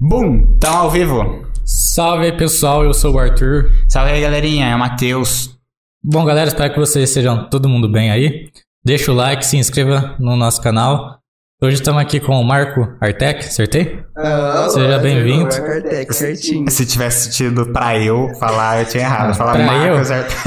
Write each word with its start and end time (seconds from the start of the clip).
Bum! 0.00 0.56
Tamo 0.60 0.76
ao 0.78 0.90
vivo. 0.90 1.44
Salve 1.64 2.26
aí 2.26 2.32
pessoal, 2.36 2.84
eu 2.84 2.94
sou 2.94 3.14
o 3.14 3.18
Arthur. 3.18 3.70
Salve 3.88 4.12
aí 4.12 4.20
galerinha, 4.22 4.66
é 4.68 4.74
o 4.74 4.78
Matheus. 4.78 5.58
Bom 6.02 6.24
galera, 6.24 6.48
espero 6.48 6.72
que 6.72 6.78
vocês 6.78 7.10
sejam 7.10 7.48
todo 7.50 7.68
mundo 7.68 7.90
bem 7.90 8.10
aí. 8.10 8.48
Deixa 8.84 9.10
o 9.10 9.14
like, 9.14 9.44
se 9.44 9.56
inscreva 9.56 10.14
no 10.18 10.36
nosso 10.36 10.62
canal. 10.62 11.18
Hoje 11.60 11.74
estamos 11.74 12.00
aqui 12.00 12.20
com 12.20 12.40
o 12.40 12.44
Marco 12.44 12.86
Artec, 13.00 13.40
acertei? 13.44 13.98
Ah, 14.16 14.68
Seja 14.70 14.98
bem-vindo. 15.00 15.46
Marco 15.48 15.66
Artec, 15.66 16.14
certinho. 16.14 16.70
Se 16.70 16.86
tivesse 16.86 17.32
tido 17.32 17.66
pra 17.72 17.98
eu 17.98 18.28
falar, 18.38 18.78
eu 18.80 18.86
tinha 18.86 19.02
errado. 19.02 19.34
Falar 19.34 19.54
Pra 19.54 19.66
Marcos 19.66 20.10
eu? 20.10 20.16
Artec. 20.16 20.38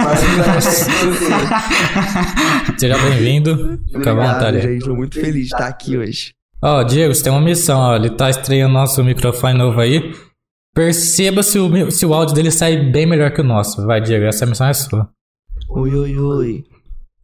Seja 2.80 2.98
bem-vindo. 2.98 3.78
Fica 3.92 4.12
à 4.12 4.14
Obrigado, 4.14 4.34
vontade. 4.34 4.62
gente. 4.62 4.86
Tô 4.86 4.96
muito 4.96 5.20
feliz 5.20 5.48
de 5.48 5.54
estar 5.54 5.68
aqui 5.68 5.98
hoje. 5.98 6.32
Ó, 6.64 6.84
Diego, 6.84 7.14
você 7.14 7.24
tem 7.24 7.32
uma 7.32 7.42
missão, 7.42 7.80
ó. 7.80 7.96
Ele 7.96 8.10
tá 8.10 8.30
estreando 8.30 8.74
nosso 8.74 9.04
microfone 9.04 9.58
novo 9.58 9.80
aí. 9.80 10.14
Perceba 10.74 11.42
se 11.44 11.58
o, 11.60 11.92
se 11.92 12.06
o 12.06 12.14
áudio 12.14 12.36
dele 12.36 12.52
sai 12.52 12.78
bem 12.78 13.06
melhor 13.06 13.32
que 13.32 13.42
o 13.42 13.44
nosso. 13.44 13.86
Vai, 13.86 14.00
Diego, 14.00 14.26
essa 14.26 14.46
missão 14.46 14.68
é 14.68 14.74
sua. 14.74 15.10
Oi, 15.70 15.96
oi, 15.96 16.18
oi. 16.18 16.64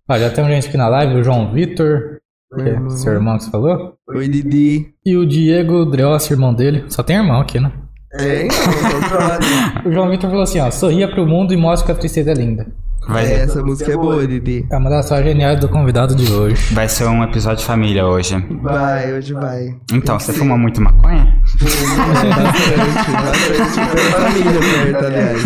Ó, 0.09 0.17
já 0.17 0.29
tem 0.29 0.45
gente 0.45 0.67
aqui 0.67 0.77
na 0.77 0.87
live, 0.87 1.15
o 1.19 1.23
João 1.23 1.53
Vitor, 1.53 2.17
que 2.55 2.61
é 2.61 2.67
Irmão. 2.69 2.89
seu 2.89 3.13
irmão 3.13 3.37
que 3.37 3.43
você 3.43 3.51
falou. 3.51 3.93
Oi, 4.09 4.27
Didi. 4.27 4.93
E 5.05 5.15
o 5.15 5.25
Diego 5.25 5.85
Dreossi, 5.85 6.33
irmão 6.33 6.53
dele. 6.53 6.85
Só 6.89 7.03
tem 7.03 7.17
irmão 7.17 7.39
aqui, 7.39 7.59
né? 7.59 7.71
É, 8.13 8.45
então. 8.45 8.57
O 9.85 9.91
João 9.91 10.09
Vitor 10.09 10.29
falou 10.29 10.43
assim, 10.43 10.59
ó. 10.59 10.71
Sorria 10.71 11.07
pro 11.07 11.25
mundo 11.27 11.53
e 11.53 11.57
mostre 11.57 11.85
que 11.85 11.91
a 11.91 11.95
tristeza 11.95 12.31
é 12.31 12.33
linda. 12.33 12.67
Vai, 13.07 13.25
É, 13.25 13.33
Essa 13.41 13.63
música 13.63 13.91
é 13.91 13.95
boa, 13.95 14.27
Didi. 14.27 14.65
É 14.71 14.77
uma 14.77 14.89
das 14.89 15.05
só 15.07 15.21
geniais 15.21 15.59
do 15.59 15.69
convidado 15.69 16.13
de 16.15 16.31
hoje. 16.31 16.73
vai 16.73 16.89
ser 16.89 17.05
um 17.05 17.23
episódio 17.23 17.59
de 17.59 17.65
família 17.65 18.05
hoje. 18.05 18.35
Vai, 18.61 19.13
hoje 19.13 19.33
vai. 19.33 19.75
Então, 19.93 20.19
você 20.19 20.33
fuma 20.33 20.57
muito 20.57 20.81
maconha? 20.81 21.33
Bastante, 21.59 23.11
bastante. 23.11 24.11
Família 24.11 24.59
perto, 24.59 25.05
aliás. 25.05 25.43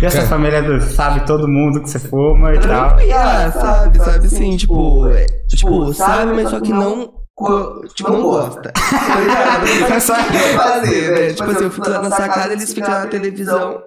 E 0.00 0.06
essa 0.06 0.22
família 0.26 0.62
do- 0.62 0.80
sabe 0.80 1.26
todo 1.26 1.48
mundo 1.48 1.80
que 1.82 1.90
você 1.90 1.98
fuma 1.98 2.54
e 2.54 2.58
tal. 2.60 2.96
Ah, 3.14 3.50
sabe, 3.52 3.98
sabe 3.98 4.28
sim, 4.28 4.56
tipo, 4.56 5.08
é, 5.08 5.26
tipo, 5.48 5.92
sabe, 5.92 6.32
mas 6.34 6.50
só 6.50 6.60
que 6.60 6.72
não, 6.72 7.10
co- 7.34 7.82
tipo, 7.94 8.12
não 8.12 8.22
gosta. 8.22 8.70
Tá 8.72 9.20
ligado? 9.20 9.92
É 9.92 10.00
só- 10.00 10.14
fazer, 10.14 11.10
né? 11.12 11.26
Tipo 11.34 11.50
assim, 11.50 11.64
eu 11.64 11.70
fico 11.70 11.88
lá 11.90 12.00
na 12.02 12.10
sacada, 12.10 12.52
eles 12.52 12.72
ficam 12.72 12.90
na 12.90 13.06
televisão. 13.06 13.78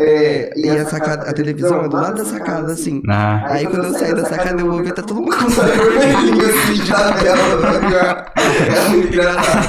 É, 0.00 0.52
e 0.56 0.70
a 0.70 0.86
sacada, 0.86 1.28
a 1.28 1.32
televisão 1.32 1.84
é 1.84 1.88
do 1.88 1.96
lado 1.96 2.18
da 2.18 2.24
sacada, 2.24 2.72
assim. 2.72 3.02
Ah, 3.08 3.42
Aí 3.46 3.66
quando 3.66 3.86
eu 3.86 3.92
sair 3.94 4.14
da 4.14 4.24
sacada, 4.24 4.60
eu 4.62 4.70
vou 4.70 4.80
ver, 4.80 4.92
tá 4.92 5.02
todo 5.02 5.16
mundo 5.20 5.36
com 5.36 5.44
o 5.44 5.64
olho 5.64 5.90
vermelhinho 5.90 6.44
assim, 6.48 6.72
de 6.74 6.88
tabela. 6.88 8.26
É 8.36 8.88
muito 8.90 9.08
engraçado. 9.08 9.68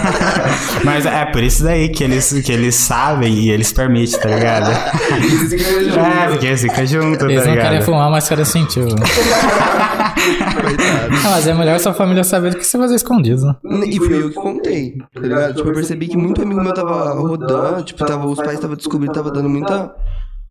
mas 0.83 1.05
é 1.07 1.25
por 1.25 1.41
isso 1.41 1.63
daí 1.63 1.89
que 1.89 2.03
eles, 2.03 2.31
que 2.45 2.51
eles 2.51 2.75
sabem 2.75 3.33
e 3.33 3.49
eles 3.49 3.73
permitem, 3.73 4.19
tá 4.19 4.29
ligado? 4.29 4.69
Eles 5.19 5.49
ficam 5.49 5.83
juntos. 5.83 5.97
É, 5.97 6.27
porque 6.27 6.45
eles 6.45 6.61
ficam 6.61 6.85
juntos, 6.85 7.23
Eles 7.29 7.43
tá 7.43 7.49
não 7.49 7.55
querem 7.57 7.81
fumar, 7.81 8.11
mas 8.11 8.29
querem 8.29 8.45
sentir. 8.45 8.85
Ah, 11.25 11.31
mas 11.31 11.47
é 11.47 11.53
melhor 11.53 11.79
sua 11.79 11.93
família 11.93 12.23
saber 12.23 12.51
do 12.51 12.57
que 12.57 12.65
você 12.65 12.77
fazer 12.77 12.95
escondido, 12.95 13.45
né? 13.45 13.55
E 13.87 13.97
fui 13.97 14.21
eu 14.21 14.29
que 14.29 14.35
contei, 14.35 14.97
tá 15.13 15.21
ligado? 15.21 15.55
Tipo, 15.55 15.69
eu 15.69 15.73
percebi 15.73 16.07
que 16.07 16.17
muito 16.17 16.41
amigo 16.41 16.61
meu 16.61 16.73
tava 16.73 17.13
rodando, 17.13 17.83
tipo, 17.83 18.05
tava, 18.05 18.27
os 18.27 18.37
pais 18.37 18.53
estavam 18.53 18.75
descobrindo, 18.75 19.13
tava 19.13 19.31
dando 19.31 19.49
muita. 19.49 19.91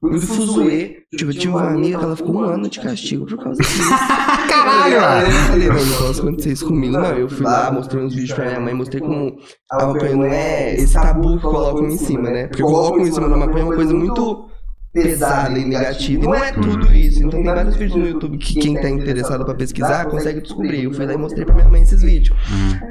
Muito 0.00 0.26
fuzuê. 0.26 1.02
Tipo, 1.16 1.30
eu 1.30 1.34
tinha 1.34 1.52
uma 1.52 1.68
amiga 1.68 1.98
que 1.98 2.04
ela 2.04 2.16
ficou 2.16 2.36
um 2.36 2.40
ano 2.40 2.68
de 2.68 2.80
castigo 2.80 3.26
por 3.26 3.42
causa 3.42 3.60
disso. 3.60 3.88
Caralho, 4.48 5.00
mano. 5.00 5.26
Eu 5.26 5.32
falei, 5.32 5.68
não, 5.68 5.86
não 5.86 6.06
posso 6.06 6.20
acontecer 6.22 6.52
isso 6.52 6.66
comigo. 6.66 6.92
Não, 6.92 7.18
eu 7.18 7.28
fui 7.28 7.44
lá, 7.44 7.70
mostrei 7.72 8.02
uns 8.02 8.14
vídeos 8.14 8.32
pra 8.32 8.46
minha 8.46 8.60
mãe, 8.60 8.74
mostrei 8.74 9.00
como 9.00 9.36
a 9.70 9.86
maconha 9.86 10.16
não 10.16 10.24
é 10.24 10.74
esse 10.74 10.94
tabu 10.94 11.36
que 11.36 11.42
colocam 11.42 11.86
em 11.86 11.98
cima, 11.98 12.30
né? 12.30 12.46
Porque 12.46 12.62
colocam 12.62 13.06
em 13.06 13.12
cima 13.12 13.28
da 13.28 13.36
maconha 13.36 13.60
é 13.60 13.64
uma 13.64 13.74
coisa 13.74 13.94
muito 13.94 14.48
pesada 14.92 15.58
e 15.58 15.64
negativa. 15.64 16.24
E 16.24 16.26
não 16.26 16.34
é 16.34 16.52
tudo 16.52 16.92
isso. 16.94 17.18
Então 17.18 17.42
tem 17.42 17.44
vários 17.44 17.76
vídeos 17.76 17.96
no 17.96 18.08
YouTube 18.08 18.38
que 18.38 18.54
quem 18.60 18.74
tá 18.74 18.88
interessado 18.88 19.44
pra 19.44 19.54
pesquisar 19.54 20.06
consegue 20.06 20.40
descobrir. 20.40 20.84
Eu 20.84 20.92
fui 20.92 21.06
lá 21.06 21.14
e 21.14 21.16
mostrei 21.16 21.44
pra 21.44 21.54
minha 21.54 21.68
mãe 21.68 21.82
esses 21.82 22.02
vídeos. 22.02 22.36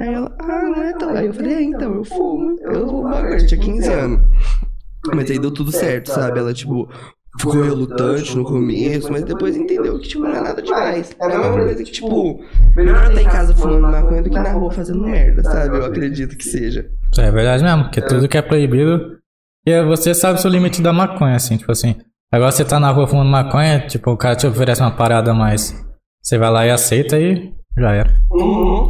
Aí 0.00 0.14
ela, 0.14 0.34
ah, 0.40 0.62
não 0.62 0.82
é 0.82 0.92
tão. 0.94 1.10
Aí 1.10 1.26
eu 1.26 1.32
falei, 1.32 1.54
é, 1.54 1.62
então, 1.62 1.94
eu 1.94 2.04
fumo. 2.04 2.56
Eu 2.60 2.86
fumo 2.86 3.02
maconha, 3.04 3.46
tinha 3.46 3.60
15 3.60 3.92
anos. 3.92 4.20
Mas 5.14 5.30
aí 5.30 5.38
deu 5.38 5.50
tudo 5.50 5.72
certo, 5.72 6.08
sabe? 6.10 6.38
Ela, 6.38 6.52
tipo, 6.52 6.88
ficou 7.38 7.62
relutante 7.62 8.36
no 8.36 8.44
começo, 8.44 9.10
mas 9.10 9.22
depois 9.24 9.56
entendeu 9.56 9.98
que, 9.98 10.08
tipo, 10.08 10.22
não 10.22 10.34
é 10.34 10.40
nada 10.40 10.60
demais. 10.60 11.14
É 11.20 11.24
a 11.24 11.28
mesma 11.28 11.52
coisa 11.52 11.84
que, 11.84 11.92
tipo, 11.92 12.40
melhor 12.76 13.04
eu 13.04 13.08
estar 13.10 13.22
em 13.22 13.28
casa 13.28 13.54
fumando 13.54 13.82
maconha 13.82 14.22
do 14.22 14.30
que 14.30 14.38
na 14.38 14.52
rua 14.52 14.70
fazendo 14.70 15.02
merda, 15.02 15.42
sabe? 15.44 15.76
Eu 15.76 15.84
acredito 15.84 16.36
que 16.36 16.44
seja. 16.44 16.90
Isso 17.12 17.20
é 17.20 17.30
verdade 17.30 17.62
mesmo, 17.62 17.84
porque 17.84 18.02
tudo 18.02 18.28
que 18.28 18.36
é 18.36 18.42
proibido. 18.42 19.18
E 19.66 19.82
você 19.84 20.14
sabe 20.14 20.38
o 20.38 20.42
seu 20.42 20.50
limite 20.50 20.82
da 20.82 20.92
maconha, 20.92 21.36
assim, 21.36 21.56
tipo 21.56 21.70
assim. 21.70 21.96
Agora 22.32 22.50
você 22.52 22.64
tá 22.64 22.78
na 22.78 22.90
rua 22.90 23.06
fumando 23.06 23.30
maconha, 23.30 23.86
tipo, 23.86 24.10
o 24.10 24.16
cara 24.16 24.36
te 24.36 24.46
oferece 24.46 24.80
uma 24.80 24.90
parada 24.90 25.30
a 25.30 25.34
mais. 25.34 25.74
Você 26.22 26.36
vai 26.36 26.50
lá 26.50 26.66
e 26.66 26.70
aceita 26.70 27.18
e 27.18 27.52
já 27.76 27.92
era. 27.92 28.12
Uhum. 28.30 28.88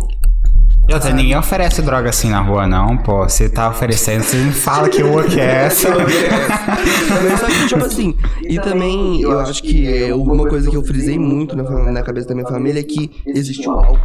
Outra, 0.90 1.12
ninguém 1.12 1.36
oferece 1.36 1.82
droga 1.82 2.08
assim 2.08 2.30
na 2.30 2.40
rua, 2.40 2.66
não, 2.66 2.96
pô. 2.96 3.24
Você 3.24 3.48
tá 3.48 3.68
oferecendo, 3.68 4.22
você 4.22 4.36
me 4.38 4.52
fala 4.52 4.88
que 4.88 5.02
rua 5.02 5.24
que 5.24 5.38
é 5.38 5.66
essa. 5.66 5.90
Também 5.90 7.36
só 7.36 7.46
que, 7.46 7.66
tipo 7.68 7.84
assim, 7.84 8.16
e 8.42 8.58
também 8.58 9.20
eu 9.20 9.38
acho 9.38 9.62
que 9.62 9.86
é 9.86 10.14
uma 10.14 10.48
coisa 10.48 10.70
que 10.70 10.76
eu 10.76 10.82
frisei 10.82 11.18
muito 11.18 11.54
na, 11.54 11.92
na 11.92 12.02
cabeça 12.02 12.28
da 12.28 12.34
minha 12.34 12.46
família 12.46 12.80
é 12.80 12.82
que 12.82 13.10
existe 13.26 13.68
o 13.68 13.72
álcool. 13.72 13.98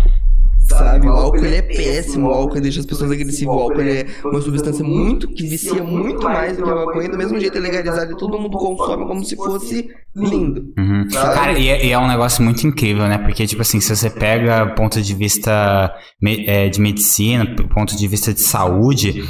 Sabe, 0.78 1.07
o 1.07 1.11
álcool 1.11 1.45
ele 1.45 1.56
é 1.57 1.61
péssimo, 1.61 2.28
o 2.28 2.31
álcool 2.31 2.59
deixa 2.61 2.79
as 2.79 2.85
pessoas 2.85 3.11
agressivas, 3.11 3.56
o 3.56 3.59
álcool 3.59 3.81
ele 3.81 4.00
é 4.00 4.06
uma 4.25 4.41
substância 4.41 4.84
muito 4.84 5.28
que 5.28 5.45
vicia 5.47 5.84
muito 5.84 6.23
mais 6.23 6.57
do 6.57 6.63
que 6.63 6.69
a 6.69 6.75
maconha, 6.75 7.09
do 7.09 7.17
mesmo 7.17 7.39
jeito 7.39 7.57
é 7.57 7.61
legalizado 7.61 8.11
e 8.11 8.17
todo 8.17 8.39
mundo 8.39 8.57
consome 8.57 9.06
como 9.06 9.23
se 9.23 9.35
fosse 9.35 9.88
lindo. 10.16 10.61
Uhum. 10.78 11.07
Cara, 11.11 11.57
e 11.57 11.69
é, 11.69 11.85
e 11.85 11.91
é 11.91 11.97
um 12.00 12.07
negócio 12.07 12.44
muito 12.44 12.66
incrível, 12.67 13.07
né? 13.07 13.17
Porque, 13.17 13.45
tipo 13.47 13.61
assim, 13.61 13.79
se 13.79 13.95
você 13.95 14.09
pega 14.09 14.66
ponto 14.75 15.01
de 15.01 15.13
vista 15.13 15.91
me- 16.22 16.45
é, 16.47 16.69
de 16.69 16.79
medicina, 16.81 17.45
ponto 17.73 17.95
de 17.95 18.07
vista 18.07 18.34
de 18.34 18.41
saúde, 18.41 19.23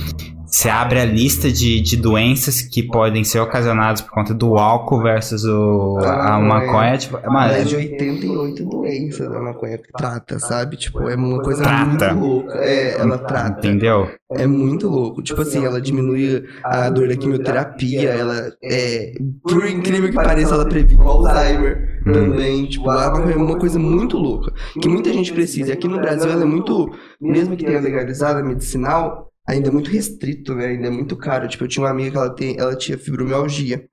você 0.54 0.70
abre 0.70 1.00
a 1.00 1.06
lista 1.06 1.52
de, 1.52 1.82
de 1.82 1.98
doenças 1.98 2.62
que 2.62 2.84
podem 2.84 3.24
ser 3.24 3.40
ocasionadas 3.40 4.02
por 4.02 4.12
conta 4.12 4.36
do 4.36 4.56
álcool 4.56 5.02
versus 5.02 5.44
o, 5.46 5.98
a 6.04 6.36
Ah, 6.36 6.40
maconha. 6.40 6.96
Tipo, 6.96 7.16
mano, 7.16 7.32
Mais 7.32 7.68
de 7.68 7.76
é- 7.76 7.78
88 7.80 8.64
doenças 8.66 9.32
a 9.34 9.40
maconha 9.40 9.80
trata, 9.98 10.38
sabe? 10.38 10.78
Tipo, 10.78 11.10
é 11.10 11.16
uma 11.16 11.42
coisa 11.42 11.64
Trata. 11.64 12.14
muito 12.14 12.28
louca. 12.28 12.54
É, 12.60 13.00
ela 13.00 13.18
trata. 13.18 13.60
entendeu? 13.68 14.08
É 14.32 14.46
muito 14.46 14.88
louco. 14.88 15.24
Tipo 15.24 15.42
assim, 15.42 15.66
ela 15.66 15.82
diminui 15.82 16.44
a 16.64 16.88
dor 16.92 17.08
da 17.08 17.16
quimioterapia, 17.16 18.10
ela 18.12 18.52
é. 18.64 19.14
Por 19.42 19.66
incrível 19.68 20.10
que 20.10 20.16
pareça, 20.16 20.54
ela 20.54 20.66
previne 20.70 21.02
o 21.02 21.08
Alzheimer 21.08 22.00
também. 22.06 22.66
Tipo, 22.68 22.92
a 22.92 23.10
maconha 23.10 23.34
é 23.34 23.38
uma 23.38 23.58
coisa 23.58 23.80
muito 23.80 24.18
louca. 24.18 24.54
Que 24.80 24.88
muita 24.88 25.12
gente 25.12 25.34
precisa. 25.34 25.70
E 25.70 25.74
aqui 25.74 25.88
no 25.88 25.98
Brasil 26.00 26.30
ela 26.32 26.44
é 26.44 26.46
muito. 26.46 26.92
Mesmo 27.20 27.58
que 27.58 27.66
tenha 27.66 27.80
legalizado 27.80 28.40
a 28.40 28.44
medicinal, 28.44 29.33
ainda 29.48 29.70
é 29.70 29.72
muito 29.72 29.90
restrito, 29.90 30.56
né? 30.56 30.68
Ainda 30.68 30.88
é 30.88 30.92
muito 30.92 31.16
caro. 31.16 31.48
Tipo, 31.48 31.64
eu 31.66 31.68
tinha 31.68 31.84
uma 31.84 31.92
amiga 31.92 32.12
que 32.12 32.18
ela, 32.18 32.30
tem, 32.30 32.60
ela 32.60 32.76
tinha 32.76 32.98
fibromialgia. 32.98 33.86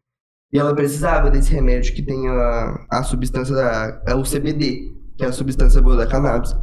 E 0.52 0.58
ela 0.58 0.74
precisava 0.74 1.30
desse 1.30 1.52
remédio 1.52 1.94
que 1.94 2.02
tem 2.02 2.28
a, 2.28 2.86
a 2.90 3.02
substância 3.02 3.54
da. 3.54 4.02
É 4.06 4.14
o 4.14 4.22
CBD, 4.22 4.92
que 5.16 5.24
é 5.24 5.28
a 5.28 5.32
substância 5.32 5.80
boa 5.80 5.96
da 5.96 6.06
cannabis. 6.06 6.56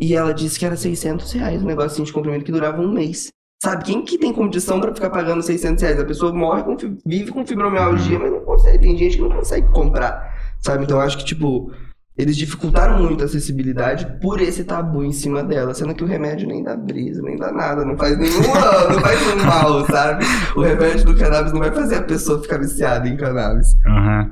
E 0.00 0.14
ela 0.14 0.32
disse 0.32 0.58
que 0.58 0.66
era 0.66 0.76
600 0.76 1.32
reais 1.32 1.62
um 1.62 1.66
negocinho 1.66 2.06
de 2.06 2.12
comprimido 2.12 2.44
que 2.44 2.52
durava 2.52 2.80
um 2.80 2.92
mês. 2.92 3.28
Sabe, 3.62 3.84
quem 3.84 4.04
que 4.04 4.18
tem 4.18 4.32
condição 4.32 4.80
pra 4.80 4.94
ficar 4.94 5.10
pagando 5.10 5.42
600 5.42 5.82
reais? 5.82 5.98
A 5.98 6.04
pessoa 6.04 6.32
morre, 6.32 6.62
com, 6.64 6.76
vive 7.06 7.32
com 7.32 7.46
fibromialgia, 7.46 8.18
mas 8.18 8.30
não 8.30 8.40
consegue. 8.40 8.78
Tem 8.78 8.96
gente 8.96 9.16
que 9.16 9.22
não 9.22 9.30
consegue 9.30 9.68
comprar, 9.72 10.54
sabe? 10.60 10.84
Então 10.84 11.00
acho 11.00 11.16
que, 11.18 11.24
tipo, 11.24 11.72
eles 12.16 12.36
dificultaram 12.36 13.02
muito 13.02 13.22
a 13.22 13.24
acessibilidade 13.24 14.06
por 14.20 14.40
esse 14.40 14.62
tabu 14.62 15.02
em 15.02 15.12
cima 15.12 15.42
dela. 15.42 15.74
Sendo 15.74 15.94
que 15.94 16.04
o 16.04 16.06
remédio 16.06 16.46
nem 16.46 16.62
dá 16.62 16.76
brisa, 16.76 17.20
nem 17.22 17.36
dá 17.36 17.50
nada, 17.50 17.84
não 17.84 17.96
faz 17.96 18.16
nenhum 18.16 18.38
não 18.92 19.00
faz 19.00 19.26
nenhum 19.26 19.44
mal, 19.44 19.86
sabe? 19.86 20.24
O 20.56 20.62
remédio 20.62 21.04
do 21.06 21.16
cannabis 21.16 21.52
não 21.52 21.60
vai 21.60 21.72
fazer 21.72 21.96
a 21.96 22.02
pessoa 22.02 22.40
ficar 22.40 22.58
viciada 22.58 23.08
em 23.08 23.16
cannabis. 23.16 23.74
Uhum. 23.84 24.30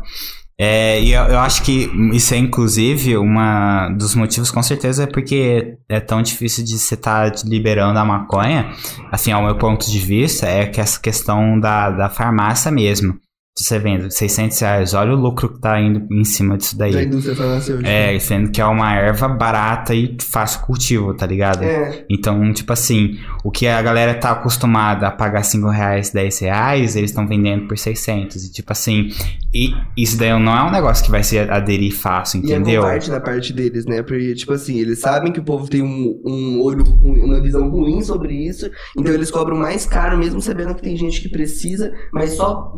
É, 0.60 1.00
e 1.02 1.12
eu, 1.12 1.24
eu 1.24 1.38
acho 1.40 1.64
que 1.64 1.90
isso 2.12 2.34
é 2.34 2.36
inclusive 2.36 3.16
uma 3.16 3.88
dos 3.88 4.14
motivos, 4.14 4.48
com 4.48 4.62
certeza, 4.62 5.02
é 5.02 5.06
porque 5.06 5.76
é 5.88 5.98
tão 5.98 6.22
difícil 6.22 6.62
de 6.62 6.78
você 6.78 6.94
estar 6.94 7.32
liberando 7.44 7.98
a 7.98 8.04
maconha. 8.04 8.70
Assim, 9.10 9.32
ao 9.32 9.42
meu 9.42 9.56
ponto 9.56 9.90
de 9.90 9.98
vista, 9.98 10.46
é 10.46 10.66
que 10.66 10.80
essa 10.80 11.00
questão 11.00 11.58
da, 11.58 11.90
da 11.90 12.08
farmácia 12.08 12.70
mesmo. 12.70 13.18
Você 13.54 13.78
vendo 13.78 14.10
600 14.10 14.58
reais, 14.60 14.94
olha 14.94 15.12
o 15.12 15.16
lucro 15.16 15.52
que 15.52 15.60
tá 15.60 15.78
indo 15.78 16.06
em 16.10 16.24
cima 16.24 16.56
disso 16.56 16.76
daí. 16.76 16.92
Da 16.92 17.02
indústria 17.02 17.36
farmacêutica. 17.36 17.88
É, 17.88 18.18
sendo 18.18 18.50
que 18.50 18.62
é 18.62 18.64
uma 18.64 18.94
erva 18.94 19.28
barata 19.28 19.94
e 19.94 20.16
fácil 20.22 20.60
cultivo, 20.60 21.12
tá 21.12 21.26
ligado? 21.26 21.62
É. 21.62 22.06
Então, 22.08 22.50
tipo 22.54 22.72
assim, 22.72 23.18
o 23.44 23.50
que 23.50 23.66
a 23.66 23.82
galera 23.82 24.14
tá 24.14 24.30
acostumada 24.30 25.06
a 25.06 25.10
pagar 25.10 25.42
5 25.42 25.68
reais, 25.68 26.10
10 26.10 26.38
reais, 26.38 26.96
eles 26.96 27.10
estão 27.10 27.28
vendendo 27.28 27.68
por 27.68 27.76
600. 27.76 28.42
E 28.42 28.52
tipo 28.52 28.72
assim, 28.72 29.10
e 29.52 29.74
isso 29.98 30.16
daí 30.16 30.30
não 30.40 30.56
é 30.56 30.62
um 30.62 30.70
negócio 30.70 31.04
que 31.04 31.10
vai 31.10 31.22
se 31.22 31.38
aderir 31.38 31.94
fácil, 31.94 32.40
E 32.40 32.52
é 32.52 32.56
entendeu? 32.56 32.82
parte 32.82 33.10
da 33.10 33.20
parte 33.20 33.52
deles, 33.52 33.84
né? 33.84 34.02
Porque, 34.02 34.34
tipo 34.34 34.54
assim, 34.54 34.80
eles 34.80 34.98
sabem 34.98 35.30
que 35.30 35.40
o 35.40 35.44
povo 35.44 35.68
tem 35.68 35.82
um, 35.82 36.22
um 36.24 36.62
olho, 36.62 36.84
uma 37.02 37.38
visão 37.38 37.68
ruim 37.68 38.02
sobre 38.02 38.32
isso, 38.32 38.70
então 38.96 39.12
eles 39.12 39.30
cobram 39.30 39.58
mais 39.58 39.84
caro, 39.84 40.16
mesmo 40.16 40.40
sabendo 40.40 40.74
que 40.74 40.80
tem 40.82 40.96
gente 40.96 41.20
que 41.20 41.28
precisa, 41.28 41.92
mas 42.10 42.32
só 42.32 42.72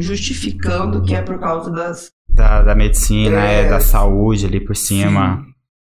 justificando 0.65 1.03
que 1.03 1.15
é 1.15 1.23
por 1.23 1.39
causa 1.39 1.71
das. 1.71 2.11
Da, 2.29 2.63
da 2.63 2.75
medicina, 2.75 3.47
é, 3.47 3.63
É. 3.63 3.69
da 3.69 3.81
saúde 3.81 4.47
ali 4.47 4.61
por 4.61 4.75
cima. 4.77 5.45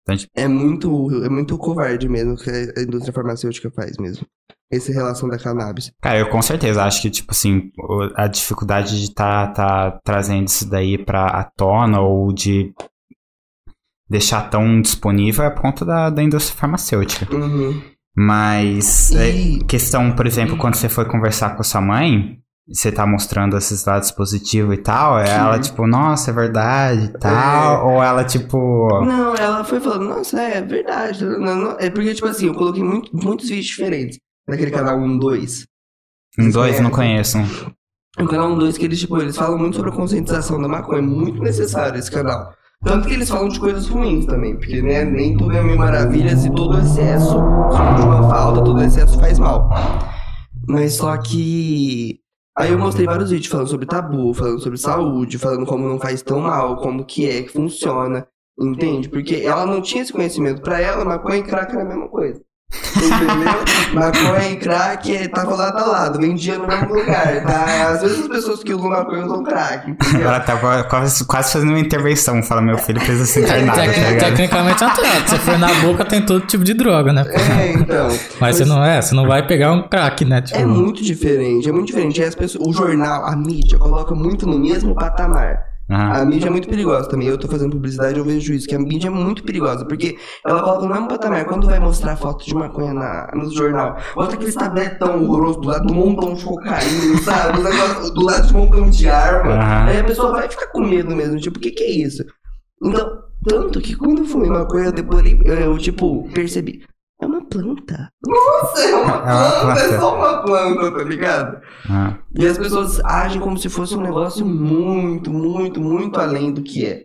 Então, 0.02 0.18
tipo, 0.18 0.32
É 0.36 0.48
muito, 0.48 1.24
é 1.24 1.30
muito 1.30 1.58
covarde 1.58 2.10
mesmo 2.10 2.36
que 2.36 2.50
a 2.50 2.82
indústria 2.82 3.14
farmacêutica 3.14 3.70
faz 3.72 3.98
mesmo. 3.98 4.26
Essa 4.72 4.92
relação 4.92 5.28
da 5.30 5.38
cannabis. 5.38 5.92
Cara, 6.02 6.18
eu 6.18 6.30
com 6.30 6.42
certeza 6.42 6.84
acho 6.84 7.02
que, 7.02 7.10
tipo 7.10 7.32
assim, 7.32 7.72
a 8.16 8.26
dificuldade 8.28 9.00
de 9.06 9.14
tá, 9.14 9.48
tá 9.48 10.00
trazendo 10.04 10.48
isso 10.48 10.68
daí 10.70 10.98
pra 10.98 11.26
à 11.28 11.44
tona 11.44 12.00
ou 12.00 12.32
de 12.34 12.74
deixar 14.10 14.50
tão 14.50 14.82
disponível 14.82 15.46
é 15.46 15.50
por 15.50 15.62
conta 15.62 15.86
da, 15.86 16.10
da 16.10 16.24
indústria 16.24 16.58
farmacêutica. 16.58 17.34
Uhum. 17.36 17.82
Mas, 18.16 19.12
é, 19.14 19.30
E- 19.30 19.64
questão, 19.66 20.14
por 20.16 20.26
exemplo, 20.26 20.58
quando 20.58 20.76
você 20.76 20.90
foi 20.90 21.06
conversar 21.06 21.56
com 21.56 21.62
a 21.62 21.66
sua 21.66 21.80
mãe, 21.82 22.40
você 22.72 22.92
tá 22.92 23.06
mostrando 23.06 23.58
esses 23.58 23.84
lados 23.86 24.12
positivos 24.12 24.74
e 24.76 24.78
tal, 24.78 25.20
é 25.20 25.30
ela 25.30 25.60
tipo, 25.60 25.86
nossa, 25.88 26.32
é 26.32 26.34
verdade 26.34 27.06
e 27.06 27.18
tal, 27.20 27.88
ou 27.88 28.04
ela 28.04 28.24
tipo. 28.24 28.88
Não, 29.06 29.36
ela 29.36 29.64
foi 29.64 29.80
falando, 29.80 30.06
nossa, 30.10 30.40
é 30.42 30.62
verdade. 30.62 31.26
Não, 31.26 31.56
não- 31.56 31.76
É 31.80 31.90
porque, 31.90 32.14
tipo 32.14 32.28
assim, 32.28 32.48
eu 32.48 32.54
coloquei 32.54 32.84
muito- 32.84 33.10
muitos 33.14 33.50
vídeos 33.50 33.66
diferentes 33.68 34.18
naquele 34.48 34.72
canal 34.72 34.98
1, 34.98 35.18
2. 35.18 35.66
Um 36.40 36.50
dois, 36.50 36.78
É. 36.78 36.82
não 36.82 36.90
conheço. 36.92 37.38
O 38.20 38.26
canal 38.28 38.50
1, 38.52 38.58
2, 38.58 38.78
que 38.78 38.86
eles, 38.86 39.00
tipo, 39.00 39.18
eles 39.22 39.36
falam 39.36 39.58
muito 39.58 39.76
sobre 39.76 39.90
a 39.92 39.94
conscientização 39.94 40.62
da 40.62 40.68
maconha. 40.68 41.00
É 41.00 41.02
muito 41.02 41.42
necessário 41.42 41.98
esse 42.00 42.10
canal. 42.12 42.54
Tanto 42.84 43.08
que 43.08 43.14
eles 43.14 43.30
falam 43.30 43.48
de 43.50 43.60
coisas 43.60 43.88
ruins 43.88 44.26
também, 44.26 44.56
porque 44.56 44.82
né, 44.82 45.04
nem 45.04 45.38
tudo 45.38 45.56
é 45.56 45.62
mil 45.62 45.78
maravilhas 45.78 46.46
e 46.46 46.50
todo 46.54 46.80
excesso, 46.80 47.36
de 47.36 48.02
uma 48.02 48.28
falta, 48.30 48.64
todo 48.64 48.82
excesso 48.82 49.20
faz 49.20 49.38
mal. 49.38 49.70
Mas 50.68 50.94
só 50.94 51.16
que. 51.18 52.21
Aí 52.58 52.72
eu 52.72 52.78
mostrei 52.78 53.06
vários 53.06 53.32
vídeos 53.32 53.50
falando 53.50 53.70
sobre 53.70 53.86
tabu, 53.86 54.34
falando 54.34 54.60
sobre 54.60 54.78
saúde, 54.78 55.38
falando 55.38 55.66
como 55.66 55.88
não 55.88 56.00
faz 56.00 56.22
tão 56.22 56.42
mal, 56.42 56.78
como 56.78 57.06
que 57.06 57.28
é, 57.28 57.44
que 57.44 57.50
funciona. 57.50 58.28
Entende? 58.60 59.10
Porque 59.10 59.36
ela 59.36 59.66
não 59.66 59.82
tinha 59.82 60.04
esse 60.04 60.12
conhecimento. 60.12 60.62
Pra 60.62 60.80
ela, 60.80 61.06
maconha 61.06 61.38
e 61.38 61.44
crack 61.44 61.72
era 61.72 61.82
a 61.82 61.86
mesma 61.86 62.10
coisa. 62.10 62.44
Entendeu? 62.96 63.52
maconha 63.94 64.50
e 64.52 64.56
crack 64.56 65.16
é, 65.16 65.28
tava 65.28 65.56
lado 65.56 65.78
a 65.78 65.86
lado, 65.86 66.20
vendia 66.20 66.58
no 66.58 66.68
mesmo 66.68 66.94
lugar, 66.94 67.44
tá? 67.44 67.90
Às 67.90 68.02
vezes 68.02 68.20
as 68.22 68.28
pessoas 68.28 68.64
que 68.64 68.74
usam 68.74 68.90
maconha 68.90 69.26
usam 69.26 69.44
crack, 69.44 69.90
entendeu? 69.92 70.28
Ela 70.28 70.40
tá 70.40 70.56
qua- 70.58 70.84
quase, 70.84 71.26
quase 71.26 71.54
fazendo 71.54 71.70
uma 71.70 71.80
intervenção. 71.80 72.42
Fala, 72.44 72.62
meu 72.62 72.78
filho 72.78 73.00
precisa 73.00 73.26
ser 73.26 73.44
internado, 73.44 73.78
tá 73.78 73.86
Tec- 73.86 73.98
ligado? 74.10 74.20
Tecnicamente 74.30 74.84
até. 74.84 75.28
Se 75.28 75.38
for 75.40 75.60
na 75.60 75.74
boca, 75.76 76.06
tem 76.06 76.22
todo 76.26 76.46
tipo 76.46 76.64
de 76.64 76.74
droga, 76.74 77.12
né? 77.12 77.26
É, 77.28 77.74
então. 77.74 78.08
Mas 78.40 78.56
você 78.58 78.66
não 78.66 78.84
é, 78.84 79.02
você 79.02 79.14
não 79.14 79.28
vai 79.28 79.46
pegar 79.46 79.72
um 79.74 79.84
crack, 79.88 80.24
né? 80.26 80.42
Tipo, 80.42 80.60
É 80.60 80.66
muito 80.66 81.04
diferente, 81.04 81.68
é 81.68 81.72
muito 81.72 81.88
diferente. 81.88 82.24
As 82.24 82.36
pessoas, 82.36 82.66
o 82.68 82.74
jornal, 82.74 83.26
a 83.26 83.36
mídia, 83.36 83.78
coloca 83.78 84.16
muito 84.16 84.48
no 84.48 84.58
mesmo 84.58 84.96
patamar. 84.96 85.71
Aham. 85.92 86.22
A 86.22 86.26
mídia 86.26 86.48
é 86.48 86.50
muito 86.50 86.70
perigosa 86.70 87.10
também. 87.10 87.28
Eu 87.28 87.38
tô 87.38 87.50
fazendo 87.50 87.72
publicidade, 87.72 88.18
eu 88.18 88.24
vejo 88.24 88.54
isso, 88.54 88.66
que 88.66 88.74
a 88.74 88.80
mídia 88.80 89.08
é 89.08 89.12
muito 89.12 89.44
perigosa, 89.44 89.86
porque 89.86 90.18
ela 90.46 90.62
coloca 90.62 90.86
no 90.86 90.94
mesmo 90.94 91.08
patamar. 91.10 91.44
Quando 91.46 91.68
vai 91.68 91.80
mostrar 91.80 92.16
foto 92.16 92.46
de 92.46 92.56
maconha 92.56 92.94
na, 92.94 93.30
no 93.36 93.52
jornal, 93.54 93.98
bota 94.16 94.36
aquele 94.36 94.54
tabletão 94.54 95.22
horroroso 95.24 95.60
do 95.60 95.68
lado 95.68 95.88
do 95.88 95.94
montão 95.94 96.34
de 96.34 96.46
cocaína, 96.46 97.18
sabe? 97.24 97.60
O 97.60 97.64
negócio 97.64 98.14
do 98.14 98.24
lado 98.24 98.48
de 98.48 98.54
montão 98.54 98.90
de 98.90 99.10
arma. 99.10 99.54
Aham. 99.56 99.86
Aí 99.88 100.00
a 100.00 100.04
pessoa 100.06 100.32
vai 100.32 100.50
ficar 100.50 100.68
com 100.68 100.82
medo 100.82 101.14
mesmo, 101.14 101.38
tipo, 101.38 101.58
o 101.58 101.62
que 101.62 101.72
que 101.72 101.84
é 101.84 101.92
isso? 101.92 102.24
Então, 102.82 103.24
tanto 103.44 103.82
que 103.82 103.96
quando 103.96 104.20
eu 104.20 104.26
fumei 104.26 104.50
maconha, 104.50 104.86
eu 104.86 104.92
deporei, 104.94 105.42
eu, 105.44 105.56
eu, 105.56 105.78
tipo, 105.78 106.30
percebi. 106.34 106.84
É 107.22 107.26
uma 107.26 107.46
planta. 107.46 108.10
Nossa, 108.26 108.82
é 108.82 108.96
uma 108.96 109.12
É 109.16 109.34
uma 109.34 109.52
planta, 109.62 109.80
é 109.82 110.00
só 110.00 110.16
uma 110.18 110.42
planta, 110.44 110.92
tá 110.98 111.04
ligado? 111.04 111.62
aham. 111.90 112.18
E 112.34 112.46
as 112.48 112.58
pessoas 112.58 113.00
agem 113.06 113.40
como 113.40 113.58
se 113.58 113.70
fosse 113.70 113.96
um 113.96 114.02
negócio 114.02 114.46
muito, 114.46 115.32
muito, 115.32 115.80
muito 115.80 116.20
além 116.20 116.52
do 116.52 116.64
que 116.64 116.86
é. 116.86 117.04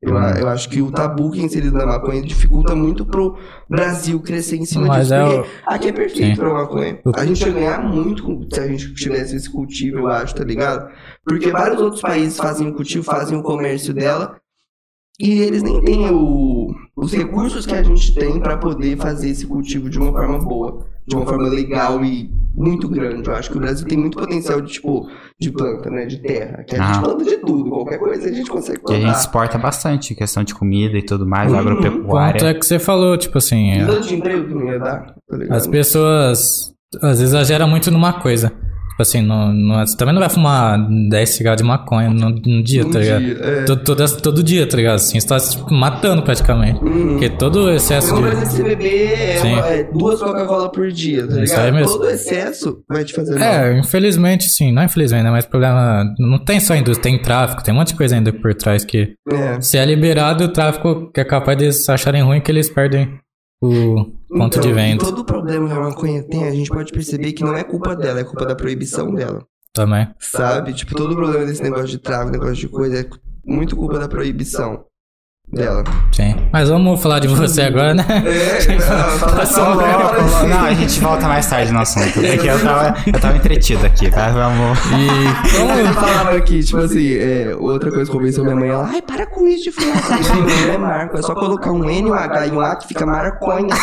Eu, 0.00 0.16
a- 0.16 0.30
eu 0.38 0.48
acho 0.48 0.68
que 0.70 0.80
o 0.80 0.92
tabu 0.92 1.32
que 1.32 1.40
é 1.40 1.42
inserido 1.42 1.76
na 1.76 1.84
maconha 1.84 2.22
dificulta 2.22 2.72
muito 2.74 3.04
pro 3.04 3.36
Brasil 3.68 4.20
crescer 4.20 4.56
em 4.56 4.64
cima 4.64 4.86
Mas 4.86 5.08
disso. 5.08 5.14
é 5.14 5.24
porque 5.24 5.40
o- 5.40 5.46
aqui 5.66 5.88
é 5.88 5.92
perfeito 5.92 6.36
Sim. 6.36 6.40
pra 6.40 6.54
maconha. 6.54 7.00
A 7.16 7.26
gente 7.26 7.44
ia 7.44 7.52
ganhar 7.52 7.82
muito 7.82 8.46
se 8.54 8.60
a 8.60 8.66
gente 8.68 8.94
tivesse 8.94 9.34
esse 9.34 9.50
cultivo, 9.50 9.98
eu 9.98 10.06
acho, 10.06 10.36
tá 10.36 10.44
ligado? 10.44 10.88
Porque 11.26 11.50
vários 11.50 11.80
outros 11.80 12.00
países 12.00 12.36
fazem 12.38 12.68
o 12.68 12.74
cultivo, 12.74 13.02
fazem 13.04 13.36
o 13.36 13.42
comércio 13.42 13.92
dela. 13.92 14.36
E 15.20 15.40
eles 15.40 15.62
nem 15.64 15.80
têm 15.82 16.10
o- 16.10 16.72
os 16.96 17.12
recursos 17.12 17.66
que 17.66 17.74
a 17.74 17.82
gente 17.82 18.14
tem 18.14 18.38
pra 18.38 18.56
poder 18.56 18.96
fazer 18.96 19.30
esse 19.30 19.46
cultivo 19.46 19.90
de 19.90 19.98
uma 19.98 20.12
forma 20.12 20.38
boa, 20.38 20.86
de 21.06 21.16
uma 21.16 21.26
forma 21.26 21.48
legal 21.48 22.04
e 22.04 22.30
muito 22.54 22.88
grande. 22.88 23.28
Eu 23.28 23.34
acho 23.34 23.50
que 23.50 23.56
o 23.56 23.60
Brasil 23.60 23.84
tem 23.86 23.98
muito 23.98 24.16
potencial 24.16 24.60
de 24.60 24.72
tipo 24.72 25.08
de 25.40 25.50
planta, 25.50 25.90
né, 25.90 26.06
de 26.06 26.18
terra. 26.22 26.62
Que 26.64 26.76
a 26.76 26.78
gente 26.86 26.98
Ah. 26.98 27.02
planta 27.02 27.24
de 27.24 27.36
tudo, 27.38 27.68
qualquer 27.68 27.98
coisa 27.98 28.28
a 28.28 28.32
gente 28.32 28.48
consegue 28.48 28.78
E 28.78 28.92
a 28.92 28.94
gente 28.94 29.02
plantar. 29.02 29.18
exporta 29.18 29.58
bastante, 29.58 30.14
questão 30.14 30.44
de 30.44 30.54
comida 30.54 30.96
e 30.96 31.02
tudo 31.04 31.26
mais, 31.26 31.50
Uhum. 31.52 31.58
Quanto 31.64 31.68
agropecuária. 31.68 32.46
é 32.50 32.54
que 32.54 32.64
você 32.64 32.78
falou, 32.78 33.16
tipo 33.18 33.38
assim, 33.38 33.72
E 33.72 33.78
é, 33.80 33.86
tanto 33.86 34.06
de 34.06 34.14
emprego 34.14 34.46
que 34.46 34.54
não 34.54 34.66
ia 34.66 34.78
dar, 34.78 35.14
tá 35.28 35.36
as 35.56 35.66
pessoas 35.66 36.72
às 37.02 37.18
vezes 37.18 37.34
exageram 37.34 37.68
muito 37.68 37.90
numa 37.90 38.12
coisa. 38.14 38.52
Tipo 38.98 39.02
assim, 39.02 39.22
não, 39.22 39.52
não- 39.52 39.86
você 39.86 39.96
também 39.96 40.12
não 40.12 40.20
vai 40.20 40.28
fumar 40.28 40.76
10 41.08 41.28
cigarros 41.28 41.62
de 41.62 41.62
maconha 41.62 42.10
no, 42.10 42.30
no 42.30 42.62
dia, 42.64 42.84
Um 42.84 42.90
tá 42.90 42.98
ligado? 42.98 43.20
dia, 43.24 43.38
é. 43.40 43.64
Todo, 43.64 43.84
todo, 43.84 44.16
todo 44.20 44.42
dia, 44.42 44.66
tá 44.68 44.76
ligado? 44.76 44.96
Assim, 44.96 45.20
você 45.20 45.26
tá 45.28 45.38
se 45.38 45.56
matando 45.72 46.20
praticamente. 46.22 46.82
Uhum. 46.82 47.10
Porque 47.10 47.28
todo 47.30 47.66
o 47.66 47.70
excesso 47.70 48.12
de. 48.12 48.22
precisa 48.22 48.44
você 48.46 48.62
beber 48.64 49.36
é, 49.36 49.42
uma- 49.44 49.66
é, 49.68 49.84
duas 49.84 50.18
Coca-Cola 50.18 50.72
por 50.72 50.90
dia, 50.90 51.20
tá 51.28 51.34
Isso 51.34 51.40
ligado? 51.54 51.64
aí 51.66 51.70
mesmo. 51.72 51.92
Todo 51.92 52.10
excesso 52.10 52.82
vai 52.90 53.04
te 53.04 53.14
fazer 53.14 53.38
mal. 53.38 53.48
É, 53.48 53.78
infelizmente, 53.78 54.48
sim. 54.48 54.72
Não 54.72 54.82
infelizmente, 54.82 55.22
né? 55.22 55.30
Mas 55.30 55.44
o 55.44 55.48
problema. 55.48 56.04
Não 56.18 56.38
tem 56.44 56.58
só 56.58 56.74
indústria, 56.74 57.12
tem 57.12 57.22
tráfico, 57.22 57.62
tem 57.62 57.72
um 57.72 57.76
monte 57.76 57.88
de 57.92 57.94
coisa 57.94 58.16
ainda 58.16 58.32
por 58.32 58.52
trás 58.52 58.84
que. 58.84 59.14
É. 59.30 59.60
Se 59.60 59.78
é 59.78 59.84
liberado, 59.84 60.42
o 60.42 60.48
tráfico 60.48 61.08
que 61.14 61.20
é 61.20 61.24
capaz 61.24 61.56
de 61.56 61.66
eles 61.66 61.88
acharem 61.88 62.20
ruim 62.22 62.40
que 62.40 62.50
eles 62.50 62.68
perdem 62.68 63.08
o 63.60 64.04
ponto 64.28 64.58
Então, 64.58 64.60
de 64.60 64.72
venda 64.72 65.04
todo 65.04 65.20
o 65.20 65.24
problema 65.24 65.66
que 65.66 65.74
a 65.74 65.80
maconha 65.80 66.22
tem, 66.22 66.44
a 66.46 66.52
gente 66.52 66.70
pode 66.70 66.92
perceber 66.92 67.32
que 67.32 67.42
não 67.42 67.56
é 67.56 67.64
culpa 67.64 67.96
dela, 67.96 68.20
é 68.20 68.24
culpa 68.24 68.46
da 68.46 68.54
proibição 68.54 69.12
dela. 69.14 69.44
também. 69.72 70.08
Sabe? 70.18 70.72
Tipo, 70.72 70.94
todo 70.94 71.12
o 71.12 71.16
problema 71.16 71.44
desse 71.46 71.62
negócio 71.62 71.88
de 71.88 71.98
tráfico, 71.98 72.32
negócio 72.32 72.56
de 72.56 72.68
coisa, 72.68 73.00
é 73.00 73.08
muito 73.44 73.76
culpa 73.76 73.98
da 73.98 74.08
proibição 74.08 74.84
dela. 75.52 75.82
Sim. 76.12 76.34
Mas 76.52 76.68
vamos 76.68 77.00
falar 77.02 77.18
de 77.20 77.28
você 77.28 77.62
agora, 77.62 77.94
né? 77.94 78.04
É, 78.08 78.76
não, 78.76 79.36
Passou 79.36 79.64
fala- 79.64 79.76
mal. 79.76 80.00
fala- 80.00 80.28
fala- 80.28 80.48
Não, 80.48 80.64
a 80.64 80.74
gente 80.74 81.00
volta 81.00 81.26
mais 81.28 81.46
tarde 81.46 81.72
no 81.72 81.80
assunto. 81.80 82.12
Porque 82.12 82.48
eu 82.48 82.60
tava, 82.62 82.94
eu 83.06 83.12
tava 83.20 83.36
entretido 83.36 83.86
aqui, 83.86 84.10
tá? 84.10 84.28
Vamos. 84.30 84.78
E 84.86 85.56
Como 85.56 85.72
eu 85.72 85.86
falava 85.94 86.36
aqui, 86.36 86.62
tipo 86.62 86.78
assim, 86.78 87.14
é, 87.14 87.56
outra 87.58 87.90
coisa 87.90 88.10
que 88.10 88.16
convenceu 88.16 88.44
minha 88.44 88.56
mãe, 88.56 88.68
ela, 88.68 88.88
ai, 88.92 89.00
para 89.02 89.26
com 89.26 89.46
isso 89.46 89.64
de 89.64 89.72
falar 89.72 89.94
assim, 89.94 90.34
meu 90.34 90.42
nome 90.58 90.70
é 90.74 90.78
Marco, 90.78 91.16
é 91.18 91.22
só 91.22 91.34
colocar 91.34 91.72
um 91.72 91.84
N, 91.88 92.10
um 92.10 92.14
H 92.14 92.46
e 92.46 92.50
um 92.50 92.60
A 92.60 92.76
que 92.76 92.86
fica 92.88 93.06
Marconha. 93.06 93.68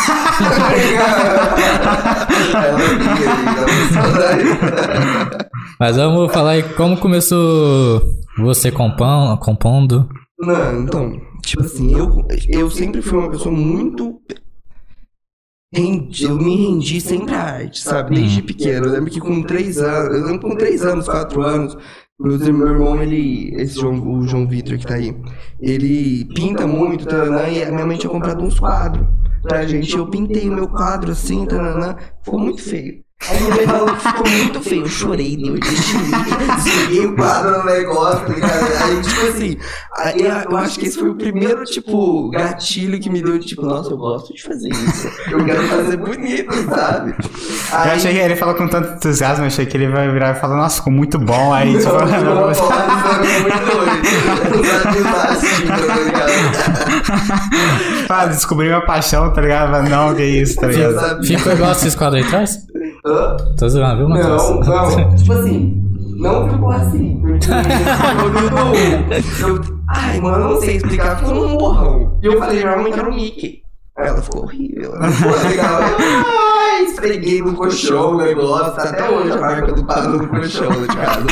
Mas 5.78 5.96
vamos 5.96 6.32
falar 6.32 6.50
aí 6.52 6.62
como 6.62 6.96
começou 6.96 8.02
você 8.38 8.70
compão, 8.70 9.36
compondo. 9.38 10.08
Não, 10.38 10.80
então, 10.82 11.12
tipo 11.46 11.62
assim, 11.62 11.96
eu, 11.96 12.26
eu 12.48 12.70
sempre 12.70 13.00
fui 13.00 13.18
uma 13.18 13.30
pessoa 13.30 13.54
muito. 13.54 14.20
Rendi, 15.72 16.24
eu 16.24 16.36
me 16.36 16.56
rendi 16.56 17.00
sempre 17.00 17.34
à 17.34 17.42
arte, 17.42 17.80
sabe? 17.80 18.16
Desde 18.16 18.42
pequeno. 18.42 18.86
Eu 18.86 18.92
lembro 18.92 19.10
que 19.10 19.20
com 19.20 19.42
três 19.42 19.78
anos, 19.78 20.16
eu 20.16 20.24
lembro 20.24 20.40
que 20.40 20.48
com 20.48 20.56
três 20.56 20.84
anos, 20.84 21.06
quatro 21.06 21.42
anos, 21.42 21.76
meu 22.18 22.66
irmão, 22.66 23.02
ele. 23.02 23.54
Esse 23.60 23.78
João, 23.80 24.18
o 24.18 24.26
João 24.26 24.46
Vitor 24.46 24.78
que 24.78 24.86
tá 24.86 24.94
aí, 24.94 25.14
ele 25.60 26.24
pinta 26.34 26.66
muito, 26.66 27.06
tananã, 27.06 27.48
e 27.48 27.62
a 27.62 27.70
minha 27.70 27.86
mãe 27.86 27.98
tinha 27.98 28.10
comprado 28.10 28.42
uns 28.42 28.58
quadros 28.58 29.06
pra 29.42 29.66
gente. 29.66 29.96
Eu 29.96 30.08
pintei 30.08 30.48
o 30.48 30.52
meu 30.52 30.68
quadro 30.68 31.12
assim, 31.12 31.46
tananã, 31.46 31.96
ficou 32.22 32.40
muito 32.40 32.62
feio. 32.62 33.05
Aí 33.28 33.42
ele 33.44 33.66
falou 33.66 33.86
que 33.94 34.00
ficou 34.08 34.28
muito 34.30 34.60
feio. 34.60 34.82
Eu 34.82 34.88
chorei, 34.88 35.36
deu 35.36 35.54
de 35.54 35.60
desliguei 35.60 37.06
o 37.06 37.16
quadro 37.16 37.58
no 37.58 37.64
negócio, 37.64 38.20
tá 38.26 38.32
ligado? 38.34 38.64
Aí, 38.84 39.00
tipo 39.02 39.20
assim, 39.26 39.56
aí 39.96 40.20
eu, 40.22 40.50
eu 40.50 40.56
acho 40.58 40.78
que 40.78 40.86
esse 40.86 40.98
foi 40.98 41.08
o 41.08 41.14
primeiro, 41.16 41.64
tipo, 41.64 42.30
gatilho 42.30 43.00
que 43.00 43.08
me 43.10 43.22
deu 43.22 43.38
de 43.38 43.46
tipo, 43.46 43.62
nossa, 43.62 43.90
eu 43.90 43.96
gosto 43.96 44.32
de 44.34 44.42
fazer 44.42 44.68
isso. 44.68 45.10
Eu 45.30 45.44
quero 45.44 45.62
fazer 45.66 45.96
bonito, 45.98 46.54
sabe? 46.68 47.14
Eu 47.72 47.78
achei 47.92 48.12
que 48.12 48.18
ele 48.18 48.36
falou 48.36 48.54
com 48.54 48.68
tanto 48.68 48.92
entusiasmo, 48.94 49.44
eu 49.44 49.48
achei 49.48 49.66
que 49.66 49.76
ele 49.76 49.88
vai 49.88 50.08
virar 50.10 50.36
e 50.36 50.40
falar, 50.40 50.56
nossa, 50.56 50.76
ficou 50.76 50.92
muito 50.92 51.18
bom. 51.18 51.52
Aí, 51.52 51.76
tipo, 51.78 51.92
Não, 51.92 51.98
não, 52.06 52.06
não, 52.06 52.34
vou- 52.34 52.42
não, 52.44 52.52
isso 52.52 52.62
muito 52.62 53.66
doido. 53.66 54.66
Tá 55.86 55.96
ligado? 55.96 56.36
Ah, 58.08 58.26
descobri 58.26 58.66
minha 58.68 58.80
paixão, 58.82 59.32
tá 59.32 59.40
ligado? 59.40 59.88
Não, 59.88 60.14
que 60.14 60.22
isso, 60.22 60.56
tá 60.60 60.68
ligado? 60.68 61.24
Ficou 61.26 61.52
igual 61.52 61.72
esses 61.72 61.94
quadros 61.94 62.22
aí 62.22 62.26
atrás? 62.28 62.58
Hã? 63.06 63.36
Tô 63.56 63.68
zoando, 63.68 63.98
viu, 63.98 64.08
Matheus? 64.08 64.50
Não, 64.50 64.60
não. 64.66 65.14
Tipo 65.14 65.32
assim, 65.32 65.82
não 66.16 66.50
ficou 66.50 66.70
assim. 66.70 67.20
Porque 67.20 67.46
eu, 69.42 69.48
eu, 69.48 69.62
ai, 69.88 70.20
mano, 70.20 70.44
eu 70.44 70.50
não 70.54 70.60
sei 70.60 70.76
explicar. 70.76 71.18
Ficou 71.18 71.46
um 71.46 71.56
borrão. 71.56 72.18
E 72.20 72.26
eu 72.26 72.38
falei, 72.38 72.58
realmente 72.58 72.94
que 72.94 72.98
era 73.00 73.08
o 73.08 73.14
Mickey. 73.14 73.62
Aí 73.96 74.08
ela 74.08 74.20
ficou 74.20 74.42
horrível. 74.42 74.94
Ela 74.94 75.10
ficou 75.12 75.48
legal. 75.48 75.80
Ai, 76.26 76.84
esfreguei 76.84 77.40
no 77.42 77.54
colchão 77.54 78.10
o 78.10 78.16
negócio. 78.16 78.74
Tá 78.74 78.90
até 78.90 79.08
hoje 79.08 79.30
a 79.32 79.40
marca 79.40 79.72
do 79.72 79.84
pano 79.86 80.18
no 80.18 80.28
colchão 80.28 80.68
lá 80.68 80.76
de 80.76 80.86
casa. 80.86 81.26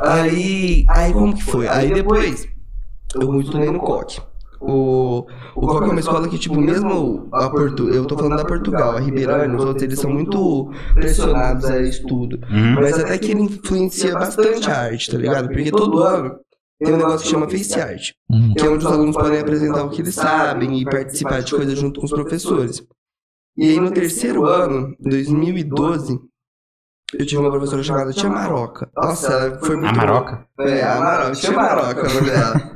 Aí, 0.00 0.84
aí 0.88 1.12
como 1.12 1.34
que 1.34 1.44
foi? 1.44 1.68
Aí 1.68 1.94
depois, 1.94 2.48
eu 3.14 3.40
estudei 3.40 3.70
no 3.70 3.78
COC. 3.78 4.20
O, 4.60 5.26
o 5.56 5.60
COC 5.66 5.84
é 5.84 5.90
uma 5.90 6.00
escola 6.00 6.28
que, 6.28 6.38
tipo, 6.38 6.60
mesmo 6.60 7.28
a 7.32 7.48
Portu, 7.48 7.88
eu 7.88 8.04
tô 8.04 8.14
falando 8.14 8.36
da 8.36 8.44
Portugal, 8.44 8.94
a 8.96 9.00
Ribeirão, 9.00 9.56
os 9.56 9.64
outros, 9.64 9.82
eles 9.82 9.98
são 9.98 10.10
muito 10.10 10.70
pressionados 10.94 11.64
a 11.64 11.80
estudo. 11.80 12.38
Uhum. 12.50 12.74
Mas 12.74 12.98
até 12.98 13.16
que 13.16 13.30
ele 13.30 13.42
influencia 13.42 14.12
bastante 14.12 14.70
a 14.70 14.82
arte, 14.82 15.10
tá 15.10 15.16
ligado? 15.16 15.48
Porque 15.48 15.70
todo 15.70 16.02
ano 16.02 16.36
tem 16.78 16.92
um 16.92 16.98
negócio 16.98 17.20
que 17.24 17.28
chama 17.28 17.48
Face 17.48 17.80
Art, 17.80 18.10
Hum. 18.30 18.54
que 18.56 18.64
é 18.64 18.68
onde 18.68 18.84
os 18.86 18.92
alunos 18.92 19.16
podem 19.16 19.40
apresentar 19.40 19.82
o 19.84 19.90
que 19.90 20.02
eles 20.02 20.14
sabem 20.14 20.78
e 20.78 20.84
participar 20.84 21.42
de 21.42 21.54
coisas 21.54 21.78
junto 21.78 21.98
com 22.00 22.06
os 22.06 22.12
professores. 22.12 22.82
E 23.56 23.64
aí 23.70 23.80
no 23.80 23.90
terceiro 23.90 24.44
ano, 24.46 24.94
2012, 25.00 26.18
eu 27.18 27.26
tive 27.26 27.40
uma 27.40 27.50
professora 27.50 27.82
chamada 27.82 28.12
Tia 28.12 28.30
Maroca. 28.30 28.88
Nossa, 28.96 29.32
ela 29.32 29.58
foi 29.58 29.76
muito 29.76 29.90
A 29.90 29.94
Maroca? 29.94 30.44
é, 30.60 30.82
a 30.82 30.98
Maroca, 31.00 31.32
Tia 31.32 31.52
Maroca, 31.52 32.08
o 32.08 32.14
nome 32.14 32.30
dela. 32.30 32.70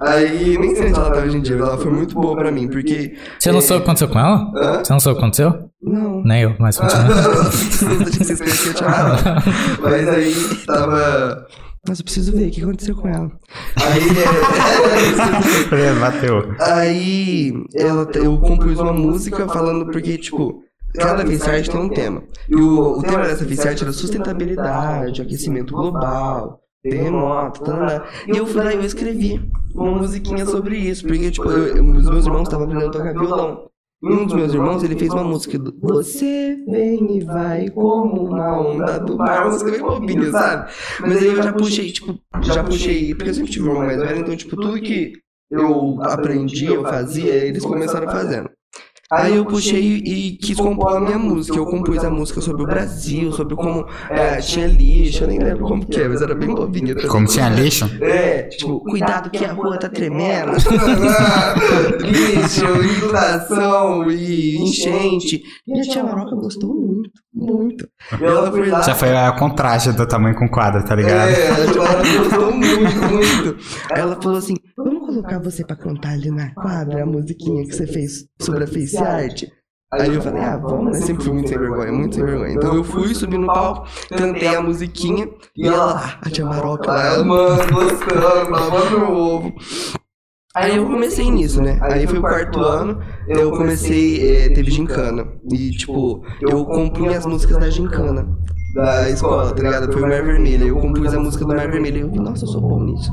Aí, 0.00 0.56
nem 0.58 0.76
sei 0.76 0.90
onde 0.90 0.98
ela 1.00 1.10
tá 1.10 1.20
hoje 1.22 1.36
em 1.36 1.40
dia, 1.40 1.56
mas 1.56 1.68
ela 1.68 1.78
foi 1.78 1.90
muito 1.90 2.14
boa 2.14 2.36
pra 2.36 2.52
mim, 2.52 2.68
porque. 2.68 3.16
Você 3.38 3.50
não 3.50 3.60
soube 3.60 3.80
o 3.80 3.84
que 3.84 3.90
aconteceu 3.90 4.08
com 4.08 4.18
ela? 4.18 4.52
Hã? 4.56 4.84
Você 4.84 4.92
não 4.92 5.00
soube 5.00 5.16
o 5.16 5.20
que 5.20 5.24
aconteceu? 5.24 5.70
Não. 5.82 6.22
Nem 6.24 6.42
eu, 6.42 6.54
mas 6.58 6.78
continua. 6.78 7.04
Mas 9.82 10.08
aí 10.08 10.34
tava. 10.66 11.46
Mas 11.88 11.98
eu 12.00 12.04
preciso 12.04 12.36
ver 12.36 12.48
o 12.48 12.50
que 12.50 12.62
aconteceu 12.62 12.94
com 12.96 13.08
ela. 13.08 13.30
Aí. 13.76 14.02
é, 15.80 15.92
Bateu. 16.00 16.54
Aí 16.60 17.52
ela, 17.74 18.06
eu 18.14 18.36
compus 18.38 18.78
uma 18.78 18.92
música 18.92 19.48
falando 19.48 19.86
porque, 19.90 20.18
tipo, 20.18 20.62
cada 20.94 21.22
art 21.22 21.68
tem 21.68 21.80
um 21.80 21.88
tema. 21.88 22.22
E 22.48 22.54
o, 22.56 22.98
o 22.98 23.02
tema 23.02 23.22
dessa 23.24 23.44
face 23.44 23.68
art 23.68 23.82
era 23.82 23.92
sustentabilidade, 23.92 25.22
aquecimento 25.22 25.74
global, 25.74 26.60
terremoto, 26.82 27.62
tanana. 27.62 28.04
E 28.26 28.36
eu 28.36 28.46
fui 28.46 28.62
lá 28.62 28.72
e 28.72 28.76
eu 28.76 28.82
escrevi 28.84 29.40
uma 29.74 29.92
musiquinha 29.92 30.46
sobre 30.46 30.76
isso, 30.76 31.06
porque, 31.06 31.30
tipo, 31.30 31.48
eu- 31.50 31.82
os 31.84 32.08
meus 32.08 32.26
irmãos 32.26 32.42
estavam 32.42 32.66
aprendendo 32.66 32.88
a 32.88 32.92
tocar 32.92 33.12
violão. 33.12 33.68
E 34.00 34.12
um 34.12 34.26
dos 34.26 34.34
meus 34.36 34.54
irmãos, 34.54 34.82
ele 34.84 34.94
fez 34.96 35.12
uma 35.12 35.24
música 35.24 35.58
do 35.58 35.74
Você 35.82 36.56
vem 36.68 37.16
e 37.16 37.20
vai 37.24 37.68
como 37.68 38.26
uma 38.26 38.60
onda 38.60 39.00
do 39.00 39.16
mar, 39.18 39.42
uma 39.42 39.50
música 39.52 39.72
bem 39.72 39.80
bobinha, 39.80 40.30
sabe? 40.30 40.70
Mas 41.00 41.16
aí 41.16 41.26
eu 41.26 41.42
já 41.42 41.52
puxei, 41.52 41.90
tipo, 41.90 42.16
já 42.42 42.62
puxei, 42.62 43.12
porque 43.16 43.30
eu 43.30 43.34
sempre 43.34 43.50
tive 43.50 43.64
um 43.66 43.72
irmão 43.72 43.86
mais 43.86 43.98
velho, 44.00 44.20
então, 44.20 44.36
tipo, 44.36 44.54
tudo 44.54 44.80
que 44.80 45.14
eu 45.50 45.98
aprendi, 46.02 46.66
eu 46.66 46.82
fazia, 46.84 47.34
eles 47.34 47.64
começaram 47.64 48.06
fazendo. 48.08 48.50
Aí 49.10 49.36
eu 49.36 49.46
puxei 49.46 50.02
e 50.04 50.36
quis 50.36 50.58
compor 50.58 50.96
a 50.96 51.00
minha 51.00 51.18
música. 51.18 51.56
Eu 51.56 51.64
compus 51.64 52.04
a 52.04 52.10
música 52.10 52.42
sobre 52.42 52.62
o 52.62 52.66
Brasil, 52.66 53.32
sobre 53.32 53.56
como 53.56 53.86
é, 54.10 54.36
tinha 54.36 54.66
lixo, 54.66 55.24
eu 55.24 55.28
nem 55.28 55.38
lembro 55.38 55.64
como 55.66 55.86
que 55.86 55.98
é, 55.98 56.06
mas 56.06 56.20
era 56.20 56.34
bem 56.34 56.54
bobinha. 56.54 56.94
também. 56.94 57.10
Como 57.10 57.26
tinha 57.26 57.48
lixo? 57.48 57.90
É, 58.02 58.42
tipo, 58.42 58.80
cuidado 58.80 59.30
que 59.30 59.42
a 59.42 59.52
rua 59.52 59.78
tá 59.78 59.88
tremendo. 59.88 60.52
lixo, 62.04 62.66
inundação 62.98 64.10
e 64.10 64.58
enchente. 64.58 65.42
E 65.66 65.80
a 65.80 65.82
tia 65.84 66.04
Maroca 66.04 66.36
gostou 66.36 66.74
muito, 66.74 67.10
muito. 67.34 67.88
E 68.20 68.24
ela 68.24 68.50
foi 68.50 68.68
lá. 68.68 68.82
Já 68.82 68.94
foi 68.94 69.16
a 69.16 69.32
contraste 69.32 69.92
do 69.92 70.06
tamanho 70.06 70.34
com 70.34 70.44
o 70.44 70.50
quadro, 70.50 70.84
tá 70.84 70.94
ligado? 70.94 71.30
É, 71.30 71.50
a 71.50 71.72
tia 71.72 71.82
Maroca 71.82 72.18
gostou 72.18 72.52
muito, 72.52 72.96
muito. 73.10 73.56
Aí 73.90 74.00
ela 74.02 74.20
falou 74.20 74.36
assim: 74.36 74.54
colocar 75.08 75.38
você 75.38 75.64
pra 75.64 75.74
cantar 75.74 76.12
ali 76.12 76.30
na 76.30 76.50
quadra 76.54 77.02
a 77.02 77.06
musiquinha 77.06 77.64
que 77.64 77.74
você 77.74 77.86
fez 77.86 78.26
sobre 78.40 78.64
a 78.64 78.66
face 78.66 78.98
art. 78.98 79.44
Aí 79.90 80.14
eu 80.14 80.20
falei, 80.20 80.42
ah, 80.42 80.58
vamos, 80.58 80.98
né? 80.98 81.06
Sempre 81.06 81.24
fui 81.24 81.32
muito 81.32 81.48
sem 81.48 81.58
vergonha, 81.58 81.90
muito 81.90 82.14
sem 82.14 82.24
vergonha. 82.24 82.52
Então 82.52 82.74
eu 82.74 82.84
fui, 82.84 83.14
subi 83.14 83.38
no 83.38 83.46
palco, 83.46 83.88
cantei 84.10 84.54
a 84.54 84.60
musiquinha 84.60 85.26
e 85.56 85.66
ela 85.66 85.86
lá, 85.86 86.18
a 86.20 86.28
tia 86.28 86.44
Maroca 86.44 86.92
lá, 86.92 87.06
ela, 87.06 87.24
mano, 87.24 87.56
gostando, 87.72 88.50
lavando 88.50 89.00
meu 89.00 89.12
ovo. 89.12 89.54
Aí 90.54 90.76
eu 90.76 90.86
comecei 90.86 91.30
nisso, 91.30 91.62
né? 91.62 91.78
Aí 91.80 92.06
foi 92.06 92.18
o 92.18 92.20
quarto 92.20 92.60
ano, 92.60 93.00
eu 93.28 93.50
comecei, 93.52 94.44
é, 94.44 94.48
teve 94.50 94.70
gincana. 94.70 95.26
E, 95.50 95.70
tipo, 95.70 96.22
eu 96.42 96.66
compunha 96.66 97.16
as 97.16 97.24
músicas 97.24 97.56
da 97.56 97.70
gincana 97.70 98.28
da 98.72 99.08
escola, 99.08 99.54
tá 99.54 99.62
ligado? 99.62 99.92
Foi 99.92 100.02
o 100.02 100.08
Mar 100.08 100.22
Vermelho. 100.22 100.68
Eu 100.68 100.76
compus 100.76 101.14
a 101.14 101.20
música 101.20 101.44
do 101.44 101.54
Mar 101.54 101.70
Vermelho 101.70 102.10
eu 102.14 102.22
nossa, 102.22 102.44
eu 102.44 102.48
sou 102.48 102.60
bom 102.60 102.82
nisso. 102.84 103.12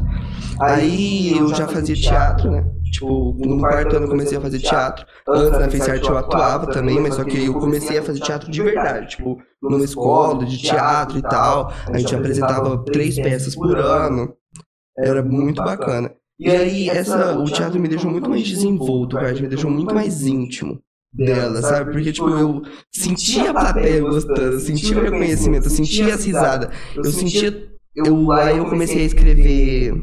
Aí 0.59 1.38
eu 1.38 1.53
já 1.53 1.67
fazia 1.67 1.95
teatro, 1.95 2.51
né? 2.51 2.65
Tipo, 2.91 3.35
no 3.38 3.59
quarto 3.59 3.95
ano 3.95 4.05
eu 4.05 4.09
comecei 4.09 4.38
a 4.38 4.41
fazer 4.41 4.59
teatro. 4.59 5.05
Antes 5.27 5.59
na 5.59 5.69
Face 5.69 5.91
Art 5.91 6.05
eu 6.05 6.17
atuava 6.17 6.67
também, 6.67 7.00
mas 7.00 7.15
só 7.15 7.24
que 7.24 7.45
eu 7.45 7.53
comecei 7.53 7.97
a 7.97 8.03
fazer 8.03 8.19
teatro 8.19 8.50
de 8.50 8.62
verdade. 8.62 9.07
Tipo, 9.09 9.38
numa 9.62 9.83
escola 9.83 10.45
de 10.45 10.57
teatro 10.57 11.17
e 11.17 11.21
tal. 11.21 11.71
A 11.88 11.97
gente 11.97 12.15
apresentava 12.15 12.77
três 12.85 13.15
peças 13.15 13.55
por 13.55 13.77
ano. 13.77 14.33
Era 14.97 15.21
muito 15.21 15.62
bacana. 15.62 16.12
E 16.39 16.50
aí, 16.50 16.89
essa, 16.89 17.38
o 17.38 17.45
teatro 17.45 17.79
me 17.79 17.88
deixou 17.88 18.12
muito 18.12 18.29
mais 18.29 18.47
desenvolto, 18.47 19.15
cara. 19.15 19.33
Me 19.33 19.47
deixou 19.47 19.69
muito 19.71 19.93
mais 19.93 20.21
íntimo 20.24 20.81
dela, 21.17 21.62
sabe? 21.62 21.91
Porque, 21.91 22.12
tipo, 22.12 22.29
eu 22.29 22.62
sentia 22.91 23.50
a 23.51 23.53
plateia 23.53 24.01
gostando, 24.01 24.41
eu 24.41 24.60
sentia 24.60 24.98
o 24.98 25.01
reconhecimento, 25.01 25.65
eu 25.67 25.72
sentia 25.72 26.13
as 26.13 26.25
risadas. 26.25 26.69
Eu 26.95 27.05
sentia. 27.05 27.67
Eu, 27.95 28.31
aí 28.31 28.57
eu 28.57 28.65
comecei 28.65 29.01
a 29.03 29.05
escrever. 29.05 29.93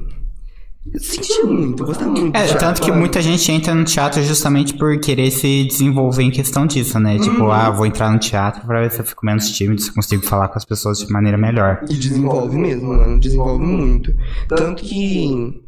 Eu 0.92 0.98
sentia 0.98 1.44
muito, 1.44 1.80
eu 1.82 1.86
gostava 1.86 2.10
muito. 2.10 2.34
É, 2.36 2.44
tanto 2.54 2.82
que 2.82 2.90
muita 2.90 3.22
gente 3.22 3.52
entra 3.52 3.72
no 3.72 3.84
teatro 3.84 4.20
justamente 4.22 4.74
por 4.74 4.98
querer 4.98 5.30
se 5.30 5.64
desenvolver 5.64 6.24
em 6.24 6.30
questão 6.30 6.66
disso, 6.66 6.98
né? 6.98 7.18
Tipo, 7.20 7.42
Uhum. 7.42 7.52
ah, 7.52 7.70
vou 7.70 7.86
entrar 7.86 8.10
no 8.10 8.18
teatro 8.18 8.66
pra 8.66 8.80
ver 8.80 8.90
se 8.90 8.98
eu 9.00 9.04
fico 9.04 9.24
menos 9.24 9.48
tímido, 9.50 9.80
se 9.80 9.90
eu 9.90 9.94
consigo 9.94 10.24
falar 10.24 10.48
com 10.48 10.58
as 10.58 10.64
pessoas 10.64 10.98
de 10.98 11.12
maneira 11.12 11.38
melhor. 11.38 11.84
E 11.88 11.94
desenvolve 11.94 12.56
mesmo, 12.58 12.88
mano. 12.88 13.20
Desenvolve 13.20 13.64
muito. 13.64 14.12
Tanto 14.48 14.82
que 14.82 15.61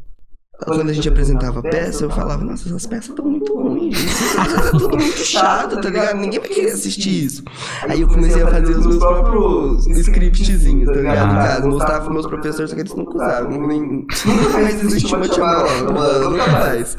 quando 0.65 0.89
a 0.91 0.93
gente 0.93 1.09
apresentava 1.09 1.63
peça, 1.63 2.05
eu 2.05 2.11
falava, 2.11 2.45
nossa, 2.45 2.69
essas 2.69 2.87
peças 2.87 3.11
estão 3.11 3.25
muito 3.25 3.55
ruins. 3.55 3.99
Isso 3.99 4.39
é 4.39 4.71
tudo 4.71 4.97
muito 4.97 5.19
chato, 5.25 5.81
tá 5.81 5.89
ligado? 5.89 6.17
Ninguém 6.17 6.41
vai 6.41 6.49
querer 6.49 6.71
assistir 6.71 7.25
isso. 7.25 7.45
Aí 7.89 8.01
eu 8.01 8.09
comecei 8.09 8.43
a 8.43 8.49
fazer 8.49 8.77
os 8.77 8.87
meus 8.87 8.99
próprios 8.99 9.87
scriptzinhos, 9.87 10.87
tá 10.87 10.95
ligado? 10.95 11.33
No 11.33 11.35
caso, 11.35 11.69
mostrava 11.69 12.01
pros 12.01 12.13
meus 12.13 12.27
professores, 12.27 12.71
só 12.71 12.77
que 12.77 12.83
eles 12.83 12.95
nunca 12.95 13.15
usaram. 13.17 13.51
Nem, 13.51 13.81
nunca 13.81 14.49
mais 14.59 14.83
existiu 14.83 15.17
uma 15.17 15.27
chamada, 15.27 15.93
mano, 15.93 16.31
nunca 16.31 16.51
mais. 16.51 16.99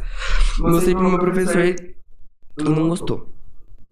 Mostrei 0.59 0.95
pro 0.95 1.09
meu 1.09 1.19
professor 1.19 1.61
e 1.61 1.75
não 2.63 2.89
gostou. 2.89 3.33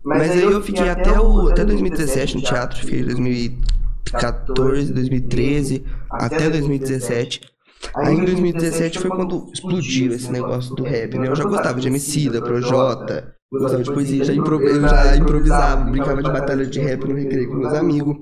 Mas 0.04 0.32
aí 0.32 0.44
eu 0.44 0.62
fiquei 0.62 0.90
até, 0.90 1.20
o, 1.20 1.50
até 1.50 1.64
2017 1.64 2.36
no 2.36 2.42
teatro, 2.42 2.78
fiquei 2.78 3.00
em 3.00 3.06
2014, 3.06 4.94
2013, 4.94 5.86
até 6.12 6.50
2017. 6.50 7.53
Aí 7.96 8.16
em 8.16 8.26
2017 8.26 9.00
foi 9.00 9.10
quando 9.10 9.50
explodiu 9.54 10.14
esse 10.14 10.32
negócio 10.32 10.76
do 10.76 10.84
rap, 10.84 11.18
né? 11.18 11.28
Eu 11.28 11.36
já 11.36 11.44
gostava 11.44 11.80
de 11.80 11.88
MC, 11.88 12.30
da 12.30 12.42
Projota, 12.42 13.36
gostava 13.52 13.84
de 13.84 13.94
poesia, 13.94 14.24
já 14.24 14.34
eu 14.34 14.82
já 14.82 15.16
improvisava, 15.16 15.84
brincava 15.84 16.24
de 16.24 16.32
batalha 16.32 16.66
de 16.66 16.80
rap 16.80 17.06
no 17.06 17.16
recreio 17.16 17.50
com 17.50 17.56
meus 17.56 17.74
amigos. 17.74 18.18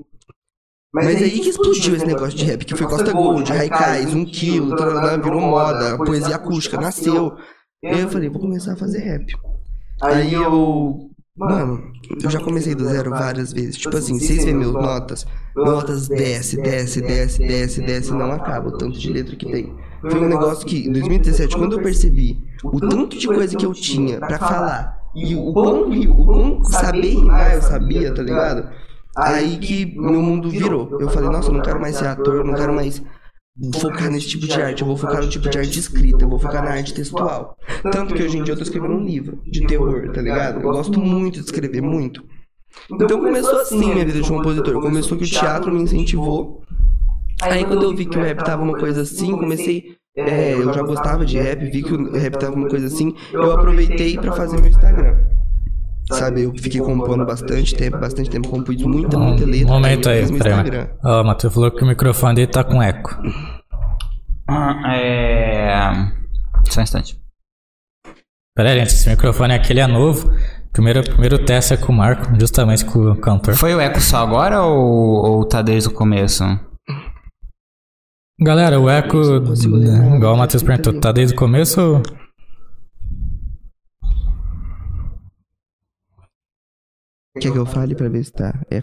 Mas 0.94 1.06
aí 1.22 1.40
que 1.40 1.48
explodiu 1.48 1.96
esse 1.96 2.04
negócio 2.04 2.36
de 2.36 2.44
rap, 2.44 2.64
que 2.66 2.76
foi 2.76 2.86
Costa 2.86 3.12
Gold, 3.12 3.50
Raikais, 3.50 4.12
um 4.12 4.26
quilo, 4.26 4.76
tarará, 4.76 5.16
virou 5.16 5.40
moda, 5.40 5.96
poesia 5.96 6.36
acústica, 6.36 6.78
nasceu. 6.78 7.34
E 7.82 7.88
aí 7.88 8.00
eu 8.00 8.08
falei, 8.10 8.28
vou 8.28 8.40
começar 8.40 8.74
a 8.74 8.76
fazer 8.76 8.98
rap. 8.98 9.32
Aí 10.02 10.34
eu. 10.34 11.11
Mano, 11.34 11.82
eu 12.22 12.28
já 12.28 12.38
comecei 12.40 12.74
do 12.74 12.84
zero 12.84 13.08
várias 13.08 13.54
vezes. 13.54 13.78
Tipo 13.78 13.96
assim, 13.96 14.18
vocês 14.18 14.44
veem 14.44 14.54
meus 14.54 14.74
notas, 14.74 15.26
notas 15.56 16.06
desce, 16.06 16.60
desce, 16.60 17.00
desce, 17.00 17.38
desce, 17.38 17.80
desce, 17.80 18.12
não 18.12 18.32
acaba 18.32 18.68
o 18.68 18.76
tanto 18.76 18.98
de 18.98 19.10
letra 19.10 19.34
que 19.34 19.50
tem. 19.50 19.74
Foi 20.02 20.20
um 20.20 20.28
negócio 20.28 20.66
que, 20.66 20.86
em 20.86 20.92
2017, 20.92 21.56
quando 21.56 21.78
eu 21.78 21.82
percebi 21.82 22.38
o 22.62 22.78
tanto 22.78 23.18
de 23.18 23.26
coisa 23.26 23.56
que 23.56 23.64
eu 23.64 23.72
tinha 23.72 24.18
pra 24.18 24.38
falar, 24.38 24.98
e 25.14 25.34
o 25.34 25.54
quão, 25.54 25.90
o 25.90 26.24
quão 26.26 26.64
saber 26.64 27.14
rimar 27.14 27.54
eu 27.54 27.62
sabia, 27.62 28.14
tá 28.14 28.22
ligado? 28.22 28.68
Aí 29.16 29.56
que 29.56 29.86
meu 29.98 30.20
mundo 30.20 30.50
virou. 30.50 30.98
Eu 31.00 31.08
falei, 31.08 31.30
nossa, 31.30 31.48
eu 31.48 31.54
não 31.54 31.62
quero 31.62 31.80
mais 31.80 31.96
ser 31.96 32.08
ator, 32.08 32.36
eu 32.36 32.44
não 32.44 32.54
quero 32.54 32.74
mais 32.74 33.02
focar 33.74 34.10
nesse 34.10 34.28
tipo 34.28 34.46
de 34.46 34.60
arte, 34.60 34.80
eu 34.80 34.86
vou 34.86 34.96
focar 34.96 35.22
no 35.22 35.28
tipo 35.28 35.48
de 35.48 35.58
arte 35.58 35.78
escrita, 35.78 36.24
eu 36.24 36.28
vou 36.28 36.38
focar 36.38 36.64
na 36.64 36.70
arte 36.70 36.94
textual. 36.94 37.56
Tanto 37.90 38.14
que 38.14 38.22
hoje 38.22 38.38
em 38.38 38.42
dia 38.42 38.54
eu 38.54 38.56
tô 38.56 38.62
escrevendo 38.62 38.94
um 38.94 39.04
livro 39.04 39.40
de 39.44 39.66
terror, 39.66 40.10
tá 40.12 40.22
ligado? 40.22 40.60
Eu 40.60 40.72
gosto 40.72 40.98
muito 40.98 41.38
de 41.38 41.44
escrever, 41.44 41.82
muito. 41.82 42.24
Então 42.90 43.20
começou 43.20 43.60
assim 43.60 43.78
minha 43.78 44.04
vida 44.04 44.20
de 44.20 44.28
compositor. 44.28 44.80
Começou 44.80 45.18
que 45.18 45.24
o 45.24 45.28
teatro 45.28 45.72
me 45.72 45.82
incentivou. 45.82 46.62
Aí 47.42 47.64
quando 47.64 47.82
eu 47.82 47.94
vi 47.94 48.06
que 48.06 48.16
o 48.16 48.22
rap 48.22 48.42
tava 48.44 48.62
uma 48.62 48.78
coisa 48.78 49.02
assim, 49.02 49.32
comecei. 49.32 49.96
É, 50.14 50.52
eu 50.54 50.72
já 50.74 50.82
gostava 50.82 51.24
de 51.24 51.38
rap, 51.38 51.64
vi 51.70 51.82
que 51.82 51.94
o 51.94 52.12
rap 52.12 52.38
tava 52.38 52.54
uma 52.54 52.68
coisa 52.68 52.86
assim, 52.86 53.14
eu 53.32 53.50
aproveitei 53.50 54.18
pra 54.18 54.32
fazer 54.32 54.60
meu 54.60 54.68
Instagram. 54.68 55.16
Sabe, 56.10 56.42
eu 56.42 56.52
fiquei 56.56 56.80
compondo 56.80 57.24
bastante 57.24 57.74
tempo, 57.74 57.98
bastante 57.98 58.28
tempo, 58.28 58.48
compus 58.48 58.76
muita, 58.82 59.18
muita 59.18 59.44
letra. 59.46 59.66
Um 59.66 59.74
momento 59.74 60.08
aí, 60.08 60.38
peraí. 60.38 60.88
Ó, 61.04 61.22
o 61.22 61.24
Matheus 61.24 61.54
falou 61.54 61.70
que 61.70 61.82
o 61.82 61.86
microfone 61.86 62.34
dele 62.34 62.48
tá 62.48 62.64
com 62.64 62.82
eco. 62.82 63.16
Ah, 64.48 64.96
é. 64.96 66.12
Só 66.68 66.80
um 66.80 66.82
instante. 66.82 67.18
Pera 68.54 68.70
aí, 68.70 68.78
gente, 68.80 68.88
esse 68.88 69.08
microfone 69.08 69.54
aqui 69.54 69.72
ele 69.72 69.80
é 69.80 69.86
novo. 69.86 70.30
Primeiro, 70.72 71.02
primeiro 71.02 71.44
teste 71.44 71.74
é 71.74 71.76
com 71.76 71.92
o 71.92 71.96
Marco, 71.96 72.38
justamente 72.38 72.84
com 72.84 73.12
o 73.12 73.16
cantor. 73.16 73.54
Foi 73.54 73.74
o 73.74 73.80
eco 73.80 74.00
só 74.00 74.18
agora 74.18 74.62
ou, 74.62 75.24
ou 75.24 75.44
tá 75.44 75.62
desde 75.62 75.88
o 75.88 75.92
começo? 75.92 76.44
Galera, 78.40 78.80
o 78.80 78.90
eco, 78.90 79.18
igual 80.16 80.34
o 80.34 80.36
Matheus 80.36 80.62
perguntou, 80.62 80.98
tá 80.98 81.12
desde 81.12 81.34
o 81.34 81.38
começo 81.38 81.80
ou... 81.80 82.02
Quer 87.40 87.50
que 87.50 87.58
eu 87.58 87.66
fale 87.66 87.94
pra 87.94 88.08
ver 88.08 88.24
se 88.24 88.32
tá? 88.32 88.52
É. 88.70 88.82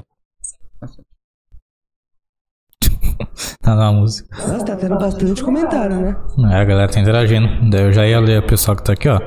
tá 3.62 3.76
na 3.76 3.92
música? 3.92 4.36
Nossa, 4.48 4.66
tá 4.66 4.76
tendo 4.76 4.98
bastante 4.98 5.44
comentário, 5.44 5.96
né? 5.98 6.16
É, 6.52 6.56
a 6.56 6.64
galera 6.66 6.92
tá 6.92 7.00
interagindo. 7.00 7.48
Daí 7.70 7.84
eu 7.84 7.92
já 7.94 8.08
ia 8.08 8.20
ler 8.20 8.40
o 8.42 8.48
pessoal 8.48 8.76
que 8.76 8.84
tá 8.84 8.94
aqui, 8.94 9.08
ó. 9.08 9.20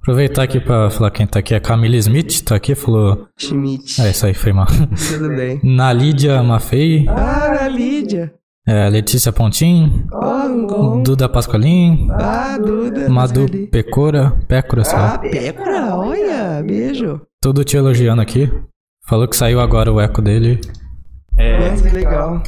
Aproveitar 0.00 0.42
aqui 0.42 0.60
pra 0.60 0.90
falar 0.90 1.10
quem 1.10 1.26
tá 1.26 1.38
aqui. 1.38 1.54
A 1.54 1.60
Camila 1.60 1.96
Smith 1.96 2.42
tá 2.44 2.56
aqui, 2.56 2.74
falou... 2.74 3.26
Schmidt. 3.38 4.00
É, 4.02 4.10
isso 4.10 4.26
aí, 4.26 4.34
foi 4.34 4.52
mal. 4.52 4.66
Tudo 4.66 5.28
bem. 5.28 5.60
Na 5.64 5.92
Lídia 5.92 6.42
Mafei, 6.42 7.06
Ah, 7.08 7.64
a 7.64 7.68
Lídia. 7.68 8.34
é, 8.66 8.88
Letícia 8.90 9.32
Pontin, 9.32 10.04
gol. 10.68 11.02
Duda 11.02 11.26
Pascolim, 11.28 12.08
Ah, 12.12 12.58
Duda. 12.58 13.08
Madu. 13.08 13.46
Pecora, 13.70 14.32
Pécora, 14.46 14.84
sei 14.84 14.98
Ah, 14.98 15.02
lá. 15.02 15.18
Pécora, 15.18 15.96
olha, 15.96 16.62
beijo. 16.62 17.20
Tudo 17.44 17.62
te 17.62 17.76
elogiando 17.76 18.22
aqui. 18.22 18.50
Falou 19.06 19.28
que 19.28 19.36
saiu 19.36 19.60
agora 19.60 19.92
o 19.92 20.00
eco 20.00 20.22
dele. 20.22 20.62
É. 21.36 21.68
Nossa, 21.68 21.86
que 21.86 21.94
legal. 21.94 22.42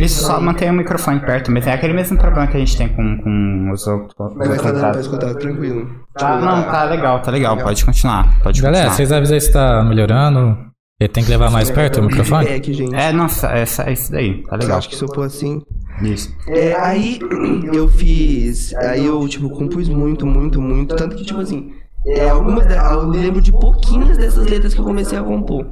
Isso 0.00 0.22
só 0.24 0.40
mantém 0.40 0.70
o 0.70 0.72
microfone 0.72 1.20
perto, 1.20 1.52
mas 1.52 1.66
é 1.66 1.74
aquele 1.74 1.92
mesmo 1.92 2.16
problema 2.16 2.46
que 2.46 2.56
a 2.56 2.60
gente 2.60 2.78
tem 2.78 2.88
com, 2.88 3.18
com 3.18 3.70
os 3.70 3.86
outros. 3.86 4.14
Mas 4.36 4.48
vai 4.48 4.56
tá 4.56 4.72
dando 4.72 4.92
pra 4.92 5.00
escutar, 5.02 5.34
tranquilo. 5.34 5.86
Tá, 6.14 6.40
não, 6.40 6.62
tá 6.62 6.84
legal, 6.84 7.20
tá 7.20 7.30
legal. 7.30 7.58
Pode 7.58 7.84
continuar. 7.84 8.40
Pode 8.42 8.62
Galera, 8.62 8.86
continuar. 8.86 8.96
vocês 8.96 9.12
avisam 9.12 9.38
se 9.38 9.52
tá 9.52 9.84
melhorando. 9.84 10.56
Ele 10.98 11.08
tem 11.12 11.22
que 11.22 11.30
levar 11.30 11.50
mais 11.50 11.70
perto 11.70 12.00
o 12.00 12.04
microfone? 12.04 12.46
Feedback, 12.46 12.72
gente. 12.72 12.94
É, 12.94 13.12
não, 13.12 13.26
é, 13.26 13.60
é 13.86 13.92
isso 13.92 14.12
daí. 14.12 14.42
Tá 14.44 14.56
Eu 14.56 14.60
legal. 14.60 14.78
acho 14.78 14.88
que 14.88 14.96
se 14.96 15.02
eu 15.04 15.08
pôr 15.08 15.26
assim. 15.26 15.60
Isso. 16.00 16.34
É, 16.48 16.74
aí 16.74 17.18
eu 17.70 17.86
fiz. 17.86 18.74
Aí 18.76 19.04
eu, 19.04 19.28
tipo, 19.28 19.50
compus 19.50 19.90
muito, 19.90 20.26
muito, 20.26 20.58
muito. 20.58 20.96
Tanto 20.96 21.16
que, 21.16 21.24
tipo 21.26 21.40
assim, 21.40 21.70
é, 22.06 22.28
algumas. 22.28 22.66
Eu 22.66 23.08
lembro 23.08 23.40
de 23.40 23.52
pouquinhas 23.52 24.16
dessas 24.16 24.46
letras 24.46 24.74
que 24.74 24.80
eu 24.80 24.84
comecei 24.84 25.18
a 25.18 25.22
compor. 25.22 25.66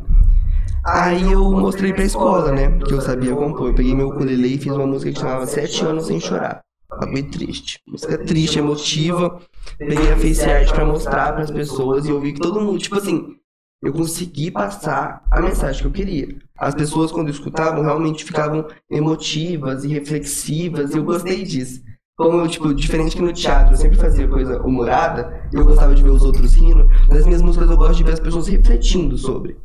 Aí 0.85 1.33
eu 1.33 1.51
mostrei 1.53 1.93
pra 1.93 2.05
escola, 2.05 2.53
né? 2.53 2.79
Que 2.79 2.95
eu 2.95 3.01
sabia 3.01 3.35
compor. 3.35 3.69
Eu 3.69 3.75
peguei 3.75 3.95
meu 3.95 4.09
ukulele 4.09 4.55
e 4.55 4.59
fiz 4.59 4.73
uma 4.73 4.87
música 4.87 5.13
que 5.13 5.21
chamava 5.21 5.47
Sete 5.47 5.85
Anos 5.85 6.07
Sem 6.07 6.21
Chorar. 6.21 6.61
Bagulho 6.91 7.31
triste. 7.31 7.81
Música 7.87 8.19
triste, 8.19 8.59
emotiva. 8.59 9.41
Peguei 9.77 10.13
a 10.13 10.17
face 10.17 10.45
art 10.45 10.73
pra 10.73 10.85
mostrar 10.85 11.35
pras 11.35 11.51
pessoas 11.51 12.07
e 12.07 12.11
eu 12.11 12.21
vi 12.21 12.33
que 12.33 12.41
todo 12.41 12.61
mundo, 12.61 12.79
tipo 12.79 12.97
assim, 12.97 13.37
eu 13.83 13.93
consegui 13.93 14.51
passar 14.51 15.23
a 15.31 15.41
mensagem 15.41 15.81
que 15.81 15.87
eu 15.87 15.93
queria. 15.93 16.37
As 16.57 16.75
pessoas, 16.75 17.13
quando 17.13 17.31
escutavam, 17.31 17.83
realmente 17.83 18.25
ficavam 18.25 18.67
emotivas 18.91 19.85
e 19.85 19.89
reflexivas, 19.89 20.95
e 20.95 20.99
eu 20.99 21.05
gostei 21.05 21.45
disso. 21.45 21.81
Como, 22.19 22.49
tipo, 22.49 22.75
diferente 22.75 23.15
que 23.15 23.23
no 23.23 23.33
teatro 23.33 23.75
eu 23.75 23.77
sempre 23.77 23.97
fazia 23.97 24.27
coisa 24.27 24.61
humorada, 24.61 25.41
e 25.53 25.57
eu 25.57 25.65
gostava 25.65 25.95
de 25.95 26.03
ver 26.03 26.11
os 26.11 26.25
outros 26.25 26.53
rindo, 26.55 26.91
nas 27.09 27.25
minhas 27.25 27.41
músicas 27.41 27.71
eu 27.71 27.77
gosto 27.77 27.95
de 27.95 28.03
ver 28.03 28.15
as 28.15 28.21
pessoas 28.21 28.49
refletindo 28.49 29.17
sobre. 29.17 29.57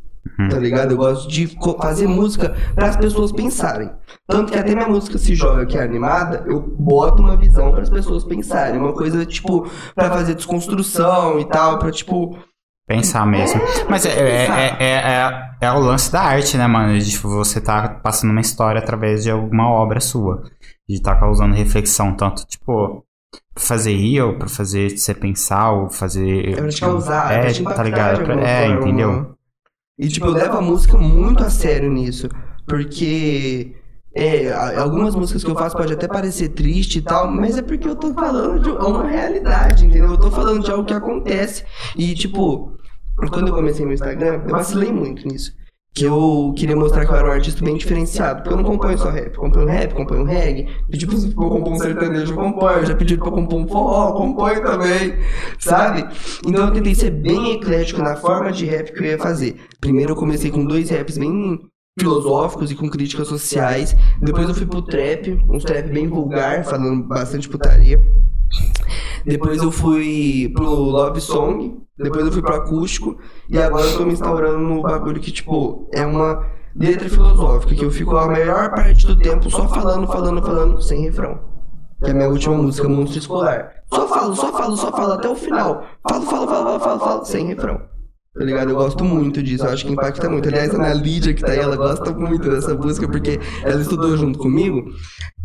Tá 0.50 0.58
ligado? 0.58 0.92
Eu 0.92 0.98
gosto 0.98 1.28
de 1.28 1.48
fazer 1.82 2.08
música 2.08 2.56
para 2.76 2.88
as 2.88 2.96
pessoas 2.96 3.32
pensarem. 3.32 3.90
Tanto 4.28 4.54
que 4.54 4.58
até 4.58 4.74
minha 4.74 4.88
música 4.88 5.18
se 5.18 5.36
joga 5.36 5.66
que 5.66 5.78
é 5.78 5.84
animada, 5.84 6.44
eu 6.46 6.62
boto 6.62 7.22
uma 7.24 7.36
visão 7.36 7.72
para 7.72 7.82
as 7.82 7.90
pessoas 7.90 8.24
pensarem. 8.24 8.80
Uma 8.80 8.94
coisa, 8.94 9.26
tipo, 9.26 9.68
para 9.96 10.12
fazer 10.12 10.36
desconstrução 10.36 11.40
e 11.40 11.46
tal, 11.46 11.80
pra, 11.80 11.92
tipo, 11.92 12.38
Pensar 12.86 13.26
mesmo. 13.26 13.62
Mas 13.90 14.06
é, 14.06 14.10
é, 14.10 14.46
é, 14.46 14.76
é, 14.80 14.94
é- 14.96 15.50
é 15.62 15.72
o 15.72 15.80
lance 15.80 16.12
da 16.12 16.22
arte, 16.22 16.58
né, 16.58 16.68
mano? 16.68 17.00
De 17.00 17.10
tipo, 17.12 17.30
você 17.30 17.62
tá 17.62 17.88
passando 17.88 18.32
uma 18.32 18.42
história 18.42 18.80
através 18.80 19.24
de 19.24 19.32
alguma 19.32 19.70
obra 19.70 20.02
sua. 20.02 20.44
De 20.88 21.02
tá 21.02 21.16
causando 21.16 21.56
reflexão, 21.56 22.14
tanto, 22.14 22.46
tipo, 22.46 23.06
pra 23.56 23.64
fazer 23.64 23.96
rir 23.96 24.22
ou 24.22 24.38
pra 24.38 24.50
fazer 24.50 24.98
você 24.98 25.14
pensar 25.14 25.72
ou 25.72 25.90
fazer. 25.90 26.50
É 26.50 26.56
pra 26.58 26.68
te 26.70 26.82
causar, 26.82 27.32
é 27.34 27.52
É, 27.52 27.64
pra 27.64 27.74
tá 27.74 27.84
ligado? 27.84 28.32
É, 28.42 28.68
entendeu? 28.68 29.34
E 29.98 30.08
tipo, 30.10 30.26
eu 30.26 30.32
levo 30.34 30.58
a 30.58 30.62
música 30.62 30.98
muito 30.98 31.42
a 31.44 31.50
sério 31.50 31.90
nisso. 31.90 32.28
Porque 32.68 33.76
é, 34.16 34.54
algumas 34.78 35.16
músicas 35.16 35.44
que 35.44 35.50
eu 35.50 35.56
faço 35.56 35.76
pode 35.76 35.92
até 35.92 36.08
parecer 36.08 36.50
triste 36.50 37.00
e 37.00 37.02
tal, 37.02 37.32
mas 37.32 37.58
é 37.58 37.64
porque 37.64 37.88
eu 37.88 37.96
tô 37.96 38.14
falando 38.14 38.62
de 38.62 38.70
uma 38.70 39.08
realidade, 39.08 39.86
entendeu? 39.86 40.12
Eu 40.12 40.20
tô 40.20 40.30
falando 40.30 40.64
de 40.64 40.70
algo 40.70 40.86
que 40.86 40.94
acontece. 40.94 41.64
E 41.98 42.14
tipo, 42.14 42.78
quando 43.32 43.48
eu 43.48 43.56
comecei 43.56 43.84
meu 43.86 43.96
Instagram, 43.96 44.42
eu 44.46 44.50
vacilei 44.50 44.92
muito 44.92 45.28
nisso. 45.28 45.52
Que 45.96 46.06
eu 46.06 46.54
queria 46.58 46.76
mostrar 46.76 47.06
que 47.06 47.12
eu 47.12 47.16
era 47.16 47.28
um 47.28 47.32
artista 47.32 47.64
bem 47.64 47.78
diferenciado. 47.78 48.42
Porque 48.42 48.54
eu 48.54 48.58
não 48.58 48.64
componho 48.64 48.98
só 48.98 49.12
rap. 49.12 49.36
Componho 49.36 49.68
rap, 49.68 49.94
componho 49.94 50.24
reggae. 50.24 50.68
Pedi 50.90 51.06
pra 51.06 51.16
eu 51.16 51.32
compor 51.34 51.74
um 51.74 51.78
sertanejo, 51.78 52.34
eu 52.34 52.36
componho. 52.36 52.86
Já 52.86 52.96
pediram 52.96 53.20
pra 53.20 53.30
eu 53.30 53.36
compor 53.36 53.60
um 53.60 53.68
forró, 53.68 54.14
componho 54.14 54.64
também. 54.64 55.20
Sabe? 55.60 56.04
Então 56.48 56.66
eu 56.66 56.74
tentei 56.74 56.96
ser 56.96 57.12
bem 57.12 57.54
eclético 57.54 58.02
na 58.02 58.16
forma 58.16 58.52
de 58.52 58.66
rap 58.66 58.92
que 58.92 59.00
eu 59.00 59.06
ia 59.06 59.18
fazer. 59.20 59.56
Primeiro 59.80 60.14
eu 60.14 60.16
comecei 60.16 60.50
com 60.50 60.66
dois 60.66 60.90
raps 60.90 61.20
bem 61.20 61.60
filosóficos 61.98 62.72
e 62.72 62.76
com 62.76 62.90
críticas 62.90 63.28
sociais. 63.28 63.96
Depois 64.22 64.48
eu 64.50 64.56
fui 64.56 64.66
pro 64.66 64.82
trap, 64.82 65.30
um 65.50 65.60
trap 65.60 65.90
bem 65.90 66.08
vulgar, 66.08 66.64
falando 66.64 67.04
bastante 67.04 67.48
putaria. 67.48 68.02
Depois 69.26 69.62
eu 69.62 69.72
fui 69.72 70.52
pro 70.54 70.70
Love 70.70 71.22
Song, 71.22 71.78
depois 71.98 72.26
eu 72.26 72.32
fui 72.32 72.42
pro 72.42 72.56
acústico, 72.56 73.18
e 73.50 73.58
agora 73.58 73.86
eu 73.86 73.98
tô 73.98 74.06
me 74.06 74.14
instaurando 74.14 74.60
no 74.60 74.82
bagulho 74.82 75.22
que, 75.22 75.32
tipo, 75.32 75.90
é 75.94 76.06
uma 76.06 76.46
letra 76.76 77.08
filosófica, 77.10 77.76
que 77.76 77.86
eu 77.86 77.92
fico 77.92 78.18
a 78.18 78.28
maior 78.28 78.72
parte 78.72 79.08
do 79.08 79.18
tempo 79.18 79.50
só 79.50 79.68
falando, 79.68 80.08
falando, 80.08 80.42
falando, 80.42 80.82
sem 80.82 81.04
refrão. 81.04 81.40
Que 82.04 82.10
é 82.10 82.12
a 82.12 82.16
minha 82.16 82.28
última 82.28 82.58
música, 82.58 82.90
Monstro 82.90 83.20
Escolar. 83.20 83.72
Só 83.94 84.08
falo, 84.08 84.36
só 84.36 84.52
falo, 84.52 84.76
só 84.76 84.92
falo 84.92 85.14
até 85.14 85.30
o 85.30 85.36
final. 85.36 85.86
Falo, 86.10 86.26
falo, 86.26 86.48
falo, 86.48 86.66
falo, 86.66 86.80
falo, 86.80 87.00
falo 87.00 87.26
sem 87.26 87.46
refrão. 87.46 87.93
Tá 88.36 88.44
ligado? 88.44 88.72
Eu 88.72 88.76
gosto 88.76 89.06
muito 89.06 89.44
disso, 89.44 89.64
eu 89.64 89.70
acho 89.70 89.86
que 89.86 89.92
impacta 89.94 90.28
muito. 90.28 90.50
Aliás, 90.50 90.74
a 90.74 90.78
Ana 90.78 90.94
Lídia, 90.96 91.34
que 91.36 91.42
tá 91.42 91.52
aí, 91.52 91.60
ela 91.60 91.76
gosta 91.76 92.12
muito 92.14 92.50
dessa 92.50 92.74
música, 92.74 93.08
porque 93.08 93.40
ela 93.64 93.80
estudou 93.80 94.18
junto 94.18 94.40
comigo. 94.40 94.84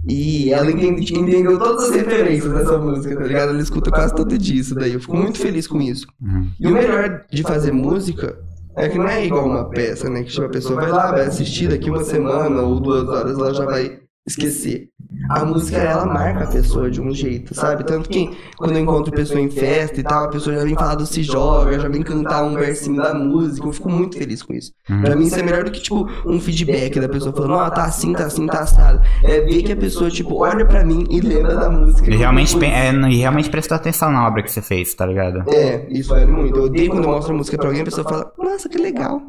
E 0.09 0.51
ela 0.53 0.70
entende- 0.70 1.12
entendeu 1.14 1.59
todas 1.59 1.90
as 1.90 1.94
referências 1.96 2.51
dessa 2.53 2.79
música, 2.79 3.14
tá 3.16 3.24
ligado? 3.24 3.51
Ela 3.51 3.61
escuta 3.61 3.90
quase 3.90 4.14
todo 4.14 4.38
dia 4.38 4.61
isso 4.61 4.74
daí. 4.74 4.94
Eu 4.94 5.01
fico 5.01 5.16
muito 5.16 5.38
feliz 5.38 5.66
com 5.66 5.81
isso. 5.83 6.07
Uhum. 6.22 6.48
E 6.59 6.66
o 6.66 6.70
melhor 6.72 7.24
de 7.31 7.42
fazer 7.42 7.72
música 7.72 8.38
é 8.77 8.88
que 8.88 8.96
não 8.96 9.09
é 9.09 9.27
igual 9.27 9.44
uma 9.46 9.68
peça, 9.68 10.09
né? 10.09 10.22
Que 10.22 10.31
tipo, 10.31 10.46
a 10.46 10.48
pessoa 10.48 10.81
vai 10.81 10.90
lá, 10.90 11.11
vai 11.11 11.27
assistir 11.27 11.68
daqui 11.68 11.90
uma 11.90 12.05
semana 12.05 12.62
ou 12.62 12.81
duas 12.81 13.07
horas, 13.09 13.37
ela 13.37 13.53
já 13.53 13.64
vai 13.66 13.98
esquecer. 14.28 14.88
A 15.30 15.44
música, 15.44 15.78
ela 15.78 16.04
marca 16.06 16.44
a 16.44 16.46
pessoa 16.46 16.90
de 16.90 17.00
um 17.00 17.12
jeito, 17.14 17.54
sabe? 17.54 17.84
Tanto 17.84 18.08
que 18.08 18.30
quando 18.56 18.72
eu 18.72 18.78
encontro 18.80 19.12
pessoa 19.12 19.40
em 19.40 19.50
festa 19.50 20.00
e 20.00 20.02
tal, 20.02 20.24
a 20.24 20.28
pessoa 20.28 20.54
já 20.56 20.64
vem 20.64 20.74
falar 20.74 20.94
do 20.96 21.06
Se 21.06 21.22
Joga, 21.22 21.78
já 21.78 21.88
vem 21.88 22.02
cantar 22.02 22.42
um 22.44 22.54
versinho 22.54 22.96
da 23.02 23.14
música. 23.14 23.66
Eu 23.66 23.72
fico 23.72 23.90
muito 23.90 24.16
feliz 24.18 24.42
com 24.42 24.52
isso. 24.52 24.72
Pra 25.02 25.16
mim 25.16 25.26
isso 25.26 25.38
é 25.38 25.42
melhor 25.42 25.64
do 25.64 25.70
que, 25.70 25.80
tipo, 25.80 26.06
um 26.26 26.38
feedback 26.40 27.00
da 27.00 27.08
pessoa 27.08 27.32
falando, 27.34 27.54
ó, 27.54 27.70
tá 27.70 27.84
assim, 27.84 28.12
tá 28.12 28.26
assim, 28.26 28.46
tá 28.46 28.60
assado. 28.60 29.00
É 29.24 29.40
ver 29.40 29.62
que 29.62 29.72
a 29.72 29.76
pessoa, 29.76 30.10
tipo, 30.10 30.42
olha 30.42 30.64
pra 30.66 30.84
mim 30.84 31.06
e 31.10 31.20
lembra 31.20 31.56
da 31.56 31.70
música. 31.70 32.10
E 32.10 32.16
realmente, 32.16 32.56
pe- 32.58 32.66
é, 32.66 32.92
e 32.92 33.16
realmente 33.16 33.50
prestou 33.50 33.76
atenção 33.76 34.10
na 34.12 34.26
obra 34.26 34.42
que 34.42 34.50
você 34.50 34.60
fez, 34.62 34.94
tá 34.94 35.06
ligado? 35.06 35.42
É, 35.50 35.86
isso 35.90 36.10
vale 36.10 36.26
muito. 36.26 36.56
Eu 36.58 36.64
odeio 36.64 36.90
quando 36.90 37.04
eu 37.04 37.10
mostro 37.10 37.34
a 37.34 37.36
música 37.36 37.56
pra 37.56 37.66
alguém 37.68 37.82
a 37.82 37.84
pessoa 37.84 38.04
fala, 38.08 38.32
nossa, 38.38 38.68
que 38.68 38.78
legal. 38.78 39.20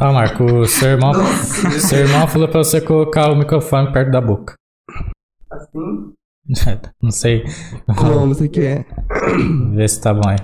Ó, 0.00 0.12
Marco, 0.12 0.44
o 0.44 0.66
seu 0.66 0.88
irmão, 0.90 1.12
Nossa. 1.12 1.70
seu 1.80 2.00
irmão 2.00 2.26
falou 2.28 2.48
pra 2.48 2.58
você 2.62 2.80
colocar 2.80 3.30
o 3.30 3.36
microfone 3.36 3.92
perto 3.92 4.10
da 4.10 4.20
boca. 4.20 4.54
Assim? 5.50 6.12
Não 7.02 7.10
sei. 7.10 7.44
Como 7.96 8.28
você 8.34 8.48
quer? 8.48 8.86
Vê 9.74 9.88
se 9.88 10.00
tá 10.00 10.12
bom 10.14 10.28
aí. 10.28 10.36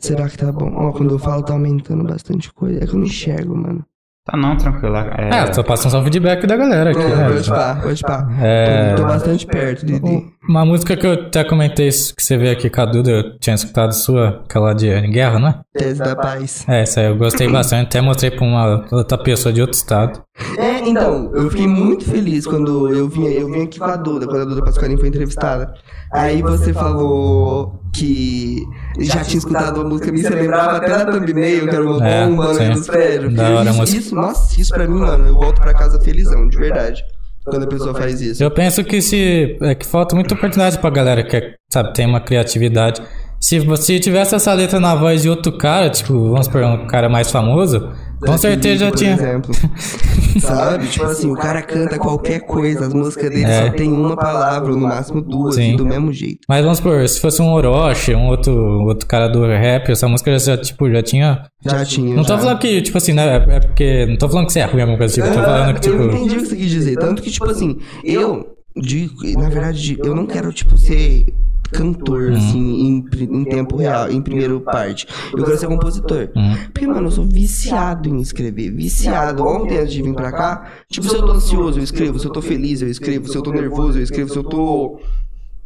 Será 0.00 0.28
que 0.28 0.36
tá 0.36 0.50
bom? 0.50 0.72
Ó, 0.74 0.92
quando 0.92 1.14
eu 1.14 1.18
falo 1.18 1.42
tá 1.42 1.52
aumentando 1.52 2.04
bastante 2.04 2.52
coisa. 2.52 2.82
É 2.82 2.86
que 2.86 2.92
eu 2.92 2.98
não 2.98 3.04
enxergo, 3.06 3.56
mano. 3.56 3.84
Tá 4.26 4.36
não, 4.36 4.56
tranquilo. 4.56 4.96
É, 4.96 5.30
É, 5.40 5.46
tô 5.50 5.62
passando 5.62 5.92
só 5.92 6.00
o 6.00 6.02
feedback 6.02 6.46
da 6.46 6.56
galera 6.56 6.90
aqui, 6.90 7.00
É, 7.00 7.16
né? 7.16 7.28
pode 7.28 7.48
pá, 7.48 7.80
pode 7.80 8.02
pá. 8.02 8.28
É. 8.40 8.94
Tô, 8.96 9.02
tô 9.02 9.08
bastante 9.08 9.46
perto, 9.46 9.86
Didi. 9.86 10.33
Uma 10.48 10.64
música 10.64 10.94
que 10.96 11.06
eu 11.06 11.12
até 11.14 11.42
comentei 11.42 11.88
que 11.88 12.22
você 12.22 12.36
vê 12.36 12.50
aqui 12.50 12.68
com 12.68 12.80
a 12.80 12.84
Duda, 12.84 13.10
eu 13.10 13.38
tinha 13.38 13.54
escutado 13.54 13.92
sua, 13.94 14.42
aquela 14.44 14.74
de 14.74 14.88
Guerra, 15.08 15.38
né? 15.38 15.60
Tese 15.72 15.98
da 16.00 16.14
paz. 16.14 16.64
É, 16.68 16.82
essa 16.82 17.00
aí 17.00 17.06
eu 17.06 17.16
gostei 17.16 17.50
bastante, 17.50 17.86
até 17.86 18.00
mostrei 18.02 18.30
pra 18.30 18.44
uma 18.44 18.84
outra 18.92 19.16
pessoa 19.16 19.52
de 19.52 19.62
outro 19.62 19.76
estado. 19.76 20.22
É, 20.58 20.80
então, 20.86 21.30
eu 21.34 21.48
fiquei 21.50 21.66
muito 21.66 22.04
feliz 22.04 22.46
quando 22.46 22.92
eu 22.92 23.08
vim, 23.08 23.24
eu 23.26 23.50
vim 23.50 23.62
aqui 23.62 23.78
com 23.78 23.84
a 23.86 23.96
Duda, 23.96 24.26
quando 24.26 24.42
a 24.42 24.44
Duda 24.44 24.62
Pasqualini 24.64 24.98
foi 25.00 25.08
entrevistada. 25.08 25.72
Aí 26.12 26.42
você 26.42 26.72
falou 26.74 27.80
que 27.94 28.62
já 29.00 29.22
tinha 29.24 29.38
escutado 29.38 29.80
a 29.80 29.84
música, 29.84 30.12
me 30.12 30.20
você 30.20 30.28
lembrava 30.28 30.76
até 30.76 30.88
da 30.88 31.06
thumbnail, 31.06 31.68
que 31.68 31.74
era 31.74 31.84
uma 31.84 32.06
É, 32.06 32.26
bomba 32.26 32.52
né, 32.52 32.70
dos 32.70 32.86
prédios. 32.86 33.32
Da 33.34 33.48
hora 33.50 33.60
a 33.60 33.64
isso, 33.72 33.80
música. 33.80 33.98
isso, 33.98 34.14
nossa, 34.14 34.60
isso 34.60 34.74
pra 34.74 34.86
mim, 34.86 34.98
mano, 34.98 35.26
eu 35.26 35.34
volto 35.34 35.60
pra 35.60 35.72
casa 35.72 35.98
felizão, 36.00 36.46
de 36.48 36.56
verdade. 36.58 37.02
Quando 37.44 37.64
a 37.64 37.66
pessoa 37.66 37.94
faz 37.94 38.20
isso. 38.20 38.42
Eu 38.42 38.50
penso 38.50 38.82
que 38.82 39.02
se. 39.02 39.58
É 39.60 39.74
que 39.74 39.86
falta 39.86 40.14
muita 40.14 40.34
oportunidade 40.34 40.78
pra 40.78 40.90
galera 40.90 41.22
que, 41.22 41.36
é, 41.36 41.54
sabe, 41.70 41.92
tem 41.92 42.06
uma 42.06 42.20
criatividade. 42.20 43.02
Se 43.46 43.58
você 43.60 44.00
tivesse 44.00 44.34
essa 44.34 44.54
letra 44.54 44.80
na 44.80 44.94
voz 44.94 45.20
de 45.20 45.28
outro 45.28 45.52
cara, 45.52 45.90
tipo, 45.90 46.14
vamos 46.30 46.46
supor, 46.46 46.62
um 46.64 46.86
cara 46.86 47.10
mais 47.10 47.30
famoso, 47.30 47.90
com 48.18 48.38
certeza 48.38 48.86
já 48.86 48.90
tinha. 48.90 49.12
exemplo. 49.12 49.54
Sabe? 50.40 50.86
Tipo 50.86 51.04
assim, 51.04 51.30
o 51.30 51.34
cara 51.34 51.60
canta 51.60 51.98
qualquer 51.98 52.40
coisa, 52.40 52.86
as 52.86 52.94
músicas 52.94 53.28
dele 53.28 53.44
É. 53.44 53.66
só 53.66 53.72
tem 53.72 53.92
uma 53.92 54.16
palavra, 54.16 54.70
no 54.72 54.78
máximo 54.80 55.20
duas, 55.20 55.56
Sim. 55.56 55.76
do 55.76 55.84
mesmo 55.84 56.10
jeito. 56.10 56.38
Mas 56.48 56.62
vamos 56.62 56.78
supor, 56.78 57.06
se 57.06 57.20
fosse 57.20 57.42
um 57.42 57.52
Orochi, 57.52 58.14
um 58.14 58.28
outro, 58.28 58.54
outro 58.86 59.06
cara 59.06 59.28
do 59.28 59.42
rap, 59.44 59.90
essa 59.92 60.08
música 60.08 60.38
já, 60.38 60.56
tipo, 60.56 60.90
já 60.90 61.02
tinha. 61.02 61.42
Já 61.66 61.84
tinha. 61.84 62.16
Não 62.16 62.22
tô 62.22 62.30
já. 62.34 62.38
falando 62.38 62.58
que, 62.58 62.80
tipo 62.80 62.96
assim, 62.96 63.12
né? 63.12 63.44
É 63.46 63.60
porque. 63.60 64.06
Não 64.06 64.16
tô 64.16 64.26
falando 64.26 64.46
que 64.46 64.54
você 64.54 64.60
é 64.60 64.64
ruim, 64.64 64.80
alguma 64.80 64.96
coisa 64.98 65.12
tipo. 65.12 65.26
Tô 65.28 65.34
falando 65.34 65.78
que, 65.78 65.88
Eu 65.88 65.92
tipo. 65.92 66.04
entendi 66.16 66.36
o 66.36 66.38
que 66.40 66.46
você 66.46 66.56
quis 66.56 66.70
dizer. 66.70 66.96
Tanto 66.96 67.20
que, 67.20 67.30
tipo 67.30 67.50
assim, 67.50 67.76
eu 68.02 68.46
digo, 68.74 69.12
na 69.38 69.50
verdade, 69.50 69.98
eu 70.02 70.14
não 70.14 70.24
quero, 70.24 70.50
tipo, 70.50 70.78
ser 70.78 71.26
cantor, 71.74 72.30
Uhum. 72.30 72.36
assim, 72.36 72.58
em, 72.86 73.04
em 73.40 73.44
tempo 73.44 73.76
real, 73.76 74.10
em 74.10 74.22
primeiro 74.22 74.60
parte. 74.60 75.06
Eu 75.36 75.44
quero 75.44 75.58
ser 75.58 75.66
compositor. 75.66 76.30
Hum. 76.36 76.54
Porque, 76.72 76.86
mano, 76.86 77.08
eu 77.08 77.10
sou 77.10 77.24
viciado 77.26 78.08
em 78.08 78.20
escrever. 78.20 78.70
Viciado. 78.70 79.44
Ontem, 79.44 79.78
antes 79.78 79.92
de 79.92 80.02
vir 80.02 80.14
pra 80.14 80.30
cá, 80.32 80.66
tipo, 80.88 81.08
se 81.08 81.14
eu 81.16 81.24
tô 81.26 81.32
ansioso, 81.32 81.78
eu 81.80 81.84
escrevo. 81.84 82.18
Se 82.18 82.26
eu 82.26 82.32
tô 82.32 82.40
feliz, 82.40 82.80
eu 82.82 82.88
escrevo. 82.88 83.28
Se 83.28 83.36
eu 83.36 83.42
tô 83.42 83.50
nervoso, 83.52 83.98
eu 83.98 84.02
escrevo. 84.02 84.30
Se 84.30 84.36
eu 84.38 84.44
tô 84.44 85.00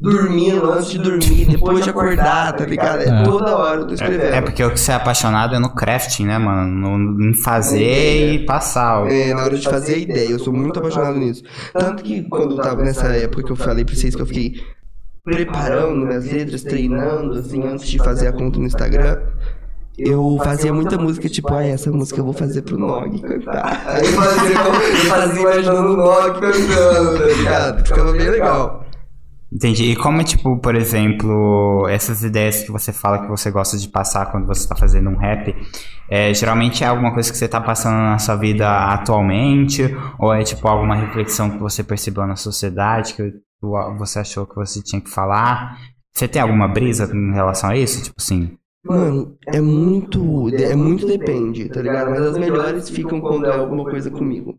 dormindo, 0.00 0.70
antes 0.70 0.90
de 0.90 0.98
dormir, 0.98 1.44
depois 1.50 1.82
de 1.82 1.90
acordar, 1.90 2.52
tá 2.54 2.64
ligado? 2.64 3.02
É 3.02 3.08
É. 3.08 3.22
toda 3.24 3.56
hora 3.56 3.80
eu 3.80 3.86
tô 3.88 3.94
escrevendo. 3.94 4.32
é 4.32 4.40
porque 4.40 4.62
o 4.62 4.70
que 4.70 4.78
você 4.78 4.92
é 4.92 4.94
apaixonado 4.94 5.56
é 5.56 5.58
no 5.58 5.70
crafting, 5.74 6.24
né, 6.24 6.38
mano? 6.38 6.96
No, 6.96 7.24
em 7.30 7.34
fazer 7.34 8.34
e 8.34 8.46
passar. 8.46 9.02
o- 9.02 9.08
É, 9.08 9.34
na 9.34 9.42
hora 9.42 9.58
de 9.58 9.64
fazer 9.68 9.94
a 9.94 9.98
ideia, 9.98 10.30
eu 10.30 10.38
sou 10.38 10.52
muito 10.52 10.78
apaixonado 10.78 11.18
nisso. 11.18 11.42
Tanto 11.72 12.04
que 12.04 12.22
quando 12.28 12.52
eu 12.52 12.62
tava 12.62 12.82
nessa 12.84 13.08
época 13.08 13.42
que 13.42 13.50
eu 13.50 13.56
falei 13.56 13.84
pra 13.84 13.94
vocês 13.96 14.14
que 14.14 14.22
eu 14.22 14.26
fiquei 14.26 14.54
preparando 15.28 16.06
minhas 16.06 16.30
letras, 16.30 16.62
treinando, 16.62 17.38
assim, 17.38 17.62
antes 17.62 17.88
de 17.88 17.98
fazer 17.98 18.28
a 18.28 18.32
conta 18.32 18.58
no 18.58 18.66
Instagram, 18.66 19.18
eu 19.98 20.38
fazia 20.44 20.72
muita 20.72 20.96
música, 20.96 21.28
tipo, 21.28 21.52
ah, 21.52 21.64
essa 21.64 21.90
música 21.90 22.20
eu 22.20 22.24
vou 22.24 22.32
fazer 22.32 22.62
pro 22.62 22.78
Nog 22.78 23.20
cantar. 23.20 23.82
Aí 23.86 24.06
eu 24.06 24.12
fazia, 24.12 24.56
eu 24.56 25.10
fazia 25.10 25.42
imaginando 25.42 25.92
o 25.92 25.96
Nog 25.96 26.40
cantando, 26.40 27.18
tá 27.18 27.26
ligado? 27.26 27.86
Ficava 27.86 28.12
bem 28.12 28.30
legal. 28.30 28.86
Entendi. 29.50 29.92
E 29.92 29.96
como 29.96 30.20
é, 30.20 30.24
tipo, 30.24 30.58
por 30.58 30.74
exemplo, 30.74 31.88
essas 31.88 32.22
ideias 32.22 32.62
que 32.62 32.70
você 32.70 32.92
fala 32.92 33.22
que 33.22 33.28
você 33.28 33.50
gosta 33.50 33.78
de 33.78 33.88
passar 33.88 34.26
quando 34.26 34.46
você 34.46 34.68
tá 34.68 34.76
fazendo 34.76 35.08
um 35.08 35.16
rap, 35.16 35.56
é, 36.08 36.32
geralmente 36.34 36.84
é 36.84 36.86
alguma 36.86 37.12
coisa 37.12 37.30
que 37.32 37.36
você 37.36 37.48
tá 37.48 37.60
passando 37.60 37.96
na 37.96 38.18
sua 38.18 38.36
vida 38.36 38.68
atualmente? 38.68 39.82
Ou 40.18 40.32
é, 40.32 40.44
tipo, 40.44 40.68
alguma 40.68 40.94
reflexão 40.94 41.50
que 41.50 41.58
você 41.58 41.82
percebeu 41.82 42.26
na 42.26 42.36
sociedade 42.36 43.14
que 43.14 43.22
você 43.60 44.20
achou 44.20 44.46
que 44.46 44.54
você 44.54 44.82
tinha 44.82 45.00
que 45.00 45.10
falar? 45.10 45.78
Você 46.12 46.26
tem 46.26 46.42
alguma 46.42 46.68
brisa 46.68 47.10
em 47.14 47.32
relação 47.32 47.70
a 47.70 47.76
isso? 47.76 48.02
Tipo 48.02 48.16
assim. 48.18 48.56
Mano, 48.84 49.36
é 49.46 49.60
muito. 49.60 50.48
É 50.54 50.74
muito 50.74 51.06
depende, 51.06 51.68
tá 51.68 51.80
ligado? 51.82 52.10
Mas 52.10 52.20
as 52.20 52.38
melhores 52.38 52.88
ficam 52.88 53.20
quando 53.20 53.46
é 53.46 53.56
alguma 53.56 53.84
coisa 53.84 54.10
comigo. 54.10 54.56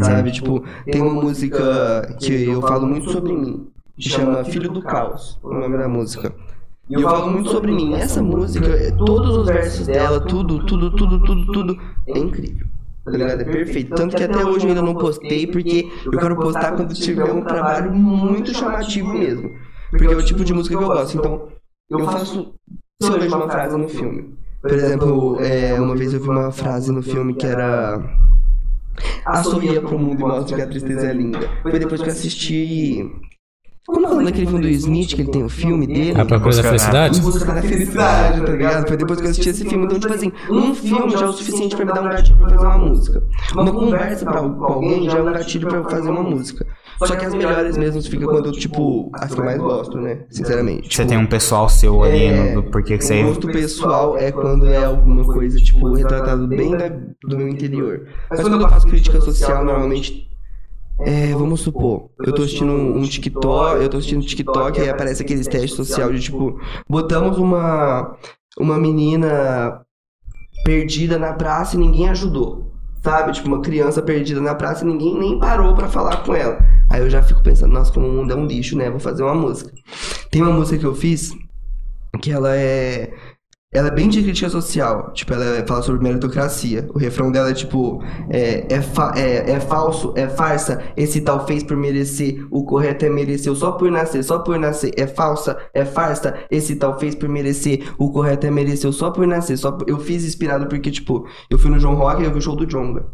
Sabe? 0.00 0.32
Tipo, 0.32 0.64
tem 0.84 1.02
uma 1.02 1.22
música 1.22 2.16
que 2.18 2.44
eu 2.44 2.60
falo 2.62 2.86
muito 2.86 3.10
sobre 3.10 3.32
mim. 3.32 3.68
Chama 3.98 4.42
Filho 4.44 4.70
do 4.70 4.82
Caos, 4.82 5.38
o 5.42 5.52
nome 5.52 5.76
da 5.76 5.86
música. 5.86 6.34
E 6.88 6.94
eu 6.94 7.02
falo 7.02 7.30
muito 7.30 7.50
sobre 7.50 7.72
mim. 7.72 7.94
Essa 7.94 8.22
música, 8.22 8.68
todos 8.96 9.36
os 9.36 9.46
versos 9.46 9.86
dela, 9.86 10.20
tudo, 10.20 10.64
tudo, 10.64 10.90
tudo, 10.96 11.22
tudo, 11.22 11.52
tudo, 11.52 11.78
é 12.08 12.18
incrível. 12.18 12.66
Tá 13.04 13.10
ligado? 13.10 13.40
É 13.40 13.44
perfeito. 13.44 13.94
Tanto 13.94 14.16
que 14.16 14.22
até 14.22 14.44
hoje 14.44 14.66
eu 14.66 14.70
ainda 14.70 14.82
não 14.82 14.94
postei, 14.94 15.46
porque 15.46 15.90
eu 16.06 16.12
quero 16.12 16.36
postar 16.36 16.72
quando 16.72 16.94
tiver 16.94 17.32
um 17.32 17.42
trabalho 17.42 17.92
muito 17.92 18.54
chamativo 18.54 19.12
mesmo. 19.12 19.50
Porque 19.90 20.06
é 20.06 20.16
o 20.16 20.24
tipo 20.24 20.44
de 20.44 20.54
música 20.54 20.76
que 20.76 20.82
eu 20.82 20.88
gosto. 20.88 21.18
Então, 21.18 21.48
eu 21.90 22.04
faço. 22.04 22.54
Se 23.02 23.10
eu 23.10 23.18
vejo 23.18 23.36
uma 23.36 23.50
frase 23.50 23.76
no 23.76 23.88
filme. 23.88 24.34
Por 24.60 24.72
exemplo, 24.72 25.40
é, 25.40 25.74
uma 25.80 25.96
vez 25.96 26.14
eu 26.14 26.20
vi 26.20 26.28
uma 26.28 26.52
frase 26.52 26.92
no 26.92 27.02
filme 27.02 27.34
que 27.34 27.46
era. 27.46 28.00
A 29.24 29.42
sorria 29.42 29.80
pro 29.80 29.98
mundo 29.98 30.20
e 30.20 30.24
mostra 30.24 30.56
que 30.56 30.62
a 30.62 30.66
tristeza 30.68 31.08
é 31.08 31.12
linda. 31.12 31.40
Foi 31.62 31.78
depois 31.78 32.00
que 32.00 32.08
eu 32.08 32.12
assisti. 32.12 33.10
Como 33.84 34.06
falando 34.08 34.26
daquele 34.26 34.46
filme 34.46 34.62
do 34.62 34.68
Smith, 34.68 35.08
que 35.14 35.22
ele 35.22 35.30
tem 35.32 35.42
o 35.44 35.48
filme 35.48 35.86
dele? 35.88 36.12
A 36.12 36.24
procura 36.24 36.38
da 36.38 36.62
Busca- 36.62 36.68
felicidade? 36.68 37.20
Busca 37.20 37.52
da 37.52 37.62
felicidade, 37.62 38.40
tá 38.46 38.52
ligado? 38.52 38.86
Foi 38.88 38.96
depois 38.96 39.20
que 39.20 39.26
eu 39.26 39.30
assisti 39.30 39.48
esse 39.50 39.64
filme. 39.68 39.86
Então, 39.86 39.98
tipo 39.98 40.14
assim, 40.14 40.32
um 40.48 40.72
filme 40.72 41.10
já 41.10 41.26
é 41.26 41.28
o 41.28 41.32
suficiente 41.32 41.74
pra 41.74 41.84
me 41.84 41.92
dar 41.92 42.00
um 42.02 42.08
gatilho 42.08 42.36
pra 42.38 42.48
fazer 42.50 42.66
uma 42.66 42.78
música. 42.78 43.22
Uma 43.54 43.72
conversa 43.72 44.24
pra, 44.24 44.40
com 44.40 44.64
alguém 44.64 45.10
já 45.10 45.18
é 45.18 45.22
um 45.22 45.32
gatilho 45.32 45.66
pra 45.68 45.78
eu 45.78 45.84
fazer 45.90 46.10
uma 46.10 46.22
música. 46.22 46.64
Só 47.04 47.16
que 47.16 47.24
as 47.26 47.34
melhores 47.34 47.76
mesmo 47.76 48.00
ficam 48.02 48.28
quando 48.28 48.46
eu, 48.46 48.52
tipo, 48.52 49.10
as 49.14 49.34
que 49.34 49.40
eu 49.40 49.44
mais 49.44 49.58
gosto, 49.58 49.98
né? 49.98 50.20
Sinceramente. 50.30 50.82
Você 50.82 50.88
Tipo, 51.02 51.08
tem 51.08 51.18
um 51.18 51.26
pessoal 51.26 51.68
seu 51.68 52.02
ali 52.04 52.24
é, 52.26 52.54
no, 52.54 52.62
do 52.62 52.70
porquê 52.70 52.96
que 52.96 53.04
o 53.04 53.06
você. 53.08 53.22
gosto 53.24 53.48
pessoal 53.48 54.16
é 54.16 54.30
quando 54.30 54.68
é 54.68 54.84
alguma 54.84 55.24
coisa, 55.24 55.58
tipo, 55.58 55.92
retratado 55.94 56.46
bem 56.46 56.70
da- 56.76 56.88
do 56.88 57.36
meu 57.36 57.48
interior. 57.48 58.06
Mas 58.30 58.40
quando 58.40 58.60
eu 58.60 58.68
faço 58.68 58.86
crítica 58.86 59.20
social, 59.20 59.64
normalmente. 59.64 60.30
É, 61.00 61.32
vamos 61.32 61.60
supor, 61.60 62.10
eu 62.20 62.32
tô 62.32 62.42
assistindo 62.42 62.72
um, 62.72 63.02
TikTok, 63.02 63.82
eu 63.82 63.88
tô 63.88 63.96
assistindo 63.96 64.24
TikTok 64.24 64.78
e 64.78 64.82
aí 64.82 64.88
aparece 64.88 65.22
aqueles 65.22 65.48
testes 65.48 65.74
social 65.74 66.12
de 66.12 66.20
tipo, 66.20 66.60
botamos 66.88 67.38
uma 67.38 68.16
uma 68.58 68.78
menina 68.78 69.82
perdida 70.64 71.18
na 71.18 71.32
praça 71.32 71.76
e 71.76 71.78
ninguém 71.78 72.08
ajudou. 72.08 72.70
Sabe? 73.02 73.32
Tipo, 73.32 73.48
uma 73.48 73.60
criança 73.60 74.00
perdida 74.00 74.40
na 74.40 74.54
praça 74.54 74.84
e 74.84 74.86
ninguém 74.86 75.18
nem 75.18 75.38
parou 75.38 75.74
pra 75.74 75.88
falar 75.88 76.18
com 76.18 76.34
ela. 76.34 76.58
Aí 76.88 77.00
eu 77.00 77.10
já 77.10 77.20
fico 77.20 77.42
pensando, 77.42 77.72
nossa, 77.72 77.92
como 77.92 78.06
o 78.06 78.12
mundo 78.12 78.32
é 78.32 78.36
um 78.36 78.46
lixo, 78.46 78.76
né? 78.76 78.88
Vou 78.88 79.00
fazer 79.00 79.24
uma 79.24 79.34
música. 79.34 79.72
Tem 80.30 80.40
uma 80.40 80.52
música 80.52 80.78
que 80.78 80.86
eu 80.86 80.94
fiz 80.94 81.32
que 82.20 82.30
ela 82.30 82.54
é. 82.54 83.12
Ela 83.74 83.88
é 83.88 83.90
bem 83.90 84.08
de 84.08 84.22
crítica 84.22 84.50
social. 84.50 85.12
Tipo, 85.14 85.32
ela 85.32 85.66
fala 85.66 85.80
sobre 85.80 86.02
meritocracia. 86.02 86.86
O 86.94 86.98
refrão 86.98 87.32
dela 87.32 87.50
é 87.50 87.54
tipo: 87.54 88.02
é, 88.28 88.66
é, 88.68 88.82
fa- 88.82 89.14
é, 89.16 89.52
é 89.52 89.60
falso, 89.60 90.12
é 90.14 90.28
farsa. 90.28 90.82
Esse 90.94 91.22
tal 91.22 91.46
fez 91.46 91.62
por 91.62 91.74
merecer. 91.76 92.46
O 92.50 92.64
correto 92.64 93.06
é 93.06 93.08
mereceu 93.08 93.54
só 93.54 93.72
por 93.72 93.90
nascer, 93.90 94.22
só 94.22 94.40
por 94.40 94.58
nascer. 94.58 94.92
É 94.96 95.06
falsa, 95.06 95.56
é 95.72 95.86
farsa. 95.86 96.34
Esse 96.50 96.76
tal 96.76 96.98
fez 96.98 97.14
por 97.14 97.28
merecer. 97.30 97.82
O 97.96 98.12
correto 98.12 98.46
é 98.46 98.50
mereceu 98.50 98.92
só 98.92 99.10
por 99.10 99.26
nascer. 99.26 99.56
Só 99.56 99.72
por- 99.72 99.88
Eu 99.88 99.98
fiz 99.98 100.22
inspirado 100.22 100.66
porque, 100.66 100.90
tipo, 100.90 101.26
eu 101.48 101.58
fui 101.58 101.70
no 101.70 101.80
João 101.80 101.94
Rock 101.94 102.20
e 102.20 102.24
eu 102.26 102.30
vi 102.32 102.38
o 102.38 102.42
show 102.42 102.54
do 102.54 102.66
Jonga. 102.66 103.06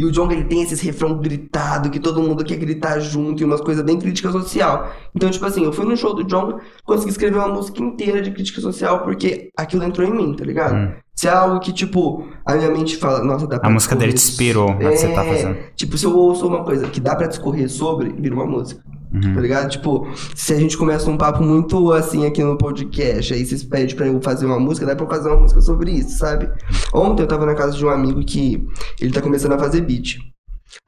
E 0.00 0.04
o 0.06 0.10
Jonga 0.10 0.32
ele 0.32 0.44
tem 0.44 0.62
esses 0.62 0.80
refrão 0.80 1.18
gritado 1.18 1.90
que 1.90 2.00
todo 2.00 2.22
mundo 2.22 2.42
quer 2.42 2.56
gritar 2.56 2.98
junto 3.00 3.42
e 3.42 3.44
umas 3.44 3.60
coisas 3.60 3.84
bem 3.84 3.98
crítica 3.98 4.32
social. 4.32 4.90
Então, 5.14 5.30
tipo 5.30 5.44
assim, 5.44 5.62
eu 5.62 5.74
fui 5.74 5.84
no 5.84 5.94
show 5.94 6.14
do 6.14 6.24
Jonga, 6.24 6.56
consegui 6.84 7.10
escrever 7.10 7.36
uma 7.36 7.48
música 7.48 7.82
inteira 7.82 8.22
de 8.22 8.30
crítica 8.30 8.62
social 8.62 9.00
porque 9.00 9.50
aquilo 9.54 9.84
entrou 9.84 10.08
em 10.08 10.10
mim, 10.10 10.34
tá 10.34 10.42
ligado? 10.42 10.74
Hum. 10.74 10.92
Se 11.14 11.28
é 11.28 11.30
algo 11.30 11.60
que, 11.60 11.70
tipo, 11.70 12.26
a 12.46 12.54
minha 12.54 12.70
mente 12.70 12.96
fala, 12.96 13.22
nossa, 13.22 13.46
dá 13.46 13.60
pra 13.60 13.68
A 13.68 13.70
música 13.70 13.94
dele 13.94 14.14
te 14.14 14.22
inspirou 14.24 14.70
na 14.70 14.88
que 14.88 14.96
você 14.96 15.08
tá 15.08 15.22
É, 15.22 15.34
fazendo. 15.34 15.56
Tipo, 15.76 15.98
se 15.98 16.06
eu 16.06 16.16
ouço 16.16 16.46
uma 16.46 16.64
coisa 16.64 16.88
que 16.88 16.98
dá 16.98 17.14
pra 17.14 17.26
discorrer 17.26 17.68
sobre, 17.68 18.10
vira 18.10 18.34
uma 18.34 18.46
música. 18.46 18.82
Uhum. 19.12 19.34
Tá 19.34 19.40
ligado? 19.40 19.68
Tipo, 19.70 20.08
se 20.34 20.52
a 20.52 20.58
gente 20.58 20.76
começa 20.76 21.10
um 21.10 21.16
papo 21.16 21.42
muito 21.42 21.92
assim 21.92 22.26
aqui 22.26 22.42
no 22.42 22.56
podcast, 22.56 23.34
aí 23.34 23.44
vocês 23.44 23.62
pedem 23.64 23.94
pra 23.94 24.06
eu 24.06 24.20
fazer 24.22 24.46
uma 24.46 24.58
música, 24.58 24.86
dá 24.86 24.94
pra 24.94 25.04
eu 25.04 25.10
fazer 25.10 25.28
uma 25.28 25.40
música 25.40 25.60
sobre 25.60 25.90
isso, 25.90 26.18
sabe? 26.18 26.48
Ontem 26.94 27.22
eu 27.22 27.26
tava 27.26 27.44
na 27.44 27.54
casa 27.54 27.76
de 27.76 27.84
um 27.84 27.90
amigo 27.90 28.24
que 28.24 28.66
ele 29.00 29.12
tá 29.12 29.20
começando 29.20 29.52
a 29.52 29.58
fazer 29.58 29.80
beat. 29.80 30.18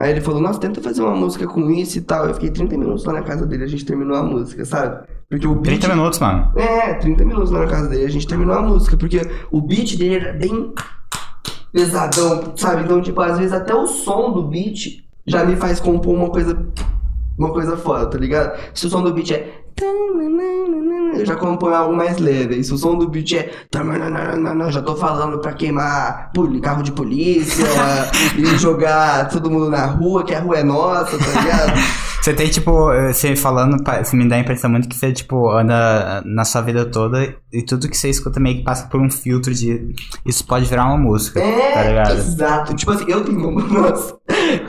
Aí 0.00 0.10
ele 0.10 0.20
falou, 0.20 0.40
nossa, 0.40 0.60
tenta 0.60 0.80
fazer 0.80 1.02
uma 1.02 1.14
música 1.14 1.46
com 1.46 1.70
isso 1.70 1.98
e 1.98 2.00
tal. 2.00 2.26
Eu 2.26 2.34
fiquei 2.34 2.50
30 2.50 2.76
minutos 2.76 3.04
lá 3.04 3.12
na 3.14 3.22
casa 3.22 3.44
dele, 3.44 3.64
a 3.64 3.68
gente 3.68 3.84
terminou 3.84 4.16
a 4.16 4.22
música, 4.22 4.64
sabe? 4.64 5.06
Porque 5.28 5.46
o 5.46 5.54
beat. 5.54 5.80
30 5.80 5.88
minutos, 5.88 6.18
mano. 6.18 6.52
É, 6.56 6.94
30 6.94 7.24
minutos 7.24 7.50
lá 7.50 7.60
na 7.60 7.66
casa 7.66 7.88
dele, 7.88 8.04
a 8.04 8.10
gente 8.10 8.26
terminou 8.26 8.54
a 8.54 8.62
música, 8.62 8.96
porque 8.96 9.20
o 9.50 9.60
beat 9.60 9.96
dele 9.96 10.16
era 10.16 10.32
bem 10.32 10.72
pesadão, 11.72 12.52
sabe? 12.56 12.82
Então, 12.84 13.00
tipo, 13.00 13.20
às 13.20 13.38
vezes 13.38 13.52
até 13.52 13.74
o 13.74 13.86
som 13.86 14.30
do 14.32 14.44
beat 14.44 15.02
já 15.26 15.44
me 15.44 15.56
faz 15.56 15.80
compor 15.80 16.14
uma 16.14 16.30
coisa 16.30 16.66
uma 17.38 17.50
coisa 17.52 17.76
foda, 17.76 18.06
tá 18.06 18.18
ligado? 18.18 18.58
Se 18.74 18.86
o 18.86 18.90
som 18.90 19.02
do 19.02 19.12
beat 19.12 19.30
é 19.32 19.62
eu 21.14 21.26
já 21.26 21.34
componho 21.34 21.74
algo 21.74 21.94
mais 21.94 22.18
leve. 22.18 22.56
E 22.56 22.64
se 22.64 22.72
o 22.72 22.78
som 22.78 22.96
do 22.96 23.08
beat 23.08 23.32
é. 23.32 23.50
Já 24.70 24.82
tô 24.82 24.96
falando 24.96 25.38
pra 25.38 25.52
queimar 25.52 26.30
carro 26.60 26.82
de 26.82 26.92
polícia 26.92 27.66
e 28.36 28.44
jogar 28.58 29.28
todo 29.28 29.50
mundo 29.50 29.70
na 29.70 29.86
rua, 29.86 30.24
que 30.24 30.34
a 30.34 30.40
rua 30.40 30.58
é 30.58 30.62
nossa, 30.62 31.18
tá 31.18 31.40
ligado? 31.40 31.72
Você 32.22 32.32
tem, 32.32 32.48
tipo, 32.48 32.70
você 33.12 33.34
falando, 33.34 33.76
você 33.82 34.16
me 34.16 34.28
dá 34.28 34.36
a 34.36 34.38
impressão 34.38 34.70
muito 34.70 34.88
que 34.88 34.94
você, 34.96 35.12
tipo, 35.12 35.50
anda 35.50 36.22
na 36.24 36.44
sua 36.44 36.60
vida 36.62 36.84
toda 36.86 37.34
e 37.52 37.62
tudo 37.62 37.88
que 37.88 37.96
você 37.96 38.10
escuta 38.10 38.38
meio 38.38 38.58
que 38.58 38.62
passa 38.64 38.86
por 38.86 39.00
um 39.00 39.10
filtro 39.10 39.52
de. 39.52 39.92
Isso 40.24 40.46
pode 40.46 40.66
virar 40.66 40.86
uma 40.86 40.96
música, 40.96 41.40
tá 41.40 41.46
É, 41.46 41.88
ligado? 41.88 42.12
exato. 42.12 42.74
Tipo 42.76 42.92
assim, 42.92 43.06
eu 43.08 43.24
tenho 43.24 43.48
uma. 43.48 43.62
Nossa, 43.66 44.16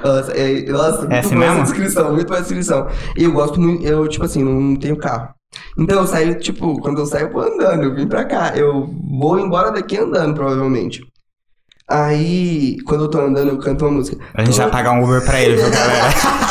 nossa, 0.04 0.32
é, 0.32 0.63
nossa 0.72 1.00
muito 1.02 1.13
assim 1.13 1.36
mesmo? 1.36 1.62
descrição, 1.63 2.12
muito 2.13 2.28
boa 2.28 2.39
descrição. 2.42 2.88
E 3.16 3.24
eu 3.24 3.32
gosto 3.32 3.62
muito, 3.62 3.86
eu, 3.86 4.08
tipo 4.08 4.26
assim, 4.26 4.44
não 4.44 4.76
tenho 4.76 4.98
carro. 4.98 5.30
Então 5.78 6.00
eu 6.00 6.08
saio, 6.08 6.39
tipo, 6.39 6.80
quando 6.82 7.00
eu 7.00 7.06
saio, 7.06 7.28
eu 7.28 7.32
vou 7.34 7.44
andando, 7.44 7.84
eu 7.84 7.94
vim 7.96 8.08
pra 8.08 8.26
cá. 8.26 8.54
Eu 8.56 8.89
vou 9.20 9.39
embora 9.39 9.72
daqui 9.72 9.96
andando, 9.98 10.34
provavelmente. 10.34 11.02
Aí, 11.88 12.78
quando 12.88 13.04
eu 13.04 13.10
tô 13.10 13.20
andando, 13.20 13.50
eu 13.50 13.60
canto 13.60 13.86
uma 13.86 13.92
música. 13.92 14.18
A 14.34 14.44
gente 14.44 14.58
vai 14.58 14.72
pagar 14.72 14.94
um 14.94 15.04
Uber 15.04 15.24
pra 15.24 15.39
ele, 15.42 15.58
viu, 15.58 15.70
galera? 15.70 16.10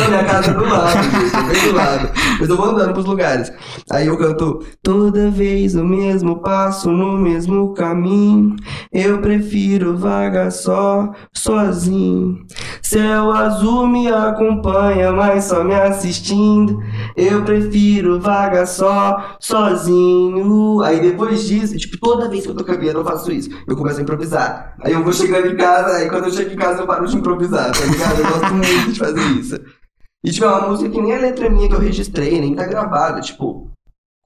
Na 0.00 0.08
minha 0.08 0.24
casa 0.24 0.52
do 0.52 0.64
lado, 0.64 1.08
bem 1.48 1.70
do 1.70 1.76
lado. 1.76 2.10
Mas 2.40 2.48
eu 2.48 2.56
vou 2.56 2.66
andando 2.66 2.92
pros 2.92 3.06
lugares. 3.06 3.52
Aí 3.90 4.06
eu 4.06 4.18
canto 4.18 4.60
Toda 4.82 5.30
vez 5.30 5.74
o 5.74 5.84
mesmo 5.84 6.40
passo 6.40 6.90
no 6.90 7.18
mesmo 7.18 7.74
caminho. 7.74 8.56
Eu 8.90 9.18
prefiro 9.18 9.96
vaga 9.96 10.50
só, 10.50 11.12
sozinho. 11.32 12.38
Céu 12.82 13.30
azul 13.32 13.86
me 13.86 14.08
acompanha, 14.08 15.12
mas 15.12 15.44
só 15.44 15.62
me 15.62 15.74
assistindo. 15.74 16.80
Eu 17.16 17.42
prefiro 17.42 18.18
vaga 18.18 18.64
só, 18.64 19.36
sozinho. 19.40 20.80
Aí 20.82 21.00
depois 21.00 21.46
disso, 21.46 21.76
tipo, 21.76 21.98
toda 21.98 22.30
vez 22.30 22.44
que 22.44 22.50
eu 22.50 22.56
tô 22.56 22.64
caminhando 22.64 23.00
eu 23.00 23.04
faço 23.04 23.30
isso. 23.30 23.50
Eu 23.66 23.76
começo 23.76 23.98
a 23.98 24.02
improvisar. 24.02 24.74
Aí 24.80 24.92
eu 24.92 25.04
vou 25.04 25.12
chegando 25.12 25.48
em 25.48 25.56
casa, 25.56 25.96
aí 25.96 26.08
quando 26.08 26.24
eu 26.24 26.30
chego 26.30 26.52
em 26.52 26.56
casa 26.56 26.80
eu 26.80 26.86
paro 26.86 27.06
de 27.06 27.16
improvisar, 27.16 27.72
tá 27.72 27.84
ligado? 27.84 28.20
Eu 28.20 28.26
gosto 28.26 28.54
muito 28.54 28.92
de 28.92 28.98
fazer 28.98 29.20
isso 29.38 29.77
e 30.24 30.30
tipo, 30.30 30.44
é 30.46 30.48
uma 30.48 30.68
música 30.68 30.90
que 30.90 31.00
nem 31.00 31.14
a 31.14 31.18
letra 31.18 31.48
minha 31.48 31.68
que 31.68 31.74
eu 31.74 31.80
registrei, 31.80 32.40
nem 32.40 32.54
tá 32.54 32.64
gravada, 32.66 33.20
tipo, 33.20 33.70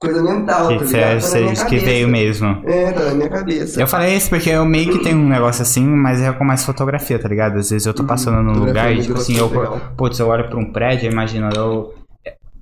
coisa 0.03 0.21
mental, 0.21 0.67
Que 0.67 0.79
tá 0.79 0.85
ligado? 0.85 1.21
Tá 1.21 1.37
minha 1.37 1.51
disse 1.53 1.65
que 1.65 1.77
veio 1.77 2.07
mesmo. 2.07 2.61
É, 2.65 2.91
tá 2.91 3.05
na 3.05 3.13
minha 3.13 3.29
cabeça. 3.29 3.79
Eu 3.79 3.87
falei 3.87 4.15
isso 4.15 4.29
porque 4.29 4.49
eu 4.49 4.65
meio 4.65 4.91
que 4.91 4.99
tenho 4.99 5.17
um 5.17 5.29
negócio 5.29 5.61
assim, 5.61 5.85
mas 5.85 6.21
é 6.21 6.31
com 6.33 6.43
mais 6.43 6.65
fotografia, 6.65 7.17
tá 7.17 7.29
ligado? 7.29 7.57
Às 7.57 7.69
vezes 7.69 7.85
eu 7.85 7.93
tô 7.93 8.03
passando 8.03 8.43
num 8.43 8.65
lugar 8.65 8.91
é 8.91 8.95
e, 8.95 9.01
tipo 9.01 9.17
assim, 9.17 9.37
eu, 9.37 9.47
legal. 9.47 9.79
putz, 9.95 10.19
eu 10.19 10.27
olho 10.27 10.49
pra 10.49 10.59
um 10.59 10.71
prédio, 10.71 11.11
imagina, 11.11 11.49
eu. 11.55 11.93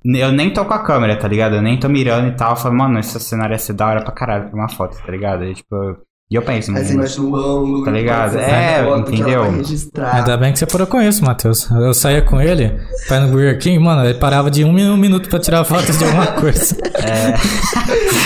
Eu 0.04 0.32
nem 0.32 0.52
tô 0.52 0.64
com 0.64 0.74
a 0.74 0.80
câmera, 0.82 1.16
tá 1.16 1.28
ligado? 1.28 1.56
Eu 1.56 1.62
nem 1.62 1.78
tô 1.78 1.88
mirando 1.88 2.26
e 2.28 2.36
tal. 2.36 2.50
Eu 2.50 2.56
falo, 2.56 2.74
mano, 2.76 2.98
esse 2.98 3.18
cenário 3.20 3.54
ia 3.54 3.58
ser 3.58 3.72
da 3.72 3.86
hora 3.86 4.02
pra 4.02 4.12
caralho 4.12 4.48
pra 4.48 4.58
uma 4.58 4.68
foto, 4.68 4.96
tá 5.00 5.12
ligado? 5.12 5.44
E, 5.44 5.54
tipo, 5.54 5.96
e 6.30 6.34
eu 6.34 6.42
penso, 6.42 6.70
imagina 6.70 7.04
um 7.20 7.36
ângulo, 7.36 7.84
Tá 7.84 7.90
ligado? 7.90 8.38
É, 8.38 8.82
foto 8.82 9.12
entendeu? 9.12 9.42
vai 9.42 9.56
registrar. 9.56 10.14
Ainda 10.16 10.36
bem 10.36 10.52
que 10.52 10.58
você 10.58 10.66
parou 10.66 10.86
com 10.86 11.00
isso, 11.00 11.22
Matheus. 11.24 11.70
Eu 11.70 11.92
saía 11.92 12.22
com 12.22 12.40
ele, 12.40 12.72
pra 13.06 13.18
ir 13.18 13.20
no 13.20 13.28
Burger 13.28 13.58
King, 13.58 13.78
mano, 13.78 14.04
ele 14.04 14.14
parava 14.14 14.50
de 14.50 14.64
um 14.64 14.72
um 14.72 14.96
minuto 14.96 15.28
pra 15.28 15.38
tirar 15.38 15.62
fotos 15.64 15.98
de 15.98 16.04
alguma 16.04 16.26
coisa. 16.28 16.74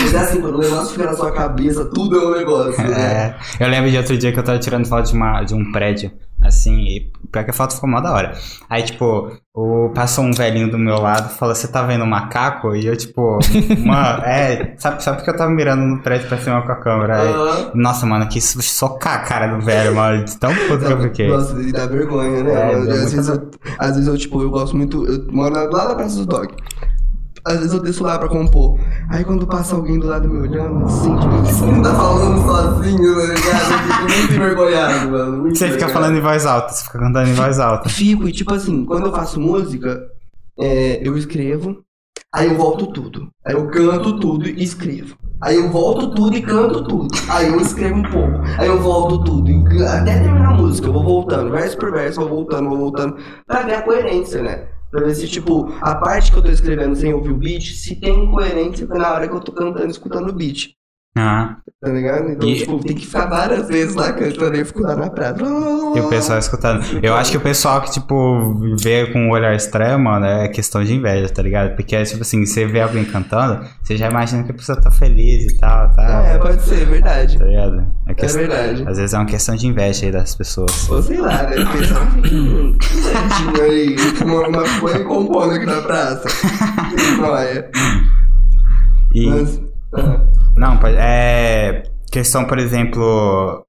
Mas 0.01 0.13
é 0.13 0.17
assim, 0.19 0.41
quando 0.41 0.55
o 0.55 0.61
negócio 0.61 0.93
fica 0.93 1.05
na 1.05 1.15
sua 1.15 1.31
cabeça, 1.31 1.83
tudo 1.93 2.17
é 2.17 2.25
um 2.27 2.31
negócio, 2.37 2.81
né? 2.81 3.35
É, 3.59 3.63
eu 3.63 3.67
lembro 3.69 3.91
de 3.91 3.97
outro 3.97 4.17
dia 4.17 4.31
que 4.31 4.39
eu 4.39 4.43
tava 4.43 4.57
tirando 4.59 4.87
foto 4.87 5.09
de, 5.09 5.13
uma, 5.13 5.43
de 5.43 5.53
um 5.53 5.71
prédio, 5.71 6.11
assim, 6.41 6.79
e 6.85 7.11
pior 7.31 7.43
que 7.43 7.51
a 7.51 7.53
foto 7.53 7.75
ficou 7.75 7.89
mó 7.89 7.99
da 7.99 8.11
hora. 8.11 8.33
Aí, 8.69 8.83
tipo, 8.83 9.31
o, 9.53 9.89
passou 9.93 10.23
um 10.23 10.31
velhinho 10.31 10.69
do 10.69 10.77
meu 10.77 10.99
lado 10.99 11.31
e 11.31 11.37
falou, 11.37 11.55
você 11.55 11.67
tá 11.67 11.83
vendo 11.83 12.03
um 12.03 12.07
macaco? 12.07 12.75
E 12.75 12.85
eu, 12.85 12.95
tipo, 12.95 13.39
mano, 13.85 14.23
é, 14.25 14.75
sabe, 14.77 15.03
sabe 15.03 15.17
porque 15.17 15.29
eu 15.31 15.37
tava 15.37 15.51
mirando 15.51 15.81
no 15.81 16.01
prédio 16.01 16.27
pra 16.27 16.37
cima 16.37 16.61
com 16.61 16.71
a 16.71 16.75
câmera? 16.75 17.21
Aí, 17.21 17.29
Aham. 17.29 17.71
nossa, 17.75 18.05
mano, 18.05 18.27
que 18.27 18.39
socar 18.39 19.15
a 19.15 19.19
cara 19.19 19.47
do 19.47 19.61
velho, 19.63 19.95
mano, 19.95 20.23
tão 20.39 20.53
puto 20.53 20.85
que 20.85 20.91
eu 20.91 21.01
fiquei. 21.01 21.27
Nossa, 21.27 21.61
e 21.61 21.71
dá 21.71 21.85
vergonha, 21.87 22.43
né? 22.43 22.53
É, 22.53 22.75
às, 22.75 23.13
vezes 23.13 23.27
eu, 23.27 23.51
às 23.77 23.91
vezes 23.91 24.07
eu, 24.07 24.17
tipo, 24.17 24.41
eu 24.41 24.49
gosto 24.49 24.75
muito. 24.77 25.05
Eu 25.05 25.25
moro 25.31 25.53
lá 25.71 25.89
na 25.89 25.95
Praça 25.95 26.17
do 26.17 26.25
Dog. 26.25 26.53
Às 27.47 27.59
vezes 27.59 27.73
eu 27.73 27.79
desço 27.79 28.03
lá 28.03 28.19
pra 28.19 28.27
compor. 28.27 28.77
Aí 29.09 29.23
quando 29.23 29.47
passa 29.47 29.75
alguém 29.75 29.97
do 29.97 30.07
lado 30.07 30.27
me 30.27 30.39
olhando, 30.39 30.85
assim, 30.85 31.17
tipo, 31.17 31.41
que 31.43 31.53
você 31.53 31.65
não 31.65 31.81
tá 31.81 31.95
falando 31.95 32.45
sozinho, 32.45 33.15
tá 33.15 33.33
ligado? 33.33 33.71
Eu 33.71 33.79
fico 33.79 34.19
muito 34.19 34.33
envergonhado, 34.33 35.11
mano. 35.11 35.37
Muito 35.37 35.57
Você 35.57 35.71
fica 35.71 35.87
falando 35.87 36.17
em 36.17 36.21
voz 36.21 36.45
alta, 36.45 36.73
você 36.73 36.83
fica 36.83 36.99
cantando 36.99 37.29
em 37.29 37.33
voz 37.33 37.59
alta. 37.59 37.89
Fico, 37.89 38.27
e 38.27 38.31
tipo 38.31 38.53
assim, 38.53 38.85
quando 38.85 39.05
eu 39.05 39.13
faço 39.13 39.39
música, 39.39 39.97
é, 40.59 41.07
eu 41.07 41.17
escrevo, 41.17 41.77
aí 42.33 42.47
eu 42.47 42.57
volto 42.57 42.87
tudo. 42.87 43.29
Aí 43.45 43.53
eu 43.53 43.67
canto 43.67 44.19
tudo 44.19 44.47
e 44.47 44.61
escrevo. 44.63 45.15
Aí 45.39 45.55
eu 45.55 45.69
volto 45.69 46.13
tudo 46.15 46.35
e 46.35 46.41
canto 46.41 46.83
tudo. 46.83 47.07
Aí 47.29 47.47
eu 47.47 47.61
escrevo 47.61 47.99
um 47.99 48.03
pouco. 48.03 48.41
Aí 48.57 48.67
eu 48.67 48.81
volto 48.81 49.23
tudo. 49.23 49.49
E 49.49 49.85
até 49.85 50.19
terminar 50.19 50.49
a 50.49 50.55
música, 50.55 50.87
eu 50.87 50.93
vou 50.93 51.03
voltando, 51.03 51.51
verso 51.51 51.77
por 51.77 51.91
verso, 51.91 52.19
vou 52.19 52.29
voltando, 52.29 52.69
vou 52.69 52.77
voltando. 52.77 53.17
Pra 53.45 53.61
ver 53.61 53.75
a 53.75 53.81
coerência, 53.83 54.41
né? 54.41 54.67
Pra 54.89 55.03
ver 55.03 55.15
se, 55.15 55.27
tipo, 55.27 55.67
a 55.81 55.95
parte 55.95 56.31
que 56.31 56.37
eu 56.37 56.43
tô 56.43 56.49
escrevendo 56.49 56.95
sem 56.95 57.13
ouvir 57.13 57.31
o 57.31 57.37
beat, 57.37 57.73
se 57.73 57.99
tem 57.99 58.31
coerência 58.31 58.87
na 58.87 59.13
hora 59.13 59.27
que 59.27 59.35
eu 59.35 59.41
tô 59.41 59.51
cantando, 59.51 59.91
escutando 59.91 60.29
o 60.29 60.33
beat. 60.33 60.76
Ah, 61.17 61.57
Tá 61.79 61.89
ligado? 61.89 62.29
Então, 62.31 62.49
E- 62.49 62.55
tipo, 62.57 62.79
tem 62.79 62.95
que 62.95 63.05
ficar 63.05 63.27
várias 63.27 63.67
vezes 63.67 63.93
lá 63.93 64.11
cantando 64.11 64.55
e 64.55 64.65
fico 64.65 64.81
lá 64.81 64.95
na 64.95 65.09
praia. 65.11 65.35
e 65.95 65.99
o 65.99 66.09
pessoal 66.09 66.39
escutando. 66.39 66.83
Eu 67.03 67.13
acho 67.13 67.29
que 67.29 67.37
o 67.37 67.39
pessoal 67.41 67.81
que, 67.81 67.91
tipo, 67.91 68.75
vê 68.81 69.05
com 69.05 69.19
um 69.27 69.29
olhar 69.29 69.53
estranho, 69.55 69.99
mano, 69.99 70.25
é 70.25 70.47
questão 70.47 70.83
de 70.83 70.93
inveja, 70.95 71.29
tá 71.29 71.41
ligado? 71.43 71.75
Porque, 71.75 72.01
tipo 72.03 72.21
assim, 72.23 72.43
você 72.45 72.65
vê 72.65 72.81
alguém 72.81 73.05
cantando, 73.05 73.63
você 73.83 73.95
já 73.95 74.09
imagina 74.09 74.43
que 74.43 74.51
a 74.51 74.55
pessoa 74.55 74.81
tá 74.81 74.89
feliz 74.89 75.51
e 75.53 75.57
tal, 75.59 75.91
tá? 75.93 76.23
É, 76.25 76.37
pode 76.39 76.61
ser, 76.63 76.83
verdade. 76.87 77.37
Tá 77.37 77.45
ligado? 77.45 77.85
É, 78.07 78.11
É 78.25 78.27
verdade. 78.27 78.83
Às 78.87 78.97
vezes 78.97 79.13
é 79.13 79.17
uma 79.17 79.25
questão 79.27 79.55
de 79.55 79.67
inveja 79.67 80.07
aí 80.07 80.11
das 80.11 80.33
pessoas. 80.35 80.89
Ou 80.89 81.01
sei 81.03 81.17
lá, 81.21 81.43
né? 81.43 81.57
Que 82.81 82.85
certinho 82.95 83.63
aí, 83.63 83.97
fumando 84.15 84.49
uma 84.57 84.79
coisa 84.79 85.03
compondo 85.03 85.53
aqui 85.53 85.65
na 85.65 85.81
praça. 85.81 86.27
É. 87.39 87.69
E. 89.13 89.29
Mas, 89.29 89.61
ah, 89.93 90.21
Não, 90.57 90.79
é. 90.87 91.83
Questão, 92.11 92.45
por 92.45 92.57
exemplo. 92.57 93.65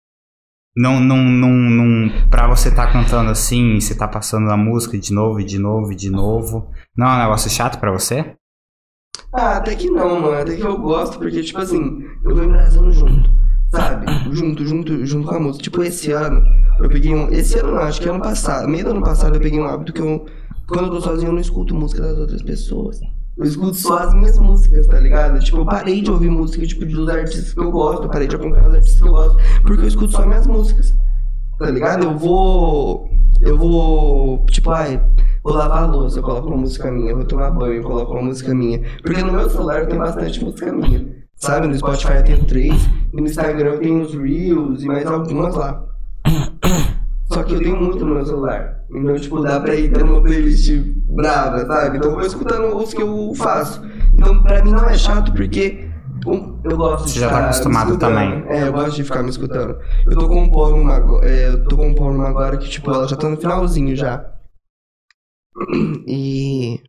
Não, 0.76 1.00
não, 1.00 1.16
não, 1.16 1.50
não. 1.50 2.28
Pra 2.30 2.46
você 2.48 2.70
tá 2.70 2.90
cantando 2.90 3.30
assim, 3.30 3.80
você 3.80 3.94
tá 3.94 4.06
passando 4.06 4.50
a 4.50 4.56
música 4.56 4.96
de 4.96 5.12
novo, 5.12 5.40
e 5.40 5.44
de 5.44 5.58
novo, 5.58 5.92
e 5.92 5.96
de 5.96 6.08
novo. 6.08 6.70
Não 6.96 7.06
é 7.06 7.14
um 7.16 7.18
negócio 7.18 7.50
chato 7.50 7.78
pra 7.78 7.90
você? 7.90 8.34
ah, 9.32 9.56
até 9.56 9.74
que 9.74 9.90
não, 9.90 10.20
mano. 10.20 10.38
Até 10.38 10.56
que 10.56 10.62
eu 10.62 10.78
gosto, 10.78 11.18
porque, 11.18 11.42
tipo 11.42 11.60
assim, 11.60 12.04
eu 12.24 12.34
vou 12.34 12.44
embrasando 12.44 12.92
junto. 12.92 13.30
Sabe? 13.70 14.06
Junto, 14.32 14.66
junto, 14.66 15.04
junto 15.04 15.28
com 15.28 15.34
a 15.34 15.40
música. 15.40 15.64
Tipo, 15.64 15.82
esse 15.82 16.10
ano, 16.12 16.42
eu 16.80 16.88
peguei 16.88 17.14
um. 17.14 17.28
Esse 17.28 17.58
ano 17.58 17.72
não, 17.72 17.82
acho 17.82 18.00
que 18.00 18.08
ano 18.08 18.22
passado. 18.22 18.66
Meio 18.68 18.84
do 18.84 18.90
ano 18.92 19.02
passado 19.02 19.34
eu 19.36 19.40
peguei 19.40 19.60
um 19.60 19.66
hábito 19.66 19.92
que 19.92 20.00
eu. 20.00 20.24
Quando 20.66 20.86
eu 20.86 20.90
tô 20.90 21.00
sozinho, 21.00 21.28
eu 21.28 21.32
não 21.32 21.40
escuto 21.40 21.74
música 21.74 22.02
das 22.02 22.16
outras 22.16 22.42
pessoas. 22.42 23.00
Eu 23.38 23.44
escuto 23.44 23.74
só 23.74 23.98
as 23.98 24.14
minhas 24.14 24.36
músicas, 24.36 24.86
tá 24.88 24.98
ligado? 24.98 25.38
Tipo, 25.38 25.58
eu 25.58 25.64
parei 25.64 26.02
de 26.02 26.10
ouvir 26.10 26.28
música, 26.28 26.66
tipo, 26.66 26.84
dos 26.84 27.08
artistas 27.08 27.54
que 27.54 27.60
eu 27.60 27.70
gosto, 27.70 28.02
eu 28.02 28.08
parei 28.08 28.26
de 28.26 28.34
acompanhar 28.34 28.68
os 28.68 28.74
artistas 28.74 29.00
que 29.00 29.06
eu 29.06 29.12
gosto, 29.12 29.38
porque 29.62 29.82
eu 29.82 29.88
escuto 29.88 30.12
só 30.12 30.26
minhas 30.26 30.46
músicas. 30.46 30.92
Tá 31.56 31.70
ligado? 31.70 32.04
Eu 32.04 32.18
vou. 32.18 33.08
Eu 33.40 33.56
vou. 33.56 34.44
Tipo, 34.46 34.70
ai, 34.70 35.00
vou 35.44 35.54
lavar 35.54 35.84
a 35.84 35.86
louça, 35.86 36.18
eu 36.18 36.22
coloco 36.24 36.48
uma 36.48 36.56
música 36.56 36.90
minha, 36.90 37.14
vou 37.14 37.24
tomar 37.24 37.52
banho, 37.52 37.74
eu 37.74 37.82
coloco 37.84 38.12
uma 38.12 38.22
música 38.22 38.52
minha. 38.52 38.80
Porque 39.02 39.22
no 39.22 39.32
meu 39.32 39.48
celular 39.48 39.86
tenho 39.86 40.00
bastante 40.00 40.44
música 40.44 40.72
minha. 40.72 41.06
Sabe? 41.36 41.68
No 41.68 41.78
Spotify 41.78 42.14
eu 42.16 42.24
tenho 42.24 42.44
três, 42.44 42.90
e 43.12 43.20
no 43.20 43.26
Instagram 43.26 43.74
eu 43.74 43.78
tenho 43.78 44.02
os 44.02 44.14
Reels 44.14 44.82
e 44.82 44.86
mais 44.86 45.06
algumas 45.06 45.54
lá. 45.54 45.84
Só 47.30 47.42
que 47.42 47.54
eu 47.54 47.58
tenho 47.58 47.76
muito 47.76 48.04
no 48.04 48.14
meu 48.14 48.24
celular. 48.24 48.84
Então, 48.90 49.14
tipo, 49.16 49.40
dá 49.40 49.60
pra 49.60 49.74
ir 49.74 49.92
tendo 49.92 50.12
uma 50.12 50.22
playlist 50.22 50.70
brava, 51.10 51.66
sabe? 51.66 51.98
Então 51.98 52.10
eu 52.10 52.16
vou 52.16 52.26
escutando 52.26 52.76
os 52.76 52.94
que 52.94 53.02
eu 53.02 53.32
faço. 53.34 53.82
Então, 54.14 54.42
pra 54.42 54.64
mim 54.64 54.72
não 54.72 54.88
é 54.88 54.96
chato 54.96 55.32
porque 55.32 55.88
eu 56.64 56.76
gosto 56.76 57.06
de 57.06 57.12
Você 57.12 57.20
já 57.20 57.28
tá 57.28 57.44
acostumado 57.44 57.98
também. 57.98 58.44
É, 58.48 58.66
eu 58.66 58.72
gosto 58.72 58.96
de 58.96 59.04
ficar 59.04 59.22
me 59.22 59.30
escutando. 59.30 59.78
Eu 60.06 60.16
tô 60.16 60.28
compondo 60.28 60.76
uma, 60.76 60.96
é, 61.22 61.48
eu 61.48 61.64
tô 61.64 61.76
compondo 61.76 62.16
uma 62.16 62.28
agora 62.28 62.56
que, 62.56 62.68
tipo, 62.68 62.90
ela 62.90 63.06
já 63.06 63.16
tá 63.16 63.28
no 63.28 63.36
finalzinho 63.36 63.94
já. 63.94 64.24
E. 66.06 66.80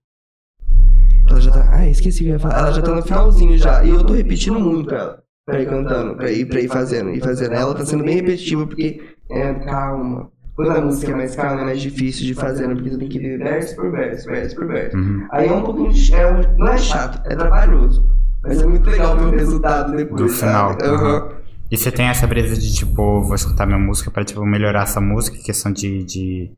Ela 1.30 1.42
já 1.42 1.52
tá. 1.52 1.70
Ah, 1.72 1.88
esqueci 1.88 2.22
o 2.22 2.24
que 2.24 2.30
eu 2.30 2.34
ia 2.34 2.40
falar. 2.40 2.60
Ela 2.60 2.72
já 2.72 2.82
tá 2.82 2.96
no 2.96 3.02
finalzinho 3.02 3.58
já. 3.58 3.84
E 3.84 3.90
eu 3.90 4.04
tô 4.06 4.14
repetindo 4.14 4.60
muito 4.60 4.94
ela. 4.94 5.22
Pra 5.50 5.62
ir 5.62 5.66
cantando, 5.68 6.16
pra 6.16 6.32
ir, 6.32 6.46
pra 6.46 6.60
ir 6.62 6.68
fazendo, 6.68 7.10
ir 7.12 7.22
fazendo. 7.22 7.54
Ela 7.54 7.74
tá 7.74 7.86
sendo 7.86 8.04
bem 8.04 8.16
repetitiva 8.16 8.66
porque 8.68 9.02
é 9.32 9.54
calma. 9.66 10.30
Quando 10.56 10.72
a 10.72 10.82
música 10.82 11.12
é 11.12 11.16
mais 11.16 11.36
calma, 11.36 11.62
é 11.62 11.66
mais 11.66 11.82
difícil 11.82 12.26
de 12.26 12.34
fazer, 12.34 12.68
né? 12.68 12.76
porque 12.76 12.90
você 12.90 12.98
tem 12.98 13.08
que 13.10 13.20
ver 13.20 13.38
verso 13.38 13.76
por 13.78 13.92
verso, 13.92 14.28
verso 14.28 14.56
por 14.56 14.68
verso. 14.68 14.98
Uhum. 14.98 15.26
Aí 15.32 15.48
é 15.48 15.54
um 15.54 15.64
pouquinho. 15.64 15.92
de- 15.94 16.14
É, 16.14 16.30
um- 16.32 16.58
não 16.58 16.68
é 16.68 16.78
chato, 16.78 17.22
é 17.26 17.36
trabalhoso. 17.36 18.06
Mas 18.44 18.62
é 18.62 18.66
muito 18.66 18.90
legal 18.90 19.18
ver 19.18 19.26
o 19.26 19.32
resultado 19.32 19.96
depois. 19.96 20.22
Do 20.22 20.28
final. 20.30 20.72
sabe? 20.72 20.84
Aham. 20.86 21.30
E 21.72 21.78
você 21.78 21.92
tem 21.92 22.08
essa 22.08 22.26
brisa 22.28 22.56
de, 22.60 22.74
tipo, 22.74 22.94
vou 23.22 23.36
escutar 23.36 23.66
minha 23.66 23.78
música 23.80 24.10
pra, 24.12 24.24
tipo, 24.26 24.44
melhorar 24.46 24.84
essa 24.84 25.00
música, 25.00 25.38
questão 25.44 25.72
de. 25.72 26.04
de 26.04 26.52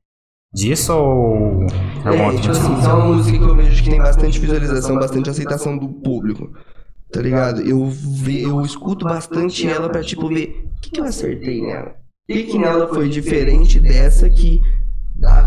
disso 0.53 0.93
ou. 0.93 1.63
É, 2.03 2.09
outro 2.09 2.11
tipo 2.11 2.23
motivo? 2.23 2.51
assim, 2.51 2.79
isso 2.79 2.89
é 2.89 2.93
uma 2.93 3.05
música 3.05 3.37
que 3.37 3.43
eu 3.43 3.55
vejo 3.55 3.83
que 3.83 3.89
tem 3.89 3.99
bastante 3.99 4.39
visualização, 4.39 4.95
bastante 4.97 5.29
aceitação 5.29 5.77
do 5.77 5.87
público. 5.89 6.49
Tá 7.11 7.21
ligado? 7.21 7.61
Eu, 7.61 7.91
eu 8.27 8.61
escuto 8.61 9.05
bastante 9.05 9.67
ela 9.67 9.89
pra, 9.89 10.01
tipo, 10.01 10.27
ver 10.27 10.65
o 10.65 10.81
que, 10.81 10.91
que 10.91 10.99
eu 10.99 11.05
acertei 11.05 11.61
nela. 11.61 11.95
O 12.29 12.33
que, 12.33 12.43
que 12.43 12.57
nela 12.57 12.87
foi 12.87 13.09
diferente 13.09 13.79
dessa 13.79 14.29
que 14.29 14.61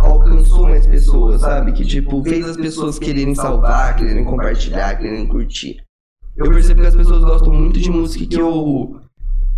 alcançou 0.00 0.68
mais 0.68 0.86
pessoas, 0.86 1.40
sabe? 1.40 1.72
Que, 1.72 1.84
tipo, 1.84 2.22
fez 2.22 2.48
as 2.48 2.56
pessoas 2.56 2.98
quererem 2.98 3.34
salvar, 3.34 3.96
quererem 3.96 4.24
compartilhar, 4.24 4.96
quererem 4.96 5.26
curtir. 5.26 5.78
Eu 6.36 6.50
percebo 6.50 6.80
que 6.80 6.86
as 6.88 6.96
pessoas 6.96 7.24
gostam 7.24 7.52
muito 7.52 7.80
de 7.80 7.90
música 7.90 8.26
que 8.26 8.40
eu 8.40 9.00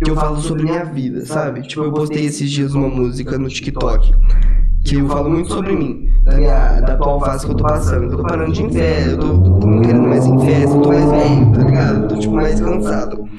que 0.03 0.11
eu 0.11 0.15
falo 0.15 0.39
sobre 0.39 0.63
minha 0.63 0.85
vida, 0.85 1.25
sabe? 1.25 1.63
Tipo, 1.63 1.81
eu 1.81 1.91
postei 1.91 2.25
esses 2.25 2.51
dias 2.51 2.75
uma 2.75 2.87
música 2.87 3.35
no 3.39 3.49
TikTok 3.49 4.13
que 4.87 4.95
eu 4.95 5.07
falo 5.07 5.29
muito 5.29 5.49
sobre 5.49 5.75
mim, 5.75 6.09
da 6.23 6.37
minha 6.37 6.79
da 6.81 6.93
atual 6.93 7.19
fase 7.19 7.45
que 7.45 7.51
eu 7.51 7.57
tô 7.57 7.63
passando. 7.63 8.03
Eu 8.05 8.17
tô 8.17 8.23
parando 8.23 8.53
de 8.53 8.69
festa, 8.69 9.09
eu 9.11 9.17
tô, 9.17 9.27
não 9.67 9.81
querendo 9.81 10.07
mais 10.07 10.25
festa, 10.25 10.75
eu 10.75 10.81
tô 10.81 10.89
mais 10.89 11.11
velho, 11.11 11.51
tá 11.51 11.63
ligado? 11.63 12.01
Eu 12.03 12.07
tô 12.07 12.15
tipo 12.17 12.35
mais 12.35 12.61
cansado. 12.61 13.29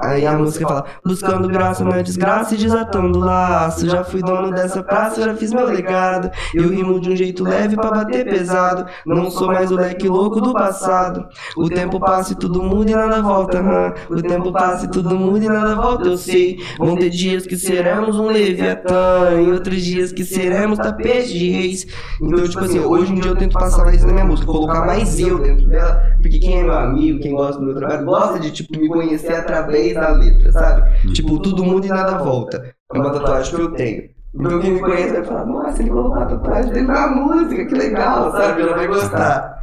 Aí 0.00 0.24
a 0.24 0.38
música 0.38 0.66
fala, 0.66 0.84
buscando 1.04 1.48
graça 1.48 1.84
na 1.84 2.00
desgraça 2.00 2.54
e 2.54 2.58
desatando 2.58 3.18
laço. 3.18 3.88
Já 3.88 4.04
fui 4.04 4.22
dono 4.22 4.52
dessa 4.52 4.82
praça, 4.82 5.22
já 5.22 5.34
fiz 5.34 5.52
meu 5.52 5.66
legado. 5.66 6.30
Eu 6.54 6.68
rimo 6.68 7.00
de 7.00 7.10
um 7.10 7.16
jeito 7.16 7.42
leve 7.42 7.74
pra 7.74 7.90
bater 7.90 8.24
pesado. 8.24 8.86
Não 9.04 9.28
sou 9.28 9.48
mais 9.48 9.72
o 9.72 9.74
leque 9.74 10.08
louco 10.08 10.40
do 10.40 10.52
passado. 10.52 11.26
O 11.56 11.68
tempo 11.68 11.98
passa 11.98 12.32
e 12.32 12.36
tudo 12.36 12.62
muda 12.62 12.90
e 12.90 12.94
nada 12.94 13.20
volta. 13.20 13.60
Hum. 13.60 13.92
O 14.08 14.22
tempo 14.22 14.52
passa 14.52 14.86
e 14.86 14.88
tudo 14.88 15.16
muda 15.16 15.44
e 15.44 15.48
nada 15.48 15.74
volta, 15.74 16.08
eu 16.08 16.16
sei. 16.16 16.58
Vão 16.78 16.96
ter 16.96 17.10
dias 17.10 17.44
que 17.44 17.56
seremos 17.56 18.20
um 18.20 18.26
leviatã. 18.28 19.40
E 19.44 19.50
outros 19.50 19.82
dias 19.82 20.12
que 20.12 20.24
seremos 20.24 20.78
tapete 20.78 21.36
de 21.36 21.50
reis. 21.50 21.86
Então, 22.22 22.48
tipo 22.48 22.64
assim, 22.64 22.78
hoje 22.78 23.12
em 23.12 23.16
dia 23.16 23.32
eu 23.32 23.36
tento 23.36 23.54
passar 23.54 23.84
mais 23.84 24.04
na 24.04 24.12
minha 24.12 24.24
música, 24.24 24.46
colocar 24.46 24.86
mais 24.86 25.18
eu 25.18 25.40
dentro 25.40 25.68
dela. 25.68 26.00
Porque 26.20 26.38
quem 26.38 26.60
é 26.60 26.62
meu 26.62 26.74
amigo, 26.74 27.20
quem 27.20 27.32
gosta 27.32 27.58
do 27.58 27.66
meu 27.66 27.74
trabalho, 27.74 28.04
gosta 28.04 28.38
de, 28.38 28.50
tipo, 28.52 28.78
me 28.78 28.88
conhecer 28.88 29.34
através 29.34 29.87
da 29.94 30.10
letra, 30.10 30.52
sabe? 30.52 31.12
Tipo, 31.12 31.38
tudo 31.38 31.64
muda 31.64 31.86
e 31.86 31.90
nada 31.90 32.18
volta. 32.18 32.74
É 32.92 32.98
uma 32.98 33.10
tatuagem 33.10 33.54
que 33.54 33.60
eu 33.60 33.72
tenho. 33.72 34.02
Então 34.34 34.60
quem 34.60 34.72
me 34.72 34.80
conhece 34.80 35.12
vai 35.12 35.24
falar, 35.24 35.46
nossa, 35.46 35.82
ele 35.82 35.90
colocou 35.90 36.22
a 36.22 36.26
tatuagem 36.26 36.72
dele 36.72 36.86
na 36.86 37.08
música, 37.08 37.66
que 37.66 37.74
legal, 37.74 38.30
sabe? 38.32 38.62
Ela 38.62 38.76
vai 38.76 38.86
gostar. 38.86 39.58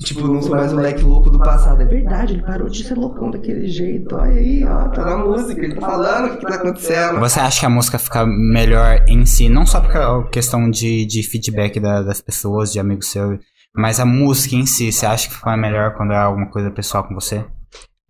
Tipo, 0.00 0.26
não 0.26 0.40
sou 0.40 0.56
mais 0.56 0.72
o 0.72 0.76
moleque 0.76 1.02
louco 1.02 1.28
do 1.28 1.38
passado. 1.38 1.82
É 1.82 1.84
verdade, 1.84 2.32
ele 2.32 2.42
parou 2.42 2.68
de 2.68 2.82
ser 2.82 2.96
loucão 2.96 3.30
daquele 3.30 3.66
jeito. 3.66 4.16
Olha 4.16 4.32
aí, 4.32 4.64
ó, 4.64 4.88
tá 4.88 5.04
na 5.04 5.18
música, 5.18 5.62
ele 5.62 5.74
tá 5.74 5.80
falando 5.82 6.26
o 6.26 6.30
que, 6.30 6.36
que 6.38 6.46
tá 6.46 6.54
acontecendo. 6.54 7.20
Você 7.20 7.38
acha 7.38 7.60
que 7.60 7.66
a 7.66 7.70
música 7.70 7.98
fica 7.98 8.24
melhor 8.26 9.04
em 9.06 9.26
si, 9.26 9.48
não 9.48 9.66
só 9.66 9.80
por 9.80 10.30
questão 10.30 10.70
de, 10.70 11.04
de 11.04 11.22
feedback 11.22 11.78
da, 11.78 12.02
das 12.02 12.20
pessoas, 12.20 12.72
de 12.72 12.80
amigos 12.80 13.08
seus, 13.10 13.38
mas 13.76 14.00
a 14.00 14.06
música 14.06 14.56
em 14.56 14.64
si, 14.64 14.90
você 14.90 15.04
acha 15.04 15.28
que 15.28 15.34
fica 15.34 15.54
melhor 15.56 15.94
quando 15.94 16.12
é 16.12 16.16
alguma 16.16 16.46
coisa 16.46 16.70
pessoal 16.70 17.04
com 17.04 17.14
você? 17.14 17.44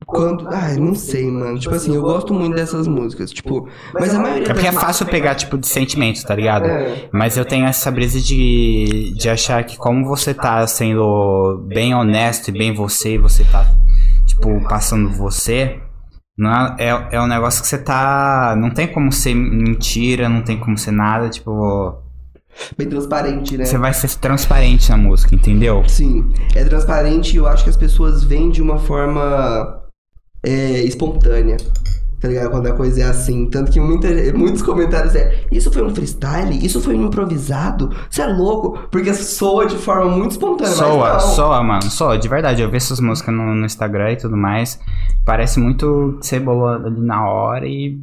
Quando. 0.07 0.49
Ai, 0.49 0.77
não 0.77 0.95
sei, 0.95 1.31
mano. 1.31 1.59
Tipo 1.59 1.75
assim, 1.75 1.95
eu 1.95 2.03
gosto 2.03 2.33
muito 2.35 2.57
dessas 2.57 2.89
músicas. 2.89 3.31
Tipo, 3.31 3.69
mas 3.95 4.15
a 4.15 4.19
maioria. 4.19 4.51
É 4.51 4.53
porque 4.53 4.67
é 4.67 4.73
fácil 4.73 5.07
pegar, 5.07 5.35
tipo, 5.35 5.59
de 5.59 5.67
sentimentos, 5.67 6.23
tá 6.25 6.35
ligado? 6.35 6.67
É. 6.67 7.09
Mas 7.13 7.37
eu 7.37 7.45
tenho 7.45 7.67
essa 7.67 7.91
brisa 7.91 8.21
de, 8.21 9.15
de 9.17 9.29
achar 9.29 9.63
que 9.65 9.77
como 9.77 10.07
você 10.07 10.35
tá 10.35 10.67
sendo 10.67 11.65
bem 11.69 11.95
honesto 11.95 12.49
e 12.49 12.53
bem 12.53 12.75
você, 12.75 13.15
e 13.15 13.19
você 13.19 13.45
tá, 13.45 13.67
tipo, 14.27 14.61
passando 14.69 15.11
você. 15.11 15.81
Não 16.37 16.51
é, 16.51 16.77
é, 16.79 17.09
é 17.13 17.21
um 17.21 17.27
negócio 17.27 17.61
que 17.61 17.69
você 17.69 17.79
tá. 17.79 18.55
Não 18.59 18.71
tem 18.71 18.89
como 18.89 19.13
ser 19.13 19.35
mentira, 19.35 20.29
não 20.29 20.43
tem 20.43 20.59
como 20.59 20.77
ser 20.77 20.93
nada, 20.93 21.29
tipo. 21.29 22.03
Bem 22.77 22.89
transparente, 22.89 23.57
né? 23.57 23.65
Você 23.65 23.79
vai 23.79 23.95
ser 23.95 24.09
transparente 24.19 24.91
na 24.91 24.97
música, 24.97 25.35
entendeu? 25.35 25.85
Sim. 25.87 26.33
É 26.55 26.65
transparente 26.65 27.35
e 27.35 27.37
eu 27.37 27.47
acho 27.47 27.63
que 27.63 27.71
as 27.71 27.77
pessoas 27.77 28.25
veem 28.25 28.51
de 28.51 28.61
uma 28.61 28.79
forma 28.79 29.80
é, 30.43 30.83
espontânea. 30.85 31.57
Tá 32.21 32.29
ligado? 32.29 32.51
Quando 32.51 32.67
a 32.67 32.73
coisa 32.75 33.01
é 33.01 33.05
assim. 33.05 33.47
Tanto 33.49 33.73
que 33.73 33.81
muita, 33.81 34.09
muitos 34.35 34.61
comentários 34.61 35.15
é: 35.15 35.43
Isso 35.51 35.73
foi 35.73 35.83
um 35.83 35.95
freestyle? 35.95 36.65
Isso 36.65 36.81
foi 36.81 36.95
um 36.95 37.07
improvisado? 37.07 37.91
Você 38.11 38.21
é 38.21 38.27
louco? 38.27 38.79
Porque 38.91 39.15
soa 39.15 39.67
de 39.67 39.77
forma 39.77 40.11
muito 40.11 40.33
espontânea. 40.33 40.73
Soa, 40.73 41.19
soa, 41.19 41.63
mano. 41.63 41.85
Soa, 41.85 42.19
de 42.19 42.29
verdade. 42.29 42.61
Eu 42.61 42.69
vejo 42.69 42.85
essas 42.85 43.01
músicas 43.01 43.35
no, 43.35 43.55
no 43.55 43.65
Instagram 43.65 44.13
e 44.13 44.17
tudo 44.17 44.37
mais. 44.37 44.79
Parece 45.25 45.59
muito 45.59 46.19
que 46.21 46.27
você 46.27 46.39
bolou 46.39 46.69
ali 46.69 47.01
na 47.01 47.27
hora 47.27 47.67
e 47.67 47.99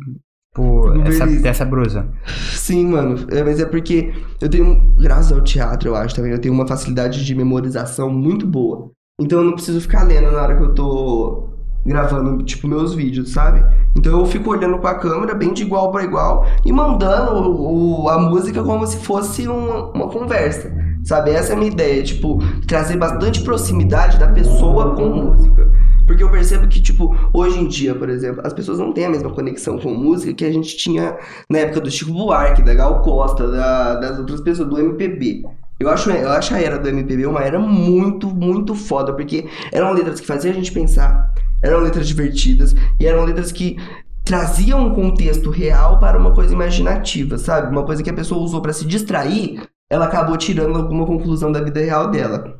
Tipo, 0.57 0.91
essa, 1.07 1.27
dessa 1.27 1.65
brusa. 1.65 2.07
Sim, 2.55 2.87
mano. 2.87 3.27
É, 3.29 3.43
mas 3.43 3.59
é 3.59 3.65
porque 3.65 4.11
eu 4.41 4.49
tenho, 4.49 4.95
graças 4.97 5.31
ao 5.31 5.41
teatro, 5.41 5.89
eu 5.89 5.95
acho 5.95 6.15
também, 6.15 6.31
eu 6.31 6.41
tenho 6.41 6.53
uma 6.53 6.67
facilidade 6.67 7.23
de 7.23 7.35
memorização 7.35 8.09
muito 8.09 8.47
boa. 8.47 8.89
Então 9.21 9.39
eu 9.39 9.45
não 9.45 9.53
preciso 9.53 9.79
ficar 9.79 10.03
lendo 10.03 10.31
na 10.31 10.41
hora 10.41 10.57
que 10.57 10.63
eu 10.63 10.73
tô 10.73 11.49
gravando, 11.87 12.43
tipo, 12.43 12.67
meus 12.67 12.93
vídeos, 12.93 13.31
sabe? 13.31 13.63
Então 13.95 14.19
eu 14.19 14.25
fico 14.25 14.51
olhando 14.51 14.77
com 14.77 14.87
a 14.87 14.95
câmera 14.95 15.33
bem 15.33 15.53
de 15.53 15.63
igual 15.63 15.91
para 15.91 16.03
igual 16.03 16.45
e 16.65 16.71
mandando 16.71 17.31
o, 17.31 18.03
o, 18.03 18.09
a 18.09 18.19
música 18.19 18.61
como 18.61 18.85
se 18.85 18.97
fosse 18.97 19.47
uma, 19.47 19.89
uma 19.91 20.07
conversa, 20.09 20.71
sabe? 21.03 21.31
Essa 21.31 21.53
é 21.53 21.55
a 21.55 21.57
minha 21.57 21.71
ideia, 21.71 22.03
tipo, 22.03 22.39
trazer 22.67 22.97
bastante 22.97 23.41
proximidade 23.41 24.19
da 24.19 24.27
pessoa 24.27 24.93
com 24.95 25.07
música. 25.07 25.71
Porque 26.05 26.23
eu 26.23 26.31
percebo 26.31 26.67
que, 26.67 26.81
tipo, 26.81 27.15
hoje 27.33 27.59
em 27.59 27.67
dia, 27.67 27.93
por 27.93 28.09
exemplo, 28.09 28.41
as 28.45 28.53
pessoas 28.53 28.79
não 28.79 28.93
têm 28.93 29.05
a 29.05 29.09
mesma 29.09 29.29
conexão 29.29 29.77
com 29.77 29.93
música 29.93 30.33
que 30.33 30.45
a 30.45 30.51
gente 30.51 30.77
tinha 30.77 31.17
na 31.49 31.59
época 31.59 31.81
do 31.81 31.91
Chico 31.91 32.13
Buarque, 32.13 32.61
da 32.61 32.73
Gal 32.73 33.01
Costa, 33.01 33.45
da, 33.49 33.95
das 33.95 34.19
outras 34.19 34.39
pessoas, 34.39 34.69
do 34.69 34.79
MPB. 34.79 35.43
Eu 35.79 35.89
acho, 35.89 36.09
eu 36.09 36.29
acho 36.29 36.55
a 36.55 36.59
era 36.59 36.79
do 36.79 36.89
MPB 36.89 37.27
uma 37.27 37.43
era 37.43 37.59
muito, 37.59 38.27
muito 38.27 38.73
foda, 38.73 39.13
porque 39.13 39.47
eram 39.71 39.93
letras 39.93 40.19
que 40.19 40.25
faziam 40.25 40.51
a 40.51 40.55
gente 40.55 40.71
pensar, 40.71 41.33
eram 41.61 41.81
letras 41.81 42.07
divertidas 42.07 42.75
e 42.99 43.05
eram 43.05 43.23
letras 43.25 43.51
que 43.51 43.77
traziam 44.25 44.87
um 44.87 44.93
contexto 44.93 45.49
real 45.49 45.99
para 45.99 46.17
uma 46.17 46.33
coisa 46.33 46.53
imaginativa, 46.53 47.37
sabe? 47.37 47.71
Uma 47.71 47.85
coisa 47.85 48.03
que 48.03 48.09
a 48.09 48.13
pessoa 48.13 48.43
usou 48.43 48.61
para 48.61 48.73
se 48.73 48.85
distrair, 48.85 49.61
ela 49.89 50.05
acabou 50.05 50.35
tirando 50.35 50.77
alguma 50.77 51.05
conclusão 51.05 51.51
da 51.51 51.61
vida 51.61 51.79
real 51.79 52.09
dela. 52.09 52.59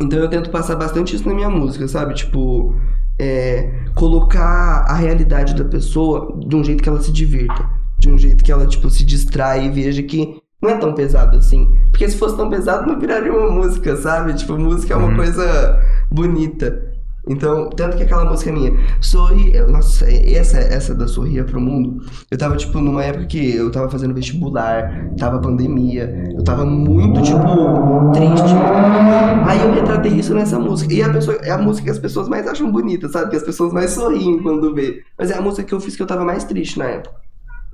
Então 0.00 0.18
eu 0.18 0.28
tento 0.28 0.50
passar 0.50 0.76
bastante 0.76 1.14
isso 1.14 1.28
na 1.28 1.34
minha 1.34 1.50
música, 1.50 1.86
sabe? 1.86 2.14
Tipo, 2.14 2.74
é, 3.18 3.84
colocar 3.94 4.84
a 4.88 4.94
realidade 4.94 5.54
da 5.54 5.64
pessoa 5.64 6.34
de 6.46 6.56
um 6.56 6.64
jeito 6.64 6.82
que 6.82 6.88
ela 6.88 7.02
se 7.02 7.12
divirta, 7.12 7.68
de 7.98 8.08
um 8.08 8.16
jeito 8.16 8.42
que 8.42 8.50
ela 8.50 8.66
tipo 8.66 8.88
se 8.88 9.04
distrai 9.04 9.66
e 9.66 9.70
veja 9.70 10.02
que 10.02 10.40
não 10.64 10.70
é 10.70 10.78
tão 10.78 10.94
pesado 10.94 11.36
assim. 11.36 11.78
Porque 11.90 12.08
se 12.08 12.16
fosse 12.16 12.36
tão 12.36 12.48
pesado 12.48 12.90
não 12.90 12.98
viraria 12.98 13.32
uma 13.32 13.50
música, 13.50 13.96
sabe? 13.96 14.34
Tipo, 14.34 14.58
música 14.58 14.94
é 14.94 14.96
uma 14.96 15.08
uhum. 15.08 15.16
coisa 15.16 15.80
bonita. 16.10 16.94
Então, 17.26 17.70
tanto 17.70 17.96
que 17.96 18.02
aquela 18.02 18.26
música 18.26 18.52
minha, 18.52 18.70
Sorri, 19.00 19.58
nossa, 19.68 20.04
essa, 20.10 20.58
essa 20.58 20.94
da 20.94 21.08
Sorria 21.08 21.42
pro 21.42 21.58
Mundo, 21.58 22.04
eu 22.30 22.36
tava, 22.36 22.54
tipo, 22.54 22.78
numa 22.80 23.02
época 23.02 23.24
que 23.24 23.56
eu 23.56 23.70
tava 23.70 23.88
fazendo 23.88 24.12
vestibular, 24.12 25.08
tava 25.18 25.38
pandemia, 25.38 26.32
eu 26.36 26.44
tava 26.44 26.66
muito, 26.66 27.22
tipo, 27.22 28.12
triste. 28.12 28.54
Aí 29.46 29.58
eu 29.58 29.72
retratei 29.72 30.12
isso 30.12 30.34
nessa 30.34 30.58
música. 30.58 30.92
E 30.92 31.02
a, 31.02 31.10
pessoa, 31.10 31.38
é 31.42 31.50
a 31.50 31.56
música 31.56 31.86
que 31.86 31.90
as 31.92 31.98
pessoas 31.98 32.28
mais 32.28 32.46
acham 32.46 32.70
bonita, 32.70 33.08
sabe? 33.08 33.30
Que 33.30 33.36
as 33.36 33.42
pessoas 33.42 33.72
mais 33.72 33.92
sorriem 33.92 34.42
quando 34.42 34.74
vê. 34.74 35.02
Mas 35.18 35.30
é 35.30 35.38
a 35.38 35.40
música 35.40 35.62
que 35.62 35.72
eu 35.72 35.80
fiz 35.80 35.96
que 35.96 36.02
eu 36.02 36.06
tava 36.06 36.26
mais 36.26 36.44
triste 36.44 36.78
na 36.78 36.86
época. 36.86 37.23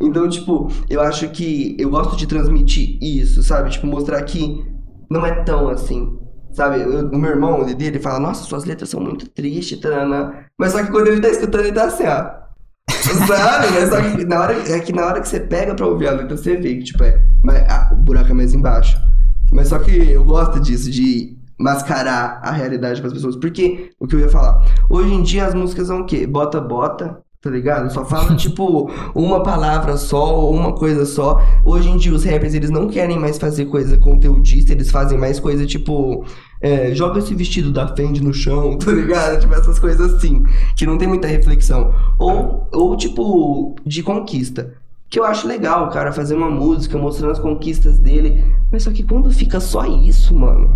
Então, 0.00 0.28
tipo, 0.28 0.68
eu 0.88 1.00
acho 1.02 1.28
que 1.28 1.76
eu 1.78 1.90
gosto 1.90 2.16
de 2.16 2.26
transmitir 2.26 2.98
isso, 3.02 3.42
sabe? 3.42 3.70
Tipo, 3.70 3.86
mostrar 3.86 4.22
que 4.22 4.64
não 5.10 5.26
é 5.26 5.42
tão 5.42 5.68
assim. 5.68 6.18
Sabe, 6.52 6.82
o 6.82 7.16
meu 7.16 7.30
irmão, 7.30 7.60
o 7.60 7.64
Didi, 7.64 7.84
ele 7.84 8.00
fala, 8.00 8.18
nossa, 8.18 8.42
suas 8.44 8.64
letras 8.64 8.88
são 8.88 9.00
muito 9.00 9.28
tristes, 9.28 9.78
tarana. 9.78 10.46
Mas 10.58 10.72
só 10.72 10.82
que 10.82 10.90
quando 10.90 11.06
ele 11.06 11.20
tá 11.20 11.28
escutando, 11.28 11.60
ele 11.60 11.72
tá 11.72 11.84
assim, 11.84 12.04
ó. 12.04 12.40
Sabe? 13.26 13.66
Mas 13.72 13.88
só 13.88 14.02
que 14.02 14.24
na 14.24 14.40
hora, 14.40 14.72
é 14.72 14.80
que 14.80 14.92
na 14.92 15.06
hora 15.06 15.20
que 15.20 15.28
você 15.28 15.38
pega 15.38 15.74
pra 15.74 15.86
ouvir 15.86 16.08
a 16.08 16.12
letra, 16.12 16.36
você 16.36 16.56
vê 16.56 16.76
que, 16.76 16.84
tipo, 16.84 17.04
é. 17.04 17.22
Mas, 17.44 17.64
ah, 17.68 17.90
o 17.92 17.96
buraco 17.96 18.30
é 18.30 18.34
mais 18.34 18.52
embaixo. 18.52 18.98
Mas 19.52 19.68
só 19.68 19.78
que 19.78 20.10
eu 20.10 20.24
gosto 20.24 20.58
disso, 20.58 20.90
de 20.90 21.38
mascarar 21.58 22.40
a 22.42 22.50
realidade 22.50 23.00
para 23.00 23.08
as 23.08 23.14
pessoas. 23.14 23.36
Porque, 23.36 23.92
o 24.00 24.06
que 24.06 24.16
eu 24.16 24.20
ia 24.20 24.28
falar, 24.28 24.64
hoje 24.88 25.12
em 25.12 25.22
dia 25.22 25.46
as 25.46 25.54
músicas 25.54 25.86
são 25.86 26.00
o 26.00 26.06
quê? 26.06 26.26
Bota, 26.26 26.60
bota, 26.60 27.22
Tá 27.42 27.48
ligado? 27.48 27.90
Só 27.90 28.04
fala, 28.04 28.36
tipo, 28.36 28.90
uma 29.14 29.42
palavra 29.42 29.96
só 29.96 30.50
uma 30.50 30.74
coisa 30.74 31.06
só. 31.06 31.40
Hoje 31.64 31.88
em 31.88 31.96
dia, 31.96 32.12
os 32.12 32.22
rappers, 32.22 32.52
eles 32.52 32.68
não 32.68 32.86
querem 32.86 33.18
mais 33.18 33.38
fazer 33.38 33.64
coisa 33.64 33.96
conteudista, 33.96 34.72
eles 34.72 34.90
fazem 34.90 35.16
mais 35.16 35.40
coisa, 35.40 35.64
tipo, 35.64 36.22
é, 36.60 36.94
joga 36.94 37.18
esse 37.18 37.34
vestido 37.34 37.72
da 37.72 37.96
Fendi 37.96 38.22
no 38.22 38.34
chão, 38.34 38.76
tá 38.84 38.92
ligado? 38.92 39.40
Tipo, 39.40 39.54
essas 39.54 39.78
coisas 39.78 40.12
assim, 40.12 40.44
que 40.76 40.84
não 40.84 40.98
tem 40.98 41.08
muita 41.08 41.26
reflexão. 41.26 41.94
Ou, 42.18 42.68
ou 42.74 42.94
tipo, 42.94 43.74
de 43.86 44.02
conquista. 44.02 44.74
Que 45.08 45.18
eu 45.18 45.24
acho 45.24 45.48
legal 45.48 45.88
cara 45.88 46.12
fazer 46.12 46.34
uma 46.34 46.50
música 46.50 46.98
mostrando 46.98 47.32
as 47.32 47.38
conquistas 47.38 47.98
dele. 47.98 48.44
Mas 48.70 48.82
só 48.82 48.90
que 48.90 49.02
quando 49.02 49.30
fica 49.30 49.60
só 49.60 49.86
isso, 49.86 50.34
mano, 50.34 50.68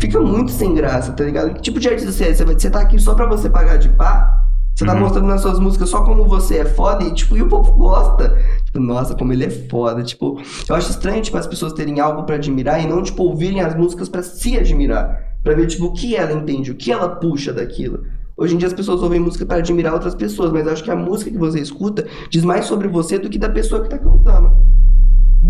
fica 0.00 0.18
muito 0.18 0.50
sem 0.50 0.74
graça, 0.74 1.12
tá 1.12 1.22
ligado? 1.22 1.54
Que 1.54 1.62
tipo 1.62 1.78
de 1.78 1.88
artista 1.88 2.10
você 2.10 2.24
é? 2.24 2.34
Você 2.34 2.68
tá 2.68 2.80
aqui 2.80 2.98
só 2.98 3.14
pra 3.14 3.26
você 3.26 3.48
pagar 3.48 3.76
de 3.76 3.88
pá? 3.90 4.47
Você 4.78 4.86
tá 4.86 4.94
uhum. 4.94 5.00
mostrando 5.00 5.26
nas 5.26 5.40
suas 5.40 5.58
músicas 5.58 5.88
só 5.88 6.04
como 6.04 6.24
você 6.24 6.58
é 6.58 6.64
foda 6.64 7.02
e, 7.02 7.12
tipo, 7.12 7.36
e 7.36 7.42
o 7.42 7.48
povo 7.48 7.72
gosta. 7.72 8.38
Tipo, 8.64 8.78
nossa, 8.78 9.12
como 9.12 9.32
ele 9.32 9.46
é 9.46 9.50
foda. 9.50 10.04
Tipo, 10.04 10.40
eu 10.68 10.74
acho 10.76 10.90
estranho, 10.90 11.20
tipo, 11.20 11.36
as 11.36 11.48
pessoas 11.48 11.72
terem 11.72 11.98
algo 11.98 12.22
para 12.22 12.36
admirar 12.36 12.80
e 12.80 12.86
não, 12.86 13.02
tipo, 13.02 13.24
ouvirem 13.24 13.60
as 13.60 13.74
músicas 13.74 14.08
para 14.08 14.22
se 14.22 14.56
admirar. 14.56 15.34
Pra 15.42 15.52
ver, 15.52 15.66
tipo, 15.66 15.86
o 15.86 15.92
que 15.92 16.14
ela 16.14 16.32
entende, 16.32 16.70
o 16.70 16.76
que 16.76 16.92
ela 16.92 17.08
puxa 17.08 17.52
daquilo. 17.52 18.04
Hoje 18.36 18.54
em 18.54 18.58
dia 18.58 18.68
as 18.68 18.72
pessoas 18.72 19.02
ouvem 19.02 19.18
música 19.18 19.44
para 19.44 19.56
admirar 19.56 19.92
outras 19.94 20.14
pessoas, 20.14 20.52
mas 20.52 20.64
eu 20.64 20.72
acho 20.72 20.84
que 20.84 20.92
a 20.92 20.96
música 20.96 21.28
que 21.28 21.38
você 21.38 21.58
escuta 21.58 22.06
diz 22.30 22.44
mais 22.44 22.66
sobre 22.66 22.86
você 22.86 23.18
do 23.18 23.28
que 23.28 23.36
da 23.36 23.48
pessoa 23.48 23.82
que 23.82 23.90
tá 23.90 23.98
cantando. 23.98 24.52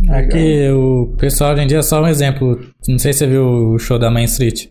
Aqui 0.08 0.70
o 0.70 1.14
pessoal 1.18 1.52
hoje 1.52 1.64
em 1.64 1.66
dia 1.66 1.80
é 1.80 1.82
só 1.82 2.02
um 2.02 2.06
exemplo. 2.06 2.58
Não 2.88 2.98
sei 2.98 3.12
se 3.12 3.18
você 3.18 3.26
viu 3.26 3.44
o 3.44 3.78
show 3.78 3.98
da 3.98 4.10
Main 4.10 4.24
Street. 4.24 4.68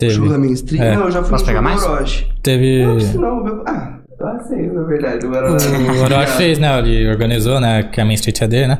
Teve. 0.00 0.14
Show 0.14 0.28
da 0.28 0.38
Main 0.38 0.52
Street? 0.54 0.82
É. 0.82 0.94
Não, 0.96 1.04
eu 1.04 1.10
já 1.12 1.20
fui 1.22 1.30
Posso 1.30 1.44
no 1.44 1.48
pegar 1.48 1.62
mais? 1.62 1.80
do 1.80 1.88
Orochi. 1.90 2.26
Teve. 2.42 2.82
Não, 2.84 2.96
não, 3.20 3.44
meu... 3.44 3.62
Ah, 3.66 3.98
eu 4.18 4.40
sei, 4.48 4.66
na 4.66 4.82
verdade. 4.82 5.26
O 5.26 5.30
Orochi. 5.30 5.66
O 5.68 6.02
Orochi 6.04 6.32
fez, 6.38 6.58
né? 6.58 6.76
Ele 6.78 7.08
organizou, 7.08 7.60
né? 7.60 7.84
Que 7.84 8.00
a 8.00 8.04
Main 8.04 8.14
Street 8.14 8.40
é 8.42 8.48
dele, 8.48 8.66
né? 8.66 8.78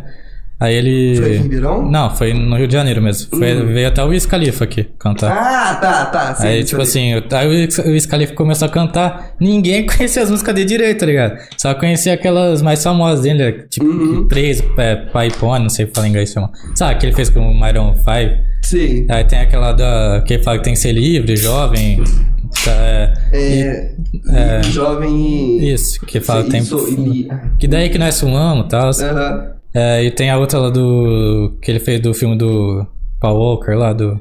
Aí 0.59 0.75
ele. 0.75 1.17
Foi 1.17 1.37
em 1.37 1.43
Ribeirão? 1.43 1.91
Não, 1.91 2.15
foi 2.15 2.35
no 2.35 2.55
Rio 2.55 2.67
de 2.69 2.75
Janeiro 2.75 3.01
mesmo. 3.01 3.31
Foi, 3.39 3.55
Hum. 3.55 3.67
Veio 3.69 3.89
até 3.89 4.05
o 4.05 4.09
Wiz 4.09 4.27
Khalifa 4.27 4.65
aqui 4.65 4.85
cantar. 4.99 5.33
Ah, 5.33 5.75
tá, 5.77 6.05
tá. 6.07 6.35
sim, 6.35 6.47
Aí, 6.49 6.63
tipo 6.65 6.83
assim, 6.83 7.15
eu- 7.15 7.23
aí 7.33 7.47
o 7.47 7.91
Wiz- 7.91 8.05
Khalifa 8.05 8.35
começou 8.35 8.67
a 8.67 8.71
cantar, 8.71 9.31
ninguém 9.41 9.87
conhecia 9.89 10.23
as 10.23 10.31
músicas 10.31 10.55
dele 10.55 10.67
direito, 10.67 11.01
tá 11.01 11.07
ligado? 11.07 11.39
Só 11.57 11.73
conhecia 11.73 12.13
aquelas 12.13 12.61
mais 12.61 12.83
famosas 12.85 13.23
dele, 13.23 13.65
tipo, 13.71 13.87
Uhum. 13.87 14.29
três, 14.29 14.63
é, 14.77 14.97
Paipone, 14.97 15.63
não 15.63 15.71
sei 15.71 15.87
falar 15.87 16.09
inglês, 16.09 16.31
chama. 16.31 16.51
Sabe, 16.75 17.01
que 17.01 17.07
ele 17.07 17.15
fez 17.15 17.31
com 17.31 17.41
o 17.41 17.59
Myron 17.59 17.95
5. 17.95 18.50
Sim. 18.71 19.07
Aí 19.09 19.25
tem 19.25 19.39
aquela 19.41 19.73
da, 19.73 20.23
que 20.27 20.39
fala 20.39 20.59
que 20.59 20.65
tem 20.65 20.75
que 20.75 20.79
ser 20.79 20.93
livre, 20.93 21.37
jovem. 21.37 22.03
tá, 22.65 22.71
é, 22.73 23.13
É, 23.33 23.95
É. 24.59 24.63
Jovem 24.65 25.59
e. 25.61 25.73
isso, 25.73 26.05
que 26.07 26.21
fala 26.21 26.45
tem. 26.45 26.61
isso, 26.61 26.79
e- 26.89 27.29
Que 27.59 27.67
daí 27.67 27.89
que 27.89 27.99
nós 27.99 28.19
fumamos 28.21 28.67
e 28.67 28.69
tal. 28.69 28.91
Aham. 28.91 29.53
É, 29.75 30.03
e 30.05 30.11
tem 30.11 30.31
a 30.31 30.37
outra 30.39 30.59
lá 30.59 30.71
do. 30.71 31.57
que 31.63 31.71
ele 31.71 31.79
fez 31.81 32.01
do 32.01 32.13
filme 32.13 32.37
do 32.37 32.85
Paul 33.21 33.39
Walker 33.39 33.73
lá, 33.75 33.93
do. 33.93 34.21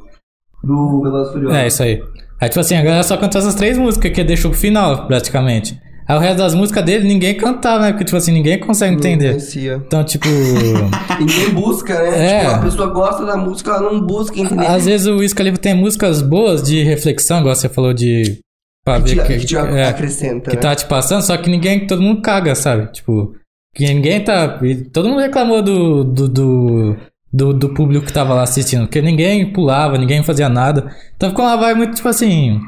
Do 0.64 1.02
Velozes 1.02 1.30
e 1.30 1.34
Furiosos. 1.34 1.58
É, 1.58 1.68
isso 1.68 1.84
aí. 1.84 2.02
Aí, 2.42 2.50
tipo 2.50 2.60
assim, 2.60 2.76
a 2.76 2.82
galera 2.82 3.04
só 3.04 3.18
cantou 3.18 3.40
essas 3.42 3.56
três 3.56 3.78
músicas 3.78 4.12
que 4.12 4.24
deixou 4.24 4.52
pro 4.52 4.60
final, 4.60 5.08
praticamente. 5.08 5.80
Aí 6.10 6.18
o 6.18 6.20
resto 6.20 6.38
das 6.40 6.56
músicas 6.56 6.84
dele 6.84 7.08
ninguém 7.08 7.38
cantava, 7.38 7.84
né? 7.84 7.92
Porque, 7.92 8.04
tipo 8.04 8.18
assim, 8.18 8.32
ninguém 8.32 8.58
consegue 8.60 8.96
entender. 8.96 9.30
conhecia. 9.30 9.76
Então, 9.86 10.04
tipo. 10.04 10.26
Ninguém 11.20 11.50
busca, 11.54 11.94
né? 12.02 12.38
É. 12.38 12.40
Tipo, 12.40 12.52
a 12.52 12.58
pessoa 12.58 12.88
gosta 12.88 13.26
da 13.26 13.38
música, 13.38 13.70
ela 13.70 13.92
não 13.92 14.02
busca 14.02 14.40
entender. 14.40 14.66
às 14.66 14.86
vezes 14.86 15.06
o 15.06 15.18
Wiz 15.18 15.36
tem 15.62 15.76
músicas 15.76 16.24
boas 16.24 16.64
de 16.64 16.82
reflexão, 16.82 17.42
igual 17.42 17.54
você 17.54 17.70
falou 17.70 17.94
de. 17.94 18.40
Pra 18.84 19.00
que, 19.00 19.14
ver 19.14 19.22
te, 19.22 19.28
que, 19.28 19.38
que 19.38 19.46
te 19.46 19.56
é, 19.56 19.88
acrescenta. 19.88 20.50
que 20.50 20.56
né? 20.56 20.62
tá 20.64 20.76
te 20.76 20.88
passando, 20.88 21.22
só 21.22 21.38
que 21.38 21.48
ninguém, 21.48 21.86
todo 21.86 22.02
mundo 22.02 22.24
caga, 22.24 22.56
sabe? 22.56 22.92
Tipo, 22.92 23.36
que 23.76 23.86
ninguém 23.86 24.24
tá. 24.24 24.60
Todo 24.92 25.10
mundo 25.10 25.22
reclamou 25.22 25.62
do, 25.62 26.04
do, 26.04 26.28
do, 26.28 26.98
do, 27.32 27.54
do 27.54 27.70
público 27.70 28.08
que 28.08 28.14
tava 28.14 28.34
lá 28.34 28.42
assistindo, 28.42 28.88
porque 28.88 29.00
ninguém 29.00 29.54
pulava, 29.54 29.96
ninguém 29.96 30.24
fazia 30.24 30.50
nada. 30.50 30.92
Então 31.16 31.30
ficou 31.30 31.46
uma 31.46 31.56
vibe 31.56 31.78
muito 31.78 31.96
tipo 31.98 32.08
assim. 32.08 32.60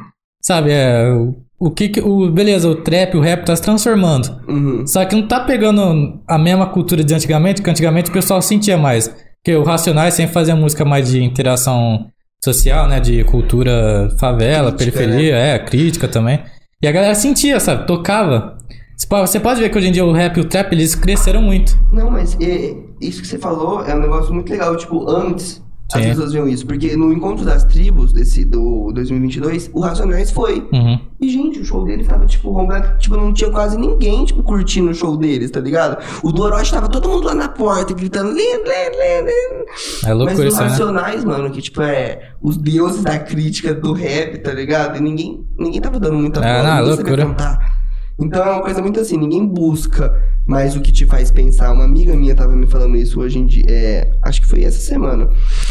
Sabe, 0.43 0.69
é. 0.71 1.07
O, 1.61 1.69
que 1.69 1.89
que. 1.89 2.01
O, 2.01 2.29
beleza, 2.31 2.67
o 2.67 2.75
trap, 2.75 3.15
o 3.15 3.21
rap 3.21 3.45
tá 3.45 3.55
se 3.55 3.61
transformando. 3.61 4.35
Uhum. 4.47 4.85
Só 4.87 5.05
que 5.05 5.15
não 5.15 5.27
tá 5.27 5.41
pegando 5.41 6.19
a 6.27 6.37
mesma 6.37 6.65
cultura 6.65 7.03
de 7.03 7.13
antigamente, 7.13 7.61
que 7.61 7.69
antigamente 7.69 8.09
o 8.09 8.13
pessoal 8.13 8.41
sentia 8.41 8.77
mais. 8.77 9.07
Porque 9.43 9.55
o 9.55 9.63
Racionais 9.63 10.15
sempre 10.15 10.33
fazia 10.33 10.55
música 10.55 10.83
mais 10.83 11.07
de 11.09 11.23
interação 11.23 12.07
social, 12.43 12.87
né? 12.87 12.99
De 12.99 13.23
cultura 13.25 14.09
favela, 14.19 14.71
Crítica, 14.71 14.97
periferia, 14.99 15.35
é, 15.35 15.59
crítica 15.59 16.07
também. 16.07 16.39
E 16.81 16.87
a 16.87 16.91
galera 16.91 17.13
sentia, 17.15 17.59
sabe? 17.59 17.85
Tocava. 17.85 18.57
Você 18.97 19.07
pode- 19.07 19.29
Você 19.29 19.39
pode 19.39 19.59
ver 19.61 19.69
que 19.69 19.77
hoje 19.77 19.87
em 19.87 19.91
dia 19.91 20.05
o 20.05 20.11
rap 20.11 20.37
e 20.37 20.41
o 20.41 20.45
trap, 20.45 20.73
eles 20.73 20.95
cresceram 20.95 21.41
muito. 21.43 21.77
Não, 21.91 22.09
mas 22.09 22.35
é, 22.41 22.73
isso 22.99 23.21
que 23.21 23.27
você 23.27 23.37
falou 23.37 23.83
é 23.85 23.95
um 23.95 23.99
negócio 23.99 24.33
muito 24.33 24.49
legal. 24.51 24.75
Tipo, 24.75 25.07
antes 25.09 25.60
as 25.93 26.03
Sim. 26.03 26.09
pessoas 26.09 26.33
viam 26.33 26.47
isso. 26.47 26.65
Porque 26.65 26.95
no 26.95 27.11
Encontro 27.13 27.45
das 27.45 27.63
Tribos 27.63 28.11
desse, 28.13 28.45
do 28.45 28.91
2022, 28.93 29.69
o 29.73 29.79
Racionais 29.79 30.31
foi. 30.31 30.67
Uhum. 30.71 30.99
E, 31.19 31.29
gente, 31.29 31.59
o 31.59 31.65
show 31.65 31.85
deles 31.85 32.07
tava, 32.07 32.25
tipo, 32.25 32.53
completo. 32.53 32.97
Tipo, 32.99 33.17
não 33.17 33.33
tinha 33.33 33.49
quase 33.51 33.77
ninguém, 33.77 34.25
tipo, 34.25 34.41
curtindo 34.43 34.89
o 34.91 34.93
show 34.93 35.15
deles, 35.17 35.51
tá 35.51 35.59
ligado? 35.59 35.97
O 36.23 36.31
do 36.31 36.41
Orochi 36.43 36.71
tava 36.71 36.87
todo 36.89 37.07
mundo 37.09 37.25
lá 37.27 37.35
na 37.35 37.49
porta, 37.49 37.93
gritando... 37.93 38.29
Lindo, 38.31 38.63
lindo, 38.63 38.97
lindo. 38.97 39.31
É 40.03 40.07
Mas 40.07 40.17
loucura 40.17 40.47
os 40.47 40.53
isso 40.53 40.61
aí, 40.61 40.65
né? 40.65 40.71
Racionais, 40.71 41.23
mano, 41.23 41.51
que, 41.51 41.61
tipo, 41.61 41.81
é... 41.81 42.31
Os 42.41 42.57
deuses 42.57 43.03
da 43.03 43.19
crítica 43.19 43.73
do 43.73 43.93
rap, 43.93 44.37
tá 44.39 44.51
ligado? 44.51 44.97
E 44.97 45.01
ninguém, 45.01 45.45
ninguém 45.59 45.79
tava 45.81 45.99
dando 45.99 46.15
muita 46.17 46.39
É, 46.39 46.57
bola, 46.57 46.63
não, 46.63 46.81
ninguém 46.81 46.95
sabia 46.97 47.15
loucura. 47.15 47.25
cantar. 47.27 47.80
Então 48.19 48.43
é 48.43 48.51
uma 48.51 48.61
coisa 48.61 48.81
muito 48.81 48.99
assim, 48.99 49.17
ninguém 49.17 49.45
busca 49.45 50.13
mais 50.45 50.75
o 50.75 50.81
que 50.81 50.91
te 50.91 51.05
faz 51.05 51.31
pensar. 51.31 51.71
Uma 51.71 51.85
amiga 51.85 52.15
minha 52.15 52.35
tava 52.35 52.55
me 52.55 52.67
falando 52.67 52.95
isso 52.95 53.19
hoje 53.19 53.39
em 53.39 53.45
dia, 53.45 53.65
é, 53.69 54.11
acho 54.23 54.41
que 54.41 54.47
foi 54.47 54.63
essa 54.63 54.79
semana. 54.79 55.29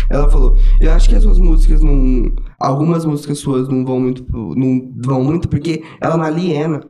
Ela 0.09 0.29
falou, 0.31 0.57
eu 0.81 0.93
acho 0.93 1.09
que 1.09 1.15
as 1.15 1.23
suas 1.23 1.39
músicas 1.39 1.83
não... 1.83 2.33
Algumas 2.59 3.05
músicas 3.05 3.39
suas 3.39 3.69
não 3.69 3.85
vão 3.85 4.01
muito, 4.01 4.25
não 4.57 4.93
vão 5.05 5.25
muito 5.25 5.49
porque 5.49 5.83
ela 6.01 6.17
não 6.17 6.25
aliena. 6.25 6.81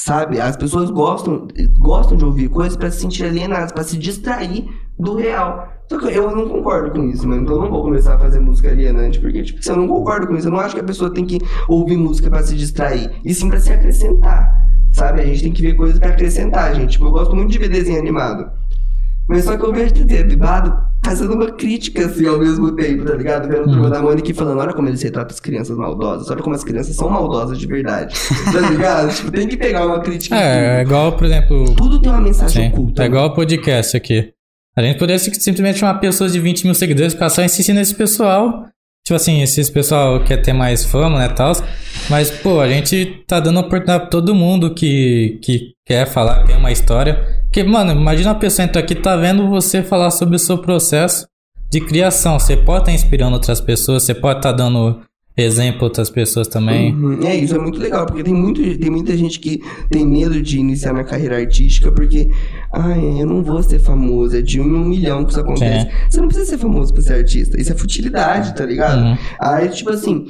Sabe? 0.00 0.40
As 0.40 0.56
pessoas 0.56 0.90
gostam, 0.90 1.48
gostam 1.76 2.16
de 2.16 2.24
ouvir 2.24 2.48
coisas 2.48 2.76
pra 2.76 2.90
se 2.90 3.00
sentir 3.00 3.24
alienadas, 3.24 3.72
pra 3.72 3.82
se 3.82 3.98
distrair 3.98 4.68
do 4.98 5.16
real. 5.16 5.68
Só 5.88 5.98
que 5.98 6.06
eu 6.06 6.34
não 6.34 6.48
concordo 6.48 6.92
com 6.92 7.08
isso, 7.08 7.26
mano. 7.26 7.42
Então 7.42 7.56
eu 7.56 7.62
não 7.62 7.70
vou 7.70 7.82
começar 7.82 8.14
a 8.14 8.18
fazer 8.18 8.38
música 8.38 8.68
alienante, 8.68 9.18
porque, 9.18 9.42
tipo, 9.42 9.62
se 9.62 9.70
eu 9.70 9.76
não 9.76 9.88
concordo 9.88 10.28
com 10.28 10.36
isso, 10.36 10.46
eu 10.46 10.52
não 10.52 10.60
acho 10.60 10.74
que 10.74 10.80
a 10.80 10.84
pessoa 10.84 11.12
tem 11.12 11.26
que 11.26 11.38
ouvir 11.68 11.96
música 11.96 12.30
pra 12.30 12.42
se 12.42 12.54
distrair, 12.54 13.10
e 13.24 13.34
sim 13.34 13.48
pra 13.48 13.58
se 13.58 13.72
acrescentar. 13.72 14.67
Sabe? 14.98 15.20
A 15.20 15.24
gente 15.26 15.42
tem 15.42 15.52
que 15.52 15.62
ver 15.62 15.74
coisas 15.74 15.98
pra 15.98 16.10
acrescentar, 16.10 16.74
gente. 16.74 16.92
Tipo, 16.92 17.06
eu 17.06 17.10
gosto 17.12 17.34
muito 17.36 17.50
de 17.52 17.58
ver 17.58 17.68
desenho 17.68 17.98
animado. 17.98 18.50
Mas 19.28 19.44
só 19.44 19.56
que 19.56 19.64
eu 19.64 19.72
vejo 19.72 19.92
desenho 19.94 20.24
animado 20.24 20.88
fazendo 21.04 21.34
uma 21.34 21.52
crítica, 21.52 22.06
assim, 22.06 22.26
ao 22.26 22.38
mesmo 22.38 22.74
tempo, 22.74 23.04
tá 23.04 23.14
ligado? 23.14 23.48
Vendo 23.48 23.62
o 23.68 23.70
Turma 23.70 23.88
da 23.90 24.02
Mônica 24.02 24.30
e 24.30 24.34
falando, 24.34 24.58
olha 24.58 24.72
como 24.72 24.88
eles 24.88 25.00
retratam 25.02 25.32
as 25.34 25.40
crianças 25.40 25.76
maldosas, 25.76 26.28
olha 26.30 26.42
como 26.42 26.54
as 26.56 26.64
crianças 26.64 26.96
são 26.96 27.08
maldosas 27.08 27.58
de 27.58 27.66
verdade. 27.66 28.14
Tá 28.52 28.68
ligado? 28.70 29.14
tipo, 29.14 29.30
tem 29.30 29.46
que 29.46 29.56
pegar 29.56 29.86
uma 29.86 30.00
crítica. 30.00 30.34
É, 30.36 30.78
é 30.78 30.82
igual, 30.82 31.12
por 31.16 31.24
exemplo, 31.26 31.74
Tudo 31.76 32.00
tem 32.00 32.10
uma 32.10 32.20
mensagem 32.20 32.64
Sim, 32.64 32.72
oculta. 32.72 33.02
é 33.02 33.04
né? 33.04 33.08
igual 33.14 33.26
o 33.28 33.34
podcast 33.34 33.96
aqui. 33.96 34.32
A 34.76 34.82
gente 34.82 34.98
poderia 34.98 35.18
sim- 35.18 35.32
simplesmente 35.34 35.78
chamar 35.78 35.94
pessoas 36.00 36.32
de 36.32 36.40
20 36.40 36.64
mil 36.64 36.74
seguidores, 36.74 37.12
ficar 37.12 37.28
só 37.30 37.42
insistindo 37.42 37.76
nesse 37.76 37.94
pessoal. 37.94 38.66
Tipo 39.08 39.16
assim, 39.16 39.40
esses 39.40 39.70
pessoal 39.70 40.20
quer 40.20 40.36
ter 40.36 40.52
mais 40.52 40.84
fama, 40.84 41.18
né, 41.18 41.30
tal. 41.30 41.52
Mas, 42.10 42.30
pô, 42.30 42.60
a 42.60 42.68
gente 42.68 43.24
tá 43.26 43.40
dando 43.40 43.58
oportunidade 43.58 44.00
pra 44.00 44.10
todo 44.10 44.34
mundo 44.34 44.74
que, 44.74 45.38
que 45.40 45.72
quer 45.86 46.06
falar, 46.06 46.44
tem 46.44 46.54
uma 46.54 46.70
história. 46.70 47.14
Porque, 47.44 47.64
mano, 47.64 47.92
imagina 47.92 48.32
uma 48.32 48.38
pessoa 48.38 48.66
entrar 48.66 48.82
aqui 48.82 48.94
tá 48.94 49.16
vendo 49.16 49.48
você 49.48 49.82
falar 49.82 50.10
sobre 50.10 50.36
o 50.36 50.38
seu 50.38 50.58
processo 50.58 51.26
de 51.70 51.80
criação. 51.80 52.38
Você 52.38 52.54
pode 52.54 52.80
estar 52.80 52.92
inspirando 52.92 53.32
outras 53.32 53.62
pessoas, 53.62 54.02
você 54.02 54.12
pode 54.12 54.40
estar 54.40 54.52
dando 54.52 55.00
exemplo 55.42 55.84
outras 55.84 56.10
pessoas 56.10 56.48
também. 56.48 56.94
Uhum. 56.94 57.22
É, 57.24 57.36
isso 57.36 57.54
é 57.54 57.58
muito 57.58 57.78
legal, 57.78 58.06
porque 58.06 58.22
tem, 58.22 58.34
muito, 58.34 58.60
tem 58.78 58.90
muita 58.90 59.16
gente 59.16 59.38
que 59.38 59.62
tem 59.90 60.06
medo 60.06 60.40
de 60.42 60.58
iniciar 60.58 60.92
na 60.92 61.04
carreira 61.04 61.36
artística, 61.36 61.92
porque, 61.92 62.30
ai, 62.72 63.22
eu 63.22 63.26
não 63.26 63.42
vou 63.42 63.62
ser 63.62 63.78
famoso, 63.78 64.36
é 64.36 64.42
de 64.42 64.60
um 64.60 64.64
em 64.64 64.74
um 64.74 64.84
milhão 64.84 65.24
que 65.24 65.30
isso 65.30 65.40
acontece. 65.40 65.86
Sim. 65.86 65.96
Você 66.10 66.20
não 66.20 66.28
precisa 66.28 66.50
ser 66.50 66.58
famoso 66.58 66.92
pra 66.92 67.02
ser 67.02 67.14
artista, 67.14 67.60
isso 67.60 67.72
é 67.72 67.76
futilidade, 67.76 68.54
tá 68.54 68.64
ligado? 68.64 69.00
Uhum. 69.00 69.18
Aí, 69.40 69.68
tipo 69.68 69.90
assim, 69.90 70.26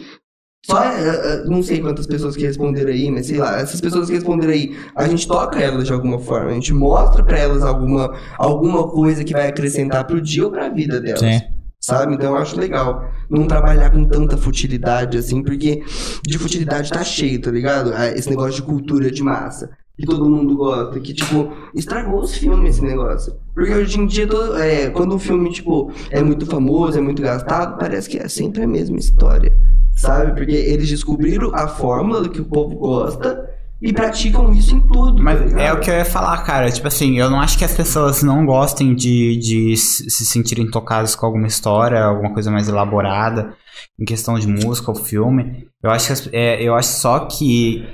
só, 0.66 0.84
eh, 0.84 0.98
eh, 0.98 1.44
não 1.46 1.62
sei 1.62 1.80
quantas 1.80 2.06
pessoas 2.06 2.36
que 2.36 2.44
responderam 2.44 2.90
aí, 2.90 3.10
mas 3.10 3.26
sei 3.26 3.38
lá, 3.38 3.58
essas 3.58 3.80
pessoas 3.80 4.08
que 4.08 4.14
responderam 4.14 4.52
aí, 4.52 4.76
a 4.94 5.08
gente 5.08 5.26
toca 5.26 5.58
elas 5.58 5.86
de 5.86 5.92
alguma 5.94 6.18
forma, 6.18 6.50
a 6.50 6.54
gente 6.54 6.74
mostra 6.74 7.24
pra 7.24 7.38
elas 7.38 7.62
alguma, 7.62 8.14
alguma 8.36 8.86
coisa 8.88 9.24
que 9.24 9.32
vai 9.32 9.48
acrescentar 9.48 10.06
pro 10.06 10.20
dia 10.20 10.44
ou 10.44 10.50
pra 10.50 10.68
vida 10.68 11.00
delas. 11.00 11.20
Sim. 11.20 11.40
Sabe? 11.88 12.16
Então 12.16 12.34
eu 12.34 12.36
acho 12.36 12.60
legal 12.60 13.10
não 13.30 13.46
trabalhar 13.46 13.88
com 13.88 14.04
tanta 14.04 14.36
futilidade 14.36 15.16
assim, 15.16 15.42
porque 15.42 15.82
de 16.22 16.38
futilidade 16.38 16.90
tá 16.90 17.02
cheio, 17.02 17.40
tá 17.40 17.50
ligado? 17.50 17.94
Ah, 17.94 18.08
Esse 18.08 18.28
negócio 18.28 18.56
de 18.56 18.62
cultura 18.62 19.10
de 19.10 19.22
massa. 19.22 19.70
Que 19.96 20.04
todo 20.04 20.28
mundo 20.28 20.54
gosta, 20.54 21.00
que, 21.00 21.14
tipo, 21.14 21.50
estragou 21.74 22.20
os 22.20 22.36
filmes 22.36 22.76
esse 22.76 22.84
negócio. 22.84 23.34
Porque 23.54 23.72
hoje 23.72 23.98
em 23.98 24.06
dia, 24.06 24.26
todo, 24.26 24.58
é, 24.58 24.90
quando 24.90 25.14
um 25.14 25.18
filme, 25.18 25.50
tipo, 25.50 25.90
é 26.10 26.22
muito 26.22 26.44
famoso, 26.44 26.98
é 26.98 27.00
muito 27.00 27.22
gastado, 27.22 27.78
parece 27.78 28.08
que 28.08 28.18
é 28.18 28.28
sempre 28.28 28.62
a 28.62 28.66
mesma 28.66 28.98
história. 28.98 29.50
Sabe? 29.96 30.32
Porque 30.32 30.52
eles 30.54 30.90
descobriram 30.90 31.52
a 31.54 31.66
fórmula 31.66 32.20
do 32.20 32.28
que 32.28 32.40
o 32.42 32.44
povo 32.44 32.76
gosta 32.76 33.47
e 33.80 33.92
praticam 33.92 34.52
isso 34.52 34.74
em 34.74 34.80
tudo. 34.80 35.22
Mas 35.22 35.52
tá 35.52 35.60
é 35.60 35.72
o 35.72 35.80
que 35.80 35.90
eu 35.90 35.94
ia 35.94 36.04
falar, 36.04 36.38
cara. 36.42 36.70
Tipo 36.70 36.88
assim, 36.88 37.18
eu 37.18 37.30
não 37.30 37.40
acho 37.40 37.56
que 37.56 37.64
as 37.64 37.74
pessoas 37.74 38.22
não 38.22 38.44
gostem 38.44 38.94
de, 38.94 39.36
de 39.36 39.76
se 39.76 40.10
se 40.10 40.26
sentirem 40.26 40.70
tocadas 40.70 41.14
com 41.14 41.26
alguma 41.26 41.46
história, 41.46 42.02
alguma 42.02 42.32
coisa 42.32 42.50
mais 42.50 42.68
elaborada, 42.68 43.54
em 43.98 44.04
questão 44.04 44.38
de 44.38 44.48
música 44.48 44.90
ou 44.90 44.96
filme. 44.96 45.68
Eu 45.82 45.90
acho, 45.90 46.22
que 46.22 46.36
é, 46.36 46.62
eu 46.62 46.74
acho 46.74 46.88
só 46.88 47.20
que 47.26 47.86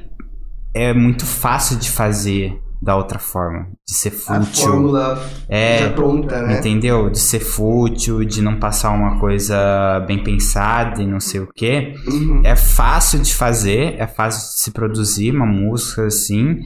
é 0.72 0.92
muito 0.94 1.26
fácil 1.26 1.78
de 1.78 1.90
fazer 1.90 2.58
da 2.82 2.96
outra 2.96 3.18
forma. 3.18 3.68
De 3.86 3.94
ser 3.94 4.08
A 4.28 4.40
fútil. 4.42 4.64
fórmula 4.68 5.30
É, 5.48 5.78
já 5.78 5.90
pronta, 5.90 6.42
né? 6.42 6.58
Entendeu? 6.58 7.08
De 7.10 7.18
ser 7.18 7.40
fútil, 7.40 8.24
de 8.24 8.42
não 8.42 8.56
passar 8.58 8.90
uma 8.90 9.18
coisa 9.18 10.00
bem 10.06 10.22
pensada 10.22 11.02
e 11.02 11.06
não 11.06 11.20
sei 11.20 11.40
o 11.40 11.48
quê. 11.54 11.94
Uhum. 12.06 12.42
É 12.44 12.54
fácil 12.56 13.20
de 13.20 13.34
fazer, 13.34 13.94
é 13.98 14.06
fácil 14.06 14.54
de 14.54 14.60
se 14.60 14.70
produzir 14.70 15.30
uma 15.34 15.46
música 15.46 16.06
assim, 16.06 16.60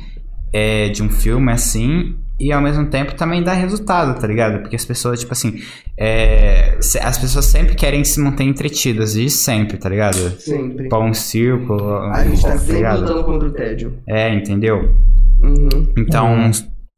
é, 0.52 0.88
de 0.88 1.02
um 1.02 1.08
filme 1.10 1.52
assim, 1.52 2.16
e 2.40 2.52
ao 2.52 2.62
mesmo 2.62 2.86
tempo 2.86 3.14
também 3.14 3.42
dá 3.42 3.52
resultado, 3.52 4.18
tá 4.20 4.26
ligado? 4.26 4.60
Porque 4.60 4.76
as 4.76 4.84
pessoas, 4.84 5.20
tipo 5.20 5.32
assim, 5.32 5.60
é, 5.96 6.78
as 7.02 7.18
pessoas 7.18 7.44
sempre 7.46 7.74
querem 7.74 8.04
se 8.04 8.20
manter 8.20 8.44
entretidas, 8.44 9.14
e 9.16 9.28
sempre, 9.28 9.76
tá 9.76 9.88
ligado? 9.88 10.16
Sempre. 10.40 10.88
Pão 10.88 11.06
um 11.08 11.14
círculo, 11.14 11.96
A 12.12 12.24
gente 12.24 12.40
tá 12.42 12.50
tá 12.52 12.58
sempre 12.58 12.74
ligado? 12.76 13.00
lutando 13.00 13.24
contra 13.24 13.48
o 13.48 13.52
tédio. 13.52 13.98
É, 14.06 14.32
entendeu? 14.32 14.94
Uhum. 15.42 15.92
Então, 15.96 16.50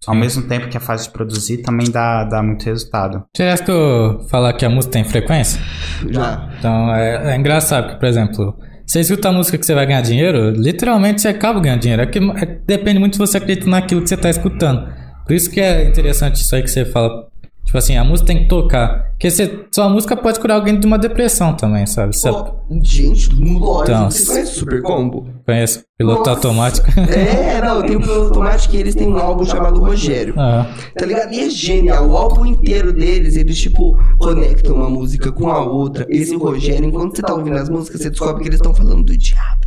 ao 0.07 0.15
mesmo 0.15 0.43
tempo 0.45 0.69
que 0.69 0.77
a 0.77 0.81
fase 0.81 1.05
de 1.05 1.11
produzir 1.11 1.59
também 1.59 1.91
dá, 1.91 2.25
dá 2.25 2.43
muito 2.43 2.65
resultado. 2.65 3.23
Você 3.37 3.43
acha 3.45 3.65
que 3.65 3.71
eu 3.71 4.21
falar 4.31 4.53
que 4.55 4.65
a 4.65 4.71
música 4.71 4.93
tem 4.93 5.05
frequência? 5.05 5.61
Já. 6.09 6.49
Então 6.59 6.95
é, 6.95 7.33
é 7.33 7.37
engraçado, 7.37 7.85
porque, 7.85 7.99
por 8.01 8.07
exemplo, 8.09 8.57
você 8.87 9.01
escuta 9.01 9.29
a 9.29 9.33
música 9.33 9.59
que 9.59 9.65
você 9.67 9.75
vai 9.75 9.87
ganhar 9.87 10.01
dinheiro, 10.01 10.51
literalmente 10.51 11.21
você 11.21 11.29
acaba 11.29 11.61
ganhando 11.61 11.81
dinheiro. 11.81 12.03
É 12.03 12.07
que, 12.07 12.19
é- 12.19 12.59
depende 12.67 12.99
muito 12.99 13.15
se 13.15 13.19
você 13.19 13.37
acredita 13.37 13.69
naquilo 13.69 14.03
que 14.03 14.09
você 14.09 14.15
está 14.15 14.31
escutando. 14.31 14.91
Por 15.27 15.35
isso 15.35 15.51
que 15.51 15.61
é 15.61 15.87
interessante 15.87 16.37
isso 16.37 16.55
aí 16.57 16.63
que 16.63 16.69
você 16.71 16.85
fala. 16.85 17.30
Tipo 17.71 17.79
assim, 17.79 17.97
a 17.97 18.03
música 18.03 18.27
tem 18.27 18.39
que 18.43 18.49
tocar. 18.49 19.11
Porque 19.11 19.31
você, 19.31 19.65
sua 19.73 19.89
música 19.89 20.17
pode 20.17 20.41
curar 20.41 20.57
alguém 20.57 20.81
de 20.81 20.85
uma 20.89 20.99
depressão 20.99 21.55
também, 21.55 21.87
sabe? 21.87 22.17
Você 22.17 22.29
Pô, 22.29 22.53
gente, 22.83 23.31
lógico. 23.33 23.83
Então, 23.85 24.11
Você 24.11 24.27
conhece 24.27 24.55
Super 24.55 24.83
Combo? 24.83 25.29
conhece 25.47 25.85
piloto 25.97 26.19
Nossa. 26.19 26.31
automático. 26.33 26.89
É, 26.99 27.63
não, 27.63 27.81
tem 27.83 27.95
o 27.95 28.01
Piloto 28.01 28.23
Automático 28.25 28.75
e 28.75 28.79
eles 28.79 28.97
têm 28.97 29.07
um 29.07 29.17
álbum 29.19 29.45
chamado 29.45 29.79
Rogério. 29.79 30.35
Ah, 30.37 30.67
Tá 30.99 31.07
ligado? 31.07 31.33
E 31.33 31.45
é 31.45 31.49
genial. 31.49 32.09
O 32.09 32.17
álbum 32.17 32.45
inteiro 32.45 32.93
deles, 32.93 33.37
eles, 33.37 33.61
tipo, 33.61 33.97
conectam 34.19 34.75
uma 34.75 34.91
música 34.91 35.31
com 35.31 35.49
a 35.49 35.65
outra. 35.65 36.05
Esse 36.09 36.35
Rogério, 36.35 36.87
enquanto 36.87 37.15
você 37.15 37.23
tá 37.23 37.33
ouvindo 37.33 37.57
as 37.57 37.69
músicas, 37.69 38.01
você 38.03 38.11
descobre 38.11 38.43
que 38.43 38.49
eles 38.49 38.59
estão 38.59 38.75
falando 38.75 39.05
do 39.05 39.17
diabo. 39.17 39.60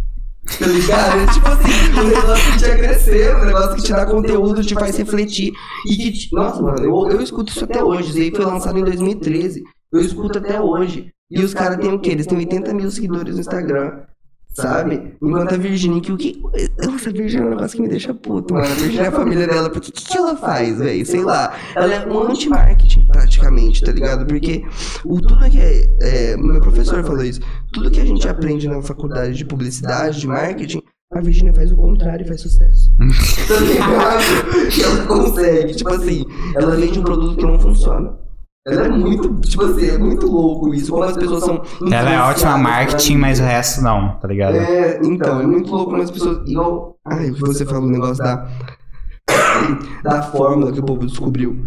Tá 0.45 0.67
ligado? 0.67 1.19
É 1.19 1.33
tipo 1.33 1.47
assim, 1.47 1.99
um 1.99 2.07
negócio 2.07 2.51
que 2.51 2.57
te 2.57 2.65
acrescenta, 2.65 3.37
um 3.37 3.45
negócio 3.45 3.75
que 3.75 3.83
te 3.83 3.91
dá 3.91 4.05
conteúdo, 4.05 4.63
te 4.63 4.73
faz 4.73 4.97
refletir. 4.97 5.53
E 5.87 5.95
que. 5.95 6.11
Te... 6.11 6.29
Nossa, 6.33 6.61
mano, 6.61 6.83
eu, 6.83 7.11
eu 7.11 7.21
escuto 7.21 7.51
isso 7.51 7.63
até 7.63 7.83
hoje. 7.83 8.09
Isso 8.09 8.19
aí 8.19 8.31
foi 8.31 8.45
lançado 8.45 8.77
em 8.77 8.83
2013. 8.83 9.63
Eu 9.91 10.01
escuto 10.01 10.39
até 10.39 10.59
hoje. 10.59 11.11
E 11.31 11.41
os 11.41 11.53
caras 11.53 11.77
têm 11.77 11.93
o 11.93 11.99
quê? 11.99 12.11
Eles 12.11 12.27
têm 12.27 12.37
80 12.37 12.73
mil 12.73 12.91
seguidores 12.91 13.35
no 13.35 13.41
Instagram. 13.41 14.03
Sabe? 14.53 15.15
Enquanto 15.19 15.55
a 15.55 15.57
Virginia, 15.57 15.99
que 15.99 16.11
o 16.11 16.17
que. 16.17 16.39
Nossa, 16.85 17.09
a 17.09 17.13
Virginia 17.13 17.43
é 17.43 17.47
um 17.47 17.49
negócio 17.49 17.75
que 17.75 17.81
me 17.81 17.89
deixa 17.89 18.13
puto, 18.13 18.53
mano. 18.53 18.65
A 18.65 18.75
Virginia 18.75 19.05
é 19.05 19.07
a 19.07 19.11
família 19.11 19.47
dela, 19.47 19.69
porque 19.69 19.89
o 19.89 19.91
que, 19.91 20.05
que 20.05 20.17
ela 20.17 20.35
faz, 20.35 20.77
velho? 20.77 21.05
Sei 21.05 21.23
lá. 21.23 21.55
Ela 21.75 21.95
é 21.95 22.07
um 22.07 22.21
anti-marketing, 22.29 23.05
praticamente, 23.07 23.83
tá 23.83 23.91
ligado? 23.91 24.27
Porque 24.27 24.63
o 25.03 25.19
tudo 25.19 25.49
que 25.49 25.59
é, 25.59 25.89
é. 26.01 26.37
Meu 26.37 26.61
professor 26.61 27.03
falou 27.03 27.23
isso. 27.23 27.41
Tudo 27.71 27.89
que 27.89 27.99
a 27.99 28.05
gente 28.05 28.27
aprende 28.27 28.67
na 28.67 28.79
faculdade 28.83 29.33
de 29.33 29.43
publicidade, 29.43 30.19
de 30.19 30.27
marketing, 30.27 30.83
a 31.11 31.19
Virginia 31.19 31.53
faz 31.53 31.71
o 31.71 31.75
contrário 31.75 32.23
e 32.23 32.27
faz 32.27 32.41
sucesso. 32.41 32.91
tá 33.47 33.59
ligado? 33.59 34.69
Que 34.69 34.83
ela 34.83 35.05
consegue. 35.07 35.75
Tipo 35.75 35.93
assim, 35.93 36.25
ela 36.55 36.75
vende 36.75 36.99
um 36.99 37.03
produto 37.03 37.37
que 37.37 37.45
não 37.45 37.59
funciona. 37.59 38.22
Ela 38.65 38.85
é 38.85 38.89
muito, 38.89 39.41
tipo 39.41 39.65
assim, 39.65 39.89
é 39.89 39.97
muito 39.97 40.25
louco 40.25 40.73
isso. 40.73 40.89
Como 40.89 41.03
as 41.03 41.17
pessoas 41.17 41.43
são. 41.43 41.61
Ela 41.91 42.13
é 42.13 42.21
ótima 42.21 42.57
marketing, 42.57 43.17
mas 43.17 43.39
o 43.39 43.43
resto 43.43 43.81
não, 43.81 44.17
tá 44.19 44.27
ligado? 44.27 44.55
É, 44.55 45.01
então, 45.03 45.41
é 45.41 45.45
muito 45.45 45.69
louco 45.69 45.91
como 45.91 46.01
as 46.01 46.09
pessoas. 46.09 46.49
Igual. 46.49 46.95
Ai, 47.05 47.31
você 47.31 47.65
falou, 47.65 47.83
o 47.83 47.91
negócio 47.91 48.23
da. 48.23 48.47
da 50.01 50.21
fórmula 50.23 50.71
que 50.71 50.79
o 50.79 50.83
povo 50.83 51.05
descobriu. 51.05 51.57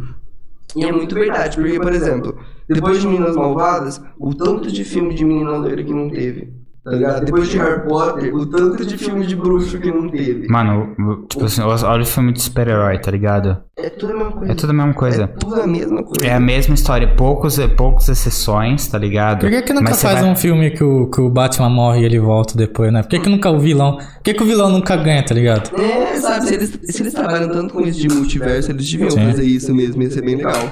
E 0.75 0.85
é 0.85 0.93
muito 0.93 1.15
verdade, 1.15 1.57
porque, 1.57 1.79
por 1.79 1.93
exemplo, 1.93 2.39
depois 2.67 3.01
de 3.01 3.07
Meninas 3.07 3.37
Malvadas, 3.37 4.03
o 4.19 4.35
tanto 4.35 4.73
de 4.73 4.83
filme 4.83 5.15
de 5.15 5.25
menina 5.25 5.51
loira 5.53 5.85
que 5.85 5.93
não 5.93 6.09
teve. 6.09 6.53
Tá 6.87 6.93
ligado? 6.93 7.25
Depois 7.25 7.49
de 7.49 7.59
Harry 7.59 7.81
Potter, 7.89 8.33
o 8.33 8.47
tanto 8.47 8.87
de 8.87 8.97
filme 8.97 9.27
de 9.27 9.35
bruxo 9.35 9.77
que 9.81 9.91
não 9.91 10.09
teve. 10.09 10.47
Mano, 10.49 10.95
tipo 11.29 11.45
assim, 11.45 11.61
olha 11.61 12.03
o 12.03 12.07
filme 12.07 12.33
de 12.33 12.41
super-herói, 12.41 12.97
tá 13.01 13.11
ligado? 13.11 13.57
É 13.77 13.91
tudo 13.91 14.13
a 14.13 14.17
mesma 14.17 14.33
coisa. 14.33 14.53
É 14.53 14.55
tudo 14.55 14.71
a 14.71 14.73
mesma 14.77 14.91
É 14.91 14.95
coisa. 14.95 15.27
tudo 15.27 15.61
a 15.61 15.67
mesma 15.67 16.03
coisa. 16.05 16.27
É 16.27 16.33
a 16.33 16.39
mesma 16.39 16.75
história, 16.77 17.09
poucos, 17.17 17.59
poucas 17.77 18.09
exceções, 18.09 18.87
tá 18.87 18.99
ligado? 18.99 19.41
Por 19.41 19.51
que, 19.51 19.63
que 19.63 19.73
nunca 19.73 19.91
Mas 19.91 20.01
faz 20.01 20.21
vai- 20.21 20.31
um 20.31 20.37
filme 20.37 20.71
que 20.71 20.85
o, 20.85 21.11
que 21.11 21.21
o 21.21 21.29
Batman 21.29 21.71
morre 21.71 22.03
e 22.03 22.05
ele 22.05 22.21
volta 22.21 22.57
depois, 22.57 22.93
né? 22.93 23.03
Por 23.03 23.09
que, 23.09 23.19
que 23.19 23.29
nunca 23.29 23.51
o 23.51 23.59
vilão. 23.59 23.97
Por 23.97 24.23
que, 24.23 24.35
que 24.35 24.43
o 24.45 24.47
vilão 24.47 24.71
nunca 24.71 24.95
ganha, 24.95 25.25
tá 25.25 25.35
ligado? 25.35 25.71
É, 25.81 26.15
sabe, 26.21 26.47
se 26.47 26.55
eles, 26.55 26.79
se 26.85 27.03
eles 27.03 27.13
trabalham 27.13 27.49
tanto 27.51 27.75
com 27.75 27.81
isso 27.81 27.99
de 28.01 28.09
multiverso, 28.15 28.71
eles 28.71 28.89
deviam 28.89 29.11
Sim. 29.11 29.27
fazer 29.27 29.45
isso 29.45 29.75
mesmo, 29.75 30.01
ia 30.03 30.11
ser 30.13 30.23
bem 30.25 30.37
legal. 30.37 30.71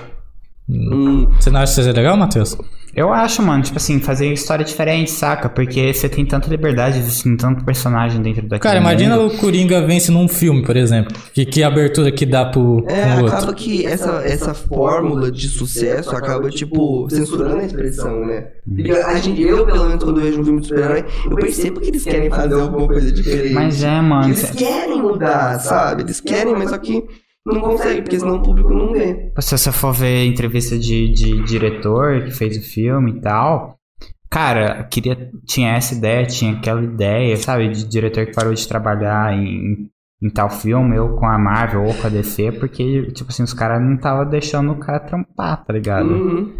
Hum, 0.68 1.26
Você 1.38 1.50
não 1.50 1.60
acha 1.60 1.72
que 1.72 1.76
seja 1.76 1.92
legal, 1.92 2.16
Matheus? 2.16 2.56
Eu 2.96 3.12
acho, 3.12 3.42
mano, 3.42 3.60
tipo 3.60 3.76
assim, 3.76 3.98
fazer 3.98 4.32
história 4.32 4.64
diferente, 4.64 5.10
saca? 5.10 5.48
Porque 5.48 5.92
você 5.92 6.08
tem 6.08 6.24
tanta 6.24 6.48
liberdade, 6.48 6.96
existem 7.00 7.36
tanto 7.36 7.64
personagem 7.64 8.22
dentro 8.22 8.42
daquele 8.42 8.60
Cara, 8.60 8.78
imagina 8.78 9.16
mundo. 9.16 9.34
o 9.34 9.36
Coringa 9.38 9.84
vence 9.84 10.12
num 10.12 10.28
filme, 10.28 10.62
por 10.62 10.76
exemplo. 10.76 11.12
Que, 11.32 11.44
que 11.44 11.64
abertura 11.64 12.12
que 12.12 12.24
dá 12.24 12.44
pro, 12.44 12.84
É, 12.86 13.02
pro 13.16 13.22
outro. 13.24 13.36
acaba 13.36 13.52
que 13.52 13.84
essa, 13.84 14.22
essa 14.24 14.54
fórmula 14.54 15.32
de 15.32 15.48
sucesso 15.48 16.14
acaba, 16.14 16.48
tipo, 16.50 17.08
censurando 17.10 17.56
a 17.62 17.64
expressão, 17.64 18.24
né? 18.24 18.46
Porque 18.64 18.92
a 18.92 19.16
gente, 19.18 19.42
eu, 19.42 19.66
pelo 19.66 19.86
menos, 19.88 20.04
quando 20.04 20.20
vejo 20.20 20.40
um 20.40 20.44
filme 20.44 20.60
de 20.60 20.68
super-herói, 20.68 21.04
eu 21.28 21.34
percebo 21.36 21.80
que 21.80 21.88
eles 21.88 22.04
querem 22.04 22.30
fazer 22.30 22.54
alguma 22.54 22.86
coisa 22.86 23.10
diferente. 23.10 23.54
Mas 23.54 23.82
é, 23.82 24.00
mano. 24.00 24.26
eles 24.28 24.50
querem 24.52 25.02
mudar, 25.02 25.58
sabe? 25.58 26.04
Eles 26.04 26.20
querem, 26.20 26.54
mas 26.54 26.70
só 26.70 26.78
que 26.78 27.02
não 27.52 27.60
conseguem, 27.60 28.02
porque 28.02 28.18
senão 28.18 28.36
o 28.36 28.42
público 28.42 28.72
não 28.72 28.92
vê. 28.92 29.32
Se 29.38 29.56
você 29.56 29.70
for 29.70 29.92
ver 29.92 30.24
entrevista 30.24 30.78
de, 30.78 31.12
de 31.12 31.42
diretor 31.42 32.24
que 32.24 32.30
fez 32.30 32.56
o 32.56 32.62
filme 32.62 33.12
e 33.12 33.20
tal, 33.20 33.78
cara, 34.30 34.84
queria, 34.84 35.30
tinha 35.46 35.72
essa 35.74 35.94
ideia, 35.94 36.26
tinha 36.26 36.52
aquela 36.52 36.82
ideia, 36.82 37.36
sabe? 37.36 37.68
De 37.68 37.86
diretor 37.86 38.24
que 38.26 38.34
parou 38.34 38.54
de 38.54 38.66
trabalhar 38.66 39.34
em, 39.34 39.90
em 40.22 40.30
tal 40.30 40.48
filme, 40.48 40.98
ou 40.98 41.16
com 41.16 41.26
a 41.26 41.38
Marvel, 41.38 41.84
ou 41.84 41.94
com 41.94 42.06
a 42.06 42.10
DC, 42.10 42.52
porque, 42.52 43.12
tipo 43.12 43.30
assim, 43.30 43.42
os 43.42 43.52
caras 43.52 43.82
não 43.82 43.96
estavam 43.96 44.28
deixando 44.28 44.72
o 44.72 44.78
cara 44.78 45.00
trampar, 45.00 45.64
tá 45.64 45.72
ligado? 45.72 46.08
Uhum. 46.08 46.52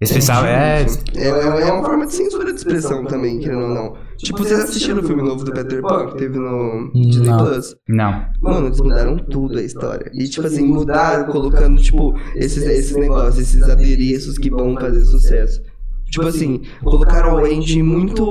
Eles 0.00 0.12
pensavam, 0.12 0.48
é. 0.48 0.86
É, 1.16 1.28
é 1.28 1.72
uma 1.72 1.82
forma 1.82 2.06
de 2.06 2.14
censura 2.14 2.52
de 2.52 2.58
expressão 2.58 3.04
também, 3.04 3.40
querendo 3.40 3.62
ou 3.62 3.68
não. 3.68 3.96
Tipo, 4.16 4.38
vocês 4.38 4.60
assistiram 4.60 5.00
o 5.00 5.02
filme 5.02 5.22
novo 5.22 5.44
do 5.44 5.52
Peter 5.52 5.82
Pan, 5.82 6.06
que 6.06 6.18
teve 6.18 6.38
no 6.38 6.92
Disney 6.92 7.28
Não. 7.28 7.38
Plus? 7.38 7.76
Não. 7.88 8.24
Mano, 8.40 8.66
eles 8.66 8.80
mudaram 8.80 9.16
tudo 9.16 9.58
a 9.58 9.62
história. 9.62 10.08
E, 10.14 10.28
tipo 10.28 10.46
assim, 10.46 10.64
mudaram 10.64 11.32
colocando, 11.32 11.80
tipo, 11.82 12.14
esses, 12.36 12.62
esses 12.62 12.96
negócios, 12.96 13.38
esses 13.38 13.62
adereços 13.68 14.38
que 14.38 14.50
vão 14.50 14.74
fazer 14.76 15.04
sucesso. 15.04 15.60
Tipo 16.10 16.26
assim, 16.26 16.62
colocaram 16.82 17.30
a 17.38 17.42
Wendy 17.42 17.82
muito 17.82 18.24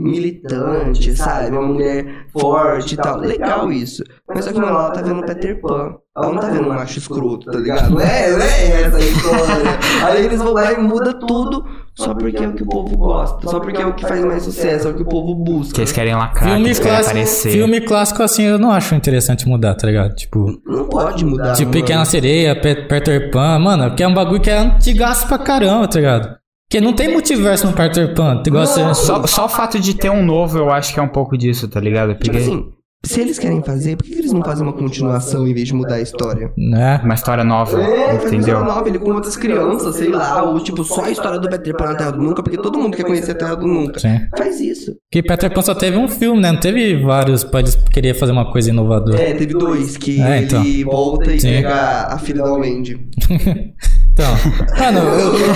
militante, 0.00 1.14
sabe? 1.16 1.50
Uma 1.56 1.62
mulher 1.62 2.26
forte 2.32 2.94
e 2.94 2.96
tal. 2.96 3.18
Legal 3.20 3.72
isso. 3.72 4.02
Mas 4.28 4.44
só 4.44 4.52
que, 4.52 4.58
mano, 4.58 4.72
ela 4.72 4.90
tá 4.90 5.00
vendo 5.02 5.22
Peter 5.24 5.60
Pan. 5.60 5.94
Ela 6.16 6.32
não 6.32 6.40
tá 6.40 6.48
vendo 6.48 6.64
um 6.66 6.68
macho 6.74 6.98
escroto, 6.98 7.50
tá 7.50 7.58
ligado? 7.58 8.00
É, 8.00 8.30
é 8.30 8.82
essa 8.82 8.96
a 8.96 9.00
história. 9.00 9.78
Aí 10.06 10.24
eles 10.26 10.38
vão 10.42 10.52
lá 10.52 10.72
e 10.72 10.78
muda 10.78 11.14
tudo 11.14 11.64
só 11.94 12.14
porque 12.14 12.42
é 12.42 12.48
o 12.48 12.52
que 12.52 12.62
o 12.64 12.66
povo 12.66 12.96
gosta. 12.96 13.48
Só 13.48 13.60
porque 13.60 13.80
é 13.80 13.86
o 13.86 13.94
que 13.94 14.06
faz 14.06 14.24
mais 14.24 14.42
sucesso, 14.42 14.88
é 14.88 14.90
o 14.90 14.94
que 14.94 15.02
o 15.02 15.06
povo 15.06 15.34
busca. 15.36 15.74
Que 15.74 15.80
eles 15.82 15.92
querem 15.92 16.14
lacrar, 16.14 16.44
que 16.48 16.50
Filme 16.54 16.66
eles 16.66 16.78
querem 16.78 16.92
clássico, 16.94 17.10
aparecer. 17.16 17.50
filme 17.52 17.80
clássico 17.80 18.22
assim 18.24 18.42
eu 18.42 18.58
não 18.58 18.72
acho 18.72 18.94
interessante 18.94 19.48
mudar, 19.48 19.74
tá 19.76 19.86
ligado? 19.86 20.14
Tipo, 20.16 20.60
Não 20.66 20.84
pode 20.88 21.24
mudar. 21.24 21.52
tipo 21.52 21.70
mano. 21.70 21.80
Pequena 21.80 22.04
Sereia, 22.04 22.60
Pe- 22.60 22.86
Peter 22.88 23.30
Pan, 23.30 23.58
mano, 23.60 23.94
que 23.94 24.02
é 24.02 24.08
um 24.08 24.14
bagulho 24.14 24.40
que 24.40 24.50
é 24.50 24.58
antigaço 24.58 25.26
pra 25.28 25.38
caramba, 25.38 25.86
tá 25.86 25.98
ligado? 26.00 26.39
Porque 26.70 26.80
não 26.80 26.92
tem 26.92 27.10
multiverso 27.10 27.66
no 27.66 27.72
Peter 27.72 28.14
Pan, 28.14 28.40
igual 28.46 28.64
você... 28.64 28.80
Não. 28.80 28.94
Só, 28.94 29.26
só 29.26 29.46
o 29.46 29.48
fato 29.48 29.80
de 29.80 29.92
ter 29.92 30.08
um 30.08 30.24
novo, 30.24 30.56
eu 30.56 30.70
acho 30.70 30.94
que 30.94 31.00
é 31.00 31.02
um 31.02 31.08
pouco 31.08 31.36
disso, 31.36 31.66
tá 31.66 31.80
ligado? 31.80 32.10
Tipo 32.14 32.26
Porque 32.26 32.36
assim, 32.38 32.64
se 33.04 33.20
eles 33.20 33.40
querem 33.40 33.60
fazer, 33.60 33.96
por 33.96 34.04
que 34.06 34.12
eles 34.14 34.32
não 34.32 34.40
fazem 34.40 34.62
uma 34.62 34.72
continuação 34.72 35.48
em 35.48 35.52
vez 35.52 35.66
de 35.66 35.74
mudar 35.74 35.96
a 35.96 36.00
história? 36.00 36.52
Né? 36.56 37.00
uma 37.02 37.14
história 37.14 37.42
nova, 37.42 37.76
É, 37.82 37.86
faz 37.86 37.98
uma 37.98 38.14
entendeu? 38.14 38.38
história 38.38 38.60
nova, 38.72 38.88
ele 38.88 38.98
com 39.00 39.10
outras 39.10 39.36
crianças, 39.36 39.96
sei 39.96 40.10
lá, 40.10 40.44
ou 40.44 40.60
tipo, 40.62 40.84
só 40.84 41.06
a 41.06 41.10
história 41.10 41.40
do 41.40 41.48
Peter 41.50 41.74
Pan 41.76 41.86
na 41.86 41.94
Terra 41.96 42.10
do 42.12 42.22
Nunca, 42.22 42.40
porque 42.40 42.56
todo 42.58 42.78
mundo 42.78 42.96
quer 42.96 43.02
conhecer 43.04 43.32
a 43.32 43.34
Terra 43.34 43.56
do 43.56 43.66
Nunca. 43.66 43.98
Sim. 43.98 44.20
Faz 44.38 44.60
isso. 44.60 44.94
Que 45.10 45.24
Peter 45.24 45.52
Pan 45.52 45.62
só 45.62 45.74
teve 45.74 45.96
um 45.96 46.06
filme, 46.06 46.40
né? 46.40 46.52
Não 46.52 46.60
teve 46.60 47.02
vários 47.02 47.42
pra 47.42 47.58
eles 47.58 47.74
querer 47.74 48.14
fazer 48.14 48.30
uma 48.30 48.52
coisa 48.52 48.70
inovadora. 48.70 49.20
É, 49.20 49.34
teve 49.34 49.54
dois, 49.54 49.96
que 49.96 50.22
É, 50.22 50.42
então. 50.42 50.62
ele 50.64 50.84
volta 50.84 51.32
e 51.34 51.40
Sim. 51.40 51.48
pega 51.48 52.06
a 52.14 52.16
filha 52.18 52.44
da 52.44 52.52
Wendy. 52.52 52.96
Então, 54.20 54.92
mano, 54.92 55.00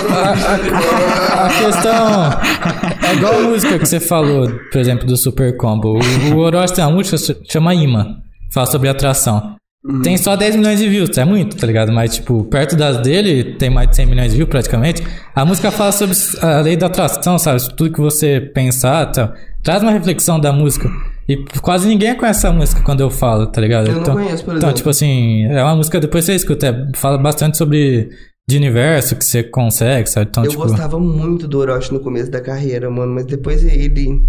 a, 0.09 1.43
a- 1.43 1.45
a 1.45 1.49
questão 1.49 3.09
é 3.09 3.13
igual 3.13 3.33
a 3.39 3.41
música 3.43 3.77
que 3.79 3.85
você 3.85 3.99
falou, 3.99 4.49
por 4.71 4.79
exemplo, 4.81 5.05
do 5.05 5.15
Super 5.15 5.55
Combo. 5.57 5.99
O, 5.99 6.33
o 6.35 6.37
Orochi 6.39 6.73
tem 6.73 6.83
uma 6.83 6.91
música 6.93 7.33
que 7.35 7.51
chama 7.51 7.73
Imã, 7.75 8.17
fala 8.53 8.65
sobre 8.67 8.89
atração. 8.89 9.55
Tem 10.01 10.17
só 10.17 10.35
10 10.35 10.55
milhões 10.55 10.79
de 10.79 10.89
views, 10.89 11.15
é 11.15 11.23
muito, 11.23 11.55
tá 11.57 11.67
ligado? 11.67 11.91
Mas, 11.91 12.15
tipo, 12.15 12.43
perto 12.45 12.75
das 12.75 12.97
dele, 13.03 13.53
tem 13.59 13.69
mais 13.69 13.87
de 13.91 13.95
100 13.97 14.05
milhões 14.07 14.31
de 14.31 14.37
views 14.37 14.49
praticamente. 14.49 15.03
A 15.35 15.45
música 15.45 15.69
fala 15.69 15.91
sobre 15.91 16.15
a 16.41 16.59
lei 16.61 16.75
da 16.75 16.87
atração, 16.87 17.37
sabe? 17.37 17.61
Tudo 17.75 17.91
que 17.93 18.01
você 18.01 18.39
pensar, 18.41 19.05
tá? 19.11 19.31
traz 19.61 19.83
uma 19.83 19.91
reflexão 19.91 20.39
da 20.39 20.51
música. 20.51 20.89
E 21.29 21.37
quase 21.61 21.87
ninguém 21.87 22.15
conhece 22.15 22.39
essa 22.39 22.51
música 22.51 22.81
quando 22.81 23.01
eu 23.01 23.11
falo, 23.11 23.45
tá 23.45 23.61
ligado? 23.61 23.87
Eu 23.89 23.95
não 23.95 24.03
conheço, 24.03 24.43
por 24.43 24.55
Então, 24.57 24.69
exemplo. 24.69 24.73
tipo 24.73 24.89
assim, 24.89 25.45
é 25.45 25.63
uma 25.63 25.75
música, 25.75 25.99
depois 25.99 26.25
você 26.25 26.33
escuta, 26.33 26.67
é, 26.67 26.97
fala 26.97 27.17
bastante 27.19 27.55
sobre 27.57 28.09
de 28.47 28.57
universo 28.57 29.15
que 29.15 29.25
você 29.25 29.43
consegue, 29.43 30.09
sabe? 30.09 30.27
Então, 30.29 30.43
eu 30.43 30.51
tipo. 30.51 30.63
gostava 30.63 30.99
muito 30.99 31.47
do 31.47 31.57
Orochi 31.57 31.91
no 31.91 31.99
começo 31.99 32.29
da 32.29 32.39
carreira, 32.39 32.89
mano, 32.89 33.13
mas 33.13 33.25
depois 33.25 33.63
ele 33.63 34.21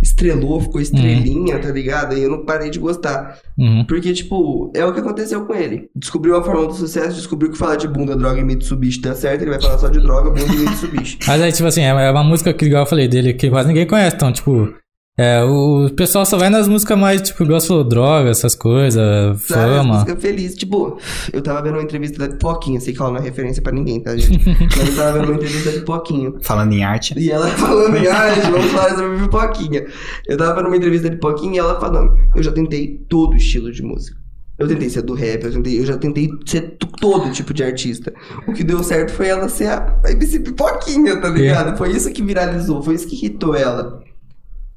estrelou, 0.00 0.60
ficou 0.60 0.80
estrelinha, 0.80 1.58
tá 1.58 1.70
ligado? 1.70 2.16
E 2.16 2.22
eu 2.22 2.30
não 2.30 2.44
parei 2.44 2.70
de 2.70 2.78
gostar. 2.78 3.38
Uhum. 3.58 3.84
Porque, 3.86 4.12
tipo, 4.12 4.72
é 4.74 4.84
o 4.84 4.92
que 4.92 5.00
aconteceu 5.00 5.44
com 5.44 5.54
ele. 5.54 5.90
Descobriu 5.94 6.36
a 6.36 6.42
forma 6.42 6.66
do 6.66 6.74
sucesso, 6.74 7.16
descobriu 7.16 7.50
que 7.50 7.58
falar 7.58 7.76
de 7.76 7.88
bunda, 7.88 8.16
droga 8.16 8.40
e 8.40 8.44
Mitsubishi 8.44 9.00
tá 9.00 9.14
certo, 9.14 9.42
ele 9.42 9.50
vai 9.50 9.60
falar 9.60 9.78
só 9.78 9.88
de 9.88 10.00
droga, 10.00 10.30
bunda 10.30 10.54
e 10.54 10.58
Mitsubishi. 10.60 11.18
Mas 11.26 11.42
aí, 11.42 11.52
tipo 11.52 11.66
assim, 11.66 11.82
é 11.82 11.88
é 11.88 12.10
uma 12.10 12.24
música 12.24 12.54
que, 12.54 12.66
igual 12.66 12.84
eu 12.84 12.88
falei 12.88 13.08
dele, 13.08 13.34
que 13.34 13.50
quase 13.50 13.68
ninguém 13.68 13.86
conhece. 13.86 14.16
Então, 14.16 14.32
tipo, 14.32 14.72
é, 15.18 15.42
o 15.42 15.90
pessoal 15.96 16.24
só 16.24 16.38
vai 16.38 16.48
nas 16.48 16.68
músicas 16.68 16.96
mais, 16.96 17.20
tipo, 17.20 17.42
igual 17.42 17.60
falou, 17.60 17.82
droga, 17.82 18.30
essas 18.30 18.54
coisas, 18.54 19.02
fama. 19.42 19.94
músicas 19.94 20.22
feliz. 20.22 20.54
Tipo, 20.54 20.96
eu 21.32 21.42
tava 21.42 21.60
vendo 21.60 21.74
uma 21.74 21.82
entrevista 21.82 22.18
da 22.18 22.28
Pipoquinha, 22.28 22.78
sei 22.78 22.94
que 22.94 23.02
ela 23.02 23.10
não 23.10 23.18
é 23.18 23.22
referência 23.22 23.60
pra 23.60 23.72
ninguém, 23.72 24.00
tá, 24.00 24.16
gente? 24.16 24.46
Mas 24.78 24.88
eu 24.88 24.94
tava 24.94 25.18
vendo 25.18 25.24
uma 25.30 25.34
entrevista 25.34 25.72
da 25.72 25.78
Pipoquinha. 25.80 26.32
Falando 26.40 26.72
em 26.72 26.84
arte. 26.84 27.18
E 27.18 27.32
ela 27.32 27.48
falando 27.48 27.96
em 27.96 28.06
arte, 28.06 28.48
vamos 28.48 28.70
falar 28.70 28.90
sobre 28.90 29.18
pipoquinha. 29.18 29.86
Eu 30.28 30.36
tava 30.36 30.54
vendo 30.54 30.66
uma 30.66 30.76
entrevista 30.76 31.10
de 31.10 31.16
pipoquinha 31.16 31.56
e 31.56 31.58
ela 31.58 31.80
falando, 31.80 32.16
eu 32.36 32.42
já 32.42 32.52
tentei 32.52 33.04
todo 33.08 33.36
estilo 33.36 33.72
de 33.72 33.82
música. 33.82 34.16
Eu 34.56 34.68
tentei 34.68 34.88
ser 34.88 35.02
do 35.02 35.14
rap, 35.14 35.42
eu, 35.44 35.52
tentei, 35.52 35.80
eu 35.80 35.86
já 35.86 35.96
tentei 35.96 36.28
ser 36.46 36.76
todo 37.00 37.32
tipo 37.32 37.52
de 37.52 37.64
artista. 37.64 38.12
O 38.46 38.52
que 38.52 38.62
deu 38.62 38.84
certo 38.84 39.12
foi 39.12 39.28
ela 39.28 39.48
ser 39.48 39.66
a, 39.66 40.00
a 40.04 40.12
MC 40.12 40.40
Pipoquinha, 40.40 41.20
tá 41.20 41.28
ligado? 41.28 41.76
Foi 41.76 41.90
isso 41.90 42.12
que 42.12 42.22
viralizou, 42.22 42.82
foi 42.82 42.94
isso 42.94 43.08
que 43.08 43.16
irritou 43.16 43.56
ela. 43.56 44.00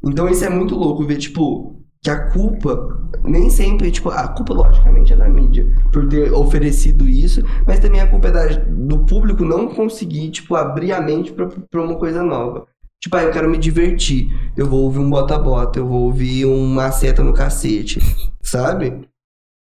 Então 0.03 0.27
isso 0.29 0.43
é 0.45 0.49
muito 0.49 0.75
louco 0.75 1.05
ver, 1.05 1.17
tipo, 1.17 1.79
que 2.01 2.09
a 2.09 2.29
culpa 2.31 2.99
nem 3.23 3.49
sempre, 3.49 3.91
tipo, 3.91 4.09
a 4.09 4.27
culpa 4.29 4.53
logicamente 4.53 5.13
é 5.13 5.15
da 5.15 5.29
mídia 5.29 5.67
por 5.91 6.07
ter 6.07 6.31
oferecido 6.33 7.07
isso, 7.07 7.41
mas 7.67 7.79
também 7.79 8.01
a 8.01 8.07
culpa 8.07 8.29
é 8.29 8.31
da- 8.31 8.47
do 8.47 8.99
público 9.05 9.45
não 9.45 9.67
conseguir, 9.67 10.31
tipo, 10.31 10.55
abrir 10.55 10.91
a 10.91 10.99
mente 11.01 11.31
pra 11.31 11.81
uma 11.83 11.95
coisa 11.97 12.23
nova. 12.23 12.65
Tipo, 12.99 13.17
ah, 13.17 13.23
eu 13.23 13.31
quero 13.31 13.49
me 13.49 13.57
divertir. 13.57 14.29
Eu 14.55 14.67
vou 14.67 14.81
ouvir 14.83 14.99
um 14.99 15.09
bota-bota, 15.09 15.79
eu 15.79 15.87
vou 15.87 16.03
ouvir 16.03 16.45
uma 16.45 16.91
seta 16.91 17.23
no 17.23 17.33
cacete, 17.33 17.99
sabe? 18.41 19.07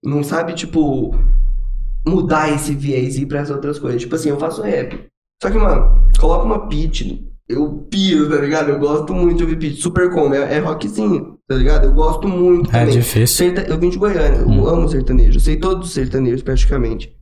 Não 0.05 0.23
sabe, 0.23 0.55
tipo, 0.55 1.15
mudar 2.07 2.51
esse 2.53 2.75
viés 2.75 3.17
e 3.17 3.23
ir 3.23 3.27
pras 3.27 3.51
outras 3.51 3.79
coisas. 3.79 4.03
Tipo 4.03 4.15
assim, 4.15 4.29
eu 4.29 4.39
faço 4.39 4.63
rap. 4.63 5.07
Só 5.43 5.51
que, 5.51 5.59
mano, 5.59 6.09
coloca 6.19 6.45
uma 6.45 6.69
pitch, 6.69 7.21
eu 7.49 7.87
piro, 7.91 8.29
tá 8.31 8.37
ligado? 8.37 8.71
Eu 8.71 8.79
gosto 8.79 9.13
muito 9.15 9.39
de 9.39 9.43
ouvir 9.45 9.57
pitch. 9.59 9.81
Super 9.83 10.11
como, 10.11 10.35
é, 10.35 10.55
é 10.55 10.59
rockzinho, 10.59 11.39
tá 11.47 11.55
ligado? 11.55 11.85
Eu 11.85 11.93
gosto 11.93 12.27
muito 12.29 12.71
É 12.71 12.81
também. 12.81 12.95
difícil. 12.99 13.27
Serta- 13.27 13.63
Eu 13.71 13.79
vim 13.79 13.91
de 13.91 13.99
Goiânia, 13.99 14.39
eu 14.41 14.49
Hum. 14.49 14.67
amo 14.67 14.89
sertanejo, 14.89 15.37
eu 15.37 15.41
sei 15.41 15.57
todos 15.57 15.89
os 15.89 15.95
sertanejos 15.95 16.43
praticamente. 16.43 17.15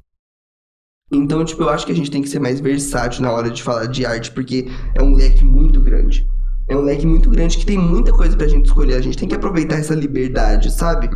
Então, 1.14 1.44
tipo, 1.44 1.62
eu 1.62 1.68
acho 1.68 1.84
que 1.84 1.92
a 1.92 1.94
gente 1.94 2.10
tem 2.10 2.22
que 2.22 2.28
ser 2.28 2.38
mais 2.38 2.58
versátil 2.60 3.22
na 3.22 3.30
hora 3.32 3.50
de 3.50 3.62
falar 3.62 3.86
de 3.86 4.06
arte, 4.06 4.30
porque 4.30 4.66
é 4.94 5.02
um 5.02 5.14
leque 5.14 5.44
muito 5.44 5.80
grande. 5.80 6.26
É 6.68 6.76
um 6.76 6.80
leque 6.80 7.06
muito 7.06 7.28
grande 7.28 7.58
que 7.58 7.66
tem 7.66 7.76
muita 7.76 8.12
coisa 8.12 8.34
pra 8.36 8.46
gente 8.48 8.66
escolher. 8.66 8.94
A 8.94 9.00
gente 9.02 9.18
tem 9.18 9.28
que 9.28 9.34
aproveitar 9.34 9.76
essa 9.76 9.94
liberdade, 9.94 10.70
sabe? 10.72 11.10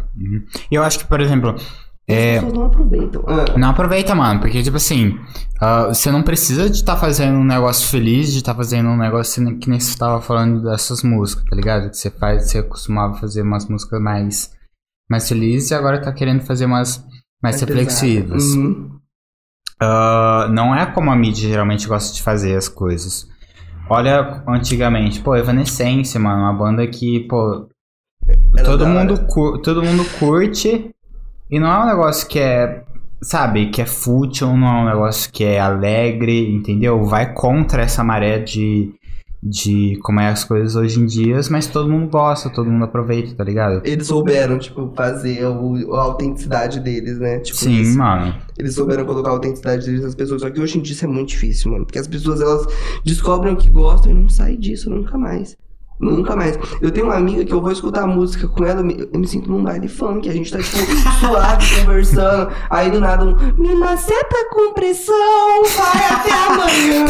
E 0.71 0.75
eu 0.75 0.83
acho 0.83 0.99
que, 0.99 1.07
por 1.07 1.19
exemplo, 1.21 1.55
As 2.09 2.17
é, 2.17 2.35
pessoas 2.35 2.53
não 2.53 2.67
aproveitam. 2.67 3.25
Ah, 3.27 3.59
Não 3.59 3.71
aproveita, 3.71 4.15
mano, 4.15 4.41
porque, 4.41 4.63
tipo 4.63 4.77
assim, 4.77 5.19
ah, 5.61 5.89
você 5.89 6.11
não 6.11 6.23
precisa 6.23 6.71
de 6.71 6.77
estar 6.77 6.97
fazendo 6.97 7.37
um 7.37 7.45
negócio 7.45 7.89
feliz, 7.89 8.31
de 8.31 8.39
estar 8.39 8.55
fazendo 8.55 8.89
um 8.89 8.97
negócio 8.97 9.59
que 9.59 9.69
nem 9.69 9.81
você 9.81 9.99
tava 9.99 10.23
falando 10.23 10.63
dessas 10.63 11.03
músicas, 11.03 11.45
tá 11.45 11.57
ligado? 11.57 11.91
Que 11.91 11.97
você 11.97 12.11
faz, 12.11 12.49
você 12.49 12.63
costumava 12.63 13.15
fazer 13.15 13.43
umas 13.43 13.69
músicas 13.69 14.01
mais, 14.01 14.53
mais 15.11 15.29
felizes 15.29 15.73
e 15.73 15.75
agora 15.75 16.01
tá 16.01 16.13
querendo 16.13 16.43
fazer 16.43 16.67
umas 16.67 17.05
mais 17.43 17.61
é 17.61 17.67
reflexivas. 17.67 18.45
Uhum. 18.55 19.01
Ah, 19.81 20.49
não 20.53 20.75
é 20.75 20.87
como 20.87 21.11
a 21.11 21.17
mídia 21.17 21.49
geralmente 21.49 21.89
gosta 21.89 22.15
de 22.15 22.23
fazer 22.23 22.57
as 22.57 22.69
coisas. 22.69 23.27
Olha, 23.91 24.45
antigamente, 24.49 25.21
pô, 25.21 25.35
Evanescence, 25.35 26.17
mano, 26.19 26.43
uma 26.43 26.53
banda 26.53 26.87
que, 26.87 27.27
pô, 27.29 27.69
todo 28.65 28.87
mundo, 28.87 29.27
todo 29.63 29.83
mundo 29.83 30.05
curte 30.19 30.91
e 31.51 31.59
não 31.61 31.69
é 31.71 31.85
um 31.85 31.87
negócio 31.87 32.29
que 32.29 32.39
é, 32.39 32.83
sabe, 33.23 33.71
que 33.71 33.81
é 33.81 33.87
fútil, 33.87 34.57
não 34.57 34.67
é 34.67 34.83
um 34.83 34.85
negócio 34.87 35.31
que 35.31 35.45
é 35.45 35.61
alegre, 35.61 36.53
entendeu? 36.53 37.05
Vai 37.05 37.33
contra 37.33 37.83
essa 37.83 38.03
maré 38.03 38.41
de, 38.41 38.93
de 39.43 39.97
como 40.03 40.19
é 40.19 40.29
as 40.29 40.43
coisas 40.43 40.75
hoje 40.75 41.01
em 41.01 41.07
dia, 41.07 41.39
mas 41.51 41.69
todo 41.69 41.89
mundo 41.89 42.09
gosta, 42.09 42.51
todo 42.51 42.69
mundo 42.69 42.85
aproveita, 42.85 43.35
tá 43.37 43.45
ligado? 43.45 43.81
Eles 43.85 44.09
souberam, 44.09 44.59
tipo, 44.59 44.93
fazer 44.97 45.45
o, 45.45 45.95
a 45.95 46.03
autenticidade 46.03 46.81
deles, 46.81 47.19
né? 47.19 47.39
Tipo, 47.39 47.59
Sim, 47.59 47.81
isso. 47.81 47.97
mano. 47.97 48.35
Eles 48.59 48.75
souberam 48.75 49.05
colocar 49.05 49.31
a 49.31 49.33
autenticidade 49.33 49.87
deles 49.87 50.03
nas 50.03 50.15
pessoas. 50.17 50.43
Só 50.43 50.51
que 50.51 50.61
hoje 50.61 50.79
em 50.79 50.83
dia 50.83 50.95
isso 50.95 51.05
é 51.05 51.09
muito 51.09 51.29
difícil, 51.29 51.71
mano. 51.71 51.87
Porque 51.87 51.99
as 51.99 52.09
pessoas, 52.09 52.41
elas 52.41 52.67
descobrem 53.05 53.55
o 53.55 53.57
que 53.57 53.71
gostam 53.71 54.11
e 54.11 54.15
não 54.15 54.29
saem 54.29 54.59
disso 54.59 54.91
nunca 54.91 55.17
mais. 55.17 55.57
Nunca 55.99 56.37
mais. 56.37 56.59
Eu 56.81 56.91
tenho 56.91 57.07
uma 57.07 57.17
amiga 57.17 57.45
que 57.45 57.53
eu 57.53 57.61
vou 57.61 57.73
escutar 57.73 58.07
música 58.07 58.47
com 58.47 58.65
ela, 58.65 58.81
eu 58.81 58.85
me, 58.85 59.09
eu 59.13 59.19
me 59.19 59.27
sinto 59.27 59.51
num 59.51 59.63
baile 59.63 59.89
funk. 59.89 60.29
A 60.29 60.33
gente 60.33 60.53
tá, 60.53 60.59
tipo, 60.59 60.77
suave, 61.21 61.81
conversando. 61.81 62.53
Aí 62.69 62.91
do 62.91 63.01
nada, 63.01 63.25
um. 63.25 63.35
Me 63.57 63.75
maceta 63.75 64.37
com 64.51 64.75
pressão, 64.75 65.15
vai 65.77 66.05
até 66.11 66.33
amanhã. 66.33 67.05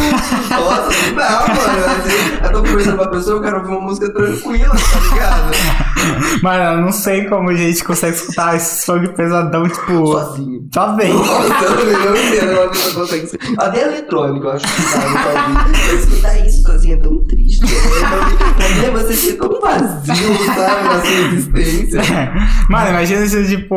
Nossa, 0.49 1.07
não 1.07 1.15
dá, 1.15 1.45
mano. 1.47 1.85
Assim, 1.97 2.43
eu 2.43 2.51
tô 2.51 2.59
conversando 2.59 2.97
com 2.97 3.03
uma 3.03 3.11
pessoa, 3.11 3.37
eu 3.37 3.41
quero 3.41 3.57
ouvir 3.57 3.69
uma 3.71 3.81
música 3.81 4.13
tranquila, 4.13 4.75
tá 4.75 4.99
ligado? 5.13 6.41
Mano, 6.41 6.63
eu 6.63 6.81
não 6.81 6.91
sei 6.91 7.25
como 7.25 7.49
a 7.49 7.55
gente 7.55 7.83
consegue 7.83 8.15
escutar 8.15 8.55
esse 8.55 8.85
funk 8.85 9.09
pesadão, 9.15 9.67
tipo, 9.67 10.07
Sozinho. 10.07 10.69
só 10.73 10.95
vem. 10.95 11.13
Nossa, 11.13 11.63
eu 11.65 12.11
não 12.11 12.17
entendo 12.17 12.51
uma 12.53 12.69
pessoa 12.69 13.05
consegue 13.05 13.25
escutar. 13.25 13.67
Até 13.67 13.81
eletrônico, 13.81 14.45
eu 14.45 14.51
acho 14.51 14.65
que 14.65 14.91
tá, 14.91 14.99
não 14.99 15.13
tá 15.13 15.41
ouvindo. 15.41 15.77
Mas 15.87 16.03
escutar 16.03 16.47
isso 16.47 16.61
sozinho 16.61 16.93
é 16.95 17.01
tão 17.01 17.23
triste. 17.25 17.61
Né? 17.63 17.69
Também 18.57 18.76
você 18.91 19.13
ser 19.13 19.33
tão 19.33 19.59
vazio, 19.61 20.37
sabe, 20.45 20.83
na 20.83 21.01
sua 21.01 21.59
existência. 21.59 22.01
Mano, 22.69 22.89
imagina 22.89 23.25
se, 23.25 23.47
tipo, 23.47 23.75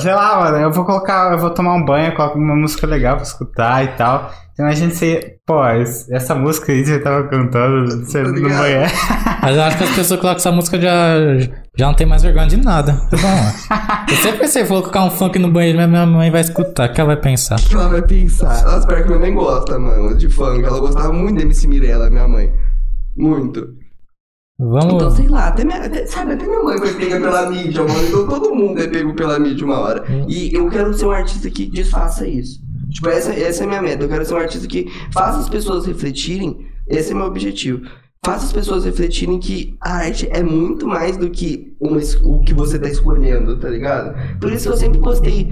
sei 0.00 0.14
lá, 0.14 0.40
mano, 0.40 0.56
eu 0.58 0.72
vou 0.72 0.84
colocar, 0.84 1.32
eu 1.32 1.38
vou 1.38 1.50
tomar 1.50 1.74
um 1.74 1.84
banho, 1.84 2.14
coloco 2.14 2.38
uma 2.38 2.54
música 2.56 2.86
legal 2.86 3.16
pra 3.16 3.24
escutar 3.24 3.84
e 3.84 3.88
tal. 3.96 4.30
Imagina 4.58 4.90
se, 4.90 5.20
pô, 5.46 5.66
es- 5.68 6.10
essa 6.10 6.34
música 6.34 6.72
aí 6.72 6.80
que 6.82 6.86
você 6.88 6.98
tava 6.98 7.24
cantando, 7.28 8.04
você 8.04 8.22
Tá 8.22 8.28
no 8.30 8.34
ligado? 8.34 8.58
banheiro. 8.58 8.90
Mas 9.42 9.56
eu 9.56 9.62
acho 9.62 9.76
que 9.78 9.84
as 9.84 9.90
pessoas 9.90 10.08
que 10.08 10.16
colocam 10.16 10.36
essa 10.38 10.50
música 10.52 10.80
já, 10.80 11.14
já 11.76 11.86
não 11.86 11.94
tem 11.94 12.06
mais 12.06 12.22
vergonha 12.22 12.46
de 12.46 12.56
nada. 12.56 12.94
Tá 13.10 13.16
bom, 13.18 14.06
eu 14.10 14.16
sempre 14.16 14.38
pensei, 14.38 14.64
vou 14.64 14.80
colocar 14.80 15.04
um 15.04 15.10
funk 15.10 15.38
no 15.38 15.50
banheiro, 15.50 15.76
mas 15.78 15.88
minha 15.90 16.06
mãe 16.06 16.30
vai 16.30 16.40
escutar, 16.40 16.88
o 16.88 16.92
que 16.92 17.00
ela 17.00 17.08
vai 17.14 17.20
pensar? 17.20 17.56
O 17.60 17.62
que 17.62 17.74
ela 17.74 17.88
vai 17.88 18.02
pensar? 18.02 18.64
Nossa, 18.64 18.86
pior 18.86 19.02
que 19.02 19.08
minha 19.08 19.18
mãe 19.20 19.34
gosta, 19.34 19.78
mano, 19.78 20.16
de 20.16 20.28
funk. 20.30 20.64
Ela 20.64 20.80
gostava 20.80 21.12
muito 21.12 21.36
da 21.36 21.42
MC 21.42 21.68
Mirella, 21.68 22.08
minha 22.10 22.26
mãe. 22.26 22.50
Muito. 23.16 23.68
Vamos. 24.58 24.94
Então, 24.94 25.10
sei 25.10 25.28
lá, 25.28 25.48
até 25.48 25.64
minha, 25.64 25.78
até- 25.84 26.06
sabe, 26.06 26.32
até 26.32 26.46
minha 26.46 26.62
mãe 26.62 26.78
foi 26.78 26.94
pega 26.94 27.20
pela 27.20 27.50
mídia, 27.50 27.82
mano. 27.82 28.06
Então 28.08 28.26
todo 28.26 28.54
mundo 28.54 28.80
é 28.80 28.86
pego 28.86 29.14
pela 29.14 29.38
mídia 29.38 29.66
uma 29.66 29.78
hora. 29.78 30.04
E 30.26 30.54
eu 30.54 30.68
quero 30.70 30.94
ser 30.94 31.06
um 31.06 31.10
artista 31.10 31.50
que 31.50 31.66
desfaça 31.66 32.26
isso. 32.26 32.60
Tipo, 32.90 33.08
essa, 33.10 33.32
essa 33.34 33.62
é 33.62 33.66
a 33.66 33.68
minha 33.68 33.82
meta. 33.82 34.04
Eu 34.04 34.08
quero 34.08 34.24
ser 34.24 34.34
um 34.34 34.38
artista 34.38 34.66
que 34.66 34.90
faça 35.12 35.40
as 35.40 35.48
pessoas 35.48 35.84
refletirem. 35.86 36.66
Esse 36.88 37.12
é 37.12 37.14
meu 37.14 37.26
objetivo. 37.26 37.82
Faça 38.24 38.46
as 38.46 38.52
pessoas 38.52 38.84
refletirem 38.84 39.38
que 39.38 39.76
a 39.80 39.96
arte 39.98 40.26
é 40.32 40.42
muito 40.42 40.86
mais 40.86 41.16
do 41.18 41.28
que 41.30 41.74
uma, 41.78 41.98
o 42.24 42.40
que 42.40 42.54
você 42.54 42.78
tá 42.78 42.88
escolhendo, 42.88 43.56
tá 43.58 43.68
ligado? 43.68 44.14
Por 44.40 44.50
isso 44.50 44.68
que 44.68 44.72
eu 44.72 44.76
sempre 44.78 44.98
postei. 45.00 45.48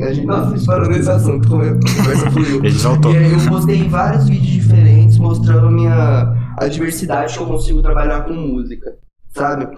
A 0.00 0.12
gente, 0.12 0.26
nossa, 0.26 0.52
a 0.52 0.56
gente 0.56 0.66
parou 0.66 0.88
nesse 0.88 1.10
assunto, 1.10 1.48
como 1.48 1.62
é- 1.62 1.68
a 1.70 1.74
conversa 1.74 2.30
fluiu. 2.30 2.58
Ele 2.64 2.70
voltou. 2.70 3.12
E 3.12 3.16
aí 3.18 3.32
eu 3.32 3.40
postei 3.50 3.88
vários 3.88 4.28
vídeos 4.28 4.46
diferentes 4.48 5.18
mostrando 5.18 5.66
a 5.66 5.70
minha 5.70 6.47
a 6.60 6.68
diversidade 6.68 7.34
que 7.34 7.42
eu 7.42 7.46
consigo 7.46 7.82
trabalhar 7.82 8.24
com 8.24 8.32
música, 8.32 8.96
sabe? 9.28 9.76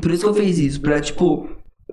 Por 0.00 0.10
isso 0.10 0.22
que 0.22 0.28
eu 0.28 0.34
fiz 0.34 0.58
isso, 0.58 0.80
pra 0.80 1.00
tipo, 1.00 1.48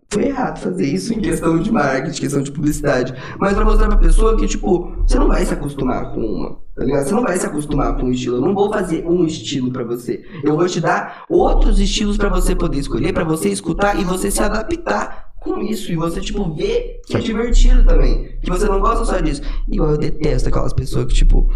foi 0.10 0.26
errado 0.26 0.60
fazer 0.60 0.86
isso 0.86 1.14
em 1.14 1.22
questão 1.22 1.60
de 1.60 1.72
marketing, 1.72 2.20
questão 2.22 2.42
de 2.42 2.52
publicidade, 2.52 3.14
mas 3.40 3.54
pra 3.54 3.66
mostrar 3.66 3.88
pra 3.88 3.98
pessoa 3.98 4.38
que 4.38 4.48
tipo, 4.48 4.92
você 5.02 5.18
não 5.18 5.28
vai 5.28 5.46
se 5.46 5.54
acostumar 5.54 6.12
com 6.14 6.20
uma, 6.20 6.60
tá 6.76 6.84
ligado? 6.84 7.08
Você 7.08 7.14
não 7.14 7.24
vai 7.24 7.38
se 7.38 7.46
acostumar 7.46 7.96
com 7.96 8.04
um 8.04 8.12
estilo. 8.12 8.38
Eu 8.38 8.42
não 8.42 8.54
vou 8.54 8.72
fazer 8.72 9.06
um 9.08 9.26
estilo 9.26 9.72
pra 9.72 9.84
você. 9.84 10.24
Eu 10.44 10.56
vou 10.56 10.68
te 10.68 10.80
dar 10.80 11.26
outros 11.30 11.80
estilos 11.80 12.18
pra 12.18 12.30
você 12.30 12.56
poder 12.56 12.80
escolher, 12.80 13.14
pra 13.14 13.24
você 13.24 13.50
escutar 13.50 14.00
e 14.00 14.04
você 14.04 14.30
se 14.30 14.44
adaptar 14.44 15.25
com 15.46 15.62
isso 15.62 15.91
e 15.91 15.96
você, 15.96 16.20
tipo, 16.20 16.54
ver 16.54 17.00
que 17.06 17.16
é 17.16 17.20
divertido 17.20 17.86
também. 17.86 18.38
Que 18.41 18.50
você 18.50 18.66
não 18.66 18.80
gosta 18.80 19.06
só 19.06 19.20
disso. 19.20 19.41
Igual 19.72 19.91
eu 19.91 19.98
detesto 19.98 20.50
aquelas 20.50 20.74
pessoas 20.74 21.06
que, 21.06 21.14
tipo, 21.14 21.50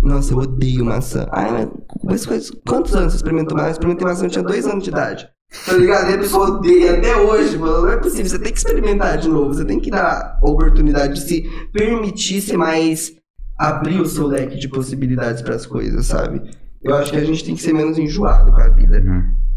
nossa, 0.00 0.32
eu 0.32 0.38
odeio 0.38 0.84
maçã. 0.84 1.26
Ai, 1.32 1.68
mas, 2.04 2.26
quantos 2.66 2.94
anos 2.94 3.12
você 3.12 3.16
experimentou 3.16 3.56
maçã? 3.56 3.68
Eu 3.68 3.72
experimentei 3.72 4.06
maçã, 4.06 4.26
eu 4.26 4.30
tinha 4.30 4.44
dois 4.44 4.66
anos 4.66 4.84
de 4.84 4.90
idade. 4.90 5.28
Tá 5.66 5.72
ligado? 5.72 6.10
E 6.10 6.14
a 6.14 6.18
pessoa 6.18 6.48
odeia 6.50 6.98
até 6.98 7.16
hoje, 7.16 7.58
mano. 7.58 7.82
Não 7.82 7.90
é 7.90 7.96
possível. 7.96 8.26
Você 8.26 8.38
tem 8.38 8.52
que 8.52 8.58
experimentar 8.58 9.18
de 9.18 9.28
novo. 9.28 9.52
Você 9.52 9.64
tem 9.64 9.80
que 9.80 9.90
dar 9.90 10.38
a 10.40 10.48
oportunidade 10.48 11.14
de 11.14 11.20
se 11.22 11.42
permitir 11.72 12.40
ser 12.40 12.56
mais. 12.56 13.12
abrir 13.58 14.00
o 14.00 14.06
seu 14.06 14.26
leque 14.26 14.56
de 14.58 14.68
possibilidades 14.68 15.42
pras 15.42 15.66
coisas, 15.66 16.06
sabe? 16.06 16.40
Eu 16.82 16.94
acho 16.94 17.10
que 17.10 17.18
a 17.18 17.24
gente 17.24 17.44
tem 17.44 17.54
que 17.54 17.60
ser 17.60 17.74
menos 17.74 17.98
enjoado 17.98 18.52
com 18.52 18.60
a 18.60 18.68
vida. 18.68 19.02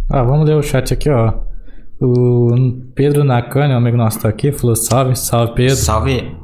Ah, 0.09 0.23
vamos 0.23 0.45
ler 0.45 0.55
o 0.55 0.61
chat 0.61 0.93
aqui, 0.93 1.09
ó. 1.09 1.33
O 2.05 2.47
Pedro 2.93 3.23
Nakane, 3.23 3.73
um 3.73 3.77
amigo 3.77 3.95
nosso 3.95 4.19
tá 4.19 4.27
aqui, 4.27 4.51
falou 4.51 4.75
salve, 4.75 5.15
salve 5.15 5.53
Pedro. 5.55 5.75
Salve. 5.75 6.35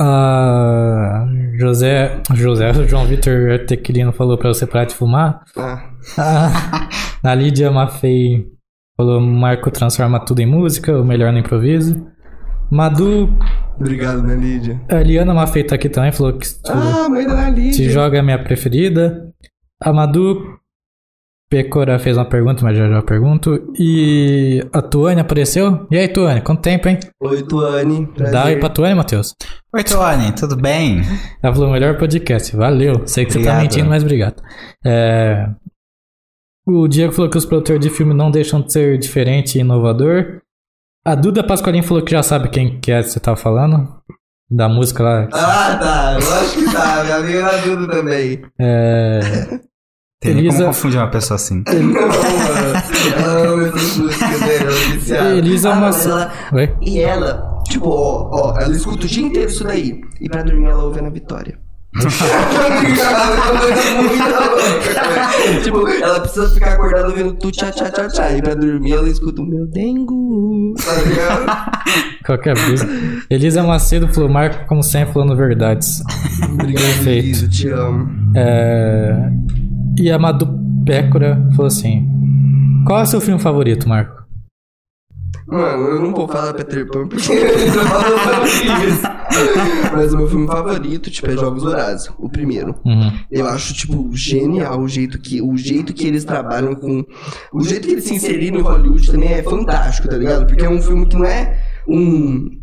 Ah, 0.00 1.26
José, 1.58 2.22
José, 2.32 2.70
o 2.70 2.88
João 2.88 3.04
Vitor 3.06 3.58
Tequilino 3.66 4.12
falou 4.12 4.38
pra 4.38 4.48
você 4.48 4.66
parar 4.66 4.84
de 4.86 4.94
fumar. 4.94 5.42
Ah, 5.58 5.82
Ah, 6.16 6.88
a 7.24 7.34
Lídia 7.34 7.70
Maffei 7.70 8.46
Falou, 8.96 9.18
Marco 9.20 9.70
transforma 9.70 10.20
tudo 10.24 10.40
em 10.40 10.46
música, 10.46 10.92
o 11.00 11.04
melhor 11.04 11.32
no 11.32 11.38
improviso. 11.38 12.06
Madu, 12.70 13.34
Obrigado, 13.78 14.22
né, 14.22 14.34
Lídia? 14.36 14.78
a 14.90 14.96
Liana 14.96 15.32
Mafei 15.34 15.64
tá 15.64 15.74
aqui 15.74 15.88
também, 15.88 16.12
falou 16.12 16.34
que 16.34 16.46
Ah, 16.68 17.08
mãe 17.08 17.26
da 17.26 17.48
Lídia. 17.50 17.72
se 17.72 17.88
joga 17.90 18.18
é 18.18 18.20
a 18.20 18.22
minha 18.22 18.42
preferida. 18.44 19.32
A 19.82 19.90
Madu 19.92 20.59
Pecora 21.50 21.98
fez 21.98 22.16
uma 22.16 22.24
pergunta, 22.24 22.62
mas 22.62 22.78
já 22.78 22.88
já 22.88 23.02
pergunto. 23.02 23.72
E 23.76 24.64
a 24.72 24.80
Tuane 24.80 25.20
apareceu? 25.20 25.84
E 25.90 25.98
aí, 25.98 26.06
Tuane, 26.06 26.40
quanto 26.42 26.62
tempo, 26.62 26.88
hein? 26.88 26.98
Oi, 27.20 27.42
Tuane. 27.42 28.06
Prazer. 28.06 28.32
Dá 28.32 28.44
aí 28.44 28.56
pra 28.60 28.68
Tuane, 28.68 28.94
Matheus. 28.94 29.34
Oi, 29.74 29.82
Tuane, 29.82 30.32
tudo 30.32 30.56
bem? 30.56 31.00
Ela 31.42 31.52
falou, 31.52 31.72
melhor 31.72 31.98
podcast. 31.98 32.54
Valeu. 32.56 33.02
Sei 33.04 33.24
que 33.26 33.32
você 33.32 33.38
tá 33.38 33.42
Obrigado. 33.50 33.62
mentindo, 33.62 33.88
mas 33.88 34.02
obrigado. 34.04 34.40
É, 34.86 35.48
O 36.64 36.86
Diego 36.86 37.12
falou 37.12 37.28
que 37.28 37.38
os 37.38 37.44
produtores 37.44 37.80
de 37.80 37.90
filme 37.90 38.14
não 38.14 38.30
deixam 38.30 38.60
de 38.62 38.72
ser 38.72 38.96
diferente 38.96 39.56
e 39.58 39.60
inovador. 39.60 40.40
A 41.04 41.16
Duda 41.16 41.42
Pasqualin 41.42 41.82
falou 41.82 42.04
que 42.04 42.12
já 42.12 42.22
sabe 42.22 42.48
quem 42.48 42.78
que 42.78 42.92
é 42.92 43.02
que 43.02 43.08
você 43.08 43.18
tava 43.18 43.36
falando. 43.36 43.88
Da 44.48 44.68
música 44.68 45.02
lá. 45.02 45.28
Ah, 45.32 45.76
tá. 45.80 46.12
Eu 46.20 46.34
acho 46.42 46.54
que 46.58 46.72
tá. 46.72 47.02
Minha 47.04 47.16
amiga 47.16 47.38
era 47.38 47.58
Duda 47.62 47.88
também. 47.92 48.40
É... 48.60 49.20
Tem 50.22 50.34
nem 50.34 50.44
Elisa- 50.44 50.58
como 50.58 50.66
confundir 50.68 50.98
uma 50.98 51.08
pessoa 51.10 51.36
assim. 51.36 51.64
É. 55.10 55.36
Elisa 55.38 55.72
ah, 55.72 55.76
Mas- 55.76 55.96
mas 55.96 56.06
ela... 56.06 56.32
Oi? 56.52 56.74
E 56.82 57.00
ela, 57.00 57.58
tipo, 57.68 57.88
ó, 57.88 58.28
ó, 58.30 58.58
ela 58.60 58.74
escuta 58.76 59.06
o 59.06 59.08
dia 59.08 59.24
inteiro 59.24 59.48
isso 59.50 59.64
daí. 59.64 60.00
E 60.20 60.28
pra 60.28 60.42
dormir 60.42 60.68
ela 60.68 60.84
ouve 60.84 60.98
a 60.98 61.02
Ana 61.02 61.10
Vitória. 61.10 61.58
tipo, 65.64 65.88
ela 65.88 66.20
precisa 66.20 66.48
ficar 66.50 66.74
acordada 66.74 67.08
ouvindo 67.08 67.32
tu 67.34 67.50
tchá 67.50 67.70
tchá 67.72 67.90
tchá 67.90 68.06
tchá. 68.08 68.30
E 68.32 68.40
pra 68.42 68.54
dormir 68.54 68.92
ela 68.92 69.08
escuta 69.08 69.42
o 69.42 69.46
meu 69.46 69.66
dengo. 69.66 70.74
Tá 70.84 70.92
ligado? 71.02 71.46
Qualquer 72.24 72.54
brisa. 72.54 72.86
Elisa 73.28 73.62
Macedo 73.62 74.06
falou, 74.12 74.28
Marco, 74.30 74.66
como 74.66 74.82
sempre, 74.82 75.12
falando 75.14 75.34
verdades. 75.36 76.02
Obrigado, 76.44 76.82
Perfeito. 76.84 77.24
Elisa, 77.26 77.48
te 77.48 77.68
amo. 77.68 78.08
É... 78.36 79.30
E 80.00 80.10
a 80.10 80.18
Madu 80.18 80.48
Pécora 80.86 81.46
falou 81.50 81.66
assim: 81.66 82.08
Qual 82.86 83.00
é 83.00 83.02
o 83.02 83.06
seu 83.06 83.20
filme 83.20 83.38
favorito, 83.38 83.86
Marco? 83.86 84.24
Mano, 85.46 85.88
eu 85.88 86.00
não 86.00 86.14
vou 86.14 86.26
falar 86.26 86.54
Peter 86.54 86.88
Pan 86.90 87.06
porque 87.06 87.30
eu 87.30 88.46
isso. 88.88 89.02
Mas 89.92 90.14
o 90.14 90.16
meu 90.16 90.26
filme 90.26 90.46
favorito, 90.46 91.10
tipo, 91.10 91.30
é 91.30 91.36
Jogos 91.36 91.64
Vorazes, 91.64 92.10
o 92.18 92.30
primeiro. 92.30 92.74
Uhum. 92.82 93.12
Eu 93.30 93.46
acho, 93.46 93.74
tipo, 93.74 94.10
genial 94.16 94.80
o 94.80 94.88
jeito 94.88 95.18
que, 95.18 95.42
o 95.42 95.54
jeito 95.54 95.92
que 95.92 96.06
eles 96.06 96.24
trabalham 96.24 96.74
com. 96.74 97.04
O 97.52 97.62
jeito 97.62 97.86
que 97.86 97.92
eles 97.92 98.04
se 98.04 98.14
inseriram 98.14 98.58
em 98.58 98.62
Hollywood 98.62 99.12
também 99.12 99.34
é 99.34 99.42
fantástico, 99.42 100.08
tá 100.08 100.16
ligado? 100.16 100.46
Porque 100.46 100.64
é 100.64 100.70
um 100.70 100.80
filme 100.80 101.04
que 101.04 101.16
não 101.16 101.26
é 101.26 101.62
um. 101.86 102.58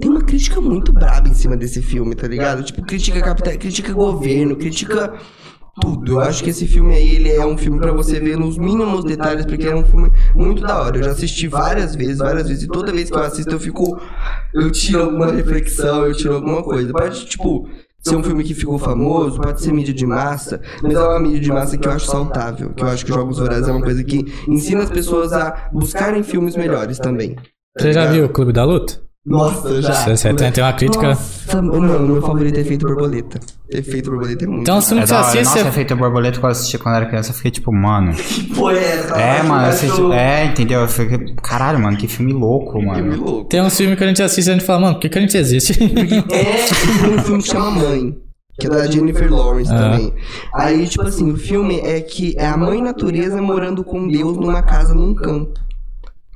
Tem 0.00 0.10
uma 0.10 0.22
crítica 0.22 0.60
muito 0.60 0.92
braba 0.92 1.28
em 1.28 1.34
cima 1.34 1.56
desse 1.56 1.80
filme, 1.80 2.16
tá 2.16 2.26
ligado? 2.26 2.64
Tipo, 2.64 2.82
critica 2.82 3.20
capital, 3.20 3.52
critica 3.56 3.92
governo, 3.92 4.56
critica 4.56 5.14
tudo. 5.80 6.12
Eu 6.12 6.20
acho 6.20 6.42
que 6.42 6.50
esse 6.50 6.66
filme 6.66 6.94
aí, 6.94 7.16
ele 7.16 7.30
é 7.30 7.44
um 7.44 7.56
filme 7.56 7.78
pra 7.78 7.92
você 7.92 8.20
ver 8.20 8.36
nos 8.36 8.56
mínimos 8.56 9.04
detalhes, 9.04 9.44
porque 9.44 9.66
é 9.66 9.74
um 9.74 9.84
filme 9.84 10.10
muito 10.34 10.62
da 10.62 10.80
hora. 10.80 10.96
Eu 10.96 11.02
já 11.02 11.10
assisti 11.10 11.48
várias 11.48 11.94
vezes, 11.94 12.18
várias 12.18 12.48
vezes, 12.48 12.64
e 12.64 12.68
toda 12.68 12.92
vez 12.92 13.10
que 13.10 13.16
eu 13.16 13.22
assisto 13.22 13.50
eu 13.50 13.60
fico. 13.60 14.00
Eu 14.54 14.70
tiro 14.70 15.02
alguma 15.02 15.32
reflexão, 15.32 16.06
eu 16.06 16.14
tiro 16.14 16.34
alguma 16.34 16.62
coisa. 16.62 16.92
Pode, 16.92 17.26
tipo, 17.26 17.68
ser 18.00 18.16
um 18.16 18.22
filme 18.22 18.44
que 18.44 18.54
ficou 18.54 18.78
famoso, 18.78 19.40
pode 19.40 19.60
ser 19.60 19.72
mídia 19.72 19.94
de 19.94 20.06
massa, 20.06 20.60
mas 20.82 20.94
é 20.94 21.00
uma 21.00 21.18
mídia 21.18 21.40
de 21.40 21.50
massa 21.50 21.78
que 21.78 21.88
eu 21.88 21.92
acho 21.92 22.06
saudável. 22.06 22.70
Que 22.70 22.84
eu 22.84 22.88
acho 22.88 23.04
que 23.04 23.12
Jogos 23.12 23.38
Vorazes 23.38 23.68
é 23.68 23.72
uma 23.72 23.82
coisa 23.82 24.04
que 24.04 24.24
ensina 24.46 24.82
as 24.82 24.90
pessoas 24.90 25.32
a 25.32 25.70
buscarem 25.72 26.22
filmes 26.22 26.54
melhores 26.56 26.98
também. 26.98 27.36
Você 27.76 27.92
já 27.92 28.06
viu 28.06 28.26
o 28.26 28.28
Clube 28.28 28.52
da 28.52 28.64
Luta? 28.64 29.02
Nossa, 29.26 29.80
já. 29.80 29.92
Você, 30.14 30.34
tem, 30.34 30.52
tem 30.52 30.62
uma 30.62 30.72
crítica. 30.74 31.08
Nossa, 31.08 31.62
mano, 31.62 31.98
meu 32.06 32.20
favorito 32.20 32.58
é 32.58 32.60
Efeito 32.60 32.86
Borboleta. 32.86 33.40
Efeito 33.70 34.10
Borboleta 34.10 34.44
é 34.44 34.46
muito. 34.48 34.60
Então, 34.62 34.80
se 34.82 34.92
É 34.92 34.96
não 35.00 35.04
da 35.06 35.16
hora. 35.16 35.26
assiste, 35.28 35.44
Nossa, 35.44 35.58
você. 35.62 35.68
Efeito 35.68 35.96
Borboleta, 35.96 36.38
quando 36.40 36.44
eu 36.44 36.50
assisti 36.50 36.76
quando 36.78 36.96
era 36.96 37.06
criança, 37.06 37.30
eu 37.30 37.34
fiquei 37.34 37.50
tipo, 37.50 37.72
mano. 37.72 38.12
É, 38.70 38.76
essa 38.76 39.14
É, 39.16 39.34
parte 39.36 39.46
mano, 39.46 39.64
eu 39.64 39.68
assisti, 39.70 40.12
é, 40.12 40.44
entendeu? 40.44 40.80
Eu 40.82 40.88
fiquei, 40.88 41.34
caralho, 41.42 41.78
mano, 41.80 41.96
que 41.96 42.06
filme 42.06 42.32
louco, 42.34 42.72
filme 42.72 42.86
mano. 42.86 43.16
louco. 43.24 43.48
Tem 43.48 43.62
uns 43.62 43.74
filmes 43.76 43.96
que 43.96 44.04
a 44.04 44.06
gente 44.08 44.22
assiste 44.22 44.46
e 44.48 44.50
a 44.50 44.52
gente 44.54 44.64
fala, 44.66 44.80
mano, 44.80 44.94
por 44.96 45.00
que, 45.00 45.08
que 45.08 45.18
a 45.18 45.20
gente 45.22 45.36
existe? 45.38 45.72
É, 46.30 47.00
tem 47.00 47.14
um 47.18 47.22
filme 47.22 47.42
que 47.42 47.48
chama 47.48 47.70
Mãe. 47.70 48.16
Que 48.60 48.66
é 48.68 48.70
da 48.70 48.86
Jennifer 48.86 49.32
Lawrence 49.32 49.72
Ah. 49.72 49.76
também. 49.90 50.14
Aí, 50.54 50.86
tipo 50.86 51.02
assim, 51.02 51.32
o 51.32 51.36
filme 51.36 51.80
é 51.80 52.00
que 52.00 52.34
é 52.38 52.46
a 52.46 52.56
mãe 52.56 52.80
natureza 52.80 53.40
morando 53.42 53.82
com 53.82 54.06
Deus 54.06 54.36
numa 54.36 54.62
casa 54.62 54.94
num 54.94 55.12
campo. 55.14 55.54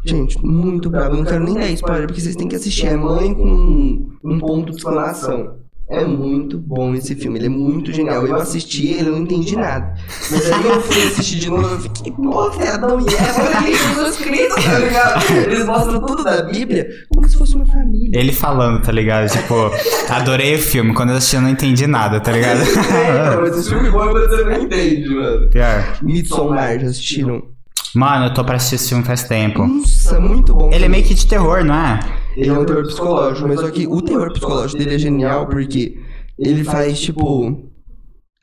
Gente, 0.09 0.43
muito 0.43 0.89
brabo. 0.89 1.15
Eu 1.15 1.19
não 1.19 1.25
quero 1.25 1.45
nem 1.45 1.55
dar 1.55 1.69
spoiler, 1.69 2.07
porque 2.07 2.21
vocês 2.21 2.35
têm 2.35 2.49
que 2.49 2.57
assistir. 2.57 2.87
É 2.87 2.97
mãe 2.97 3.35
com 3.35 4.09
um, 4.25 4.39
ponto 4.39 4.71
de 4.71 4.79
exclamação. 4.79 5.59
É 5.91 6.05
muito 6.05 6.59
bom 6.59 6.95
esse 6.95 7.15
filme, 7.15 7.39
ele 7.39 7.47
é 7.47 7.51
muito 7.51 7.91
genial. 7.93 8.27
Eu 8.27 8.37
assisti 8.37 8.89
ele, 8.89 9.09
eu 9.09 9.13
não 9.13 9.21
entendi 9.21 9.57
nada. 9.57 9.95
Mas 10.31 10.53
aí 10.53 10.67
eu 10.67 10.81
fui 10.83 11.03
assistir 11.03 11.39
de 11.39 11.49
novo 11.49 11.67
eu 11.67 11.81
fiquei, 11.81 12.13
nossa, 12.19 12.63
é 12.63 12.69
Adão 12.69 13.01
e 13.01 13.15
Eva, 13.15 13.67
Jesus 13.67 14.17
Cristo, 14.17 14.63
tá 14.63 14.79
ligado? 14.79 15.33
Eles 15.47 15.65
mostram 15.65 16.01
tudo 16.05 16.25
da 16.25 16.43
Bíblia 16.43 16.89
como 17.15 17.27
se 17.27 17.39
fosse 17.39 17.55
uma 17.55 17.65
família. 17.65 18.21
Ele 18.21 18.33
falando, 18.33 18.83
tá 18.83 18.93
ligado? 18.93 19.31
Tipo, 19.31 19.71
adorei 20.11 20.57
o 20.57 20.59
filme. 20.59 20.93
Quando 20.93 21.11
eu 21.11 21.17
assisti, 21.17 21.37
eu 21.37 21.43
não 21.43 21.51
entendi 21.51 21.87
nada, 21.87 22.21
tá 22.21 22.33
ligado? 22.33 22.61
É, 22.99 23.37
mas 23.37 23.57
esse 23.57 23.71
filme 23.71 23.91
bom 23.91 24.11
quando 24.11 24.29
você 24.29 24.45
não 24.45 24.63
entende, 24.63 25.09
mano. 25.09 25.49
Pior. 25.49 25.99
Midsommar, 26.03 26.79
já 26.81 26.87
assistiram? 26.89 27.58
Mano, 27.95 28.27
eu 28.27 28.35
tô 28.35 28.45
pra 28.45 28.57
assistir 28.57 28.77
esse 28.77 28.89
filme 28.91 29.05
faz 29.05 29.25
tempo. 29.25 29.67
Nossa, 29.67 30.21
muito 30.21 30.55
bom. 30.55 30.71
Ele 30.73 30.85
é 30.85 30.89
meio 30.89 31.05
que 31.05 31.15
de 31.15 31.27
terror, 31.27 31.65
não 31.65 31.75
é? 31.75 32.01
Ele 32.37 32.51
é 32.51 32.53
um 32.53 32.65
terror 32.65 32.85
psicológico, 32.85 33.49
mas 33.49 33.61
só 33.61 33.71
que 33.71 33.87
o 33.87 34.01
terror 34.03 34.33
psicológico 34.33 34.79
dele 34.79 34.95
é 34.95 34.99
genial 34.99 35.47
porque 35.47 35.99
ele 36.39 36.65
faz, 36.65 37.01
tipo... 37.01 37.69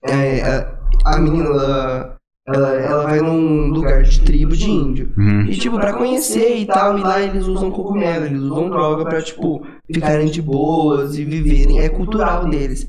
É, 0.04 0.41
a, 0.41 1.16
a 1.16 1.20
menina, 1.20 1.50
ela, 1.50 2.16
ela, 2.48 2.74
ela 2.74 3.04
vai 3.04 3.22
num 3.22 3.70
lugar 3.70 4.04
de 4.04 4.20
tribo 4.22 4.56
de 4.56 4.70
índio. 4.70 5.14
Uhum. 5.18 5.43
E, 5.43 5.56
tipo, 5.56 5.80
pra 5.80 5.93
conhecer 5.93 6.58
e 6.58 6.66
tal, 6.66 6.98
e 6.98 7.02
lá 7.02 7.22
eles 7.22 7.48
usam 7.48 7.72
cogumelo, 7.72 8.26
eles 8.26 8.41
usam 8.41 8.70
droga 8.70 9.06
pra, 9.06 9.22
tipo, 9.22 9.66
ficarem 9.91 10.28
de 10.28 10.41
boas 10.41 11.18
e 11.18 11.24
viverem. 11.24 11.80
É 11.80 11.89
cultural 11.89 12.46
deles. 12.48 12.88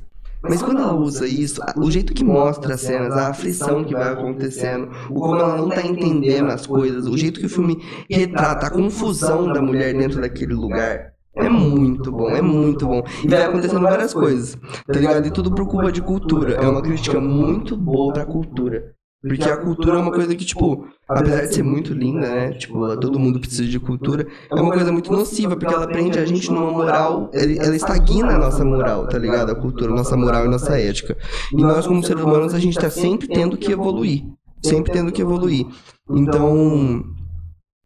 Mas 0.49 0.63
quando 0.63 0.81
ela 0.81 0.95
usa 0.95 1.27
isso, 1.27 1.61
a- 1.63 1.75
o 1.77 1.91
jeito 1.91 2.13
que 2.15 2.25
mostra 2.25 2.75
as 2.75 2.81
cenas, 2.81 3.13
a 3.15 3.29
aflição 3.29 3.85
que 3.85 3.93
vai 3.95 4.13
acontecendo, 4.13 4.89
o 5.11 5.21
como 5.21 5.37
ela 5.41 5.57
não 5.57 5.69
tá 5.69 5.83
entendendo 5.87 6.51
as 6.51 6.67
coisas, 6.67 7.07
o 7.07 7.17
jeito 7.17 7.41
que 7.41 7.47
o 7.47 7.51
filme 7.51 7.79
retrata 8.11 8.67
a 8.67 8.71
confusão 8.71 9.53
da 9.53 9.61
mulher 9.63 9.95
dentro 9.95 10.21
daquele 10.21 10.55
lugar, 10.55 11.13
é 11.35 11.49
muito 11.51 12.11
bom, 12.11 12.31
é 12.31 12.41
muito 12.41 12.87
bom. 12.87 13.03
E 13.23 13.29
vai 13.29 13.43
acontecendo 13.45 13.83
várias 13.83 14.15
coisas, 14.15 14.57
tá 14.87 14.99
ligado? 14.99 15.27
E 15.27 15.31
tudo 15.31 15.55
por 15.55 15.67
culpa 15.69 15.93
de 15.93 16.01
cultura. 16.01 16.55
É 16.55 16.67
uma 16.69 16.81
crítica 16.83 17.21
muito 17.21 17.77
boa 17.77 18.13
pra 18.13 18.25
cultura. 18.25 18.96
Porque 19.27 19.49
a 19.49 19.57
cultura 19.57 19.97
é 19.97 20.01
uma 20.01 20.13
coisa 20.13 20.35
que, 20.37 20.45
tipo, 20.45 20.87
apesar 21.09 21.43
de 21.43 21.55
ser 21.55 21.63
muito 21.63 21.93
linda, 21.93 22.29
né? 22.29 22.53
Tipo, 22.53 22.97
todo 22.97 23.19
mundo 23.19 23.41
precisa 23.41 23.65
de 23.65 23.81
cultura, 23.81 24.27
é 24.51 24.55
uma 24.55 24.73
coisa 24.73 24.93
muito 24.93 25.11
nociva, 25.13 25.57
porque 25.57 25.75
ela 25.75 25.87
prende 25.87 26.19
a 26.19 26.25
gente 26.25 26.51
numa 26.51 26.71
moral, 26.71 27.31
ela, 27.33 27.75
estagna 27.75 28.35
a 28.35 28.39
nossa 28.39 28.65
moral, 28.65 29.07
tá 29.09 29.19
ligado? 29.19 29.51
A 29.51 29.55
cultura, 29.55 29.91
nossa 29.93 30.17
moral 30.17 30.45
e 30.45 30.49
nossa 30.49 30.79
ética. 30.79 31.17
E 31.53 31.57
nós, 31.57 31.87
como 31.87 32.05
seres 32.05 32.23
humanos, 32.23 32.55
a 32.55 32.59
gente 32.61 32.79
tá 32.79 32.89
sempre 32.89 33.27
tendo 33.27 33.57
que 33.57 33.73
evoluir. 33.73 34.25
Sempre 34.65 34.93
tendo 34.93 35.11
que 35.11 35.23
evoluir. 35.23 35.67
Então, 36.11 37.05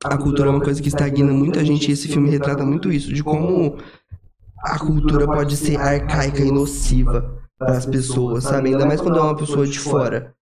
a 0.05 0.16
cultura 0.16 0.49
é 0.49 0.53
uma 0.53 0.61
coisa 0.61 0.80
que 0.80 0.88
estagna 0.88 1.32
muita 1.32 1.64
gente 1.64 1.88
e 1.88 1.93
esse 1.93 2.09
filme 2.09 2.30
retrata 2.30 2.64
muito 2.64 2.93
isso, 2.93 3.12
de 3.12 3.22
como 3.22 3.76
a 4.59 4.78
cultura 4.78 5.26
pode 5.26 5.57
ser 5.57 5.78
arcaica 5.78 6.43
e 6.43 6.51
nociva 6.51 7.38
para 7.59 7.76
as 7.76 7.86
pessoas, 7.86 8.45
sabe? 8.45 8.70
Ainda 8.70 8.86
mais 8.86 9.01
quando 9.01 9.18
é 9.18 9.22
uma 9.22 9.36
pessoa 9.36 9.66
de 9.66 9.78
fora. 9.78 10.34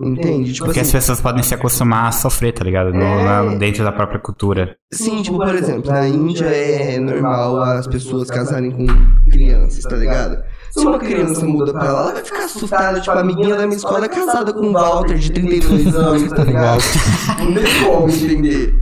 Entende? 0.00 0.54
Tipo 0.54 0.64
Porque 0.66 0.80
as 0.80 0.86
assim, 0.88 0.96
pessoas 0.96 1.20
podem 1.20 1.42
se 1.42 1.54
acostumar 1.54 2.08
a 2.08 2.12
sofrer, 2.12 2.52
tá 2.52 2.64
ligado? 2.64 2.92
No- 2.94 3.02
É. 3.02 3.24
na- 3.24 3.54
dentro 3.56 3.84
da 3.84 3.92
própria 3.92 4.18
cultura. 4.18 4.74
sim, 4.92 5.22
tipo, 5.22 5.36
por 5.36 5.54
exemplo, 5.54 5.90
na 5.92 6.08
Índia 6.08 6.46
é 6.46 6.98
normal 6.98 7.60
as 7.62 7.86
pessoas 7.86 8.30
casarem 8.30 8.70
com 8.70 8.86
crianças, 9.30 9.84
tá 9.84 9.96
ligado? 9.96 10.42
Se 10.70 10.80
uma 10.86 10.98
criança 10.98 11.44
muda 11.44 11.72
pra 11.72 11.92
lá, 11.92 12.00
ela 12.04 12.12
vai 12.14 12.24
ficar 12.24 12.44
assustada, 12.46 13.00
tipo, 13.00 13.10
a 13.16 13.20
amiguinha 13.20 13.54
da 13.54 13.66
minha 13.66 13.76
escola 13.76 14.06
é 14.06 14.08
casada 14.08 14.52
com 14.54 14.66
um 14.66 14.72
Walter 14.72 15.18
de 15.18 15.30
32 15.30 15.94
anos, 15.94 16.30
tá 16.32 16.42
ligado? 16.44 16.82
Não 17.40 17.54
tem 17.54 17.84
como 17.84 18.08
entender. 18.08 18.74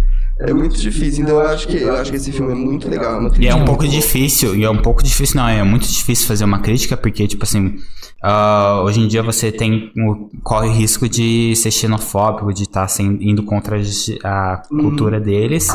É 0.42 0.54
muito 0.54 0.76
difícil, 0.80 1.24
então 1.24 1.36
eu 1.38 1.46
acho 1.48 1.68
que 1.68 1.76
eu 1.76 1.94
acho 1.94 2.10
que 2.10 2.16
esse 2.16 2.32
filme 2.32 2.52
é 2.52 2.54
muito 2.54 2.88
legal. 2.88 3.20
É 3.26 3.30
E 3.40 3.46
é 3.48 3.54
um 3.54 3.64
pouco 3.64 3.82
muito 3.82 3.90
boa. 3.92 4.02
difícil, 4.02 4.56
e 4.56 4.64
é 4.64 4.70
um 4.70 4.78
pouco 4.80 5.02
difícil, 5.02 5.36
não, 5.36 5.46
é 5.48 5.62
muito 5.62 5.86
difícil 5.86 6.26
fazer 6.26 6.44
uma 6.44 6.60
crítica, 6.60 6.96
porque, 6.96 7.26
tipo 7.28 7.44
assim, 7.44 7.76
ah, 8.22 8.80
hoje 8.82 9.00
em 9.00 9.06
dia 9.08 9.22
você 9.22 9.52
tem, 9.52 9.92
o- 9.98 10.30
corre 10.42 10.68
o 10.68 10.72
risco 10.72 11.06
de 11.08 11.54
ser 11.56 11.70
xenofóbico, 11.70 12.52
de 12.54 12.62
estar 12.62 12.86
indo 13.00 13.42
contra 13.42 13.76
a 14.24 14.62
Uhum. 14.70 14.78
cultura 14.80 15.20
deles, 15.20 15.68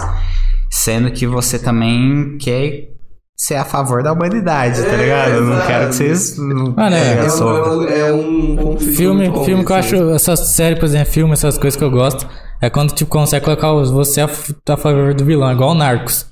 sendo 0.69 1.11
que 1.11 1.27
você 1.27 1.59
também 1.59 2.37
quer 2.39 2.89
ser 3.37 3.55
a 3.55 3.65
favor 3.65 4.01
da 4.01 4.13
humanidade, 4.13 4.81
tá 4.81 4.87
É, 4.89 4.95
ligado? 4.97 5.31
Eu 5.31 5.41
não 5.41 5.65
quero 5.67 5.89
que 5.89 5.95
vocês. 5.95 6.37
Mano, 6.37 6.73
é- 6.95 7.17
É, 7.25 7.31
um, 7.31 7.83
é 7.87 8.13
um 8.13 8.55
conflito 8.55 8.95
Filme, 8.97 9.29
muito 9.29 9.43
filme 9.45 9.65
que 9.65 9.71
eu 9.71 9.75
assim. 9.75 9.95
acho, 9.95 10.09
essas 10.11 10.39
séries, 10.55 10.79
por 10.79 10.85
exemplo, 10.85 11.11
filme, 11.13 11.33
essas 11.33 11.57
coisas 11.57 11.77
que 11.77 11.83
eu 11.83 11.91
gosto, 11.91 12.25
é 12.61 12.69
quando, 12.69 12.93
tipo, 12.93 13.11
consegue 13.11 13.43
colocar 13.43 13.71
você 13.73 14.21
a, 14.21 14.27
f- 14.27 14.55
a 14.69 14.77
favor 14.77 15.13
do 15.13 15.25
vilão, 15.25 15.51
igual 15.51 15.71
o 15.71 15.75
Narcos. 15.75 16.25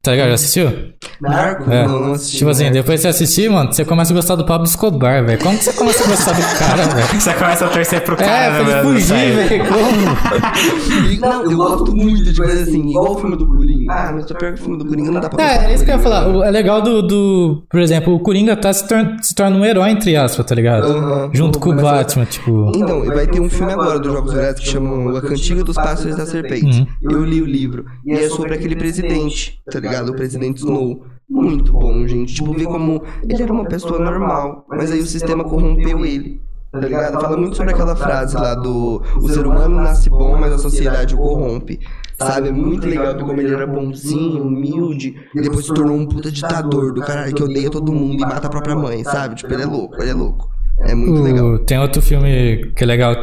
Tá 0.00 0.10
ligado? 0.12 0.28
Já 0.28 0.34
assistiu? 0.34 0.72
Narco? 1.20 1.70
É. 1.70 1.86
Não, 1.86 2.00
não 2.00 2.12
assisti. 2.14 2.38
Tipo 2.38 2.50
assim, 2.50 2.64
né? 2.64 2.70
depois 2.70 2.96
que 3.00 3.02
você 3.02 3.08
assistir, 3.08 3.48
mano, 3.50 3.72
você 3.72 3.84
começa 3.84 4.12
a 4.12 4.16
gostar 4.16 4.34
do 4.34 4.44
Pablo 4.44 4.66
Escobar, 4.66 5.24
velho. 5.24 5.38
Como 5.40 5.56
que 5.58 5.64
você 5.64 5.72
começa 5.74 6.02
a 6.04 6.08
gostar 6.08 6.32
do 6.32 6.58
cara, 6.58 6.82
velho? 6.88 7.06
Você 7.20 7.34
começa 7.34 7.66
a 7.66 7.68
torcer 7.68 8.00
pro 8.02 8.14
É, 8.14 8.18
cara, 8.18 8.54
pra 8.54 8.64
né, 8.64 8.72
ele 8.72 8.82
mano? 8.82 9.00
fugir, 9.00 9.32
velho. 9.32 9.64
Como? 9.68 11.20
Não, 11.20 11.50
eu 11.50 11.56
gosto 11.56 11.94
muito 11.96 12.24
de 12.32 12.34
coisa 12.36 12.62
assim, 12.62 12.88
igual 12.88 13.12
o 13.12 13.18
filme 13.18 13.36
do 13.36 13.46
Coringa. 13.46 13.92
Ah, 13.92 14.12
mas 14.14 14.26
só 14.26 14.34
pior 14.34 14.54
que 14.54 14.60
o 14.60 14.64
filme 14.64 14.78
do 14.78 14.86
Coringa 14.86 15.10
não 15.12 15.20
dá 15.20 15.28
pra 15.28 15.44
É, 15.44 15.70
é 15.70 15.74
isso 15.74 15.84
que 15.84 15.90
eu 15.90 15.96
ia 15.96 16.00
falar. 16.02 16.28
O- 16.28 16.42
É 16.42 16.50
legal 16.50 16.82
do, 16.82 17.02
do. 17.02 17.64
Por 17.70 17.80
exemplo, 17.80 18.14
o 18.14 18.20
Coringa 18.20 18.56
tá 18.56 18.72
se, 18.72 18.86
torna, 18.88 19.16
se 19.22 19.34
torna 19.34 19.56
um 19.56 19.64
herói, 19.64 19.90
entre 19.90 20.16
aspas, 20.16 20.44
tá 20.44 20.54
ligado? 20.54 20.84
Aham. 20.86 21.30
Junto 21.32 21.58
com 21.60 21.70
o 21.70 21.76
Começa- 21.76 21.92
Batman, 21.96 22.24
tipo. 22.24 22.72
Então, 22.74 23.04
vai 23.04 23.26
ter 23.26 23.40
um 23.40 23.48
filme 23.48 23.72
agora 23.72 23.98
dos 24.00 24.12
Jogos 24.12 24.32
Vorazes 24.32 24.60
que 24.60 24.68
chama 24.68 25.16
A 25.18 25.22
Cantiga 25.22 25.62
dos 25.62 25.76
Pássaros 25.76 26.16
da 26.16 26.26
Serpente. 26.26 26.80
Uhum. 27.02 27.12
Eu 27.12 27.24
li 27.24 27.40
o 27.40 27.46
livro. 27.46 27.84
E 28.04 28.12
é 28.12 28.28
sobre 28.28 28.54
aquele 28.54 28.74
presidente, 28.74 29.60
tá 29.70 29.78
ligado? 29.82 30.08
O 30.10 30.14
presidente 30.14 30.58
Snow. 30.58 31.04
Muito 31.28 31.72
bom, 31.72 32.06
gente. 32.06 32.34
Tipo, 32.34 32.52
ver 32.52 32.66
como 32.66 33.02
ele 33.28 33.42
era 33.42 33.52
uma 33.52 33.64
pessoa 33.64 33.98
normal, 33.98 34.66
mas 34.68 34.90
aí 34.92 35.00
o 35.00 35.06
sistema 35.06 35.42
corrompeu 35.44 36.04
ele. 36.04 36.40
Tá 36.70 36.78
ligado? 36.80 37.20
Fala 37.20 37.36
muito 37.36 37.56
sobre 37.56 37.72
aquela 37.74 37.94
frase 37.94 38.34
lá 38.34 38.54
do 38.54 39.02
o 39.16 39.28
ser 39.28 39.46
humano 39.46 39.76
nasce 39.76 40.08
bom, 40.08 40.38
mas 40.38 40.52
a 40.54 40.58
sociedade 40.58 41.14
o 41.14 41.18
corrompe. 41.18 41.78
Sabe? 42.18 42.48
É 42.48 42.52
muito 42.52 42.86
legal 42.86 43.14
ver 43.14 43.20
como 43.24 43.40
ele 43.40 43.52
era 43.52 43.66
bonzinho, 43.66 44.42
humilde, 44.42 45.14
e 45.34 45.40
depois 45.42 45.66
se 45.66 45.74
tornou 45.74 45.96
um 45.96 46.06
puta 46.06 46.30
ditador 46.30 46.92
do 46.94 47.00
caralho 47.02 47.34
que 47.34 47.42
odeia 47.42 47.70
todo 47.70 47.92
mundo 47.92 48.14
e 48.14 48.20
mata 48.20 48.46
a 48.46 48.50
própria 48.50 48.74
mãe, 48.76 49.02
sabe? 49.04 49.34
Tipo, 49.34 49.52
ele 49.52 49.62
é 49.62 49.66
louco, 49.66 50.00
ele 50.00 50.10
é 50.10 50.14
louco. 50.14 50.48
É 50.80 50.94
muito 50.94 51.20
legal. 51.22 51.46
O- 51.54 51.58
tem 51.58 51.78
outro 51.78 52.00
filme 52.00 52.72
que 52.76 52.84
é 52.84 52.86
legal, 52.86 53.14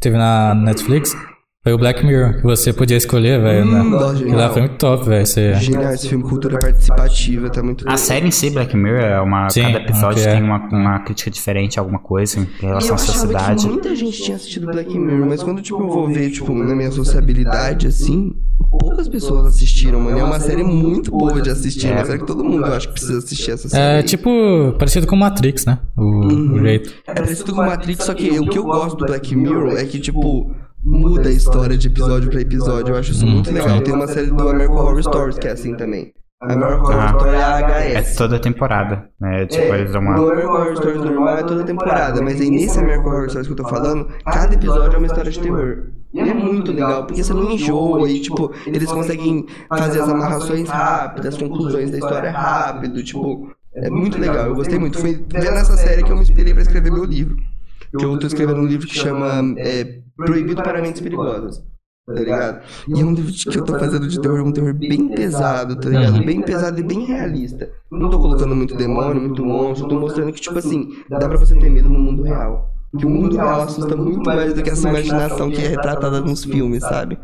teve 0.00 0.16
na 0.18 0.54
Netflix. 0.54 1.16
Foi 1.68 1.74
o 1.74 1.78
Black 1.78 2.02
Mirror, 2.02 2.36
que 2.36 2.42
você 2.44 2.72
podia 2.72 2.96
escolher, 2.96 3.38
velho. 3.42 3.66
Hum, 3.66 3.90
né? 3.90 4.16
genial. 4.16 4.38
lá 4.38 4.48
foi 4.48 4.62
muito 4.62 4.76
top, 4.76 5.04
velho. 5.04 5.26
Você... 5.26 5.52
Genial 5.56 5.92
esse 5.92 6.08
filme, 6.08 6.24
cultura 6.24 6.58
participativa, 6.58 7.50
tá 7.50 7.62
muito 7.62 7.86
A 7.86 7.98
série 7.98 8.26
em 8.26 8.30
si, 8.30 8.48
Black 8.48 8.74
Mirror, 8.74 9.02
é 9.02 9.20
uma, 9.20 9.50
Sim, 9.50 9.64
cada 9.64 9.80
episódio 9.80 10.22
ok. 10.22 10.32
tem 10.32 10.42
uma, 10.42 10.66
uma 10.66 11.00
crítica 11.00 11.30
diferente 11.30 11.78
a 11.78 11.82
alguma 11.82 11.98
coisa 11.98 12.40
em 12.40 12.48
relação 12.58 12.88
eu 12.88 12.94
à 12.94 12.96
achava 12.96 13.12
que 13.12 13.18
sociedade. 13.18 13.68
muita 13.68 13.94
gente 13.94 14.22
tinha 14.22 14.36
assistido 14.38 14.66
Black 14.66 14.98
Mirror, 14.98 15.26
mas 15.26 15.42
quando 15.42 15.60
tipo, 15.60 15.78
eu 15.78 15.88
vou 15.88 16.08
ver, 16.08 16.30
tipo, 16.30 16.54
na 16.54 16.74
minha 16.74 16.90
sociabilidade, 16.90 17.86
assim, 17.86 18.34
poucas 18.70 19.06
pessoas 19.06 19.48
assistiram, 19.48 20.00
mano. 20.00 20.18
É 20.18 20.24
uma 20.24 20.40
série 20.40 20.64
muito 20.64 21.10
boa 21.10 21.38
de 21.42 21.50
assistir, 21.50 21.88
é 21.88 21.96
uma 21.96 22.04
série 22.06 22.18
que 22.20 22.26
todo 22.26 22.42
mundo 22.42 22.64
eu 22.64 22.72
acho 22.72 22.88
que 22.88 22.94
precisa 22.94 23.18
assistir 23.18 23.50
essa 23.50 23.68
série. 23.68 23.98
É 23.98 24.02
tipo, 24.02 24.30
parecido 24.78 25.06
com 25.06 25.16
Matrix, 25.16 25.66
né? 25.66 25.80
O, 25.94 26.02
o 26.02 26.62
jeito. 26.62 26.94
É 27.06 27.12
parecido 27.12 27.54
com 27.54 27.62
Matrix, 27.62 28.04
só 28.04 28.14
que 28.14 28.38
o 28.38 28.48
que 28.48 28.56
eu 28.56 28.64
gosto 28.64 28.96
do 28.96 29.04
Black 29.04 29.36
Mirror 29.36 29.76
é 29.76 29.84
que, 29.84 30.00
tipo, 30.00 30.50
muda 30.82 31.28
a 31.28 31.32
história 31.32 31.76
de 31.76 31.88
episódio 31.88 32.30
pra 32.30 32.40
episódio. 32.40 32.94
Eu 32.94 32.98
acho 32.98 33.12
isso 33.12 33.26
muito 33.26 33.50
legal. 33.52 33.80
Tem 33.82 33.94
uma 33.94 34.06
série 34.06 34.28
do 34.30 34.48
American 34.48 34.76
Horror 34.76 35.02
Stories 35.02 35.38
que 35.38 35.48
é 35.48 35.52
assim 35.52 35.74
também. 35.76 36.12
American 36.40 36.82
Horror 36.84 37.00
Ah. 37.00 37.06
Story 37.16 37.30
é 37.34 37.92
É 37.94 37.96
AHS. 37.98 38.14
toda 38.16 38.38
temporada, 38.38 39.08
né? 39.20 39.44
Tipo, 39.46 39.74
eles 39.74 39.92
dão 39.92 40.00
No 40.00 40.08
uma... 40.10 40.32
American 40.32 40.54
Horror 40.54 40.76
Stories 40.76 41.02
normal 41.02 41.38
é 41.38 41.42
toda 41.42 41.64
temporada, 41.64 42.22
mas 42.22 42.40
aí 42.40 42.48
nesse 42.50 42.78
American 42.78 43.10
Horror 43.12 43.28
Stories 43.28 43.48
que 43.48 43.52
eu 43.52 43.56
tô 43.56 43.68
falando, 43.68 44.08
cada 44.24 44.54
episódio 44.54 44.94
é 44.94 44.98
uma 44.98 45.06
história 45.06 45.30
de 45.32 45.40
terror. 45.40 45.84
E 46.14 46.20
é 46.20 46.32
muito 46.34 46.70
legal, 46.72 47.04
porque 47.06 47.22
você 47.24 47.34
não 47.34 47.50
enjoa 47.50 48.08
e, 48.08 48.20
tipo, 48.20 48.52
eles 48.66 48.90
conseguem 48.90 49.46
fazer 49.68 50.00
as 50.00 50.08
amarrações 50.08 50.68
rápidas, 50.68 51.34
as 51.34 51.40
conclusões 51.42 51.90
da 51.90 51.98
história 51.98 52.30
rápido, 52.30 53.02
tipo, 53.02 53.50
é 53.74 53.90
muito 53.90 54.18
legal, 54.18 54.46
eu 54.46 54.54
gostei 54.54 54.78
muito. 54.78 54.98
Foi 54.98 55.14
vendo 55.14 55.56
essa 55.58 55.76
série 55.76 56.02
que 56.04 56.10
eu 56.12 56.16
me 56.16 56.22
inspirei 56.22 56.52
pra 56.54 56.62
escrever 56.62 56.90
meu 56.92 57.04
livro. 57.04 57.36
Que 57.96 58.04
eu 58.04 58.18
tô 58.18 58.26
escrevendo 58.26 58.60
um 58.60 58.66
livro 58.66 58.86
que 58.86 58.94
chama 58.94 59.54
é, 59.58 60.00
Proibido 60.16 60.62
para 60.62 60.82
Mentes 60.82 61.00
Perigosas. 61.00 61.62
Tá 62.06 62.14
ligado? 62.14 62.60
E 62.88 63.00
é 63.00 63.04
um 63.04 63.12
livro 63.12 63.30
que 63.30 63.58
eu 63.58 63.64
tô 63.64 63.78
fazendo 63.78 64.08
de 64.08 64.18
terror, 64.18 64.40
um 64.40 64.50
terror 64.50 64.72
bem 64.72 65.08
pesado, 65.08 65.76
tá 65.76 65.90
ligado? 65.90 66.24
Bem 66.24 66.40
pesado 66.40 66.80
e 66.80 66.82
bem 66.82 67.04
realista. 67.04 67.70
Não 67.90 68.08
tô 68.08 68.18
colocando 68.18 68.56
muito 68.56 68.74
demônio, 68.74 69.20
muito 69.20 69.44
monstro, 69.44 69.88
tô 69.88 70.00
mostrando 70.00 70.32
que, 70.32 70.40
tipo 70.40 70.58
assim, 70.58 70.88
dá 71.10 71.28
pra 71.28 71.36
você 71.36 71.54
ter 71.54 71.68
medo 71.68 71.90
no 71.90 71.98
mundo 71.98 72.22
real. 72.22 72.72
Que 72.98 73.04
o 73.04 73.10
mundo 73.10 73.36
real 73.36 73.60
assusta 73.60 73.94
muito 73.94 74.24
mais 74.24 74.54
do 74.54 74.62
que 74.62 74.70
essa 74.70 74.88
imaginação 74.88 75.50
que 75.50 75.62
é 75.62 75.68
retratada 75.68 76.22
nos 76.22 76.44
filmes, 76.44 76.82
sabe? 76.82 77.18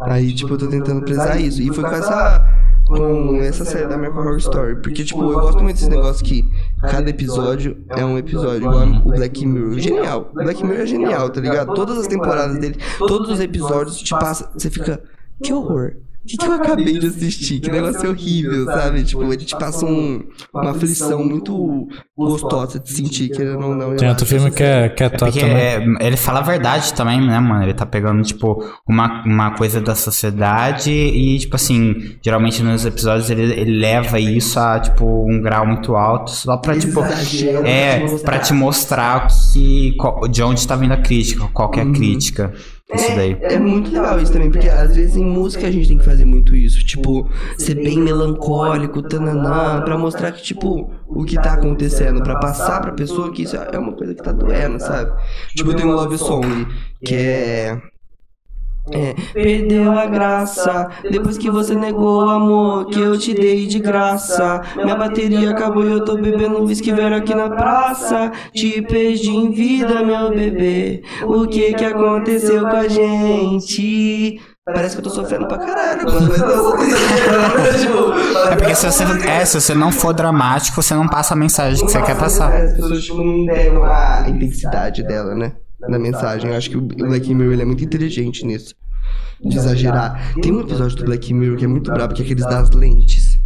Aí, 0.00 0.34
tipo, 0.34 0.54
eu 0.54 0.58
tô 0.58 0.66
tentando 0.66 1.02
prezar 1.02 1.40
isso. 1.40 1.62
E 1.62 1.72
foi 1.72 1.84
com 1.84 1.94
essa. 1.94 2.44
Com 2.88 3.36
essa 3.36 3.64
série 3.64 3.86
da 3.86 3.94
American 3.96 4.22
Horror 4.22 4.38
Story. 4.38 4.76
Porque, 4.76 5.04
tipo, 5.04 5.22
eu 5.22 5.38
gosto 5.40 5.62
muito 5.62 5.76
desse 5.76 5.90
negócio 5.90 6.24
que 6.24 6.50
cada 6.80 7.10
episódio 7.10 7.76
é 7.90 8.04
um 8.04 8.16
episódio, 8.16 8.66
igual 8.66 8.86
o 8.86 9.10
Black 9.10 9.46
Mirror. 9.46 9.78
Genial. 9.78 10.30
O 10.32 10.42
Black 10.42 10.64
Mirror 10.64 10.80
é 10.80 10.86
genial, 10.86 11.30
tá 11.30 11.40
ligado? 11.40 11.74
Todas 11.74 11.98
as 11.98 12.06
temporadas 12.06 12.58
dele, 12.58 12.78
todos 12.98 13.28
os 13.28 13.40
episódios 13.40 13.98
te 13.98 14.10
passa. 14.10 14.50
Você 14.54 14.70
fica. 14.70 15.02
Que 15.42 15.52
horror. 15.52 15.96
O 16.24 16.26
que, 16.30 16.36
que 16.36 16.46
eu 16.46 16.52
acabei 16.52 16.98
de 16.98 17.06
assistir? 17.06 17.58
Que 17.60 17.70
negócio 17.70 18.10
horrível, 18.10 18.64
sabe? 18.66 19.02
Tipo, 19.02 19.24
ele 19.32 19.44
te 19.44 19.56
passa 19.56 19.86
um, 19.86 20.22
uma 20.52 20.72
aflição 20.72 21.24
muito 21.24 21.88
gostosa 22.14 22.78
de 22.78 22.90
sentir, 22.92 23.30
querendo 23.30 23.64
ou 23.64 23.74
não. 23.74 23.92
eu 23.92 23.96
Tem 23.96 24.08
outro 24.10 24.26
filme 24.26 24.48
essa 24.48 24.56
que 24.56 24.62
é, 24.62 24.88
que 24.90 25.04
é 25.04 25.08
top 25.08 25.32
Porque 25.32 25.40
também. 25.40 25.56
é, 25.56 26.06
ele 26.06 26.16
fala 26.18 26.40
a 26.40 26.42
verdade 26.42 26.92
também, 26.92 27.20
né, 27.20 27.38
mano? 27.40 27.62
Ele 27.62 27.72
tá 27.72 27.86
pegando, 27.86 28.22
tipo, 28.22 28.62
uma, 28.86 29.22
uma 29.24 29.52
coisa 29.56 29.80
da 29.80 29.94
sociedade 29.94 30.90
e, 30.90 31.38
tipo 31.38 31.56
assim, 31.56 32.18
geralmente 32.22 32.62
nos 32.62 32.84
episódios 32.84 33.30
ele, 33.30 33.42
ele 33.58 33.78
leva 33.78 34.20
isso 34.20 34.58
a, 34.60 34.80
tipo, 34.80 35.06
um 35.26 35.40
grau 35.40 35.66
muito 35.66 35.94
alto 35.96 36.30
só 36.30 36.58
pra, 36.58 36.74
Ele 36.74 36.82
tipo. 36.82 37.00
pra 37.00 37.10
É, 37.66 37.96
te 38.00 38.02
mostrar. 38.02 38.30
pra 38.30 38.38
te 38.40 38.52
mostrar 38.52 39.26
que, 39.52 39.96
de 40.30 40.42
onde 40.42 40.66
tá 40.68 40.76
vindo 40.76 40.92
a 40.92 40.98
crítica, 40.98 41.48
qual 41.54 41.70
que 41.70 41.80
é 41.80 41.84
a 41.84 41.90
crítica. 41.90 42.52
Isso 42.94 43.14
daí. 43.14 43.36
É, 43.42 43.54
é 43.54 43.58
muito 43.58 43.90
legal 43.90 44.18
isso 44.18 44.32
também, 44.32 44.50
porque 44.50 44.68
às 44.68 44.96
vezes 44.96 45.14
em 45.14 45.24
música 45.24 45.66
a 45.66 45.70
gente 45.70 45.88
tem 45.88 45.98
que 45.98 46.04
fazer 46.04 46.24
muito 46.24 46.56
isso. 46.56 46.84
Tipo, 46.84 47.30
ser 47.58 47.74
bem 47.74 47.98
melancólico, 47.98 49.02
tananã, 49.02 49.82
pra 49.82 49.98
mostrar 49.98 50.32
que, 50.32 50.42
tipo, 50.42 50.90
o 51.06 51.24
que 51.24 51.34
tá 51.36 51.52
acontecendo, 51.52 52.22
pra 52.22 52.36
passar 52.36 52.80
pra 52.80 52.92
pessoa 52.92 53.30
que 53.30 53.42
isso 53.42 53.56
é 53.56 53.78
uma 53.78 53.92
coisa 53.92 54.14
que 54.14 54.22
tá 54.22 54.32
doendo, 54.32 54.80
sabe? 54.80 55.12
Tipo, 55.54 55.70
eu 55.72 55.76
tenho 55.76 55.90
um 55.90 55.94
love 55.94 56.16
song 56.16 56.66
que 57.04 57.14
é. 57.14 57.78
É, 58.92 59.14
perdeu 59.32 59.92
a 59.92 60.06
graça 60.06 60.88
depois 61.10 61.36
que 61.36 61.50
você 61.50 61.74
negou 61.74 62.24
o 62.24 62.30
amor 62.30 62.86
que 62.86 63.00
eu 63.00 63.18
te 63.18 63.34
dei 63.34 63.66
de 63.66 63.78
graça. 63.78 64.62
Minha 64.76 64.96
bateria 64.96 65.50
acabou 65.50 65.84
e 65.86 65.90
eu 65.90 66.04
tô 66.04 66.16
bebendo 66.16 66.62
whisky 66.62 66.92
velho 66.92 67.16
aqui 67.16 67.34
na 67.34 67.50
praça. 67.50 68.32
Te 68.52 68.80
perdi 68.82 69.30
em 69.30 69.50
vida, 69.50 70.02
meu 70.02 70.30
bebê. 70.30 71.02
O 71.24 71.46
que 71.46 71.74
que 71.74 71.84
aconteceu 71.84 72.62
com 72.62 72.76
a 72.76 72.88
gente? 72.88 74.40
Parece 74.64 74.96
que 74.96 75.00
eu 75.00 75.04
tô 75.04 75.10
sofrendo 75.10 75.48
pra 75.48 75.58
caralho, 75.58 76.04
mano. 76.04 76.30
É 78.50 78.56
porque 78.56 78.74
se 78.74 78.86
você, 78.86 79.04
é, 79.26 79.44
se 79.44 79.60
você 79.60 79.74
não 79.74 79.90
for 79.90 80.12
dramático, 80.12 80.82
você 80.82 80.94
não 80.94 81.08
passa 81.08 81.32
a 81.32 81.36
mensagem 81.36 81.84
que 81.84 81.90
você 81.90 82.02
quer 82.02 82.16
passar. 82.16 82.54
As 82.54 82.72
pessoas 82.74 83.02
tipo, 83.02 83.16
não 83.16 83.46
deram 83.46 83.82
a 83.84 84.26
intensidade 84.28 85.02
dela, 85.02 85.34
né? 85.34 85.52
Na 85.80 85.98
mensagem. 85.98 86.50
Eu 86.50 86.56
acho 86.56 86.70
que 86.70 86.76
o 86.76 86.80
Black 86.80 87.32
Mirror 87.34 87.52
ele 87.52 87.62
é 87.62 87.64
muito 87.64 87.84
inteligente 87.84 88.44
nisso. 88.46 88.74
De 89.40 89.56
exagerar. 89.56 90.34
Tem 90.42 90.52
um 90.52 90.60
episódio 90.60 90.96
do 90.96 91.04
Black 91.04 91.32
Mirror 91.32 91.56
que 91.56 91.64
é 91.64 91.68
muito 91.68 91.90
brabo, 91.92 92.14
que 92.14 92.22
é 92.22 92.24
aqueles 92.24 92.44
das 92.44 92.70
lentes. 92.70 93.38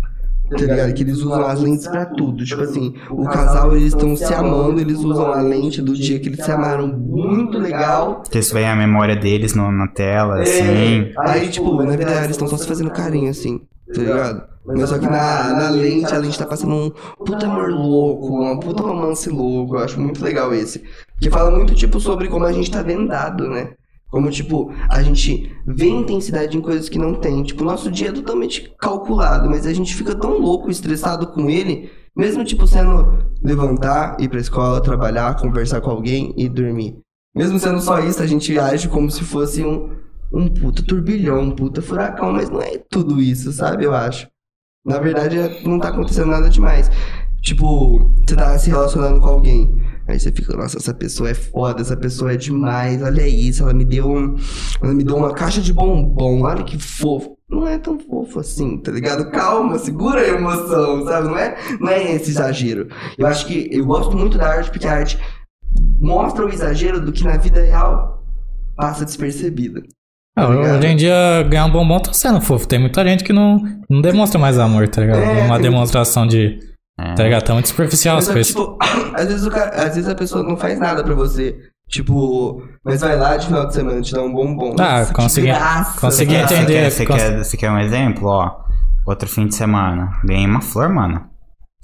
Tá 0.51 0.59
ligado? 0.59 0.93
Que 0.93 1.03
eles 1.03 1.19
usam 1.19 1.47
as 1.47 1.61
lentes 1.61 1.87
pra 1.89 2.05
tudo. 2.07 2.45
Tipo 2.45 2.63
assim, 2.63 2.95
o 3.11 3.25
casal 3.25 3.75
eles 3.75 3.89
estão 3.95 4.15
se 4.17 4.33
amando, 4.35 4.81
eles 4.81 4.99
usam 4.99 5.33
a 5.33 5.41
lente 5.41 5.81
do 5.81 5.95
dia 5.95 6.19
que 6.19 6.29
eles 6.29 6.45
se 6.45 6.51
amaram. 6.51 6.89
Muito 6.89 7.59
legal. 7.59 8.23
Que 8.31 8.39
isso 8.39 8.53
vem 8.53 8.67
a 8.69 8.77
memória 8.77 9.17
deles 9.17 9.55
no- 9.55 9.73
na 9.73 9.89
tela, 9.89 10.41
É, 10.41 10.43
assim. 10.43 11.13
Aí, 11.19 11.49
tipo, 11.49 11.75
na 11.83 11.91
vida 11.97 12.11
real 12.11 12.25
eles 12.25 12.33
estão 12.33 12.49
só 12.49 12.57
se 12.59 12.67
fazendo 12.67 12.91
carinho, 12.91 13.31
assim, 13.31 13.61
tá 13.95 14.01
ligado? 14.01 14.43
Mas 14.67 14.91
só 14.91 14.99
que 14.99 15.07
na, 15.07 15.55
na 15.55 15.71
lente, 15.71 16.15
a 16.15 16.19
lente 16.19 16.39
tá 16.39 16.47
passando 16.47 16.73
um 16.75 16.91
puta 17.25 17.47
amor 17.47 17.71
louco, 17.71 18.29
uma 18.29 18.61
puta 18.61 18.83
romance 18.83 19.29
louco. 19.31 19.77
Eu 19.77 19.81
acho 19.81 19.99
muito 20.01 20.23
legal 20.23 20.53
esse. 20.55 20.85
Que 21.23 21.31
fala 21.31 21.53
muito, 21.53 21.73
tipo, 21.75 22.01
sobre 22.01 22.27
como 22.27 22.45
a 22.45 22.53
gente 22.53 22.69
tá 22.69 22.83
vendado, 22.83 23.49
né? 23.49 23.75
Como, 24.11 24.29
tipo, 24.29 24.73
a 24.89 25.01
gente 25.03 25.57
vê 25.65 25.87
intensidade 25.87 26.59
em 26.59 26.61
coisas 26.61 26.89
que 26.89 26.99
não 26.99 27.15
tem. 27.15 27.45
Tipo, 27.45 27.63
o 27.63 27.67
nosso 27.67 27.91
dia 27.91 28.09
é 28.09 28.13
totalmente 28.13 28.75
calculado, 28.79 29.49
mas 29.49 29.65
a 29.65 29.73
gente 29.73 29.95
fica 29.95 30.17
tão 30.17 30.39
louco, 30.39 30.69
estressado 30.69 31.29
com 31.29 31.49
ele, 31.49 31.91
mesmo, 32.15 32.45
tipo, 32.45 32.67
sendo 32.67 33.25
levantar, 33.41 34.17
ir 34.21 34.29
pra 34.29 34.41
escola, 34.41 34.83
trabalhar, 34.83 35.37
conversar 35.37 35.81
com 35.81 35.91
alguém 35.91 36.35
e 36.37 36.49
dormir. 36.49 36.99
Mesmo 37.35 37.59
sendo 37.59 37.81
só 37.81 38.01
isso, 38.01 38.21
a 38.21 38.27
gente 38.27 38.59
age 38.59 38.89
como 38.89 39.09
se 39.09 39.23
fosse 39.23 39.65
um, 39.65 39.91
um 40.33 40.49
puta 40.49 40.83
turbilhão, 40.83 41.41
um 41.41 41.51
puta 41.53 41.81
furacão, 41.81 42.33
mas 42.33 42.51
não 42.51 42.61
é 42.61 42.79
tudo 42.91 43.21
isso, 43.23 43.53
sabe? 43.53 43.85
Eu 43.85 43.95
acho. 43.95 44.27
Na 44.85 44.99
verdade, 44.99 45.37
não 45.65 45.79
tá 45.79 45.89
acontecendo 45.89 46.33
nada 46.33 46.51
demais. 46.51 46.91
Tipo, 47.41 48.11
você 48.27 48.37
tá 48.37 48.59
se 48.59 48.69
relacionando 48.69 49.21
com 49.21 49.29
alguém. 49.29 49.81
Aí 50.07 50.19
você 50.19 50.33
fica, 50.33 50.57
nossa, 50.57 50.79
essa 50.79 50.93
pessoa 50.93 51.31
é 51.31 51.35
foda, 51.35 51.81
essa 51.81 51.97
pessoa 51.97 52.33
é 52.33 52.37
demais, 52.37 53.03
olha 53.03 53.27
isso, 53.27 53.63
ela 53.63 53.73
me 53.73 53.85
deu 53.85 54.11
um. 54.11 54.37
Ela 54.83 54.93
me 54.95 55.05
deu 55.05 55.17
uma 55.17 55.33
caixa 55.33 55.61
de 55.61 55.73
bombom, 55.73 56.43
olha 56.43 56.65
que 56.65 56.79
fofo. 56.79 57.37
não 57.49 57.67
é 57.67 57.79
tão 57.79 57.99
fofo 57.99 58.41
assim, 58.41 58.79
tá 58.79 58.91
ligado? 58.91 59.31
Calma, 59.31 59.79
segura 59.79 60.21
a 60.21 60.29
emoção, 60.29 61.05
sabe? 61.05 61.29
Não 61.29 61.39
é, 61.39 61.57
não 61.81 61.89
é 61.89 62.13
esse 62.15 62.31
exagero. 62.31 62.89
Eu 63.17 63.27
acho 63.27 63.47
que 63.47 63.69
eu 63.71 63.85
gosto 63.85 64.17
muito 64.17 64.37
da 64.39 64.49
arte 64.49 64.71
porque 64.71 64.87
a 64.87 64.93
arte 64.95 65.19
mostra 66.01 66.45
o 66.45 66.49
exagero 66.49 67.01
do 67.01 67.13
que 67.13 67.25
na 67.25 67.37
vida 67.37 67.63
real 67.63 68.25
passa 68.77 69.05
despercebida. 69.05 69.83
Ah, 70.37 70.47
ligado? 70.47 70.79
hoje 70.79 70.87
em 70.87 70.97
dia, 70.97 71.43
ganhar 71.49 71.67
um 71.67 71.71
bombom 71.71 72.01
tá 72.01 72.13
sendo 72.13 72.41
fofo. 72.41 72.67
Tem 72.67 72.79
muita 72.79 73.05
gente 73.05 73.23
que 73.23 73.33
não, 73.33 73.61
não 73.89 74.01
demonstra 74.01 74.39
mais 74.39 74.59
amor, 74.59 74.89
tá 74.89 75.03
ligado? 75.03 75.21
É, 75.21 75.45
Uma 75.45 75.59
demonstração 75.61 76.27
de. 76.27 76.59
É. 77.11 77.15
Tá 77.15 77.23
ligado? 77.25 77.43
Tá 77.45 77.53
muito 77.55 77.69
superficial 77.69 78.19
as 78.19 78.27
Mas, 78.29 78.33
coisas. 78.35 78.53
tipo, 78.53 78.79
às 79.15 79.27
vezes, 79.27 79.47
o 79.47 79.51
cara, 79.51 79.71
às 79.83 79.95
vezes 79.95 80.09
a 80.09 80.15
pessoa 80.15 80.43
não 80.43 80.57
faz 80.57 80.79
nada 80.79 81.03
pra 81.03 81.15
você. 81.15 81.57
Tipo, 81.89 82.63
mas 82.83 83.03
vai 83.03 83.17
lá 83.19 83.37
de 83.37 83.47
final 83.47 83.67
de 83.67 83.75
semana 83.75 84.01
te 84.01 84.13
dá 84.15 84.23
um 84.23 84.33
bombom. 84.33 84.75
Ah, 84.79 84.99
Nossa, 85.01 85.07
que 85.13 85.15
consegui- 85.15 85.47
graça, 85.49 86.01
consegui. 86.01 86.35
Você 86.37 86.55
entender. 86.55 86.73
quer, 86.73 86.91
você, 86.91 87.05
cons- 87.07 87.17
quer, 87.23 87.45
você 87.45 87.57
quer 87.59 87.71
um 87.71 87.79
exemplo? 87.79 88.29
Ó, 88.29 88.51
outro 89.07 89.29
fim 89.29 89.47
de 89.47 89.55
semana. 89.55 90.11
Ganhei 90.25 90.47
uma 90.47 90.63
flor, 90.63 90.89
mano. 90.89 91.23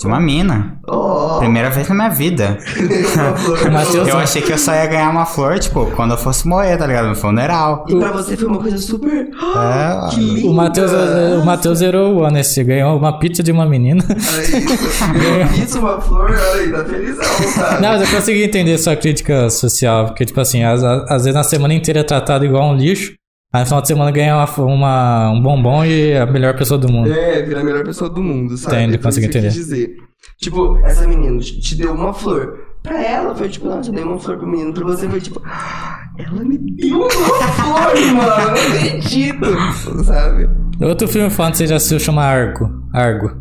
De 0.01 0.07
uma 0.07 0.20
mina. 0.20 0.78
Oh, 0.86 1.38
Primeira 1.40 1.70
vez 1.70 1.88
na 1.88 1.94
minha 1.94 2.09
vida. 2.09 2.57
Eu 4.07 4.16
achei 4.16 4.40
que 4.40 4.53
eu 4.53 4.59
só 4.59 4.72
ia 4.72 4.86
ganhar 4.86 5.11
uma 5.11 5.26
flor, 5.26 5.59
tipo, 5.59 5.86
quando 5.96 6.12
eu 6.12 6.16
fosse 6.16 6.46
morrer, 6.46 6.76
tá 6.76 6.86
ligado? 6.86 7.09
No 7.09 7.16
funeral. 7.16 7.84
E 7.88 7.96
pra 7.96 8.12
você 8.12 8.36
foi 8.36 8.46
uma 8.46 8.59
coisa 8.59 8.78
super. 8.78 9.26
É, 9.28 10.09
que 10.14 10.20
lindo! 10.20 10.51
O 10.51 10.55
Matheus, 10.55 10.92
o 10.92 11.44
Matheus 11.44 11.78
zerou 11.78 12.16
o 12.16 12.24
ano 12.24 12.38
esse. 12.38 12.62
Ganhou 12.62 12.96
uma 12.96 13.18
pizza 13.18 13.42
de 13.42 13.51
uma 13.51 13.66
menina. 13.66 14.05
Isso, 14.18 15.62
isso, 15.62 15.78
uma 15.80 16.01
flor, 16.01 16.30
olha 16.30 16.62
aí, 16.62 16.70
tá 16.70 16.84
felizão, 16.84 17.24
sabe? 17.24 17.82
Não, 17.82 17.88
mas 17.90 18.03
eu 18.03 18.16
consegui 18.16 18.42
entender 18.44 18.78
sua 18.78 18.94
crítica 18.94 19.51
social. 19.51 20.07
Porque, 20.07 20.24
tipo 20.24 20.40
assim, 20.40 20.62
às, 20.62 20.82
às 20.82 21.24
vezes 21.24 21.34
na 21.34 21.42
semana 21.42 21.74
inteira 21.74 22.01
é 22.01 22.05
tratado 22.05 22.44
igual 22.44 22.70
um 22.70 22.76
lixo. 22.76 23.14
Aí 23.53 23.61
no 23.61 23.66
final 23.66 23.80
de 23.80 23.88
semana 23.88 24.11
ganha 24.11 24.36
uma, 24.36 24.64
uma- 24.66 25.30
um 25.30 25.40
bombom 25.42 25.84
e 25.84 26.11
é 26.11 26.20
a 26.20 26.26
melhor 26.26 26.55
pessoa 26.57 26.78
do 26.78 26.90
mundo. 26.92 27.11
É, 27.12 27.42
vira 27.42 27.61
a 27.61 27.64
melhor 27.64 27.82
pessoa 27.84 28.11
do 28.11 28.22
mundo, 28.22 28.57
sabe? 28.59 28.76
Entendo, 28.76 28.94
eu 28.94 28.99
quis 29.01 29.18
entender. 29.18 29.49
dizer. 29.49 29.96
Tipo, 30.38 30.76
essa 30.84 31.07
menina 31.07 31.38
te 31.40 31.74
deu 31.76 31.94
uma 31.94 32.12
flor. 32.12 32.66
Pra 32.82 33.03
ela 33.03 33.34
foi 33.34 33.49
tipo, 33.49 33.66
nossa, 33.66 33.88
eu 33.90 33.94
dei 33.94 34.05
uma 34.05 34.18
flor 34.18 34.36
pro 34.38 34.46
menino. 34.46 34.72
Pra 34.72 34.84
você 34.84 35.09
foi 35.09 35.20
tipo, 35.20 35.40
"Ah, 35.46 35.99
ela 36.18 36.44
me 36.44 36.59
deu 36.59 36.99
uma 36.99 37.11
flor, 37.11 37.94
mano. 38.14 38.30
Eu 38.30 38.49
não 38.51 38.76
acredito. 38.76 40.05
Sabe? 40.05 40.49
Outro 40.82 41.09
filme 41.09 41.30
foda 41.30 41.51
que 41.53 41.57
você 41.59 41.66
já 41.66 41.76
assistiu 41.76 41.99
chama 41.99 42.22
Argo. 42.24 42.68
Argo. 42.94 43.32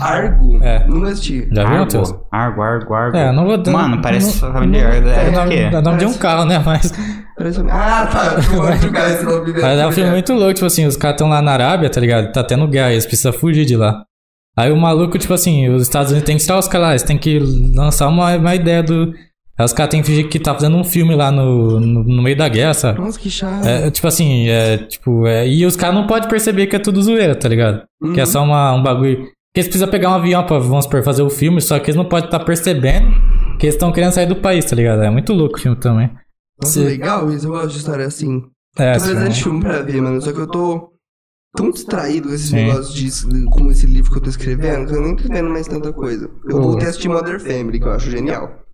Argo? 0.00 0.58
É. 0.62 0.86
Não 0.88 1.02
assisti. 1.04 1.48
Já 1.52 1.64
viu, 1.64 1.78
Matheus? 1.78 2.14
Argo, 2.32 2.62
argo, 2.62 2.94
argo. 2.94 3.16
É, 3.16 3.32
não 3.32 3.46
vou 3.46 3.72
Mano, 3.72 4.00
parece 4.02 4.42
não- 4.44 4.52
familiar. 4.52 4.92
É 4.94 5.34
É 5.34 5.40
o 5.44 5.48
quê? 5.48 5.68
é 5.72 5.78
o 5.78 5.82
nome 5.82 5.98
de 5.98 6.06
um 6.06 6.14
carro, 6.14 6.44
né? 6.44 6.58
Mas, 6.64 6.90
Parece 6.92 7.00
um- 7.00 7.04
Ah, 7.04 7.17
tá. 7.17 7.17
Eu 7.17 7.17
vou 7.17 7.17
jogar 7.17 7.17
esse 7.17 7.17
nome 8.56 9.52
mesmo. 9.52 9.54
mas 9.62 9.78
é 9.78 9.86
um 9.86 9.92
filme 9.92 10.10
muito 10.10 10.32
louco, 10.34 10.54
tipo 10.54 10.66
assim, 10.66 10.86
os 10.86 10.96
caras 10.96 11.14
estão 11.14 11.28
lá 11.28 11.40
na 11.42 11.52
Arábia, 11.52 11.88
tá 11.90 12.00
ligado? 12.00 12.32
Tá 12.32 12.42
tendo 12.44 12.66
guerra, 12.68 12.92
eles 12.92 13.06
precisam 13.06 13.32
fugir 13.32 13.64
de 13.64 13.76
lá. 13.76 14.02
Aí 14.56 14.72
o 14.72 14.76
maluco, 14.76 15.16
tipo 15.18 15.32
assim, 15.34 15.68
os 15.68 15.82
Estados 15.82 16.10
Unidos 16.10 16.26
tem 16.26 16.36
que 16.36 16.42
tirar 16.42 16.58
os 16.58 16.66
caras 16.66 16.86
lá, 16.86 16.92
eles 16.92 17.02
têm 17.04 17.16
que 17.16 17.38
lançar 17.74 18.08
uma, 18.08 18.34
uma 18.36 18.54
ideia 18.54 18.82
do. 18.82 19.12
Aí 19.56 19.64
os 19.64 19.72
caras 19.72 19.90
têm 19.90 20.00
que 20.00 20.06
fingir 20.08 20.28
que 20.28 20.38
tá 20.38 20.54
fazendo 20.54 20.76
um 20.76 20.84
filme 20.84 21.14
lá 21.16 21.30
no, 21.32 21.80
no, 21.80 22.04
no 22.04 22.22
meio 22.22 22.36
da 22.36 22.48
guerra, 22.48 22.74
sabe? 22.74 23.00
Nossa, 23.00 23.18
que 23.18 23.28
chato. 23.30 23.66
É, 23.66 23.90
tipo 23.90 24.06
assim, 24.06 24.48
é, 24.48 24.78
tipo, 24.78 25.26
é, 25.26 25.48
e 25.48 25.64
os 25.66 25.74
caras 25.76 25.94
não 25.96 26.06
podem 26.06 26.28
perceber 26.28 26.66
que 26.66 26.76
é 26.76 26.78
tudo 26.78 27.02
zoeira, 27.02 27.34
tá 27.34 27.48
ligado? 27.48 27.82
Que 28.14 28.20
é 28.20 28.24
Uhum. 28.24 28.26
só 28.26 28.42
uma, 28.44 28.72
um 28.74 28.82
bagulho. 28.82 29.16
Que 29.54 29.60
eles 29.60 29.66
precisam 29.68 29.88
pegar 29.88 30.10
um 30.10 30.14
avião 30.14 30.44
pra, 30.44 30.58
vamos 30.58 30.84
supor, 30.84 31.02
fazer 31.02 31.22
o 31.22 31.30
filme, 31.30 31.60
só 31.60 31.78
que 31.78 31.86
eles 31.90 31.96
não 31.96 32.04
podem 32.04 32.26
estar 32.26 32.38
percebendo 32.40 33.10
que 33.58 33.66
eles 33.66 33.74
estão 33.74 33.90
querendo 33.90 34.12
sair 34.12 34.26
do 34.26 34.36
país, 34.36 34.64
tá 34.64 34.76
ligado? 34.76 35.02
É 35.02 35.10
muito 35.10 35.32
louco 35.32 35.56
o 35.56 35.60
filme 35.60 35.76
também. 35.76 36.08
Nossa, 36.60 36.80
legal 36.80 37.30
isso. 37.30 37.46
Eu 37.46 37.50
gosto 37.52 37.68
de 37.70 37.78
história 37.78 38.06
assim. 38.06 38.44
É, 38.76 38.92
Tô 38.94 39.00
precisando 39.00 39.28
de 39.32 39.42
filme 39.42 39.60
pra 39.60 39.82
ver, 39.82 40.00
mano. 40.00 40.20
Só 40.20 40.32
que 40.32 40.40
eu 40.40 40.46
tô 40.46 40.92
tão 41.56 41.70
distraído 41.70 42.28
com 42.28 42.34
esses 42.34 42.50
Sim. 42.50 42.56
negócios 42.56 42.94
de, 42.94 43.44
com 43.46 43.70
esse 43.70 43.86
livro 43.86 44.10
que 44.12 44.18
eu 44.18 44.22
tô 44.22 44.30
escrevendo, 44.30 44.88
que 44.88 44.94
eu 44.94 45.02
nem 45.02 45.16
tô 45.16 45.28
vendo 45.28 45.50
mais 45.50 45.66
tanta 45.66 45.92
coisa. 45.92 46.30
Eu 46.48 46.60
voltei 46.62 46.86
a 46.86 46.90
assistir 46.90 47.08
Mother 47.08 47.40
Family, 47.40 47.80
que 47.80 47.86
eu 47.86 47.92
acho 47.92 48.10
genial. 48.10 48.67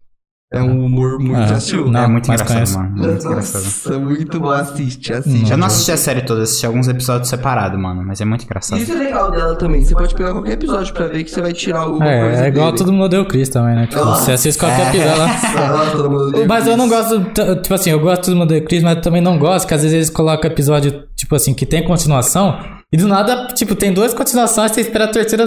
É 0.55 0.63
um 0.63 0.85
humor 0.85 1.19
muito. 1.19 1.37
Ah, 1.37 1.57
assistiu? 1.57 1.87
não. 1.91 2.05
é 2.05 2.07
muito 2.07 2.31
engraçado, 2.31 2.71
mano. 2.71 2.91
Muito 2.91 3.27
engraçado. 3.27 3.65
Nossa, 3.65 3.99
muito 3.99 4.41
bom. 4.41 4.51
Assiste, 4.51 5.13
assiste. 5.13 5.51
Eu 5.51 5.57
não 5.57 5.67
assisti 5.67 5.93
a 5.93 5.97
série 5.97 6.23
toda, 6.23 6.43
assisti 6.43 6.65
alguns 6.65 6.89
episódios 6.89 7.29
separados, 7.29 7.81
mano. 7.81 8.03
Mas 8.05 8.21
é 8.21 8.25
muito 8.25 8.45
engraçado. 8.45 8.81
Isso 8.81 8.93
é 8.93 8.95
legal 8.95 9.31
dela 9.31 9.57
também. 9.57 9.85
Você 9.85 9.95
pode 9.95 10.15
pegar 10.15 10.33
qualquer 10.33 10.53
episódio 10.53 10.95
pra 10.95 11.07
ver 11.07 11.25
que 11.25 11.31
você 11.31 11.43
vai 11.43 11.53
tirar 11.53 11.81
alguma 11.81 12.05
coisa. 12.05 12.43
É, 12.43 12.45
é 12.45 12.49
igual 12.49 12.67
dele. 12.67 12.79
todo 12.79 12.93
mundo 12.93 13.05
odeia 13.05 13.23
o 13.23 13.27
Chris 13.27 13.49
também, 13.49 13.75
né? 13.75 13.87
Tipo, 13.87 14.05
você 14.05 14.33
assiste 14.33 14.59
qualquer 14.59 14.89
episódio 14.89 15.19
lá. 15.19 16.45
Mas 16.47 16.67
eu 16.67 16.77
não 16.77 16.89
gosto, 16.89 17.21
tipo 17.63 17.75
assim, 17.75 17.91
eu 17.91 18.01
gosto 18.01 18.21
de 18.23 18.27
todo 18.29 18.37
mundo 18.37 18.49
odeia 18.51 18.63
o 18.63 18.65
Chris, 18.65 18.83
mas 18.83 18.97
eu 18.97 19.03
também 19.03 19.21
não 19.21 19.39
gosto 19.39 19.67
que 19.67 19.75
às 19.75 19.83
vezes 19.83 19.95
eles 19.95 20.11
colocam 20.11 20.51
episódio, 20.51 21.05
tipo 21.17 21.35
assim, 21.35 21.55
que 21.55 21.67
tem 21.67 21.83
continuação, 21.85 22.59
e 22.93 22.97
do 22.97 23.09
nada, 23.09 23.49
tipo, 23.49 23.75
tem 23.75 23.93
duas 23.93 24.15
continuações, 24.15 24.73
você 24.73 24.83
espera 24.83 25.07
a 25.07 25.09
terceira, 25.09 25.45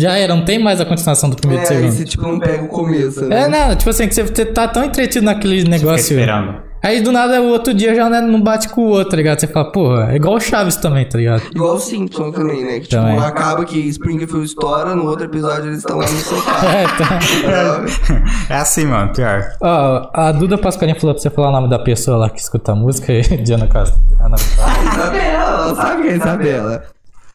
já 0.00 0.16
era, 0.16 0.34
não 0.34 0.44
tem 0.44 0.58
mais 0.58 0.80
a 0.80 0.84
continuação 0.84 1.28
do 1.28 1.36
primeiro 1.36 1.64
e 1.64 1.66
do 1.66 1.72
É, 1.72 1.76
aí 1.76 1.82
segundo. 1.82 1.96
você 1.98 2.04
tipo 2.04 2.22
não 2.22 2.38
pega 2.38 2.62
o 2.64 2.68
começo, 2.68 3.24
né? 3.26 3.42
É, 3.42 3.48
não, 3.48 3.74
tipo 3.74 3.90
assim, 3.90 4.06
que 4.06 4.14
você 4.14 4.22
você 4.22 4.44
tá 4.44 4.68
tão 4.68 4.84
entretido 4.84 5.24
naquele 5.24 5.58
Fica 5.58 5.70
negócio. 5.70 6.00
esperando. 6.00 6.68
Aí 6.80 7.00
do 7.00 7.10
nada 7.10 7.42
o 7.42 7.48
outro 7.48 7.74
dia 7.74 7.92
já 7.92 8.08
né, 8.08 8.20
não 8.20 8.40
bate 8.40 8.68
com 8.68 8.82
o 8.82 8.84
outro, 8.90 9.10
tá 9.10 9.16
ligado? 9.16 9.40
Você 9.40 9.48
fala, 9.48 9.72
porra, 9.72 10.12
é 10.12 10.14
igual 10.14 10.36
o 10.36 10.40
Chaves 10.40 10.76
também, 10.76 11.04
tá 11.08 11.18
ligado? 11.18 11.42
Igual 11.52 11.74
o 11.74 11.78
Simpson 11.80 12.30
também, 12.30 12.64
né? 12.64 12.74
Que 12.78 12.86
tipo, 12.86 13.02
Também. 13.02 13.18
acaba 13.18 13.64
que 13.64 13.76
Springfield 13.88 14.44
estoura, 14.46 14.94
no 14.94 15.04
outro 15.06 15.24
episódio 15.24 15.64
eles 15.66 15.78
estão 15.78 15.98
lá 15.98 16.04
no 16.08 16.18
sofá. 16.18 16.60
É, 16.72 16.84
tá. 16.96 18.54
É 18.54 18.58
assim, 18.60 18.86
mano, 18.86 19.12
pior. 19.12 19.50
Ó, 19.60 20.08
a 20.14 20.30
Duda 20.30 20.56
Pascarinha 20.56 20.94
falou 21.00 21.14
pra 21.14 21.20
você 21.22 21.30
falar 21.30 21.48
o 21.48 21.52
nome 21.52 21.68
da 21.68 21.80
pessoa 21.80 22.16
lá 22.16 22.30
que 22.30 22.38
escuta 22.38 22.70
a 22.70 22.74
música 22.76 23.10
e 23.12 23.22
Diana 23.22 23.66
Castro. 23.66 24.00
Ana 24.20 24.36
Castro. 24.36 24.92
Isabela, 24.92 25.64
ela 25.64 25.74
sabe 25.74 26.02
quem 26.02 26.10
é 26.12 26.14
Isabela. 26.16 26.82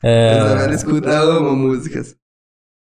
É, 0.01 0.37
Isabela 0.37 0.73
escuta, 0.73 1.09
ama 1.09 1.51
músicas. 1.51 2.15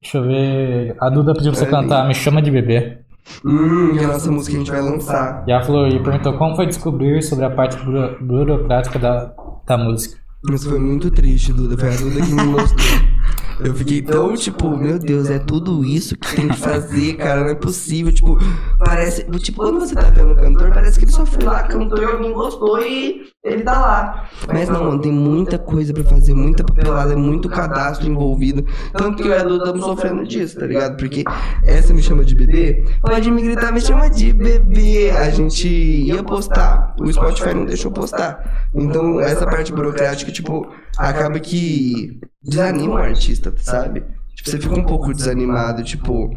Deixa 0.04 0.18
eu 0.18 0.22
ver. 0.22 0.96
A 1.00 1.08
Duda 1.10 1.34
pediu 1.34 1.50
pra 1.50 1.58
você 1.60 1.66
É, 1.66 1.70
cantar 1.70 2.06
Me 2.06 2.14
Chama 2.14 2.40
de 2.40 2.50
Bebê. 2.50 2.98
Hum, 3.44 3.92
que 3.94 4.00
é 4.00 4.04
a 4.04 4.08
nossa 4.08 4.30
música 4.30 4.50
que 4.50 4.56
a 4.56 4.58
gente 4.60 4.70
vai 4.70 4.82
lançar. 4.82 5.44
E 5.48 5.64
falou 5.64 5.88
e 5.88 5.98
perguntou 6.02 6.34
como 6.34 6.54
foi 6.54 6.66
descobrir 6.66 7.22
sobre 7.22 7.44
a 7.46 7.50
parte 7.50 7.76
buro- 7.82 8.16
burocrática 8.20 8.98
da, 8.98 9.32
da 9.66 9.78
música. 9.78 10.22
Isso 10.52 10.68
foi 10.68 10.78
muito 10.78 11.10
triste, 11.10 11.52
Duda. 11.54 11.76
Foi 11.78 11.88
a 11.88 11.96
Duda 11.96 12.20
que 12.20 12.32
me 12.32 12.44
mostrou. 12.44 13.14
Eu 13.60 13.72
fiquei 13.74 14.02
tão, 14.02 14.34
tipo, 14.34 14.76
meu 14.76 14.98
Deus, 14.98 15.30
é 15.30 15.38
tudo 15.38 15.84
isso 15.84 16.16
que 16.18 16.36
tem 16.36 16.48
que 16.48 16.56
fazer, 16.56 17.14
cara, 17.16 17.42
não 17.44 17.50
é 17.50 17.54
possível. 17.54 18.12
Tipo, 18.12 18.36
parece. 18.78 19.24
Tipo, 19.38 19.62
quando 19.62 19.80
você 19.80 19.94
tá 19.94 20.10
vendo 20.10 20.32
o 20.32 20.36
cantor, 20.36 20.70
parece 20.74 20.98
que 20.98 21.04
ele 21.06 21.12
só 21.12 21.24
foi 21.24 21.44
lá, 21.44 21.62
cantou 21.62 21.98
e 21.98 22.04
alguém 22.04 22.32
gostou 22.32 22.78
e 22.82 23.22
ele 23.44 23.62
tá 23.62 23.78
lá. 23.78 24.28
Mas 24.48 24.70
não, 24.70 24.84
mano, 24.84 25.00
tem 25.00 25.12
muita 25.12 25.58
coisa 25.58 25.92
pra 25.92 26.02
fazer, 26.04 26.34
muita 26.34 26.64
papelada, 26.64 27.12
é 27.12 27.16
muito 27.16 27.48
cadastro 27.48 28.08
envolvido. 28.08 28.64
Tanto 28.94 29.22
que 29.22 29.28
eu 29.28 29.32
e 29.32 29.34
a 29.34 29.42
Duda 29.42 29.64
estamos 29.64 29.84
sofrendo 29.84 30.26
disso, 30.26 30.58
tá 30.58 30.66
ligado? 30.66 30.96
Porque 30.96 31.22
essa 31.62 31.92
me 31.92 32.02
chama 32.02 32.24
de 32.24 32.34
bebê, 32.34 32.84
pode 33.02 33.30
me 33.30 33.42
gritar, 33.42 33.70
me 33.70 33.82
chama 33.82 34.08
de 34.08 34.32
bebê. 34.32 35.10
A 35.10 35.28
gente 35.28 35.68
ia 35.68 36.22
postar, 36.24 36.96
o 36.98 37.12
Spotify 37.12 37.52
não 37.54 37.66
deixou 37.66 37.92
postar. 37.92 38.68
Então, 38.74 39.20
essa 39.20 39.46
parte 39.46 39.72
burocrática, 39.72 40.32
tipo, 40.32 40.66
acaba 40.96 41.38
que 41.38 42.18
desanima 42.42 42.94
o 42.94 42.96
artista, 42.96 43.52
sabe? 43.58 44.02
Tipo, 44.34 44.50
você 44.50 44.58
fica 44.58 44.74
um 44.74 44.84
pouco 44.84 45.12
desanimado, 45.12 45.84
tipo. 45.84 46.34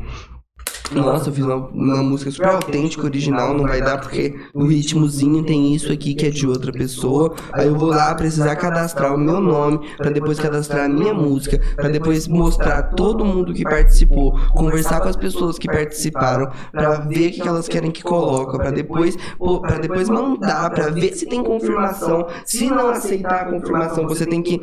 Nossa, 0.91 1.29
eu 1.29 1.33
fiz 1.33 1.43
uma, 1.43 1.55
uma 1.55 2.03
música 2.03 2.31
super 2.31 2.47
autêntica, 2.47 3.05
original, 3.05 3.53
não 3.53 3.65
vai 3.65 3.81
dar 3.81 3.99
porque 3.99 4.39
o 4.53 4.65
ritmozinho 4.65 5.43
tem 5.43 5.73
isso 5.73 5.91
aqui 5.91 6.15
que 6.15 6.25
é 6.25 6.29
de 6.29 6.47
outra 6.47 6.71
pessoa. 6.71 7.35
Aí 7.53 7.67
eu 7.67 7.75
vou 7.75 7.89
lá 7.89 8.13
precisar 8.15 8.55
cadastrar 8.55 9.13
o 9.13 9.17
meu 9.17 9.41
nome, 9.41 9.79
pra 9.97 10.09
depois 10.09 10.39
cadastrar 10.39 10.85
a 10.85 10.89
minha 10.89 11.13
música, 11.13 11.59
pra 11.75 11.89
depois 11.89 12.27
mostrar 12.27 12.81
todo 12.83 13.25
mundo 13.25 13.53
que 13.53 13.63
participou, 13.63 14.37
conversar 14.53 15.01
com 15.01 15.09
as 15.09 15.15
pessoas 15.15 15.57
que 15.57 15.67
participaram, 15.67 16.49
pra 16.71 16.95
ver 16.95 17.29
o 17.29 17.31
que 17.33 17.47
elas 17.47 17.67
querem 17.67 17.91
que 17.91 18.03
coloca, 18.03 18.57
pra 18.57 18.71
depois, 18.71 19.17
pô, 19.37 19.59
pra 19.59 19.77
depois 19.79 20.09
mandar, 20.09 20.69
pra 20.69 20.89
ver 20.89 21.13
se 21.13 21.25
tem 21.25 21.43
confirmação. 21.43 22.27
Se 22.45 22.69
não 22.69 22.89
aceitar 22.89 23.41
a 23.41 23.45
confirmação, 23.45 24.07
você 24.07 24.25
tem 24.25 24.41
que 24.41 24.61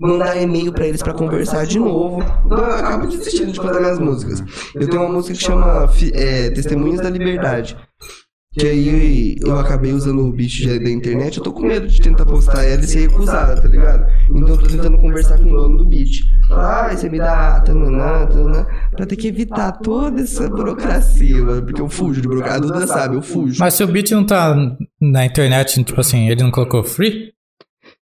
mandar 0.00 0.40
e-mail 0.40 0.72
pra 0.72 0.86
eles 0.86 1.02
pra 1.02 1.12
conversar 1.12 1.66
de 1.66 1.78
novo. 1.78 2.22
Então 2.46 2.58
eu 2.58 2.74
acabo 2.74 3.06
desistindo 3.06 3.52
de 3.52 3.58
fazer 3.60 3.80
minhas 3.80 3.98
músicas. 3.98 4.42
Eu 4.74 4.88
tenho 4.88 5.02
uma 5.02 5.12
música 5.12 5.36
que 5.36 5.42
chama 5.44 5.88
é, 6.14 6.50
Testemunhas 6.50 7.00
da 7.00 7.10
Liberdade. 7.10 7.76
Que 8.50 8.66
aí 8.66 9.36
eu 9.44 9.56
acabei 9.58 9.92
usando 9.92 10.26
o 10.26 10.34
de- 10.36 10.78
da 10.80 10.90
internet, 10.90 11.36
eu 11.36 11.44
tô 11.44 11.52
com 11.52 11.62
medo 11.66 11.86
de 11.86 12.00
tentar 12.00 12.24
postar 12.24 12.64
ela 12.64 12.80
e 12.80 12.86
ser 12.88 13.00
recusada, 13.02 13.60
tá 13.60 13.68
ligado? 13.68 14.06
Então 14.30 14.48
eu 14.48 14.58
tô 14.58 14.66
tentando 14.66 14.98
conversar 14.98 15.36
com 15.38 15.44
o 15.44 15.48
dono 15.56 15.76
do 15.76 15.84
beat. 15.84 16.22
Ah, 16.50 16.88
você 16.90 17.08
me 17.10 17.18
dá 17.18 17.60
tananá, 17.60 18.26
tananá, 18.26 18.66
pra 18.96 19.04
ter 19.06 19.16
que 19.16 19.28
evitar 19.28 19.72
toda 19.72 20.22
essa 20.22 20.48
burocracia, 20.48 21.36
mano, 21.44 21.62
porque 21.62 21.80
eu 21.80 21.88
fujo 21.88 22.20
de 22.22 22.26
burocracia. 22.26 22.56
A 22.56 22.60
Duda 22.60 22.86
sabe, 22.86 23.16
eu 23.16 23.22
fujo. 23.22 23.58
Mas 23.60 23.74
se 23.74 23.84
o 23.84 23.86
beat 23.86 24.10
não 24.12 24.24
tá 24.24 24.56
na 25.00 25.26
internet, 25.26 25.84
tipo 25.84 26.00
assim, 26.00 26.28
ele 26.28 26.42
não 26.42 26.50
colocou 26.50 26.82
free? 26.82 27.32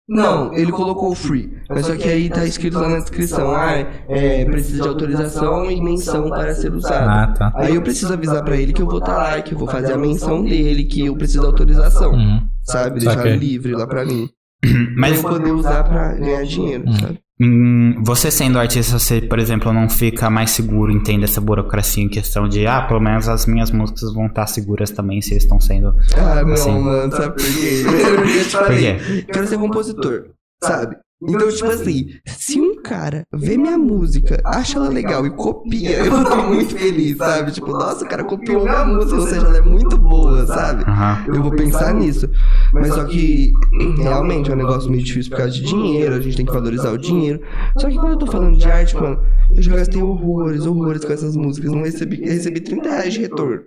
Não, 0.08 0.52
ele 0.52 0.72
colocou 0.72 1.14
free. 1.14 1.56
Mas 1.68 1.86
só 1.86 1.96
que 1.96 2.08
aí 2.08 2.28
tá 2.28 2.44
escrito 2.44 2.78
lá 2.78 2.88
na 2.88 2.98
descrição, 2.98 3.54
ah, 3.54 3.72
é, 4.08 4.44
precisa 4.44 4.82
de 4.82 4.88
autorização 4.88 5.70
e 5.70 5.80
menção 5.80 6.28
para 6.28 6.54
ser 6.54 6.72
usado. 6.74 7.08
Ah, 7.08 7.26
tá. 7.28 7.52
Aí 7.54 7.74
eu 7.76 7.82
preciso 7.82 8.12
avisar 8.12 8.44
pra 8.44 8.56
ele 8.56 8.72
que 8.72 8.82
eu 8.82 8.86
vou 8.86 8.98
estar 8.98 9.16
lá, 9.16 9.40
que 9.40 9.54
eu 9.54 9.58
vou 9.58 9.68
fazer 9.68 9.92
a 9.92 9.98
menção 9.98 10.42
dele, 10.44 10.84
que 10.84 11.06
eu 11.06 11.16
preciso 11.16 11.42
da 11.42 11.48
autorização, 11.48 12.12
Uhum. 12.12 12.42
sabe? 12.62 12.98
Deixar 12.98 13.16
Saquei. 13.16 13.36
livre 13.36 13.72
lá 13.74 13.86
pra 13.86 14.04
mim. 14.04 14.28
Mas 14.96 15.20
pra 15.20 15.30
eu 15.32 15.38
poder 15.38 15.52
usar 15.52 15.84
pra 15.84 16.14
ganhar 16.14 16.44
dinheiro, 16.44 16.84
Hum. 16.88 16.92
sabe? 16.98 17.20
Hum, 17.42 18.02
você 18.02 18.30
sendo 18.30 18.58
artista, 18.58 18.98
você, 18.98 19.20
por 19.20 19.38
exemplo, 19.38 19.72
não 19.72 19.88
fica 19.88 20.30
mais 20.30 20.50
seguro, 20.50 20.92
entende 20.92 21.24
essa 21.24 21.40
burocracia 21.40 22.02
em 22.02 22.08
questão 22.08 22.48
de, 22.48 22.66
ah, 22.66 22.82
pelo 22.82 23.00
menos 23.00 23.28
as 23.28 23.46
minhas 23.46 23.70
músicas 23.70 24.12
vão 24.14 24.26
estar 24.26 24.46
seguras 24.46 24.90
também 24.90 25.20
se 25.20 25.36
estão 25.36 25.60
sendo. 25.60 25.94
Ah, 26.16 26.44
não, 26.44 26.56
Sim. 26.56 26.78
mano, 26.78 27.10
sabe 27.12 27.34
por 27.34 27.44
quê? 27.44 28.44
Te 28.44 28.50
falei. 28.50 28.96
quê? 28.98 29.22
Quero 29.32 29.46
ser 29.46 29.58
compositor, 29.58 30.26
sabe? 30.62 30.96
Então, 31.28 31.48
tipo 31.48 31.70
assim, 31.70 32.10
se 32.26 32.60
um 32.60 32.82
cara 32.82 33.26
vê 33.32 33.56
minha 33.56 33.78
música, 33.78 34.40
acha 34.44 34.78
ela 34.78 34.88
legal 34.88 35.24
e 35.26 35.30
copia, 35.30 35.98
eu 35.98 36.10
vou 36.10 36.22
estar 36.22 36.36
muito 36.48 36.76
feliz, 36.76 37.16
sabe? 37.16 37.52
Tipo, 37.52 37.72
nossa, 37.72 38.04
o 38.04 38.08
cara 38.08 38.24
copiou 38.24 38.62
minha 38.64 38.84
música, 38.84 39.20
ou 39.20 39.26
seja, 39.26 39.46
ela 39.46 39.58
é 39.58 39.62
muito 39.62 39.96
boa, 39.96 40.46
sabe? 40.46 40.84
Eu 41.28 41.42
vou 41.42 41.52
pensar 41.52 41.94
nisso. 41.94 42.28
Mas 42.72 42.88
só 42.94 43.04
que 43.04 43.52
realmente 43.98 44.50
é 44.50 44.54
um 44.54 44.58
negócio 44.58 44.90
meio 44.90 45.02
difícil 45.02 45.30
por 45.30 45.38
causa 45.38 45.52
de 45.52 45.62
dinheiro, 45.62 46.14
a 46.14 46.20
gente 46.20 46.36
tem 46.36 46.46
que 46.46 46.52
valorizar 46.52 46.90
o 46.90 46.98
dinheiro. 46.98 47.40
Só 47.78 47.88
que 47.88 47.96
quando 47.96 48.12
eu 48.12 48.18
tô 48.18 48.26
falando 48.26 48.56
de 48.56 48.70
arte, 48.70 48.96
mano, 48.96 49.20
eu 49.54 49.62
já 49.62 49.76
gastei 49.76 50.02
horrores, 50.02 50.66
horrores 50.66 51.04
com 51.04 51.12
essas 51.12 51.36
músicas. 51.36 51.70
Não 51.70 51.82
recebi, 51.82 52.20
eu 52.22 52.32
recebi 52.32 52.60
30 52.60 52.88
reais 52.88 53.14
de 53.14 53.20
retorno. 53.20 53.62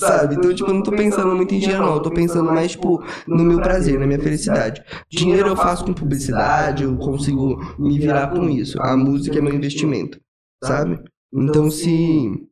Sabe? 0.00 0.34
Então, 0.34 0.54
tipo, 0.54 0.70
eu 0.70 0.74
não 0.74 0.82
tô 0.82 0.90
pensando 0.92 1.34
muito 1.34 1.54
em 1.54 1.58
dinheiro, 1.58 1.82
não. 1.82 1.94
Eu 1.94 2.00
tô 2.00 2.10
pensando 2.10 2.50
mais, 2.52 2.72
tipo, 2.72 3.02
no 3.26 3.44
meu 3.44 3.60
prazer, 3.60 3.98
na 3.98 4.06
minha 4.06 4.18
felicidade. 4.20 4.82
Dinheiro 5.08 5.48
eu 5.48 5.56
faço 5.56 5.84
com 5.84 5.92
publicidade, 5.92 6.84
eu 6.84 6.96
consigo 6.96 7.58
me 7.78 7.98
virar 7.98 8.28
com 8.28 8.48
isso. 8.48 8.80
A 8.82 8.96
música 8.96 9.38
é 9.38 9.42
meu 9.42 9.54
investimento, 9.54 10.18
sabe? 10.64 11.00
Então, 11.32 11.70
se 11.70 12.48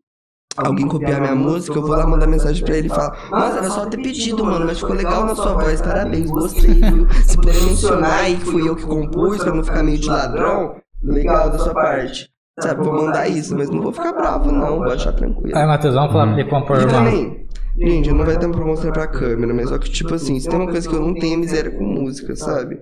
alguém 0.56 0.86
copiar 0.88 1.20
minha 1.20 1.34
música, 1.34 1.76
eu 1.76 1.82
vou 1.82 1.96
lá 1.96 2.06
mandar 2.06 2.26
mensagem 2.26 2.64
pra 2.64 2.76
ele 2.76 2.86
e 2.86 2.90
falar: 2.90 3.28
Nossa, 3.30 3.58
era 3.58 3.70
só 3.70 3.86
ter 3.86 3.96
pedido, 4.02 4.44
mano, 4.44 4.66
mas 4.66 4.78
ficou 4.78 4.94
legal 4.94 5.24
na 5.24 5.34
sua 5.34 5.54
voz, 5.54 5.80
parabéns, 5.80 6.30
gostei, 6.30 6.74
viu? 6.74 7.06
Se 7.24 7.36
puder 7.36 7.60
mencionar 7.62 8.20
aí 8.20 8.36
que 8.36 8.44
fui 8.44 8.68
eu 8.68 8.76
que 8.76 8.84
compus, 8.84 9.38
pra 9.38 9.52
não 9.52 9.64
ficar 9.64 9.82
meio 9.82 9.98
de 9.98 10.08
ladrão, 10.08 10.76
legal 11.02 11.50
da 11.50 11.58
sua 11.58 11.72
parte. 11.74 12.28
Sabe, 12.60 12.82
vou 12.84 12.92
mandar 13.04 13.28
isso, 13.28 13.56
mas 13.56 13.70
não 13.70 13.82
vou 13.82 13.92
ficar 13.92 14.12
bravo, 14.12 14.50
não, 14.50 14.78
vou 14.78 14.92
achar 14.92 15.12
tranquilo. 15.12 15.56
Aí, 15.56 15.66
Matheus, 15.66 15.94
vamos 15.94 16.12
falar 16.12 16.26
pra 16.26 16.40
ele 16.40 16.50
compor 16.50 16.78
uma. 16.78 16.86
também, 16.88 17.46
gente, 17.78 18.10
não 18.12 18.24
vai 18.24 18.36
ter 18.36 18.48
pra 18.48 18.64
mostrar 18.64 18.92
pra 18.92 19.06
câmera, 19.06 19.54
mas 19.54 19.68
só 19.68 19.78
que, 19.78 19.90
tipo 19.90 20.14
assim, 20.14 20.38
se 20.40 20.48
tem 20.48 20.58
uma 20.58 20.70
coisa 20.70 20.88
que 20.88 20.94
eu 20.94 21.00
não 21.00 21.14
tenho 21.14 21.34
é 21.34 21.36
miséria 21.36 21.70
com 21.70 21.84
música, 21.84 22.34
sabe? 22.34 22.78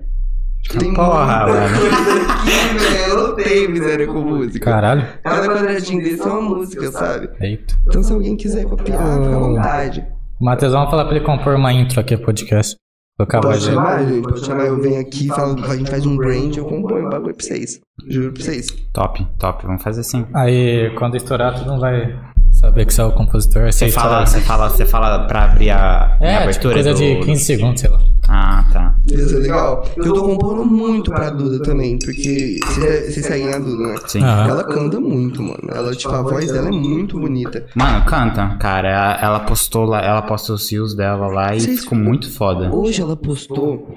Tem 0.78 0.92
Porra, 0.94 1.46
mano. 1.46 1.52
aqui, 1.52 2.78
velho, 2.78 3.10
eu 3.10 3.28
não 3.28 3.36
tenho 3.36 3.70
miséria 3.70 4.06
com 4.06 4.20
música. 4.20 4.64
Caralho. 4.64 5.06
Cada 5.22 5.46
quadradinho 5.46 6.02
desse 6.02 6.22
é 6.22 6.26
uma 6.26 6.42
música, 6.42 6.90
sabe? 6.90 7.28
Eita. 7.40 7.74
Então 7.86 8.02
se 8.02 8.12
alguém 8.12 8.36
quiser 8.36 8.64
copiar, 8.64 8.98
fica 8.98 9.36
à 9.36 9.38
vontade. 9.38 10.06
Matheus, 10.40 10.72
vamos 10.72 10.90
falar 10.90 11.04
pra 11.04 11.16
ele 11.16 11.24
compor 11.24 11.54
uma 11.54 11.72
intro 11.72 12.00
aqui 12.00 12.16
pro 12.16 12.26
podcast. 12.26 12.74
Pode 13.18 13.60
chamar, 13.62 14.04
gente, 14.04 14.22
pode 14.22 14.44
chamar, 14.44 14.66
eu 14.66 14.78
venho 14.78 15.00
aqui, 15.00 15.28
falo, 15.28 15.64
a 15.64 15.74
gente 15.74 15.90
faz 15.90 16.04
um 16.04 16.18
brand, 16.18 16.54
eu 16.54 16.66
componho 16.66 17.06
o 17.06 17.10
bagulho 17.10 17.34
pra 17.34 17.46
vocês. 17.46 17.80
Juro 18.06 18.34
pra 18.34 18.42
vocês. 18.42 18.66
Top, 18.92 19.26
top, 19.38 19.64
vamos 19.64 19.82
fazer 19.82 20.02
assim. 20.02 20.26
Aí, 20.34 20.94
quando 20.96 21.16
estourar, 21.16 21.58
tu 21.58 21.66
não 21.66 21.80
vai 21.80 22.14
saber 22.56 22.86
que 22.86 22.94
você 22.94 23.00
é 23.00 23.04
o 23.04 23.12
compositor. 23.12 23.62
Aí 23.64 23.72
Você 23.72 23.86
você 23.86 23.92
fala, 23.92 24.26
você 24.26 24.40
fala, 24.40 24.68
você 24.70 24.84
fala 24.86 25.26
pra 25.26 25.44
abrir 25.44 25.70
a, 25.70 26.16
a 26.20 26.24
É, 26.24 26.30
tipo, 26.32 26.42
abertura 26.42 26.74
coisa 26.74 26.92
do... 26.92 26.98
de 26.98 27.16
15 27.24 27.44
segundos, 27.44 27.80
sei 27.80 27.90
lá. 27.90 28.00
Ah, 28.28 28.64
tá. 28.72 28.94
Ser 29.06 29.36
legal. 29.38 29.84
Eu 29.96 30.12
tô 30.12 30.22
compondo 30.24 30.64
muito 30.64 31.10
pra 31.12 31.30
Duda 31.30 31.62
também, 31.62 31.96
porque 31.98 32.58
vocês 32.66 33.14
vocês 33.14 33.26
seguem 33.26 33.52
a 33.54 33.58
Duda, 33.58 33.92
né? 33.92 33.98
Sim. 34.08 34.20
Aham. 34.22 34.48
Ela 34.48 34.64
canta 34.64 34.98
muito, 34.98 35.40
mano. 35.42 35.60
Ela, 35.72 35.94
tipo, 35.94 36.12
a 36.12 36.22
voz 36.22 36.50
dela 36.50 36.68
é 36.68 36.72
muito 36.72 37.20
bonita. 37.20 37.64
Mano, 37.76 38.04
canta, 38.04 38.56
cara. 38.60 38.88
Ela- 38.88 39.18
Ela 39.22 39.40
postou 39.40 39.84
lá, 39.84 40.00
ela 40.02 40.22
postou 40.22 40.56
os 40.56 40.70
rios 40.70 40.94
dela 40.96 41.28
lá 41.28 41.54
e 41.54 41.60
Vocês- 41.60 41.80
ficou 41.80 41.96
muito 41.96 42.28
foda. 42.32 42.68
Hoje 42.74 43.00
ela 43.00 43.16
postou 43.16 43.96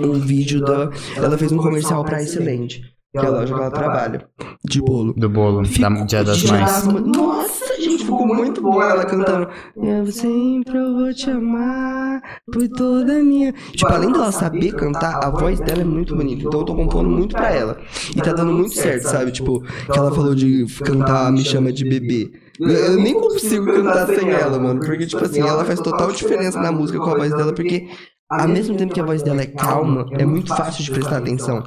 um 0.00 0.12
vídeo 0.14 0.60
da. 0.64 0.90
Ela 1.16 1.38
fez 1.38 1.52
um 1.52 1.58
comercial 1.58 2.02
pra 2.04 2.20
Excelente, 2.20 2.80
que 3.12 3.18
é 3.18 3.26
a 3.26 3.30
loja 3.30 3.54
que 3.54 3.60
ela 3.60 3.70
trabalha, 3.70 4.24
de 4.68 4.80
bolo. 4.80 5.14
Do 5.16 5.28
bolo, 5.28 5.62
da 5.78 5.88
Dia 6.04 6.24
das 6.24 6.38
Dia 6.38 6.50
Mães. 6.52 6.64
das 6.72 6.84
Mães. 6.84 7.04
Nossa, 7.06 7.61
gente, 7.82 8.04
ficou 8.04 8.26
muito 8.26 8.60
boa 8.62 8.90
ela 8.90 9.04
cantando. 9.04 9.48
Eu 9.76 10.06
sempre 10.12 10.78
vou 10.78 11.12
te 11.12 11.30
amar 11.30 12.22
por 12.52 12.68
toda 12.68 13.18
a 13.18 13.22
minha. 13.22 13.52
Tipo, 13.72 13.92
além 13.92 14.12
dela 14.12 14.32
saber 14.32 14.72
cantar, 14.74 15.20
a 15.24 15.30
voz 15.30 15.60
dela 15.60 15.82
é 15.82 15.84
muito 15.84 16.14
bonita. 16.16 16.42
Então 16.46 16.60
eu 16.60 16.66
tô 16.66 16.74
compondo 16.74 17.08
muito 17.08 17.34
pra 17.34 17.50
ela. 17.50 17.78
E 18.16 18.20
tá 18.20 18.32
dando 18.32 18.52
muito 18.52 18.74
certo, 18.74 19.04
sabe? 19.08 19.32
Tipo, 19.32 19.60
que 19.62 19.98
ela 19.98 20.12
falou 20.14 20.34
de 20.34 20.66
cantar 20.84 21.30
Me 21.32 21.44
Chama 21.44 21.72
de 21.72 21.84
Bebê. 21.84 22.30
Eu- 22.60 22.68
Eu 22.68 22.96
nem 22.96 23.14
consigo 23.14 23.66
cantar 23.66 24.06
sem 24.06 24.30
ela, 24.30 24.58
mano. 24.58 24.80
Porque, 24.80 25.06
tipo 25.06 25.24
assim, 25.24 25.40
ela 25.40 25.64
faz 25.64 25.80
total 25.80 26.12
diferença 26.12 26.60
na 26.60 26.70
música 26.70 26.98
com 26.98 27.10
a 27.10 27.16
voz 27.16 27.30
dela, 27.34 27.52
porque 27.52 27.88
ao 28.30 28.48
mesmo 28.48 28.76
tempo 28.76 28.92
que 28.94 29.00
a 29.00 29.04
voz 29.04 29.22
dela 29.22 29.42
é 29.42 29.46
calma, 29.46 30.06
é 30.12 30.24
muito 30.24 30.54
fácil 30.54 30.84
de 30.84 30.90
prestar 30.90 31.18
atenção. 31.18 31.62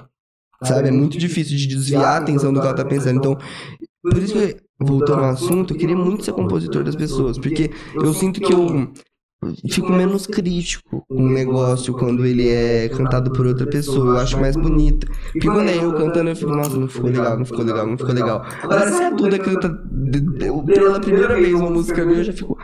Sabe? 0.63 0.87
É 0.87 0.91
muito 0.91 1.17
difícil 1.17 1.57
de 1.57 1.67
desviar 1.67 2.05
a 2.05 2.17
atenção 2.17 2.53
do 2.53 2.61
que 2.61 2.65
ela 2.65 2.75
tá 2.75 2.85
pensando. 2.85 3.17
Então, 3.19 3.37
por 4.01 4.17
isso 4.17 4.33
que, 4.33 4.55
voltando 4.79 5.23
ao 5.23 5.29
assunto, 5.31 5.73
eu 5.73 5.77
queria 5.77 5.95
muito 5.95 6.23
ser 6.25 6.33
compositor 6.33 6.83
das 6.83 6.95
pessoas. 6.95 7.37
Porque 7.37 7.71
eu 7.93 8.13
sinto 8.13 8.39
que 8.41 8.53
eu 8.53 8.91
fico 9.69 9.91
menos 9.91 10.25
crítico 10.27 11.05
com 11.07 11.23
um 11.23 11.29
negócio 11.29 11.93
quando 11.93 12.25
ele 12.25 12.49
é 12.49 12.89
cantado 12.89 13.31
por 13.31 13.45
outra 13.45 13.65
pessoa. 13.67 14.15
Eu 14.15 14.17
acho 14.19 14.39
mais 14.39 14.55
bonito. 14.55 15.07
Porque 15.33 15.47
quando 15.47 15.69
é 15.69 15.77
eu 15.77 15.93
cantando, 15.93 16.29
eu 16.29 16.35
fico, 16.35 16.51
nossa, 16.55 16.77
não 16.77 16.87
ficou 16.87 17.09
legal, 17.09 17.37
não 17.37 17.45
ficou 17.45 17.63
legal, 17.65 17.87
não 17.87 17.97
ficou 17.97 18.13
legal. 18.13 18.45
Agora, 18.63 18.91
se 18.91 19.03
a 19.03 19.09
Duda 19.09 19.39
canta 19.39 19.69
pela 20.73 20.99
primeira 20.99 21.35
vez 21.35 21.53
uma 21.53 21.69
música 21.69 22.05
minha, 22.05 22.19
eu 22.19 22.23
já 22.23 22.33
fico, 22.33 22.57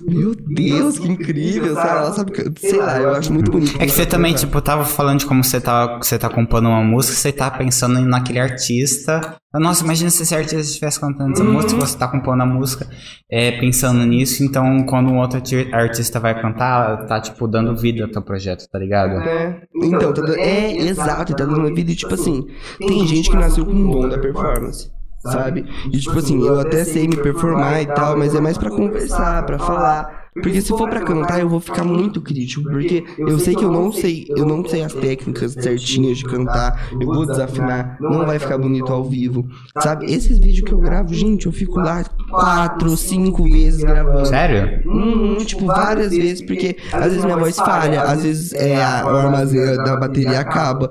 meu 0.00 0.34
Deus, 0.34 0.98
que 0.98 1.08
incrível, 1.08 1.74
sabe? 1.74 1.88
Ela 1.90 2.12
sabe, 2.12 2.32
que- 2.32 2.52
sei 2.68 2.78
lá, 2.78 3.00
eu 3.00 3.10
acho 3.14 3.32
muito 3.32 3.50
bonito. 3.50 3.76
É 3.80 3.86
que 3.86 3.92
você 3.92 4.06
também, 4.06 4.34
tipo, 4.34 4.60
tava 4.60 4.84
falando 4.84 5.20
de 5.20 5.26
como 5.26 5.42
você 5.42 5.60
tá, 5.60 5.98
você 5.98 6.18
tá 6.18 6.28
compondo 6.28 6.68
uma 6.68 6.82
música, 6.82 7.14
você 7.16 7.32
tá 7.32 7.50
pensando 7.50 8.00
naquele 8.00 8.38
artista. 8.40 9.36
Nossa, 9.54 9.84
imagina 9.84 10.08
se 10.08 10.22
esse 10.22 10.34
artista 10.34 10.60
estivesse 10.60 10.98
cantando 10.98 11.32
essa 11.32 11.44
música, 11.44 11.74
você 11.78 11.98
tá 11.98 12.08
compondo 12.08 12.42
a 12.42 12.46
música, 12.46 12.88
é, 13.30 13.52
pensando 13.60 14.02
nisso, 14.06 14.42
então 14.42 14.82
quando 14.86 15.10
um 15.10 15.18
outro 15.18 15.36
arti- 15.36 15.68
artista 15.72 16.18
vai 16.22 16.40
cantar, 16.40 17.06
tá, 17.06 17.20
tipo, 17.20 17.46
dando 17.48 17.76
vida 17.76 18.04
ao 18.04 18.10
teu 18.10 18.22
projeto, 18.22 18.66
tá 18.70 18.78
ligado? 18.78 19.20
É, 19.20 19.62
então, 19.74 20.14
tá 20.14 20.22
é 20.38 20.76
exato, 20.76 21.34
tá 21.34 21.44
dando 21.44 21.74
vida 21.74 21.94
tipo 21.94 22.14
assim, 22.14 22.46
tem 22.78 23.06
gente 23.06 23.28
que 23.28 23.36
nasceu 23.36 23.66
com 23.66 23.72
um 23.72 23.90
dom 23.90 24.08
da 24.08 24.18
performance. 24.18 24.90
Sabe? 25.22 25.64
E 25.92 25.98
tipo 25.98 26.18
assim, 26.18 26.44
eu 26.44 26.58
até 26.58 26.84
sei 26.84 27.06
me 27.06 27.16
performar 27.16 27.80
e 27.82 27.86
tal, 27.86 28.16
mas 28.18 28.34
é 28.34 28.40
mais 28.40 28.58
pra 28.58 28.70
conversar, 28.70 29.44
pra 29.46 29.58
falar. 29.58 30.22
Porque 30.34 30.62
se 30.62 30.68
for 30.68 30.88
pra 30.88 31.02
cantar, 31.02 31.40
eu 31.40 31.48
vou 31.48 31.60
ficar 31.60 31.84
muito 31.84 32.18
crítico, 32.22 32.62
porque 32.62 33.04
eu 33.18 33.38
sei 33.38 33.54
que 33.54 33.62
eu 33.64 33.70
não 33.70 33.92
sei, 33.92 34.24
eu 34.34 34.46
não 34.46 34.66
sei 34.66 34.82
as 34.82 34.94
técnicas 34.94 35.52
certinhas 35.52 36.16
de 36.18 36.24
cantar, 36.24 36.88
eu 36.98 37.06
vou 37.06 37.26
desafinar, 37.26 37.98
não 38.00 38.24
vai 38.24 38.38
ficar 38.38 38.56
bonito 38.56 38.90
ao 38.90 39.04
vivo. 39.04 39.46
Sabe? 39.78 40.10
Esses 40.10 40.38
vídeos 40.38 40.64
que 40.66 40.72
eu 40.72 40.78
gravo, 40.80 41.12
gente, 41.12 41.44
eu 41.46 41.52
fico 41.52 41.78
lá 41.78 42.02
quatro, 42.30 42.96
cinco 42.96 43.44
vezes 43.44 43.84
gravando. 43.84 44.24
Sério? 44.26 44.82
Hum, 44.90 45.36
tipo, 45.44 45.66
várias 45.66 46.10
vezes, 46.10 46.40
porque 46.44 46.76
às 46.92 47.04
vezes 47.04 47.24
minha 47.24 47.36
voz 47.36 47.56
falha, 47.56 48.02
às 48.02 48.22
vezes 48.22 48.54
é, 48.54 48.82
a- 48.82 49.04
o 49.04 49.10
armazém 49.10 49.76
da 49.76 49.96
bateria 49.98 50.40
acaba. 50.40 50.90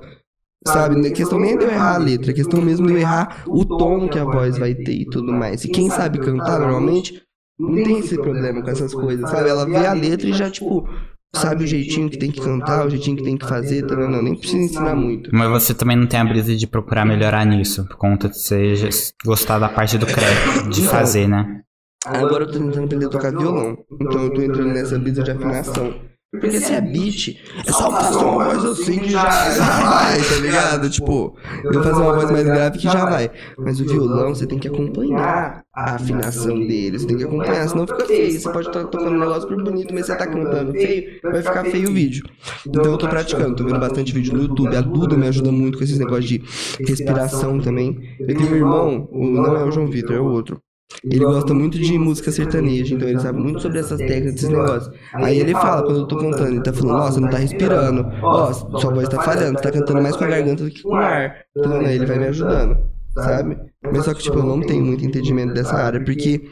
Sabe, 0.67 1.07
a 1.07 1.11
questão 1.11 1.39
nem 1.39 1.53
é 1.53 1.57
de 1.57 1.63
eu 1.65 1.71
errar 1.71 1.95
a 1.95 1.97
letra, 1.97 2.31
a 2.31 2.35
questão 2.35 2.61
mesmo 2.61 2.85
de 2.85 2.93
eu 2.93 2.99
errar 2.99 3.43
o 3.47 3.65
tom 3.65 4.07
que 4.07 4.19
a 4.19 4.23
voz 4.23 4.59
vai 4.59 4.75
ter 4.75 4.93
e 4.93 5.05
tudo 5.05 5.33
mais. 5.33 5.65
E 5.65 5.69
quem 5.69 5.89
sabe 5.89 6.19
cantar 6.19 6.59
normalmente 6.59 7.21
não 7.59 7.83
tem 7.83 7.99
esse 7.99 8.15
problema 8.15 8.61
com 8.61 8.69
essas 8.69 8.93
coisas, 8.93 9.29
sabe? 9.29 9.49
Ela 9.49 9.65
vê 9.65 9.87
a 9.87 9.93
letra 9.93 10.27
e 10.27 10.33
já, 10.33 10.51
tipo, 10.51 10.87
sabe 11.35 11.63
o 11.63 11.67
jeitinho 11.67 12.09
que 12.09 12.17
tem 12.17 12.29
que 12.29 12.39
cantar, 12.39 12.85
o 12.85 12.89
jeitinho 12.89 13.17
que 13.17 13.23
tem 13.23 13.37
que 13.37 13.47
fazer, 13.47 13.85
tá? 13.87 13.95
não, 13.95 14.21
nem 14.21 14.35
precisa 14.35 14.63
ensinar 14.63 14.95
muito. 14.95 15.29
Mas 15.33 15.49
você 15.49 15.73
também 15.73 15.97
não 15.97 16.05
tem 16.05 16.19
a 16.19 16.25
brisa 16.25 16.55
de 16.55 16.67
procurar 16.67 17.05
melhorar 17.05 17.45
nisso, 17.45 17.87
por 17.87 17.97
conta 17.97 18.29
de 18.29 18.37
você 18.37 18.75
já 18.75 18.89
gostar 19.25 19.57
da 19.57 19.69
parte 19.69 19.97
do 19.97 20.05
crédito, 20.05 20.69
de 20.69 20.87
fazer, 20.87 21.27
né? 21.27 21.61
Agora 22.05 22.43
eu 22.43 22.51
tô 22.51 22.59
tentando 22.59 22.85
aprender 22.85 23.05
a 23.05 23.09
tocar 23.09 23.31
violão, 23.31 23.77
então 23.99 24.23
eu 24.23 24.33
tô 24.33 24.41
entrando 24.41 24.73
nessa 24.73 24.97
brisa 24.97 25.23
de 25.23 25.31
afinação. 25.31 26.10
Porque 26.31 26.61
se 26.61 26.71
é 26.71 26.79
beat, 26.79 27.35
é 27.67 27.71
só 27.73 27.91
fazer 27.91 28.17
uma 28.23 28.45
voz 28.45 28.63
assim 28.63 28.99
que 28.99 29.09
já, 29.09 29.25
já 29.53 29.81
vai, 29.89 30.17
tá 30.17 30.35
ligado? 30.41 30.89
Tipo, 30.89 31.35
eu 31.65 31.83
fazer 31.83 32.01
uma 32.01 32.13
voz 32.13 32.31
mais 32.31 32.45
grave 32.45 32.77
que 32.79 32.85
já 32.85 33.03
vai. 33.05 33.29
Mas 33.57 33.81
o 33.81 33.85
violão, 33.85 34.33
você 34.33 34.47
tem 34.47 34.57
que 34.57 34.69
acompanhar 34.69 35.61
a 35.75 35.95
afinação 35.95 36.57
dele, 36.57 36.97
você 36.97 37.05
tem 37.05 37.17
que 37.17 37.25
acompanhar, 37.25 37.67
senão 37.67 37.85
fica 37.85 38.05
feio. 38.05 38.39
Você 38.39 38.49
pode 38.49 38.67
estar 38.69 38.85
tocando 38.85 39.11
um 39.15 39.19
negócio 39.19 39.45
por 39.47 39.61
bonito, 39.61 39.93
mas 39.93 40.05
você 40.05 40.15
tá 40.15 40.25
cantando 40.25 40.71
feio, 40.71 41.19
vai 41.21 41.41
ficar 41.43 41.65
feio 41.65 41.89
o 41.89 41.93
vídeo. 41.93 42.23
Então 42.65 42.83
eu 42.85 42.97
tô 42.97 43.09
praticando, 43.09 43.53
tô 43.55 43.65
vendo 43.65 43.79
bastante 43.79 44.13
vídeo 44.13 44.33
no 44.33 44.43
YouTube. 44.43 44.73
A 44.75 44.81
Duda 44.81 45.17
me 45.17 45.27
ajuda 45.27 45.51
muito 45.51 45.77
com 45.77 45.83
esses 45.83 45.99
negócios 45.99 46.25
de 46.29 46.41
respiração 46.87 47.59
também. 47.59 47.99
Eu 48.19 48.27
tenho 48.37 48.51
um 48.51 48.55
irmão, 48.55 49.07
o- 49.11 49.25
não 49.27 49.57
é 49.57 49.65
o 49.65 49.71
João 49.71 49.87
Vitor, 49.87 50.15
é 50.15 50.19
o 50.19 50.25
outro. 50.25 50.61
Ele 51.03 51.19
gosta 51.19 51.53
muito 51.53 51.79
de 51.79 51.97
música 51.97 52.31
sertaneja, 52.31 52.95
então 52.95 53.07
ele 53.07 53.19
sabe 53.19 53.39
muito 53.39 53.61
sobre 53.61 53.79
essas 53.79 53.97
técnicas, 53.97 54.35
esses 54.35 54.49
negócios. 54.49 54.95
Aí 55.13 55.39
ele 55.39 55.53
fala, 55.53 55.83
quando 55.83 55.99
eu 55.99 56.07
tô 56.07 56.17
cantando, 56.17 56.49
ele 56.49 56.63
tá 56.63 56.73
falando, 56.73 56.97
nossa, 56.97 57.19
não 57.19 57.29
tá 57.29 57.37
respirando, 57.37 58.05
ó, 58.21 58.53
sua 58.53 58.93
voz 58.93 59.09
tá 59.09 59.21
falhando, 59.21 59.57
você 59.57 59.63
tá 59.63 59.71
cantando 59.71 60.01
mais 60.01 60.15
com 60.15 60.23
a 60.23 60.27
garganta 60.27 60.63
do 60.63 60.69
que 60.69 60.81
com 60.81 60.89
o 60.89 60.95
ar. 60.95 61.35
Então 61.55 61.79
aí 61.79 61.95
ele 61.95 62.05
vai 62.05 62.19
me 62.19 62.27
ajudando, 62.27 62.77
sabe? 63.13 63.57
Mas 63.83 64.05
só 64.05 64.13
que, 64.13 64.23
tipo, 64.23 64.37
eu 64.37 64.45
não 64.45 64.61
tenho 64.61 64.85
muito 64.85 65.05
entendimento 65.05 65.53
dessa 65.53 65.75
área, 65.75 66.03
porque, 66.03 66.49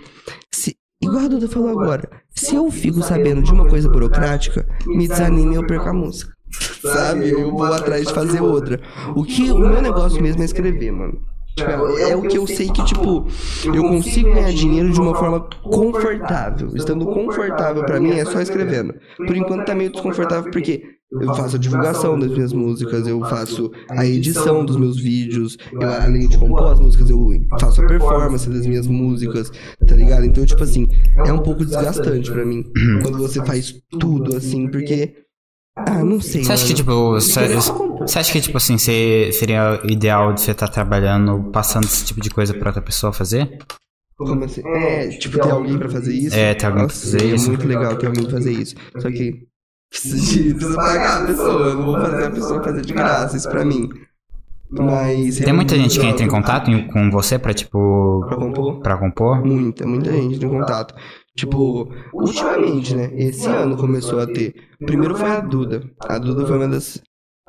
se, 0.52 0.76
igual 1.02 1.26
a 1.26 1.28
Duda 1.28 1.48
falou 1.48 1.70
agora, 1.70 2.10
se 2.32 2.56
eu 2.56 2.70
fico 2.72 3.02
sabendo 3.02 3.44
de 3.44 3.52
uma 3.52 3.68
coisa 3.68 3.90
burocrática, 3.90 4.66
me 4.88 5.08
desanima 5.08 5.54
e 5.54 5.56
eu 5.58 5.68
perco 5.68 5.90
a 5.90 5.94
música. 5.94 6.34
sabe? 6.82 7.30
Eu 7.30 7.52
vou 7.52 7.64
atrás 7.64 8.08
de 8.08 8.14
fazer 8.14 8.42
outra. 8.42 8.80
O 9.16 9.24
que 9.24 9.52
o 9.52 9.58
meu 9.58 9.82
negócio 9.82 10.22
mesmo 10.22 10.42
é 10.42 10.46
escrever, 10.46 10.92
mano. 10.92 11.22
Tipo, 11.56 11.98
é, 11.98 12.12
é 12.12 12.16
o 12.16 12.22
que 12.22 12.38
eu 12.38 12.48
sei 12.48 12.70
que, 12.70 12.84
tipo, 12.86 13.28
eu 13.66 13.84
consigo 13.84 14.34
ganhar 14.34 14.54
dinheiro 14.54 14.92
de 14.92 15.00
uma 15.00 15.16
forma 15.16 15.42
confortável. 15.62 16.70
Estando 16.76 17.06
confortável 17.06 17.84
pra 17.84 18.00
mim 18.00 18.12
é 18.12 18.26
só 18.26 18.40
escrevendo. 18.42 18.94
Por 19.18 19.36
enquanto 19.36 19.66
tá 19.66 19.76
meio 19.76 19.92
desconfortável 19.92 20.52
porque 20.52 20.82
eu 21.12 21.34
faço 21.34 21.56
a 21.56 21.60
divulgação 21.60 22.20
das 22.20 22.30
minhas 22.30 22.54
músicas, 22.54 23.08
eu 23.08 23.20
faço 23.22 23.72
a 23.90 24.06
edição 24.06 24.64
dos 24.64 24.78
meus 24.78 25.02
vídeos, 25.02 25.58
eu, 25.74 25.82
além 25.82 26.28
de 26.28 26.38
compor 26.38 26.72
as 26.72 26.80
músicas, 26.80 27.10
eu 27.10 27.32
faço 27.60 27.82
a 27.82 27.88
performance 27.88 28.48
das 28.48 28.66
minhas 28.66 28.86
músicas, 28.86 29.52
tá 29.88 29.96
ligado? 29.96 30.26
Então, 30.26 30.46
tipo 30.46 30.64
assim, 30.64 30.88
é 31.26 31.34
um 31.34 31.40
pouco 31.40 31.66
desgastante 31.66 32.32
pra 32.32 32.46
mim 32.46 32.64
quando 33.02 33.18
você 33.18 33.44
faz 33.44 33.74
tudo 34.00 34.36
assim, 34.38 34.70
porque. 34.70 35.29
Ah, 35.88 36.04
não 36.04 36.20
sei. 36.22 36.44
Você 36.44 36.52
acha 36.52 36.66
que, 36.66 36.74
tipo, 36.74 37.12
você, 37.12 37.40
acha 38.20 38.32
que, 38.32 38.42
tipo 38.42 38.58
assim, 38.58 38.78
seria 38.78 39.80
ideal 39.84 40.34
de 40.34 40.42
você 40.42 40.52
estar 40.52 40.68
trabalhando, 40.68 41.52
passando 41.52 41.86
esse 41.86 42.06
tipo 42.06 42.22
de 42.22 42.30
coisa 42.30 42.54
pra 42.54 42.70
outra 42.70 42.82
pessoa 42.82 43.14
fazer? 43.14 43.58
Como 44.18 44.44
assim? 44.44 44.62
É, 44.66 45.08
tipo, 45.10 45.40
ter 45.40 45.50
alguém 45.50 45.78
pra 45.78 45.90
fazer 45.90 46.14
isso? 46.14 46.36
É, 46.36 46.54
ter 46.54 46.66
alguém 46.66 46.88
pra 46.88 46.96
fazer 46.96 47.34
isso. 47.34 47.48
muito 47.50 47.68
legal 47.68 47.96
ter 47.96 48.08
alguém 48.08 48.24
pra 48.24 48.34
fazer 48.34 48.52
isso. 48.52 48.76
Só 48.98 49.10
que 49.10 49.48
precisa, 49.90 50.54
de, 50.54 50.76
pagar 50.76 51.24
a 51.24 51.26
pessoa. 51.26 51.68
Eu 51.68 51.76
não 51.76 51.86
vou 51.86 52.00
fazer 52.00 52.26
a 52.26 52.32
pessoa 52.32 52.64
fazer 52.64 52.82
de 52.82 52.94
graça 52.94 53.38
isso 53.38 53.50
pra 53.50 53.64
mim. 53.64 53.90
Mas. 54.70 55.40
Tem 55.40 55.54
muita 55.54 55.76
é 55.76 55.78
gente 55.80 56.00
que 56.00 56.06
entra 56.06 56.24
em 56.24 56.30
contato 56.30 56.70
com 56.94 57.10
você 57.10 57.40
pra, 57.40 57.54
tipo, 57.54 58.24
Pra 58.28 58.38
compor? 58.38 58.80
pra 58.82 58.98
compor? 58.98 59.46
Muita, 59.46 59.86
muita 59.88 60.12
gente 60.12 60.46
em 60.46 60.50
contato. 60.50 60.94
Tipo, 61.40 61.88
ultimamente, 62.14 62.94
né? 62.94 63.12
Esse 63.16 63.48
ano 63.48 63.78
começou 63.78 64.20
a 64.20 64.28
ter. 64.28 64.54
Primeiro 64.86 65.16
foi 65.16 65.30
a 65.30 65.40
Duda. 65.40 65.90
A 66.02 66.18
Duda 66.18 66.46
foi 66.46 66.58
uma 66.58 66.68
das, 66.68 67.02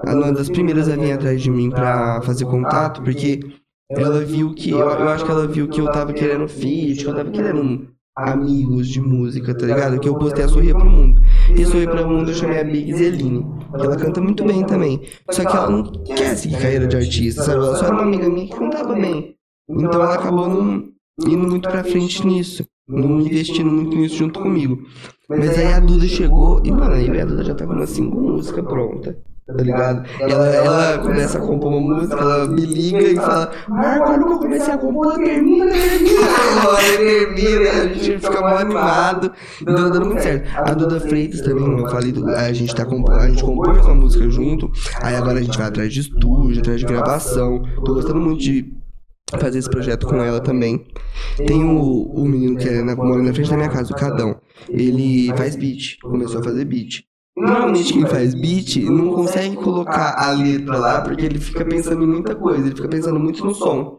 uma 0.07 0.33
das 0.33 0.49
primeiras 0.49 0.89
a 0.89 0.95
vir 0.95 1.11
atrás 1.11 1.43
de 1.43 1.51
mim 1.51 1.71
pra 1.71 2.23
fazer 2.23 2.45
contato, 2.45 3.03
porque 3.03 3.41
ela 3.91 4.21
viu 4.21 4.55
que. 4.55 4.71
Eu, 4.71 4.79
eu 4.79 5.09
acho 5.09 5.25
que 5.25 5.31
ela 5.31 5.49
viu 5.49 5.67
que 5.67 5.81
eu 5.81 5.91
tava 5.91 6.13
querendo 6.13 6.47
feat, 6.47 7.03
que 7.03 7.07
eu 7.11 7.17
tava 7.17 7.33
querendo 7.33 7.89
amigos 8.17 8.87
de 8.87 9.01
música, 9.01 9.57
tá 9.57 9.67
ligado? 9.67 9.99
Que 9.99 10.09
eu 10.09 10.17
postei 10.17 10.45
a 10.45 10.49
Sorria 10.49 10.75
pro 10.75 10.89
Mundo. 10.89 11.21
E 11.57 11.65
Sorria 11.65 11.91
pro 11.91 12.09
Mundo 12.09 12.31
eu 12.31 12.35
chamei 12.35 12.61
a 12.61 12.65
Big 12.65 12.95
Zeline. 12.95 13.45
Ela 13.75 13.97
canta 13.97 14.21
muito 14.21 14.45
bem 14.45 14.65
também. 14.65 15.03
Só 15.33 15.45
que 15.45 15.57
ela 15.57 15.69
não 15.69 15.83
quer 16.05 16.37
seguir 16.37 16.59
carreira 16.59 16.87
de 16.87 16.97
artista, 16.97 17.43
sabe? 17.43 17.59
Ela 17.59 17.77
só 17.77 17.87
era 17.87 17.95
uma 17.95 18.03
amiga 18.03 18.29
minha 18.29 18.47
que 18.47 18.57
cantava 18.57 18.95
bem. 18.95 19.35
Então 19.69 20.01
ela 20.01 20.15
acabou 20.15 20.49
não 20.49 20.89
indo 21.27 21.49
muito 21.49 21.69
pra 21.69 21.83
frente 21.83 22.25
nisso. 22.27 22.65
Não 22.91 23.21
investindo 23.21 23.71
muito 23.71 23.97
nisso 23.97 24.17
junto 24.17 24.41
comigo. 24.41 24.83
Mas 25.29 25.57
aí 25.57 25.73
a 25.73 25.81
Duda 25.81 26.07
chegou 26.07 26.61
e, 26.65 26.71
mano, 26.71 26.95
aí 26.95 27.21
a 27.21 27.25
Duda 27.25 27.45
já 27.45 27.55
tá 27.55 27.65
com 27.67 27.73
umas 27.73 27.91
cinco 27.91 28.21
músicas 28.21 28.65
pronta. 28.65 29.17
Tá 29.57 29.65
ligado? 29.65 30.05
Ela, 30.21 30.47
ela 30.49 30.99
começa 30.99 31.39
a 31.39 31.41
compor 31.41 31.73
uma 31.73 31.81
música, 31.81 32.17
ela 32.17 32.47
me 32.47 32.65
liga 32.65 33.01
e 33.01 33.17
fala, 33.17 33.51
Marco, 33.69 34.05
quando 34.05 34.27
que 34.27 34.33
eu 34.33 34.39
comecei 34.39 34.75
a 34.75 34.79
compor, 34.79 35.15
termina, 35.17 35.67
termina, 35.67 36.21
termina, 36.97 37.71
a 37.71 37.87
gente 37.89 38.19
fica 38.19 38.41
mal 38.41 38.59
animado. 38.59 39.33
Então 39.61 39.75
tá 39.75 39.89
dando 39.89 40.07
muito 40.07 40.23
certo. 40.23 40.49
A 40.57 40.75
Duda 40.75 41.01
Freitas 41.01 41.41
também, 41.41 41.79
eu 41.79 41.89
falei, 41.89 42.15
a 42.37 42.53
gente 42.53 42.75
tá 42.75 42.85
a 42.85 43.29
gente 43.29 43.43
compôs 43.43 43.85
uma 43.85 43.95
música 43.95 44.29
junto, 44.31 44.71
aí 45.03 45.17
agora 45.17 45.39
a 45.39 45.43
gente 45.43 45.59
vai 45.59 45.67
atrás 45.67 45.93
de 45.93 46.01
estúdio, 46.01 46.61
atrás 46.61 46.81
de 46.81 46.87
gravação. 46.87 47.63
Tô 47.85 47.95
gostando 47.95 48.21
muito 48.21 48.41
de 48.41 48.80
fazer 49.39 49.59
esse 49.59 49.71
projeto 49.71 50.07
com 50.07 50.17
ela 50.17 50.41
também. 50.41 50.87
Tem 51.37 51.63
o, 51.63 52.03
o 52.13 52.25
menino 52.27 52.57
que 52.57 52.69
é 52.69 52.83
na, 52.83 52.97
mora 52.97 53.23
na 53.23 53.33
frente 53.33 53.51
da 53.51 53.57
minha 53.57 53.69
casa, 53.69 53.93
o 53.93 53.97
Cadão. 53.97 54.41
Ele 54.69 55.29
faz 55.37 55.57
beat, 55.57 55.99
começou 56.01 56.41
a 56.41 56.45
fazer 56.45 56.65
beat. 56.65 57.05
Normalmente 57.37 57.93
quem 57.93 58.07
faz 58.07 58.35
beat 58.35 58.77
não 58.85 59.13
consegue 59.15 59.57
colocar 59.57 60.15
a 60.19 60.33
letra 60.33 60.77
lá 60.77 61.01
porque 61.01 61.25
ele 61.25 61.39
fica 61.39 61.65
pensando 61.65 62.03
em 62.03 62.07
muita 62.07 62.35
coisa, 62.35 62.67
ele 62.67 62.77
fica 62.77 62.89
pensando 62.89 63.19
muito 63.19 63.45
no 63.45 63.55
som. 63.55 63.99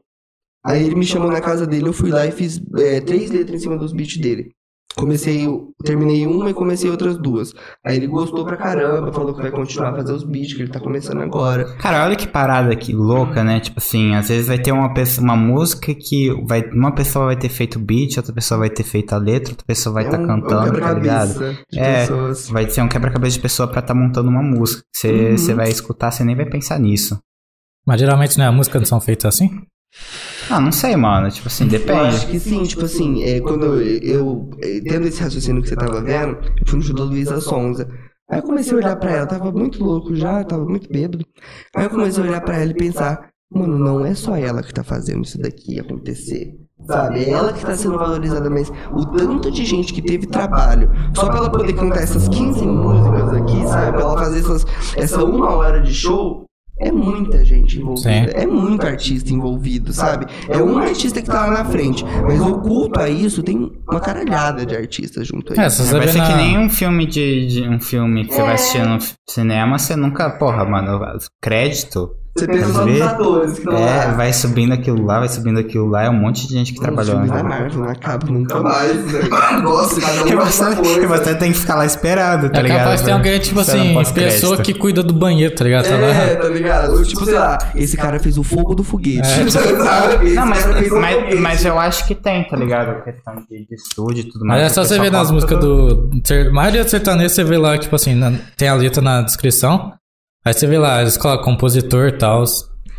Aí 0.63 0.85
ele 0.85 0.95
me 0.95 1.05
chamou 1.05 1.31
na 1.31 1.41
casa 1.41 1.65
dele, 1.65 1.87
eu 1.87 1.93
fui 1.93 2.11
lá 2.11 2.25
e 2.25 2.31
fiz 2.31 2.61
é, 2.77 3.01
três 3.01 3.31
letras 3.31 3.55
em 3.55 3.63
cima 3.63 3.77
dos 3.77 3.93
beats 3.93 4.17
dele. 4.17 4.51
Comecei, 4.95 5.47
terminei 5.83 6.27
uma 6.27 6.49
e 6.49 6.53
comecei 6.53 6.89
outras 6.89 7.17
duas. 7.17 7.53
Aí 7.83 7.95
ele 7.95 8.07
gostou 8.07 8.43
pra 8.45 8.57
caramba, 8.57 9.11
falou 9.13 9.33
que 9.33 9.41
vai 9.41 9.49
continuar 9.49 9.91
a 9.91 9.95
fazer 9.95 10.11
os 10.13 10.23
beats, 10.23 10.53
que 10.53 10.61
ele 10.63 10.71
tá 10.71 10.79
começando 10.79 11.21
agora. 11.21 11.65
Cara, 11.77 12.03
olha 12.05 12.15
que 12.15 12.27
parada 12.27 12.75
que 12.75 12.93
louca, 12.93 13.43
né? 13.43 13.59
Tipo 13.61 13.79
assim, 13.79 14.13
às 14.15 14.27
vezes 14.29 14.47
vai 14.47 14.59
ter 14.59 14.71
uma, 14.71 14.93
pessoa, 14.93 15.23
uma 15.23 15.35
música 15.35 15.93
que 15.95 16.29
vai, 16.45 16.61
uma 16.71 16.93
pessoa 16.93 17.25
vai 17.27 17.35
ter 17.37 17.49
feito 17.49 17.77
o 17.77 17.79
beat, 17.81 18.17
outra 18.17 18.33
pessoa 18.33 18.59
vai 18.59 18.69
ter 18.69 18.83
feito 18.83 19.13
a 19.13 19.17
letra, 19.17 19.51
outra 19.53 19.65
pessoa 19.65 19.93
vai 19.93 20.03
É 20.03 20.07
estar 20.07 20.19
um- 20.19 20.21
é 20.21 20.25
um 20.25 20.27
cantando, 20.41 20.79
tá 20.79 20.93
ligado? 20.93 21.57
É. 21.73 22.01
pessoas. 22.01 22.49
Vai 22.49 22.69
ser 22.69 22.81
um 22.81 22.87
quebra-cabeça 22.89 23.35
de 23.37 23.41
pessoa 23.41 23.67
pra 23.67 23.79
estar 23.79 23.93
montando 23.93 24.29
uma 24.29 24.43
música. 24.43 24.83
Você 24.93 25.09
Uhum. 25.11 25.37
você 25.37 25.53
vai 25.53 25.69
escutar, 25.69 26.11
você 26.11 26.23
nem 26.23 26.35
vai 26.35 26.45
pensar 26.45 26.77
nisso. 26.79 27.17
Mas 27.87 27.99
geralmente, 27.99 28.37
né, 28.37 28.47
as 28.47 28.53
músicas 28.53 28.81
não 28.81 28.85
são 28.85 28.99
feitas 29.01 29.33
assim? 29.33 29.61
Ah, 30.49 30.59
não 30.59 30.71
sei, 30.71 30.95
mano. 30.95 31.29
Tipo 31.29 31.47
assim, 31.47 31.63
Eu 31.65 31.69
acho 31.77 31.85
depende. 31.85 32.25
que 32.27 32.39
sim, 32.39 32.63
tipo 32.63 32.85
assim, 32.85 33.23
é, 33.23 33.39
quando 33.39 33.65
eu, 33.65 33.81
eu, 33.81 34.49
é, 34.61 34.79
tendo 34.81 35.07
esse 35.07 35.21
raciocínio 35.21 35.61
que 35.61 35.69
você 35.69 35.75
tava 35.75 36.01
vendo, 36.01 36.37
eu 36.59 36.65
fui 36.67 36.77
no 36.77 36.83
show 36.83 36.95
da 36.95 37.03
Luísa 37.03 37.39
Sonza. 37.41 37.87
Aí 38.29 38.39
eu 38.39 38.43
comecei 38.43 38.73
a 38.73 38.77
olhar 38.77 38.95
pra 38.95 39.11
ela, 39.11 39.27
tava 39.27 39.51
muito 39.51 39.83
louco 39.83 40.15
já, 40.15 40.43
tava 40.43 40.63
muito 40.65 40.89
bêbado. 40.89 41.25
Aí 41.75 41.83
eu 41.85 41.89
comecei 41.89 42.23
a 42.23 42.27
olhar 42.27 42.41
pra 42.41 42.57
ela 42.59 42.71
e 42.71 42.75
pensar, 42.75 43.29
mano, 43.53 43.77
não 43.77 44.05
é 44.05 44.13
só 44.15 44.35
ela 44.37 44.63
que 44.63 44.73
tá 44.73 44.83
fazendo 44.83 45.23
isso 45.23 45.37
daqui 45.37 45.79
acontecer. 45.79 46.53
Sabe, 46.87 47.25
é 47.25 47.29
ela 47.29 47.53
que 47.53 47.63
tá 47.63 47.75
sendo 47.77 47.95
valorizada, 47.97 48.49
mas 48.49 48.71
o 48.91 49.05
tanto 49.05 49.51
de 49.51 49.63
gente 49.65 49.93
que 49.93 50.01
teve 50.01 50.25
trabalho 50.25 50.89
só 51.13 51.27
pra 51.27 51.37
ela 51.37 51.51
poder 51.51 51.73
cantar 51.73 52.01
essas 52.01 52.27
15 52.27 52.65
músicas 52.65 53.33
aqui, 53.33 53.67
sabe? 53.67 53.91
Pra 53.97 54.01
ela 54.01 54.17
fazer 54.17 54.39
essas, 54.39 54.65
essa 54.97 55.23
uma 55.23 55.51
hora 55.51 55.79
de 55.79 55.93
show, 55.93 56.45
é 56.81 56.91
muita 56.91 57.45
gente 57.45 57.79
envolvida. 57.79 58.09
Sim. 58.09 58.25
É 58.33 58.45
muito 58.47 58.85
artista 58.85 59.31
envolvido, 59.31 59.93
sabe? 59.93 60.25
É 60.49 60.57
um 60.61 60.77
artista 60.77 61.21
que 61.21 61.27
tá 61.27 61.45
lá 61.45 61.51
na 61.63 61.65
frente. 61.65 62.03
Mas 62.23 62.41
oculto 62.41 62.99
a 62.99 63.09
isso, 63.09 63.43
tem 63.43 63.71
uma 63.89 63.99
caralhada 63.99 64.65
de 64.65 64.75
artistas 64.75 65.27
junto 65.27 65.53
aí. 65.53 65.59
É, 65.59 65.69
se 65.69 65.81
você 65.83 65.97
Vai 65.97 66.07
ser 66.07 66.17
na... 66.17 66.27
que 66.27 66.33
nem 66.35 66.57
um 66.57 66.69
filme 66.69 67.05
de, 67.05 67.47
de- 67.47 67.69
um 67.69 67.79
filme 67.79 68.25
que 68.25 68.33
você 68.33 68.41
vai 68.41 68.53
assistir 68.55 68.85
no 68.85 68.97
cinema, 69.29 69.77
você 69.77 69.95
nunca, 69.95 70.29
porra, 70.31 70.65
mano, 70.65 70.99
crédito. 71.41 72.15
Você 72.33 72.47
pensa 72.47 72.85
nos 72.85 73.01
atores 73.01 73.53
que 73.53 73.59
estão 73.59 73.77
É, 73.77 74.05
lá. 74.05 74.13
vai 74.13 74.31
subindo 74.31 74.73
aquilo 74.73 75.05
lá, 75.05 75.19
vai 75.19 75.27
subindo 75.27 75.59
aquilo 75.59 75.89
lá, 75.89 76.03
é 76.03 76.09
um 76.09 76.13
monte 76.13 76.47
de 76.47 76.53
gente 76.53 76.73
que 76.73 76.79
trabalhou. 76.79 77.19
Né? 77.19 77.43
Marvel 77.43 77.81
não 77.81 77.89
acabam 77.89 78.31
nunca 78.31 78.59
mais, 78.61 79.05
né? 79.11 79.19
Nossa, 79.61 79.99
cada 79.99 80.23
um 80.23 81.07
você, 81.07 81.35
tem 81.35 81.51
que 81.51 81.59
ficar 81.59 81.75
lá 81.75 81.85
esperando, 81.85 82.49
tá 82.49 82.59
É 82.59 82.63
ligado? 82.63 82.77
capaz 82.79 82.99
de 83.01 83.05
ter 83.05 83.11
alguém, 83.11 83.39
tipo 83.39 83.59
assim, 83.59 83.93
pessoa 84.13 84.57
que 84.57 84.73
cuida 84.73 85.03
do 85.03 85.13
banheiro, 85.13 85.53
tá 85.53 85.63
ligado? 85.65 85.83
Tá 85.89 85.95
É, 85.95 86.35
tá 86.35 86.47
ligado? 86.47 87.03
Tipo, 87.03 87.25
sei 87.25 87.33
lá, 87.33 87.57
esse 87.75 87.97
cara 87.97 88.17
fez 88.17 88.37
o 88.37 88.43
fogo 88.43 88.73
do 88.75 88.83
foguete. 88.83 89.27
É. 89.27 90.31
Não, 90.33 90.45
mas, 90.45 90.65
mas, 90.91 91.39
mas 91.39 91.65
eu 91.65 91.77
acho 91.77 92.07
que 92.07 92.15
tem, 92.15 92.47
tá 92.47 92.55
ligado? 92.55 92.91
A 92.91 93.01
questão 93.01 93.35
de, 93.49 93.65
de 93.65 93.75
estúdio 93.75 94.21
e 94.21 94.29
tudo 94.31 94.45
mais. 94.45 94.61
Mas 94.61 94.71
é 94.71 94.73
só 94.75 94.83
você 94.83 94.99
ver 94.99 95.11
nas 95.11 95.29
músicas 95.31 95.59
do. 95.59 96.09
maioria 96.53 96.83
do 96.83 96.89
sertanejo 96.89 97.29
você 97.33 97.43
vê 97.43 97.57
lá, 97.57 97.77
tipo 97.77 97.95
assim, 97.95 98.19
tem 98.55 98.69
a 98.69 98.73
letra 98.73 99.01
na 99.01 99.21
descrição. 99.21 99.93
Aí 100.43 100.53
você 100.53 100.65
vê 100.65 100.77
lá, 100.79 101.01
eles 101.01 101.17
colocam 101.17 101.45
compositor 101.53 102.07
e 102.07 102.17
tal. 102.17 102.43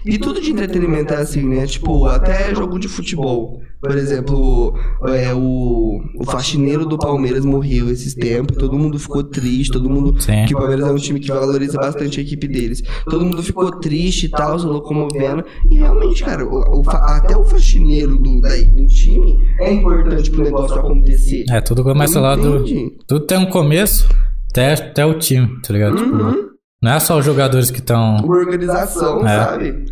E 0.04 0.18
tudo 0.18 0.40
de 0.40 0.50
entretenimento 0.50 1.12
é 1.14 1.16
assim, 1.18 1.42
né? 1.48 1.64
Tipo, 1.66 2.06
até 2.06 2.52
jogo 2.54 2.78
de 2.78 2.88
futebol. 2.88 3.60
Por 3.80 3.96
exemplo, 3.96 4.76
é, 5.08 5.32
o, 5.34 6.00
o 6.18 6.24
faxineiro 6.24 6.84
do 6.86 6.96
Palmeiras 6.98 7.44
morreu 7.44 7.88
esses 7.90 8.14
tempos, 8.14 8.56
todo 8.56 8.76
mundo 8.78 8.96
ficou 8.98 9.22
triste, 9.24 9.72
todo 9.72 9.88
mundo. 9.90 10.20
Sim. 10.20 10.44
Que 10.46 10.54
o 10.54 10.58
Palmeiras 10.58 10.86
é 10.88 10.92
um 10.92 10.96
time 10.96 11.18
que 11.20 11.28
valoriza 11.32 11.78
bastante 11.78 12.18
a 12.20 12.22
equipe 12.22 12.46
deles. 12.48 12.80
Todo 13.04 13.24
mundo 13.24 13.42
ficou 13.42 13.70
triste 13.80 14.26
e 14.26 14.28
tal, 14.28 14.58
se 14.58 14.66
locomovendo. 14.66 15.44
E 15.70 15.76
realmente, 15.78 16.22
cara, 16.24 16.44
o- 16.44 16.80
o 16.80 16.90
até 16.90 17.36
o 17.36 17.44
faxineiro 17.44 18.16
do, 18.18 18.40
da- 18.40 18.50
do 18.56 18.86
time 18.86 19.38
é 19.60 19.72
importante 19.72 20.30
pro 20.30 20.42
negócio 20.44 20.78
acontecer. 20.78 21.44
É, 21.50 21.60
tudo 21.60 21.82
começa 21.84 22.20
lá 22.20 22.34
do. 22.36 22.64
Tudo 23.06 23.26
tem 23.26 23.38
um 23.38 23.46
começo 23.50 24.08
até, 24.50 24.74
até 24.74 25.04
o 25.06 25.18
time, 25.18 25.60
tá 25.60 25.72
ligado? 25.72 25.96
Tipo, 25.96 26.08
Uhum. 26.16 26.51
Não 26.82 26.92
é 26.92 27.00
só 27.00 27.18
os 27.18 27.24
jogadores 27.24 27.70
que 27.70 27.78
estão. 27.78 28.16
Organização, 28.26 29.26
É. 29.26 29.44
sabe? 29.44 29.86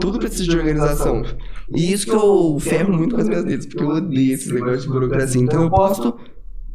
Tudo 0.00 0.18
precisa 0.18 0.44
de 0.44 0.56
organização. 0.56 1.22
E 1.74 1.92
isso 1.92 2.06
que 2.06 2.14
eu 2.14 2.58
ferro 2.60 2.92
muito 2.92 3.14
com 3.14 3.20
as 3.20 3.28
minhas 3.28 3.44
letras, 3.44 3.66
porque 3.66 3.82
eu 3.82 3.88
odeio 3.88 4.34
esses 4.34 4.52
negócios 4.52 4.82
de 4.82 4.88
burocracia. 4.88 5.40
Então 5.40 5.62
eu 5.62 5.70
posto, 5.70 6.14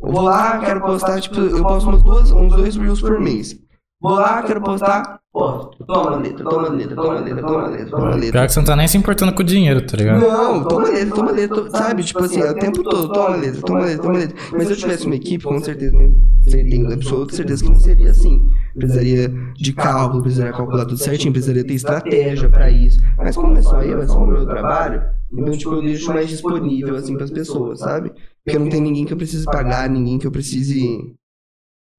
eu 0.02 0.12
vou 0.12 0.22
lá, 0.22 0.60
quero 0.60 0.82
postar, 0.82 1.20
tipo, 1.22 1.40
eu 1.40 1.62
posto 1.64 1.90
umas 1.90 2.02
duas, 2.04 2.32
uns 2.32 2.54
dois 2.56 2.76
reels 2.78 3.02
por 3.02 3.20
mês. 3.20 3.56
Vou 4.00 4.14
lá, 4.14 4.44
quero 4.44 4.62
postar, 4.62 5.20
posto. 5.34 5.84
Toma 5.84 6.18
letra, 6.18 6.44
toma 6.44 6.70
letra, 6.70 6.96
toma 6.96 7.20
letra, 7.20 7.42
toma 7.42 7.68
letra, 7.68 7.90
toma 7.90 8.16
letra. 8.16 8.32
Pior 8.32 8.46
que 8.46 8.54
você 8.54 8.60
não 8.60 8.66
tá 8.66 8.76
nem 8.76 8.88
se 8.88 8.98
importando 8.98 9.34
com 9.34 9.42
o 9.42 9.46
dinheiro, 9.46 9.86
tá 9.88 9.98
ligado? 9.98 10.22
Não, 10.22 10.64
toma 10.64 10.88
letra, 10.88 11.16
toma 11.16 11.32
letra, 11.32 11.70
sabe? 11.72 12.04
Tipo 12.04 12.24
assim, 12.24 12.40
é 12.42 12.52
o 12.52 12.54
tempo 12.54 12.84
todo, 12.84 13.12
toma 13.12 13.36
letra, 13.36 13.62
toma 13.62 13.86
letra, 13.86 14.04
toma 14.04 14.20
letra. 14.20 14.38
Mas 14.52 14.68
se 14.68 14.74
eu 14.74 14.78
tivesse 14.78 15.06
uma 15.08 15.16
equipe, 15.16 15.44
com 15.44 15.60
certeza, 15.60 15.98
tenho 16.46 16.94
absoluta 16.94 17.36
certeza 17.36 17.64
que 17.64 17.70
não 17.72 17.80
seria 17.80 18.12
assim. 18.12 18.52
Precisaria 18.76 19.34
de 19.56 19.74
cálculo, 19.74 20.22
precisaria 20.22 20.54
calcular 20.54 20.86
tudo 20.86 21.00
certinho, 21.00 21.34
precisaria 21.34 21.66
ter 21.66 21.74
estratégia 21.74 22.50
pra 22.50 22.70
isso. 22.70 23.00
Mas 23.18 23.36
como 23.36 23.58
é 23.58 23.62
só 23.64 23.82
eu, 23.82 24.00
é 24.00 24.08
só 24.08 24.20
o 24.20 24.28
meu 24.28 24.46
trabalho, 24.46 25.02
então, 25.34 25.58
tipo, 25.58 25.74
eu 25.74 25.82
deixo 25.82 26.14
mais 26.14 26.30
disponível, 26.30 26.96
assim, 26.96 27.18
pras 27.18 27.32
pessoas, 27.32 27.80
sabe? 27.80 28.12
Porque 28.46 28.60
não 28.60 28.70
tem 28.70 28.80
ninguém 28.80 29.06
que 29.06 29.14
eu 29.14 29.18
precise 29.18 29.44
pagar, 29.46 29.90
ninguém 29.90 30.20
que 30.20 30.28
eu 30.28 30.32
precise 30.32 31.16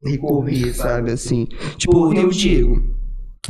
recorrer, 0.04 0.72
sabe? 0.74 1.10
Assim. 1.12 1.46
Tipo, 1.76 2.10
tem 2.14 2.24
o 2.24 2.30
Diego, 2.30 2.82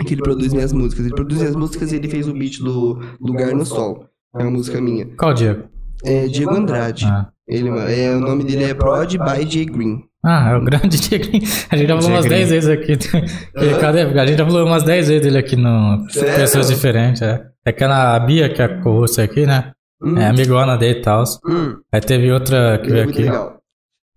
que 0.06 0.14
ele 0.14 0.22
produz 0.22 0.52
minhas 0.52 0.72
músicas. 0.72 1.04
Ele 1.06 1.14
produz 1.14 1.40
minhas 1.40 1.56
músicas 1.56 1.92
e 1.92 1.96
ele 1.96 2.08
fez 2.08 2.28
o 2.28 2.32
beat 2.32 2.58
do 2.58 3.00
Lugar 3.20 3.54
no 3.54 3.64
Sol. 3.66 4.06
É 4.36 4.42
uma 4.42 4.50
música 4.50 4.80
minha. 4.80 5.06
Qual 5.18 5.32
Diego? 5.34 5.64
É 6.04 6.26
Diego 6.26 6.54
Andrade. 6.54 7.04
Ah. 7.06 7.28
Ele, 7.46 7.68
é, 7.70 8.14
o 8.14 8.20
nome 8.20 8.44
dele 8.44 8.64
é 8.64 8.74
Prod 8.74 9.10
by 9.16 9.44
J 9.44 9.64
Green. 9.64 10.04
Ah, 10.24 10.50
é 10.50 10.56
o 10.56 10.64
grande 10.64 10.98
Diego. 11.00 11.24
A 11.70 11.76
gente 11.76 11.88
já 11.88 11.96
falou 11.96 12.10
umas 12.10 12.24
Diego. 12.26 12.36
10 12.36 12.50
vezes 12.50 12.68
aqui. 12.68 12.96
Cadê? 13.80 14.02
A 14.02 14.26
gente 14.26 14.38
já 14.38 14.44
falou 14.46 14.66
umas 14.66 14.82
10 14.82 15.08
vezes 15.08 15.22
dele 15.22 15.38
aqui 15.38 15.56
no 15.56 16.06
Sério? 16.10 16.34
Pessoas 16.36 16.68
Diferentes, 16.68 17.22
é. 17.22 17.42
É 17.64 17.72
que 17.72 17.84
a 17.84 18.18
Bia, 18.20 18.48
que 18.48 18.60
é 18.60 18.64
a 18.66 18.80
co-host 18.82 19.20
aqui, 19.20 19.46
né? 19.46 19.72
Hum, 20.02 20.16
É 20.18 20.26
amigona 20.26 20.76
dele 20.76 20.98
e 21.00 21.02
tal. 21.02 21.24
hum. 21.48 21.76
Aí 21.92 22.00
teve 22.00 22.30
outra 22.30 22.78
que 22.78 22.86
Ele 22.90 22.92
é 22.92 22.94
veio 22.94 23.04
muito 23.06 23.18
aqui. 23.18 23.24
legal. 23.28 23.57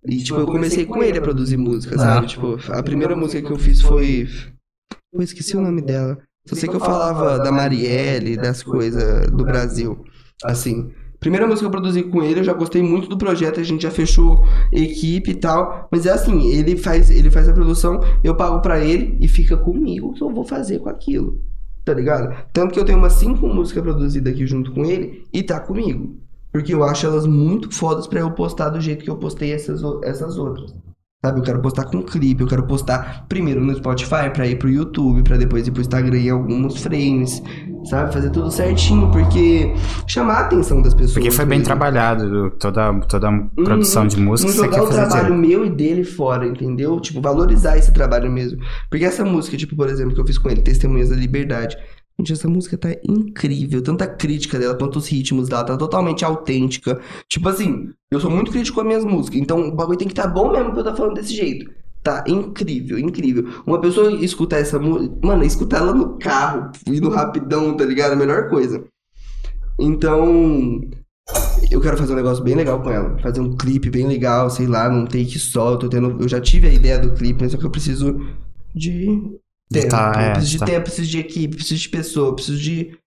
E, 0.06 0.16
tipo, 0.22 0.40
eu 0.40 0.46
comecei 0.46 0.84
com 0.84 1.02
ele 1.02 1.18
a 1.18 1.22
produzir 1.22 1.56
música, 1.56 1.94
Ah. 1.94 1.98
sabe? 1.98 2.26
Tipo, 2.26 2.58
a 2.70 2.82
primeira 2.82 3.14
música 3.14 3.46
que 3.46 3.52
eu 3.52 3.58
fiz 3.58 3.80
foi. 3.80 4.28
Eu 5.12 5.22
esqueci 5.22 5.56
o 5.56 5.60
nome 5.60 5.80
dela. 5.80 6.18
Só 6.46 6.56
sei 6.56 6.68
que 6.68 6.74
eu 6.74 6.80
falava 6.80 7.38
da 7.38 7.52
Marielle, 7.52 8.36
das 8.36 8.62
coisas 8.62 9.30
do 9.30 9.44
Brasil. 9.44 10.04
Assim. 10.44 10.90
Primeira 11.20 11.46
música 11.46 11.60
que 11.60 11.66
eu 11.66 11.70
produzi 11.70 12.02
com 12.02 12.20
ele, 12.20 12.40
eu 12.40 12.44
já 12.44 12.52
gostei 12.52 12.82
muito 12.82 13.08
do 13.08 13.16
projeto, 13.16 13.60
a 13.60 13.62
gente 13.62 13.82
já 13.82 13.92
fechou 13.92 14.44
equipe 14.72 15.30
e 15.30 15.34
tal. 15.36 15.88
Mas 15.92 16.04
é 16.04 16.10
assim, 16.10 16.48
ele 16.48 16.76
faz, 16.76 17.10
ele 17.10 17.30
faz 17.30 17.48
a 17.48 17.52
produção, 17.52 18.00
eu 18.24 18.34
pago 18.34 18.60
pra 18.60 18.84
ele 18.84 19.16
e 19.20 19.28
fica 19.28 19.56
comigo 19.56 20.08
o 20.08 20.14
que 20.14 20.20
eu 20.22 20.30
vou 20.30 20.42
fazer 20.44 20.80
com 20.80 20.88
aquilo. 20.88 21.40
Tá 21.84 21.94
ligado? 21.94 22.34
Tanto 22.52 22.72
que 22.74 22.80
eu 22.80 22.84
tenho 22.84 22.98
umas 22.98 23.12
cinco 23.12 23.46
músicas 23.46 23.84
produzidas 23.84 24.32
aqui 24.32 24.44
junto 24.48 24.72
com 24.72 24.84
ele 24.84 25.24
e 25.32 25.44
tá 25.44 25.60
comigo. 25.60 26.16
Porque 26.52 26.74
eu 26.74 26.84
acho 26.84 27.06
elas 27.06 27.26
muito 27.26 27.74
fodas 27.74 28.06
pra 28.06 28.20
eu 28.20 28.30
postar 28.30 28.68
do 28.68 28.80
jeito 28.80 29.02
que 29.02 29.10
eu 29.10 29.16
postei 29.16 29.52
essas, 29.52 29.82
essas 30.04 30.36
outras. 30.36 30.74
Sabe, 31.24 31.38
eu 31.38 31.44
quero 31.44 31.62
postar 31.62 31.84
com 31.84 32.02
clipe, 32.02 32.42
eu 32.42 32.48
quero 32.48 32.64
postar 32.64 33.26
primeiro 33.28 33.60
no 33.64 33.72
Spotify 33.76 34.28
pra 34.34 34.44
ir 34.44 34.58
pro 34.58 34.68
YouTube, 34.68 35.22
pra 35.22 35.36
depois 35.36 35.68
ir 35.68 35.70
pro 35.70 35.80
Instagram 35.80 36.16
em 36.18 36.30
alguns 36.30 36.82
frames, 36.82 37.40
sabe? 37.84 38.12
Fazer 38.12 38.30
tudo 38.30 38.50
certinho, 38.50 39.08
porque 39.12 39.72
chamar 40.08 40.34
a 40.34 40.40
atenção 40.40 40.82
das 40.82 40.92
pessoas. 40.92 41.12
Porque 41.12 41.30
foi 41.30 41.44
bem 41.44 41.60
mesmo. 41.60 41.66
trabalhado, 41.66 42.50
toda, 42.58 42.92
toda 43.02 43.28
a 43.28 43.38
produção 43.54 44.04
de 44.04 44.18
música 44.18 44.50
Não 44.50 44.64
jogar 44.64 44.82
o 44.82 44.88
trabalho 44.88 45.36
direito. 45.36 45.40
meu 45.40 45.64
e 45.64 45.70
dele 45.70 46.02
fora, 46.02 46.44
entendeu? 46.44 46.98
Tipo, 46.98 47.20
valorizar 47.20 47.78
esse 47.78 47.92
trabalho 47.92 48.28
mesmo. 48.28 48.58
Porque 48.90 49.04
essa 49.04 49.24
música, 49.24 49.56
tipo, 49.56 49.76
por 49.76 49.88
exemplo, 49.88 50.12
que 50.14 50.20
eu 50.20 50.26
fiz 50.26 50.38
com 50.38 50.50
ele, 50.50 50.60
Testemunhas 50.60 51.10
da 51.10 51.14
Liberdade. 51.14 51.76
Gente, 52.18 52.32
essa 52.32 52.48
música 52.48 52.76
tá 52.76 52.90
incrível. 53.08 53.82
Tanto 53.82 54.02
a 54.02 54.06
crítica 54.06 54.58
dela 54.58 54.74
quanto 54.74 54.96
os 54.96 55.08
ritmos 55.08 55.48
dela 55.48 55.64
tá 55.64 55.76
totalmente 55.76 56.24
autêntica. 56.24 57.00
Tipo 57.28 57.48
assim, 57.48 57.90
eu 58.10 58.20
sou 58.20 58.30
muito 58.30 58.50
crítico 58.50 58.76
com 58.76 58.80
as 58.82 58.86
minhas 58.86 59.04
músicas. 59.04 59.40
Então 59.40 59.68
o 59.68 59.74
bagulho 59.74 59.98
tem 59.98 60.08
que 60.08 60.12
estar 60.12 60.24
tá 60.24 60.28
bom 60.28 60.52
mesmo 60.52 60.70
pra 60.70 60.80
eu 60.80 60.84
estar 60.84 60.96
falando 60.96 61.14
desse 61.14 61.34
jeito. 61.34 61.70
Tá 62.02 62.24
incrível, 62.26 62.98
incrível. 62.98 63.48
Uma 63.64 63.80
pessoa 63.80 64.10
escutar 64.24 64.58
essa 64.58 64.78
música. 64.78 65.14
Mano, 65.22 65.44
escutar 65.44 65.78
ela 65.78 65.94
no 65.94 66.18
carro, 66.18 66.70
indo 66.86 67.08
rapidão, 67.08 67.76
tá 67.76 67.84
ligado? 67.84 68.12
A 68.12 68.16
melhor 68.16 68.48
coisa. 68.48 68.84
Então. 69.78 70.80
Eu 71.70 71.80
quero 71.80 71.96
fazer 71.96 72.12
um 72.12 72.16
negócio 72.16 72.42
bem 72.42 72.56
legal 72.56 72.82
com 72.82 72.90
ela. 72.90 73.16
Fazer 73.20 73.40
um 73.40 73.56
clipe 73.56 73.88
bem 73.88 74.06
legal, 74.06 74.50
sei 74.50 74.66
lá, 74.66 74.90
num 74.90 75.06
take 75.06 75.38
só. 75.38 75.72
Eu, 75.72 75.78
tô 75.78 75.88
tendo, 75.88 76.20
eu 76.20 76.28
já 76.28 76.40
tive 76.40 76.66
a 76.66 76.72
ideia 76.72 76.98
do 76.98 77.12
clipe, 77.12 77.40
mas 77.40 77.52
só 77.52 77.58
que 77.58 77.64
eu 77.64 77.70
preciso 77.70 78.20
de 78.74 79.38
tempo. 79.72 79.88
tá, 79.88 80.12
eu 80.14 80.20
é, 80.20 80.32
preciso 80.32 80.52
de 80.52 80.58
tá. 80.58 80.66
tempo, 80.66 80.82
preciso 80.82 81.10
de 81.10 81.18
equipe, 81.18 81.56
preciso 81.56 81.82
de 81.82 81.88
pessoa, 81.88 82.34
preciso 82.34 82.58
de. 82.58 82.98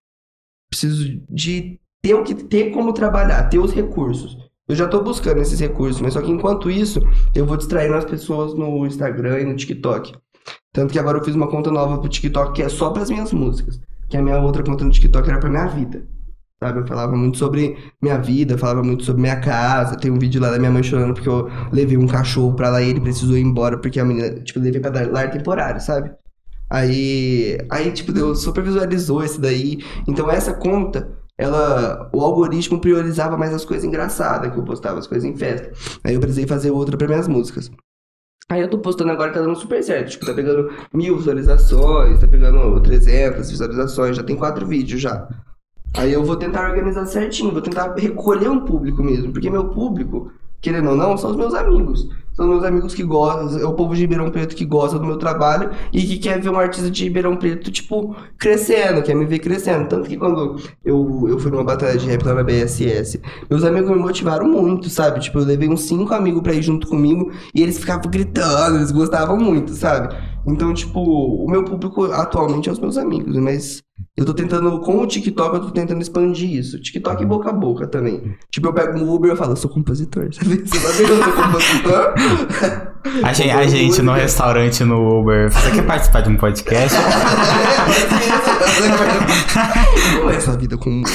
Preciso 0.70 1.22
de 1.30 1.80
ter 2.02 2.14
o 2.14 2.24
que 2.24 2.36
ter 2.36 2.72
como 2.72 2.94
trabalhar, 2.94 3.44
ter 3.50 3.60
os 3.60 3.72
recursos. 3.72 4.38
Eu 4.68 4.76
já 4.76 4.88
tô 4.88 5.04
buscando 5.04 5.42
esses 5.42 5.60
recursos, 5.60 6.02
mas 6.02 6.14
só 6.14 6.22
que 6.22 6.32
enquanto 6.32 6.72
isso, 6.72 7.00
eu 7.36 7.46
vou 7.46 7.56
distraindo 7.56 7.94
as 7.94 8.06
pessoas 8.06 8.56
no 8.56 8.86
Instagram 8.86 9.42
e 9.42 9.46
no 9.46 9.56
TikTok. 9.56 10.14
Tanto 10.74 10.92
que 10.92 11.00
agora 11.00 11.20
eu 11.20 11.24
fiz 11.24 11.36
uma 11.36 11.48
conta 11.48 11.72
nova 11.72 12.00
pro 12.00 12.10
TikTok 12.10 12.54
que 12.54 12.64
é 12.64 12.70
só 12.70 12.90
pras 12.90 13.10
minhas 13.10 13.32
músicas. 13.32 13.80
Que 14.10 14.18
a 14.18 14.22
minha 14.22 14.40
outra 14.40 14.64
conta 14.64 14.84
no 14.84 14.92
TikTok 14.92 15.30
era 15.30 15.40
pra 15.40 15.50
minha 15.50 15.68
vida. 15.68 16.06
Sabe? 16.60 16.80
Eu 16.80 16.88
falava 16.88 17.16
muito 17.16 17.38
sobre 17.38 17.78
minha 18.02 18.18
vida, 18.18 18.58
falava 18.58 18.82
muito 18.82 19.04
sobre 19.04 19.22
minha 19.22 19.40
casa. 19.40 19.98
Tem 19.98 20.10
um 20.10 20.18
vídeo 20.18 20.42
lá 20.42 20.50
da 20.50 20.58
minha 20.58 20.72
mãe 20.72 20.84
chorando 20.84 21.14
porque 21.14 21.30
eu 21.30 21.50
levei 21.72 21.98
um 21.98 22.08
cachorro 22.08 22.56
pra 22.56 22.70
lá 22.70 22.82
e 22.82 22.90
ele 22.90 23.02
precisou 23.02 23.38
ir 23.38 23.42
embora 23.42 23.78
porque 23.78 24.00
a 24.00 24.06
menina, 24.06 24.40
tipo, 24.42 24.60
levei 24.60 24.82
pra 24.82 24.90
dar 24.90 25.12
lar 25.12 25.30
temporário, 25.32 25.80
sabe? 25.80 26.12
Aí, 26.70 27.58
aí 27.70 27.92
tipo, 27.92 28.12
deu, 28.12 28.36
super 28.36 28.64
visualizou 28.64 29.24
esse 29.24 29.40
daí. 29.40 29.80
Então 30.08 30.30
essa 30.30 30.54
conta, 30.54 31.12
ela, 31.38 32.10
o 32.14 32.22
algoritmo 32.22 32.80
priorizava 32.80 33.38
mais 33.38 33.54
as 33.54 33.66
coisas 33.66 33.86
engraçadas 33.86 34.52
que 34.52 34.58
eu 34.58 34.64
postava, 34.64 35.00
as 35.00 35.08
coisas 35.08 35.30
em 35.30 35.36
festa. 35.36 35.72
Aí 36.04 36.14
eu 36.14 36.20
precisei 36.20 36.48
fazer 36.48 36.72
outra 36.72 36.98
pra 36.98 37.08
minhas 37.08 37.28
músicas. 37.28 37.70
Aí 38.48 38.62
eu 38.62 38.70
tô 38.70 38.78
postando 38.78 39.12
agora, 39.12 39.34
tá 39.34 39.42
dando 39.42 39.56
super 39.56 39.84
certo. 39.84 40.12
Tipo, 40.12 40.26
tá 40.26 40.34
pegando 40.34 40.72
mil 40.94 41.18
visualizações, 41.18 42.20
tá 42.20 42.28
pegando 42.28 42.80
300 42.82 43.50
visualizações, 43.50 44.16
já 44.16 44.24
tem 44.24 44.36
quatro 44.36 44.68
vídeos 44.68 45.02
já. 45.02 45.28
Aí 45.98 46.12
eu 46.12 46.24
vou 46.24 46.36
tentar 46.36 46.70
organizar 46.70 47.06
certinho, 47.06 47.52
vou 47.52 47.62
tentar 47.62 47.96
recolher 47.96 48.50
um 48.50 48.66
público 48.66 49.02
mesmo, 49.02 49.32
porque 49.32 49.50
meu 49.50 49.70
público, 49.70 50.32
querendo 50.62 50.90
ou 50.90 50.96
não, 50.96 51.18
são 51.18 51.32
os 51.32 51.38
meus 51.38 51.54
amigos. 51.54 52.08
São 52.36 52.48
meus 52.48 52.66
amigos 52.66 52.94
que 52.94 53.02
gostam, 53.02 53.58
é 53.60 53.66
o 53.66 53.74
povo 53.74 53.96
de 53.96 54.02
Ribeirão 54.02 54.30
Preto 54.30 54.56
que 54.56 54.66
gosta 54.66 55.00
do 55.00 55.06
meu 55.06 55.18
trabalho 55.18 55.72
e 55.94 56.02
que 56.04 56.18
quer 56.18 56.42
ver 56.42 56.50
um 56.50 56.60
artista 56.60 56.92
de 56.92 57.06
Ribeirão 57.06 57.38
Preto, 57.38 57.72
tipo, 57.72 58.14
crescendo, 58.38 59.02
quer 59.02 59.16
me 59.16 59.26
ver 59.26 59.40
crescendo. 59.40 59.88
Tanto 59.88 60.10
que 60.10 60.18
quando 60.18 60.60
eu, 60.84 61.28
eu 61.30 61.40
fui 61.40 61.50
numa 61.50 61.64
batalha 61.64 61.98
de 61.98 62.06
rap 62.06 62.24
lá 62.24 62.34
na 62.34 62.44
BSS, 62.44 63.22
meus 63.50 63.64
amigos 63.64 63.90
me 63.90 63.96
motivaram 63.96 64.48
muito, 64.48 64.90
sabe? 64.90 65.22
Tipo, 65.22 65.40
eu 65.40 65.46
levei 65.46 65.70
uns 65.70 65.84
cinco 65.84 66.14
amigos 66.14 66.42
pra 66.42 66.54
ir 66.54 66.62
junto 66.62 66.88
comigo 66.88 67.32
e 67.54 67.64
eles 67.64 67.80
ficavam 67.80 68.12
gritando, 68.12 68.78
eles 68.78 68.92
gostavam 68.92 69.38
muito, 69.38 69.74
sabe? 69.74 70.14
Então, 70.46 70.74
tipo, 70.74 71.00
o 71.00 71.50
meu 71.50 71.64
público 71.64 72.04
atualmente 72.12 72.70
é 72.70 72.72
os 72.72 72.80
meus 72.80 72.98
amigos, 72.98 73.36
mas 73.38 73.82
eu 74.16 74.26
tô 74.26 74.34
tentando, 74.34 74.80
com 74.82 75.02
o 75.02 75.08
TikTok, 75.08 75.56
eu 75.56 75.62
tô 75.62 75.72
tentando 75.72 76.02
expandir 76.02 76.52
isso. 76.52 76.80
TikTok 76.80 77.24
e 77.24 77.26
boca 77.26 77.50
a 77.50 77.54
boca 77.54 77.88
também. 77.88 78.36
Tipo, 78.52 78.68
eu 78.68 78.74
pego 78.74 78.98
um 79.00 79.12
Uber 79.12 79.34
e 79.34 79.36
falo, 79.36 79.54
eu 79.54 79.56
sou 79.56 79.70
compositor, 79.70 80.30
sabe? 80.36 80.58
Você 80.66 80.80
sabe 80.80 81.06
que 81.06 81.12
eu 81.12 81.24
sou 81.24 81.34
compositor? 81.34 82.14
A 83.24 83.32
gente, 83.34 83.52
a 83.52 83.66
gente 83.68 84.02
no 84.02 84.14
restaurante 84.14 84.84
no 84.84 85.20
Uber. 85.20 85.50
Você 85.52 85.72
quer 85.72 85.84
participar 85.86 86.22
de 86.22 86.30
um 86.30 86.36
podcast? 86.38 86.98
É 90.32 90.36
essa 90.36 90.58
vida 90.58 90.76
com 90.78 90.90
Uber? 91.02 91.14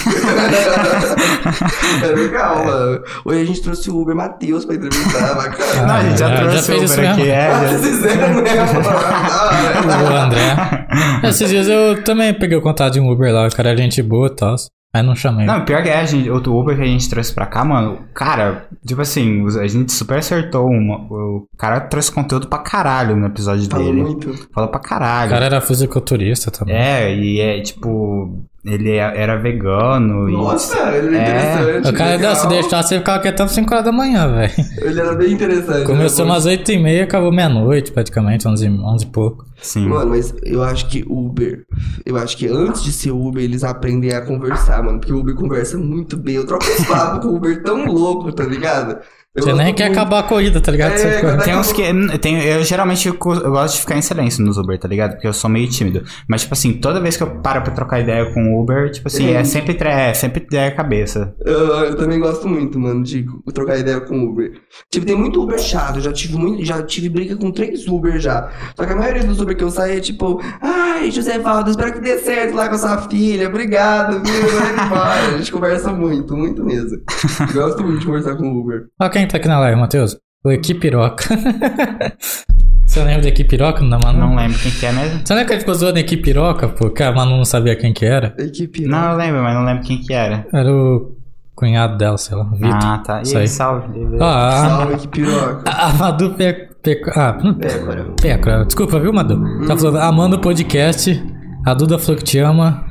é 2.03 2.07
legal, 2.15 2.65
mano. 2.65 3.03
Hoje 3.25 3.41
a 3.41 3.45
gente 3.45 3.61
trouxe 3.63 3.91
o 3.91 4.01
Uber 4.01 4.15
Matheus 4.15 4.65
pra 4.65 4.77
entrevistar, 4.77 5.35
bacana. 5.35 5.87
Não, 5.87 5.95
a 5.95 6.03
gente 6.03 6.19
já 6.19 6.29
já- 6.29 6.35
já 6.37 6.49
trouxe 6.51 6.67
fez 6.67 6.91
o 6.91 6.95
Uber 6.95 7.11
aqui. 7.11 7.29
É, 7.29 7.47
Ah, 7.47 7.61
já- 7.67 7.69
vocês 7.79 7.97
fizeram 7.97 8.35
mesmo. 8.43 8.83
Da 8.83 9.45
hora. 9.45 9.61
O 10.11 10.17
André. 10.17 10.57
Esses 11.29 11.49
dias 11.51 11.69
eu 11.69 12.03
também 12.05 12.33
peguei 12.35 12.57
o 12.57 12.63
contato 12.63 12.93
de 12.95 13.01
um 13.01 13.11
Uber 13.11 13.33
lá, 13.33 13.47
o 13.47 13.51
cara 13.51 13.73
é 13.73 13.77
gente 13.77 14.03
boa 14.03 14.29
e 14.29 14.37
tal. 14.37 14.55
Aí 14.93 15.03
não 15.05 15.15
chamei. 15.15 15.47
Não, 15.47 15.65
pior 15.65 15.83
que 15.85 15.89
é, 15.89 16.01
a 16.01 16.05
gente, 16.05 16.29
outro 16.29 16.53
Uber 16.59 16.75
que 16.77 16.83
a 16.83 16.87
gente 16.87 17.09
trouxe 17.09 17.33
pra 17.33 17.47
cá, 17.47 17.65
mano, 17.65 18.01
cara, 18.13 18.67
tipo 18.85 19.01
assim, 19.01 19.47
a 19.61 19.67
gente 19.69 19.93
super 19.93 20.19
acertou 20.19 20.67
uma. 20.67 20.97
O 21.09 21.47
cara 21.57 21.79
trouxe 21.81 22.11
conteúdo 22.11 22.49
pra 22.49 22.59
caralho 22.59 23.15
no 23.17 23.27
episódio 23.27 23.71
Falou 23.71 23.87
dele. 23.87 24.03
muito. 24.03 24.49
Falou 24.53 24.69
pra 24.69 24.81
O 24.81 24.83
caralho. 24.83 25.31
cara 25.31 25.45
era 25.47 25.61
fisiculturista 25.61 26.51
também. 26.51 26.75
É, 26.75 27.15
e 27.15 27.39
é 27.41 27.61
tipo. 27.61 28.45
Ele 28.63 28.91
é- 28.91 29.23
era 29.23 29.37
vegano 29.39 30.29
e. 30.29 30.33
Nossa, 30.33 30.79
ele 30.95 31.17
é 31.17 31.19
É. 31.19 31.23
interessante. 31.23 31.89
O 31.89 31.97
cara, 31.97 32.11
legal. 32.17 32.37
se 32.37 32.47
deixar, 32.49 32.83
você 32.83 32.99
ficava 32.99 33.27
até 33.27 33.47
5 33.49 33.73
horas 33.73 33.85
da 33.87 33.93
manhã, 33.93 34.31
velho. 34.31 34.53
Ele 34.83 35.01
era 35.01 35.15
bem 35.15 35.33
interessante. 35.33 35.87
Começou 35.87 36.27
né? 36.27 36.33
umas 36.33 36.45
8 36.45 36.71
e 36.73 36.79
meia, 36.79 37.05
acabou 37.05 37.33
meia-noite, 37.33 37.91
praticamente, 37.91 38.47
11, 38.47 38.69
11 38.69 39.05
e 39.05 39.09
pouco. 39.09 39.47
Sim. 39.63 39.89
Mano, 39.89 40.11
mas 40.11 40.35
eu 40.43 40.63
acho 40.63 40.87
que 40.89 41.03
Uber. 41.09 41.63
Eu 42.05 42.17
acho 42.19 42.37
que 42.37 42.47
antes 42.49 42.83
de 42.83 42.93
ser 42.93 43.13
Uber, 43.13 43.43
eles 43.43 43.65
aprendem 43.65 44.13
a 44.13 44.21
conversar, 44.21 44.83
mano. 44.83 44.99
Porque 45.01 45.13
o 45.13 45.19
Uber 45.21 45.35
conversa 45.35 45.79
muito 45.79 46.17
bem. 46.19 46.35
Eu 46.37 46.47
troco 46.47 46.65
esse 46.65 46.85
papo 46.89 47.21
com 47.21 47.29
o 47.29 47.37
Uber 47.37 47.63
tão 47.63 47.87
louco, 47.87 48.31
tá 48.31 48.45
ligado? 48.45 48.99
Eu 49.33 49.45
Você 49.45 49.53
nem 49.53 49.73
quer 49.73 49.85
muito. 49.87 50.01
acabar 50.01 50.19
a 50.19 50.23
corrida, 50.25 50.61
tá 50.61 50.73
ligado? 50.73 50.91
É, 50.95 50.97
fica- 50.97 51.21
cada- 51.31 51.45
Tem 51.45 51.57
uns 51.57 51.71
que. 51.73 51.83
Tem, 52.19 52.43
eu 52.47 52.65
geralmente 52.65 53.07
eu 53.07 53.15
gosto 53.15 53.75
de 53.75 53.81
ficar 53.81 53.97
em 53.97 54.03
silêncio 54.03 54.45
nos 54.45 54.59
Uber, 54.59 54.77
tá 54.77 54.89
ligado? 54.89 55.13
Porque 55.13 55.29
eu 55.29 55.33
sou 55.33 55.49
meio 55.49 55.69
tímido. 55.69 56.03
Mas, 56.29 56.41
tipo 56.43 56.53
assim, 56.55 56.73
toda 56.73 56.99
vez 57.01 57.17
que 57.17 57.23
eu 57.23 57.31
paro 57.41 57.63
pra 57.63 57.73
trocar 57.73 58.01
ideia 58.01 58.27
com 58.35 58.43
o 58.57 58.61
Uber, 58.61 58.91
tipo 58.91 59.07
assim, 59.07 59.29
É. 59.29 59.35
é 59.35 59.45
sempre, 59.45 59.75
tre- 59.75 59.89
é 59.89 60.15
sempre 60.15 60.43
ideia 60.43 60.73
cabeça. 60.73 61.33
Eu, 61.47 61.59
eu 61.85 61.95
também 61.97 62.19
gosto 62.19 62.49
muito, 62.49 62.77
mano, 62.81 63.05
de 63.05 63.25
trocar 63.55 63.79
ideia 63.79 64.01
com 64.01 64.21
Uber. 64.21 64.51
Tipo, 64.91 65.07
tem 65.07 65.15
muito 65.17 65.41
Uber 65.41 65.61
chato. 65.61 66.01
Já 66.01 66.13
tive, 66.13 66.37
muito, 66.37 66.65
já 66.65 66.83
tive 66.83 67.09
briga 67.09 67.37
com 67.37 67.53
três 67.53 67.87
Uber 67.87 68.19
já. 68.19 68.51
Só 68.77 68.85
que 68.85 68.93
a 68.93 68.97
maioria 68.97 69.23
dos 69.23 69.41
Uber 69.41 69.57
que 69.57 69.63
eu 69.63 69.71
saio 69.71 69.97
é 69.97 70.01
tipo, 70.01 70.41
ai, 70.61 71.09
José 71.13 71.39
Valdo, 71.39 71.71
espero 71.71 71.93
que 71.93 72.01
dê 72.01 72.19
certo 72.19 72.57
lá 72.57 72.69
com 72.69 72.75
a 72.75 72.79
sua 72.79 72.99
filha. 73.09 73.47
Obrigado, 73.49 74.21
viu? 74.25 74.89
Vai. 74.91 75.35
A 75.35 75.39
gente 75.39 75.53
conversa 75.53 75.93
muito, 75.93 76.37
muito 76.37 76.65
mesmo. 76.65 76.99
Gosto 77.55 77.85
muito 77.85 78.01
de 78.01 78.07
conversar 78.07 78.35
com 78.35 78.43
o 78.49 78.61
Uber. 78.61 78.87
Ó, 79.01 79.09
quem 79.21 79.29
tá 79.29 79.37
aqui 79.37 79.49
na 79.49 79.59
live, 79.61 79.79
Matheus? 79.79 80.17
O 80.45 80.51
Equipiroca. 80.51 81.25
Você 82.87 83.05
lembra 83.05 83.21
de 83.23 83.29
Equipiroca, 83.29 83.81
não 83.83 83.91
da 83.91 83.99
Manu? 83.99 84.19
Não 84.19 84.35
lembro 84.35 84.59
quem 84.59 84.73
que 84.73 84.85
é 84.87 84.91
mesmo. 84.93 85.21
Você 85.25 85.33
lembra 85.35 85.47
que 85.47 85.53
ele 85.53 85.61
ficou 85.61 85.75
zoando 85.75 85.99
Equipiroca, 85.99 86.69
pô? 86.69 86.91
Que 86.91 87.03
a 87.03 87.13
Manu 87.13 87.37
não 87.37 87.45
sabia 87.45 87.77
quem 87.77 87.93
que 87.93 88.05
era? 88.05 88.35
Equipe. 88.39 88.85
Não, 88.87 89.13
eu 89.13 89.17
lembro, 89.17 89.43
mas 89.43 89.55
não 89.55 89.65
lembro 89.65 89.85
quem 89.85 89.99
que 90.01 90.13
era. 90.13 90.47
Era 90.53 90.73
o 90.75 91.15
cunhado 91.55 91.97
dela, 91.99 92.17
sei 92.19 92.37
lá, 92.37 92.45
Vitor. 92.45 92.71
Ah, 92.83 92.99
tá. 92.99 93.23
E 93.25 93.37
aí, 93.37 93.47
salve. 93.47 93.87
Ó, 94.19 94.25
a, 94.25 94.51
Salve, 94.69 94.95
equipe 94.95 95.21
piroca. 95.23 95.71
a 95.71 95.93
Madu 95.93 96.31
per- 96.35 96.71
Peca... 96.83 97.13
Ah, 97.15 97.39
hum, 97.45 97.55
Pécora. 97.55 98.07
Pécora. 98.21 98.65
Desculpa, 98.65 98.99
viu, 98.99 99.13
Madu? 99.13 99.67
Tá 99.67 99.77
falando, 99.77 99.99
amando 99.99 100.37
o 100.37 100.41
podcast. 100.41 101.23
A 101.67 101.75
Duda 101.75 101.99
falou 101.99 102.17
que 102.17 102.25
te 102.25 102.39
ama. 102.39 102.87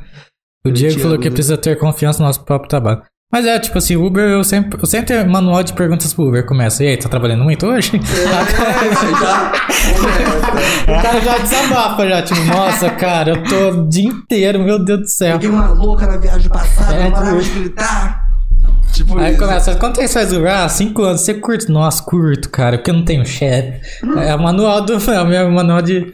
O 0.64 0.68
Eu 0.68 0.72
Diego 0.72 1.00
falou 1.00 1.18
que 1.18 1.28
precisa 1.30 1.58
ter 1.58 1.76
confiança 1.76 2.20
no 2.20 2.26
nosso 2.26 2.44
próprio 2.44 2.68
trabalho. 2.70 3.02
Mas 3.32 3.46
é, 3.46 3.58
tipo 3.60 3.78
assim, 3.78 3.94
Uber, 3.96 4.24
eu 4.28 4.42
sempre, 4.42 4.76
eu 4.80 4.86
sempre 4.86 5.06
tenho 5.14 5.30
manual 5.30 5.62
de 5.62 5.72
perguntas 5.72 6.12
pro 6.12 6.26
Uber. 6.28 6.44
Começa, 6.44 6.82
e 6.82 6.88
aí, 6.88 6.96
tá 6.96 7.08
trabalhando 7.08 7.44
muito 7.44 7.64
hoje? 7.66 7.92
É, 7.96 8.00
já 9.20 9.52
O 10.98 11.02
cara 11.02 11.20
já 11.20 11.38
desabafa, 11.38 12.08
já, 12.08 12.22
tipo, 12.22 12.40
nossa, 12.44 12.90
cara, 12.90 13.30
eu 13.30 13.44
tô 13.44 13.80
o 13.82 13.88
dia 13.88 14.08
inteiro, 14.08 14.58
meu 14.58 14.78
Deus 14.84 15.00
do 15.00 15.08
céu. 15.08 15.38
Peguei 15.38 15.48
uma 15.50 15.68
louca 15.68 16.06
na 16.08 16.16
viagem 16.16 16.48
passada, 16.50 16.94
É, 16.94 17.04
não 17.04 17.12
parava 17.12 17.38
tipo- 17.40 17.54
de 17.54 17.60
gritar. 17.60 18.30
Tipo 18.92 19.16
Aí 19.18 19.30
isso. 19.34 19.40
começa, 19.40 19.74
quanto 19.76 19.94
tempo 19.96 20.08
você 20.08 20.14
faz 20.14 20.32
Uber? 20.32 20.52
Ah, 20.52 20.68
cinco 20.68 21.02
anos. 21.04 21.20
Você 21.20 21.34
curte? 21.34 21.70
Nossa, 21.70 22.02
curto, 22.02 22.50
cara, 22.50 22.76
porque 22.78 22.90
eu 22.90 22.94
não 22.94 23.04
tenho 23.04 23.24
chefe. 23.24 23.80
É 24.26 24.34
o 24.34 24.42
manual 24.42 24.80
do. 24.84 24.94
É 25.10 25.20
o 25.22 25.26
meu 25.26 25.50
manual 25.52 25.80
de. 25.80 26.12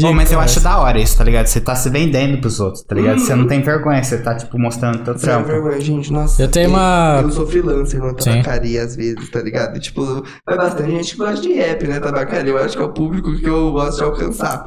Pô, 0.00 0.12
mas 0.12 0.32
eu 0.32 0.40
acho 0.40 0.58
da 0.60 0.78
hora 0.78 0.98
isso, 0.98 1.16
tá 1.16 1.22
ligado? 1.22 1.46
Você 1.46 1.60
tá 1.60 1.76
se 1.76 1.88
vendendo 1.88 2.40
pros 2.40 2.58
outros, 2.58 2.82
tá 2.82 2.94
ligado? 2.96 3.20
Você 3.20 3.34
não 3.34 3.46
tem 3.46 3.62
vergonha, 3.62 4.02
você 4.02 4.18
tá, 4.18 4.34
tipo, 4.34 4.58
mostrando 4.58 5.04
teu 5.04 5.14
trampo. 5.14 5.46
vergonha, 5.46 5.80
gente, 5.80 6.12
nossa. 6.12 6.42
Eu 6.42 6.48
tenho 6.48 6.68
uma- 6.70 7.20
Eu 7.22 7.30
sou 7.30 7.46
freelancer 7.46 8.00
na 8.02 8.08
Sim. 8.18 8.30
tabacaria 8.42 8.82
às 8.82 8.96
vezes, 8.96 9.30
tá 9.30 9.40
ligado? 9.40 9.78
Tipo, 9.78 10.24
vai 10.44 10.56
bastante 10.56 10.90
gente 10.90 11.12
que 11.12 11.18
gosta 11.18 11.40
de 11.40 11.52
rap, 11.52 11.86
né? 11.86 12.00
Tabacaria. 12.00 12.50
Eu 12.52 12.58
acho 12.58 12.76
que 12.76 12.82
é 12.82 12.86
o 12.86 12.92
público 12.92 13.36
que 13.36 13.46
eu 13.48 13.70
gosto 13.70 13.98
de 13.98 14.04
alcançar. 14.04 14.64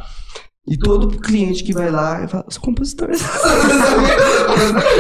E 0.70 0.78
todo 0.78 1.08
cliente 1.20 1.64
que 1.64 1.74
vai 1.74 1.90
lá, 1.90 2.22
eu 2.22 2.28
falo, 2.28 2.46
sou 2.50 2.62
compositor. 2.62 3.10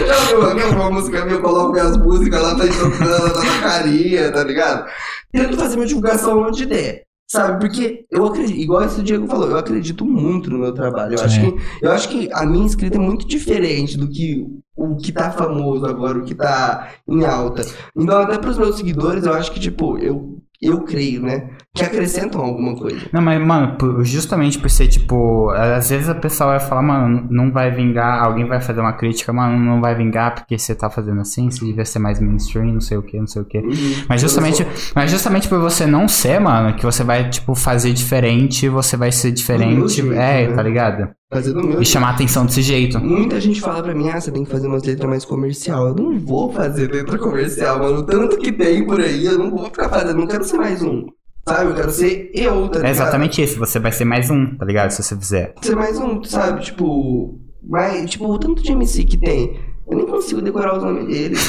Já 0.08 0.54
viu 0.54 0.70
uma 0.78 0.92
música 0.92 1.24
minha, 1.26 1.38
eu 1.38 1.42
coloco 1.42 1.72
minhas 1.74 1.98
músicas 1.98 2.42
lá, 2.42 2.56
tá 2.56 2.66
tocando 2.68 3.00
na 3.00 3.30
tabacaria, 3.30 4.32
tá 4.32 4.44
ligado? 4.44 4.86
Tento 5.32 5.58
fazer 5.58 5.76
minha 5.76 5.88
divulgação 5.88 6.42
onde 6.42 6.66
der. 6.66 7.02
Sabe, 7.30 7.60
porque 7.60 8.06
eu 8.10 8.26
acredito, 8.26 8.58
igual 8.58 8.86
esse 8.86 9.04
Diego 9.04 9.28
falou, 9.28 9.50
eu 9.50 9.58
acredito 9.58 10.06
muito 10.06 10.50
no 10.50 10.60
meu 10.60 10.74
trabalho. 10.74 11.16
Eu 11.16 11.24
acho, 11.26 11.42
Sim. 11.42 11.52
que, 11.52 11.86
eu 11.86 11.92
acho 11.92 12.08
que 12.08 12.30
a 12.32 12.46
minha 12.46 12.66
escrita 12.66 12.98
é 12.98 13.02
muito 13.02 13.28
diferente 13.28 13.98
do 13.98 14.08
que 14.08 14.48
o 14.74 14.96
que 14.96 15.12
tá 15.12 15.30
famoso 15.32 15.86
agora, 15.86 16.20
o 16.20 16.24
que 16.24 16.34
tá 16.34 16.94
em 17.06 17.26
alta. 17.26 17.64
Então, 17.94 18.20
até 18.20 18.38
pros 18.38 18.58
meus 18.58 18.78
seguidores, 18.78 19.26
eu 19.26 19.34
acho 19.34 19.52
que, 19.52 19.60
tipo, 19.60 19.98
eu, 19.98 20.42
eu 20.62 20.82
creio, 20.84 21.22
né? 21.22 21.50
Que 21.78 21.86
acrescentam 21.86 22.42
alguma 22.42 22.76
coisa. 22.76 22.98
Não, 23.12 23.22
mas, 23.22 23.40
mano, 23.42 23.78
justamente 24.04 24.58
por 24.60 24.70
ser, 24.70 24.88
tipo, 24.88 25.50
às 25.52 25.90
vezes 25.90 26.10
a 26.10 26.16
pessoa 26.16 26.52
vai 26.52 26.60
falar, 26.60 26.82
mano, 26.82 27.28
não 27.30 27.52
vai 27.52 27.72
vingar, 27.72 28.24
alguém 28.24 28.46
vai 28.46 28.60
fazer 28.62 28.82
uma 28.82 28.94
crítica, 28.94 29.32
mano, 29.32 29.58
não 29.58 29.82
vai 29.82 29.96
vingar 29.96 30.36
porque 30.36 30.58
você 30.58 30.76
tá 30.76 30.90
fazendo 30.90 31.22
assim, 31.22 31.50
você 31.50 31.66
devia 31.66 31.86
ser 31.86 32.00
mais 32.00 32.20
mainstream, 32.20 32.74
não 32.74 32.82
sei 32.82 32.98
o 32.98 33.02
que, 33.02 33.20
não 33.20 33.28
sei 33.28 33.42
o 33.42 33.46
que. 33.46 33.62
Mas 34.08 34.22
justamente, 34.22 34.66
mas 34.96 35.12
justamente 35.12 35.48
por 35.48 35.60
você 35.60 35.86
não 35.86 36.08
ser, 36.08 36.40
mano, 36.40 36.76
que 36.76 36.86
você 36.86 37.04
vai, 37.04 37.30
tipo, 37.30 37.56
fazer 37.56 37.94
diferente, 37.94 38.68
você 38.70 38.98
vai 38.98 39.12
ser 39.12 39.32
diferente, 39.32 39.96
jeito, 39.96 40.14
é, 40.14 40.48
né? 40.48 40.56
tá 40.56 40.64
ligado? 40.64 41.10
Fazer 41.30 41.52
do 41.52 41.62
meu 41.62 41.82
E 41.82 41.86
chamar 41.86 42.12
atenção 42.12 42.46
desse 42.46 42.62
jeito. 42.62 43.00
Muita 43.00 43.42
gente 43.42 43.60
fala 43.60 43.84
pra 43.84 43.94
mim, 43.94 44.10
ah, 44.10 44.20
você 44.20 44.32
tem 44.32 44.46
que 44.46 44.50
fazer 44.50 44.68
umas 44.68 44.84
letras 44.84 45.10
mais 45.10 45.26
comercial. 45.26 45.90
Eu 45.90 45.96
não 45.96 46.18
vou 46.20 46.54
fazer 46.54 46.90
letra 46.90 47.18
comercial, 47.18 47.80
mano. 47.80 48.04
Tanto 48.04 48.38
que 48.38 48.52
tem 48.52 48.86
por 48.86 49.02
aí, 49.02 49.26
eu 49.26 49.38
não 49.38 49.52
vou 49.52 49.66
ficar 49.66 49.90
fazendo, 49.90 50.20
não 50.20 50.28
quero 50.28 50.46
ser 50.46 50.58
mais 50.58 50.82
um. 50.82 51.06
Sabe? 51.48 51.70
Eu 51.72 51.76
quero 51.76 51.92
ser 51.92 52.32
eu, 52.34 52.54
tá 52.68 52.80
ligado? 52.80 52.86
É 52.86 52.90
exatamente 52.90 53.42
isso, 53.42 53.58
você 53.58 53.80
vai 53.80 53.92
ser 53.92 54.06
mais 54.06 54.30
um, 54.30 54.56
tá 54.58 54.66
ligado? 54.66 54.92
Se 54.92 55.02
você 55.02 55.16
fizer. 55.16 55.54
Ser 55.62 55.76
mais 55.76 55.98
um, 55.98 56.24
sabe? 56.24 56.62
Tipo. 56.64 57.40
Mas, 57.70 58.10
tipo, 58.10 58.26
o 58.32 58.38
tanto 58.40 58.62
de 58.62 58.72
MC 58.72 59.04
que 59.04 59.18
tem. 59.18 59.60
Eu 59.90 59.98
nem 59.98 60.06
consigo 60.06 60.42
decorar 60.42 60.76
os 60.78 60.84
nomes 60.84 61.08
deles. 61.08 61.40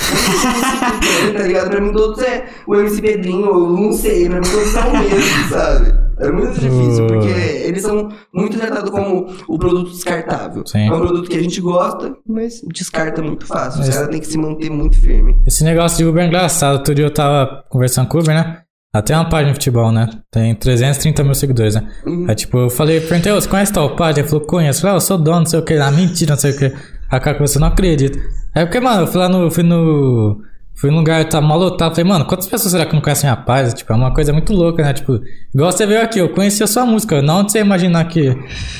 Tem, 1.00 1.32
tá 1.34 1.42
ligado? 1.42 1.70
Pra 1.70 1.80
mim 1.80 1.92
todos 1.92 2.22
é 2.22 2.46
o 2.68 2.74
MC 2.76 3.02
Pedrinho, 3.02 3.46
eu 3.46 3.68
não 3.70 3.92
sei, 3.92 4.28
pra 4.28 4.40
mim 4.40 4.48
todos 4.48 4.68
são 4.68 4.88
o 4.88 4.92
mesmo, 4.98 5.48
sabe? 5.50 6.08
É 6.20 6.30
muito 6.32 6.54
difícil, 6.54 7.06
porque 7.06 7.28
eles 7.28 7.82
são 7.82 8.08
muito 8.34 8.56
tratados 8.58 8.90
como 8.90 9.26
o 9.48 9.58
produto 9.58 9.90
descartável. 9.90 10.64
Sim. 10.66 10.88
É 10.88 10.92
um 10.92 10.98
produto 11.00 11.28
que 11.28 11.36
a 11.36 11.42
gente 11.42 11.60
gosta, 11.60 12.16
mas 12.26 12.60
descarta 12.72 13.22
muito 13.22 13.46
fácil. 13.46 13.80
Os 13.80 13.86
Mas- 13.86 13.94
caras 13.96 14.10
têm 14.10 14.20
que 14.20 14.26
se 14.26 14.38
manter 14.38 14.70
muito 14.70 15.00
firme. 15.00 15.36
Esse 15.46 15.62
negócio 15.64 15.98
de 15.98 16.04
Uber 16.04 16.22
é 16.22 16.26
engraçado. 16.26 16.74
Outro 16.78 16.94
dia 16.94 17.04
eu 17.06 17.14
tava 17.14 17.64
conversando 17.68 18.08
com 18.08 18.18
o 18.18 18.20
Uber, 18.20 18.34
né? 18.34 18.62
Até 18.94 19.14
uma 19.14 19.28
página 19.28 19.50
de 19.52 19.54
futebol, 19.56 19.92
né? 19.92 20.08
Tem 20.30 20.54
330 20.54 21.22
mil 21.22 21.34
seguidores, 21.34 21.74
né? 21.74 21.86
Uhum. 22.06 22.24
Aí, 22.28 22.34
tipo, 22.34 22.56
eu 22.58 22.70
falei, 22.70 23.00
perguntei, 23.00 23.30
"Ô, 23.32 23.40
você 23.40 23.48
conhece 23.48 23.72
tal 23.72 23.94
página? 23.94 24.20
Ele 24.20 24.28
falou, 24.28 24.46
conheço. 24.46 24.78
Eu 24.78 24.80
falei, 24.82 24.94
ah, 24.94 24.96
eu 24.96 25.00
sou 25.00 25.18
dono, 25.18 25.40
não 25.40 25.46
sei 25.46 25.58
o 25.58 25.62
que. 25.62 25.74
Ah, 25.74 25.90
mentira, 25.90 26.32
não 26.34 26.38
sei 26.40 26.52
o 26.52 26.58
que. 26.58 26.72
A 27.10 27.20
cara 27.20 27.36
que 27.36 27.42
você 27.46 27.58
não 27.58 27.68
acredita. 27.68 28.18
Aí, 28.54 28.64
porque, 28.64 28.80
mano, 28.80 29.02
eu 29.02 29.06
fui 29.06 29.20
lá 29.20 29.28
no. 29.28 29.50
Fui 29.50 29.62
no. 29.62 30.40
Fui 30.74 30.90
num 30.92 30.98
lugar, 30.98 31.28
tá 31.28 31.40
mal 31.40 31.58
lotado. 31.58 31.90
Falei, 31.94 32.08
mano, 32.08 32.24
quantas 32.24 32.46
pessoas 32.46 32.70
será 32.70 32.86
que 32.86 32.94
não 32.94 33.00
conhecem 33.02 33.28
a 33.28 33.36
paz? 33.36 33.74
Tipo, 33.74 33.92
é 33.92 33.96
uma 33.96 34.14
coisa 34.14 34.32
muito 34.32 34.52
louca, 34.52 34.80
né? 34.82 34.92
Tipo, 34.92 35.20
igual 35.52 35.72
você 35.72 35.84
veio 35.84 36.00
aqui, 36.00 36.20
eu 36.20 36.28
conhecia 36.32 36.64
a 36.64 36.68
sua 36.68 36.86
música. 36.86 37.20
Não 37.20 37.40
onde 37.40 37.50
você 37.52 37.58
imaginar 37.58 38.04
que. 38.04 38.28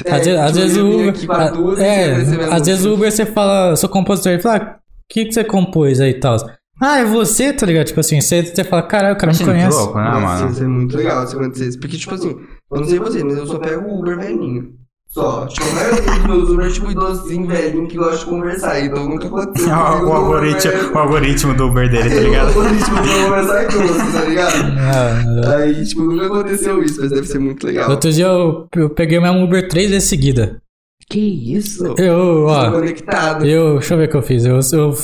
É, 0.05 0.13
às 0.13 0.25
vezes, 0.25 0.41
às 0.41 0.53
tipo, 0.53 0.61
vezes 0.61 0.77
o 0.79 0.89
Uber. 0.91 1.31
a- 1.33 1.51
duas, 1.51 1.79
é, 1.81 2.13
às 2.53 2.67
vezes 2.67 2.85
o. 2.87 2.95
Uber 2.95 3.11
você 3.13 3.27
fala, 3.27 3.75
sou 3.77 3.89
compositor. 3.91 4.33
Ele 4.33 4.41
fala, 4.43 4.57
ah, 4.59 4.77
o 4.77 4.79
que, 5.13 5.25
que 5.27 5.33
você 5.33 5.43
compôs 5.45 6.01
aí 6.01 6.11
e 6.13 6.15
tal? 6.21 6.37
Ah, 6.81 6.99
é 6.99 7.05
você, 7.05 7.53
tá 7.53 7.67
ligado? 7.67 7.87
Tipo 7.87 8.01
assim, 8.01 8.21
você, 8.21 8.43
você 8.45 8.63
fala, 8.65 8.83
caralho, 8.83 9.15
o 9.15 9.19
cara 9.19 9.33
me 9.33 9.45
conhece. 9.45 9.77
louco, 9.77 9.99
né, 9.99 10.05
Nossa, 10.05 10.21
mano? 10.21 10.51
isso 10.53 10.63
é 10.63 10.67
muito 10.67 10.97
legal 10.97 11.27
se 11.27 11.35
acontecesse. 11.37 11.79
Porque, 11.79 11.97
tipo 11.97 12.15
assim, 12.15 12.37
eu 12.71 12.81
não 12.81 12.85
sei 12.85 12.99
você, 12.99 13.25
mas 13.25 13.37
eu 13.37 13.47
só 13.47 13.59
pego 13.59 13.85
o 13.89 13.99
Uber 14.01 14.17
velhinho. 14.19 14.77
Só. 15.11 15.47
Tipo, 15.47 15.67
a 15.67 15.73
maioria 15.73 16.03
dos 16.03 16.27
meus 16.29 16.51
Uber 16.51 16.67
é 16.67 16.71
tipo 16.71 16.91
idosinho 16.91 17.47
velhinho 17.47 17.89
que 17.89 17.97
gosta 17.97 18.19
de 18.19 18.27
conversar. 18.27 18.79
Então 18.85 19.09
nunca 19.09 19.27
aconteceu. 19.27 19.71
o, 19.73 20.07
o 20.07 20.13
algoritmo, 20.13 20.71
Uber. 20.73 20.93
o 20.93 20.99
algoritmo 20.99 21.55
do 21.55 21.67
Uber 21.69 21.91
dele, 21.91 22.11
tá 22.11 22.15
É, 22.17 22.21
ligado? 22.21 22.47
O 22.55 22.61
algoritmo 22.61 22.97
do 22.97 23.27
Uber 23.27 23.45
sai 23.45 23.67
doce, 23.69 24.13
tá 24.13 24.25
ligado? 24.29 24.55
Ah, 24.79 25.57
Aí, 25.57 25.85
tipo, 25.87 26.03
nunca 26.03 26.27
aconteceu 26.27 26.83
isso, 26.85 27.01
mas 27.01 27.11
deve 27.11 27.27
ser 27.27 27.39
muito 27.39 27.67
legal. 27.67 27.91
Outro 27.91 28.13
dia 28.13 28.27
eu, 28.27 28.69
eu 28.77 28.91
peguei 28.91 29.17
o 29.19 29.23
mesmo 29.23 29.43
Uber 29.43 29.67
três 29.67 29.91
vezes 29.91 30.09
seguida. 30.11 30.61
Que 31.09 31.55
isso? 31.57 31.95
Eu, 31.97 32.45
ó, 32.47 32.71
conectado. 32.71 33.47
eu, 33.47 33.79
deixa 33.79 33.95
eu 33.95 33.99
ver 33.99 34.09
o 34.09 34.11
que 34.11 34.17
eu 34.19 34.23
fiz. 34.23 34.45
Eu, 34.45 34.61
eu 34.75 34.95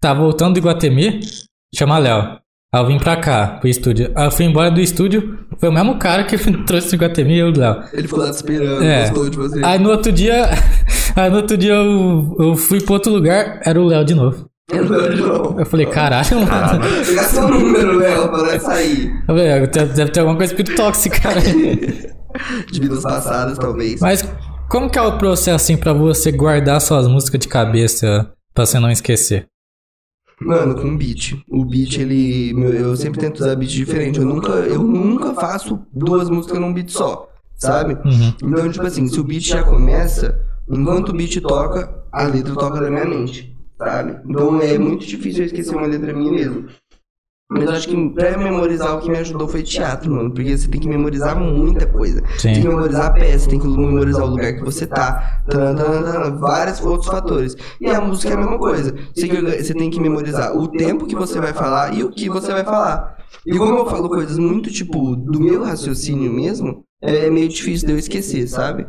tava 0.00 0.20
voltando 0.20 0.54
do 0.54 0.58
Iguatemi, 0.58 1.20
chama 1.74 1.98
Léo. 1.98 2.38
Aí 2.74 2.82
eu 2.82 2.86
vim 2.86 2.98
pra 2.98 3.16
cá, 3.16 3.46
pro 3.60 3.68
estúdio. 3.68 4.10
Aí 4.14 4.26
eu 4.26 4.30
fui 4.30 4.44
embora 4.44 4.70
do 4.70 4.80
estúdio, 4.80 5.38
foi 5.58 5.68
o 5.68 5.72
mesmo 5.72 5.96
cara 5.98 6.24
que 6.24 6.36
trouxe 6.64 6.88
do 6.90 6.94
Iguatemi, 6.96 7.38
eu 7.38 7.48
e 7.48 7.52
o 7.52 7.58
Léo. 7.58 7.82
Ele 7.92 8.02
ficou 8.02 8.18
lá 8.20 8.30
te 8.30 8.34
esperando, 8.36 8.82
É. 8.82 9.02
gostou 9.08 9.30
de 9.30 9.36
você. 9.36 9.64
Aí 9.64 9.78
no 9.78 9.90
outro 9.90 10.12
dia, 10.12 10.50
aí 11.16 11.30
no 11.30 11.36
outro 11.36 11.56
dia 11.56 11.72
eu, 11.74 12.36
eu 12.38 12.54
fui 12.56 12.80
pro 12.80 12.94
outro 12.94 13.12
lugar, 13.12 13.60
era 13.64 13.80
o 13.80 13.84
Léo 13.86 14.04
de 14.04 14.14
novo. 14.14 14.46
Novo. 14.68 15.60
Eu 15.60 15.64
falei, 15.64 15.86
caralho, 15.86 16.40
mano. 16.44 16.80
Pegar 17.06 17.22
seu 17.22 17.46
número, 17.48 17.98
Léo, 17.98 18.28
pra 18.28 18.58
sair. 18.58 19.12
Eu 19.28 19.38
"É, 19.38 19.64
deve 19.64 20.08
ter 20.10 20.18
alguma 20.20 20.36
coisa 20.36 20.52
espírito 20.52 20.74
tóxica, 20.76 21.20
cara. 21.20 21.40
De 22.70 22.80
vidas 22.80 23.02
passadas, 23.02 23.56
talvez. 23.58 24.00
Mas 24.00 24.22
como 24.68 24.90
que 24.90 24.98
é 24.98 25.02
o 25.02 25.16
processo 25.18 25.54
assim 25.54 25.76
pra 25.76 25.92
você 25.92 26.32
guardar 26.32 26.80
suas 26.80 27.06
músicas 27.06 27.40
de 27.40 27.48
cabeça 27.48 28.28
pra 28.52 28.66
você 28.66 28.78
não 28.80 28.90
esquecer? 28.90 29.46
Mano, 30.40 30.74
com 30.74 30.96
beat. 30.96 31.42
O 31.48 31.64
beat, 31.64 31.98
ele. 31.98 32.52
eu 32.78 32.96
sempre 32.96 33.20
tento 33.20 33.40
usar 33.40 33.56
beat 33.56 33.70
diferente. 33.70 34.18
Eu 34.18 34.26
nunca, 34.26 34.52
eu 34.52 34.82
nunca 34.82 35.34
faço 35.34 35.80
duas 35.92 36.28
músicas 36.28 36.60
num 36.60 36.72
beat 36.72 36.90
só. 36.90 37.30
Sabe? 37.56 37.94
Uhum. 37.94 38.34
Então, 38.42 38.70
tipo 38.70 38.86
assim, 38.86 39.06
se 39.08 39.18
o 39.18 39.24
beat 39.24 39.46
já 39.46 39.62
começa, 39.62 40.38
enquanto 40.68 41.08
o 41.08 41.16
beat 41.16 41.40
toca, 41.40 42.04
a 42.12 42.24
letra 42.24 42.54
toca 42.54 42.80
na 42.80 42.90
minha 42.90 43.06
mente. 43.06 43.56
Sabe? 43.78 44.18
Então 44.28 44.60
é 44.60 44.78
muito 44.78 45.06
difícil 45.06 45.42
eu 45.42 45.46
esquecer 45.46 45.74
uma 45.74 45.86
letra 45.86 46.12
minha 46.12 46.32
mesmo. 46.32 46.66
Mas 47.48 47.62
eu 47.62 47.70
acho 47.70 47.88
que 47.88 48.10
pra 48.10 48.36
memorizar 48.36 48.96
o 48.96 49.00
que 49.00 49.08
me 49.08 49.18
ajudou 49.18 49.46
foi 49.46 49.62
teatro, 49.62 50.10
mano. 50.10 50.32
Porque 50.32 50.58
você 50.58 50.66
tem 50.66 50.80
que 50.80 50.88
memorizar 50.88 51.38
muita 51.38 51.86
coisa. 51.86 52.20
Sim. 52.38 52.54
Tem 52.54 52.62
que 52.62 52.68
memorizar 52.68 53.06
a 53.06 53.10
peça, 53.12 53.48
tem 53.48 53.60
que 53.60 53.68
memorizar 53.68 54.24
o 54.24 54.30
lugar 54.30 54.52
que 54.54 54.64
você 54.64 54.84
tá. 54.84 55.42
Vários 56.40 56.80
outros 56.80 57.08
fatores. 57.08 57.56
E 57.80 57.86
a 57.88 58.00
música 58.00 58.32
é 58.32 58.34
a 58.34 58.38
mesma 58.38 58.58
coisa. 58.58 58.92
Você 59.14 59.74
tem 59.74 59.90
que 59.90 60.00
memorizar 60.00 60.56
o 60.56 60.66
tempo 60.66 61.06
que 61.06 61.14
você 61.14 61.40
vai 61.40 61.52
falar 61.52 61.94
e 61.94 62.02
o 62.02 62.10
que 62.10 62.28
você 62.28 62.50
vai 62.52 62.64
falar. 62.64 63.16
E 63.46 63.56
como 63.56 63.78
eu 63.78 63.86
falo 63.86 64.08
coisas 64.08 64.38
muito, 64.38 64.70
tipo, 64.70 65.14
do 65.14 65.40
meu 65.40 65.62
raciocínio 65.62 66.32
mesmo, 66.32 66.82
é 67.00 67.30
meio 67.30 67.48
difícil 67.48 67.86
de 67.86 67.92
eu 67.92 67.98
esquecer, 67.98 68.48
sabe? 68.48 68.86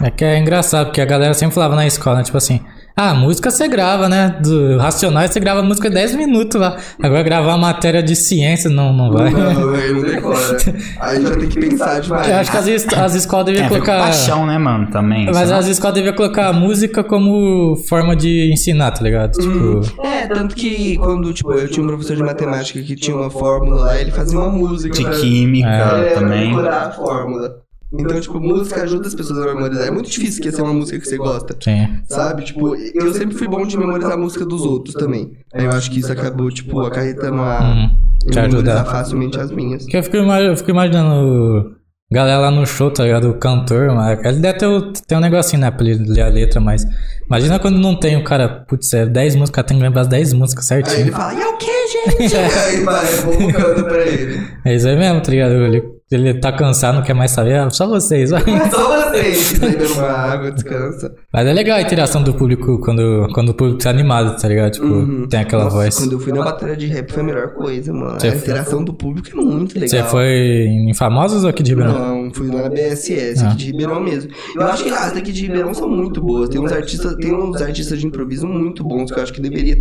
É 0.00 0.10
que 0.10 0.24
é 0.24 0.38
engraçado, 0.38 0.86
porque 0.86 1.00
a 1.00 1.04
galera 1.04 1.34
sempre 1.34 1.54
falava 1.54 1.74
na 1.74 1.86
escola, 1.86 2.18
né, 2.18 2.22
tipo 2.22 2.36
assim, 2.38 2.60
ah, 2.96 3.14
música 3.14 3.50
você 3.50 3.66
grava, 3.68 4.08
né? 4.08 4.36
Do 4.42 4.76
Racionais 4.78 5.30
você 5.32 5.40
grava 5.40 5.62
música 5.62 5.88
10 5.90 6.14
minutos 6.16 6.60
lá. 6.60 6.76
Agora 7.02 7.22
gravar 7.22 7.56
matéria 7.56 8.02
de 8.02 8.14
ciência 8.14 8.68
não, 8.70 8.92
não 8.92 9.10
vai. 9.12 9.30
Não, 9.30 9.52
não 9.54 10.02
decora. 10.02 10.56
Aí 11.00 11.22
já 11.22 11.30
tem 11.36 11.48
que 11.48 11.60
pensar 11.60 12.00
demais. 12.00 12.28
Eu 12.28 12.36
acho 12.36 12.50
que 12.50 12.56
as, 12.56 12.66
es- 12.66 12.86
as 12.94 13.14
escolas 13.14 13.46
deviam 13.46 13.64
com 13.68 13.74
colocar. 13.74 13.98
paixão, 14.00 14.46
né, 14.46 14.58
mano, 14.58 14.88
também. 14.90 15.26
Mas 15.32 15.50
as 15.50 15.66
escolas 15.66 15.94
deviam 15.94 16.14
colocar 16.14 16.48
a 16.48 16.52
música 16.52 17.02
como 17.02 17.76
forma 17.88 18.14
de 18.14 18.52
ensinar, 18.52 18.90
tá 18.92 19.02
ligado? 19.02 19.36
Hum, 19.40 19.80
Tipo. 19.80 20.02
É, 20.06 20.26
tanto 20.26 20.54
que 20.54 20.96
quando, 20.98 21.32
tipo, 21.32 21.52
eu 21.52 21.68
tinha 21.68 21.82
um 21.84 21.88
professor 21.88 22.16
de 22.16 22.22
matemática 22.22 22.80
que 22.82 22.94
tinha 22.94 23.16
uma 23.16 23.30
fórmula 23.30 23.80
lá, 23.86 23.98
ele 24.00 24.10
fazia 24.10 24.38
uma 24.38 24.50
música. 24.50 24.94
De 24.94 25.20
química 25.20 25.68
É, 25.68 26.08
É, 26.08 26.14
também. 26.14 26.50
decorar 26.50 26.86
a 26.88 26.90
fórmula. 26.90 27.61
Então, 27.98 28.18
tipo, 28.20 28.40
música 28.40 28.82
ajuda 28.82 29.06
as 29.06 29.14
pessoas 29.14 29.38
a 29.40 29.54
memorizar. 29.54 29.86
É 29.86 29.90
muito 29.90 30.08
difícil 30.10 30.40
esquecer 30.40 30.62
uma 30.62 30.72
música 30.72 30.98
que 30.98 31.06
você 31.06 31.16
gosta. 31.18 31.54
Sim. 31.62 31.88
Sabe? 32.08 32.44
Tipo, 32.44 32.74
eu 32.76 33.12
sempre 33.12 33.36
fui 33.36 33.46
bom 33.46 33.66
de 33.66 33.76
memorizar 33.76 34.12
a 34.12 34.16
música 34.16 34.44
dos 34.46 34.62
outros 34.62 34.94
também. 34.94 35.32
Aí 35.54 35.64
eu 35.64 35.70
acho 35.70 35.90
que 35.90 36.00
isso 36.00 36.10
acabou, 36.10 36.50
tipo, 36.50 36.80
acarretando 36.80 37.40
a, 37.42 37.60
Uhum. 37.60 37.88
te 38.30 38.38
eu 38.38 38.42
ajudar. 38.44 38.48
memorizar 38.62 38.86
facilmente 38.86 39.38
as 39.38 39.50
minhas. 39.50 39.84
Que 39.86 39.96
eu 39.96 40.02
fico, 40.02 40.16
eu 40.16 40.56
fico 40.56 40.70
imaginando 40.70 41.76
galera 42.10 42.38
lá 42.40 42.50
no 42.50 42.66
show, 42.66 42.90
tá 42.90 43.04
ligado? 43.04 43.30
O 43.30 43.34
cantor. 43.38 43.88
Ele 44.24 44.38
deve 44.38 44.58
ter, 44.58 44.66
o- 44.66 44.92
ter 44.92 45.16
um 45.16 45.20
negocinho, 45.20 45.60
né? 45.62 45.70
Pra 45.70 45.84
ele 45.86 46.04
ler 46.12 46.22
a 46.22 46.28
letra, 46.28 46.60
mas. 46.60 46.84
Imagina 47.26 47.58
quando 47.58 47.78
não 47.78 47.98
tem 47.98 48.16
o 48.16 48.24
cara, 48.24 48.64
putz, 48.68 48.92
é 48.92 49.06
10 49.06 49.34
músicas, 49.36 49.64
tem 49.64 49.76
que 49.78 49.82
lembrar 49.82 50.02
as 50.02 50.08
10 50.08 50.32
músicas 50.34 50.70
Aí 50.70 50.78
ele 50.80 50.88
certinho. 50.90 51.12
fala, 51.12 51.32
e 51.34 51.40
é 51.40 51.46
o 51.46 51.56
que, 51.56 51.86
gente? 51.88 52.36
aí 52.36 52.80
vai, 52.84 53.06
vamos 53.06 53.52
canta 53.54 53.84
pra 53.84 54.02
ele. 54.06 54.46
É 54.64 54.74
isso 54.74 54.86
aí 54.88 54.96
mesmo, 54.98 55.20
tá 55.22 55.30
ligado? 55.30 55.52
Ele, 55.54 55.82
ele 56.14 56.34
tá 56.34 56.52
cansado, 56.52 56.96
não 56.96 57.02
quer 57.02 57.14
mais 57.14 57.30
saber, 57.30 57.56
ah, 57.58 57.70
só 57.70 57.86
vocês, 57.88 58.30
vai. 58.30 58.42
Só 58.70 59.10
vocês, 59.10 59.58
bebendo 59.58 59.92
uma 59.94 60.08
água, 60.08 60.50
descansa. 60.50 61.14
Mas 61.32 61.46
é 61.46 61.52
legal 61.52 61.76
a 61.78 61.82
interação 61.82 62.22
do 62.22 62.32
público 62.34 62.78
quando, 62.80 63.28
quando 63.34 63.50
o 63.50 63.54
público 63.54 63.78
tá 63.82 63.90
animado, 63.90 64.40
tá 64.40 64.48
ligado? 64.48 64.72
Tipo, 64.72 64.86
Uhum. 64.86 65.26
tem 65.28 65.40
aquela 65.40 65.64
Nossa, 65.64 65.76
voz. 65.76 65.98
Quando 65.98 66.12
eu 66.12 66.20
fui 66.20 66.32
na 66.32 66.44
batalha 66.44 66.76
de 66.76 66.86
rap 66.86 67.12
foi 67.12 67.22
a 67.22 67.26
melhor 67.26 67.48
coisa, 67.54 67.92
mano. 67.92 68.20
Você 68.20 68.28
a 68.28 68.30
foi- 68.32 68.38
interação 68.40 68.84
do 68.84 68.92
público 68.94 69.28
é 69.30 69.34
muito 69.42 69.74
legal. 69.78 69.88
Você 69.88 70.02
foi 70.04 70.28
em 70.66 70.94
Famosos 70.94 71.44
ou 71.44 71.50
aqui 71.50 71.62
de 71.62 71.70
Ribeirão? 71.70 71.98
Não, 72.24 72.34
fui 72.34 72.48
lá 72.48 72.62
na 72.62 72.68
BSS, 72.68 73.42
Ah. 73.44 73.48
aqui 73.48 73.56
de 73.56 73.66
Ribeirão 73.66 74.00
mesmo. 74.00 74.30
Eu 74.56 74.62
acho 74.66 74.84
que 74.84 74.90
as 74.90 75.12
daqui 75.12 75.32
de 75.32 75.42
Ribeirão 75.42 75.74
são 75.74 75.88
muito 75.88 76.20
boas. 76.20 76.48
Tem 76.48 76.60
uns 76.60 76.72
artistas, 76.72 77.14
tem 77.16 77.34
uns 77.34 77.60
artistas 77.60 77.98
de 78.00 78.06
improviso 78.06 78.46
muito 78.46 78.82
bons 78.84 79.10
que 79.10 79.18
eu 79.18 79.22
acho 79.22 79.32
que 79.32 79.40
deveria 79.40 79.76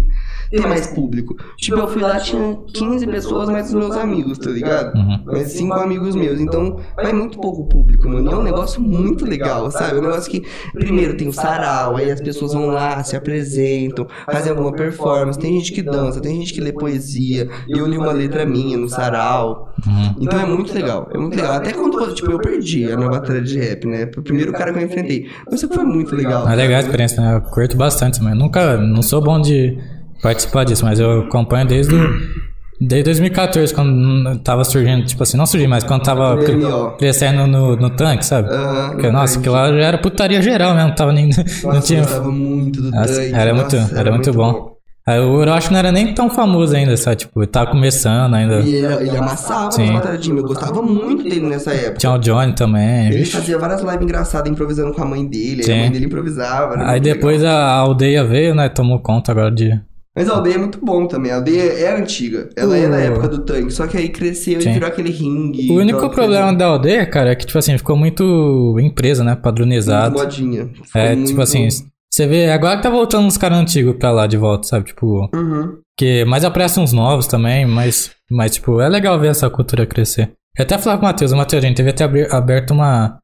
ter 0.50 0.62
mais 0.68 0.88
público. 0.88 1.36
Tipo, 1.58 1.78
eu 1.80 1.88
fui 1.88 2.02
lá, 2.02 2.20
tinha 2.20 2.58
15 2.74 3.06
pessoas, 3.08 3.50
mais 3.50 3.68
os 3.68 3.74
meus 3.74 3.96
amigos, 3.96 4.38
tá 4.38 4.50
ligado? 4.50 4.94
Uhum. 4.96 5.24
Mais 5.26 5.48
cinco 5.52 5.74
amigos 5.76 6.16
meus. 6.22 6.40
Então, 6.40 6.80
vai 6.96 7.12
muito 7.12 7.40
pouco 7.40 7.66
público, 7.68 8.08
mano. 8.08 8.30
E 8.30 8.34
é 8.34 8.38
um 8.38 8.44
negócio 8.44 8.82
muito 8.82 9.26
legal, 9.26 9.70
sabe? 9.72 9.98
É 9.98 10.00
um 10.00 10.04
negócio 10.04 10.30
que, 10.30 10.44
primeiro, 10.74 11.16
tem 11.18 11.28
o 11.28 11.34
sarau, 11.34 11.98
aí 11.98 12.12
as 12.12 12.22
pessoas 12.22 12.54
vão 12.54 12.68
lá, 12.68 13.04
se 13.04 13.16
apresentam, 13.16 14.08
fazem 14.26 14.52
alguma 14.52 14.72
performance. 14.72 15.40
Tem 15.40 15.54
gente 15.58 15.72
que 15.72 15.82
dança, 15.82 16.22
tem 16.22 16.40
gente 16.40 16.54
que 16.54 16.62
lê 16.62 16.72
poesia. 16.72 17.50
Eu 17.68 17.86
li 17.88 17.98
uma 17.98 18.12
letra 18.12 18.46
minha 18.46 18.78
no 18.78 18.88
sarau. 18.88 19.74
Uhum. 19.86 20.16
Então 20.22 20.40
é 20.40 20.46
muito 20.46 20.74
legal, 20.74 21.10
é 21.14 21.18
muito 21.18 21.36
legal. 21.36 21.54
Até 21.54 21.74
quando, 21.74 22.14
tipo, 22.14 22.32
eu 22.32 22.40
perdi 22.40 22.86
na 22.96 23.10
batalha 23.10 23.42
de 23.42 23.58
rap, 23.60 23.86
né? 23.88 24.10
Foi 24.14 24.22
o 24.22 24.24
primeiro 24.24 24.52
cara 24.52 24.72
que 24.72 24.80
eu 24.80 24.84
enfrentei. 24.84 25.28
Mas 25.50 25.62
foi 25.62 25.84
muito 25.84 26.16
legal. 26.16 26.48
É 26.48 26.56
legal 26.56 26.78
a 26.78 26.82
experiência, 26.82 27.22
né? 27.22 27.36
Eu 27.36 27.42
curto 27.42 27.76
bastante, 27.76 28.22
mas 28.22 28.38
nunca, 28.38 28.78
não 28.78 29.02
sou 29.02 29.22
bom 29.22 29.40
de 29.40 29.78
participar 30.22 30.64
disso, 30.64 30.86
mas 30.86 31.00
eu 31.00 31.22
acompanho 31.22 31.68
desde 31.68 31.96
o, 31.96 32.51
Desde 32.84 33.04
2014, 33.04 33.74
quando 33.76 34.40
tava 34.40 34.64
surgindo, 34.64 35.06
tipo 35.06 35.22
assim, 35.22 35.38
não 35.38 35.46
surgindo, 35.46 35.70
mas 35.70 35.84
quando 35.84 36.02
tava 36.02 36.36
crescendo 36.98 37.46
no, 37.46 37.76
no 37.76 37.90
tanque, 37.92 38.26
sabe? 38.26 38.50
Aham, 38.50 38.90
Porque, 38.90 39.08
no 39.08 39.14
nossa, 39.14 39.34
tanque. 39.36 39.44
que 39.44 39.50
lá 39.50 39.68
já 39.72 39.86
era 39.88 39.98
putaria 40.00 40.42
geral 40.42 40.74
mesmo, 40.74 40.88
não 40.90 40.96
tava 40.96 41.14
nem. 41.14 41.30
não 41.64 41.74
Nossa, 41.74 41.82
tinha. 41.88 42.00
eu 42.00 42.04
gostava 42.06 42.32
muito 42.32 42.82
do 42.82 42.90
Nossa, 42.92 43.14
tanque. 43.16 43.34
era 43.36 43.54
muito- 43.54 43.76
nossa, 43.76 44.00
era 44.00 44.12
muito 44.12 44.34
bom. 44.34 44.72
Aí 45.08 45.20
o 45.20 45.32
Orochi 45.32 45.72
não 45.72 45.80
era 45.80 45.92
nem 45.92 46.14
tão 46.14 46.30
famoso 46.30 46.76
ainda, 46.76 46.96
sabe? 46.96 47.18
Tipo, 47.18 47.46
tava 47.48 47.72
começando 47.72 48.36
ainda. 48.36 48.60
E 48.60 48.76
ele, 48.76 48.94
ele 49.10 49.18
amassava 49.18 49.72
Sim. 49.72 49.84
as 49.86 49.90
batalhas. 49.94 50.28
Eu 50.28 50.44
gostava 50.44 50.82
muito 50.82 51.24
dele 51.24 51.42
nessa 51.42 51.72
época. 51.74 51.98
Tinha 51.98 52.12
o 52.14 52.18
Johnny 52.20 52.54
também. 52.54 53.08
Ele 53.08 53.18
vixe. 53.18 53.32
fazia 53.32 53.58
várias 53.58 53.82
lives 53.82 54.02
engraçadas 54.02 54.52
improvisando 54.52 54.94
com 54.94 55.02
a 55.02 55.06
mãe 55.06 55.26
dele. 55.26 55.64
Sim. 55.64 55.74
a 55.74 55.78
mãe 55.78 55.92
dele 55.92 56.06
improvisava. 56.06 56.74
era 56.76 56.92
Aí 56.92 57.00
depois 57.00 57.42
legal. 57.42 57.58
a 57.58 57.72
aldeia 57.74 58.24
veio, 58.24 58.54
né? 58.54 58.70
Tomou 58.70 59.00
conta 59.00 59.32
agora 59.32 59.50
de. 59.52 59.80
Mas 60.16 60.30
a 60.30 60.34
aldeia 60.36 60.56
é 60.56 60.58
muito 60.58 60.84
bom 60.84 61.08
também. 61.08 61.32
A 61.32 61.36
aldeia 61.36 61.62
é 61.74 61.96
antiga. 61.98 62.50
Ela 62.58 62.78
é 62.78 62.90
da 62.90 62.98
época 63.00 63.30
do 63.30 63.46
tanque. 63.46 63.72
Só 63.72 63.88
que 63.88 63.96
aí 63.98 64.10
cresceu 64.10 64.60
Sim. 64.62 64.70
e 64.70 64.74
virou 64.74 64.90
aquele 64.90 65.10
ringue. 65.10 65.72
O 65.72 65.76
único 65.76 66.10
problema 66.10 66.48
fez 66.48 66.58
da 66.58 66.66
aldeia, 66.66 67.06
cara, 67.06 67.32
é 67.32 67.36
que, 67.36 67.46
tipo 67.46 67.58
assim, 67.58 67.78
ficou 67.78 67.96
muito 67.96 68.78
empresa, 68.82 69.24
né? 69.24 69.32
muito 69.32 69.42
Padronizado. 69.44 70.18
modinha. 70.18 70.68
Ficou 70.68 71.02
É, 71.02 71.16
muito- 71.16 71.30
tipo 71.30 71.42
assim, 71.42 71.68
você 72.12 72.28
vê, 72.28 72.52
agora 72.52 72.76
que 72.78 72.84
tá 72.84 72.90
voltando 72.90 73.26
uns 73.26 73.38
caras 73.38 73.58
antigos 73.60 73.96
pra 73.98 74.12
lá 74.12 74.28
de 74.28 74.36
volta, 74.36 74.68
sabe? 74.68 74.88
Tipo, 74.88 75.30
Uhum. 75.34 75.78
que 75.98 76.26
mais 76.26 76.44
aparecem 76.44 76.84
uns 76.84 76.92
novos 76.92 77.26
também, 77.26 77.66
mas, 77.66 78.12
mas 78.30 78.52
tipo, 78.56 78.82
é 78.82 78.90
legal 78.90 79.18
ver 79.18 79.28
essa 79.30 79.50
cultura 79.50 79.86
crescer. 79.86 80.32
Eu 80.58 80.64
até 80.64 80.78
falar 80.78 80.98
com 80.98 81.04
o 81.04 81.08
Matheus, 81.08 81.32
o 81.32 81.38
Matheus, 81.38 81.64
a 81.64 81.68
gente 81.68 81.78
devia 81.78 81.94
ter 81.94 82.04
abri- 82.04 82.28
aberto 82.30 82.72
uma, 82.72 83.18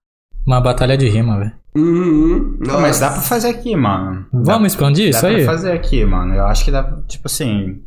uma 0.45 0.61
batalha 0.61 0.95
de 0.97 1.09
rima, 1.09 1.37
velho. 1.37 1.51
Uhum. 1.77 2.57
Pô, 2.65 2.79
mas 2.79 2.99
dá 2.99 3.09
pra 3.11 3.21
fazer 3.21 3.49
aqui, 3.49 3.75
mano. 3.75 4.25
Vamos 4.33 4.73
expandir 4.73 5.11
Dá 5.11 5.17
isso 5.17 5.27
aí? 5.27 5.43
pra 5.43 5.53
fazer 5.53 5.71
aqui, 5.71 6.05
mano. 6.05 6.33
Eu 6.33 6.45
acho 6.45 6.65
que 6.65 6.71
dá, 6.71 6.83
tipo 7.07 7.27
assim. 7.27 7.81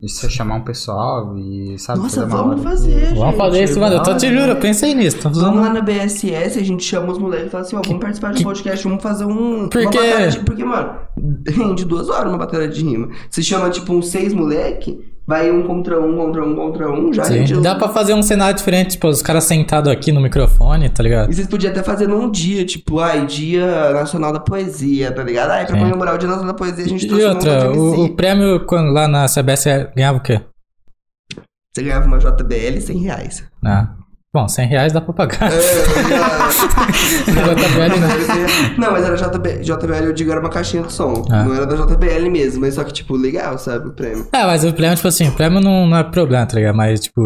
Você 0.00 0.28
chamar 0.28 0.56
um 0.56 0.64
pessoal 0.64 1.36
e, 1.38 1.78
sabe, 1.78 2.00
Nossa, 2.00 2.26
vamos 2.26 2.62
fazer, 2.62 3.06
gente. 3.08 3.18
Vamos 3.18 3.36
fazer 3.36 3.64
isso, 3.64 3.80
mano. 3.80 3.96
Eu 3.96 4.02
tô 4.02 4.14
te 4.16 4.28
juro, 4.28 4.52
eu 4.52 4.56
pensei 4.60 4.94
nisso. 4.94 5.18
Tô 5.18 5.30
Vamos 5.30 5.62
lá 5.62 5.72
na 5.72 5.80
BSS, 5.80 6.58
a 6.58 6.62
gente 6.62 6.84
chama 6.84 7.10
os 7.10 7.18
moleques 7.18 7.46
e 7.46 7.50
fala 7.50 7.64
assim, 7.64 7.76
ó, 7.76 7.80
vamos 7.82 8.00
participar 8.00 8.32
de 8.34 8.42
um 8.42 8.44
podcast, 8.44 8.86
vamos 8.86 9.02
fazer 9.02 9.24
um... 9.24 9.68
Por 9.68 9.80
uma 9.80 9.90
de- 10.28 10.38
Porque, 10.40 10.62
mano, 10.62 10.98
rende 11.48 11.86
duas 11.86 12.10
horas 12.10 12.28
uma 12.30 12.38
batalha 12.38 12.68
de 12.68 12.84
rima. 12.84 13.08
Você 13.30 13.42
chama, 13.42 13.70
tipo, 13.70 13.94
uns 13.94 14.08
seis 14.08 14.34
moleque, 14.34 15.00
vai 15.26 15.50
um 15.50 15.62
contra 15.62 16.00
um, 16.00 16.16
contra 16.16 16.44
um, 16.44 16.54
contra 16.54 16.90
um, 16.90 17.12
já 17.12 17.24
Sim. 17.24 17.34
rende... 17.38 17.60
Dá 17.60 17.74
pra 17.74 17.88
fazer 17.88 18.14
um 18.14 18.22
cenário 18.22 18.56
diferente, 18.56 18.92
tipo, 18.92 19.08
os 19.08 19.22
caras 19.22 19.44
sentados 19.44 19.90
aqui 19.90 20.12
no 20.12 20.20
microfone, 20.20 20.88
tá 20.88 21.02
ligado? 21.02 21.30
E 21.30 21.34
vocês 21.34 21.46
podiam 21.46 21.70
até 21.70 21.82
fazer 21.82 22.08
num 22.08 22.30
dia, 22.30 22.64
tipo, 22.64 22.98
ai, 22.98 23.24
dia 23.26 23.92
nacional 23.92 24.32
da 24.32 24.40
poesia, 24.40 25.12
tá 25.12 25.22
ligado? 25.22 25.50
Ai, 25.50 25.66
pra 25.66 25.76
Sim. 25.76 25.82
comemorar 25.82 26.14
o 26.14 26.18
dia 26.18 26.28
nacional 26.28 26.52
da 26.52 26.58
poesia, 26.58 26.84
a 26.84 26.88
gente 26.88 27.06
E 27.06 27.08
trouxe 27.08 27.26
um 27.26 27.28
outra, 27.28 27.70
o, 27.72 28.04
o 28.04 28.16
prêmio 28.16 28.66
quando, 28.66 28.92
lá 28.92 29.06
na 29.06 29.26
CBS 29.26 29.64
ganhava 29.94 30.18
o 30.18 30.22
quê? 30.22 30.40
Você 31.72 31.82
ganhava 31.82 32.06
uma 32.06 32.18
JBL 32.18 32.80
100 32.80 32.98
reais. 32.98 33.44
Ah. 33.64 33.94
Bom, 34.34 34.48
100 34.48 34.66
reais 34.66 34.92
dá 34.94 35.00
pra 35.02 35.12
pagar. 35.12 35.52
É, 35.52 35.56
JBL, 37.28 38.00
né? 38.00 38.08
Não, 38.78 38.90
mas 38.90 39.04
era 39.04 39.14
JBL, 39.14 39.60
JBL, 39.60 40.04
eu 40.06 40.12
digo, 40.14 40.30
era 40.30 40.40
uma 40.40 40.48
caixinha 40.48 40.82
de 40.84 40.90
som. 40.90 41.22
Ah. 41.30 41.44
Não 41.44 41.54
era 41.54 41.66
da 41.66 41.76
JBL 41.76 42.30
mesmo, 42.30 42.62
mas 42.62 42.76
só 42.76 42.84
que, 42.84 42.94
tipo, 42.94 43.14
legal, 43.14 43.58
sabe, 43.58 43.88
o 43.88 43.92
prêmio. 43.92 44.26
É, 44.32 44.46
mas 44.46 44.64
o 44.64 44.72
prêmio, 44.72 44.96
tipo 44.96 45.08
assim, 45.08 45.28
o 45.28 45.32
prêmio 45.32 45.60
não, 45.60 45.86
não 45.86 45.98
é 45.98 46.04
problema, 46.04 46.46
tá 46.46 46.56
ligado? 46.56 46.74
Mas, 46.74 47.00
tipo, 47.00 47.22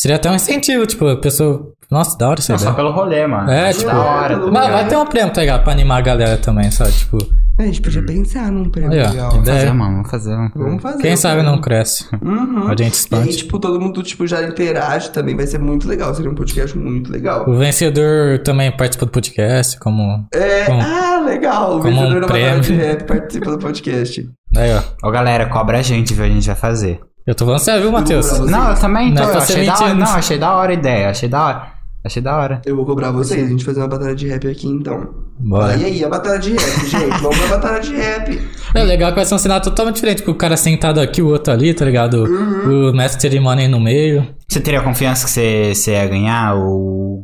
seria 0.00 0.16
até 0.16 0.28
um 0.28 0.34
incentivo, 0.34 0.84
tipo, 0.84 1.06
a 1.06 1.16
pessoa. 1.16 1.72
Nossa, 1.92 2.16
da 2.18 2.28
hora 2.28 2.40
essa 2.40 2.52
Não, 2.52 2.58
só 2.58 2.72
pelo 2.72 2.90
rolê, 2.90 3.26
mano. 3.26 3.50
É, 3.50 3.68
Acho 3.68 3.80
tipo, 3.80 3.90
da 3.90 3.98
hora. 4.00 4.38
tá 4.38 4.46
Mas 4.50 4.70
vai 4.72 4.88
ter 4.88 4.96
um 4.96 5.04
prêmio, 5.06 5.32
tá 5.32 5.40
ligado? 5.42 5.62
Pra 5.62 5.72
animar 5.72 5.98
a 5.98 6.00
galera 6.00 6.36
também, 6.38 6.70
sabe? 6.70 6.90
Tipo, 6.92 7.18
A 7.58 7.62
gente 7.64 7.82
podia 7.82 8.02
pensar 8.02 8.50
num 8.50 8.70
prêmio 8.70 8.92
Aí, 8.92 9.06
ó, 9.06 9.10
legal. 9.10 9.36
ideia. 9.36 9.58
Fazer, 9.58 9.72
mano, 9.74 9.92
vamos 9.96 10.10
fazer. 10.10 10.36
Vamos 10.56 10.82
fazer. 10.82 11.02
quem 11.02 11.16
sabe 11.16 11.42
não 11.42 11.60
cresce. 11.60 12.08
Uhum. 12.22 12.66
A 12.66 12.70
gente 12.70 12.80
E 12.80 12.84
aí, 12.84 12.88
expande. 12.90 13.36
tipo, 13.36 13.58
todo 13.58 13.78
mundo, 13.78 14.02
tipo, 14.02 14.26
já 14.26 14.42
interage 14.42 15.10
também, 15.10 15.36
vai 15.36 15.46
ser 15.46 15.58
muito 15.58 15.86
legal. 15.86 16.14
Seria 16.14 16.30
um 16.30 16.34
podcast 16.34 16.76
muito 16.78 17.12
legal. 17.12 17.44
O 17.48 17.54
vencedor 17.54 18.38
também 18.38 18.74
participa 18.74 19.04
do 19.04 19.12
podcast, 19.12 19.78
como. 19.78 20.26
É, 20.32 20.64
Como- 20.64 20.80
ah, 20.80 21.22
legal. 21.26 21.76
O 21.76 21.82
vencedor 21.82 22.16
um 22.16 22.20
da 22.22 22.26
batalha 22.26 22.60
de 22.60 22.72
rap 22.74 23.04
participa 23.04 23.50
do 23.50 23.58
podcast. 23.58 24.30
Aí, 24.56 24.70
ó. 24.74 25.08
Ô, 25.08 25.10
galera, 25.10 25.46
cobra 25.46 25.78
a 25.78 25.82
gente, 25.82 26.14
viu? 26.14 26.24
A 26.24 26.28
gente 26.28 26.46
vai 26.46 26.56
fazer. 26.56 27.00
Eu 27.26 27.34
tô 27.36 27.44
falando 27.44 27.60
sério, 27.60 27.82
viu, 27.82 27.92
Matheus? 27.92 28.38
Não, 28.40 28.70
eu 28.70 28.74
também 28.80 29.10
Não 29.12 29.16
tô. 29.16 29.22
é 29.22 29.26
pra 29.26 29.34
eu 29.36 29.42
achei 29.42 29.66
da 29.66 29.74
hora. 29.78 29.94
Não, 29.94 30.06
achei 30.14 30.38
da 30.38 30.52
hora 30.54 30.70
a 30.70 30.74
ideia. 30.74 31.10
Achei 31.10 31.28
da 31.28 31.44
hora. 31.46 31.62
Achei 32.04 32.20
da 32.20 32.36
hora. 32.36 32.60
Eu 32.66 32.74
vou 32.74 32.84
cobrar 32.84 33.12
vocês, 33.12 33.44
a 33.44 33.48
gente 33.48 33.64
fazer 33.64 33.80
uma 33.80 33.86
batalha 33.88 34.14
de 34.14 34.26
rap 34.26 34.48
aqui, 34.48 34.66
então. 34.66 35.14
Bora. 35.38 35.76
E 35.76 35.84
aí, 35.84 36.04
a 36.04 36.08
batalha 36.08 36.38
de 36.38 36.50
rap, 36.52 36.86
gente? 36.86 37.20
Vamos 37.20 37.38
pra 37.38 37.46
batalha 37.56 37.80
de 37.80 37.94
rap. 37.94 38.40
É 38.74 38.82
legal 38.82 39.10
que 39.10 39.16
vai 39.16 39.24
ser 39.24 39.34
um 39.34 39.38
cenário 39.38 39.64
totalmente 39.64 39.94
diferente, 39.96 40.22
com 40.24 40.32
o 40.32 40.36
cara 40.36 40.56
sentado 40.56 41.00
aqui, 41.00 41.22
o 41.22 41.28
outro 41.28 41.52
ali, 41.52 41.72
tá 41.72 41.84
ligado? 41.84 42.24
Uhum. 42.24 42.90
O 42.90 42.92
mestre 42.92 43.18
de 43.18 43.22
cerimônia 43.22 43.64
aí 43.64 43.70
no 43.70 43.80
meio. 43.80 44.26
Você 44.48 44.60
teria 44.60 44.82
confiança 44.82 45.26
que 45.26 45.30
você, 45.30 45.74
você 45.74 45.92
ia 45.92 46.06
ganhar? 46.08 46.54
Ou. 46.56 47.22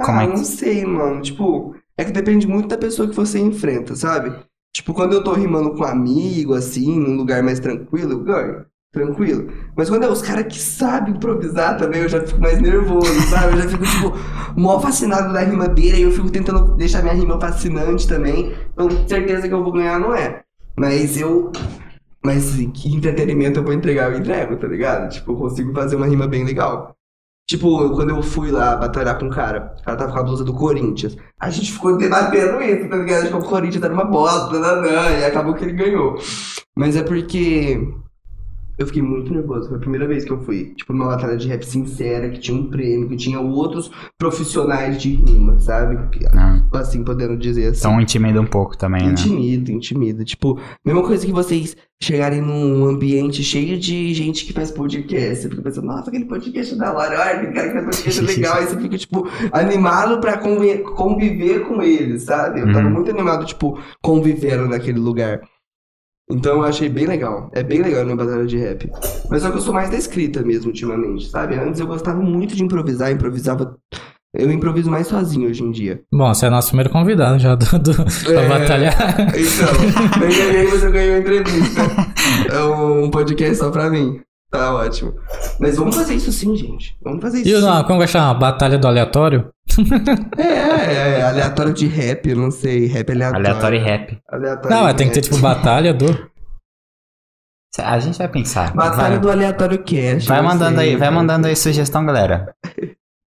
Como 0.00 0.18
ah, 0.18 0.24
é 0.24 0.26
que- 0.26 0.32
não 0.38 0.44
sei, 0.44 0.86
mano. 0.86 1.20
Tipo, 1.20 1.74
é 1.98 2.04
que 2.04 2.10
depende 2.12 2.46
muito 2.46 2.68
da 2.68 2.78
pessoa 2.78 3.06
que 3.08 3.14
você 3.14 3.38
enfrenta, 3.38 3.94
sabe? 3.94 4.34
Tipo, 4.74 4.94
quando 4.94 5.12
eu 5.12 5.22
tô 5.22 5.32
rimando 5.34 5.72
com 5.74 5.84
um 5.84 5.86
amigo, 5.86 6.54
assim, 6.54 6.98
num 6.98 7.14
lugar 7.14 7.42
mais 7.42 7.60
tranquilo, 7.60 8.12
eu 8.12 8.24
ganho. 8.24 8.64
Tranquilo. 8.94 9.52
Mas 9.76 9.90
quando 9.90 10.04
é 10.04 10.08
os 10.08 10.22
caras 10.22 10.46
que 10.46 10.60
sabem 10.60 11.14
improvisar 11.14 11.76
também, 11.76 12.02
eu 12.02 12.08
já 12.08 12.24
fico 12.24 12.40
mais 12.40 12.60
nervoso, 12.60 13.20
sabe? 13.28 13.54
Eu 13.54 13.62
já 13.62 13.68
fico, 13.68 13.84
tipo, 13.84 14.12
mó 14.56 14.78
fascinado 14.78 15.32
da 15.32 15.40
rima 15.40 15.66
dele, 15.68 15.96
aí 15.96 16.02
eu 16.02 16.12
fico 16.12 16.30
tentando 16.30 16.76
deixar 16.76 17.02
minha 17.02 17.12
rima 17.12 17.38
fascinante 17.40 18.06
também. 18.06 18.54
Então, 18.72 18.88
certeza 19.08 19.48
que 19.48 19.52
eu 19.52 19.64
vou 19.64 19.72
ganhar 19.72 19.98
não 19.98 20.14
é. 20.14 20.42
Mas 20.78 21.20
eu. 21.20 21.50
Mas 22.24 22.54
que 22.72 22.94
entretenimento 22.94 23.58
eu 23.58 23.64
vou 23.64 23.72
entregar, 23.72 24.12
eu 24.12 24.18
entrego, 24.18 24.56
tá 24.56 24.68
ligado? 24.68 25.10
Tipo, 25.12 25.32
eu 25.32 25.36
consigo 25.36 25.74
fazer 25.74 25.96
uma 25.96 26.06
rima 26.06 26.28
bem 26.28 26.44
legal. 26.44 26.94
Tipo, 27.48 27.90
quando 27.96 28.10
eu 28.10 28.22
fui 28.22 28.52
lá 28.52 28.76
batalhar 28.76 29.18
com 29.18 29.26
um 29.26 29.30
cara, 29.30 29.74
o 29.80 29.84
cara 29.84 29.98
tava 29.98 30.12
com 30.12 30.18
a 30.20 30.22
blusa 30.22 30.44
do 30.44 30.54
Corinthians. 30.54 31.16
A 31.38 31.50
gente 31.50 31.72
ficou 31.72 31.98
debatendo 31.98 32.62
isso, 32.62 32.88
tá 32.88 32.96
ligado? 32.96 33.24
Tipo, 33.24 33.38
o 33.38 33.44
Corinthians 33.44 33.82
era 33.82 33.92
uma 33.92 34.04
bosta, 34.04 34.58
nanã, 34.58 35.10
e 35.18 35.24
acabou 35.24 35.52
que 35.52 35.64
ele 35.64 35.72
ganhou. 35.72 36.16
Mas 36.76 36.96
é 36.96 37.02
porque 37.02 37.78
eu 38.78 38.86
fiquei 38.86 39.02
muito 39.02 39.32
nervoso. 39.32 39.68
Foi 39.68 39.76
a 39.76 39.80
primeira 39.80 40.06
vez 40.06 40.24
que 40.24 40.30
eu 40.32 40.40
fui, 40.44 40.74
tipo, 40.76 40.92
numa 40.92 41.06
batalha 41.06 41.36
de 41.36 41.46
rap 41.48 41.62
sincera, 41.64 42.28
que 42.30 42.38
tinha 42.40 42.56
um 42.58 42.68
prêmio, 42.70 43.08
que 43.08 43.16
tinha 43.16 43.40
outros 43.40 43.90
profissionais 44.18 45.00
de 45.00 45.14
rima, 45.14 45.58
sabe? 45.60 46.08
Que- 46.10 46.24
Não. 46.34 46.64
Assim, 46.74 47.04
podendo 47.04 47.36
dizer 47.36 47.68
assim. 47.68 47.80
Então 47.80 48.00
intimida 48.00 48.40
um 48.40 48.46
pouco 48.46 48.76
também, 48.76 49.02
né? 49.04 49.12
Intimida, 49.12 49.70
intimida. 49.70 50.24
Tipo, 50.24 50.58
mesma 50.84 51.02
coisa 51.02 51.24
que 51.24 51.32
vocês 51.32 51.76
chegarem 52.02 52.40
num 52.42 52.84
ambiente 52.86 53.42
cheio 53.42 53.78
de 53.78 54.12
gente 54.12 54.44
que 54.44 54.52
faz 54.52 54.70
podcast. 54.70 55.42
Você 55.42 55.48
fica 55.50 55.62
pensando, 55.62 55.86
nossa, 55.86 56.10
aquele 56.10 56.24
podcast 56.24 56.74
é 56.74 56.76
da 56.76 56.92
hora, 56.92 57.12
olha, 57.20 57.30
aquele 57.30 57.52
cara 57.52 57.68
que 57.68 57.74
faz 57.74 57.84
podcast 57.84 58.20
é 58.20 58.22
legal. 58.22 58.56
Aí 58.58 58.66
você 58.66 58.80
fica, 58.80 58.98
tipo, 58.98 59.28
animado 59.52 60.20
pra 60.20 60.36
convi- 60.38 60.78
conviver 60.82 61.60
com 61.60 61.80
eles, 61.82 62.24
sabe? 62.24 62.60
Eu 62.60 62.66
tava 62.72 62.86
Uhum. 62.88 62.94
muito 62.94 63.10
animado, 63.10 63.44
tipo, 63.46 63.78
convivendo 64.02 64.68
naquele 64.68 64.98
lugar. 64.98 65.40
Então 66.30 66.54
eu 66.54 66.64
achei 66.64 66.88
bem 66.88 67.06
legal. 67.06 67.50
É 67.52 67.62
bem 67.62 67.82
legal 67.82 68.04
na 68.04 68.16
batalha 68.16 68.46
de 68.46 68.56
rap. 68.56 68.90
Mas 69.30 69.42
só 69.42 69.50
que 69.50 69.58
eu 69.58 69.60
sou 69.60 69.74
mais 69.74 69.90
da 69.90 69.96
escrita 69.96 70.42
mesmo, 70.42 70.68
ultimamente, 70.68 71.28
sabe? 71.28 71.54
Antes 71.56 71.80
eu 71.80 71.86
gostava 71.86 72.20
muito 72.20 72.56
de 72.56 72.62
improvisar, 72.64 73.12
improvisava. 73.12 73.76
Eu 74.36 74.50
improviso 74.50 74.90
mais 74.90 75.06
sozinho 75.06 75.48
hoje 75.48 75.62
em 75.62 75.70
dia. 75.70 76.02
Bom, 76.12 76.32
você 76.34 76.46
é 76.46 76.50
nosso 76.50 76.68
primeiro 76.68 76.90
convidado 76.90 77.38
já 77.38 77.54
do, 77.54 77.78
do, 77.78 77.94
pra 78.24 78.40
É. 78.42 78.48
batalhar. 78.48 79.16
Então, 79.30 80.20
não 80.20 80.28
ganhei, 80.28 80.68
mas 80.68 80.82
eu 80.82 80.90
ganhei 80.90 81.10
uma 81.10 81.18
entrevista. 81.18 81.82
É 82.52 82.64
um 82.64 83.10
podcast 83.10 83.56
só 83.56 83.70
pra 83.70 83.88
mim. 83.90 84.20
Tá 84.50 84.74
ótimo. 84.74 85.14
Mas 85.60 85.76
vamos 85.76 85.94
fazer 85.94 86.14
isso 86.14 86.32
sim, 86.32 86.56
gente. 86.56 86.96
Vamos 87.02 87.20
fazer 87.20 87.40
isso 87.40 87.48
E 87.48 87.54
o 87.54 87.60
sim. 87.60 87.84
como 87.86 87.98
vai 87.98 88.08
chamar? 88.08 88.34
Batalha 88.34 88.78
do 88.78 88.86
aleatório? 88.88 89.48
É, 90.38 90.42
é, 90.42 91.18
é, 91.18 91.22
aleatório 91.22 91.72
de 91.72 91.86
rap, 91.86 92.28
eu 92.28 92.36
não 92.36 92.50
sei. 92.50 92.86
Rap 92.86 93.10
aleatório. 93.10 93.46
Aleatório 93.46 93.78
e 93.78 93.82
rap. 93.82 94.18
Aleatório 94.30 94.76
Não, 94.76 94.94
tem 94.94 95.08
que 95.08 95.14
ter 95.14 95.20
rap. 95.20 95.30
tipo 95.30 95.38
batalha 95.38 95.92
do. 95.92 96.30
A 97.80 97.98
gente 97.98 98.16
vai 98.18 98.28
pensar. 98.28 98.72
Batalha 98.72 99.10
vai, 99.10 99.18
do 99.18 99.30
aleatório 99.30 99.82
cast. 99.82 100.28
vai 100.28 100.40
mandando 100.40 100.78
sei. 100.78 100.90
aí, 100.90 100.96
vai 100.96 101.10
mandando 101.10 101.46
aí 101.48 101.56
sugestão, 101.56 102.06
galera. 102.06 102.54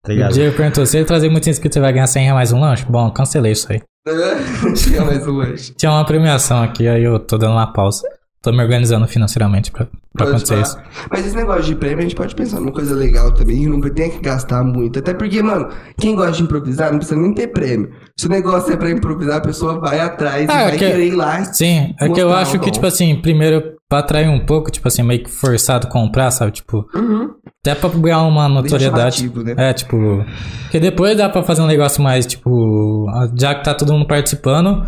Tá 0.03 0.13
O? 0.15 0.33
Diego 0.33 0.57
perguntou: 0.57 0.87
se 0.87 0.97
ele 0.97 1.05
trazer 1.05 1.29
muitos 1.29 1.49
inscritos, 1.49 1.75
você 1.75 1.81
vai 1.81 1.93
ganhar 1.93 2.07
100 2.07 2.23
reais 2.23 2.35
mais 2.35 2.53
um 2.53 2.61
lanche? 2.61 2.87
Bom, 2.89 3.11
cancelei 3.11 3.53
isso 3.53 3.71
aí. 3.71 3.83
Tinha 4.77 5.05
mais 5.05 5.27
um 5.27 5.33
lanche. 5.33 5.75
Tinha 5.75 5.93
uma 5.93 6.07
premiação 6.07 6.63
aqui, 6.63 6.89
aí 6.89 7.03
eu 7.05 7.19
tô 7.19 7.37
dando 7.37 7.53
uma 7.53 7.71
pausa. 7.71 8.09
Tô 8.43 8.51
me 8.53 8.63
organizando 8.63 9.07
financeiramente 9.07 9.71
pra, 9.71 9.87
pra 10.15 10.27
acontecer 10.29 10.59
isso. 10.63 10.75
Mas 11.11 11.27
esse 11.27 11.37
negócio 11.37 11.63
de 11.65 11.75
prêmio, 11.75 11.99
a 11.99 12.03
gente 12.03 12.15
pode 12.15 12.35
pensar 12.35 12.59
numa 12.59 12.73
coisa 12.73 12.95
legal 12.95 13.31
também, 13.35 13.65
e 13.65 13.67
não 13.67 13.79
tem 13.83 14.11
que 14.11 14.19
gastar 14.21 14.65
muito. 14.65 14.99
Até 14.99 15.13
porque, 15.13 15.43
mano, 15.43 15.69
quem 15.99 16.17
gosta 16.17 16.33
de 16.33 16.45
improvisar 16.45 16.91
não 16.91 16.99
precisa 16.99 17.21
nem 17.21 17.35
ter 17.35 17.49
prêmio. 17.49 17.91
Se 18.19 18.27
o 18.27 18.31
negócio 18.31 18.73
é 18.73 18.79
pra 18.79 18.91
improvisar, 18.91 19.37
a 19.37 19.41
pessoa 19.43 19.79
vai 19.79 20.01
atrás 20.01 20.49
Ah, 20.49 20.63
e 20.63 20.65
vai 20.65 20.73
que- 20.73 20.79
querer 20.79 21.07
ir 21.09 21.11
lá. 21.15 21.45
Sim, 21.45 21.95
é 22.01 22.09
que 22.09 22.19
eu 22.19 22.33
acho 22.33 22.59
que, 22.59 22.71
tipo 22.71 22.87
assim, 22.87 23.15
primeiro, 23.21 23.75
pra 23.87 23.99
atrair 23.99 24.31
um 24.31 24.47
pouco, 24.47 24.71
tipo 24.71 24.89
assim, 24.89 25.03
meio 25.03 25.23
que 25.23 25.31
forçado 25.31 25.87
comprar, 25.89 26.31
sabe? 26.31 26.53
Tipo, 26.53 26.89
Uhum. 26.95 27.29
até 27.63 27.75
pra 27.75 27.91
ganhar 27.91 28.23
uma 28.23 28.49
notoriedade. 28.49 29.31
né? 29.45 29.55
É, 29.59 29.73
tipo. 29.75 30.25
Porque 30.63 30.81
depois 30.81 31.15
dá 31.15 31.29
pra 31.29 31.43
fazer 31.43 31.61
um 31.61 31.67
negócio 31.67 32.03
mais, 32.03 32.25
tipo. 32.25 33.07
Já 33.39 33.55
que 33.55 33.65
tá 33.65 33.75
todo 33.75 33.93
mundo 33.93 34.07
participando, 34.07 34.87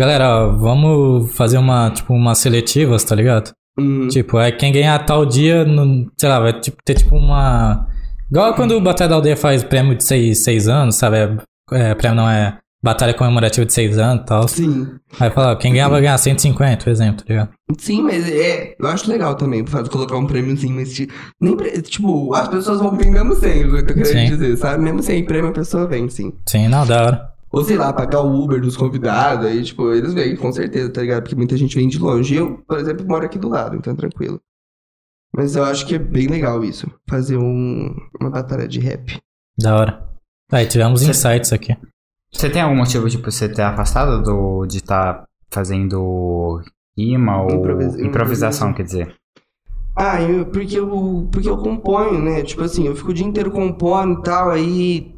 galera, 0.00 0.46
vamos 0.46 1.30
fazer 1.34 1.58
uma, 1.58 1.90
tipo, 1.90 2.14
uma 2.14 2.34
seletivas, 2.34 3.04
tá 3.04 3.14
ligado? 3.14 3.52
Uhum. 3.78 4.08
Tipo, 4.08 4.38
é 4.40 4.50
quem 4.50 4.72
ganhar 4.72 4.98
tal 5.00 5.26
dia, 5.26 5.64
no, 5.64 6.10
sei 6.18 6.28
lá, 6.28 6.40
vai 6.40 6.58
tipo, 6.58 6.78
ter 6.84 6.94
tipo 6.94 7.14
uma. 7.16 7.86
Igual 8.30 8.54
quando 8.54 8.72
o 8.72 8.80
Batalha 8.80 9.10
da 9.10 9.16
Aldeia 9.16 9.36
faz 9.36 9.62
prêmio 9.62 9.94
de 9.94 10.02
seis, 10.04 10.42
seis 10.42 10.68
anos, 10.68 10.96
sabe? 10.96 11.16
É, 11.18 11.90
é, 11.90 11.94
prêmio 11.94 12.16
não 12.16 12.28
é 12.28 12.56
batalha 12.82 13.12
comemorativa 13.12 13.66
de 13.66 13.74
seis 13.74 13.98
anos 13.98 14.22
e 14.22 14.26
tal. 14.26 14.48
Sim. 14.48 14.88
Aí 15.18 15.30
fala, 15.30 15.54
quem 15.56 15.72
ganhar 15.72 15.88
vai 15.88 16.00
ganhar 16.00 16.16
150, 16.16 16.82
por 16.84 16.90
exemplo, 16.90 17.22
tá 17.22 17.24
ligado? 17.28 17.50
Sim, 17.78 18.02
mas 18.02 18.26
é. 18.30 18.74
Eu 18.78 18.86
acho 18.88 19.10
legal 19.10 19.34
também, 19.34 19.62
por 19.62 19.70
fato 19.70 19.90
colocar 19.90 20.16
um 20.16 20.26
prêmiozinho 20.26 20.76
nesse. 20.76 21.08
Nem, 21.38 21.54
pre- 21.56 21.82
tipo, 21.82 22.34
as 22.34 22.48
pessoas 22.48 22.80
vão 22.80 22.96
vir 22.96 23.10
mesmo 23.10 23.34
sem, 23.34 23.66
o 23.66 23.70
que 23.70 23.76
eu 23.76 23.86
tô 23.86 23.94
querendo 23.94 24.06
Sim. 24.06 24.24
dizer, 24.30 24.56
sabe? 24.56 24.82
Mesmo 24.82 25.02
sem 25.02 25.22
prêmio, 25.24 25.50
a 25.50 25.54
pessoa 25.54 25.86
vem, 25.86 26.08
sim. 26.08 26.32
Sim, 26.48 26.68
não, 26.68 26.86
da 26.86 27.04
hora. 27.04 27.30
Ou 27.52 27.64
sei 27.64 27.76
lá, 27.76 27.92
pagar 27.92 28.20
o 28.20 28.42
Uber 28.42 28.60
dos 28.60 28.76
convidados, 28.76 29.44
aí, 29.46 29.62
tipo, 29.64 29.92
eles 29.92 30.14
vêm, 30.14 30.36
com 30.36 30.52
certeza, 30.52 30.88
tá 30.92 31.00
ligado? 31.00 31.22
Porque 31.22 31.34
muita 31.34 31.56
gente 31.56 31.74
vem 31.76 31.88
de 31.88 31.98
longe. 31.98 32.34
Eu, 32.36 32.58
por 32.58 32.78
exemplo, 32.78 33.04
moro 33.06 33.24
aqui 33.24 33.38
do 33.38 33.48
lado, 33.48 33.76
então 33.76 33.94
tranquilo. 33.96 34.40
Mas 35.34 35.56
eu 35.56 35.64
acho 35.64 35.86
que 35.86 35.94
é 35.96 35.98
bem 35.98 36.26
legal 36.28 36.62
isso. 36.64 36.86
Fazer 37.08 37.36
um, 37.36 37.94
uma 38.20 38.30
batalha 38.30 38.68
de 38.68 38.78
rap. 38.78 39.18
Da 39.58 39.76
hora. 39.76 40.08
Aí 40.52 40.66
tivemos 40.66 41.02
Você- 41.02 41.10
insights 41.10 41.52
aqui. 41.52 41.76
Você 42.32 42.48
tem 42.48 42.62
algum 42.62 42.76
motivo, 42.76 43.08
tipo, 43.08 43.28
você 43.30 43.48
ter 43.48 43.62
afastado 43.62 44.22
do, 44.22 44.64
de 44.66 44.76
estar 44.78 45.24
fazendo 45.50 46.60
rima 46.96 47.42
ou 47.42 47.50
Improvisa- 47.50 48.00
improvisação, 48.00 48.06
improvisação. 48.70 48.74
quer 48.74 48.82
dizer? 48.84 49.14
Ah, 49.96 50.22
eu, 50.22 50.46
porque, 50.46 50.78
eu, 50.78 51.28
porque 51.32 51.48
eu 51.48 51.58
componho, 51.58 52.22
né? 52.22 52.42
Tipo 52.42 52.62
assim, 52.62 52.86
eu 52.86 52.94
fico 52.94 53.10
o 53.10 53.14
dia 53.14 53.26
inteiro 53.26 53.50
compondo 53.50 54.20
e 54.20 54.22
tal, 54.22 54.50
aí. 54.50 55.14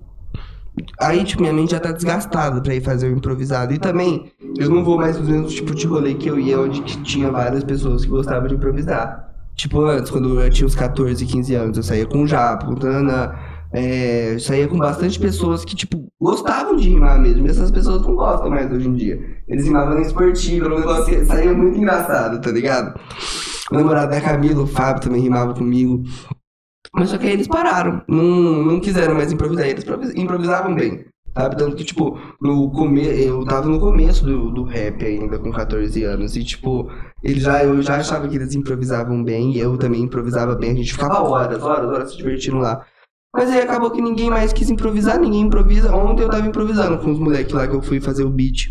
Aí, 0.99 1.23
tipo, 1.24 1.43
minha 1.43 1.53
mente 1.53 1.73
já 1.73 1.81
tá 1.81 1.93
desgastada 1.93 2.61
pra 2.61 2.74
ir 2.74 2.81
fazer 2.81 3.09
o 3.09 3.16
improvisado. 3.16 3.74
E 3.74 3.78
também, 3.78 4.32
eu 4.59 4.70
não 4.70 4.82
vou 4.82 4.97
mais 4.97 5.19
nos 5.19 5.28
mesmos 5.28 5.53
tipos 5.53 5.77
de 5.77 5.86
rolê 5.86 6.15
que 6.15 6.28
eu 6.28 6.39
ia, 6.39 6.59
onde 6.59 6.81
tinha 7.03 7.31
várias 7.31 7.62
pessoas 7.62 8.05
que 8.05 8.11
gostavam 8.11 8.49
de 8.49 8.55
improvisar. 8.55 9.31
Tipo, 9.55 9.85
antes, 9.85 10.11
quando 10.11 10.40
eu 10.40 10.51
tinha 10.51 10.66
uns 10.66 10.74
14, 10.74 11.24
15 11.27 11.55
anos, 11.55 11.77
eu 11.77 11.82
saía 11.82 12.07
com 12.07 12.23
o 12.23 12.27
Japo, 12.27 12.73
o 12.73 12.74
Tana, 12.74 13.39
é, 13.70 14.36
saía 14.39 14.66
com 14.66 14.78
bastante 14.78 15.20
pessoas 15.20 15.62
que, 15.65 15.77
tipo, 15.77 16.07
gostavam 16.20 16.74
de 16.74 16.89
rimar 16.89 17.20
mesmo. 17.20 17.47
E 17.47 17.51
essas 17.51 17.70
pessoas 17.70 18.01
não 18.03 18.15
gostam 18.15 18.49
mais 18.49 18.70
hoje 18.73 18.89
em 18.89 18.94
dia. 18.94 19.20
Eles 19.47 19.66
rimavam 19.66 19.94
na 19.94 20.01
esportiva, 20.01 20.69
um 20.69 20.78
negócio 20.78 21.05
que 21.05 21.27
saía 21.27 21.53
muito 21.53 21.78
engraçado, 21.78 22.40
tá 22.40 22.51
ligado? 22.51 22.99
O 23.70 23.74
namorado 23.74 24.11
da 24.11 24.20
Camila, 24.20 24.62
o 24.62 24.66
Fábio, 24.66 25.03
também 25.03 25.20
rimava 25.20 25.53
comigo. 25.55 26.03
Mas 26.94 27.10
só 27.10 27.19
que 27.19 27.27
aí 27.27 27.32
eles 27.32 27.48
pararam. 27.48 28.02
Não, 28.06 28.23
não 28.23 28.81
quiseram 28.81 29.14
mais 29.14 29.32
improvisar. 29.32 29.66
Eles 29.66 29.82
improvis- 29.85 30.14
improvisavam 30.14 30.74
bem. 30.74 31.05
Sabe? 31.35 31.56
Tanto 31.56 31.77
que, 31.77 31.85
tipo, 31.85 32.19
no 32.40 32.70
come... 32.70 33.02
eu 33.06 33.44
tava 33.47 33.66
no 33.69 33.81
começo 33.81 34.24
do, 34.24 34.51
do 34.51 34.64
rap 34.64 35.02
ainda, 35.02 35.39
com 35.39 35.51
14 35.51 36.02
anos. 36.05 36.36
E, 36.36 36.44
tipo, 36.44 36.90
eles 37.23 37.43
já, 37.43 37.64
eu 37.64 37.81
já 37.82 37.97
achava 37.97 38.28
que 38.28 38.36
eles 38.36 38.55
improvisavam 38.55 39.24
bem. 39.24 39.52
E 39.52 39.59
eu 39.59 39.78
também 39.78 40.02
improvisava 40.02 40.55
bem. 40.55 40.73
A 40.73 40.74
gente 40.74 40.93
ficava 40.93 41.23
horas, 41.23 41.62
horas, 41.62 41.89
horas 41.90 42.10
se 42.10 42.19
divertindo 42.19 42.59
lá. 42.59 42.85
Mas 43.35 43.51
aí 43.51 43.62
acabou 43.62 43.90
que 43.90 44.02
ninguém 44.02 44.28
mais 44.28 44.52
quis 44.52 44.69
improvisar. 44.69 45.19
Ninguém 45.19 45.40
improvisa. 45.40 45.94
Ontem 45.97 46.23
eu 46.23 46.28
tava 46.31 46.47
improvisando 46.47 46.98
com 46.98 47.10
os 47.12 47.19
moleques 47.19 47.55
lá 47.55 47.66
que 47.66 47.74
eu 47.74 47.81
fui 47.82 47.98
fazer 48.01 48.24
o 48.24 48.31
beat. 48.31 48.69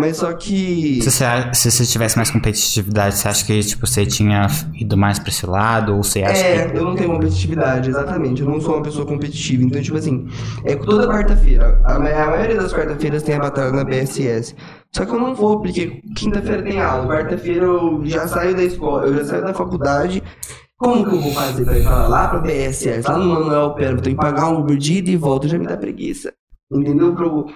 Mas 0.00 0.16
só 0.18 0.32
que. 0.32 1.00
Se 1.02 1.10
você, 1.10 1.24
se 1.54 1.70
você 1.70 1.84
tivesse 1.84 2.16
mais 2.16 2.30
competitividade, 2.30 3.16
você 3.16 3.28
acha 3.28 3.44
que, 3.44 3.60
tipo, 3.60 3.86
você 3.86 4.06
tinha 4.06 4.46
ido 4.74 4.96
mais 4.96 5.18
pra 5.18 5.28
esse 5.28 5.44
lado? 5.46 5.94
Ou 5.96 6.02
você 6.02 6.22
acha 6.22 6.40
É, 6.44 6.68
que... 6.68 6.76
eu 6.76 6.84
não 6.84 6.94
tenho 6.94 7.10
competitividade, 7.10 7.90
exatamente. 7.90 8.42
Eu 8.42 8.48
não 8.48 8.60
sou 8.60 8.74
uma 8.74 8.82
pessoa 8.82 9.04
competitiva. 9.06 9.62
Então, 9.62 9.82
tipo 9.82 9.96
assim, 9.96 10.28
é 10.64 10.76
toda 10.76 11.06
quarta-feira. 11.08 11.80
A, 11.84 11.98
ma- 11.98 12.10
a 12.10 12.30
maioria 12.30 12.56
das 12.56 12.72
quarta-feiras 12.72 13.22
tem 13.22 13.34
a 13.34 13.40
batalha 13.40 13.72
na 13.72 13.84
BSS. 13.84 14.54
Só 14.94 15.04
que 15.04 15.12
eu 15.12 15.18
não 15.20 15.34
vou, 15.34 15.60
porque 15.60 16.00
quinta-feira 16.16 16.62
tem 16.62 16.80
aula. 16.80 17.06
Quarta-feira 17.06 17.64
eu 17.66 18.00
já 18.04 18.26
saio 18.26 18.54
da 18.56 18.62
escola, 18.64 19.06
eu 19.06 19.16
já 19.16 19.24
saio 19.24 19.42
da 19.44 19.52
faculdade. 19.54 20.22
Como 20.78 21.04
que 21.08 21.14
eu 21.16 21.20
vou 21.20 21.32
fazer 21.32 21.64
pra 21.64 21.76
ir 21.78 21.82
pra 21.82 22.06
lá 22.06 22.28
pra 22.28 22.38
BSS? 22.38 23.06
Lá 23.08 23.18
no 23.18 23.26
Manuel 23.34 23.74
Pera, 23.74 23.92
eu 23.92 24.00
tenho 24.00 24.16
que 24.16 24.22
pagar 24.22 24.48
um 24.48 24.60
Uber 24.60 24.76
de 24.76 24.94
ida 24.98 25.10
e 25.10 25.16
volta, 25.16 25.48
já 25.48 25.58
me 25.58 25.66
dá 25.66 25.76
preguiça. 25.76 26.32
Entendeu? 26.72 27.12
Pra 27.14 27.26
eu, 27.26 27.46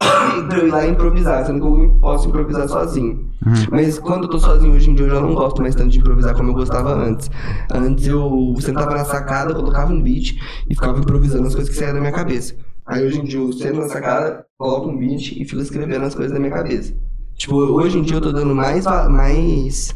pra 0.48 0.58
eu 0.58 0.68
ir 0.68 0.70
lá 0.70 0.86
improvisar, 0.86 1.44
sendo 1.46 1.60
que 1.60 1.66
eu 1.66 1.98
posso 2.00 2.28
improvisar 2.28 2.68
sozinho. 2.68 3.30
Mas 3.70 3.98
quando 3.98 4.24
eu 4.24 4.30
tô 4.30 4.38
sozinho 4.38 4.74
hoje 4.74 4.90
em 4.90 4.94
dia, 4.94 5.06
eu 5.06 5.10
já 5.10 5.20
não 5.20 5.34
gosto 5.34 5.62
mais 5.62 5.74
tanto 5.74 5.90
de 5.90 5.98
improvisar 5.98 6.34
como 6.34 6.50
eu 6.50 6.54
gostava 6.54 6.94
antes. 6.94 7.30
Antes 7.72 8.06
eu 8.06 8.54
sentava 8.60 8.94
na 8.94 9.04
sacada, 9.04 9.54
colocava 9.54 9.92
um 9.92 10.02
beat 10.02 10.36
e 10.68 10.74
ficava 10.74 10.98
improvisando 10.98 11.46
as 11.46 11.54
coisas 11.54 11.72
que 11.72 11.78
saíam 11.78 11.94
da 11.94 12.00
minha 12.00 12.12
cabeça. 12.12 12.54
Aí 12.86 13.04
hoje 13.04 13.20
em 13.20 13.24
dia 13.24 13.40
eu 13.40 13.52
sento 13.52 13.80
na 13.80 13.88
sacada, 13.88 14.44
coloco 14.58 14.88
um 14.88 14.98
beat 14.98 15.32
e 15.32 15.44
fico 15.44 15.60
escrevendo 15.60 16.04
as 16.04 16.14
coisas 16.14 16.32
da 16.32 16.38
minha 16.38 16.52
cabeça. 16.52 16.94
Tipo, 17.34 17.56
hoje 17.56 17.98
em 17.98 18.02
dia 18.02 18.16
eu 18.16 18.20
tô 18.20 18.32
dando 18.32 18.54
mais, 18.54 18.84
mais 19.10 19.94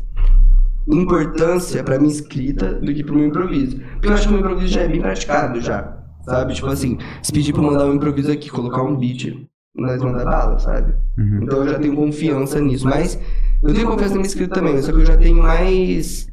importância 0.89 1.85
pra 1.85 1.99
minha 1.99 2.13
escrita 2.13 2.75
do 2.75 2.93
que 2.93 3.05
pro 3.05 3.15
meu 3.15 3.29
improviso. 3.29 3.79
Porque 3.93 4.09
eu 4.09 4.13
acho 4.13 4.23
que 4.23 4.29
o 4.29 4.33
meu 4.33 4.41
improviso 4.41 4.73
já 4.73 4.83
é 4.83 4.89
bem 4.89 5.01
praticado 5.01 5.61
já. 5.61 5.97
Sabe? 6.25 6.55
Tipo 6.55 6.67
assim, 6.69 6.99
se 7.23 7.33
pedir 7.33 7.53
pra 7.53 7.63
eu 7.63 7.71
mandar 7.71 7.87
um 7.87 7.95
improviso 7.95 8.31
aqui, 8.31 8.51
colocar 8.51 8.83
um 8.83 8.97
beat, 8.97 9.49
nós 9.75 10.03
manda 10.03 10.25
bala, 10.25 10.59
sabe? 10.59 10.95
Uhum. 11.17 11.41
Então 11.43 11.59
eu 11.61 11.69
já 11.69 11.79
tenho 11.79 11.95
confiança 11.95 12.61
nisso. 12.61 12.87
Mas 12.87 13.19
eu 13.63 13.75
tenho 13.75 13.87
confiança 13.89 14.15
na 14.15 14.21
minha 14.21 14.29
escrita 14.29 14.55
também, 14.55 14.81
só 14.83 14.93
que 14.93 15.01
eu 15.01 15.07
já 15.07 15.17
tenho 15.17 15.43
mais. 15.43 16.29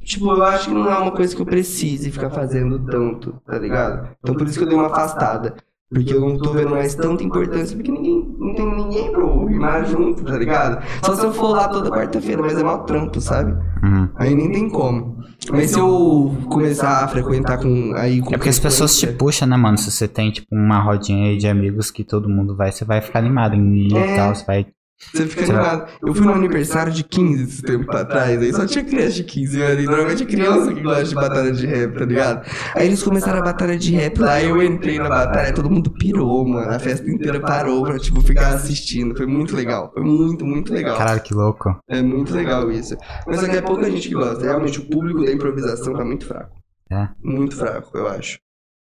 Tipo, 0.00 0.32
eu 0.32 0.42
acho 0.42 0.68
que 0.68 0.74
não 0.74 0.90
é 0.90 0.98
uma 0.98 1.12
coisa 1.12 1.34
que 1.34 1.40
eu 1.40 1.46
precise 1.46 2.10
ficar 2.10 2.30
fazendo 2.30 2.78
tanto, 2.78 3.40
tá 3.46 3.58
ligado? 3.58 4.08
Então 4.20 4.34
por 4.34 4.46
isso 4.46 4.58
que 4.58 4.64
eu 4.64 4.68
dei 4.68 4.76
uma 4.76 4.88
afastada. 4.88 5.54
Porque 5.92 6.12
eu 6.12 6.20
não 6.20 6.38
tô 6.38 6.50
vendo 6.52 6.70
mais 6.70 6.94
tanta 6.94 7.22
importância, 7.22 7.76
porque 7.76 7.92
ninguém, 7.92 8.34
não 8.38 8.54
tem 8.54 8.66
ninguém 8.76 9.12
pra 9.12 9.20
eu 9.20 9.46
rimar 9.46 9.84
junto, 9.86 10.24
tá 10.24 10.36
ligado? 10.36 10.84
Só 11.04 11.14
se 11.14 11.24
eu 11.24 11.32
for 11.32 11.50
lá 11.50 11.68
toda 11.68 11.90
quarta-feira, 11.90 12.42
mas 12.42 12.58
é 12.58 12.64
mal 12.64 12.84
trampo, 12.84 13.20
sabe? 13.20 13.52
Uhum. 13.82 14.08
Aí 14.16 14.34
nem 14.34 14.50
tem 14.50 14.68
como. 14.68 15.14
Mas 15.52 15.70
se 15.70 15.78
eu 15.78 16.34
começar 16.48 17.04
a 17.04 17.08
frequentar 17.08 17.58
com. 17.58 17.92
Aí, 17.96 18.20
com 18.20 18.30
É 18.30 18.36
porque 18.38 18.48
as 18.48 18.58
pessoas 18.58 18.96
te 18.98 19.06
puxam, 19.06 19.46
né, 19.46 19.56
mano? 19.56 19.76
Se 19.76 19.90
você 19.90 20.08
tem, 20.08 20.30
tipo, 20.30 20.48
uma 20.50 20.80
rodinha 20.80 21.28
aí 21.28 21.36
de 21.36 21.46
amigos 21.46 21.90
que 21.90 22.02
todo 22.02 22.28
mundo 22.28 22.56
vai, 22.56 22.72
você 22.72 22.84
vai 22.84 23.00
ficar 23.00 23.18
animado 23.18 23.54
em 23.54 23.86
ir 23.86 23.94
É. 23.94 24.14
e 24.14 24.16
tal, 24.16 24.34
você 24.34 24.44
vai... 24.44 24.66
Você 25.12 25.26
fica 25.26 25.44
animado. 25.44 25.88
Eu 26.02 26.14
fui 26.14 26.26
no 26.26 26.32
aniversário 26.32 26.92
de 26.92 27.04
15 27.04 27.42
esse 27.42 27.62
tempo 27.62 27.86
pra 27.86 28.04
trás, 28.04 28.40
aí 28.40 28.52
só 28.52 28.66
tinha 28.66 28.84
criança 28.84 29.12
de 29.12 29.24
15 29.24 29.62
anos, 29.62 29.84
e 29.84 29.86
normalmente 29.86 30.22
é 30.22 30.26
criança 30.26 30.72
que 30.72 30.80
gosta 30.80 31.04
de 31.04 31.14
batalha 31.14 31.52
de 31.52 31.66
rap, 31.66 31.98
tá 31.98 32.04
ligado? 32.04 32.46
Aí 32.74 32.86
eles 32.86 33.02
começaram 33.02 33.38
a 33.38 33.42
batalha 33.42 33.76
de 33.76 33.92
rap 33.92 34.18
lá, 34.18 34.42
eu 34.42 34.62
entrei 34.62 34.98
na 34.98 35.08
batalha, 35.08 35.52
todo 35.52 35.70
mundo 35.70 35.90
pirou, 35.90 36.46
mano. 36.46 36.70
A 36.70 36.78
festa 36.78 37.08
inteira 37.08 37.40
parou 37.40 37.84
pra, 37.84 37.98
tipo, 37.98 38.20
ficar 38.20 38.54
assistindo. 38.54 39.16
Foi 39.16 39.26
muito 39.26 39.54
legal. 39.54 39.90
Foi 39.92 40.02
muito, 40.02 40.44
muito 40.44 40.72
legal. 40.72 40.96
Caralho, 40.96 41.22
que 41.22 41.34
louco. 41.34 41.76
É 41.88 42.02
muito 42.02 42.34
legal 42.34 42.70
isso. 42.70 42.96
Mas 43.26 43.40
só 43.40 43.48
que 43.48 43.56
é 43.56 43.62
pouca 43.62 43.90
gente 43.90 44.08
que 44.08 44.14
gosta. 44.14 44.44
Realmente, 44.44 44.80
o 44.80 44.88
público 44.88 45.24
da 45.24 45.32
improvisação 45.32 45.94
tá 45.94 46.04
muito 46.04 46.26
fraco. 46.26 46.56
É. 46.90 47.08
Muito 47.22 47.56
fraco, 47.56 47.96
eu 47.96 48.08
acho. 48.08 48.38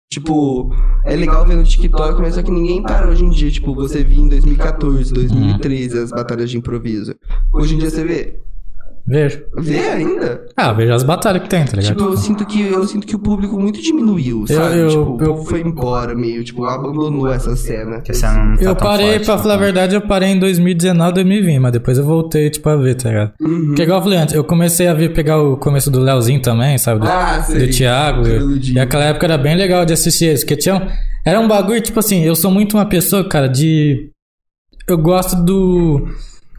Tipo, 0.09 0.71
é 1.05 1.15
legal 1.15 1.45
ver 1.45 1.55
no 1.55 1.63
TikTok, 1.63 2.19
mas 2.19 2.33
só 2.33 2.41
que 2.41 2.49
ninguém 2.49 2.81
para 2.81 3.07
hoje 3.07 3.23
em 3.23 3.29
dia. 3.29 3.51
Tipo, 3.51 3.75
você 3.75 4.03
via 4.03 4.21
em 4.23 4.27
2014, 4.27 5.13
2013 5.13 5.99
as 5.99 6.09
batalhas 6.09 6.49
de 6.49 6.57
improviso. 6.57 7.13
Hoje 7.53 7.75
em 7.75 7.77
dia 7.77 7.91
você 7.91 8.03
vê. 8.03 8.39
Vejo. 9.07 9.41
Vê 9.57 9.79
ainda? 9.79 10.45
Ah, 10.55 10.71
vejo 10.73 10.93
as 10.93 11.03
batalhas 11.03 11.41
que 11.43 11.49
tem, 11.49 11.65
tá 11.65 11.75
ligado? 11.77 11.95
Tipo, 11.97 12.09
eu 12.09 12.17
sinto 12.17 12.45
que 12.45 12.61
eu 12.61 12.85
sinto 12.87 13.07
que 13.07 13.15
o 13.15 13.19
público 13.19 13.59
muito 13.59 13.81
diminuiu, 13.81 14.45
sabe? 14.47 14.77
eu- 14.77 14.89
tipo, 14.89 15.01
o 15.01 15.21
eu- 15.21 15.27
povo 15.35 15.45
foi 15.45 15.61
embora 15.61 16.13
meio, 16.15 16.43
tipo, 16.43 16.63
abandonou 16.65 17.27
essa 17.31 17.55
cena. 17.55 18.01
Que 18.01 18.13
você 18.13 18.25
não 18.27 18.55
tá 18.55 18.61
eu 18.63 18.75
tão 18.75 18.87
parei, 18.87 19.11
forte, 19.13 19.25
pra 19.25 19.35
né? 19.35 19.41
falar 19.41 19.53
a 19.53 19.57
verdade, 19.57 19.95
eu 19.95 20.01
parei 20.01 20.29
em 20.29 20.39
2019, 20.39 21.13
2020, 21.13 21.59
mas 21.59 21.71
depois 21.71 21.97
eu 21.97 22.05
voltei, 22.05 22.49
tipo, 22.49 22.69
a 22.69 22.75
ver, 22.75 22.95
tá 22.95 23.09
ligado? 23.09 23.33
Uhum. 23.41 23.65
Porque 23.67 23.81
igual 23.83 23.99
eu 23.99 24.03
falei 24.03 24.19
antes, 24.19 24.35
eu 24.35 24.43
comecei 24.43 24.87
a 24.87 24.93
ver, 24.93 25.13
pegar 25.13 25.41
o 25.41 25.57
começo 25.57 25.89
do 25.89 25.99
Leozinho 25.99 26.41
também, 26.41 26.77
sabe? 26.77 27.01
Do, 27.01 27.07
Ah, 27.07 27.41
sei. 27.43 27.65
do 27.67 27.73
Thiago. 27.73 28.21
Ludinho. 28.27 28.77
e 28.77 28.79
aquela 28.79 29.05
época 29.05 29.25
era 29.25 29.37
bem 29.37 29.55
legal 29.55 29.85
de 29.85 29.93
assistir 29.93 30.25
eles, 30.25 30.43
porque 30.43 30.55
tinha. 30.55 30.75
um- 30.75 30.87
Era 31.25 31.39
um 31.39 31.47
bagulho, 31.47 31.81
tipo 31.81 31.99
assim, 31.99 32.23
eu 32.23 32.33
sou 32.35 32.49
muito 32.49 32.77
uma 32.77 32.85
pessoa, 32.85 33.27
cara, 33.27 33.47
de. 33.47 34.09
Eu 34.87 34.97
gosto 34.97 35.35
do. 35.35 36.07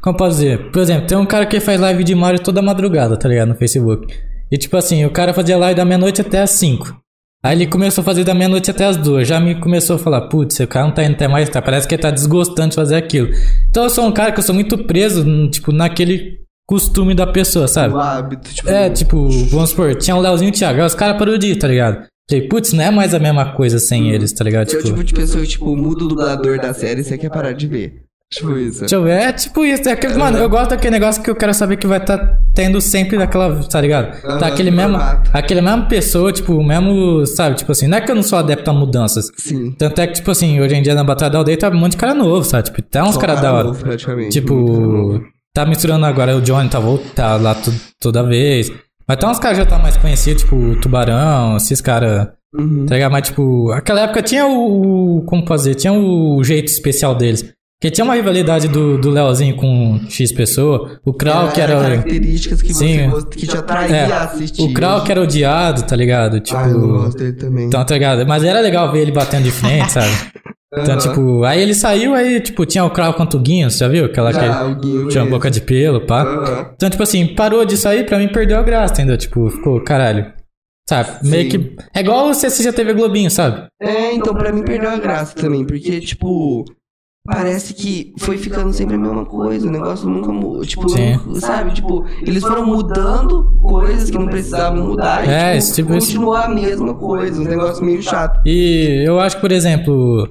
Como 0.02 0.16
posso 0.16 0.36
dizer? 0.36 0.70
Por 0.70 0.80
exemplo, 0.80 1.06
tem 1.06 1.18
um 1.18 1.26
cara 1.26 1.46
que 1.46 1.60
faz 1.60 1.80
live 1.80 2.02
de 2.04 2.14
Mario 2.14 2.40
toda 2.40 2.62
madrugada, 2.62 3.16
tá 3.16 3.28
ligado? 3.28 3.48
No 3.48 3.54
Facebook. 3.54 4.06
E 4.50 4.56
tipo 4.56 4.76
assim, 4.76 5.04
o 5.04 5.10
cara 5.10 5.32
fazia 5.34 5.56
live 5.56 5.76
da 5.76 5.84
meia-noite 5.84 6.20
até 6.20 6.40
as 6.40 6.50
5. 6.50 6.98
Aí 7.42 7.56
ele 7.56 7.66
começou 7.66 8.02
a 8.02 8.04
fazer 8.04 8.24
da 8.24 8.34
meia-noite 8.34 8.70
até 8.70 8.84
as 8.84 8.96
duas. 8.96 9.26
Já 9.26 9.40
me 9.40 9.54
começou 9.54 9.96
a 9.96 9.98
falar, 9.98 10.22
putz, 10.28 10.60
o 10.60 10.66
cara 10.66 10.86
não 10.86 10.94
tá 10.94 11.04
indo 11.04 11.14
até 11.14 11.26
mais, 11.26 11.48
tá? 11.48 11.62
Parece 11.62 11.88
que 11.88 11.94
ele 11.94 12.02
tá 12.02 12.10
desgostando 12.10 12.70
de 12.70 12.74
fazer 12.74 12.96
aquilo. 12.96 13.30
Então 13.68 13.84
eu 13.84 13.90
sou 13.90 14.04
um 14.06 14.12
cara 14.12 14.32
que 14.32 14.40
eu 14.40 14.44
sou 14.44 14.54
muito 14.54 14.76
preso, 14.84 15.24
tipo, 15.48 15.72
naquele 15.72 16.40
costume 16.66 17.14
da 17.14 17.26
pessoa, 17.26 17.66
sabe? 17.66 17.94
O 17.94 17.98
hábito, 17.98 18.52
tipo. 18.52 18.68
É, 18.68 18.90
tipo, 18.90 19.28
vamos 19.48 19.70
supor, 19.70 19.94
tinha 19.96 20.16
o 20.16 20.20
Leozinho 20.20 20.48
e 20.48 20.52
o 20.52 20.54
Thiago, 20.54 20.80
aí 20.80 20.86
os 20.86 20.94
caras 20.94 21.16
parou 21.16 21.38
de 21.38 21.48
ir, 21.48 21.56
tá 21.56 21.66
ligado? 21.66 22.06
Falei, 22.30 22.46
putz, 22.46 22.72
não 22.72 22.84
é 22.84 22.90
mais 22.90 23.12
a 23.14 23.18
mesma 23.18 23.52
coisa 23.54 23.78
sem 23.78 24.10
eles, 24.10 24.32
tá 24.32 24.44
ligado? 24.44 24.68
É 24.68 24.70
Tipo, 24.70 24.84
tipo 24.84 25.04
de 25.04 25.14
pessoa 25.14 25.44
tipo, 25.44 25.74
muda 25.74 26.04
o 26.04 26.08
dublador 26.08 26.60
da 26.60 26.72
série 26.72 27.00
e 27.00 27.04
você 27.04 27.18
quer 27.18 27.30
parar 27.30 27.52
de 27.52 27.66
ver. 27.66 28.04
Tipo 28.32 28.56
isso. 28.56 28.80
deixa 28.80 28.94
eu 28.94 29.02
ver, 29.02 29.10
é 29.22 29.32
tipo 29.32 29.64
isso, 29.64 29.88
é 29.88 29.92
aquele, 29.92 30.14
mano, 30.14 30.38
eu 30.38 30.48
gosto 30.48 30.70
daquele 30.70 30.92
negócio 30.92 31.20
que 31.20 31.28
eu 31.28 31.34
quero 31.34 31.52
saber 31.52 31.76
que 31.76 31.86
vai 31.86 31.98
tá 31.98 32.38
tendo 32.54 32.80
sempre 32.80 33.18
daquela, 33.18 33.60
tá 33.64 33.80
ligado? 33.80 34.22
Tá 34.22 34.46
aquele 34.46 34.70
mesmo, 34.70 34.96
aquele 35.32 35.60
mesmo 35.60 35.86
pessoa, 35.88 36.32
tipo, 36.32 36.54
o 36.54 36.62
mesmo, 36.64 37.26
sabe? 37.26 37.56
Tipo 37.56 37.72
assim, 37.72 37.88
não 37.88 37.98
é 37.98 38.00
que 38.00 38.08
eu 38.08 38.14
não 38.14 38.22
sou 38.22 38.38
adepto 38.38 38.70
a 38.70 38.72
mudanças. 38.72 39.32
Sim. 39.36 39.72
Tanto 39.72 40.00
é 40.00 40.06
que, 40.06 40.12
tipo 40.12 40.30
assim, 40.30 40.60
hoje 40.60 40.76
em 40.76 40.82
dia 40.82 40.94
na 40.94 41.02
Batalha 41.02 41.32
da 41.32 41.38
Aldeia 41.38 41.58
tá 41.58 41.70
um 41.70 41.74
monte 41.76 41.92
de 41.92 41.96
cara 41.98 42.14
novo, 42.14 42.44
sabe? 42.44 42.66
Tipo, 42.66 42.80
tá 42.82 43.02
uns 43.02 43.14
Só 43.14 43.20
cara 43.20 43.34
da 43.34 43.52
hora. 43.52 43.72
praticamente. 43.72 44.30
Tipo, 44.30 45.20
tá 45.52 45.66
misturando 45.66 46.06
agora 46.06 46.36
o 46.36 46.40
Johnny, 46.40 46.68
tá, 46.68 46.78
vol- 46.78 47.02
tá 47.16 47.34
lá 47.34 47.56
toda 48.00 48.22
vez. 48.22 48.70
Mas 49.08 49.16
tem 49.18 49.28
uns 49.28 49.40
caras 49.40 49.58
já 49.58 49.66
tá 49.66 49.76
mais 49.76 49.96
conhecidos, 49.96 50.42
tipo 50.44 50.54
o 50.54 50.80
Tubarão, 50.80 51.56
esses 51.56 51.80
caras. 51.80 52.28
Uhum. 52.54 52.86
Tá 52.86 52.94
ligado? 52.94 53.10
Mas, 53.10 53.26
tipo, 53.26 53.72
aquela 53.72 54.02
época 54.02 54.22
tinha 54.22 54.46
o. 54.46 55.18
o- 55.18 55.22
Como 55.22 55.44
fazer? 55.46 55.74
Tinha 55.74 55.92
o 55.92 56.42
jeito 56.44 56.68
especial 56.68 57.14
deles. 57.16 57.44
Porque 57.80 57.90
tinha 57.90 58.04
uma 58.04 58.14
rivalidade 58.14 58.68
do, 58.68 58.98
do 58.98 59.08
Leozinho 59.08 59.56
com 59.56 59.98
X 60.06 60.30
pessoa. 60.32 61.00
O 61.02 61.14
Krau, 61.14 61.50
que 61.50 61.62
era. 61.62 61.80
Características 61.80 62.60
que 62.60 62.74
Sim. 62.74 63.08
você 63.08 63.26
que 63.30 63.46
te 63.46 63.56
atraía 63.56 63.96
É, 63.96 64.12
a 64.12 64.24
assistir. 64.24 64.60
O 64.62 64.74
Krau 64.74 65.02
que 65.02 65.10
era 65.10 65.22
odiado, 65.22 65.82
tá 65.84 65.96
ligado? 65.96 66.40
Tipo. 66.40 66.58
Ah, 66.58 66.68
eu 66.68 66.78
gosto 66.78 67.16
dele 67.16 67.32
também. 67.32 67.66
Então, 67.68 67.82
tá 67.82 67.94
ligado? 67.94 68.26
Mas 68.26 68.44
era 68.44 68.60
legal 68.60 68.92
ver 68.92 69.00
ele 69.00 69.12
batendo 69.12 69.44
de 69.44 69.50
frente, 69.50 69.90
sabe? 69.92 70.10
Então, 70.72 70.94
Aham. 70.94 70.98
tipo, 70.98 71.42
aí 71.42 71.60
ele 71.60 71.74
saiu, 71.74 72.14
aí, 72.14 72.40
tipo, 72.40 72.64
tinha 72.64 72.84
o 72.84 72.90
Krau 72.90 73.12
contra 73.14 73.36
o 73.36 73.42
Guinho, 73.42 73.68
você 73.68 73.78
já 73.78 73.88
viu? 73.88 74.04
Aquela 74.04 74.30
Já, 74.32 74.72
que 74.72 74.80
Guinho 74.82 75.08
tinha 75.08 75.24
boca 75.24 75.50
de 75.50 75.60
pelo, 75.60 76.06
pá. 76.06 76.22
Aham. 76.22 76.70
Então, 76.76 76.88
tipo 76.88 77.02
assim, 77.02 77.26
parou 77.34 77.64
de 77.64 77.76
sair, 77.76 78.06
pra 78.06 78.18
mim 78.20 78.28
perdeu 78.28 78.56
a 78.56 78.62
graça, 78.62 78.92
entendeu? 78.94 79.18
Tipo, 79.18 79.50
ficou, 79.50 79.80
caralho. 79.82 80.32
Sabe? 80.88 81.08
Meio 81.28 81.50
Sim. 81.50 81.58
que. 81.58 81.76
É 81.92 81.98
igual 82.00 82.32
você 82.32 82.46
assistir 82.46 82.68
a 82.68 82.72
TV 82.72 82.92
Globinho, 82.94 83.28
sabe? 83.28 83.66
É, 83.82 84.12
então 84.14 84.32
pra 84.32 84.52
mim 84.52 84.62
perdeu 84.62 84.90
a 84.90 84.96
graça 84.96 85.34
também, 85.34 85.64
porque, 85.64 85.98
tipo, 85.98 86.64
parece 87.26 87.74
que 87.74 88.12
foi 88.18 88.38
ficando 88.38 88.72
sempre 88.72 88.96
a 88.96 88.98
mesma 88.98 89.24
coisa, 89.26 89.68
o 89.68 89.70
negócio 89.70 90.08
nunca 90.08 90.32
mudou, 90.32 90.62
tipo, 90.64 90.88
sabe, 91.40 91.72
tipo, 91.74 92.04
eles 92.22 92.42
foram 92.42 92.66
mudando 92.66 93.44
coisas 93.60 94.10
que 94.10 94.18
não 94.18 94.26
precisavam 94.26 94.86
mudar 94.88 95.26
e, 95.26 95.30
É, 95.30 95.38
tipo, 95.52 95.56
esse 95.58 95.74
tipo- 95.74 95.94
esse- 95.94 96.06
continuar 96.12 96.44
a 96.46 96.48
mesma 96.48 96.94
coisa, 96.94 97.40
um 97.40 97.44
negócio 97.44 97.84
meio 97.84 98.02
chato. 98.02 98.40
E 98.46 99.04
eu 99.06 99.20
acho 99.20 99.36
que, 99.36 99.42
por 99.42 99.52
exemplo. 99.52 100.28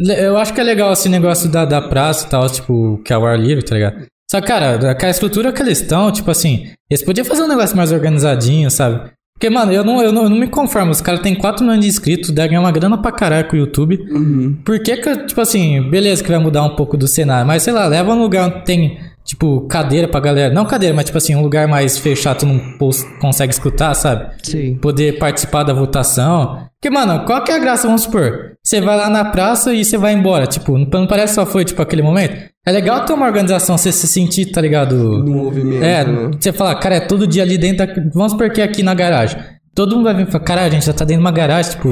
Eu 0.00 0.36
acho 0.36 0.54
que 0.54 0.60
é 0.60 0.64
legal 0.64 0.92
esse 0.92 1.08
negócio 1.08 1.50
da, 1.50 1.64
da 1.64 1.82
praça 1.82 2.24
e 2.24 2.30
tal, 2.30 2.48
tipo, 2.48 3.00
que 3.04 3.12
é 3.12 3.18
o 3.18 3.26
ar 3.26 3.36
livre, 3.36 3.64
tá 3.64 3.74
ligado? 3.74 4.06
Só 4.30 4.40
que, 4.40 4.46
cara, 4.46 4.90
aquela 4.92 5.10
estrutura 5.10 5.52
que 5.52 5.60
eles 5.60 5.80
estão, 5.80 6.12
tipo 6.12 6.30
assim, 6.30 6.68
eles 6.88 7.04
podiam 7.04 7.24
fazer 7.24 7.42
um 7.42 7.48
negócio 7.48 7.76
mais 7.76 7.90
organizadinho, 7.90 8.70
sabe? 8.70 9.10
Porque, 9.38 9.48
mano, 9.48 9.70
eu 9.70 9.84
não, 9.84 10.02
eu 10.02 10.12
não, 10.12 10.24
eu 10.24 10.30
não 10.30 10.36
me 10.36 10.48
conformo. 10.48 10.90
Os 10.90 11.00
caras 11.00 11.20
têm 11.20 11.32
4 11.32 11.64
milhões 11.64 11.80
de 11.80 11.86
inscritos, 11.86 12.30
devem 12.30 12.50
ganhar 12.50 12.60
uma 12.60 12.72
grana 12.72 12.98
pra 12.98 13.12
caralho 13.12 13.46
com 13.46 13.54
o 13.54 13.58
YouTube. 13.60 13.96
Uhum. 14.10 14.58
Por 14.64 14.80
que 14.80 14.96
que, 14.96 15.16
tipo 15.28 15.40
assim, 15.40 15.80
beleza 15.88 16.24
que 16.24 16.28
vai 16.28 16.40
mudar 16.40 16.64
um 16.64 16.74
pouco 16.74 16.96
do 16.96 17.06
cenário, 17.06 17.46
mas 17.46 17.62
sei 17.62 17.72
lá, 17.72 17.86
leva 17.86 18.12
um 18.12 18.20
lugar 18.20 18.48
onde 18.48 18.64
tem, 18.64 18.98
tipo, 19.28 19.66
cadeira 19.68 20.08
pra 20.08 20.20
galera. 20.20 20.52
Não 20.54 20.64
cadeira, 20.64 20.96
mas 20.96 21.04
tipo 21.04 21.18
assim, 21.18 21.34
um 21.36 21.42
lugar 21.42 21.68
mais 21.68 21.98
fechado, 21.98 22.38
tu 22.38 22.46
não 22.46 22.58
consegue 23.20 23.52
escutar, 23.52 23.92
sabe? 23.92 24.32
Sim. 24.42 24.76
Poder 24.76 25.18
participar 25.18 25.64
da 25.64 25.74
votação. 25.74 26.66
Porque, 26.80 26.88
mano, 26.88 27.24
qual 27.26 27.44
que 27.44 27.52
é 27.52 27.56
a 27.56 27.58
graça, 27.58 27.86
vamos 27.86 28.02
supor? 28.02 28.52
Você 28.64 28.80
vai 28.80 28.96
lá 28.96 29.10
na 29.10 29.26
praça 29.26 29.74
e 29.74 29.84
você 29.84 29.98
vai 29.98 30.14
embora. 30.14 30.46
Tipo, 30.46 30.78
não 30.78 31.06
parece 31.06 31.32
que 31.32 31.34
só 31.34 31.44
foi, 31.44 31.64
tipo, 31.64 31.82
aquele 31.82 32.02
momento? 32.02 32.48
É 32.66 32.72
legal 32.72 33.04
ter 33.04 33.12
uma 33.12 33.26
organização, 33.26 33.76
você 33.76 33.92
se 33.92 34.06
sentir, 34.06 34.46
tá 34.46 34.60
ligado? 34.60 34.96
No 34.96 35.44
movimento, 35.44 35.84
É, 35.84 36.04
né? 36.04 36.30
você 36.40 36.52
falar, 36.52 36.74
cara, 36.76 36.94
é 36.96 37.00
todo 37.00 37.26
dia 37.26 37.42
ali 37.42 37.58
dentro 37.58 37.86
da... 37.86 37.92
Vamos 38.14 38.32
supor 38.32 38.50
que 38.50 38.60
é 38.62 38.64
aqui 38.64 38.82
na 38.82 38.94
garagem. 38.94 39.38
Todo 39.74 39.94
mundo 39.96 40.04
vai 40.04 40.14
vir 40.14 40.26
e 40.28 40.30
falar, 40.30 40.44
caralho, 40.44 40.68
a 40.68 40.70
gente 40.70 40.86
já 40.86 40.92
tá 40.92 41.04
dentro 41.04 41.20
de 41.20 41.26
uma 41.26 41.32
garagem, 41.32 41.72
tipo... 41.72 41.88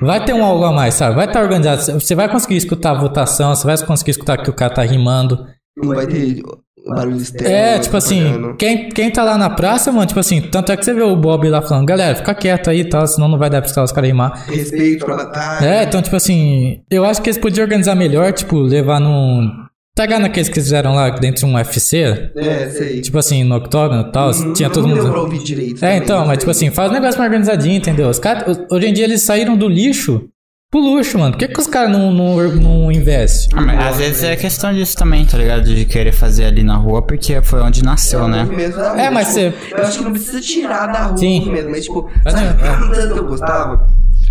Vai 0.00 0.24
ter 0.24 0.32
um 0.32 0.44
algo 0.44 0.64
a 0.64 0.72
mais, 0.72 0.94
sabe? 0.94 1.16
Vai 1.16 1.26
estar 1.26 1.42
organizado. 1.42 2.00
Você 2.00 2.14
vai 2.14 2.28
conseguir 2.28 2.56
escutar 2.56 2.92
a 2.92 3.00
votação, 3.00 3.52
você 3.54 3.66
vai 3.66 3.76
conseguir 3.84 4.12
escutar 4.12 4.36
que 4.38 4.48
o 4.48 4.52
cara 4.52 4.72
tá 4.72 4.82
rimando. 4.82 5.44
Não 5.76 5.94
vai 5.94 6.06
ter 6.06 6.40
barulho 6.86 7.16
externo. 7.16 7.48
É, 7.54 7.78
tipo 7.78 7.96
assim, 7.96 8.54
quem, 8.58 8.88
quem 8.88 9.10
tá 9.10 9.22
lá 9.22 9.36
na 9.36 9.50
praça, 9.50 9.90
mano, 9.92 10.06
tipo 10.06 10.20
assim, 10.20 10.40
tanto 10.40 10.72
é 10.72 10.76
que 10.76 10.84
você 10.84 10.94
vê 10.94 11.02
o 11.02 11.16
Bob 11.16 11.48
lá 11.48 11.60
falando, 11.62 11.86
galera, 11.86 12.14
fica 12.16 12.34
quieto 12.34 12.70
aí 12.70 12.80
e 12.80 12.84
tal, 12.84 13.06
senão 13.06 13.28
não 13.28 13.38
vai 13.38 13.50
dar 13.50 13.60
pra 13.60 13.66
escutar 13.66 13.84
os 13.84 13.92
caras 13.92 14.08
rimar. 14.08 14.44
Respeito 14.48 15.04
pra 15.04 15.16
batalha. 15.16 15.66
É, 15.66 15.82
então, 15.84 16.00
tipo 16.02 16.16
assim, 16.16 16.80
eu 16.90 17.04
acho 17.04 17.20
que 17.22 17.28
eles 17.30 17.38
podiam 17.38 17.64
organizar 17.64 17.94
melhor, 17.94 18.32
tipo, 18.32 18.58
levar 18.58 19.00
num. 19.00 19.50
Pegar 19.96 20.20
naqueles 20.20 20.48
que 20.48 20.54
fizeram 20.54 20.94
lá 20.94 21.10
dentro 21.10 21.40
de 21.44 21.46
um 21.46 21.56
UFC, 21.56 22.30
É, 22.36 22.70
sei. 22.70 23.00
tipo 23.00 23.18
assim, 23.18 23.42
no 23.42 23.56
octógono 23.56 24.02
e 24.08 24.12
tal, 24.12 24.30
tinha 24.54 24.70
todo 24.70 24.82
não 24.86 24.90
mundo. 24.94 25.02
deu 25.02 25.10
pra 25.12 25.20
ouvir 25.22 25.42
direito. 25.42 25.78
É, 25.84 25.88
também, 25.88 25.96
então, 25.98 26.18
mas 26.20 26.28
sei. 26.28 26.36
tipo 26.38 26.50
assim, 26.52 26.70
faz 26.70 26.90
um 26.90 26.94
negócio 26.94 27.18
mais 27.18 27.28
organizadinho, 27.28 27.76
entendeu? 27.78 28.08
Os 28.08 28.20
caras, 28.20 28.60
hoje 28.70 28.86
em 28.86 28.92
dia 28.92 29.02
eles 29.04 29.22
saíram 29.22 29.56
do 29.56 29.68
lixo 29.68 30.28
pro 30.70 30.80
luxo, 30.80 31.18
mano. 31.18 31.32
Por 31.32 31.38
que, 31.38 31.48
que 31.48 31.60
os 31.60 31.66
caras 31.66 31.90
não, 31.90 32.12
não, 32.12 32.36
não 32.54 32.92
investem? 32.92 33.58
Ah, 33.58 33.62
mas 33.62 33.86
às 33.86 33.96
vezes 33.96 34.22
é 34.22 34.36
questão 34.36 34.72
disso 34.72 34.96
também, 34.96 35.24
tá 35.24 35.38
ligado? 35.38 35.64
De 35.64 35.84
querer 35.84 36.12
fazer 36.12 36.44
ali 36.44 36.62
na 36.62 36.76
rua, 36.76 37.00
porque 37.02 37.40
foi 37.42 37.60
onde 37.62 37.82
nasceu, 37.82 38.28
né? 38.28 38.42
rua, 38.42 39.00
É, 39.00 39.10
mas 39.10 39.34
tipo, 39.34 39.56
você- 39.56 39.74
Eu 39.74 39.84
acho 39.86 39.98
que 39.98 40.04
não 40.04 40.12
precisa 40.12 40.40
tirar 40.40 40.86
da 40.88 41.02
rua 41.04 41.16
Sim. 41.16 41.36
o 41.40 41.46
movimento, 41.46 41.70
mas 41.70 41.84
tipo, 41.84 42.10
Mas 42.24 42.34
sabe 42.34 42.46
é, 42.46 42.48
é. 42.66 42.76
tanto 43.00 43.14
que 43.14 43.18
eu 43.20 43.24
gostava? 43.26 43.88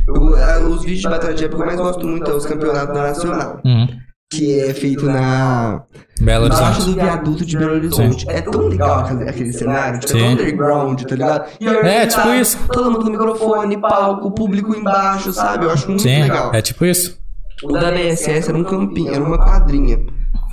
Eu- 0.08 0.36
ah, 0.38 0.60
os 0.60 0.82
vídeos 0.84 1.02
de 1.02 1.10
batalha 1.10 1.34
de 1.34 1.44
época 1.46 1.58
que 1.58 1.64
eu 1.64 1.68
mais 1.68 1.80
gosto 1.80 2.06
muito 2.06 2.30
é 2.30 2.34
os 2.34 2.46
campeonatos 2.46 2.94
da 2.96 3.02
Nacional. 3.02 3.60
Uhum. 3.66 3.88
Que 4.30 4.60
é 4.60 4.74
feito 4.74 5.06
na. 5.06 5.84
Belo 6.20 6.46
Horizonte. 6.46 6.82
do 6.84 6.94
viaduto 6.94 7.46
de 7.46 7.58
Belo 7.58 7.76
Horizonte. 7.76 8.30
É 8.30 8.42
tão 8.42 8.68
legal 8.68 9.00
aquele, 9.00 9.30
aquele 9.30 9.54
cenário, 9.54 10.00
tipo, 10.02 10.18
é 10.18 10.20
Sim. 10.20 10.24
tão 10.26 10.34
underground, 10.34 11.02
tá 11.04 11.16
ligado? 11.16 11.50
E 11.62 11.68
É, 11.68 12.06
tipo 12.08 12.30
isso. 12.34 12.58
Todo 12.68 12.92
mundo 12.92 13.06
com 13.06 13.12
microfone, 13.12 13.78
palco, 13.78 14.32
público 14.32 14.76
embaixo, 14.76 15.32
sabe? 15.32 15.66
Eu 15.66 15.72
acho 15.72 15.88
muito 15.88 16.02
Sim, 16.02 16.24
legal. 16.24 16.54
é 16.54 16.62
tipo 16.62 16.86
isso. 16.86 17.18
O 17.64 17.72
da 17.72 17.90
BSS 17.90 18.50
era 18.50 18.58
um 18.58 18.64
campinho, 18.66 19.14
era 19.14 19.24
uma 19.24 19.38
quadrinha. 19.38 19.98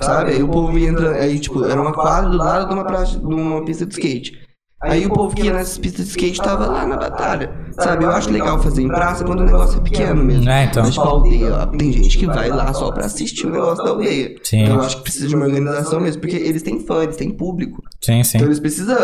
Sabe? 0.01 0.31
Aí 0.31 0.43
o 0.43 0.47
povo 0.47 0.77
ia 0.77 0.89
entrando. 0.89 1.15
Aí, 1.15 1.37
tipo, 1.39 1.65
era 1.65 1.81
uma 1.81 1.93
quadra 1.93 2.29
do 2.29 2.37
lado 2.37 2.67
de 2.67 2.73
uma, 2.73 2.83
praça, 2.85 3.17
de 3.17 3.25
uma 3.25 3.63
pista 3.65 3.85
de 3.85 3.93
skate. 3.93 4.39
Aí 4.87 5.05
o 5.05 5.09
povo 5.09 5.35
que 5.35 5.43
ia 5.43 5.53
nessas 5.53 5.77
pistas 5.77 6.05
de 6.05 6.11
skate 6.11 6.41
tava 6.41 6.65
lá 6.67 6.85
na 6.85 6.95
batalha. 6.97 7.51
Sabe? 7.71 8.05
Eu 8.05 8.09
acho 8.11 8.29
legal 8.31 8.61
fazer 8.61 8.81
em 8.83 8.87
praça 8.87 9.23
quando 9.25 9.41
o 9.41 9.43
negócio 9.45 9.79
é 9.79 9.81
pequeno 9.83 10.23
mesmo. 10.23 10.49
É, 10.49 10.63
então. 10.65 10.83
Mas, 10.83 10.93
tipo, 10.93 11.05
a 11.05 11.09
aldeia, 11.09 11.53
ó, 11.55 11.65
tem 11.65 11.91
gente 11.91 12.17
que 12.17 12.25
vai 12.25 12.49
lá 12.49 12.73
só 12.73 12.91
pra 12.91 13.05
assistir 13.05 13.47
o 13.47 13.49
negócio 13.49 13.83
da 13.83 13.89
aldeia. 13.91 14.35
Sim. 14.43 14.63
Então 14.63 14.75
eu 14.77 14.81
acho 14.81 14.97
que 14.97 15.03
precisa 15.03 15.27
de 15.27 15.35
uma 15.35 15.45
organização 15.45 15.99
mesmo, 15.99 16.21
porque 16.21 16.35
eles 16.37 16.61
têm 16.63 16.79
fã, 16.79 17.03
eles 17.03 17.17
têm 17.17 17.31
público. 17.31 17.81
Sim, 18.01 18.23
sim. 18.23 18.37
Então 18.37 18.47
eles 18.47 18.59
precisam 18.59 18.97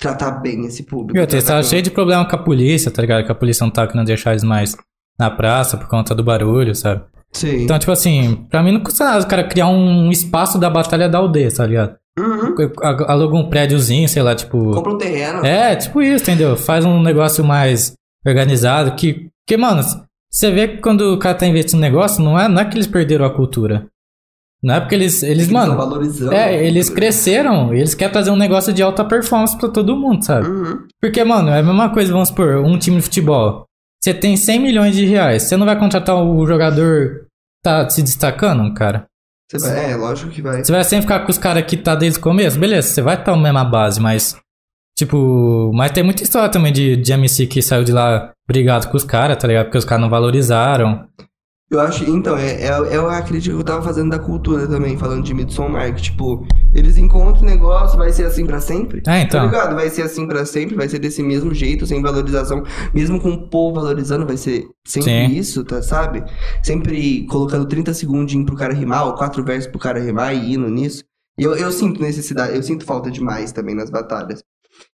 tratar 0.00 0.32
bem 0.40 0.66
esse 0.66 0.82
público. 0.82 1.14
Tratar 1.14 1.36
estavam 1.38 1.62
com- 1.62 1.68
cheios 1.68 1.84
de 1.84 1.90
problema 1.90 2.24
com 2.28 2.34
a 2.34 2.38
polícia, 2.38 2.90
tá 2.90 3.00
ligado? 3.02 3.24
Que 3.24 3.30
a 3.32 3.34
polícia 3.34 3.64
não 3.64 3.70
tá 3.70 3.86
querendo 3.86 4.06
deixar 4.06 4.32
eles 4.32 4.42
mais 4.42 4.76
na 5.18 5.30
praça 5.30 5.76
por 5.76 5.86
conta 5.86 6.14
do 6.14 6.24
barulho, 6.24 6.74
sabe? 6.74 7.02
Sim. 7.32 7.62
Então, 7.64 7.78
tipo 7.78 7.92
assim, 7.92 8.44
pra 8.50 8.62
mim 8.62 8.72
não 8.72 8.80
custa 8.80 9.04
nada 9.04 9.22
o 9.24 9.26
cara 9.28 9.44
criar 9.44 9.68
um 9.68 10.10
espaço 10.10 10.58
da 10.58 10.68
batalha 10.70 11.08
da 11.08 11.18
aldeia, 11.18 11.52
tá 11.54 11.66
ligado? 11.66 11.94
Uhum. 12.18 12.54
Aluga 13.06 13.36
um 13.36 13.50
prédiozinho, 13.50 14.08
sei 14.08 14.22
lá, 14.22 14.34
tipo. 14.34 14.72
Compra 14.72 14.92
um 14.92 14.98
terreno. 14.98 15.44
É, 15.44 15.76
tipo 15.76 16.00
isso, 16.00 16.24
entendeu? 16.24 16.56
Faz 16.56 16.84
um 16.84 17.02
negócio 17.02 17.44
mais 17.44 17.92
organizado. 18.26 18.94
Que, 18.96 19.28
que 19.46 19.56
mano, 19.56 19.82
você 20.30 20.50
vê 20.50 20.68
que 20.68 20.78
quando 20.78 21.14
o 21.14 21.18
cara 21.18 21.36
tá 21.36 21.46
investindo 21.46 21.80
no 21.80 21.86
negócio, 21.86 22.22
não 22.22 22.38
é, 22.38 22.48
não 22.48 22.60
é 22.60 22.64
que 22.64 22.76
eles 22.76 22.86
perderam 22.86 23.24
a 23.26 23.34
cultura. 23.34 23.86
Não 24.62 24.74
é 24.74 24.80
porque 24.80 24.94
eles. 24.94 25.22
Eles, 25.22 25.48
Eles 25.48 25.52
tão 25.52 25.76
mano. 25.76 26.32
É, 26.32 26.66
eles 26.66 26.88
cresceram, 26.88 27.74
eles 27.74 27.94
querem 27.94 28.12
trazer 28.12 28.30
um 28.30 28.36
negócio 28.36 28.72
de 28.72 28.82
alta 28.82 29.04
performance 29.04 29.56
pra 29.56 29.68
todo 29.68 29.96
mundo, 29.96 30.24
sabe? 30.24 30.48
Uhum. 30.48 30.86
Porque, 31.00 31.22
mano, 31.22 31.50
é 31.50 31.58
a 31.58 31.62
mesma 31.62 31.90
coisa, 31.90 32.12
vamos 32.12 32.28
supor, 32.28 32.56
um 32.56 32.78
time 32.78 32.96
de 32.96 33.02
futebol. 33.02 33.64
você 34.02 34.14
tem 34.14 34.36
100 34.36 34.58
milhões 34.60 34.96
de 34.96 35.04
reais. 35.04 35.42
Você 35.42 35.56
não 35.56 35.66
vai 35.66 35.78
contratar 35.78 36.16
o 36.16 36.46
jogador 36.46 37.20
que 37.20 37.26
tá 37.62 37.88
se 37.90 38.02
destacando, 38.02 38.72
cara? 38.72 39.04
Você 39.50 39.58
vai, 39.58 39.92
é, 39.92 39.96
lógico 39.96 40.30
que 40.30 40.42
vai. 40.42 40.64
Você 40.64 40.72
vai 40.72 40.82
sempre 40.84 41.02
ficar 41.02 41.20
com 41.20 41.30
os 41.30 41.38
caras 41.38 41.64
que 41.64 41.76
tá 41.76 41.94
desde 41.94 42.18
o 42.18 42.22
começo? 42.22 42.58
Beleza, 42.58 42.88
você 42.88 43.02
vai 43.02 43.16
estar 43.16 43.32
na 43.36 43.42
mesma 43.42 43.64
base, 43.64 44.00
mas. 44.00 44.36
Tipo, 44.96 45.70
mas 45.74 45.92
tem 45.92 46.02
muita 46.02 46.22
história 46.22 46.48
também 46.48 46.72
de, 46.72 46.96
de 46.96 47.12
MC 47.12 47.46
que 47.46 47.60
saiu 47.60 47.84
de 47.84 47.92
lá 47.92 48.32
brigado 48.48 48.88
com 48.88 48.96
os 48.96 49.04
caras, 49.04 49.36
tá 49.36 49.46
ligado? 49.46 49.66
Porque 49.66 49.78
os 49.78 49.84
caras 49.84 50.02
não 50.02 50.08
valorizaram. 50.08 51.06
Eu 51.68 51.80
acho, 51.80 52.08
então, 52.08 52.36
é, 52.36 52.62
é, 52.62 52.66
é 52.66 52.96
a 52.96 53.22
crítica 53.22 53.52
que 53.52 53.60
eu 53.60 53.64
tava 53.64 53.82
fazendo 53.82 54.10
da 54.10 54.20
cultura 54.20 54.68
também, 54.68 54.96
falando 54.96 55.24
de 55.24 55.34
Midsommar, 55.34 55.92
que, 55.96 56.02
tipo, 56.02 56.46
eles 56.72 56.96
encontram 56.96 57.42
o 57.42 57.44
negócio, 57.44 57.98
vai 57.98 58.12
ser 58.12 58.24
assim 58.24 58.46
pra 58.46 58.60
sempre? 58.60 59.02
É, 59.04 59.22
então. 59.22 59.40
Tá 59.40 59.46
ligado? 59.46 59.74
Vai 59.74 59.90
ser 59.90 60.02
assim 60.02 60.28
pra 60.28 60.46
sempre, 60.46 60.76
vai 60.76 60.88
ser 60.88 61.00
desse 61.00 61.24
mesmo 61.24 61.52
jeito, 61.52 61.84
sem 61.84 62.00
valorização. 62.00 62.62
Mesmo 62.94 63.20
com 63.20 63.30
o 63.30 63.48
povo 63.48 63.80
valorizando, 63.80 64.24
vai 64.24 64.36
ser 64.36 64.64
sempre 64.86 65.10
Sim. 65.10 65.34
isso, 65.34 65.64
tá, 65.64 65.82
sabe? 65.82 66.22
Sempre 66.62 67.26
colocando 67.26 67.66
30 67.66 67.92
segundinhos 67.94 68.46
pro 68.46 68.56
cara 68.56 68.72
rimar, 68.72 69.04
ou 69.04 69.14
quatro 69.14 69.42
versos 69.42 69.68
pro 69.68 69.80
cara 69.80 69.98
rimar 69.98 70.36
e 70.36 70.54
indo 70.54 70.68
nisso. 70.68 71.02
E 71.36 71.42
eu, 71.42 71.56
eu 71.56 71.72
sinto 71.72 72.00
necessidade, 72.00 72.54
eu 72.54 72.62
sinto 72.62 72.84
falta 72.84 73.10
demais 73.10 73.50
também 73.50 73.74
nas 73.74 73.90
batalhas. 73.90 74.40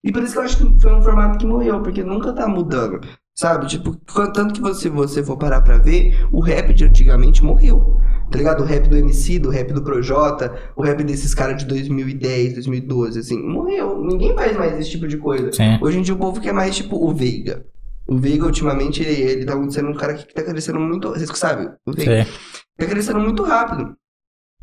E 0.04 0.12
por 0.12 0.22
isso 0.22 0.32
que 0.32 0.38
eu 0.38 0.42
acho 0.42 0.56
que 0.56 0.80
foi 0.80 0.94
um 0.94 1.02
formato 1.02 1.38
que 1.38 1.46
morreu, 1.46 1.82
porque 1.82 2.02
nunca 2.02 2.32
tá 2.32 2.48
mudando. 2.48 3.00
Sabe? 3.34 3.66
Tipo, 3.66 3.96
tanto 4.32 4.54
que 4.54 4.60
você, 4.60 4.90
você 4.90 5.22
for 5.22 5.38
parar 5.38 5.62
pra 5.62 5.78
ver, 5.78 6.26
o 6.30 6.40
rap 6.40 6.74
de 6.74 6.84
antigamente 6.84 7.42
morreu. 7.42 7.96
Tá 8.30 8.38
ligado? 8.38 8.62
O 8.62 8.66
rap 8.66 8.88
do 8.88 8.96
MC, 8.96 9.38
do 9.38 9.50
rap 9.50 9.72
do 9.72 9.82
Projota, 9.82 10.54
o 10.76 10.82
rap 10.82 11.02
desses 11.04 11.34
caras 11.34 11.59
de 11.59 11.66
2010, 11.66 12.54
2012, 12.54 13.18
assim, 13.18 13.42
morreu. 13.42 14.02
Ninguém 14.02 14.34
faz 14.34 14.56
mais 14.56 14.78
esse 14.78 14.90
tipo 14.90 15.06
de 15.06 15.18
coisa. 15.18 15.52
Sim. 15.52 15.78
Hoje 15.80 15.98
em 15.98 16.02
dia 16.02 16.14
o 16.14 16.18
povo 16.18 16.40
quer 16.40 16.52
mais, 16.52 16.76
tipo, 16.76 16.96
o 16.96 17.14
Veiga. 17.14 17.64
O 18.06 18.16
Veiga, 18.16 18.46
ultimamente, 18.46 19.02
ele, 19.02 19.20
ele 19.20 19.44
tá 19.44 19.54
sendo 19.70 19.90
um 19.90 19.94
cara 19.94 20.14
que 20.14 20.32
tá 20.32 20.42
crescendo 20.42 20.80
muito. 20.80 21.09
Vocês 21.09 21.30
que 21.30 21.38
sabem? 21.38 21.68
O 21.86 21.92
Veiga 21.92 22.24
Sei. 22.24 22.34
tá 22.78 22.86
crescendo 22.86 23.20
muito 23.20 23.42
rápido. 23.42 23.94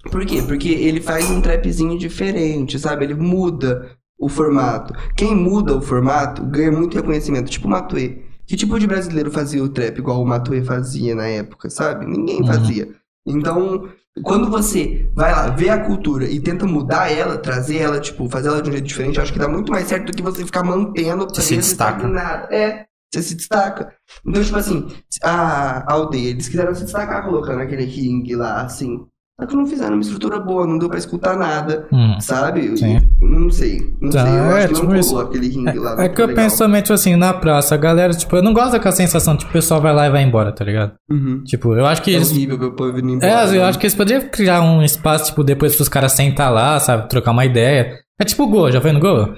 Por 0.09 0.25
quê? 0.25 0.41
Porque 0.41 0.69
ele 0.69 1.01
faz 1.01 1.29
um 1.29 1.41
trapzinho 1.41 1.97
diferente, 1.97 2.79
sabe? 2.79 3.05
Ele 3.05 3.15
muda 3.15 3.97
o 4.19 4.27
formato. 4.27 4.93
Quem 5.15 5.35
muda 5.35 5.75
o 5.75 5.81
formato 5.81 6.43
ganha 6.43 6.71
muito 6.71 6.95
reconhecimento. 6.95 7.49
Tipo 7.49 7.67
o 7.67 7.71
Matuê. 7.71 8.19
Que 8.45 8.55
tipo 8.57 8.79
de 8.79 8.87
brasileiro 8.87 9.31
fazia 9.31 9.63
o 9.63 9.69
trap 9.69 9.97
igual 9.99 10.21
o 10.21 10.25
Matuê 10.27 10.61
fazia 10.63 11.15
na 11.15 11.27
época, 11.27 11.69
sabe? 11.69 12.05
Ninguém 12.05 12.41
Uhum. 12.41 12.47
fazia. 12.47 12.89
Então, 13.25 13.87
quando 14.23 14.49
você 14.49 15.07
vai 15.15 15.31
lá, 15.31 15.49
vê 15.51 15.69
a 15.69 15.83
cultura 15.85 16.25
e 16.25 16.39
tenta 16.39 16.65
mudar 16.65 17.11
ela, 17.11 17.37
trazer 17.37 17.77
ela, 17.77 17.99
tipo, 17.99 18.27
fazer 18.27 18.47
ela 18.49 18.61
de 18.61 18.69
um 18.69 18.71
jeito 18.73 18.87
diferente, 18.87 19.19
acho 19.21 19.31
que 19.31 19.39
dá 19.39 19.47
muito 19.47 19.71
mais 19.71 19.87
certo 19.87 20.07
do 20.07 20.13
que 20.13 20.23
você 20.23 20.43
ficar 20.43 20.63
mantendo 20.63 21.27
Você 21.29 21.41
se 21.41 21.55
destaca. 21.57 22.07
nada. 22.07 22.47
É, 22.53 22.85
você 23.13 23.21
se 23.21 23.35
destaca. 23.35 23.93
Então, 24.25 24.43
tipo 24.43 24.57
assim, 24.57 24.87
a 25.23 25.91
aldeia, 25.93 26.29
eles 26.31 26.47
quiseram 26.49 26.73
se 26.73 26.83
destacar 26.85 27.23
colocando 27.23 27.61
aquele 27.61 27.85
ringue 27.85 28.35
lá, 28.35 28.61
assim. 28.63 29.05
Só 29.39 29.45
que 29.45 29.55
não 29.55 29.65
fizeram 29.65 29.93
uma 29.93 30.01
estrutura 30.01 30.37
boa, 30.39 30.67
não 30.67 30.77
deu 30.77 30.89
pra 30.89 30.97
escutar 30.99 31.37
nada, 31.37 31.87
Hum. 31.93 32.19
sabe? 32.19 32.77
Sim. 32.77 32.99
Não 33.21 33.49
sei. 33.49 33.79
Não 34.01 34.09
Tá, 34.09 34.25
sei, 34.25 34.33
eu 34.37 34.43
é, 34.43 34.57
acho 34.57 34.67
que 34.67 34.73
tipo 34.73 34.87
não 34.87 34.95
isso. 34.99 35.09
colou 35.11 35.23
aquele 35.25 35.47
ringue 35.47 35.79
lá. 35.79 35.95
não 35.95 36.03
É 36.03 36.09
que 36.09 36.21
eu 36.21 36.27
legal. 36.27 36.43
penso 36.43 36.57
também, 36.57 36.81
tipo 36.81 36.93
assim, 36.93 37.15
na 37.15 37.33
praça, 37.33 37.73
a 37.73 37.77
galera, 37.77 38.13
tipo, 38.13 38.35
eu 38.35 38.41
não 38.43 38.53
gosto 38.53 38.73
daquela 38.73 38.91
sensação, 38.95 39.37
tipo, 39.37 39.49
o 39.49 39.53
pessoal 39.53 39.79
vai 39.79 39.93
lá 39.93 40.07
e 40.07 40.09
vai 40.11 40.23
embora, 40.23 40.51
tá 40.51 40.65
ligado? 40.65 40.91
Uhum. 41.09 41.41
Tipo, 41.45 41.73
eu 41.73 41.85
acho 41.85 42.01
que 42.01 42.11
É 42.11 42.15
eles. 42.15 42.31
horrível 42.31 42.57
ver 42.59 42.65
o 42.65 42.71
povo 42.73 42.91
vindo 42.93 43.09
embora. 43.11 43.31
É, 43.31 43.45
eu 43.47 43.51
né? 43.61 43.63
acho 43.63 43.79
que 43.79 43.85
eles 43.85 43.95
poderiam 43.95 44.29
criar 44.29 44.61
um 44.61 44.83
espaço, 44.83 45.27
tipo, 45.27 45.41
depois 45.43 45.73
pros 45.75 45.87
caras 45.87 46.11
sentar 46.11 46.51
lá, 46.51 46.77
sabe? 46.79 47.07
Trocar 47.07 47.31
uma 47.31 47.45
ideia. 47.45 47.97
É 48.19 48.25
tipo 48.25 48.43
o 48.43 48.47
Go, 48.47 48.69
já 48.69 48.81
foi 48.81 48.91
no 48.91 48.99
Go? 48.99 49.33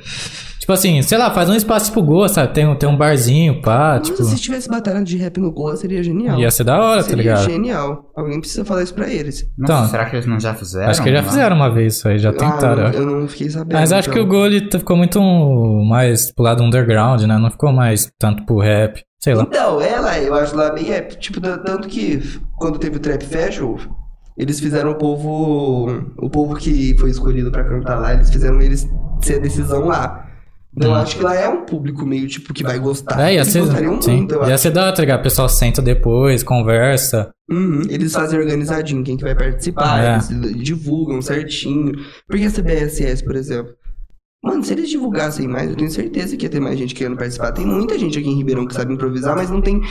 Tipo 0.61 0.73
assim, 0.73 1.01
sei 1.01 1.17
lá, 1.17 1.31
faz 1.31 1.49
um 1.49 1.55
espaço 1.55 1.87
tipo 1.87 2.03
Go, 2.03 2.27
sabe? 2.29 2.53
Tem, 2.53 2.67
um- 2.67 2.75
tem 2.75 2.87
um 2.87 2.95
barzinho, 2.95 3.63
pá, 3.63 3.95
Mas 3.97 4.07
tipo. 4.09 4.23
se 4.23 4.35
tivesse 4.39 4.69
batalha 4.69 5.03
de 5.03 5.17
rap 5.17 5.39
no 5.39 5.51
Goa, 5.51 5.75
seria 5.75 6.03
genial. 6.03 6.39
Ia 6.39 6.51
ser 6.51 6.63
da 6.63 6.79
hora, 6.79 7.01
tá 7.01 7.09
seria 7.09 7.23
ligado? 7.23 7.43
genial. 7.49 8.11
Alguém 8.15 8.39
precisa 8.39 8.63
falar 8.63 8.83
isso 8.83 8.93
pra 8.93 9.09
eles. 9.09 9.43
Nossa, 9.57 9.73
Então, 9.73 9.89
será 9.89 10.05
que 10.05 10.15
eles 10.17 10.27
não 10.27 10.39
já 10.39 10.53
fizeram? 10.53 10.89
Acho 10.91 11.01
que 11.01 11.11
já 11.11 11.21
Não? 11.23 11.27
fizeram 11.29 11.55
uma 11.55 11.69
vez 11.73 11.95
isso 11.95 12.07
aí, 12.07 12.19
já 12.19 12.31
tentaram. 12.31 12.85
Ah, 12.85 12.91
eu 12.93 13.01
eu 13.01 13.05
não 13.21 13.27
fiquei 13.27 13.49
sabendo. 13.49 13.73
Mas 13.79 13.91
acho 13.91 14.11
que 14.11 14.19
o 14.19 14.21
então. 14.23 14.37
Go 14.39 14.45
ele 14.45 14.69
ficou 14.71 14.95
muito 14.95 15.19
mais 15.89 16.31
pro 16.31 16.43
lado 16.45 16.63
underground, 16.63 17.23
né? 17.23 17.37
Não 17.39 17.49
ficou 17.49 17.73
mais 17.73 18.07
tanto 18.19 18.45
pro 18.45 18.59
rap. 18.59 19.01
Sei 19.19 19.33
lá. 19.33 19.41
Então, 19.43 19.81
ela, 19.81 20.19
eu 20.19 20.33
acho 20.35 20.55
lá 20.55 20.71
bem 20.71 20.83
rap. 20.85 21.15
Tipo, 21.17 21.41
tanto 21.41 21.87
que 21.87 22.21
quando 22.57 22.77
teve 22.77 22.97
o 22.97 22.99
Trap 22.99 23.23
Fashion, 23.23 23.77
eles 24.37 24.59
fizeram 24.59 24.91
o 24.91 24.95
povo. 24.95 25.87
O 26.17 26.29
povo 26.29 26.55
que 26.55 26.95
foi 26.99 27.09
escolhido 27.09 27.51
pra 27.51 27.63
cantar 27.63 27.95
lá, 27.99 28.13
eles 28.13 28.29
fizeram 28.29 28.61
eles 28.61 28.87
ser 29.23 29.35
a 29.35 29.39
decisão 29.39 29.85
lá. 29.85 30.27
Eu 30.79 30.95
acho 30.95 31.17
que 31.17 31.23
lá 31.23 31.35
é 31.35 31.49
um 31.49 31.65
público 31.65 32.05
meio 32.05 32.27
tipo 32.27 32.53
que 32.53 32.63
vai 32.63 32.79
gostar. 32.79 33.19
É, 33.29 33.35
ia 33.35 33.43
ser. 33.45 33.59
gostariam 33.59 34.01
Sim, 34.01 34.27
ia 34.47 34.57
ser 34.57 34.71
da 34.71 34.83
hora, 34.83 34.93
tá 34.95 35.01
ligado? 35.01 35.19
O 35.19 35.23
pessoal 35.23 35.49
senta 35.49 35.81
depois, 35.81 36.43
conversa. 36.43 37.29
Uhum, 37.49 37.81
Eles 37.89 38.13
fazem 38.13 38.39
organizadinho 38.39 39.03
quem 39.03 39.17
que 39.17 39.23
vai 39.23 39.35
participar, 39.35 40.01
É. 40.01 40.15
eles 40.15 40.63
divulgam 40.63 41.21
certinho. 41.21 41.91
Porque 42.27 42.45
essa 42.45 42.61
BSS, 42.61 43.23
por 43.23 43.35
exemplo. 43.35 43.73
Mano, 44.43 44.63
se 44.63 44.73
eles 44.73 44.89
divulgassem 44.89 45.47
mais, 45.47 45.69
eu 45.69 45.75
tenho 45.75 45.91
certeza 45.91 46.35
que 46.35 46.45
ia 46.45 46.49
ter 46.49 46.59
mais 46.59 46.79
gente 46.79 46.95
querendo 46.95 47.15
participar. 47.17 47.51
Tem 47.51 47.65
muita 47.65 47.99
gente 47.99 48.17
aqui 48.17 48.27
em 48.27 48.37
Ribeirão 48.37 48.65
que 48.65 48.73
sabe 48.73 48.91
improvisar, 48.93 49.35
mas 49.35 49.51
não 49.51 49.61
tem 49.61 49.81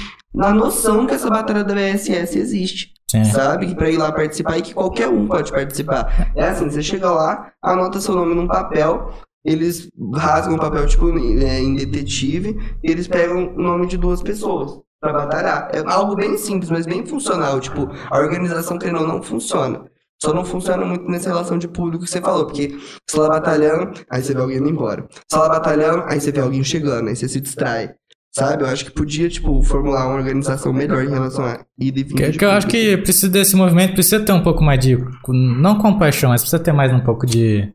a 0.40 0.52
noção 0.52 1.06
que 1.06 1.14
essa 1.14 1.28
batalha 1.30 1.62
da 1.62 1.72
BSS 1.74 2.36
existe. 2.38 2.92
Sim. 3.08 3.24
Sabe? 3.26 3.66
Que 3.68 3.74
pra 3.76 3.90
ir 3.90 3.96
lá 3.96 4.10
participar 4.10 4.58
e 4.58 4.62
que 4.62 4.74
qualquer 4.74 5.08
um 5.08 5.26
pode 5.28 5.52
participar. 5.52 6.32
É 6.34 6.48
assim, 6.48 6.68
você 6.68 6.82
chega 6.82 7.10
lá, 7.10 7.52
anota 7.62 8.00
seu 8.00 8.14
nome 8.16 8.34
num 8.34 8.48
papel, 8.48 9.12
eles 9.44 9.90
rasgam 10.14 10.56
o 10.56 10.60
papel, 10.60 10.86
tipo, 10.86 11.08
é, 11.08 11.60
em 11.60 11.74
detetive, 11.74 12.56
e 12.82 12.90
eles 12.90 13.08
pegam 13.08 13.54
o 13.54 13.62
nome 13.62 13.86
de 13.86 13.96
duas 13.96 14.22
pessoas 14.22 14.80
pra 15.00 15.12
batalhar. 15.12 15.70
É 15.72 15.82
algo 15.86 16.14
bem 16.14 16.36
simples, 16.36 16.70
mas 16.70 16.86
bem 16.86 17.04
funcional. 17.06 17.58
Tipo, 17.60 17.90
a 18.10 18.18
organização, 18.18 18.78
querendo 18.78 19.00
ou 19.00 19.08
não, 19.08 19.22
funciona. 19.22 19.84
Só 20.22 20.34
não 20.34 20.44
funciona 20.44 20.84
muito 20.84 21.10
nessa 21.10 21.30
relação 21.30 21.56
de 21.56 21.66
público 21.66 22.04
que 22.04 22.10
você 22.10 22.20
falou, 22.20 22.44
porque 22.44 22.76
você 23.08 23.16
tá 23.16 23.22
lá 23.22 23.28
batalhando, 23.30 23.92
aí 24.10 24.22
você 24.22 24.34
vê 24.34 24.40
alguém 24.40 24.58
indo 24.58 24.68
embora. 24.68 25.06
Você 25.10 25.22
tá 25.30 25.38
lá 25.40 25.48
batalhando, 25.48 26.04
aí 26.06 26.20
você 26.20 26.30
vê 26.30 26.40
alguém 26.40 26.62
chegando, 26.62 27.08
aí 27.08 27.16
você 27.16 27.26
se 27.26 27.40
distrai. 27.40 27.94
Sabe? 28.32 28.62
Eu 28.62 28.68
acho 28.68 28.84
que 28.84 28.92
podia, 28.92 29.28
tipo, 29.28 29.60
formular 29.62 30.06
uma 30.06 30.16
organização 30.16 30.72
melhor 30.72 31.02
em 31.02 31.08
relação 31.08 31.44
a 31.44 31.64
ida 31.76 31.98
e 31.98 32.04
vinda 32.04 32.30
Que, 32.30 32.38
que 32.38 32.44
eu 32.44 32.50
acho 32.50 32.68
que 32.68 32.96
precisa 32.98 33.28
desse 33.28 33.56
movimento, 33.56 33.94
precisa 33.94 34.20
ter 34.20 34.32
um 34.32 34.42
pouco 34.42 34.62
mais 34.62 34.78
de. 34.78 34.96
Não 35.28 35.78
compaixão, 35.78 36.30
mas 36.30 36.40
precisa 36.40 36.62
ter 36.62 36.72
mais 36.72 36.92
um 36.92 37.00
pouco 37.00 37.26
de. 37.26 37.72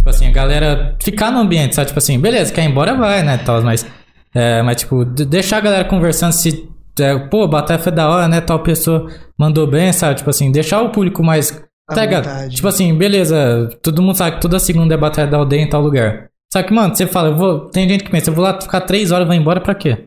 Tipo 0.00 0.08
assim, 0.08 0.26
a 0.26 0.30
galera 0.32 0.96
ficar 1.02 1.30
no 1.30 1.40
ambiente, 1.40 1.74
sabe? 1.74 1.88
Tipo 1.88 1.98
assim, 1.98 2.18
beleza, 2.18 2.50
quer 2.52 2.64
ir 2.64 2.70
embora, 2.70 2.94
vai, 2.94 3.22
né? 3.22 3.36
Tal, 3.36 3.60
mas. 3.62 3.86
É, 4.34 4.62
mas, 4.62 4.76
tipo, 4.78 5.04
de- 5.04 5.26
deixar 5.26 5.58
a 5.58 5.60
galera 5.60 5.84
conversando 5.84 6.32
se. 6.32 6.68
É, 6.98 7.18
pô, 7.18 7.46
batalha 7.46 7.78
foi 7.78 7.92
da 7.92 8.08
hora, 8.08 8.26
né? 8.26 8.40
Tal 8.40 8.60
pessoa 8.60 9.06
mandou 9.38 9.66
bem, 9.66 9.92
sabe? 9.92 10.14
Tipo 10.16 10.30
assim, 10.30 10.50
deixar 10.50 10.80
o 10.82 10.90
público 10.90 11.22
mais. 11.22 11.50
Tá 11.88 12.02
ligado? 12.06 12.48
Tipo 12.50 12.68
assim, 12.68 12.96
beleza, 12.96 13.68
todo 13.82 14.00
mundo 14.00 14.14
sabe 14.14 14.36
que 14.36 14.42
toda 14.42 14.58
segunda 14.58 14.94
é 14.94 14.96
batalha 14.96 15.28
da 15.28 15.36
aldeia 15.36 15.60
em 15.62 15.68
tal 15.68 15.82
lugar. 15.82 16.28
Só 16.52 16.62
que, 16.62 16.72
mano, 16.72 16.94
você 16.94 17.06
fala, 17.06 17.28
eu 17.28 17.36
vou. 17.36 17.68
Tem 17.68 17.88
gente 17.88 18.04
que 18.04 18.10
pensa, 18.10 18.30
eu 18.30 18.34
vou 18.34 18.44
lá 18.44 18.58
ficar 18.60 18.80
três 18.82 19.10
horas 19.10 19.24
e 19.26 19.28
vou 19.28 19.34
embora 19.36 19.60
pra 19.60 19.74
quê? 19.74 20.04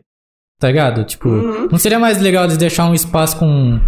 Tá 0.58 0.68
ligado? 0.68 1.04
Tipo, 1.04 1.28
Uhum. 1.28 1.68
não 1.70 1.78
seria 1.78 1.98
mais 1.98 2.20
legal 2.20 2.44
eles 2.44 2.56
deixar 2.56 2.86
um 2.86 2.94
espaço 2.94 3.36
com, 3.38 3.78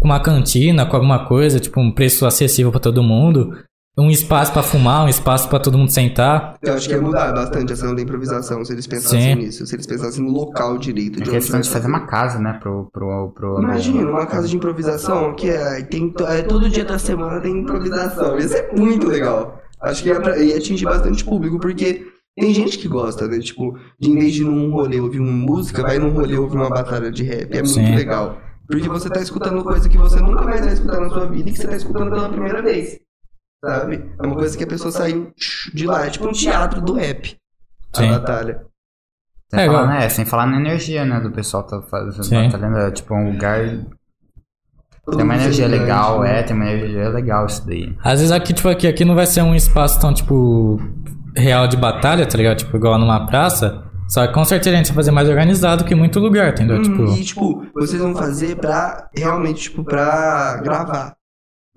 com 0.00 0.04
uma 0.08 0.20
cantina, 0.20 0.84
com 0.84 0.96
alguma 0.96 1.26
coisa, 1.26 1.60
tipo, 1.60 1.80
um 1.80 1.92
preço 1.92 2.26
acessível 2.26 2.70
pra 2.72 2.80
todo 2.80 3.02
mundo? 3.02 3.56
Um 3.96 4.10
espaço 4.10 4.52
pra 4.52 4.62
fumar, 4.62 5.04
um 5.04 5.08
espaço 5.08 5.48
pra 5.48 5.60
todo 5.60 5.78
mundo 5.78 5.90
sentar. 5.90 6.56
Eu 6.60 6.74
acho 6.74 6.88
que 6.88 6.94
ia 6.96 7.00
mudar 7.00 7.32
bastante 7.32 7.72
a 7.72 7.76
cena 7.76 7.94
da 7.94 8.02
improvisação 8.02 8.64
se 8.64 8.72
eles 8.72 8.88
pensassem 8.88 9.20
Sim. 9.20 9.34
nisso, 9.36 9.64
se 9.64 9.74
eles 9.76 9.86
pensassem 9.86 10.24
no 10.24 10.32
local 10.32 10.76
direito. 10.78 11.20
É 11.20 11.22
de 11.22 11.30
questão 11.30 11.58
onde 11.58 11.68
de 11.68 11.72
fazer 11.72 11.86
uma 11.86 12.04
casa, 12.06 12.40
né, 12.40 12.58
pro... 12.60 12.90
pro, 12.92 13.30
pro 13.32 13.62
Imagina, 13.62 14.10
uma 14.10 14.26
casa 14.26 14.48
de 14.48 14.56
improvisação 14.56 15.32
que 15.36 15.48
é, 15.48 15.80
tem 15.82 16.12
é, 16.28 16.42
todo 16.42 16.68
dia 16.68 16.84
da 16.84 16.98
semana 16.98 17.40
tem 17.40 17.60
improvisação. 17.60 18.36
Isso 18.36 18.56
é 18.56 18.72
muito 18.76 19.06
legal. 19.06 19.60
Acho 19.80 20.02
que 20.02 20.08
ia, 20.08 20.20
pra- 20.20 20.38
ia 20.38 20.56
atingir 20.56 20.86
bastante 20.86 21.24
público, 21.24 21.60
porque 21.60 22.04
tem 22.36 22.52
gente 22.52 22.78
que 22.78 22.88
gosta, 22.88 23.28
né? 23.28 23.38
Tipo, 23.38 23.78
de 24.00 24.10
em 24.10 24.18
vez 24.18 24.34
de 24.34 24.42
ir 24.42 24.46
num 24.46 24.72
rolê 24.72 24.98
ouvir 24.98 25.20
uma 25.20 25.30
música, 25.30 25.82
vai 25.82 26.00
num 26.00 26.10
rolê 26.10 26.36
ouvir 26.36 26.56
uma 26.56 26.68
batalha 26.68 27.12
de 27.12 27.22
rap. 27.22 27.52
É 27.52 27.62
muito 27.62 27.68
Sim. 27.68 27.94
legal. 27.94 28.38
Porque 28.66 28.88
você 28.88 29.08
tá 29.08 29.20
escutando 29.20 29.62
coisa 29.62 29.88
que 29.88 29.98
você 29.98 30.18
nunca 30.20 30.42
mais 30.44 30.64
vai 30.64 30.72
escutar 30.72 30.98
na 30.98 31.10
sua 31.10 31.26
vida 31.26 31.48
e 31.48 31.52
que 31.52 31.58
você 31.58 31.68
tá 31.68 31.76
escutando 31.76 32.10
pela 32.10 32.28
primeira 32.28 32.60
vez. 32.62 32.98
Sabe? 33.64 34.10
É 34.20 34.26
uma 34.26 34.34
coisa 34.36 34.56
que 34.58 34.64
a 34.64 34.66
pessoa 34.66 34.90
sai 34.92 35.28
de 35.72 35.86
lá. 35.86 36.06
É 36.06 36.10
tipo 36.10 36.28
um 36.28 36.32
teatro 36.32 36.80
do 36.80 36.94
rap. 36.94 37.36
Sim. 37.94 38.08
A 38.10 38.18
batalha. 38.18 38.60
Sem, 39.50 39.60
É, 39.60 39.66
falar, 39.66 39.82
igual- 39.82 39.86
né, 40.00 40.08
sem 40.08 40.24
falar 40.24 40.46
na 40.46 40.56
energia, 40.58 41.04
né, 41.04 41.20
do 41.20 41.30
pessoal 41.30 41.62
tá 41.62 41.80
fazendo, 41.82 42.24
Sim. 42.24 42.44
batalhando, 42.46 42.78
é, 42.78 42.90
tipo, 42.90 43.14
um 43.14 43.30
lugar... 43.32 43.60
Tem 45.10 45.22
uma 45.22 45.34
energia 45.34 45.68
legal, 45.68 46.20
né? 46.22 46.40
é, 46.40 46.42
tem 46.42 46.56
uma 46.56 46.64
energia 46.66 47.08
legal 47.10 47.44
isso 47.44 47.64
daí. 47.66 47.94
Às 48.02 48.20
vezes 48.20 48.32
aqui, 48.32 48.54
tipo, 48.54 48.68
aqui, 48.68 48.86
aqui 48.88 49.04
não 49.04 49.14
vai 49.14 49.26
ser 49.26 49.42
um 49.42 49.54
espaço 49.54 50.00
tão, 50.00 50.14
tipo, 50.14 50.80
real 51.36 51.68
de 51.68 51.76
batalha, 51.76 52.26
tá 52.26 52.38
ligado? 52.38 52.56
Tipo, 52.58 52.74
igual 52.76 52.98
numa 52.98 53.26
praça. 53.26 53.84
Só 54.08 54.26
que 54.26 54.32
com 54.32 54.44
certeza 54.46 54.74
a 54.74 54.78
gente 54.78 54.86
vai 54.88 54.96
fazer 54.96 55.10
mais 55.10 55.28
organizado 55.28 55.84
que 55.84 55.94
muito 55.94 56.18
lugar, 56.20 56.52
entendeu? 56.52 56.78
Hum, 56.78 56.82
Tipo, 56.82 57.04
E, 57.04 57.22
tipo, 57.24 57.66
vocês 57.74 58.00
vão 58.00 58.14
fazer 58.14 58.56
pra 58.56 59.08
realmente, 59.16 59.64
tipo, 59.64 59.84
pra 59.84 60.56
gravar, 60.62 61.14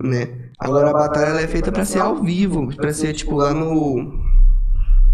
né? 0.02 0.50
Agora 0.58 0.90
a 0.90 0.92
batalha 0.92 1.26
ela 1.26 1.40
é 1.40 1.46
feita 1.46 1.72
pra 1.72 1.84
ser 1.84 2.00
ao 2.00 2.22
vivo, 2.22 2.74
pra 2.76 2.92
ser, 2.92 3.12
tipo, 3.14 3.34
lá 3.36 3.52
no. 3.52 4.26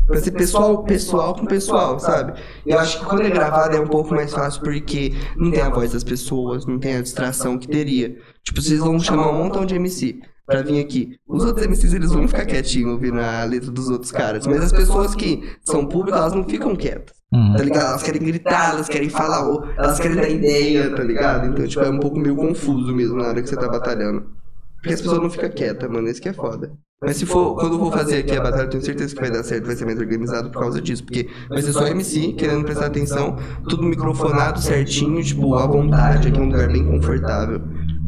Pra 0.06 0.20
ser 0.20 0.32
pessoal, 0.32 0.84
pessoal 0.84 1.34
com 1.34 1.46
pessoal, 1.46 1.98
sabe? 1.98 2.38
Eu 2.66 2.78
acho 2.78 3.00
que 3.00 3.06
quando 3.06 3.22
é 3.22 3.30
gravado 3.30 3.74
é 3.74 3.80
um 3.80 3.86
pouco 3.86 4.14
mais 4.14 4.34
fácil 4.34 4.60
porque 4.60 5.14
não 5.34 5.50
tem 5.50 5.62
a 5.62 5.70
voz 5.70 5.92
das 5.92 6.04
pessoas, 6.04 6.66
não 6.66 6.78
tem 6.78 6.96
a 6.96 7.00
distração 7.00 7.56
que 7.56 7.66
teria. 7.66 8.14
Tipo, 8.42 8.60
vocês 8.60 8.80
vão 8.80 9.00
chamar 9.00 9.30
um 9.30 9.38
montão 9.38 9.64
de 9.64 9.74
MC 9.74 10.20
pra 10.46 10.60
vir 10.60 10.78
aqui. 10.78 11.16
Os 11.26 11.42
outros 11.46 11.66
MCs, 11.66 11.94
eles 11.94 12.12
vão 12.12 12.28
ficar 12.28 12.44
quietinhos 12.44 12.92
ouvindo 12.92 13.18
a 13.18 13.44
letra 13.44 13.70
dos 13.70 13.88
outros 13.88 14.12
caras. 14.12 14.46
Mas 14.46 14.62
as 14.62 14.72
pessoas 14.72 15.14
que 15.14 15.56
são 15.62 15.86
públicas, 15.86 16.20
elas 16.20 16.34
não 16.34 16.44
ficam 16.44 16.76
quietas. 16.76 17.16
Uhum. 17.32 17.54
Tá 17.56 17.62
ligado? 17.62 17.88
Elas 17.88 18.02
querem 18.02 18.22
gritar, 18.22 18.74
elas 18.74 18.88
querem 18.88 19.08
falar, 19.08 19.42
elas 19.78 19.98
querem 19.98 20.16
dar 20.16 20.28
ideia, 20.28 20.94
tá 20.94 21.02
ligado? 21.02 21.46
Então, 21.46 21.66
tipo, 21.66 21.82
é 21.82 21.88
um 21.88 21.98
pouco 21.98 22.18
meio 22.18 22.36
confuso 22.36 22.94
mesmo 22.94 23.16
na 23.16 23.28
hora 23.28 23.42
que 23.42 23.48
você 23.48 23.56
tá 23.56 23.68
batalhando. 23.68 24.43
Porque 24.84 24.92
as 24.92 25.00
pessoas 25.00 25.22
não 25.22 25.30
ficam 25.30 25.48
quietas, 25.48 25.90
mano. 25.90 26.06
Isso 26.08 26.20
que 26.20 26.28
é 26.28 26.34
foda. 26.34 26.70
Mas 27.00 27.16
se 27.16 27.24
for, 27.24 27.54
quando 27.54 27.76
eu 27.76 27.78
for 27.78 27.90
fazer 27.90 28.18
aqui 28.18 28.36
a 28.36 28.42
batalha, 28.42 28.64
eu 28.64 28.68
tenho 28.68 28.82
certeza 28.82 29.14
que 29.14 29.20
vai 29.20 29.30
dar 29.30 29.42
certo, 29.42 29.64
vai 29.64 29.74
ser 29.74 29.86
mais 29.86 29.98
organizado 29.98 30.50
por 30.50 30.60
causa 30.60 30.78
disso. 30.78 31.02
Porque 31.04 31.26
vai 31.48 31.62
ser 31.62 31.72
só 31.72 31.86
MC, 31.86 32.34
querendo 32.34 32.64
prestar 32.64 32.86
atenção, 32.86 33.36
tudo 33.66 33.82
microfonado 33.82 34.60
certinho, 34.60 35.22
tipo, 35.24 35.54
à 35.54 35.66
vontade, 35.66 36.28
aqui 36.28 36.38
é 36.38 36.42
um 36.42 36.46
lugar 36.50 36.68
bem 36.70 36.84
confortável. 36.84 37.62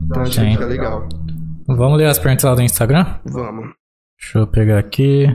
Então 0.05 0.21
acho 0.21 0.33
que 0.33 0.47
Sim. 0.47 0.53
fica 0.53 0.67
legal. 0.67 1.09
Vamos 1.67 1.97
ler 1.97 2.09
as 2.09 2.19
perguntas 2.19 2.45
lá 2.45 2.55
do 2.55 2.63
Instagram? 2.63 3.07
Vamos. 3.25 3.71
Deixa 4.21 4.39
eu 4.39 4.47
pegar 4.47 4.79
aqui. 4.79 5.35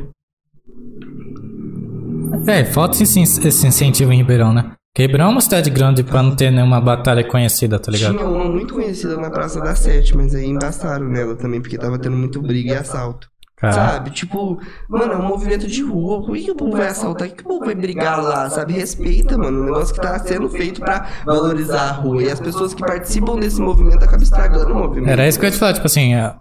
É, 2.47 2.63
falta 2.65 3.01
esse, 3.01 3.19
esse 3.19 3.67
incentivo 3.67 4.13
em 4.13 4.17
Ribeirão, 4.17 4.53
né? 4.53 4.73
É 4.97 5.25
uma 5.25 5.39
cidade 5.39 5.69
grande 5.69 6.03
pra 6.03 6.21
não 6.21 6.35
ter 6.35 6.51
nenhuma 6.51 6.81
batalha 6.81 7.23
conhecida, 7.23 7.79
tá 7.79 7.89
ligado? 7.89 8.17
Tinha 8.17 8.27
uma 8.27 8.45
muito 8.45 8.73
conhecida 8.73 9.15
na 9.15 9.29
Praça 9.29 9.61
da 9.61 9.73
Sete, 9.73 10.15
mas 10.15 10.35
aí 10.35 10.45
embaçaram 10.45 11.07
nela 11.07 11.35
também, 11.35 11.61
porque 11.61 11.77
tava 11.77 11.97
tendo 11.97 12.17
muito 12.17 12.41
briga 12.41 12.73
e 12.73 12.75
assalto. 12.75 13.31
Cara, 13.55 13.73
Sabe? 13.73 14.09
Tipo, 14.09 14.59
mano, 14.89 15.13
é 15.13 15.17
um 15.17 15.27
movimento 15.27 15.67
de 15.67 15.83
rua. 15.83 16.25
Por 16.25 16.35
que 16.35 16.45
que 16.45 16.51
o 16.51 16.55
povo 16.55 16.71
vai 16.75 16.87
assaltar? 16.87 17.27
Por 17.29 17.37
que 17.37 17.43
que 17.43 17.47
o 17.47 17.53
povo 17.53 17.65
vai 17.65 17.75
brigar 17.75 18.21
lá? 18.21 18.49
Sabe? 18.49 18.73
Respeita, 18.73 19.37
mano. 19.37 19.61
Um 19.61 19.65
negócio 19.65 19.93
que 19.93 20.01
tá 20.01 20.17
sendo 20.17 20.49
feito 20.49 20.81
pra 20.81 21.07
valorizar 21.25 21.83
a 21.83 21.91
rua. 21.91 22.23
E 22.23 22.29
as 22.29 22.39
pessoas 22.39 22.73
que 22.73 22.81
participam 22.81 23.37
desse 23.37 23.61
movimento 23.61 24.03
acabam 24.03 24.23
estragando 24.23 24.73
o 24.73 24.75
movimento. 24.75 25.11
era 25.11 25.27
isso 25.27 25.39
que 25.39 25.45
eu 25.45 25.49
ia 25.49 25.53
te 25.53 25.59
falar, 25.59 25.73
tipo 25.73 25.85
assim, 25.85 26.15
é, 26.15 26.35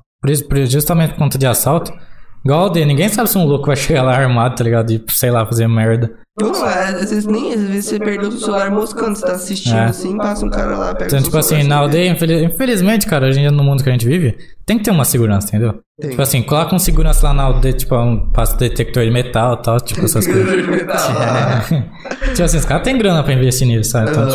justamente 0.67 1.11
por 1.11 1.19
conta 1.19 1.37
de 1.37 1.47
assalto. 1.47 1.93
Igual 2.43 2.59
a 2.59 2.63
aldeia, 2.65 2.87
ninguém 2.87 3.11
sabe 3.11 3.29
se 3.29 3.37
um 3.37 3.45
louco 3.45 3.67
vai 3.67 3.77
chegar 3.77 4.03
lá 4.03 4.17
armado, 4.17 4.55
tá 4.55 4.65
ligado? 4.65 4.91
E, 4.91 5.05
sei 5.11 5.31
lá, 5.31 5.45
fazer 5.45 5.69
merda. 5.69 6.11
Não, 6.41 6.65
é, 6.67 6.85
às 6.91 7.11
vezes 7.11 7.27
nem, 7.27 7.53
às 7.53 7.61
vezes 7.61 7.85
você 7.87 7.99
perdeu 7.99 8.31
seu 8.31 8.41
celular 8.41 8.71
moscando, 8.71 9.17
você 9.19 9.27
tá 9.27 9.33
assistindo 9.33 9.77
É. 9.77 9.85
assim, 9.87 10.17
passa 10.17 10.47
um 10.47 10.49
cara 10.49 10.77
lá, 10.77 10.95
pega 10.95 11.07
Então, 11.07 11.23
tipo 11.23 11.37
assim, 11.37 11.65
na 11.65 11.77
aldeia, 11.77 12.09
infeliz- 12.11 12.43
infelizmente, 12.43 13.07
cara, 13.07 13.27
hoje 13.27 13.39
em 13.39 13.43
dia 13.43 13.51
no 13.51 13.63
mundo 13.65 13.83
que 13.83 13.89
a 13.89 13.93
gente 13.93 14.07
vive, 14.07 14.39
tem 14.65 14.79
que 14.79 14.85
ter 14.85 14.91
uma 14.93 15.05
segurança, 15.05 15.49
entendeu? 15.49 15.81
Tem. 16.01 16.11
Tipo 16.11 16.23
assim, 16.23 16.41
coloca 16.43 16.75
um 16.75 16.79
segurança 16.79 17.27
lá 17.27 17.35
na 17.35 17.43
aldeia, 17.43 17.75
tipo, 17.75 17.95
um 17.97 18.31
passo 18.31 18.57
detector 18.57 19.05
de 19.05 19.11
metal 19.11 19.55
e 19.55 19.63
tal, 19.63 19.81
tipo 19.81 20.05
essas 20.05 20.25
coisas. 20.27 20.47
tipo 22.33 22.43
assim, 22.45 22.57
os 22.59 22.65
caras 22.65 22.85
têm 22.85 22.97
grana 22.97 23.23
pra 23.23 23.33
investir 23.35 23.67
nisso, 23.67 23.91
sabe? 23.91 24.11
Então, 24.11 24.23
Aham. 24.23 24.31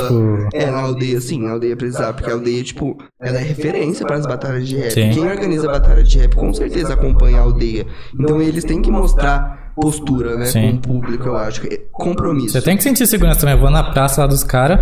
tipo. 0.48 0.50
É, 0.54 0.66
na 0.70 0.80
aldeia, 0.82 1.20
sim, 1.22 1.42
na 1.42 1.52
aldeia 1.54 1.76
precisar, 1.76 2.14
porque 2.14 2.30
a 2.30 2.34
aldeia, 2.34 2.64
tipo, 2.64 2.98
ela 3.22 3.40
é 3.40 3.44
referência 3.44 4.06
para 4.06 4.18
as 4.18 4.26
batalhas 4.26 4.68
de 4.68 4.76
rap. 4.78 4.92
Sim. 4.92 5.10
Quem 5.12 5.28
organiza 5.28 5.68
a 5.70 5.72
batalha 5.72 6.04
de 6.04 6.18
rap 6.20 6.36
com 6.36 6.54
certeza 6.54 6.94
acompanha 6.94 7.40
a 7.40 7.42
aldeia. 7.42 7.86
Então 8.14 8.42
eles 8.42 8.64
têm 8.64 8.82
que 8.82 8.92
mostrar 8.92 9.65
postura, 9.76 10.36
né, 10.38 10.46
Sim. 10.46 10.72
com 10.72 10.78
o 10.78 10.82
público, 11.02 11.28
eu 11.28 11.36
acho. 11.36 11.66
é 11.68 11.78
Compromisso. 11.92 12.52
Você 12.54 12.62
tem 12.62 12.78
que 12.78 12.84
sentir 12.84 13.06
segurança 13.08 13.40
também. 13.42 13.56
Eu 13.56 13.62
vou 13.62 13.70
na 13.70 13.84
praça 13.92 14.22
lá 14.22 14.28
dos 14.28 14.44
caras 14.44 14.80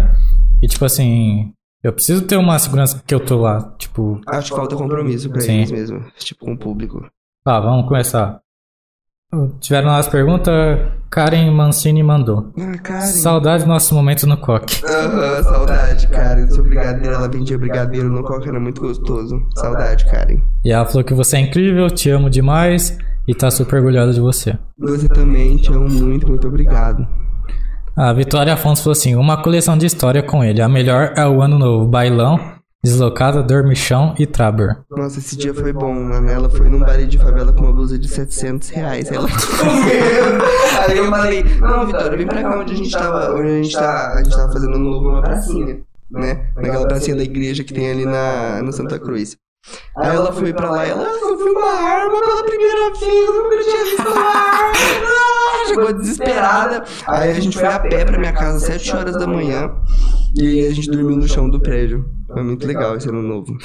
e, 0.62 0.68
tipo 0.68 0.86
assim, 0.86 1.52
eu 1.84 1.92
preciso 1.92 2.22
ter 2.24 2.38
uma 2.38 2.58
segurança 2.60 3.02
que 3.06 3.14
eu 3.14 3.20
tô 3.20 3.42
lá. 3.42 3.74
Tipo, 3.78 4.22
Acho 4.28 4.52
que 4.52 4.58
falta 4.58 4.76
compromisso 4.76 5.30
pra 5.30 5.42
Sim. 5.42 5.58
eles 5.58 5.72
mesmo, 5.72 6.00
tipo, 6.18 6.46
com 6.46 6.54
o 6.54 6.58
público. 6.58 7.06
ah, 7.46 7.60
vamos 7.60 7.88
começar. 7.88 8.40
Tiveram 9.60 9.88
lá 9.88 9.98
as 9.98 10.08
perguntas, 10.08 10.54
Karen 11.10 11.50
Mancini 11.50 12.04
mandou. 12.04 12.54
Ah, 12.56 12.78
cara. 12.78 13.02
Saudade 13.02 13.64
dos 13.64 13.68
nossos 13.68 13.92
momentos 13.92 14.26
no 14.26 14.38
coque. 14.38 14.80
Aham, 14.86 15.42
saudade, 15.42 16.08
cara. 16.10 16.48
Seu 16.52 16.64
brigadeiro, 16.64 17.16
ela 17.16 17.28
vendia 17.28 17.58
brigadeiro 17.58 18.10
no 18.12 18.22
coca, 18.24 18.48
era 18.48 18.60
muito 18.60 18.80
gostoso. 18.80 19.42
Saudade, 19.56 20.06
Karen. 20.06 20.40
E 20.64 20.72
ela 20.72 20.86
falou 20.86 21.04
que 21.04 21.16
você 21.16 21.38
é 21.38 21.40
incrível, 21.40 21.90
te 21.90 22.12
amo 22.12 22.30
demais 22.30 22.96
e 23.28 23.34
tá 23.34 23.50
super 23.50 23.78
orgulhosa 23.78 24.14
de 24.14 24.20
você. 24.20 24.58
Você 24.78 25.08
também, 25.08 25.58
te 25.58 25.72
amo 25.72 25.90
muito, 25.90 26.28
muito 26.28 26.48
obrigado. 26.48 27.08
A 27.96 28.12
Vitória 28.12 28.54
Afonso 28.54 28.84
falou 28.84 28.94
assim: 28.94 29.16
uma 29.16 29.42
coleção 29.42 29.78
de 29.78 29.86
história 29.86 30.24
com 30.24 30.44
ele. 30.44 30.62
A 30.62 30.70
melhor 30.70 31.14
é 31.16 31.26
o 31.28 31.42
Ano 31.42 31.60
Novo, 31.60 31.88
Bailão, 31.88 32.40
Deslocada, 32.84 33.44
Dormichão 33.44 34.16
e 34.18 34.26
Traber. 34.26 34.78
Nossa, 34.90 35.20
esse 35.20 35.38
dia 35.38 35.54
foi 35.54 35.72
bom, 35.72 35.94
mano. 35.94 36.28
Ela 36.28 36.50
foi 36.50 36.68
num 36.70 36.80
baile 36.80 37.06
de 37.06 37.18
favela 37.18 37.54
com 37.54 37.62
uma 37.62 37.72
blusa 37.72 37.98
de 37.98 38.10
700 38.10 38.70
reais. 38.70 39.12
Ela. 39.12 39.28
Aí 40.90 40.98
eu 40.98 41.10
falei, 41.10 41.44
não, 41.62 41.86
Vitória, 41.86 42.18
vem 42.18 42.28
pra 42.28 42.42
cá 42.42 42.60
onde 42.60 42.74
a 42.74 42.76
gente 42.76 42.92
tava, 42.92 43.34
onde 43.36 43.48
a 43.48 43.64
gente 43.64 43.74
tá, 43.74 44.14
a 44.16 44.24
gente 44.24 44.36
tava 44.36 44.52
fazendo 44.52 44.76
um 44.76 44.82
novo 44.82 45.12
numa 45.12 45.22
pracinha, 45.22 45.80
né? 46.12 46.48
Naquela 46.56 46.88
pracinha 46.88 47.16
da 47.16 47.24
igreja 47.24 47.64
que 47.64 47.74
tem 47.74 47.90
ali 47.90 48.06
na, 48.06 48.62
no 48.64 48.74
Santa 48.74 49.00
Cruz. 49.00 49.38
Aí 49.98 50.16
ela 50.16 50.32
foi 50.34 50.54
pra 50.54 50.70
lá 50.70 50.86
e 50.86 50.90
ela, 50.90 51.04
ah, 51.04 51.20
eu 51.22 51.38
vi 51.38 51.44
uma 51.44 51.72
arma 51.72 52.20
pela 52.20 52.44
primeira 52.44 52.94
vez, 52.94 53.28
eu 53.28 53.44
nunca 53.44 53.64
tinha 53.64 53.84
visto 53.84 54.02
uma 54.02 54.22
arma. 54.22 54.74
Ah, 55.06 55.68
Chegou 55.68 55.94
desesperada. 55.94 56.84
Aí 57.08 57.32
a 57.32 57.40
gente 57.40 57.58
foi 57.58 57.68
a 57.68 57.80
pé 57.80 58.04
pra 58.04 58.18
minha 58.20 58.34
casa 58.34 58.58
às 58.58 58.64
7 58.64 58.96
horas 58.96 59.18
da 59.18 59.26
manhã. 59.26 59.72
E 60.36 60.66
a 60.66 60.74
gente 60.74 60.90
dormiu 60.90 61.16
no 61.16 61.28
chão 61.28 61.50
do 61.50 61.60
prédio. 61.60 62.06
Foi 62.28 62.44
muito 62.44 62.68
legal 62.68 62.98
esse 62.98 63.08
ano 63.08 63.22
novo. 63.22 63.56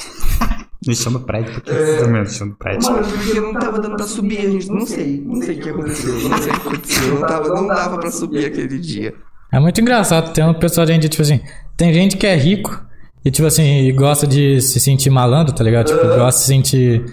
No 0.87 0.95
chão 0.95 1.13
do 1.13 1.21
prédio, 1.21 1.55
por 1.55 1.63
que 1.63 1.73
você 1.73 1.97
dormiu 1.99 2.21
no 2.23 2.31
chão 2.31 2.49
do 2.49 2.55
prédio? 2.55 2.93
Mano, 2.93 3.07
porque 3.09 3.41
não 3.41 3.53
tava 3.55 3.81
dando 3.81 3.97
pra 3.97 4.07
subir, 4.07 4.39
a 4.39 4.51
gente 4.51 4.69
não 4.71 4.87
sei. 4.87 5.21
Não 5.27 5.43
sei 5.43 5.59
o 5.59 5.61
que 5.61 5.69
aconteceu. 5.71 6.29
Não 6.29 6.39
sei 6.39 6.53
o 6.53 6.61
que 6.61 6.69
aconteceu. 6.69 7.15
Não, 7.15 7.27
tava, 7.27 7.49
não 7.49 7.67
dava 7.67 7.99
pra 7.99 8.11
subir 8.11 8.45
aquele 8.47 8.79
dia. 8.79 9.15
É 9.53 9.59
muito 9.59 9.81
engraçado, 9.81 10.33
tem 10.33 10.45
um 10.45 10.55
pessoal 10.55 10.87
de 10.87 10.93
gente, 10.93 11.09
tipo 11.09 11.23
assim, 11.23 11.41
tem 11.77 11.93
gente 11.93 12.17
que 12.17 12.27
é 12.27 12.37
rico 12.37 12.87
e, 13.25 13.31
tipo 13.31 13.47
assim, 13.47 13.95
gosta 13.95 14.27
de 14.27 14.61
se 14.61 14.79
sentir 14.81 15.11
malandro, 15.11 15.55
tá 15.55 15.63
ligado? 15.65 15.87
Tipo, 15.87 16.07
gosta 16.17 16.39
de 16.41 16.47
se 16.47 16.47
sentir 16.47 17.05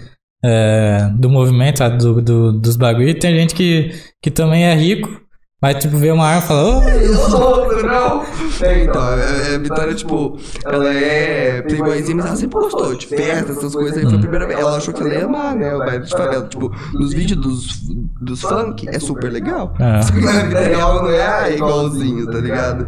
é, 0.44 1.08
do 1.14 1.28
movimento, 1.28 1.78
sabe? 1.78 1.98
do, 1.98 2.20
do- 2.22 2.52
dos 2.52 2.76
bagulho. 2.76 3.08
E 3.08 3.14
tem 3.18 3.34
gente 3.34 3.54
que, 3.54 3.90
que 4.22 4.30
também 4.30 4.64
é 4.64 4.74
rico, 4.74 5.08
mas, 5.60 5.76
tipo, 5.76 5.96
vê 5.96 6.10
uma 6.10 6.26
arma 6.26 6.42
e 6.42 6.46
fala, 6.46 6.62
ô, 6.78 6.80
Não, 7.76 7.82
não. 7.82 8.22
É, 8.62 8.84
então, 8.84 9.00
a, 9.02 9.14
a 9.54 9.58
Vitória, 9.58 9.94
tipo, 9.94 10.38
ela 10.64 10.92
é 10.94 11.62
playboyzinha, 11.62 12.16
mas 12.16 12.26
ela 12.26 12.36
sempre 12.36 12.58
gostou 12.60 12.94
de 12.94 13.06
festa, 13.06 13.52
essas 13.52 13.74
coisas. 13.74 13.96
Aí 13.98 14.04
foi 14.04 14.16
a 14.16 14.20
primeira 14.20 14.46
vez. 14.46 14.58
Ela 14.60 14.76
achou 14.76 14.94
que 14.94 15.02
ela 15.02 15.14
ia 15.14 15.24
amar, 15.24 15.54
né? 15.56 15.74
O 15.74 15.78
baile 15.78 16.04
de 16.04 16.10
favela. 16.10 16.46
Tipo, 16.46 16.70
nos 16.94 17.12
vídeos 17.12 17.40
dos, 17.40 17.66
dos 18.20 18.40
funk 18.40 18.88
é 18.88 18.98
super 18.98 19.30
legal. 19.32 19.74
É. 19.78 20.00
Só 20.02 20.12
que 20.12 20.20
na 20.20 20.32
vida 20.44 20.60
real 20.60 21.02
não 21.02 21.10
é 21.10 21.54
igualzinho, 21.54 22.26
tá 22.26 22.38
ligado? 22.38 22.86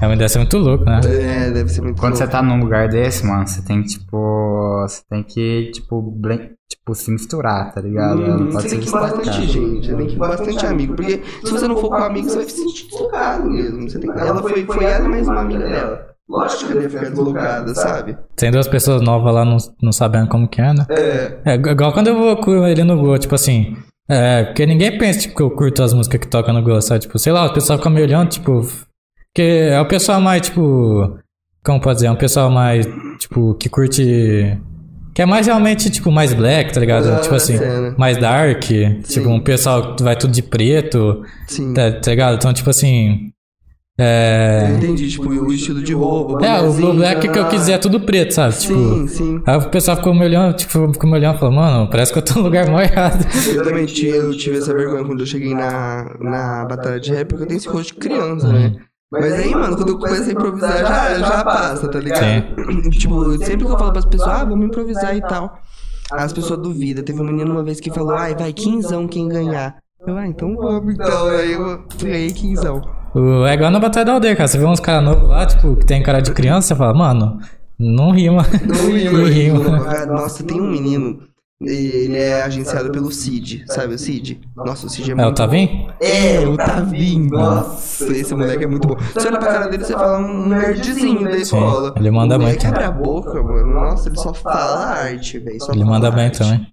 É, 0.00 0.06
mas 0.08 0.18
deve 0.18 0.28
ser 0.28 0.38
muito 0.38 0.58
louco, 0.58 0.84
né? 0.84 1.00
É, 1.04 1.50
deve 1.50 1.68
ser 1.70 1.80
muito 1.82 1.98
Quando 2.00 2.12
louco. 2.12 2.24
você 2.26 2.30
tá 2.30 2.42
num 2.42 2.58
lugar 2.60 2.88
desse, 2.88 3.24
mano, 3.26 3.46
você 3.46 3.62
tem 3.62 3.82
que, 3.82 3.88
tipo. 3.88 4.82
Você 4.86 5.02
tem 5.08 5.22
que, 5.22 5.70
tipo, 5.72 6.00
blen- 6.02 6.50
tipo 6.68 6.94
se 6.94 7.10
misturar, 7.10 7.72
tá 7.72 7.80
ligado? 7.80 8.18
Uhum, 8.20 8.26
Não 8.26 8.46
pode 8.48 8.62
você 8.62 8.68
tem 8.68 8.80
que 8.80 8.88
ir 8.88 8.92
bastante 8.92 9.46
gente, 9.46 9.86
você 9.86 9.94
tem 9.96 10.06
que 10.06 10.12
ir 10.14 10.18
com 10.18 10.28
bastante 10.28 10.66
amigo. 10.66 10.94
Porque 10.94 11.22
se 11.44 11.50
você 11.52 11.66
não 11.68 11.76
for 11.76 11.88
com 11.90 11.94
amigo, 11.96 12.28
você 12.28 12.36
vai 12.36 12.44
se 12.44 12.56
sentir 12.62 12.88
deslocado 12.90 13.50
mesmo. 13.50 13.88
Você 13.88 13.98
tem 13.98 14.12
que... 14.12 14.18
Ela 14.20 14.42
foi, 14.42 14.64
foi 14.66 14.84
ela 14.84 15.04
e 15.06 15.08
mais 15.08 15.26
uma 15.28 15.40
amiga 15.40 15.64
dela. 15.68 16.06
Lógico 16.28 16.66
que 16.66 16.72
ela 16.72 16.82
ia 16.82 16.90
ficar 16.90 17.04
deslocada, 17.10 17.74
sabe? 17.74 18.18
Tem 18.36 18.50
duas 18.50 18.66
pessoas 18.66 19.00
novas 19.00 19.32
lá 19.32 19.44
não, 19.44 19.56
não 19.80 19.92
sabendo 19.92 20.28
como 20.28 20.48
que 20.48 20.60
é, 20.60 20.72
né? 20.74 20.84
É. 20.90 21.52
É 21.52 21.54
igual 21.54 21.92
quando 21.92 22.08
eu 22.08 22.16
vou 22.16 22.36
com 22.36 22.66
ele 22.66 22.82
no 22.82 22.96
Go, 23.00 23.16
tipo 23.18 23.34
assim. 23.36 23.76
É, 24.08 24.44
porque 24.44 24.66
ninguém 24.66 24.98
pensa 24.98 25.20
tipo, 25.20 25.36
que 25.36 25.42
eu 25.42 25.50
curto 25.50 25.82
as 25.84 25.92
músicas 25.94 26.20
que 26.20 26.26
tocam 26.28 26.52
no 26.52 26.62
Go, 26.62 26.80
sabe? 26.82 27.00
Tipo, 27.00 27.16
sei 27.18 27.32
lá, 27.32 27.46
o 27.46 27.52
pessoal 27.54 27.78
fica 27.78 27.90
me 27.90 28.02
olhando, 28.02 28.28
tipo. 28.30 28.60
Porque 29.36 29.42
é 29.42 29.78
o 29.78 29.84
pessoal 29.84 30.18
mais, 30.18 30.40
tipo. 30.40 31.18
Como 31.62 31.78
pode 31.78 31.96
dizer? 31.96 32.06
É 32.06 32.10
um 32.10 32.16
pessoal 32.16 32.50
mais, 32.50 32.88
tipo, 33.18 33.52
que 33.56 33.68
curte. 33.68 34.58
Que 35.14 35.20
é 35.20 35.26
mais 35.26 35.46
realmente, 35.46 35.90
tipo, 35.90 36.10
mais 36.10 36.32
black, 36.32 36.72
tá 36.72 36.80
ligado? 36.80 37.06
Ah, 37.10 37.18
tipo 37.18 37.34
assim, 37.34 37.58
mais 37.98 38.16
dark. 38.16 38.64
Tipo, 39.06 39.28
um 39.28 39.40
pessoal 39.40 39.94
que 39.94 40.02
vai 40.02 40.16
tudo 40.16 40.32
de 40.32 40.42
preto, 40.42 41.22
Sim. 41.48 41.74
tá, 41.74 41.92
tá 41.92 42.10
ligado? 42.12 42.36
Então, 42.36 42.50
tipo 42.54 42.70
assim. 42.70 43.30
É. 43.98 44.68
Eu 44.70 44.76
entendi, 44.78 45.10
tipo, 45.10 45.28
o 45.28 45.52
estilo 45.52 45.82
de 45.82 45.92
roupa. 45.92 46.42
É, 46.42 46.62
o, 46.62 46.70
o 46.70 46.94
black 46.94 47.28
que 47.28 47.38
eu 47.38 47.48
quiser 47.48 47.74
é 47.74 47.78
tudo 47.78 48.00
preto, 48.00 48.32
sabe? 48.32 48.56
Tipo. 48.56 48.74
Sim, 48.74 49.06
sim. 49.06 49.42
Aí 49.44 49.58
o 49.58 49.68
pessoal 49.68 49.98
ficou 49.98 50.14
me 50.14 50.24
olhando, 50.24 50.56
tipo, 50.56 50.90
ficou 50.94 51.10
me 51.10 51.16
olhando 51.16 51.36
e 51.36 51.38
falou, 51.40 51.54
mano, 51.54 51.90
parece 51.90 52.10
que 52.10 52.18
eu 52.18 52.22
tô 52.22 52.36
no 52.36 52.44
lugar 52.44 52.70
mó 52.70 52.80
errado. 52.80 53.26
Eu 53.54 53.62
também 53.62 53.84
tive, 53.84 54.16
eu 54.16 54.34
tive 54.34 54.56
essa 54.56 54.72
vergonha 54.72 55.04
quando 55.04 55.20
eu 55.20 55.26
cheguei 55.26 55.54
na, 55.54 56.16
na 56.20 56.64
batalha 56.64 56.98
de 56.98 57.12
rap, 57.12 57.28
porque 57.28 57.42
eu 57.42 57.48
tenho 57.48 57.58
esse 57.58 57.68
rosto 57.68 57.92
de 57.92 58.00
criança, 58.00 58.50
né? 58.50 58.72
Mas 59.10 59.32
aí, 59.32 59.54
mano, 59.54 59.76
quando 59.76 59.90
eu 59.90 59.98
começo 59.98 60.28
a 60.28 60.32
improvisar, 60.32 60.78
já, 60.78 61.18
já 61.18 61.44
passa, 61.44 61.88
tá 61.88 62.00
ligado? 62.00 62.90
Tipo, 62.90 63.38
sempre 63.38 63.64
que 63.64 63.72
eu 63.72 63.78
falo 63.78 63.92
pras 63.92 64.04
pessoas, 64.04 64.30
ah, 64.30 64.44
vamos 64.44 64.66
improvisar 64.66 65.16
e 65.16 65.20
tal. 65.20 65.60
As 66.10 66.32
pessoas 66.32 66.60
duvidam. 66.60 67.04
Teve 67.04 67.20
um 67.20 67.24
menino 67.24 67.52
uma 67.52 67.62
vez 67.62 67.78
que 67.78 67.90
falou, 67.90 68.14
ai, 68.14 68.34
vai, 68.34 68.52
quinzão 68.52 69.06
quem 69.06 69.28
ganhar. 69.28 69.76
Eu, 70.04 70.16
ah, 70.16 70.26
então 70.26 70.54
vamos, 70.56 70.94
então. 70.94 71.28
Aí 71.28 71.52
eu 71.52 71.84
ganhei 72.00 72.32
quinzão. 72.32 72.82
É 73.48 73.54
igual 73.54 73.70
na 73.70 73.80
Batalha 73.80 74.06
da 74.06 74.12
Aldeia, 74.14 74.36
cara. 74.36 74.48
Você 74.48 74.58
vê 74.58 74.64
uns 74.64 74.80
caras 74.80 75.04
novos 75.04 75.28
lá, 75.28 75.46
tipo, 75.46 75.76
que 75.76 75.86
tem 75.86 76.02
cara 76.02 76.20
de 76.20 76.32
criança, 76.32 76.68
você 76.68 76.74
fala, 76.74 76.92
mano, 76.92 77.38
não 77.78 78.10
rima. 78.10 78.44
Não 78.64 79.12
Não 79.12 79.24
rima. 79.24 80.04
Nossa, 80.06 80.42
tem 80.42 80.60
um 80.60 80.70
menino 80.70 81.20
ele 81.60 82.18
é 82.18 82.42
agenciado 82.42 82.90
pelo 82.90 83.10
Cid, 83.10 83.64
sabe 83.66 83.94
o 83.94 83.98
Cid? 83.98 84.40
Nossa, 84.54 84.86
o 84.86 84.90
Cid 84.90 85.10
é 85.10 85.14
muito 85.14 85.26
É 85.26 85.30
o 85.30 85.34
Tavim? 85.34 85.88
É, 86.00 86.40
o 86.40 86.56
Tavim. 86.56 87.28
Nossa, 87.30 88.12
esse 88.12 88.34
moleque 88.34 88.64
é 88.64 88.66
muito 88.66 88.86
bom. 88.86 88.96
Você 89.14 89.28
olha 89.28 89.38
pra 89.38 89.52
cara 89.52 89.68
dele 89.68 89.82
e 89.82 89.86
você 89.86 89.92
fala 89.94 90.18
um 90.18 90.48
nerdzinho 90.48 91.24
da 91.24 91.36
escola. 91.36 91.94
ele 91.96 92.10
manda 92.10 92.38
moleque 92.38 92.66
muito. 92.66 92.76
abre 92.76 92.84
a 92.84 92.90
boca, 92.90 93.42
mano. 93.42 93.72
Nossa, 93.72 94.08
ele 94.08 94.18
só 94.18 94.34
fala 94.34 94.86
arte, 94.86 95.38
velho. 95.38 95.56
Ele 95.72 95.84
manda 95.84 96.10
bem 96.10 96.26
arte. 96.26 96.38
também. 96.38 96.66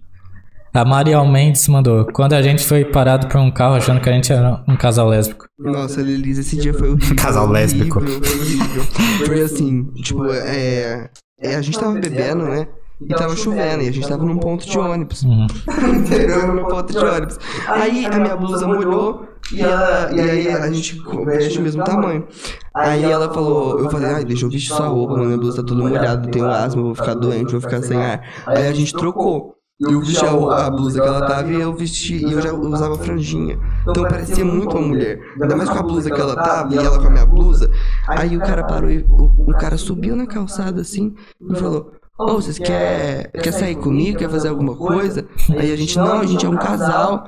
A 0.73 0.83
Mariel 0.83 1.25
Mendes 1.27 1.67
mandou. 1.67 2.05
Quando 2.11 2.33
a 2.33 2.41
gente 2.41 2.65
foi 2.65 2.83
parado 2.83 3.27
por 3.27 3.37
um 3.39 3.51
carro 3.51 3.75
achando 3.75 4.01
que 4.01 4.09
a 4.09 4.11
gente 4.11 4.33
era 4.33 4.63
um 4.67 4.75
casal 4.75 5.07
lésbico. 5.07 5.45
Nossa, 5.57 6.01
Lelisa, 6.01 6.41
esse 6.41 6.57
dia 6.57 6.73
foi 6.73 6.89
horrível. 6.89 7.15
Casal 7.15 7.47
lésbico. 7.47 7.99
Horrível, 7.99 8.23
foi 8.23 8.39
horrível. 8.39 8.83
Foi 9.27 9.41
assim, 9.41 9.83
tipo, 10.01 10.25
é, 10.33 11.09
é, 11.39 11.55
A 11.55 11.61
gente 11.61 11.79
tava 11.79 11.93
bebendo, 11.93 12.45
né? 12.45 12.67
E 13.09 13.13
tava 13.13 13.35
chovendo, 13.35 13.83
e 13.83 13.87
a 13.87 13.91
gente 13.91 14.07
tava 14.07 14.23
num 14.23 14.37
ponto 14.37 14.65
de 14.65 14.77
ônibus. 14.77 15.23
Uhum. 15.23 15.47
Entendeu? 15.97 16.53
No 16.53 16.67
ponto 16.67 16.91
de 16.91 16.97
ônibus. 16.97 17.39
Aí 17.67 18.05
a 18.05 18.19
minha 18.19 18.35
blusa 18.35 18.67
molhou 18.67 19.27
e, 19.51 19.61
ela, 19.61 20.11
e 20.13 20.21
aí 20.21 20.47
a 20.49 20.71
gente 20.71 21.01
veste 21.25 21.59
o 21.59 21.61
mesmo 21.61 21.83
tamanho. 21.83 22.27
Aí 22.73 23.03
ela 23.03 23.31
falou, 23.33 23.79
eu 23.79 23.89
falei, 23.89 24.09
ai, 24.09 24.25
deixa 24.25 24.45
eu 24.45 24.49
vestir 24.49 24.73
sua 24.73 24.87
roupa, 24.87 25.13
mano, 25.13 25.25
minha 25.25 25.37
blusa 25.37 25.61
tá 25.61 25.67
toda 25.67 25.81
molhada, 25.81 26.29
tenho 26.29 26.47
asma, 26.47 26.81
vou 26.81 26.95
ficar 26.95 27.13
doente, 27.13 27.51
vou 27.51 27.61
ficar 27.61 27.81
sem 27.81 27.97
ar. 27.97 28.21
Aí 28.45 28.67
a 28.67 28.73
gente 28.73 28.93
trocou. 28.93 29.55
Eu 29.79 29.99
vesti 29.99 30.23
a, 30.23 30.67
a 30.67 30.69
blusa 30.69 31.01
que 31.01 31.07
ela 31.07 31.27
tava 31.27 31.51
e 31.51 31.59
eu 31.59 31.73
vesti, 31.73 32.15
e 32.15 32.31
eu 32.31 32.41
já 32.41 32.53
usava 32.53 32.97
franjinha. 32.97 33.59
Então 33.81 34.03
parecia 34.03 34.45
muito 34.45 34.77
uma 34.77 34.87
mulher. 34.87 35.19
Ainda 35.41 35.55
mais 35.55 35.69
com 35.69 35.79
a 35.79 35.83
blusa 35.83 36.09
que 36.09 36.21
ela 36.21 36.35
tava 36.35 36.73
e 36.73 36.77
ela 36.77 36.99
com 36.99 37.07
a 37.07 37.09
minha 37.09 37.25
blusa. 37.25 37.69
Aí 38.07 38.37
o 38.37 38.39
cara 38.39 38.63
parou 38.63 38.89
e 38.89 38.99
o, 39.09 39.49
o 39.49 39.53
cara 39.57 39.77
subiu 39.77 40.15
na 40.15 40.25
calçada 40.25 40.81
assim 40.81 41.15
e 41.41 41.55
falou. 41.55 41.91
Ô, 42.17 42.33
vocês 42.35 42.59
quer, 42.59 43.31
quer 43.31 43.51
sair 43.51 43.75
comigo? 43.75 44.19
Quer 44.19 44.29
fazer 44.29 44.49
alguma 44.49 44.75
coisa? 44.75 45.25
Aí 45.57 45.71
a 45.71 45.75
gente, 45.75 45.97
não, 45.97 46.19
a 46.19 46.25
gente 46.25 46.45
é 46.45 46.49
um 46.49 46.57
casal. 46.57 47.27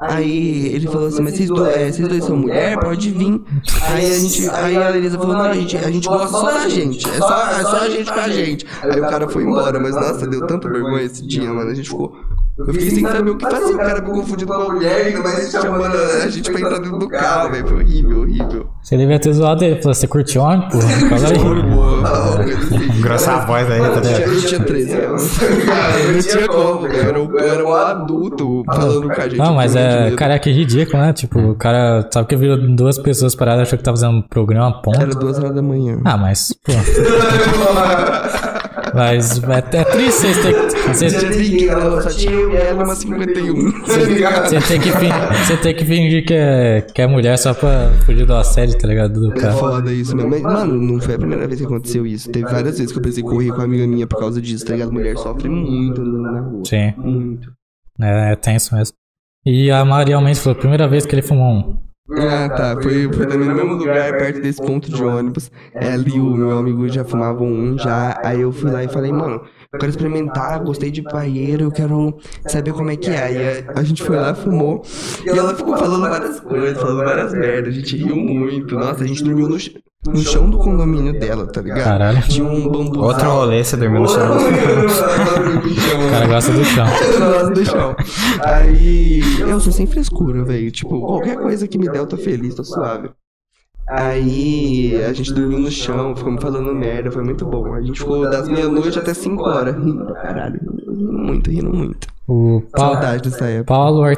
Aí 0.00 0.68
ele 0.74 0.86
falou 0.86 1.08
assim, 1.08 1.20
mas 1.20 1.34
vocês 1.34 1.48
dois, 1.50 1.76
é, 1.76 1.92
vocês 1.92 2.08
dois 2.08 2.24
são 2.24 2.34
mulher, 2.34 2.78
pode 2.80 3.10
vir. 3.10 3.42
Aí 3.90 4.06
a 4.06 4.18
gente, 4.18 4.48
aí 4.48 4.76
a 4.78 4.96
Elisa 4.96 5.18
falou, 5.18 5.34
não, 5.34 5.42
a 5.42 5.52
gente, 5.52 5.76
a 5.76 5.90
gente 5.90 6.08
gosta 6.08 6.28
só 6.28 6.50
da 6.50 6.68
gente, 6.70 7.06
é 7.06 7.18
só, 7.18 7.50
é 7.50 7.62
só 7.62 7.80
a 7.82 7.90
gente 7.90 8.10
com 8.10 8.20
a 8.20 8.28
gente. 8.30 8.66
Aí 8.82 8.98
o 8.98 9.06
cara 9.06 9.28
foi 9.28 9.42
embora, 9.42 9.78
mas 9.78 9.94
nossa, 9.94 10.26
deu 10.26 10.46
tanta 10.46 10.70
vergonha 10.70 11.02
esse 11.02 11.26
dia, 11.26 11.52
mano, 11.52 11.70
a 11.70 11.74
gente 11.74 11.90
ficou... 11.90 12.16
Eu 12.56 12.66
fiquei 12.72 12.90
sem 12.90 13.02
saber 13.06 13.30
o 13.30 13.36
que 13.36 13.44
fazer, 13.44 13.74
o 13.74 13.76
cara 13.78 14.00
me 14.02 14.10
confundindo 14.10 14.52
com 14.52 14.58
uma 14.58 14.72
mulher, 14.74 15.06
ainda 15.06 15.22
mais 15.22 15.50
chamando 15.50 15.96
a 15.96 16.28
gente 16.28 16.50
pra 16.50 16.60
entrar 16.60 16.78
dentro 16.78 16.98
do 16.98 17.08
carro, 17.08 17.50
velho, 17.52 17.68
foi 17.68 17.76
horrível, 17.82 18.20
horrível. 18.20 18.70
Você 18.82 18.96
devia 18.96 19.18
ter 19.18 19.32
zoado 19.32 19.64
ele. 19.64 19.80
Falou, 19.80 19.94
você 19.94 20.06
curtiu 20.06 20.42
ontem, 20.42 20.68
porra? 20.68 20.88
Fala 21.08 21.28
aí. 21.28 22.89
Boa, 23.00 23.14
Engrossar 23.14 23.42
a 23.42 23.46
voz 23.46 23.70
aí, 23.70 23.80
tá 23.80 23.86
Eu 24.20 24.32
eu 24.34 24.40
tinha 24.40 24.60
13 24.60 24.92
anos. 24.94 25.42
Eu 25.42 26.12
não 26.12 26.20
tinha 26.20 26.48
como, 26.48 26.86
eu 26.86 27.08
era, 27.08 27.22
um- 27.22 27.38
eu 27.38 27.52
era 27.52 27.66
um 27.66 27.72
adulto 27.74 28.62
falando 28.66 29.08
com 29.08 29.20
a 29.20 29.28
gente. 29.28 29.36
Não, 29.38 29.54
mas 29.54 29.74
é, 29.76 30.10
cara, 30.12 30.38
que 30.38 30.50
ridículo, 30.50 31.02
né? 31.02 31.12
Tipo, 31.12 31.38
o 31.40 31.54
cara 31.54 32.08
sabe 32.12 32.28
que 32.28 32.36
virou 32.36 32.56
duas 32.56 32.98
pessoas 32.98 33.34
paradas, 33.34 33.62
achou 33.62 33.78
que 33.78 33.84
tava 33.84 33.96
fazendo 33.96 34.18
um 34.18 34.22
programa, 34.22 34.80
ponto. 34.82 35.00
Era 35.00 35.10
duas 35.14 35.38
horas 35.38 35.54
da 35.54 35.62
manhã. 35.62 36.00
Ah, 36.04 36.16
mas, 36.16 36.52
pô. 36.64 36.72
Mas 38.94 39.42
é, 39.44 39.58
é 39.78 39.84
triste 39.84 40.20
vocês 40.20 40.38
terem 40.38 40.68
que. 40.68 40.80
Vocês, 40.90 41.12
Já 41.12 41.20
desliguei, 41.28 41.68
ela 41.68 42.02
só 42.02 42.08
tinha 42.10 42.32
eu 42.32 42.56
ela 42.56 42.82
uma 42.84 42.94
51. 42.96 43.54
Ligado? 44.08 44.48
você 44.48 44.60
tem 44.60 44.80
que, 44.80 44.90
você 44.90 45.56
tem 45.58 45.74
que 45.76 45.84
fingir 45.84 46.26
que 46.26 46.34
é, 46.34 46.80
que 46.80 47.00
é 47.00 47.06
mulher 47.06 47.36
só 47.38 47.54
pra 47.54 47.92
fugir 48.04 48.26
do 48.26 48.34
assédio, 48.34 48.76
tá 48.76 48.88
ligado? 48.88 49.12
Do 49.20 49.32
É 49.32 49.40
cara. 49.40 49.52
foda 49.52 49.92
isso 49.92 50.16
mesmo. 50.16 50.30
Mas, 50.30 50.42
mano, 50.42 50.74
não 50.74 51.00
foi 51.00 51.14
a 51.14 51.18
primeira 51.18 51.46
vez 51.46 51.60
que 51.60 51.66
aconteceu 51.66 52.04
isso. 52.04 52.28
Teve 52.32 52.44
várias 52.46 52.76
vezes 52.78 52.90
que 52.90 52.98
eu 52.98 53.02
pensei 53.02 53.22
correr 53.22 53.50
com 53.50 53.56
uma 53.56 53.64
amiga 53.64 53.86
minha 53.86 54.06
por 54.06 54.18
causa 54.18 54.40
disso, 54.42 54.66
tá 54.66 54.72
ligado? 54.72 54.92
Mulher 54.92 55.16
sofre 55.16 55.48
muito 55.48 56.00
andando 56.00 56.22
na 56.22 56.40
rua. 56.40 56.62
Sim, 56.66 56.92
Muito. 56.96 57.52
é, 58.02 58.32
é 58.32 58.36
tenso 58.36 58.74
mesmo. 58.74 58.96
E 59.46 59.70
a 59.70 59.84
Maria 59.84 60.20
Mendes 60.20 60.42
falou, 60.42 60.58
primeira 60.58 60.88
vez 60.88 61.06
que 61.06 61.14
ele 61.14 61.22
fumou 61.22 61.46
um. 61.52 61.78
Ah, 62.12 62.48
tá. 62.48 62.82
Foi, 62.82 63.12
foi 63.12 63.26
também 63.26 63.48
no 63.48 63.54
mesmo 63.54 63.74
lugar, 63.74 64.12
perto 64.18 64.40
desse 64.40 64.60
ponto 64.60 64.90
de 64.90 65.02
ônibus. 65.02 65.50
É, 65.72 65.92
ali 65.92 66.18
o 66.18 66.34
meu 66.36 66.58
amigo 66.58 66.88
já 66.88 67.04
fumava 67.04 67.42
um 67.42 67.78
já. 67.78 68.20
Aí 68.24 68.40
eu 68.40 68.52
fui 68.52 68.70
lá 68.70 68.82
e 68.82 68.88
falei, 68.88 69.12
mano, 69.12 69.42
eu 69.72 69.78
quero 69.78 69.90
experimentar, 69.90 70.58
gostei 70.64 70.90
de 70.90 71.00
paeiro, 71.00 71.64
eu 71.64 71.70
quero 71.70 72.18
saber 72.46 72.72
como 72.72 72.90
é 72.90 72.96
que 72.96 73.08
é. 73.08 73.22
Aí 73.22 73.36
a, 73.68 73.78
a 73.78 73.82
gente 73.84 74.02
foi 74.02 74.16
lá, 74.16 74.34
fumou. 74.34 74.82
E 75.24 75.28
ela 75.28 75.54
ficou 75.54 75.76
falando 75.76 76.00
várias 76.00 76.40
coisas, 76.40 76.76
falando 76.76 77.04
várias 77.04 77.32
merdas. 77.32 77.72
A 77.72 77.76
gente 77.76 77.96
riu 77.96 78.16
muito. 78.16 78.74
Nossa, 78.74 79.04
a 79.04 79.06
gente 79.06 79.22
dormiu 79.22 79.48
no, 79.48 79.56
no 80.08 80.18
chão 80.18 80.50
do 80.50 80.58
condomínio 80.58 81.16
dela, 81.20 81.46
tá 81.46 81.60
ligado? 81.60 81.84
Caralho. 81.84 82.20
Tinha 82.22 82.44
um 82.44 82.68
bambu. 82.68 83.00
Outro 83.00 83.30
rolê, 83.30 83.62
você 83.62 83.76
dormiu 83.76 84.00
no 84.00 84.08
chão. 84.08 84.38
O 84.38 86.10
cara 86.10 86.26
gosta 86.26 86.52
do 86.52 86.64
chão. 86.64 86.86
Nossa, 87.20 87.50
do 87.50 87.64
chão. 87.64 87.96
Aí 88.44 89.20
eu 89.38 89.60
sou 89.60 89.72
sem 89.72 89.86
frescura, 89.86 90.42
velho. 90.42 90.68
Tipo, 90.72 91.00
qualquer 91.00 91.36
coisa 91.36 91.68
que 91.68 91.78
me 91.78 91.88
der, 91.88 91.98
eu 91.98 92.06
tô 92.08 92.16
feliz, 92.16 92.56
tô 92.56 92.64
suave. 92.64 93.08
Aí 93.90 95.02
a 95.04 95.12
gente 95.12 95.32
dormiu 95.34 95.58
no 95.58 95.70
chão, 95.70 96.14
ficamos 96.14 96.40
falando 96.40 96.72
merda, 96.74 97.10
foi 97.10 97.24
muito 97.24 97.44
bom. 97.44 97.74
A 97.74 97.82
gente 97.82 97.98
ficou 97.98 98.28
das 98.30 98.48
meia-noite 98.48 98.98
até 98.98 99.12
5 99.12 99.42
horas, 99.42 99.74
rindo 99.76 100.14
caralho. 100.14 100.60
Rindo 100.88 101.12
muito, 101.12 101.50
rindo 101.50 101.72
muito. 101.74 102.06
O 102.28 102.62
Pa- 102.72 102.78
Saudade 102.78 103.28
dessa 103.30 103.46
época, 103.46 103.64
Paulo 103.74 104.04
Ar 104.04 104.16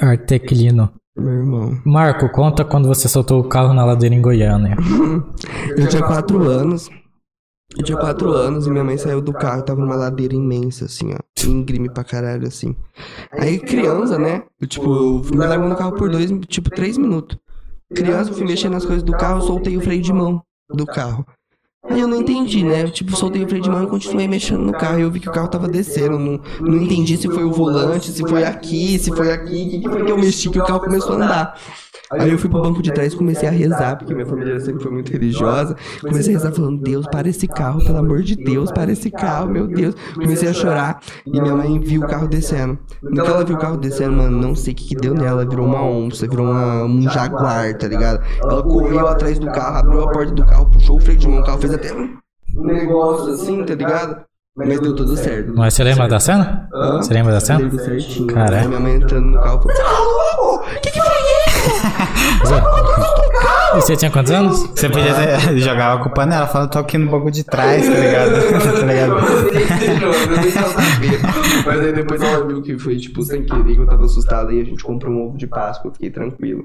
Artequilino. 0.00 0.90
meu 1.16 1.32
irmão. 1.32 1.78
Marco, 1.84 2.28
conta 2.28 2.62
quando 2.64 2.86
você 2.88 3.08
soltou 3.08 3.40
o 3.40 3.48
carro 3.48 3.72
na 3.72 3.84
ladeira 3.84 4.14
em 4.14 4.20
Goiânia. 4.20 4.76
Eu 5.76 5.88
tinha 5.88 6.02
4 6.02 6.42
anos. 6.42 6.90
Eu 7.76 7.82
tinha 7.84 7.98
4 7.98 8.30
anos 8.32 8.66
e 8.66 8.70
minha 8.70 8.84
mãe 8.84 8.96
saiu 8.96 9.20
do 9.20 9.32
carro, 9.32 9.62
tava 9.62 9.80
numa 9.80 9.96
ladeira 9.96 10.34
imensa, 10.34 10.84
assim, 10.84 11.12
ó. 11.14 11.18
Íngreme 11.46 11.88
pra 11.90 12.04
caralho, 12.04 12.46
assim. 12.46 12.74
Aí, 13.32 13.58
criança, 13.58 14.18
né? 14.18 14.42
Eu, 14.60 14.66
tipo, 14.68 14.84
eu 14.94 15.22
fui 15.24 15.36
me 15.36 15.44
largando 15.46 15.70
no 15.70 15.76
carro 15.76 15.92
por 15.94 16.08
dois, 16.10 16.30
tipo, 16.48 16.70
três 16.70 16.96
minutos. 16.98 17.36
Criança, 17.94 18.32
fui 18.32 18.44
mexendo 18.44 18.72
nas 18.72 18.84
coisas 18.84 19.02
do 19.02 19.12
carro, 19.12 19.42
soltei 19.42 19.76
o 19.76 19.80
freio 19.80 20.02
de 20.02 20.12
mão 20.12 20.42
do 20.70 20.84
carro. 20.84 21.24
Aí 21.88 22.00
eu 22.00 22.08
não 22.08 22.16
entendi, 22.16 22.64
né? 22.64 22.88
Tipo, 22.88 23.16
soltei 23.16 23.44
o 23.44 23.48
freio 23.48 23.62
de 23.62 23.70
mão 23.70 23.84
e 23.84 23.86
continuei 23.86 24.26
mexendo 24.26 24.62
no 24.62 24.72
carro. 24.72 24.98
E 24.98 25.02
eu 25.02 25.10
vi 25.10 25.20
que 25.20 25.28
o 25.28 25.32
carro 25.32 25.48
tava 25.48 25.68
descendo. 25.68 26.18
Não, 26.18 26.40
não 26.60 26.82
entendi 26.82 27.16
se 27.16 27.28
foi 27.28 27.44
o 27.44 27.52
volante, 27.52 28.10
se 28.10 28.22
foi 28.22 28.44
aqui, 28.44 28.98
se 28.98 29.14
foi 29.14 29.32
aqui. 29.32 29.66
O 29.66 29.70
que, 29.70 29.80
que 29.80 29.88
foi 29.88 30.04
que 30.04 30.10
eu 30.10 30.18
mexi 30.18 30.50
que 30.50 30.58
o 30.58 30.64
carro 30.64 30.80
começou 30.80 31.12
a 31.12 31.24
andar? 31.24 31.60
Aí 32.12 32.30
eu 32.30 32.38
fui 32.38 32.48
pro 32.48 32.62
banco 32.62 32.80
de 32.82 32.92
trás 32.92 33.12
e 33.12 33.16
comecei 33.16 33.48
a 33.48 33.52
rezar, 33.52 33.96
porque 33.96 34.14
minha 34.14 34.26
família 34.26 34.60
sempre 34.60 34.82
foi 34.82 34.92
muito 34.92 35.10
religiosa. 35.10 35.76
Comecei 36.00 36.34
a 36.34 36.38
rezar 36.38 36.52
falando, 36.52 36.80
Deus, 36.80 37.06
para 37.06 37.28
esse 37.28 37.48
carro, 37.48 37.84
pelo 37.84 37.98
amor 37.98 38.22
de 38.22 38.36
Deus, 38.36 38.70
para 38.70 38.92
esse 38.92 39.10
carro, 39.10 39.48
meu 39.50 39.66
Deus. 39.66 39.94
Comecei 40.14 40.48
a 40.48 40.52
chorar 40.52 41.00
e 41.26 41.40
minha 41.40 41.54
mãe 41.54 41.80
viu 41.80 42.02
o 42.02 42.06
carro 42.06 42.28
descendo. 42.28 42.78
No 43.02 43.24
que 43.24 43.28
ela 43.28 43.44
viu 43.44 43.56
o 43.56 43.58
carro 43.58 43.76
descendo, 43.76 44.12
mano, 44.12 44.40
não 44.40 44.54
sei 44.54 44.72
o 44.72 44.76
que, 44.76 44.88
que 44.88 44.94
deu 44.94 45.14
nela. 45.14 45.44
Virou 45.44 45.66
uma 45.66 45.82
onça, 45.82 46.28
virou 46.28 46.46
uma, 46.46 46.84
um 46.84 47.02
jaguar, 47.02 47.76
tá 47.76 47.88
ligado? 47.88 48.22
Ela 48.40 48.62
correu 48.62 49.08
atrás 49.08 49.38
do 49.38 49.46
carro, 49.46 49.78
abriu 49.78 50.02
a 50.02 50.10
porta 50.10 50.32
do 50.32 50.46
carro, 50.46 50.66
puxou 50.70 50.96
o 50.96 51.00
freio 51.00 51.18
de 51.18 51.28
mão, 51.28 51.40
o 51.40 51.44
carro 51.44 51.58
fez 51.58 51.74
até 51.74 51.92
um 51.92 52.16
negócio 52.64 53.32
assim, 53.32 53.64
tá 53.64 53.74
ligado? 53.74 54.24
Mas 54.56 54.80
deu 54.80 54.96
tudo 54.96 55.14
certo. 55.16 55.52
Mas 55.54 55.74
você 55.74 55.84
lembra 55.84 56.08
da 56.08 56.18
cena? 56.18 56.66
Hã? 56.72 56.96
Você 56.96 57.12
lembra 57.12 57.32
da 57.32 57.40
cena? 57.40 57.58
Lembro 57.58 57.78
certinho. 57.78 58.26
Caralho. 58.28 58.68
Minha 58.68 58.80
mãe 58.80 58.94
entrando 58.94 59.26
no 59.26 59.42
carro 59.42 59.60
Você 59.60 59.82
tá 59.82 59.84
maluco? 59.84 60.64
Que 60.80 60.90
que 60.90 60.98
foi 60.98 61.26
E 63.76 63.80
você 63.80 63.94
tinha 63.96 64.10
quantos 64.10 64.32
anos? 64.32 64.60
Você 64.74 64.88
podia 64.88 65.12
ter, 65.12 65.58
jogava 65.58 66.02
com 66.02 66.08
panela, 66.10 66.46
falando, 66.46 66.70
tô 66.70 66.78
aqui 66.78 66.96
no 66.96 67.10
banco 67.10 67.30
de 67.30 67.44
trás, 67.44 67.86
tá 67.86 67.94
ligado? 67.94 68.30
tá 68.80 68.86
ligado? 68.86 69.16
Mas 71.66 71.80
aí 71.80 71.92
depois 71.92 72.22
ela 72.22 72.46
viu 72.46 72.62
que 72.62 72.78
foi, 72.78 72.96
tipo, 72.96 73.22
sem 73.22 73.44
querer, 73.44 73.74
que 73.74 73.80
eu 73.80 73.86
tava 73.86 74.04
assustado. 74.04 74.48
Aí 74.48 74.60
a 74.60 74.64
gente 74.64 74.82
comprou 74.82 75.12
um 75.12 75.26
ovo 75.26 75.36
de 75.36 75.46
Páscoa, 75.46 75.88
eu 75.88 75.92
fiquei 75.92 76.10
tranquilo. 76.10 76.64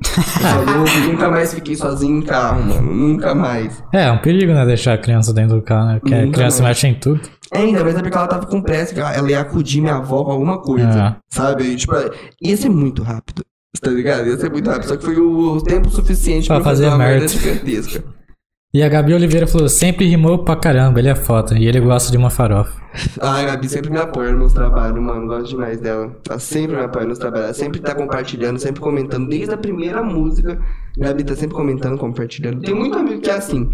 Eu 1.04 1.12
nunca 1.12 1.30
mais 1.30 1.54
fiquei 1.54 1.76
sozinho 1.76 2.20
em 2.20 2.22
carro, 2.22 2.64
mano. 2.64 2.94
Nunca 2.94 3.36
mais. 3.36 3.84
É, 3.94 4.04
é 4.06 4.12
um 4.12 4.20
perigo, 4.20 4.54
né? 4.54 4.66
Deixar 4.66 4.94
a 4.94 4.98
criança 4.98 5.34
dentro 5.34 5.58
do 5.58 5.62
carro, 5.62 5.88
né? 5.88 6.00
Porque 6.00 6.14
a 6.16 6.22
Nunca 6.22 6.38
criança 6.38 6.64
mais. 6.64 6.78
mexe 6.78 6.88
em 6.88 7.00
tudo. 7.00 7.22
É, 7.52 7.60
ainda 7.60 7.84
mais 7.84 7.96
é 7.98 8.02
porque 8.02 8.18
ela 8.18 8.28
tava 8.28 8.46
com 8.46 8.62
pressa, 8.62 8.98
ela 8.98 9.30
ia 9.30 9.42
acudir 9.42 9.82
minha 9.82 9.96
avó 9.96 10.24
com 10.24 10.32
alguma 10.32 10.60
coisa. 10.60 10.88
Ah. 10.90 11.16
Sabe? 11.30 11.64
E, 11.66 11.76
tipo, 11.76 11.94
ia 12.42 12.56
ser 12.56 12.70
muito 12.70 13.04
rápido. 13.04 13.44
Tá 13.80 13.90
ligado? 13.90 14.28
Ia 14.28 14.38
ser 14.38 14.52
muito 14.52 14.70
rápido. 14.70 14.90
Só 14.90 14.98
que 14.98 15.06
foi 15.06 15.18
o 15.18 15.62
tempo 15.62 15.90
suficiente 15.90 16.48
Pra 16.48 16.58
pra, 16.58 16.66
fazer 16.66 16.84
fazer 16.86 16.96
uma 16.96 17.06
merda 17.06 17.28
gigantesca. 17.28 18.04
E 18.74 18.82
a 18.82 18.88
Gabi 18.88 19.14
Oliveira 19.14 19.46
falou: 19.46 19.68
sempre 19.68 20.08
rimou 20.08 20.46
pra 20.46 20.56
caramba, 20.56 21.00
ele 21.00 21.10
é 21.10 21.16
foda. 21.16 21.58
E 21.60 21.68
ele 21.68 21.82
gosta 21.82 22.10
de 22.10 22.18
uma 22.18 22.30
farofa. 22.30 22.80
Ah, 23.20 23.40
a 23.40 23.44
Gabi 23.44 23.68
sempre 23.68 23.90
me 23.90 23.98
apoia 23.98 24.32
nos 24.32 24.54
trabalhos, 24.54 25.02
mano. 25.02 25.28
Gosto 25.28 25.50
demais 25.50 25.80
dela. 25.82 26.16
Ela 26.30 26.40
sempre 26.40 26.78
me 26.78 26.84
apoia 26.84 27.06
nos 27.06 27.18
trabalhos. 27.18 27.46
Ela 27.48 27.54
sempre 27.54 27.82
tá 27.82 27.94
compartilhando, 27.94 28.60
sempre 28.60 28.80
comentando. 28.82 29.28
Desde 29.28 29.54
a 29.54 29.58
primeira 29.58 30.02
música, 30.02 30.58
a 30.98 31.04
Gabi 31.04 31.26
tá 31.26 31.36
sempre 31.36 31.54
comentando, 31.54 31.98
compartilhando. 31.98 32.62
Tem 32.62 32.74
muito 32.74 32.98
amigo 32.98 33.20
que 33.20 33.30
é 33.30 33.34
assim. 33.34 33.70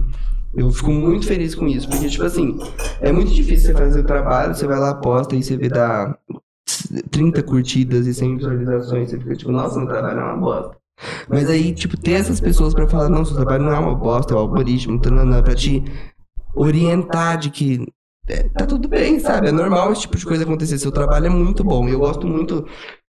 Eu 0.56 0.72
fico 0.72 0.92
muito 0.92 1.28
feliz 1.28 1.54
com 1.54 1.68
isso. 1.68 1.88
Porque, 1.88 2.10
tipo 2.10 2.24
assim, 2.24 2.58
é 3.00 3.12
muito 3.12 3.32
difícil 3.32 3.68
você 3.68 3.74
fazer 3.74 4.00
o 4.00 4.04
trabalho, 4.04 4.56
você 4.56 4.66
vai 4.66 4.80
lá, 4.80 4.96
posta 4.96 5.36
e 5.36 5.44
você 5.44 5.58
vê 5.58 5.70
dar 5.70 6.18
30 7.10 7.44
curtidas 7.44 8.08
e 8.08 8.14
100 8.14 8.38
visualizações. 8.38 9.10
Você 9.10 9.18
fica 9.18 9.36
tipo, 9.36 9.52
nossa, 9.52 9.78
meu 9.78 9.88
trabalho 9.88 10.20
é 10.20 10.24
uma 10.24 10.38
bosta. 10.38 10.78
Mas 11.30 11.50
aí, 11.50 11.74
tipo, 11.74 11.96
ter 11.96 12.14
essas 12.14 12.40
pessoas 12.40 12.74
pra 12.74 12.88
falar, 12.88 13.10
não, 13.10 13.24
seu 13.24 13.36
trabalho 13.36 13.64
não 13.64 13.72
é 13.72 13.80
uma 13.80 13.96
bosta, 13.96 14.34
é 14.34 14.38
o 14.38 14.40
algoritmo, 14.40 15.00
tanana, 15.00 15.44
pra 15.44 15.54
te 15.54 15.84
orientar 16.56 17.38
de 17.38 17.52
que 17.52 17.88
é, 18.28 18.44
tá 18.50 18.66
tudo 18.66 18.88
bem, 18.90 19.20
sabe? 19.20 19.48
É 19.48 19.52
normal 19.52 19.92
esse 19.92 20.02
tipo 20.02 20.18
de 20.18 20.26
coisa 20.26 20.44
acontecer. 20.44 20.78
Seu 20.78 20.92
trabalho 20.92 21.28
é 21.28 21.30
muito 21.30 21.64
bom. 21.64 21.88
Eu 21.88 22.00
gosto 22.00 22.28
muito. 22.28 22.66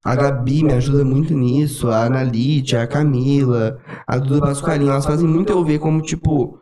A 0.05 0.15
Gabi 0.15 0.65
me 0.65 0.73
ajuda 0.75 1.05
muito 1.05 1.33
nisso, 1.33 1.89
a 1.89 2.05
Analite, 2.05 2.77
a 2.77 2.87
Camila, 2.87 3.79
a 4.07 4.19
Duda 4.19 4.43
Pasqualinha, 4.43 4.91
elas 4.91 5.07
fazem 5.07 5.27
muito 5.27 5.51
eu 5.51 5.65
ver 5.65 5.79
como, 5.79 6.03
tipo, 6.03 6.59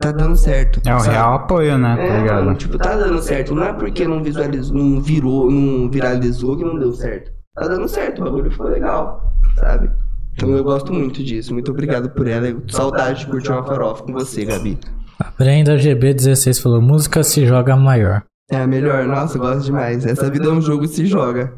tá 0.00 0.12
dando 0.12 0.36
certo. 0.36 0.80
É 0.84 0.94
um 0.94 1.00
sabe? 1.00 1.12
real 1.12 1.34
apoio, 1.34 1.78
né? 1.78 1.96
Tá 1.96 2.02
É, 2.02 2.20
ligado? 2.20 2.44
mano, 2.44 2.56
tipo, 2.56 2.78
tá 2.78 2.96
dando 2.96 3.22
certo. 3.22 3.54
Não 3.54 3.64
é 3.64 3.72
porque 3.72 4.06
não 4.06 4.22
visualizou, 4.22 4.76
não 4.76 5.00
virou, 5.00 5.50
não 5.50 5.90
viralizou 5.90 6.56
que 6.56 6.64
não 6.64 6.78
deu 6.78 6.92
certo. 6.92 7.30
Tá 7.54 7.68
dando 7.68 7.88
certo, 7.88 8.20
o 8.20 8.24
bagulho 8.24 8.50
ficou 8.50 8.66
legal, 8.68 9.32
sabe? 9.58 9.90
Então 10.34 10.50
eu 10.50 10.64
gosto 10.64 10.92
muito 10.92 11.22
disso. 11.22 11.52
Muito 11.54 11.70
obrigado 11.70 12.10
por 12.10 12.26
ela. 12.26 12.46
Saudade 12.68 13.20
de 13.20 13.26
curtir 13.28 13.52
uma 13.52 13.62
farofa 13.64 14.02
com 14.02 14.12
você, 14.12 14.44
Gabi. 14.44 14.78
A 15.20 15.30
Brenda 15.38 15.76
GB16 15.76 16.60
falou: 16.60 16.82
música 16.82 17.22
se 17.22 17.46
joga 17.46 17.76
maior. 17.76 18.24
É 18.50 18.56
a 18.56 18.66
melhor, 18.66 19.04
nossa, 19.06 19.38
eu 19.38 19.40
gosto 19.42 19.64
demais. 19.64 20.04
Essa 20.04 20.28
vida 20.28 20.46
é 20.46 20.50
um 20.50 20.60
jogo 20.60 20.86
se 20.88 21.06
joga. 21.06 21.52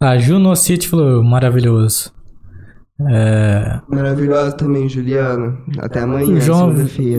A 0.00 0.16
Juno 0.16 0.56
City 0.56 0.88
falou: 0.88 1.22
maravilhoso. 1.22 2.10
É, 3.10 3.80
Maravilhosa 3.88 4.52
também, 4.52 4.88
Juliana. 4.88 5.58
Até 5.78 6.00
amanhã, 6.00 6.36
o 6.36 6.40
João, 6.40 6.74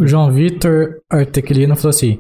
João 0.05 0.31
Vitor 0.31 0.97
Artequilino 1.10 1.76
falou 1.76 1.89
assim: 1.89 2.19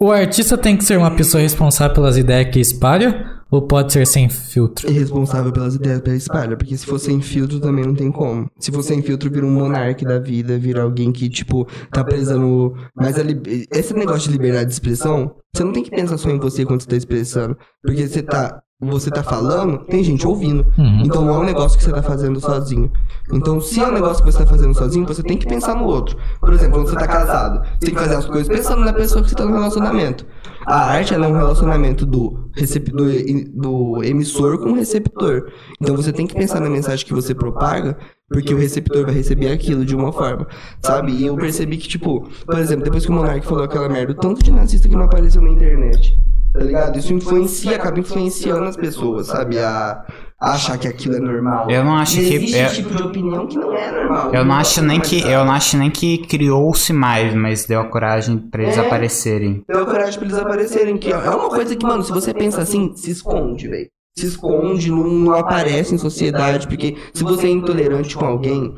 o 0.00 0.10
artista 0.10 0.56
tem 0.58 0.76
que 0.76 0.84
ser 0.84 0.96
uma 0.98 1.10
pessoa 1.10 1.40
responsável 1.42 1.94
pelas 1.94 2.16
ideias 2.16 2.50
que 2.52 2.60
espalha 2.60 3.36
ou 3.50 3.62
pode 3.62 3.92
ser 3.94 4.06
sem 4.06 4.28
filtro? 4.28 4.88
E 4.88 4.92
responsável 4.92 5.50
pelas 5.50 5.74
ideias 5.74 6.00
pela 6.00 6.14
espalha, 6.16 6.56
porque 6.56 6.76
se 6.76 6.84
for 6.84 6.98
sem 6.98 7.20
filtro 7.22 7.58
também 7.60 7.84
não 7.86 7.94
tem 7.94 8.12
como. 8.12 8.46
Se 8.60 8.70
for 8.70 8.82
sem 8.82 9.00
filtro, 9.02 9.30
vira 9.30 9.46
um 9.46 9.50
monarca 9.50 10.04
da 10.06 10.18
vida, 10.18 10.58
vira 10.58 10.82
alguém 10.82 11.10
que, 11.10 11.28
tipo, 11.30 11.66
tá 11.90 12.04
prezando. 12.04 12.74
Mas 12.94 13.18
a 13.18 13.22
lib- 13.22 13.46
esse 13.72 13.94
negócio 13.94 14.28
de 14.30 14.36
liberdade 14.36 14.66
de 14.66 14.72
expressão, 14.72 15.34
você 15.54 15.64
não 15.64 15.72
tem 15.72 15.82
que 15.82 15.90
pensar 15.90 16.18
só 16.18 16.28
em 16.28 16.38
você 16.38 16.64
quando 16.66 16.82
você 16.82 16.88
tá 16.88 16.96
expressando. 16.96 17.56
Porque 17.82 18.06
você 18.06 18.22
tá. 18.22 18.60
Você 18.80 19.10
tá 19.10 19.24
falando, 19.24 19.78
tem 19.86 20.04
gente 20.04 20.24
ouvindo. 20.24 20.64
Uhum. 20.78 21.02
Então 21.04 21.24
não 21.24 21.34
é 21.34 21.38
um 21.38 21.44
negócio 21.44 21.76
que 21.76 21.82
você 21.82 21.90
tá 21.90 22.00
fazendo 22.00 22.40
sozinho. 22.40 22.92
Então, 23.32 23.60
se 23.60 23.80
é 23.80 23.86
um 23.88 23.92
negócio 23.92 24.22
que 24.22 24.30
você 24.30 24.38
tá 24.38 24.46
fazendo 24.46 24.72
sozinho, 24.72 25.04
você 25.04 25.20
tem 25.20 25.36
que 25.36 25.48
pensar 25.48 25.74
no 25.74 25.84
outro. 25.84 26.16
Por 26.40 26.52
exemplo, 26.52 26.74
quando 26.74 26.88
você 26.88 26.94
tá 26.94 27.08
casado, 27.08 27.60
você 27.60 27.86
tem 27.86 27.94
que 27.94 28.00
fazer 28.00 28.14
as 28.14 28.26
coisas 28.26 28.46
pensando 28.46 28.84
na 28.84 28.92
pessoa 28.92 29.20
que 29.24 29.30
você 29.30 29.34
tá 29.34 29.44
no 29.44 29.52
relacionamento. 29.52 30.24
A 30.64 30.92
arte 30.92 31.12
ela 31.12 31.26
é 31.26 31.28
um 31.28 31.34
relacionamento 31.34 32.06
do, 32.06 32.50
recep... 32.54 32.92
do, 32.92 33.06
do 33.52 34.04
emissor 34.04 34.58
com 34.58 34.70
o 34.70 34.74
receptor. 34.76 35.50
Então 35.80 35.96
você 35.96 36.12
tem 36.12 36.24
que 36.24 36.34
pensar 36.34 36.60
na 36.60 36.70
mensagem 36.70 37.04
que 37.04 37.12
você 37.12 37.34
propaga, 37.34 37.98
porque 38.28 38.54
o 38.54 38.58
receptor 38.58 39.04
vai 39.04 39.14
receber 39.14 39.50
aquilo 39.50 39.84
de 39.84 39.96
uma 39.96 40.12
forma, 40.12 40.46
sabe? 40.80 41.12
E 41.12 41.26
eu 41.26 41.34
percebi 41.34 41.78
que, 41.78 41.88
tipo, 41.88 42.28
por 42.46 42.58
exemplo, 42.58 42.84
depois 42.84 43.04
que 43.04 43.10
o 43.10 43.14
Monark 43.14 43.44
falou 43.44 43.64
aquela 43.64 43.88
merda, 43.88 44.12
o 44.12 44.14
tanto 44.14 44.40
de 44.40 44.52
nazista 44.52 44.88
que 44.88 44.94
não 44.94 45.04
apareceu 45.04 45.42
na 45.42 45.50
internet. 45.50 46.16
Tá 46.58 46.64
ligado? 46.64 46.98
Isso 46.98 47.12
influencia, 47.14 47.76
acaba 47.76 48.00
influenciando 48.00 48.64
as 48.64 48.76
pessoas, 48.76 49.28
sabe? 49.28 49.58
A, 49.58 50.04
a 50.40 50.52
achar 50.52 50.76
que 50.78 50.88
aquilo 50.88 51.14
é 51.16 51.20
normal. 51.20 51.70
Eu 51.70 51.84
não 51.84 51.96
acho 51.96 52.16
que- 52.16 52.34
Existe 52.34 52.58
eu- 52.58 52.68
tipo 52.72 52.94
de 52.96 53.02
opinião 53.02 53.46
que 53.46 53.56
não 53.56 53.72
é 53.76 53.90
normal. 53.92 54.34
Eu 54.34 54.44
não 54.44 54.54
acho 54.56 54.82
nem 54.82 55.00
que 55.00 55.20
eu 55.20 55.44
não 55.44 55.52
acho 55.52 55.76
nem 55.76 55.90
que 55.90 56.18
criou-se 56.18 56.92
mais, 56.92 57.32
mas 57.34 57.64
deu 57.66 57.80
a 57.80 57.84
coragem 57.84 58.38
pra 58.38 58.62
eles 58.64 58.76
É. 58.76 58.80
aparecerem. 58.80 59.62
Deu 59.68 59.86
coragem 59.86 60.18
pra 60.18 60.28
eles 60.28 60.38
aparecerem. 60.38 60.96
Que 60.98 61.12
é 61.12 61.16
uma 61.16 61.48
coisa 61.48 61.76
que, 61.76 61.86
mano, 61.86 62.02
se 62.02 62.10
você 62.12 62.34
pensa 62.34 62.60
assim, 62.62 62.92
se 62.96 63.10
esconde, 63.12 63.68
velho. 63.68 63.86
Se 64.18 64.26
esconde, 64.26 64.90
não, 64.90 65.04
não 65.04 65.34
aparece 65.34 65.94
em 65.94 65.98
sociedade, 65.98 66.66
porque 66.66 66.96
se 67.14 67.22
você 67.22 67.46
é 67.46 67.50
intolerante 67.50 68.16
com 68.16 68.24
alguém, 68.26 68.74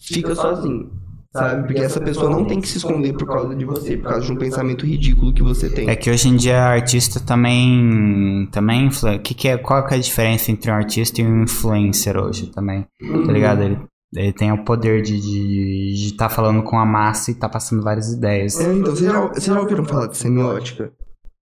fica 0.00 0.34
sozinho. 0.34 0.90
Sabe? 1.32 1.68
Porque 1.68 1.80
essa 1.80 2.00
pessoa 2.00 2.28
não 2.28 2.44
tem 2.44 2.60
que 2.60 2.66
se 2.66 2.78
esconder 2.78 3.12
por 3.12 3.24
causa 3.24 3.54
de 3.54 3.64
você, 3.64 3.96
por 3.96 4.10
causa 4.10 4.26
de 4.26 4.32
um 4.32 4.36
pensamento 4.36 4.84
ridículo 4.84 5.32
que 5.32 5.42
você 5.42 5.70
tem. 5.70 5.88
É 5.88 5.94
que 5.94 6.10
hoje 6.10 6.28
em 6.28 6.36
dia 6.36 6.60
artista 6.60 7.20
também 7.20 8.48
também 8.50 8.86
influ... 8.86 9.16
que 9.20 9.32
que 9.32 9.48
é 9.48 9.56
qual 9.56 9.86
que 9.86 9.94
é 9.94 9.96
a 9.96 10.00
diferença 10.00 10.50
entre 10.50 10.72
um 10.72 10.74
artista 10.74 11.20
e 11.20 11.24
um 11.24 11.44
influencer 11.44 12.16
hoje 12.16 12.46
também? 12.48 12.84
Tá 13.26 13.32
ligado? 13.32 13.62
Ele, 13.62 13.78
ele 14.12 14.32
tem 14.32 14.50
o 14.50 14.64
poder 14.64 15.02
de 15.02 15.14
estar 15.14 16.08
de, 16.08 16.14
tá 16.16 16.28
falando 16.28 16.64
com 16.64 16.76
a 16.76 16.84
massa 16.84 17.30
e 17.30 17.34
tá 17.34 17.48
passando 17.48 17.84
várias 17.84 18.12
ideias. 18.12 18.58
É, 18.58 18.74
então, 18.74 18.90
vocês 18.94 19.12
já, 19.12 19.20
vocês 19.20 19.44
já 19.44 19.60
ouviram 19.60 19.84
falar 19.84 20.08
de 20.08 20.16
semiótica? 20.16 20.92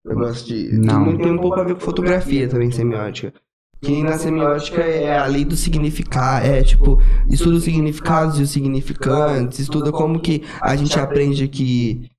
Eu 0.03 0.15
gosto 0.15 0.47
de. 0.47 0.69
Não. 0.73 1.05
Tem, 1.05 1.17
tem 1.17 1.31
um 1.31 1.37
pouco 1.37 1.59
a 1.61 1.63
ver 1.63 1.75
com 1.75 1.79
fotografia 1.79 2.47
também, 2.49 2.71
semiótica. 2.71 3.33
Que 3.81 4.01
na 4.01 4.17
semiótica 4.17 4.81
é 4.81 5.17
a 5.17 5.25
lei 5.27 5.45
do 5.45 5.55
significar, 5.55 6.43
é 6.45 6.63
tipo, 6.63 6.99
estuda 7.29 7.57
os 7.57 7.63
significados 7.63 8.39
e 8.39 8.43
os 8.43 8.49
significantes, 8.49 9.59
estuda 9.59 9.91
como 9.91 10.19
que 10.19 10.43
a 10.61 10.75
gente 10.75 10.99
aprende 10.99 11.47
que 11.47 12.09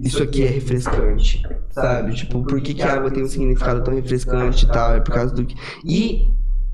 isso 0.00 0.22
aqui 0.22 0.42
é 0.42 0.46
refrescante, 0.48 1.42
sabe? 1.70 2.14
Tipo, 2.14 2.42
por 2.42 2.58
que, 2.62 2.72
que 2.72 2.82
a 2.82 2.94
água 2.94 3.10
tem 3.10 3.22
um 3.22 3.28
significado 3.28 3.82
tão 3.84 3.94
refrescante 3.94 4.64
e 4.64 4.68
tal? 4.68 4.94
É 4.94 5.00
por 5.00 5.14
causa 5.14 5.34
do 5.34 5.44
que. 5.44 5.54
E 5.84 6.28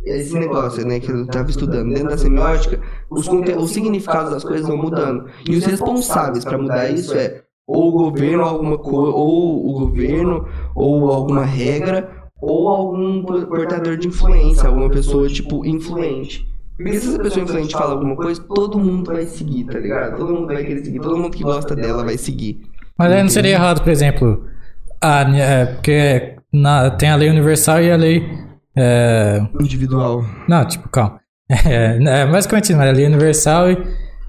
esse 0.04 0.34
negócio, 0.38 0.86
né, 0.86 1.00
que 1.00 1.10
eu 1.10 1.26
tava 1.26 1.50
estudando 1.50 1.92
dentro 1.92 2.10
da 2.10 2.18
semiótica, 2.18 2.80
os, 3.10 3.26
conte- 3.26 3.56
os 3.56 3.72
significados 3.72 4.30
das 4.30 4.44
coisas 4.44 4.64
vão 4.68 4.76
mudando. 4.76 5.26
E 5.48 5.56
os 5.56 5.64
responsáveis 5.64 6.44
pra 6.44 6.56
mudar 6.56 6.88
isso 6.88 7.14
é 7.14 7.42
ou 7.66 7.88
o 7.88 7.92
governo, 7.92 8.44
alguma 8.44 8.78
coisa, 8.78 9.10
ou 9.16 9.68
o 9.70 9.72
governo, 9.80 10.46
ou 10.72 11.10
alguma 11.10 11.44
regra, 11.44 12.15
ou 12.40 12.68
algum 12.68 13.22
por- 13.22 13.46
portador 13.46 13.96
de 13.96 14.08
influência, 14.08 14.68
alguma 14.68 14.90
pessoa, 14.90 15.28
tipo, 15.28 15.64
influente. 15.66 16.46
Porque 16.76 16.98
se 17.00 17.08
essa 17.08 17.18
pessoa 17.22 17.44
influente 17.44 17.72
fala 17.72 17.92
alguma 17.92 18.14
coisa, 18.16 18.42
todo 18.54 18.78
mundo 18.78 19.10
vai 19.12 19.24
seguir, 19.26 19.64
tá 19.64 19.78
ligado? 19.78 20.16
Todo 20.18 20.34
mundo 20.34 20.46
vai 20.48 20.62
querer 20.64 20.84
seguir, 20.84 21.00
todo 21.00 21.16
mundo 21.16 21.30
que 21.30 21.42
gosta 21.42 21.74
dela 21.74 22.04
vai 22.04 22.18
seguir. 22.18 22.60
Mas 22.98 23.12
aí 23.12 23.22
não 23.22 23.28
seria 23.30 23.52
errado, 23.52 23.82
por 23.82 23.90
exemplo, 23.90 24.44
a, 25.00 25.20
é, 25.38 25.66
porque 25.66 26.36
na- 26.52 26.90
tem 26.90 27.08
a 27.10 27.16
lei 27.16 27.30
universal 27.30 27.80
e 27.82 27.90
a 27.90 27.96
lei. 27.96 28.28
É, 28.76 29.40
Individual. 29.58 30.22
não, 30.48 30.64
tipo, 30.66 30.88
calma. 30.90 31.20
É, 31.64 31.96
é 32.22 32.26
basicamente 32.26 32.72
a 32.74 32.82
lei 32.92 33.06
universal 33.06 33.70
e, 33.70 33.78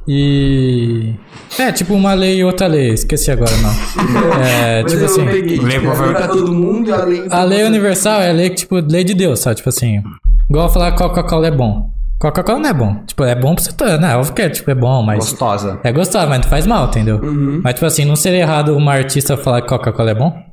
e. 0.07 1.13
É, 1.59 1.71
tipo 1.71 1.93
uma 1.93 2.13
lei 2.13 2.37
e 2.37 2.43
outra 2.43 2.67
lei, 2.67 2.93
esqueci 2.93 3.31
agora 3.31 3.51
não. 3.57 3.73
É, 4.41 4.83
tipo 4.83 5.03
assim. 5.05 5.25
peguei, 5.25 5.59
lei 5.59 5.79
tipo, 5.79 5.91
a 5.91 6.05
lei 6.05 6.13
pra 6.13 6.27
todo 6.27 6.53
mundo 6.53 6.89
e 6.89 6.93
a 6.93 7.03
lei 7.43 7.63
A 7.63 7.67
universal 7.67 8.21
é 8.21 8.29
a 8.29 8.33
lei 8.33 8.49
que, 8.49 8.57
tipo, 8.57 8.75
lei 8.75 9.03
de 9.03 9.13
Deus, 9.13 9.39
sabe? 9.39 9.57
Tipo 9.57 9.69
assim. 9.69 10.01
Igual 10.49 10.71
falar 10.71 10.91
que 10.91 10.97
Coca-Cola 10.97 11.47
é 11.47 11.51
bom. 11.51 11.91
Coca-Cola 12.19 12.59
não 12.59 12.69
é 12.69 12.73
bom. 12.73 12.95
Tipo, 13.05 13.23
é 13.25 13.35
bom 13.35 13.53
pra 13.53 13.63
você. 13.63 13.71
Tá, 13.73 13.97
né? 13.97 14.15
Óbvio 14.15 14.33
que 14.33 14.41
é, 14.41 14.49
tipo, 14.49 14.71
é 14.71 14.75
bom, 14.75 15.03
mas. 15.03 15.19
Gostosa. 15.19 15.79
É 15.83 15.91
gostoso, 15.91 16.27
mas 16.27 16.41
não 16.41 16.49
faz 16.49 16.65
mal, 16.65 16.87
entendeu? 16.87 17.17
Uhum. 17.17 17.61
Mas, 17.63 17.73
tipo 17.75 17.85
assim, 17.85 18.05
não 18.05 18.15
seria 18.15 18.39
errado 18.39 18.75
uma 18.75 18.93
artista 18.93 19.35
falar 19.35 19.61
que 19.61 19.67
Coca-Cola 19.67 20.11
é 20.11 20.15
bom? 20.15 20.47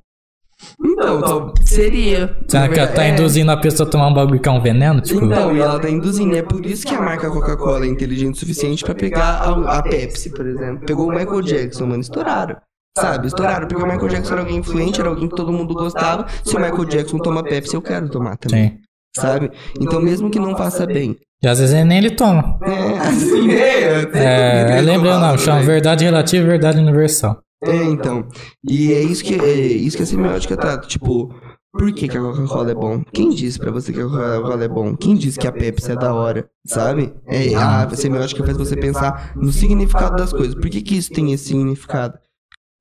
Então, 0.85 1.21
tal- 1.21 1.55
seria. 1.65 2.37
Será 2.49 2.69
que 2.69 2.79
ela 2.79 2.89
tá 2.93 3.05
É. 3.05 3.11
induzindo 3.11 3.51
a 3.51 3.57
pessoa 3.57 3.87
a 3.89 3.91
tomar 3.91 4.09
um 4.09 4.15
bagulho 4.15 4.41
que 4.41 4.49
é 4.49 4.53
um 4.53 4.61
veneno? 4.61 5.01
Tipo, 5.01 5.25
Então, 5.25 5.55
e 5.57 5.61
ela 5.61 5.79
tá 5.79 5.89
induzindo. 5.91 6.37
É 6.37 6.43
por 6.43 6.65
isso 6.65 6.87
que 6.87 6.95
a 6.95 7.01
marca 7.01 7.31
Coca-Cola 7.31 7.85
é 7.85 7.89
inteligente 7.89 8.35
o 8.35 8.39
suficiente 8.39 8.85
pra 8.85 8.95
pegar 8.95 9.41
a, 9.43 9.79
a 9.79 9.83
Pepsi, 9.83 10.31
por 10.31 10.47
exemplo. 10.47 10.85
Pegou 10.87 11.09
o 11.09 11.15
Michael 11.15 11.43
Jackson, 11.43 11.87
mano, 11.87 12.01
estouraram. 12.01 12.57
Sabe, 12.97 13.27
estouraram, 13.27 13.67
porque 13.67 13.83
o 13.83 13.87
Michael 13.87 14.09
Jackson 14.09 14.33
era 14.35 14.43
alguém 14.43 14.59
influente, 14.59 15.01
era 15.01 15.09
alguém 15.11 15.29
que 15.29 15.35
todo 15.35 15.51
mundo 15.53 15.75
gostava. 15.75 16.27
Se 16.45 16.55
o 16.57 16.61
Michael 16.61 16.85
Jackson 16.85 17.19
toma 17.19 17.43
Pepsi, 17.43 17.75
eu 17.75 17.83
quero 17.83 18.09
tomar 18.09 18.37
também. 18.37 18.69
sim. 18.69 18.79
Sabe? 19.21 19.51
Então, 19.81 20.01
mesmo 20.01 20.29
que 20.31 20.39
não 20.41 20.57
faça 20.57 20.85
bem. 20.87 21.17
E 21.43 21.47
às 21.49 21.59
vezes 21.59 21.85
nem 21.85 21.99
ele 21.99 22.11
toma. 22.11 22.59
É, 22.63 22.99
assim, 22.99 23.51
é. 23.53 24.79
É, 24.79 24.81
lembrando, 24.81 25.21
não, 25.21 25.37
chama 25.39 25.61
verdade 25.63 26.05
relativa 26.05 26.45
e 26.45 26.49
verdade 26.49 26.79
universal. 26.81 27.39
É, 27.63 27.85
então. 27.85 28.27
E 28.69 28.93
é 28.93 29.03
isso 29.03 29.25
que, 29.25 29.35
é 29.35 29.55
isso 29.55 29.97
que 29.97 30.03
a 30.03 30.07
semiótica 30.07 30.57
trata. 30.57 30.87
Tipo, 30.87 31.35
por 31.73 31.93
que, 31.93 32.07
que 32.07 32.17
a 32.17 32.21
Coca-Cola 32.21 32.71
é 32.71 32.75
bom? 32.75 33.03
Quem 33.13 33.31
disse 33.31 33.59
pra 33.59 33.71
você 33.71 33.93
que 33.93 34.01
a 34.01 34.05
Coca-Cola 34.05 34.65
é 34.65 34.69
bom? 34.69 34.97
Quem 34.97 35.17
disse 35.17 35.39
que 35.39 35.47
a 35.47 35.53
Pepsi 35.53 35.93
é 35.93 35.97
da 35.97 36.15
hora? 36.15 36.49
Sabe? 36.67 37.13
É, 37.27 37.55
a 37.55 37.89
semiótica 37.91 38.45
faz 38.45 38.57
você 38.57 38.77
pensar 38.77 39.33
no 39.35 39.51
significado 39.51 40.17
das 40.17 40.33
coisas. 40.33 40.55
Por 40.55 40.71
que, 40.71 40.81
que 40.81 40.97
isso 40.97 41.11
tem 41.11 41.33
esse 41.33 41.47
significado? 41.47 42.19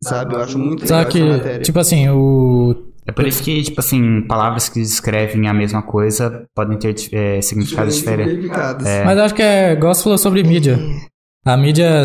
Sabe? 0.03 0.35
Eu 0.35 0.41
acho 0.41 0.59
muito 0.59 0.83
legal 0.83 1.01
Só 1.01 1.07
essa 1.07 1.09
que, 1.09 1.23
matéria. 1.23 1.61
tipo 1.61 1.79
assim, 1.79 2.09
o. 2.09 2.75
É 3.05 3.11
por 3.11 3.25
isso 3.27 3.41
que, 3.41 3.63
tipo 3.63 3.79
assim, 3.79 4.21
palavras 4.27 4.69
que 4.69 4.79
descrevem 4.79 5.47
a 5.47 5.53
mesma 5.53 5.81
coisa 5.81 6.45
podem 6.55 6.77
ter 6.77 6.95
é, 7.11 7.41
significados 7.41 7.95
diferentes. 7.95 8.33
significados. 8.33 8.85
Mas 9.05 9.17
eu 9.17 9.23
acho 9.23 9.33
que 9.35 9.41
é. 9.41 9.75
Você 9.75 10.03
falou 10.03 10.17
sobre 10.17 10.43
mídia. 10.43 10.77
A 11.45 11.57
mídia 11.57 12.03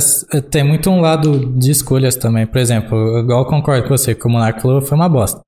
tem 0.51 0.65
muito 0.65 0.91
um 0.91 1.01
lado 1.01 1.53
de 1.57 1.71
escolhas 1.71 2.17
também. 2.17 2.47
Por 2.47 2.59
exemplo, 2.59 3.19
igual 3.21 3.41
eu 3.41 3.47
concordo 3.47 3.85
com 3.85 3.91
você, 3.97 4.15
que 4.15 4.27
o 4.27 4.31
Monark 4.31 4.61
falou 4.61 4.81
foi 4.83 4.97
uma 4.97 5.09
bosta. 5.09 5.41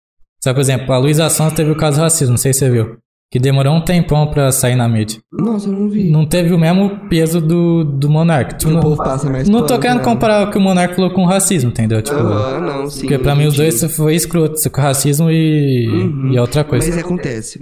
Só, 0.43 0.55
por 0.55 0.61
exemplo, 0.61 0.93
a 0.93 0.99
Luísa 0.99 1.29
Sons 1.29 1.53
teve 1.53 1.71
o 1.71 1.77
caso 1.77 1.99
do 1.99 2.03
racismo, 2.03 2.33
não 2.33 2.39
sei 2.39 2.53
se 2.53 2.61
você 2.61 2.71
viu. 2.71 2.97
Que 3.33 3.39
demorou 3.39 3.75
um 3.75 3.81
tempão 3.81 4.27
pra 4.29 4.51
sair 4.51 4.75
na 4.75 4.89
mídia. 4.89 5.21
Nossa, 5.33 5.69
eu 5.69 5.73
não 5.73 5.89
vi. 5.89 6.11
Não 6.11 6.27
teve 6.27 6.53
o 6.53 6.59
mesmo 6.59 7.09
peso 7.09 7.41
do, 7.41 7.85
do 7.85 8.11
Monark. 8.11 8.59
Tipo, 8.59 8.73
não, 8.73 8.97
passa 8.97 9.31
mais 9.31 9.49
não 9.49 9.65
tô 9.65 9.79
querendo 9.79 9.99
né? 9.99 10.05
comparar 10.05 10.49
o 10.49 10.51
que 10.51 10.59
o 10.59 10.61
Monark 10.61 10.97
falou 10.97 11.13
com 11.13 11.23
o 11.23 11.27
racismo, 11.27 11.71
entendeu? 11.71 12.03
Tipo, 12.03 12.19
Aham, 12.19 12.61
não, 12.61 12.91
sim. 12.91 13.03
porque 13.03 13.19
pra 13.19 13.37
mim 13.37 13.47
os 13.47 13.55
dois 13.55 13.85
foi 13.95 14.17
escroto, 14.17 14.57
com 14.71 14.81
racismo 14.81 15.31
e, 15.31 15.87
Uhum. 15.89 16.33
e 16.33 16.37
é 16.37 16.41
outra 16.41 16.65
coisa. 16.65 16.89
Mas 16.89 16.99
acontece. 16.99 17.59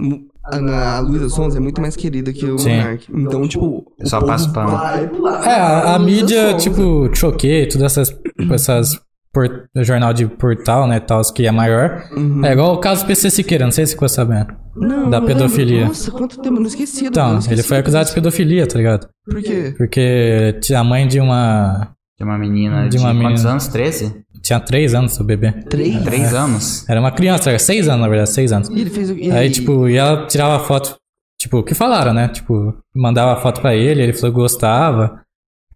A, 0.51 0.97
a 0.97 0.99
Luísa 0.99 1.29
Sons 1.29 1.55
é 1.55 1.59
muito 1.59 1.79
mais 1.81 1.95
querida 1.95 2.31
que 2.33 2.45
o 2.45 2.57
Sim. 2.57 2.75
Monark. 2.77 3.05
Então, 3.13 3.47
tipo. 3.47 3.85
o 4.01 4.07
Só 4.07 4.19
povo 4.19 4.31
passa 4.31 4.49
pano. 4.51 4.71
vai 4.71 5.07
pro 5.07 5.21
lado 5.21 5.45
É, 5.45 5.53
a, 5.59 5.95
a 5.95 5.99
mídia, 5.99 6.51
Sonza. 6.51 6.57
tipo, 6.57 7.09
choquei, 7.15 7.67
todas 7.67 7.83
essas, 7.97 8.15
essas 8.51 8.99
por- 9.33 9.65
jornal 9.77 10.11
de 10.13 10.25
portal, 10.25 10.87
né, 10.87 10.99
tal, 10.99 11.21
que 11.33 11.45
é 11.45 11.51
maior. 11.51 12.03
Uhum. 12.15 12.43
É 12.45 12.51
igual 12.53 12.73
o 12.73 12.77
caso 12.79 13.03
do 13.03 13.07
PC 13.07 13.29
Siqueira, 13.29 13.63
não 13.65 13.71
sei 13.71 13.85
se 13.85 13.93
ficou 13.93 14.09
sabendo. 14.09 14.53
Não, 14.75 15.09
Da 15.09 15.21
pedofilia. 15.21 15.73
lembro. 15.75 15.87
Nossa, 15.89 16.11
quanto 16.11 16.37
tempo? 16.41 16.55
Eu 16.55 16.61
não 16.61 16.67
esqueci. 16.67 17.05
eu 17.05 17.09
Então, 17.09 17.31
não 17.33 17.39
esqueci 17.39 17.53
ele 17.59 17.63
foi 17.67 17.77
acusado 17.77 18.07
de 18.07 18.13
pedofilia, 18.15 18.65
tá 18.67 18.77
ligado? 18.77 19.07
Por 19.29 19.41
quê? 19.41 19.73
Porque 19.77 20.57
tinha 20.61 20.79
a 20.79 20.83
mãe 20.83 21.07
de 21.07 21.19
uma. 21.19 21.89
De 22.17 22.25
uma 22.25 22.37
menina 22.37 22.83
De 22.83 22.89
de, 22.89 22.97
uma 22.97 23.13
quantos 23.13 23.27
menina. 23.43 23.51
anos? 23.51 23.67
13? 23.67 24.13
Tinha 24.49 24.59
três 24.59 24.95
anos 24.95 25.19
o 25.19 25.23
bebê. 25.23 25.51
Três? 25.51 26.01
Três 26.01 26.33
anos? 26.33 26.89
Era 26.89 26.99
uma 26.99 27.11
criança, 27.11 27.51
era 27.51 27.59
seis 27.59 27.87
anos, 27.87 28.01
na 28.01 28.07
verdade, 28.07 28.31
seis 28.31 28.51
anos. 28.51 28.67
E 28.69 28.81
ele 28.81 28.89
fez 28.89 29.11
o 29.11 29.13
e 29.13 29.29
Aí, 29.31 29.47
tipo, 29.47 29.87
e 29.87 29.95
ela 29.95 30.25
tirava 30.25 30.57
foto, 30.65 30.95
tipo, 31.39 31.61
que 31.61 31.75
falaram, 31.75 32.15
né? 32.15 32.29
Tipo, 32.29 32.75
mandava 32.95 33.39
foto 33.39 33.61
pra 33.61 33.75
ele, 33.75 34.01
ele 34.01 34.11
falou 34.11 34.33
que 34.33 34.41
gostava. 34.41 35.21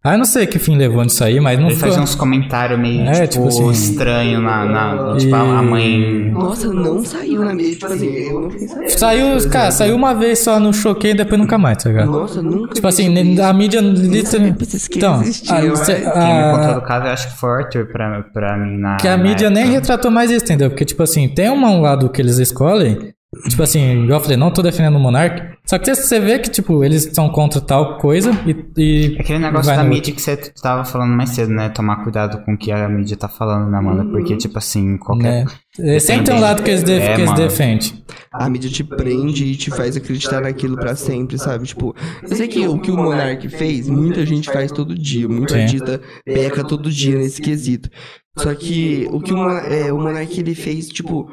Eu 0.05 0.17
não 0.17 0.25
sei 0.25 0.45
que 0.45 0.59
fim 0.59 0.75
levou 0.75 1.01
nisso 1.01 1.23
aí, 1.23 1.39
mas 1.39 1.57
não 1.57 1.67
Ele 1.67 1.75
ficou... 1.75 1.88
fazia 1.89 2.03
uns 2.03 2.13
comentários 2.13 2.77
meio, 2.77 3.07
É, 3.07 3.25
tipo, 3.25 3.47
tipo 3.47 3.69
assim- 3.69 3.71
estranho 3.71 4.41
na, 4.41 4.65
na- 4.65 5.15
Tipo, 5.17 5.31
E- 5.34 5.39
a 5.39 5.59
a 5.59 5.61
mãe... 5.63 6.30
Nossa, 6.31 6.73
não 6.73 7.05
saiu 7.05 7.45
na 7.45 7.53
mídia. 7.53 7.71
Tipo 7.75 7.85
assim, 7.93 8.07
eu 8.07 8.41
não 8.41 8.49
sabendo. 8.67 8.89
Saiu, 8.89 9.49
cara, 9.49 9.71
saiu 9.71 9.95
uma 9.95 10.13
vez 10.13 10.39
só 10.39 10.59
no 10.59 10.73
choquei 10.73 11.11
e 11.11 11.13
depois 11.13 11.39
nunca 11.39 11.57
mais, 11.57 11.81
tá 11.81 11.89
ligado? 11.89 12.11
Nossa, 12.11 12.41
nunca. 12.41 12.73
Tipo 12.73 12.85
assim, 12.88 13.39
a 13.39 13.53
mídia 13.53 13.80
literalmente... 13.80 14.57
Então, 14.97 15.21
existiam, 15.21 15.71
a- 15.73 15.75
cê- 15.77 16.01
mas- 16.03 16.13
Quem 16.13 16.35
me 16.35 16.51
contou 16.51 16.69
a- 16.69 16.73
do 16.73 16.81
caso, 16.81 17.05
eu 17.05 17.11
acho 17.11 17.31
que 17.31 17.38
foi 17.39 17.49
o 17.49 17.53
Arthur 17.53 17.85
pra, 17.88 18.21
pra 18.34 18.57
mim 18.57 18.77
na 18.77 18.97
que 18.97 19.07
a 19.07 19.15
na 19.15 19.23
mídia 19.23 19.49
nem 19.49 19.67
retratou 19.67 20.11
mais 20.11 20.30
isso, 20.30 20.43
entendeu? 20.43 20.69
Porque, 20.69 20.84
tipo 20.84 21.01
assim, 21.01 21.30
tem 21.30 21.49
uma- 21.49 21.69
um 21.69 21.80
lado 21.80 22.09
que 22.09 22.21
eles 22.21 22.39
escolhem, 22.39 23.13
tipo 23.49 23.64
assim, 23.64 24.03
igual 24.03 24.19
eu 24.19 24.23
falei, 24.23 24.38
não 24.38 24.51
tô 24.51 24.61
defendendo 24.61 24.95
o 24.95 24.99
Monark, 24.99 25.53
só 25.65 25.77
que 25.77 25.93
você 25.93 26.19
vê 26.19 26.39
que, 26.39 26.49
tipo, 26.49 26.84
eles 26.84 27.10
são 27.14 27.30
contra 27.30 27.60
tal 27.61 27.97
coisa 27.97 28.31
e... 28.45 28.55
e 28.77 29.18
Aquele 29.19 29.39
negócio 29.39 29.65
vai 29.68 29.77
da 29.77 29.84
no 29.84 29.89
mídia 29.89 30.14
que 30.14 30.22
você 30.22 30.35
tava 30.61 30.84
falando 30.85 31.11
mais 31.15 31.30
cedo, 31.30 31.51
né? 31.53 31.69
Tomar 31.69 32.03
cuidado 32.03 32.43
com 32.43 32.53
o 32.53 32.57
que 32.57 32.72
a 32.72 32.88
mídia 32.89 33.15
tá 33.15 33.27
falando, 33.30 33.69
né, 33.72 33.80
mano? 33.80 34.11
Porque, 34.11 34.35
tipo 34.38 34.57
assim, 34.57 34.97
qualquer... 34.97 35.45
Né? 35.80 35.99
Sempre 35.99 36.26
tem 36.26 36.35
um 36.35 36.39
lado 36.39 36.61
que 36.61 36.69
eles, 36.69 36.84
def- 36.84 37.01
É, 37.01 37.15
que 37.15 37.22
eles 37.22 37.31
mano. 37.31 37.41
defendem. 37.43 38.03
A 38.31 38.49
mídia 38.49 38.69
te 38.69 38.84
prende 38.84 39.45
e 39.45 39.55
te 39.55 39.72
faz 39.72 39.95
acreditar 39.97 40.41
naquilo 40.41 40.76
pra 40.76 40.95
sempre, 40.95 41.38
sabe? 41.39 41.65
Tipo, 41.65 41.95
eu 42.22 42.35
sei 42.35 42.47
que 42.47 42.68
o 42.68 42.77
que 42.80 42.91
o 42.91 42.97
Monark 42.97 43.47
fez, 43.49 43.89
muita 43.89 44.26
gente 44.26 44.51
faz 44.51 44.72
todo 44.72 44.93
dia. 44.93 45.27
Muito 45.27 45.53
Sim. 45.53 45.61
artista 45.61 46.01
peca 46.26 46.64
todo 46.64 46.91
dia 46.91 47.18
nesse 47.18 47.41
quesito. 47.41 47.89
Só 48.38 48.53
que 48.55 49.07
o 49.11 49.19
que 49.22 49.31
o, 49.34 49.49
é, 49.49 49.93
o 49.93 49.97
Monark 49.99 50.39
ele 50.39 50.55
fez, 50.55 50.88
tipo, 50.89 51.30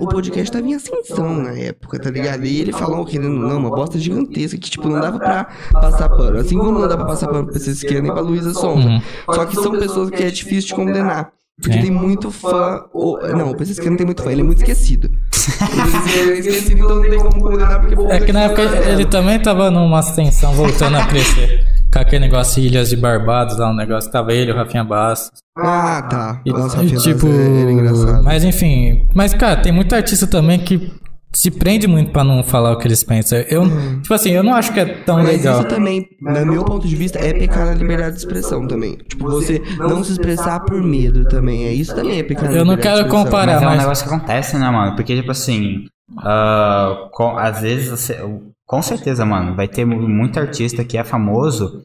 o 0.00 0.06
podcast 0.08 0.50
tava 0.52 0.66
em 0.66 0.74
ascensão 0.74 1.34
na 1.42 1.50
época, 1.58 1.98
tá 1.98 2.10
ligado? 2.10 2.44
E 2.46 2.60
ele 2.60 2.72
falou, 2.72 3.04
querendo 3.04 3.30
não, 3.36 3.58
uma 3.58 3.70
bosta 3.70 3.98
gigantesca 3.98 4.56
que, 4.56 4.70
tipo, 4.70 4.88
não 4.88 5.00
dava 5.00 5.18
pra 5.18 5.46
passar 5.72 6.08
pano. 6.08 6.38
Assim 6.38 6.56
como 6.56 6.78
não 6.78 6.88
dá 6.88 6.96
pra 6.96 7.06
passar 7.06 7.28
pano 7.28 7.46
pra 7.46 7.58
vocês 7.58 7.80
que 7.80 8.00
nem 8.00 8.12
pra 8.12 8.20
Luísa 8.22 8.54
Sonza. 8.54 8.88
Uhum. 8.88 9.02
Só 9.34 9.44
que 9.44 9.54
são 9.56 9.72
pessoas 9.72 10.10
que 10.10 10.22
é 10.22 10.30
difícil 10.30 10.68
de 10.68 10.74
condenar. 10.74 11.32
Porque 11.60 11.78
É. 11.78 11.82
tem 11.82 11.90
muito 11.90 12.30
fã. 12.32 12.84
Ou, 12.92 13.20
não, 13.36 13.50
o 13.50 13.56
PC 13.56 13.88
não 13.88 13.96
tem 13.96 14.06
muito 14.06 14.22
fã, 14.22 14.32
ele 14.32 14.40
é 14.40 14.44
muito 14.44 14.58
esquecido. 14.58 15.08
ele 16.18 16.32
é 16.32 16.38
esquecido, 16.38 16.72
então 16.84 16.96
não 16.96 17.02
tem 17.02 17.18
como 17.18 17.40
condenar 17.40 17.80
porque 17.80 18.12
É 18.12 18.20
que 18.20 18.32
na 18.32 18.42
época 18.42 18.62
ele 18.88 19.04
também 19.04 19.38
tava 19.40 19.70
numa 19.70 19.98
ascensão, 20.00 20.52
voltando 20.54 20.96
a 20.96 21.06
crescer. 21.06 21.64
Com 21.94 22.00
aquele 22.00 22.24
negócio 22.26 22.60
de 22.60 22.66
Ilhas 22.68 22.88
de 22.90 22.96
Barbados, 22.96 23.56
lá 23.56 23.70
um 23.70 23.76
negócio 23.76 24.10
que 24.10 24.12
tava 24.12 24.32
ele, 24.32 24.50
o 24.50 24.56
Rafinha 24.56 24.82
Bastos. 24.82 25.38
Ah, 25.56 26.02
tá. 26.02 26.40
E, 26.44 26.50
Nossa, 26.50 26.82
e, 26.84 26.90
tipo, 26.96 27.28
é 27.28 27.70
engraçado. 27.70 28.24
mas 28.24 28.42
enfim, 28.42 29.08
mas 29.14 29.32
cara, 29.32 29.62
tem 29.62 29.70
muito 29.72 29.94
artista 29.94 30.26
também 30.26 30.58
que 30.58 30.92
se 31.32 31.50
prende 31.52 31.86
muito 31.86 32.10
pra 32.12 32.22
não 32.24 32.42
falar 32.42 32.72
o 32.72 32.78
que 32.78 32.86
eles 32.88 33.02
pensam. 33.04 33.38
Eu, 33.48 33.62
tipo 34.02 34.12
assim, 34.14 34.30
eu 34.30 34.42
não 34.42 34.54
acho 34.54 34.72
que 34.72 34.80
é 34.80 34.84
tão 35.04 35.16
Mas 35.18 35.26
legal. 35.38 35.60
isso 35.60 35.68
também, 35.68 36.04
no 36.20 36.46
meu 36.46 36.64
ponto 36.64 36.86
de 36.86 36.94
vista, 36.96 37.18
é 37.20 37.32
pecar 37.32 37.66
na 37.66 37.74
liberdade 37.74 38.12
de 38.12 38.18
expressão 38.18 38.66
também. 38.68 38.96
Tipo, 39.08 39.28
você 39.30 39.60
não 39.78 40.02
se 40.04 40.12
expressar 40.12 40.60
por 40.60 40.80
medo 40.82 41.24
também. 41.28 41.64
É 41.64 41.72
isso 41.72 41.94
também 41.94 42.18
é 42.18 42.22
pecar 42.24 42.50
na 42.50 42.56
Eu 42.56 42.64
não 42.64 42.76
quero 42.76 43.08
comparar. 43.08 43.54
Mas 43.54 43.62
é 43.62 43.66
um 43.66 43.70
mas- 43.70 43.78
negócio 43.80 44.08
que 44.08 44.14
acontece, 44.14 44.56
né, 44.58 44.70
mano? 44.70 44.94
Porque, 44.96 45.14
tipo 45.16 45.30
assim, 45.32 45.86
ah, 46.18 47.08
com- 47.12 47.36
às 47.36 47.60
vezes 47.60 47.88
você. 47.90 48.16
Com 48.66 48.80
certeza, 48.82 49.24
mano, 49.26 49.54
vai 49.54 49.68
ter 49.68 49.84
mu- 49.84 50.08
muito 50.08 50.38
artista 50.40 50.84
que 50.84 50.96
é 50.96 51.04
famoso 51.04 51.82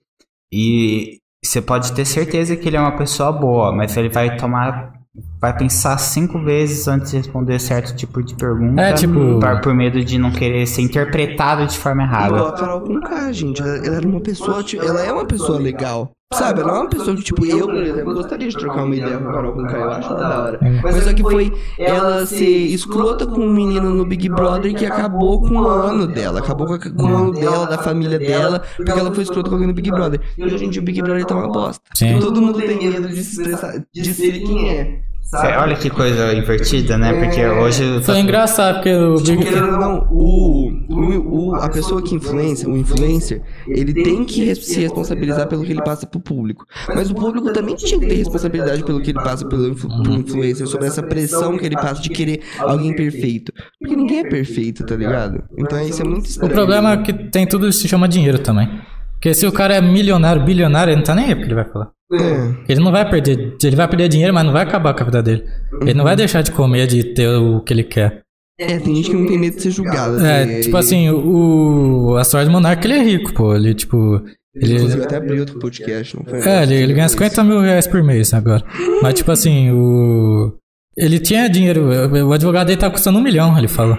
e 0.52 1.18
você 1.44 1.62
pode 1.62 1.94
ter 1.94 2.06
certeza 2.06 2.56
que 2.56 2.68
ele 2.68 2.78
é 2.78 2.80
uma 2.82 2.98
pessoa 2.98 3.32
boa, 3.32 3.72
mas 3.76 3.96
ele 3.98 4.10
vai 4.10 4.36
tomar. 4.38 4.98
Vai 5.42 5.56
pensar 5.58 5.98
cinco 5.98 6.40
vezes 6.44 6.88
antes 6.88 7.12
de 7.12 7.18
responder 7.18 7.60
certo 7.60 7.96
tipo 7.96 8.24
de 8.24 8.36
pergunta. 8.36 8.82
É, 8.82 8.94
tipo- 8.94 9.40
por, 9.40 9.62
por 9.62 9.74
medo 9.74 10.04
de 10.04 10.18
não 10.18 10.32
querer 10.32 10.66
ser 10.68 10.82
interpretado 10.82 11.66
de 11.68 11.78
forma 11.78 12.04
Igual 12.04 12.22
errada. 12.32 12.50
a 12.50 12.52
Carol 12.54 12.82
Conká, 12.82 13.32
gente. 13.32 13.62
Ela, 13.62 13.78
ela 13.86 13.96
era 13.98 14.08
uma 14.08 14.22
pessoa, 14.22 14.64
tipo, 14.64 14.84
ela 14.86 15.02
é 15.04 15.12
uma 15.12 15.26
pessoa 15.26 15.60
legal. 15.60 16.12
Sabe, 16.32 16.62
ela 16.62 16.70
é 16.70 16.80
uma 16.82 16.90
pessoa 16.90 17.16
que, 17.18 17.24
tipo, 17.24 17.44
eu, 17.44 17.66
por 17.66 17.76
exemplo, 17.84 18.14
gostaria 18.14 18.48
de 18.48 18.56
trocar 18.56 18.84
uma 18.84 18.96
ideia 18.96 19.18
com 19.18 19.30
a 19.30 19.34
Carol 19.34 19.52
Conká, 19.54 19.78
eu 19.78 19.90
acho 19.90 20.10
ela 20.10 20.20
da 20.30 20.44
hora. 20.44 20.60
Mas 20.84 21.04
só 21.04 21.12
que 21.12 21.24
foi 21.24 21.52
ela 21.80 22.24
ser 22.28 22.46
escrota 22.46 23.26
com 23.26 23.42
um 23.42 23.52
menino 23.52 23.90
no 23.90 24.06
Big 24.06 24.30
Brother 24.30 24.76
que 24.76 24.86
acabou 24.86 25.42
com 25.42 25.56
o 25.56 25.68
ano 25.68 26.06
dela. 26.06 26.40
Acabou 26.40 26.68
com, 26.68 26.78
com 26.78 27.04
o 27.04 27.16
ano 27.18 27.32
dela, 27.32 27.66
da 27.66 27.80
família 27.80 28.20
dela, 28.20 28.62
porque 28.78 28.92
ela 28.92 29.12
foi 29.12 29.24
escrota 29.24 29.50
com 29.50 29.56
alguém 29.56 29.70
no 29.70 29.74
Big 29.74 29.90
Brother. 29.90 30.22
E 30.38 30.44
hoje 30.44 30.66
em 30.66 30.70
dia 30.70 30.80
o 30.84 30.86
Big 30.86 31.02
Brother 31.02 31.26
tá 31.26 31.34
uma 31.34 31.52
bosta. 31.52 31.82
Sim. 31.96 32.20
Todo 32.20 32.40
mundo 32.40 32.60
tem 32.62 32.78
medo 32.78 33.08
de 33.10 33.24
se 33.24 33.42
expressar, 33.42 33.84
de 33.92 34.14
ser 34.14 34.34
quem 34.34 34.70
é. 34.70 35.00
Cê- 35.24 35.58
olha 35.58 35.76
que 35.76 35.90
coisa 35.92 36.34
invertida, 36.34 36.98
né? 36.98 37.14
Porque 37.14 37.44
hoje. 37.46 38.02
Foi 38.04 38.20
engraçado, 38.20 38.76
porque 38.76 38.94
o 38.96 39.16
Big 39.16 39.24
Tipo, 39.38 39.44
Querendo 39.44 39.74
ou 39.74 39.80
não, 39.80 40.08
o, 40.12 40.69
o, 41.00 41.50
o- 41.52 41.56
a 41.56 41.70
pessoa 41.70 42.02
que 42.02 42.14
influencia, 42.16 42.68
o 42.70 42.78
influencer, 42.78 43.42
ele 43.68 43.94
tem 43.94 44.24
que 44.26 44.54
se 44.56 44.80
responsabilizar 44.82 45.48
pelo 45.48 45.64
que 45.64 45.72
ele 45.72 45.82
passa 45.82 46.06
pro 46.06 46.20
público. 46.20 46.66
Mas 46.88 47.10
o 47.10 47.16
público 47.16 47.52
também 47.54 47.76
tinha 47.76 48.00
que 48.00 48.06
ter 48.08 48.16
responsabilidade 48.16 48.84
pelo 48.84 49.02
que 49.02 49.12
ele 49.12 49.20
passa 49.22 49.48
pelo, 49.48 49.68
influencer, 49.70 50.68
sobre 50.68 50.88
essa 50.88 51.02
pressão 51.04 51.58
que 51.58 51.66
ele 51.66 51.76
passa 51.76 52.02
de 52.02 52.10
querer 52.10 52.42
alguém 52.60 52.96
perfeito. 52.96 53.52
Porque 53.80 53.96
ninguém 53.96 54.20
é 54.20 54.30
perfeito, 54.30 54.86
tá 54.86 54.96
ligado? 54.96 55.44
Então 55.58 55.80
isso 55.82 56.02
é 56.02 56.06
muito 56.06 56.26
O 56.26 56.28
estranho. 56.30 56.54
problema 56.54 56.94
é 56.94 56.98
que 56.98 57.14
tem 57.14 57.48
tudo 57.48 57.68
isso 57.68 57.80
se 57.80 57.88
chama 57.88 58.08
dinheiro 58.08 58.40
também. 58.40 58.70
Porque 59.14 59.34
se 59.34 59.46
o 59.46 59.52
cara 59.52 59.74
é 59.76 59.82
milionário, 59.82 60.44
bilionário, 60.44 60.92
ele 60.92 60.98
não 60.98 61.04
tá 61.04 61.14
nem 61.14 61.26
aí 61.26 61.36
porque 61.36 61.48
ele 61.48 61.56
vai 61.56 61.66
falar. 61.66 61.90
É. 62.12 62.72
Ele 62.72 62.80
não 62.82 62.92
vai 62.92 63.08
perder. 63.08 63.56
Ele 63.62 63.76
vai 63.76 63.88
perder 63.88 64.08
dinheiro, 64.08 64.34
mas 64.34 64.44
não 64.46 64.54
vai 64.54 64.64
acabar 64.64 64.94
com 64.94 65.02
a 65.02 65.06
vida 65.06 65.22
dele. 65.22 65.44
Ele 65.82 65.94
não 65.94 66.04
vai 66.06 66.16
deixar 66.16 66.42
de 66.42 66.52
comer, 66.52 66.88
de 66.88 67.04
ter 67.14 67.28
o 67.28 67.60
que 67.62 67.74
ele 67.74 67.84
quer. 67.84 68.22
É, 68.60 68.78
tem 68.78 68.94
gente 68.96 69.10
que 69.10 69.16
não 69.16 69.26
tem 69.26 69.38
medo 69.38 69.56
de 69.56 69.62
ser 69.64 69.72
julgada. 69.72 70.22
É, 70.28 70.60
tipo 70.60 70.76
assim, 70.78 71.10
o. 71.10 72.16
A 72.20 72.24
sorte 72.26 72.46
do 72.48 72.52
Monark, 72.52 72.86
ele 72.86 72.94
é 72.94 73.02
rico, 73.04 73.34
pô. 73.34 73.56
Ele, 73.56 73.74
tipo. 73.74 74.22
Ele 74.56 74.66
Ele, 74.66 74.76
inclusive 74.76 75.04
até 75.04 75.16
abriu 75.18 75.40
outro 75.40 75.60
podcast, 75.60 76.18
não 76.18 76.26
foi? 76.26 76.40
é, 76.42 76.64
ele, 76.64 76.76
ele 76.76 76.94
ganha 76.94 77.08
50 77.08 77.44
mil 77.44 77.62
reais 77.62 77.88
por 77.88 78.04
mês 78.04 78.34
agora. 78.34 78.64
Mas, 79.02 79.14
tipo 79.14 79.32
assim, 79.32 79.72
o. 79.72 80.54
Ele 80.98 81.20
tinha 81.20 81.48
dinheiro. 81.50 81.88
O 82.28 82.34
advogado 82.34 82.68
dele 82.68 82.80
tá 82.80 82.90
custando 82.90 83.18
um 83.20 83.24
milhão, 83.24 83.58
ele 83.58 83.68
falou. 83.70 83.98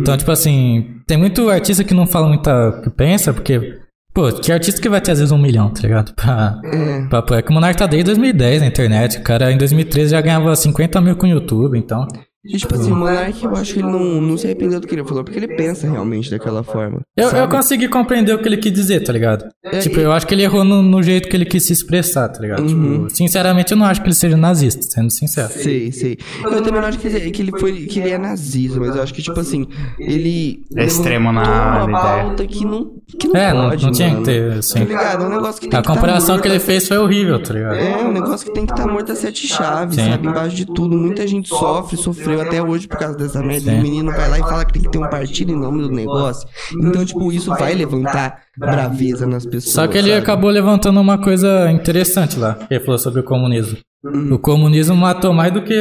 Então, 0.00 0.16
tipo 0.16 0.30
assim, 0.32 0.96
tem 1.06 1.16
muito 1.18 1.48
artista 1.50 1.84
que 1.84 1.92
não 1.94 2.06
fala 2.06 2.26
muito 2.28 2.48
o 2.48 2.80
que 2.82 2.90
pensa, 2.90 3.32
porque. 3.34 3.78
Pô, 4.12 4.32
que 4.32 4.50
artista 4.50 4.80
que 4.82 4.88
vai 4.88 5.00
ter 5.00 5.12
às 5.12 5.18
vezes 5.18 5.30
um 5.30 5.38
milhão, 5.38 5.70
tá 5.70 5.82
ligado? 5.82 6.12
Pra, 6.16 6.58
É. 6.64 7.06
pra, 7.08 7.22
pra- 7.22 7.36
é 7.38 7.42
que 7.42 7.50
o 7.50 7.52
Monark 7.54 7.76
tá 7.78 7.86
desde 7.86 8.06
2010 8.06 8.60
na 8.62 8.66
internet. 8.66 9.18
O 9.18 9.22
cara 9.22 9.52
em 9.52 9.56
2013 9.58 10.10
já 10.10 10.20
ganhava 10.20 10.56
50 10.56 11.00
mil 11.00 11.14
com 11.14 11.26
o 11.26 11.30
YouTube, 11.30 11.78
então. 11.78 12.08
E, 12.44 12.56
tipo 12.56 12.74
assim, 12.74 12.90
o 12.90 12.96
Monark, 12.96 13.44
eu 13.44 13.54
acho 13.54 13.74
que 13.74 13.80
ele 13.80 13.88
não, 13.88 14.20
não 14.20 14.36
se 14.38 14.46
arrependeu 14.46 14.80
do 14.80 14.86
que 14.86 14.94
ele 14.94 15.04
falou, 15.04 15.22
porque 15.22 15.38
ele 15.38 15.48
pensa 15.48 15.88
realmente 15.90 16.30
daquela 16.30 16.62
forma. 16.62 17.02
Eu, 17.14 17.28
eu 17.30 17.48
consegui 17.48 17.86
compreender 17.86 18.34
o 18.34 18.38
que 18.38 18.48
ele 18.48 18.56
quis 18.56 18.72
dizer, 18.72 19.00
tá 19.00 19.12
ligado? 19.12 19.44
É, 19.62 19.78
tipo, 19.80 19.98
e- 19.98 20.02
eu 20.02 20.10
acho 20.10 20.26
que 20.26 20.34
ele 20.34 20.42
errou 20.42 20.64
no, 20.64 20.82
no 20.82 21.02
jeito 21.02 21.28
que 21.28 21.36
ele 21.36 21.44
quis 21.44 21.66
se 21.66 21.72
expressar, 21.74 22.28
tá 22.30 22.40
ligado? 22.40 22.60
Uhum. 22.62 23.06
Tipo, 23.06 23.16
sinceramente, 23.16 23.72
eu 23.72 23.78
não 23.78 23.84
acho 23.84 24.00
que 24.00 24.06
ele 24.06 24.14
seja 24.14 24.36
nazista, 24.38 24.82
sendo 24.82 25.10
sincero. 25.10 25.50
Sei, 25.52 25.92
sei. 25.92 26.16
Eu 26.42 26.62
também 26.62 26.80
não 26.80 26.88
acho 26.88 26.98
que 26.98 27.08
ele, 27.08 27.30
que 27.30 27.42
ele 27.42 27.52
foi 27.58 27.72
que 27.84 28.00
ele 28.00 28.10
é 28.10 28.18
nazista, 28.18 28.80
mas 28.80 28.96
eu 28.96 29.02
acho 29.02 29.12
que, 29.12 29.20
tipo 29.22 29.38
assim, 29.38 29.66
ele. 29.98 30.64
É 30.76 30.84
extremo 30.84 31.32
na- 31.32 31.84
uma 31.84 32.00
pauta 32.00 32.46
que 32.46 32.64
não, 32.64 32.90
que 33.18 33.28
não 33.28 33.36
É, 33.36 33.52
não, 33.52 33.68
pode, 33.68 33.84
não 33.84 33.92
tinha 33.92 34.16
que 34.16 34.22
ter, 34.22 34.52
assim. 34.52 34.78
Tá 34.78 34.84
ligado? 34.84 35.24
É 35.24 35.26
um 35.26 35.30
negócio 35.30 35.60
que 35.60 35.68
tem 35.68 35.78
A 35.78 35.82
que 35.82 35.88
tá 35.88 35.94
comparação 35.94 36.36
morto 36.36 36.42
que 36.42 36.48
ele 36.48 36.58
fez 36.58 36.88
foi 36.88 36.96
horrível, 36.96 37.42
tá 37.42 37.52
ligado? 37.52 37.74
É, 37.74 37.96
um 38.02 38.12
negócio 38.12 38.46
que 38.46 38.52
tem 38.54 38.64
que 38.64 38.72
estar 38.72 38.86
tá 38.86 38.90
morto 38.90 39.12
a 39.12 39.14
sete 39.14 39.46
chaves, 39.46 39.96
Sim. 39.96 40.10
sabe? 40.10 40.26
Embaixo 40.26 40.56
de 40.56 40.64
tudo. 40.64 40.96
Muita 40.96 41.26
gente 41.26 41.48
sofre, 41.48 41.96
sofreu 42.30 42.40
até 42.40 42.62
hoje 42.62 42.88
por 42.88 42.98
causa 42.98 43.16
dessa 43.16 43.42
merda. 43.42 43.72
O 43.72 43.82
menino 43.82 44.12
vai 44.12 44.28
lá 44.28 44.38
e 44.38 44.42
fala 44.42 44.64
que 44.64 44.72
tem 44.74 44.82
que 44.82 44.90
ter 44.90 44.98
um 44.98 45.08
partido 45.08 45.52
em 45.52 45.56
nome 45.56 45.82
do 45.82 45.90
negócio. 45.90 46.48
Então, 46.80 47.04
tipo, 47.04 47.32
isso 47.32 47.50
vai 47.50 47.74
levantar 47.74 48.42
braveza 48.56 49.26
nas 49.26 49.44
pessoas. 49.44 49.74
Só 49.74 49.86
que 49.86 49.98
ele 49.98 50.10
sabe? 50.10 50.22
acabou 50.22 50.50
levantando 50.50 51.00
uma 51.00 51.18
coisa 51.18 51.70
interessante 51.70 52.38
lá. 52.38 52.54
que 52.54 52.74
Ele 52.74 52.84
falou 52.84 52.98
sobre 52.98 53.20
o 53.20 53.24
comunismo. 53.24 53.78
Uhum. 54.02 54.34
O 54.34 54.38
comunismo 54.38 54.96
matou 54.96 55.32
mais 55.32 55.52
do 55.52 55.62
que 55.62 55.74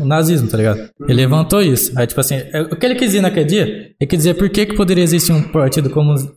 o 0.00 0.06
nazismo, 0.06 0.48
tá 0.48 0.56
ligado? 0.56 0.88
Ele 1.02 1.14
levantou 1.14 1.60
isso. 1.60 1.92
Aí, 1.98 2.06
tipo 2.06 2.20
assim, 2.20 2.36
é- 2.36 2.62
o 2.62 2.76
que 2.76 2.86
ele 2.86 2.94
quis 2.94 3.08
dizer 3.08 3.20
naquele 3.20 3.44
dia, 3.44 3.64
ele 4.00 4.08
quis 4.08 4.18
dizer 4.18 4.34
por 4.34 4.48
que, 4.48 4.64
que 4.64 4.74
poderia 4.74 5.04
existir 5.04 5.32
um 5.32 5.42
partido 5.42 5.90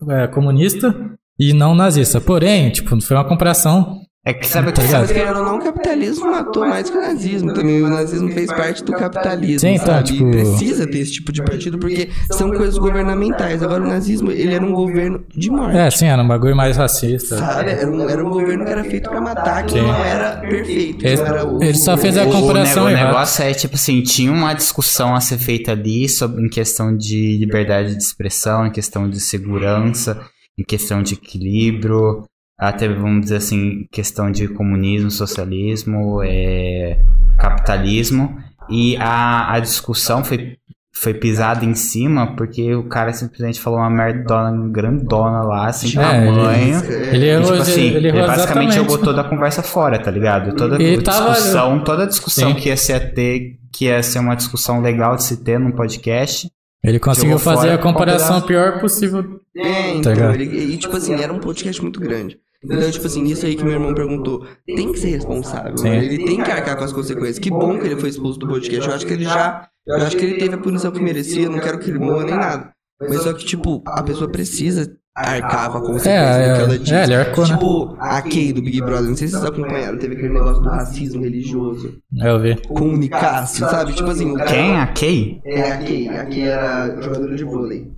é, 0.10 0.28
comunista 0.28 0.94
e 1.40 1.54
não 1.54 1.74
nazista. 1.74 2.20
Porém, 2.20 2.70
tipo, 2.70 3.00
foi 3.02 3.16
uma 3.16 3.24
comparação 3.24 4.02
É 4.28 4.34
que 4.34 4.48
sabe 4.48 4.72
Tá 4.72 4.82
que 4.82 5.14
ligado? 5.14 5.38
Ou 5.38 5.44
não, 5.46 5.58
o 5.58 5.64
capitalismo 5.64 6.32
matou 6.32 6.66
mais 6.68 6.90
que 6.90 6.98
o 6.98 7.02
nazismo 7.02 7.54
também. 7.54 7.84
O 7.84 7.88
nazismo 7.88 8.32
fez 8.32 8.48
parte 8.48 8.84
do 8.84 8.92
capitalismo, 8.92 9.60
Sim, 9.60 9.76
então, 9.76 9.86
sabe? 9.86 10.04
tipo- 10.14 10.28
E 10.28 10.32
precisa 10.32 10.88
ter 10.88 10.98
esse 10.98 11.12
tipo 11.12 11.32
de 11.32 11.44
partido 11.44 11.78
porque 11.78 12.10
são 12.32 12.50
coisas 12.50 12.76
governamentais. 12.80 13.62
Agora 13.62 13.84
o 13.84 13.88
nazismo, 13.88 14.32
ele 14.32 14.52
era 14.56 14.66
um 14.66 14.74
governo 14.74 15.24
de 15.36 15.52
morte. 15.52 15.78
É, 15.78 15.92
sim, 15.92 16.08
era 16.08 16.24
um 16.24 16.28
bagulho 16.28 16.56
mais 16.56 16.76
racista. 16.76 17.38
Sabe? 17.38 17.70
Era 17.70 17.88
um, 17.88 18.10
era 18.10 18.26
um 18.26 18.30
governo 18.32 18.66
que 18.66 18.72
era 18.72 18.84
feito 18.84 19.08
pra 19.12 19.22
matar, 19.22 19.64
que 19.64 19.74
Sim. 19.74 19.82
não 19.82 19.94
era 20.04 20.38
perfeito. 20.38 21.06
Ele- 21.06 21.22
era 21.22 21.46
o- 21.48 21.64
ele 21.64 21.78
só 21.78 21.96
fez 21.96 22.18
a 22.18 22.26
comparação 22.26 22.86
o, 22.86 22.88
o 22.88 22.90
negócio 22.90 23.44
é 23.44 23.54
tipo 23.54 23.76
assim, 23.76 24.02
tinha 24.02 24.32
uma 24.32 24.54
discussão 24.56 25.14
a 25.14 25.22
ser 25.22 25.38
feita 25.38 25.72
ali 25.74 26.10
sobre 26.10 26.44
em 26.44 26.50
questão 26.50 26.98
de 26.98 27.38
liberdade 27.38 27.96
de 27.96 28.02
expressão, 28.02 28.66
em 28.66 28.72
questão 28.72 29.08
de 29.08 29.20
segurança, 29.20 30.20
em 30.58 30.64
questão 30.64 31.04
de 31.04 31.14
equilíbrio, 31.14 32.24
até 32.58 32.88
vamos 32.88 33.22
dizer 33.24 33.38
assim, 33.38 33.86
questão 33.92 34.32
de 34.32 34.48
comunismo, 34.48 35.12
socialismo, 35.12 36.22
é, 36.24 37.00
capitalismo, 37.38 38.38
e 38.70 38.96
a, 38.98 39.54
a 39.54 39.60
discussão 39.60 40.24
foi 40.24 40.58
foi 40.98 41.14
pisada 41.14 41.66
em 41.66 41.76
cima 41.76 42.38
porque 42.38 42.74
o 42.74 42.88
cara 42.88 43.12
simplesmente 43.12 43.60
falou 43.60 43.80
uma 43.80 43.90
merdona 43.90 44.70
grandona 44.72 45.42
lá, 45.42 45.70
sem 45.74 45.90
É, 46.02 46.18
ele- 46.26 46.26
tamanho. 46.38 46.86
Ele 47.14 47.32
E, 47.32 47.42
tipo 47.42 47.54
assim, 47.54 47.82
ele 47.88 48.12
basicamente 48.14 48.38
exatamente. 48.40 48.74
jogou 48.76 48.98
toda 49.00 49.20
a 49.20 49.24
conversa 49.26 49.62
fora, 49.62 50.00
tá 50.00 50.10
ligado? 50.10 50.56
Toda 50.56 50.82
Ele 50.82 50.98
a 50.98 51.04
tava- 51.04 51.32
discussão, 51.34 51.84
toda 51.84 52.04
a 52.04 52.06
discussão 52.06 52.50
Sim. 52.54 52.56
que 52.56 52.70
ia 52.70 52.78
ser 52.78 53.14
ter, 53.14 53.58
que 53.74 53.86
ia 53.86 54.02
ser 54.02 54.20
uma 54.20 54.36
discussão 54.36 54.80
legal 54.82 55.18
de 55.18 55.24
se 55.26 55.44
ter 55.44 55.60
num 55.60 55.72
podcast. 55.72 56.50
Ele 56.82 56.98
conseguiu 56.98 57.40
fazer 57.40 57.62
fora 57.68 57.74
a 57.76 57.78
comparação 57.78 58.40
com 58.40 58.48
pior 58.48 58.80
possível. 58.80 59.42
É, 59.54 59.64
Tá 59.64 59.90
então, 59.98 60.14
ligado? 60.14 60.36
ele, 60.36 60.74
e 60.76 60.78
tipo 60.78 60.96
assim, 60.96 61.14
era 61.14 61.34
um 61.34 61.40
podcast 61.40 61.82
muito 61.82 62.00
grande. 62.00 62.38
Então, 62.66 62.92
tipo 62.92 63.08
assim, 63.08 63.24
isso 63.26 63.46
aí 63.46 63.56
que 63.56 63.64
meu 63.64 63.74
irmão 63.74 63.94
perguntou, 63.94 64.46
tem 64.66 64.92
que 64.92 65.00
ser 65.00 65.10
responsável, 65.10 65.76
mano. 65.78 65.96
ele 65.96 66.26
tem 66.26 66.42
que 66.44 66.52
arcar 66.52 66.76
com 66.78 66.84
as 66.84 66.92
consequências. 66.94 67.40
Que 67.40 67.50
bom 67.50 67.78
que 67.80 67.86
ele 67.86 67.98
foi 68.00 68.10
expulso 68.10 68.40
do 68.40 68.48
podcast. 68.48 68.88
Eu 68.90 68.96
acho 68.96 69.06
que 69.06 69.14
ele 69.14 69.24
já. 69.26 69.68
Eu 69.88 69.96
acho 69.98 70.18
que 70.18 70.26
ele 70.26 70.38
teve 70.40 70.56
a 70.56 70.58
punição 70.58 70.92
que 70.92 71.00
merecia, 71.02 71.44
eu 71.44 71.52
não 71.52 71.60
quero 71.60 71.80
que 71.80 71.90
ele 71.90 72.00
morra 72.00 72.26
nem 72.26 72.36
nada. 72.36 72.72
Mas 73.00 73.22
só 73.22 73.34
que, 73.34 73.46
tipo, 73.46 73.84
a 73.86 74.02
pessoa 74.02 74.30
precisa 74.32 74.90
arcar 75.16 75.72
com 75.72 75.78
a 75.78 75.82
consequência 75.82 76.10
É, 76.12 76.50
do 76.50 76.56
que 76.58 76.62
ela 76.64 76.76
é, 76.76 76.78
diz. 76.78 76.92
é, 76.92 77.04
ele 77.04 77.16
arcou, 77.16 77.46
né? 77.48 77.54
Tipo, 77.54 77.98
a 78.00 78.22
Kay 78.22 78.54
do 78.54 78.62
Big 78.62 78.82
Brother, 78.82 79.10
não 79.10 79.16
sei 79.16 79.28
se 79.28 79.34
vocês 79.34 79.46
acompanharam, 79.46 79.98
teve 79.98 80.16
aquele 80.16 80.34
negócio 80.34 80.62
do 80.62 80.70
racismo 80.70 81.22
religioso. 81.24 81.94
Eu 82.22 82.40
vi. 82.42 82.56
Com 82.68 82.90
o 82.90 82.98
Nicásio, 82.98 83.70
sabe? 83.70 83.94
Tipo 83.94 84.10
assim, 84.10 84.34
Quem? 84.46 84.78
A 84.78 84.88
Kay? 84.88 85.42
é, 85.46 85.72
a 85.72 85.78
Kay. 85.78 86.10
A 86.10 86.26
Kay 86.26 86.42
era 86.42 87.02
jogadora 87.02 87.36
de 87.36 87.44
vôlei. 87.44 87.92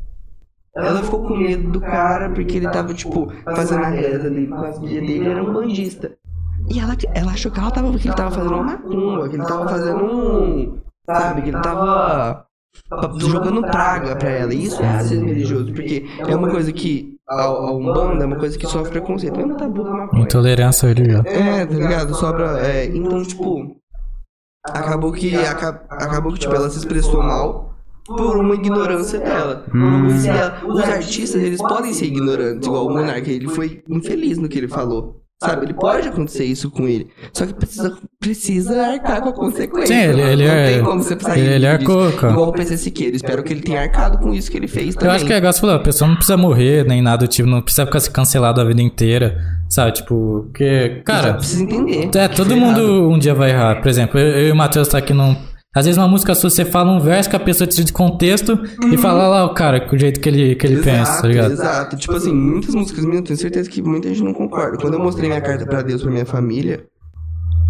Ela 0.77 1.01
ficou 1.03 1.23
com 1.27 1.35
medo 1.37 1.71
do 1.71 1.81
cara 1.81 2.29
porque 2.29 2.57
ele 2.57 2.69
tava, 2.69 2.93
tipo, 2.93 3.31
fazendo 3.43 3.83
a 3.83 3.89
reza 3.89 4.27
ali 4.27 4.47
com 4.47 4.55
as 4.55 4.77
guias 4.79 5.01
dele, 5.01 5.13
ele 5.19 5.29
era 5.29 5.43
um 5.43 5.53
bandista. 5.53 6.11
E 6.69 6.79
ela, 6.79 6.95
ela 7.13 7.31
achou 7.31 7.51
que, 7.51 7.59
ela 7.59 7.71
tava, 7.71 7.91
que 7.97 8.07
ele 8.07 8.15
tava 8.15 8.31
fazendo 8.31 8.53
uma 8.53 8.63
macumba, 8.63 9.29
que 9.29 9.35
ele 9.35 9.43
tava 9.45 9.67
fazendo 9.67 10.03
um. 10.03 10.77
Sabe? 11.05 11.41
Que 11.43 11.49
ele 11.49 11.61
tava 11.61 12.45
jogando 13.17 13.61
praga 13.61 14.15
pra 14.15 14.29
ela. 14.29 14.53
E 14.53 14.65
isso 14.65 14.81
é 14.81 14.85
racismo 14.85 15.25
religioso, 15.27 15.73
porque 15.73 16.05
é 16.19 16.35
uma 16.35 16.49
coisa 16.49 16.71
que. 16.71 17.15
A, 17.29 17.43
a 17.43 17.71
Umbanda 17.73 18.23
é 18.23 18.27
uma 18.27 18.37
coisa 18.37 18.57
que 18.57 18.65
sofre 18.67 18.91
preconceito. 18.91 19.35
Mesmo 19.35 19.55
tabu 19.57 19.83
da 19.83 19.91
maconha. 19.91 20.23
Intolerância 20.23 20.87
religiosa. 20.87 21.27
É, 21.27 21.65
tá 21.65 21.73
ligado? 21.75 22.13
Sobra. 22.15 22.59
É, 22.65 22.85
então, 22.85 23.21
tipo. 23.23 23.75
Acabou 24.65 25.11
que. 25.11 25.35
aca- 25.35 25.83
acabou 25.89 26.33
que, 26.33 26.39
tipo, 26.39 26.53
ela 26.55 26.69
se 26.69 26.77
expressou 26.77 27.21
mal 27.23 27.66
por 28.07 28.37
uma 28.37 28.55
ignorância 28.55 29.19
dela. 29.19 29.65
Hum. 29.73 30.09
Se 30.17 30.29
ela- 30.29 30.61
os 30.65 30.79
artistas, 30.81 31.41
eles 31.43 31.61
podem 31.61 31.93
ser 31.93 32.05
ignorantes, 32.05 32.67
igual 32.67 32.87
o 32.87 32.89
Monark. 32.93 33.29
Ele 33.29 33.47
foi 33.49 33.81
infeliz 33.89 34.37
no 34.37 34.47
que 34.47 34.57
ele 34.57 34.67
falou. 34.67 35.21
Sabe? 35.39 35.67
Ele 35.67 35.73
pode 35.75 36.07
acontecer 36.07 36.45
isso 36.45 36.71
com 36.71 36.87
ele. 36.87 37.09
Só 37.31 37.45
que 37.45 37.53
precisa, 37.53 37.95
precisa 38.19 38.81
arcar 38.87 39.21
com 39.21 39.29
a 39.29 39.33
consequência. 39.33 39.85
Sim, 39.95 40.01
ele- 40.09 40.21
ele 40.21 40.47
Não 40.47 40.51
é- 40.51 40.73
tem 40.73 40.83
como 40.83 41.03
você 41.03 41.15
sair 41.19 41.39
ele- 41.41 41.49
ele 41.49 41.59
disso. 41.77 41.91
arcou, 41.91 42.11
cara. 42.13 42.33
Igual 42.33 42.49
o 42.49 42.53
PC 42.53 42.75
Siqueira. 42.77 43.15
Espero 43.15 43.43
que 43.43 43.53
ele 43.53 43.61
tenha 43.61 43.81
arcado 43.81 44.17
com 44.17 44.33
isso 44.33 44.49
que 44.49 44.57
ele 44.57 44.67
fez 44.67 44.95
também. 44.95 45.09
Eu 45.11 45.15
acho 45.15 45.25
que 45.27 45.31
é 45.33 45.37
igual 45.37 45.53
você 45.53 45.59
falou, 45.61 45.75
a 45.75 45.79
pessoa 45.79 46.07
não 46.07 46.15
precisa 46.15 46.37
morrer, 46.37 46.83
nem 46.87 47.03
nada 47.03 47.27
do 47.27 47.27
tipo, 47.27 47.47
não 47.47 47.61
precisa 47.61 47.85
ficar 47.85 47.99
se 47.99 48.09
cancelado 48.09 48.59
a 48.59 48.63
vida 48.63 48.81
inteira, 48.81 49.37
sabe? 49.69 49.91
Tipo, 49.91 50.45
porque, 50.47 51.03
Cara, 51.05 51.35
precisa 51.35 51.61
entender. 51.61 52.09
é, 52.17 52.27
todo 52.27 52.47
foi 52.49 52.55
mundo 52.59 52.79
errado. 52.79 53.09
um 53.11 53.19
dia 53.19 53.35
vai 53.35 53.51
errar. 53.51 53.75
Por 53.79 53.89
exemplo, 53.89 54.19
eu, 54.19 54.27
eu 54.39 54.47
e 54.47 54.51
o 54.51 54.55
Matheus 54.55 54.87
tá 54.87 54.97
aqui 54.97 55.13
num. 55.13 55.35
Às 55.75 55.85
vezes 55.85 55.97
uma 55.97 56.07
música 56.07 56.33
sua, 56.33 56.49
você 56.49 56.65
fala 56.65 56.91
um 56.91 56.99
verso 56.99 57.29
que 57.29 57.35
a 57.35 57.39
pessoa 57.39 57.67
tira 57.67 57.83
de 57.85 57.93
contexto 57.93 58.59
e 58.91 58.97
fala 58.97 59.27
lá 59.27 59.45
o 59.45 59.53
cara, 59.53 59.81
com 59.81 59.95
o 59.95 59.99
jeito 59.99 60.19
que 60.19 60.27
ele, 60.29 60.55
que 60.55 60.65
ele 60.65 60.81
pensa, 60.81 61.21
tá 61.21 61.27
ligado? 61.27 61.51
Exato. 61.51 61.95
Tipo 61.97 62.15
assim, 62.15 62.33
muitas 62.33 62.73
músicas 62.73 63.03
minhas, 63.03 63.17
eu 63.19 63.23
tenho 63.23 63.37
certeza 63.39 63.69
que 63.69 63.81
muita 63.81 64.07
gente 64.09 64.23
não 64.23 64.33
concorda. 64.33 64.77
Quando 64.77 64.95
eu 64.95 64.99
mostrei 64.99 65.29
minha 65.29 65.41
carta 65.41 65.65
pra 65.65 65.81
Deus, 65.83 66.01
pra 66.01 66.09
minha 66.09 66.25
família, 66.25 66.85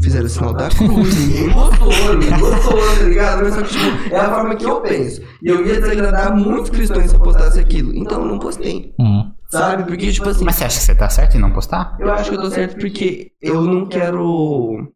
fizeram 0.02 0.26
o 0.26 0.30
sinal 0.30 0.54
da 0.54 0.70
cruz. 0.70 1.16
Ninguém 1.28 1.52
gostou, 1.52 2.14
ninguém 2.14 2.40
gostou, 2.40 2.78
tá 2.98 3.04
ligado? 3.04 3.44
Mas 3.44 3.54
só 3.56 3.62
que, 3.64 3.70
tipo, 3.70 4.16
é 4.16 4.20
a 4.20 4.30
forma 4.30 4.56
que 4.56 4.66
eu 4.66 4.82
penso. 4.82 5.22
E 5.44 5.50
eu 5.50 5.66
ia 5.66 5.82
desagradar 5.82 6.34
muitos 6.38 6.70
cristãos 6.70 7.10
se 7.10 7.16
eu 7.16 7.20
postasse 7.20 7.60
aquilo. 7.60 7.94
Então 7.94 8.22
eu 8.22 8.28
não 8.28 8.40
postei. 8.40 8.94
Hum. 9.00 9.32
Sabe? 9.50 9.84
Porque, 9.84 10.12
tipo 10.12 10.30
assim, 10.30 10.46
Mas 10.46 10.56
você 10.56 10.66
acha 10.66 10.80
que 10.80 10.86
você 10.86 10.96
tá 10.96 11.10
certo 11.10 11.36
em 11.36 11.40
não 11.42 11.52
postar? 11.52 11.98
eu 12.00 12.12
acho 12.14 12.30
que 12.30 12.36
eu 12.38 12.42
tô 12.42 12.50
certo 12.50 12.78
porque 12.78 13.32
eu 13.42 13.62
não 13.62 13.86
quero. 13.86 14.94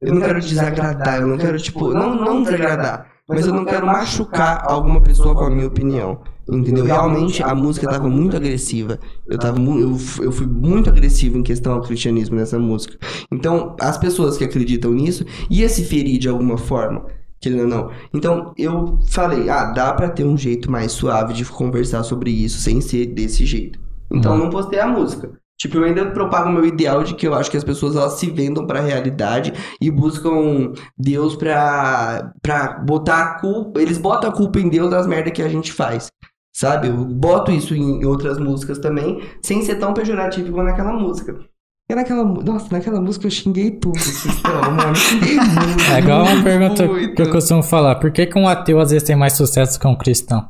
Eu 0.00 0.14
não 0.14 0.20
quero 0.20 0.40
desagradar, 0.40 1.20
eu 1.20 1.26
não 1.26 1.36
quero, 1.36 1.58
tipo, 1.58 1.92
não, 1.92 2.14
não 2.14 2.42
desagradar, 2.42 3.06
mas 3.28 3.46
eu 3.46 3.52
não 3.52 3.64
quero 3.64 3.86
machucar 3.86 4.64
alguma 4.66 5.00
pessoa 5.00 5.34
com 5.34 5.44
a 5.44 5.50
minha 5.50 5.66
opinião. 5.66 6.20
Entendeu? 6.48 6.84
Realmente 6.84 7.42
a 7.42 7.54
música 7.54 7.88
tava 7.88 8.08
muito 8.08 8.36
agressiva. 8.36 8.98
Eu, 9.26 9.38
tava 9.38 9.60
eu, 9.60 9.96
eu 10.20 10.32
fui 10.32 10.46
muito 10.46 10.90
agressivo 10.90 11.38
em 11.38 11.42
questão 11.42 11.74
ao 11.74 11.82
cristianismo 11.82 12.34
nessa 12.34 12.58
música. 12.58 12.98
Então, 13.30 13.76
as 13.80 13.96
pessoas 13.96 14.36
que 14.36 14.42
acreditam 14.42 14.90
nisso 14.92 15.24
ia 15.48 15.68
se 15.68 15.84
ferir 15.84 16.18
de 16.18 16.28
alguma 16.28 16.58
forma. 16.58 17.06
Querendo 17.40 17.62
ou 17.62 17.68
não. 17.68 17.90
Então, 18.12 18.52
eu 18.58 18.98
falei, 19.08 19.48
ah, 19.48 19.66
dá 19.66 19.92
pra 19.92 20.10
ter 20.10 20.24
um 20.24 20.36
jeito 20.36 20.70
mais 20.70 20.92
suave 20.92 21.32
de 21.32 21.44
conversar 21.44 22.02
sobre 22.02 22.30
isso 22.30 22.58
sem 22.58 22.80
ser 22.80 23.06
desse 23.06 23.46
jeito. 23.46 23.78
Então, 24.10 24.34
eu 24.34 24.44
não 24.44 24.50
postei 24.50 24.80
a 24.80 24.86
música. 24.86 25.30
Tipo, 25.60 25.76
eu 25.76 25.84
ainda 25.84 26.06
propago 26.06 26.48
o 26.48 26.52
meu 26.52 26.64
ideal 26.64 27.04
de 27.04 27.14
que 27.14 27.28
eu 27.28 27.34
acho 27.34 27.50
que 27.50 27.56
as 27.58 27.62
pessoas 27.62 27.94
elas 27.94 28.14
se 28.14 28.30
vendam 28.30 28.66
pra 28.66 28.80
realidade 28.80 29.52
e 29.78 29.90
buscam 29.90 30.72
Deus 30.96 31.36
pra, 31.36 32.32
pra 32.40 32.78
botar 32.78 33.22
a 33.22 33.40
culpa. 33.40 33.78
Eles 33.78 33.98
botam 33.98 34.30
a 34.30 34.32
culpa 34.32 34.58
em 34.58 34.70
Deus 34.70 34.90
das 34.90 35.06
merdas 35.06 35.34
que 35.34 35.42
a 35.42 35.48
gente 35.50 35.70
faz. 35.70 36.08
Sabe? 36.50 36.88
Eu 36.88 37.04
boto 37.04 37.52
isso 37.52 37.74
em 37.74 38.02
outras 38.06 38.38
músicas 38.38 38.78
também, 38.78 39.20
sem 39.44 39.60
ser 39.60 39.74
tão 39.74 39.92
pejorativo 39.92 40.48
igual 40.48 40.64
naquela 40.64 40.94
música. 40.94 41.38
E 41.90 41.94
naquela, 41.94 42.24
nossa, 42.24 42.68
naquela 42.70 43.00
música 43.00 43.26
eu 43.26 43.30
xinguei 43.30 43.72
tudo, 43.72 43.98
Cristão, 43.98 44.62
mano. 44.62 44.92
Eu 44.92 44.94
xinguei 44.96 45.36
muito. 45.36 45.92
É 45.92 45.98
igual 45.98 46.24
uma 46.24 46.42
pergunta 46.42 46.86
muito. 46.86 47.14
que 47.16 47.22
eu 47.22 47.30
costumo 47.30 47.62
falar: 47.62 47.96
por 47.96 48.10
que, 48.10 48.24
que 48.24 48.38
um 48.38 48.48
ateu 48.48 48.80
às 48.80 48.92
vezes 48.92 49.06
tem 49.06 49.16
mais 49.16 49.34
sucesso 49.34 49.78
que 49.78 49.86
um 49.86 49.94
cristão? 49.94 50.48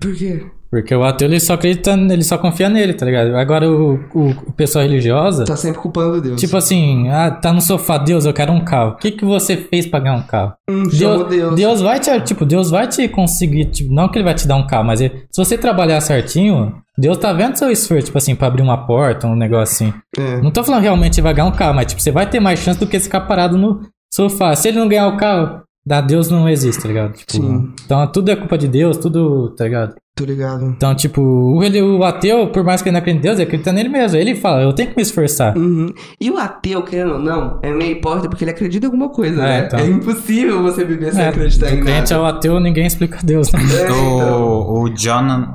Por 0.00 0.14
quê? 0.14 0.46
Porque 0.72 0.94
o 0.94 1.04
ateu 1.04 1.28
ele 1.28 1.38
só 1.38 1.52
acredita, 1.52 1.90
ele 1.92 2.24
só 2.24 2.38
confia 2.38 2.70
nele, 2.70 2.94
tá 2.94 3.04
ligado? 3.04 3.36
Agora 3.36 3.70
o, 3.70 3.96
o, 4.14 4.30
o 4.30 4.52
pessoal 4.54 4.82
religiosa, 4.82 5.44
Tá 5.44 5.54
sempre 5.54 5.78
culpando 5.78 6.18
Deus. 6.18 6.40
tipo 6.40 6.56
assim, 6.56 7.10
ah, 7.10 7.30
tá 7.30 7.52
no 7.52 7.60
sofá, 7.60 7.98
Deus, 7.98 8.24
eu 8.24 8.32
quero 8.32 8.50
um 8.52 8.64
carro. 8.64 8.92
O 8.92 8.96
que, 8.96 9.10
que 9.10 9.22
você 9.24 9.54
fez 9.54 9.86
pra 9.86 10.00
ganhar 10.00 10.16
um 10.16 10.22
carro? 10.22 10.54
hum, 10.70 10.84
Deus, 10.84 11.28
Deus. 11.28 11.54
Deus 11.54 11.80
vai 11.82 12.00
te, 12.00 12.18
tipo, 12.22 12.46
Deus 12.46 12.70
vai 12.70 12.88
te 12.88 13.06
conseguir, 13.06 13.66
tipo, 13.66 13.92
não 13.92 14.08
que 14.08 14.16
ele 14.16 14.24
vai 14.24 14.34
te 14.34 14.48
dar 14.48 14.56
um 14.56 14.66
carro, 14.66 14.84
mas 14.84 15.02
ele- 15.02 15.12
se 15.30 15.44
você 15.44 15.58
trabalhar 15.58 16.00
certinho, 16.00 16.74
Deus 16.96 17.18
tá 17.18 17.34
vendo 17.34 17.56
seu 17.56 17.70
esforço, 17.70 18.06
tipo 18.06 18.16
assim, 18.16 18.34
pra 18.34 18.46
abrir 18.48 18.62
uma 18.62 18.86
porta, 18.86 19.26
um 19.26 19.36
negócio 19.36 19.86
assim. 19.88 19.94
É. 20.18 20.40
Não 20.40 20.50
tô 20.50 20.64
falando 20.64 20.80
realmente 20.82 21.20
vai 21.20 21.34
ganhar 21.34 21.48
um 21.48 21.52
carro, 21.52 21.74
mas 21.74 21.86
tipo, 21.86 22.00
você 22.00 22.10
vai 22.10 22.24
ter 22.24 22.40
mais 22.40 22.58
chance 22.58 22.80
do 22.80 22.86
que 22.86 22.98
ficar 22.98 23.20
parado 23.22 23.58
no 23.58 23.82
sofá. 24.10 24.54
Se 24.56 24.68
ele 24.68 24.78
não 24.78 24.88
ganhar 24.88 25.06
o 25.08 25.18
carro, 25.18 25.60
da 25.84 26.00
Deus 26.00 26.30
não 26.30 26.48
existe, 26.48 26.80
tá 26.82 26.88
ligado? 26.88 27.12
Tipo, 27.14 27.32
Sim. 27.32 27.72
Então 27.84 28.06
tudo 28.10 28.30
é 28.30 28.36
culpa 28.36 28.56
de 28.58 28.68
Deus, 28.68 28.96
tudo, 28.96 29.50
tá 29.56 29.64
ligado? 29.64 29.94
Tô 30.14 30.24
ligado. 30.26 30.66
Então, 30.66 30.94
tipo, 30.94 31.22
o, 31.22 31.64
ele, 31.64 31.80
o 31.80 32.04
ateu, 32.04 32.48
por 32.48 32.62
mais 32.62 32.82
que 32.82 32.88
ele 32.90 32.92
não 32.92 32.98
acredite 33.00 33.18
em 33.20 33.22
Deus, 33.22 33.38
ele 33.38 33.44
acredita 33.48 33.72
nele 33.72 33.88
mesmo. 33.88 34.18
Ele 34.18 34.34
fala, 34.34 34.60
eu 34.62 34.72
tenho 34.74 34.90
que 34.90 34.96
me 34.96 35.02
esforçar. 35.02 35.56
Uhum. 35.56 35.86
E 36.20 36.30
o 36.30 36.36
ateu, 36.36 36.82
querendo 36.82 37.14
ou 37.14 37.18
não, 37.18 37.58
é 37.62 37.72
meio 37.72 37.92
hipócrita 37.92 38.28
porque 38.28 38.44
ele 38.44 38.50
acredita 38.50 38.84
em 38.84 38.88
alguma 38.90 39.08
coisa, 39.08 39.40
É, 39.42 39.60
né? 39.62 39.66
então. 39.66 39.78
É 39.80 39.86
impossível 39.86 40.62
você 40.62 40.84
viver 40.84 41.14
sem 41.14 41.24
É, 41.24 41.28
acreditar 41.28 41.72
em 41.72 41.78
do 41.78 41.82
crente 41.86 42.12
nada. 42.12 42.16
ao 42.16 42.26
ateu, 42.26 42.60
ninguém 42.60 42.86
explica 42.86 43.18
Deus, 43.24 43.50
né? 43.52 43.60
É, 43.60 43.84
então. 43.84 44.42
O, 44.44 44.82
o 44.82 44.88
John, 44.90 45.46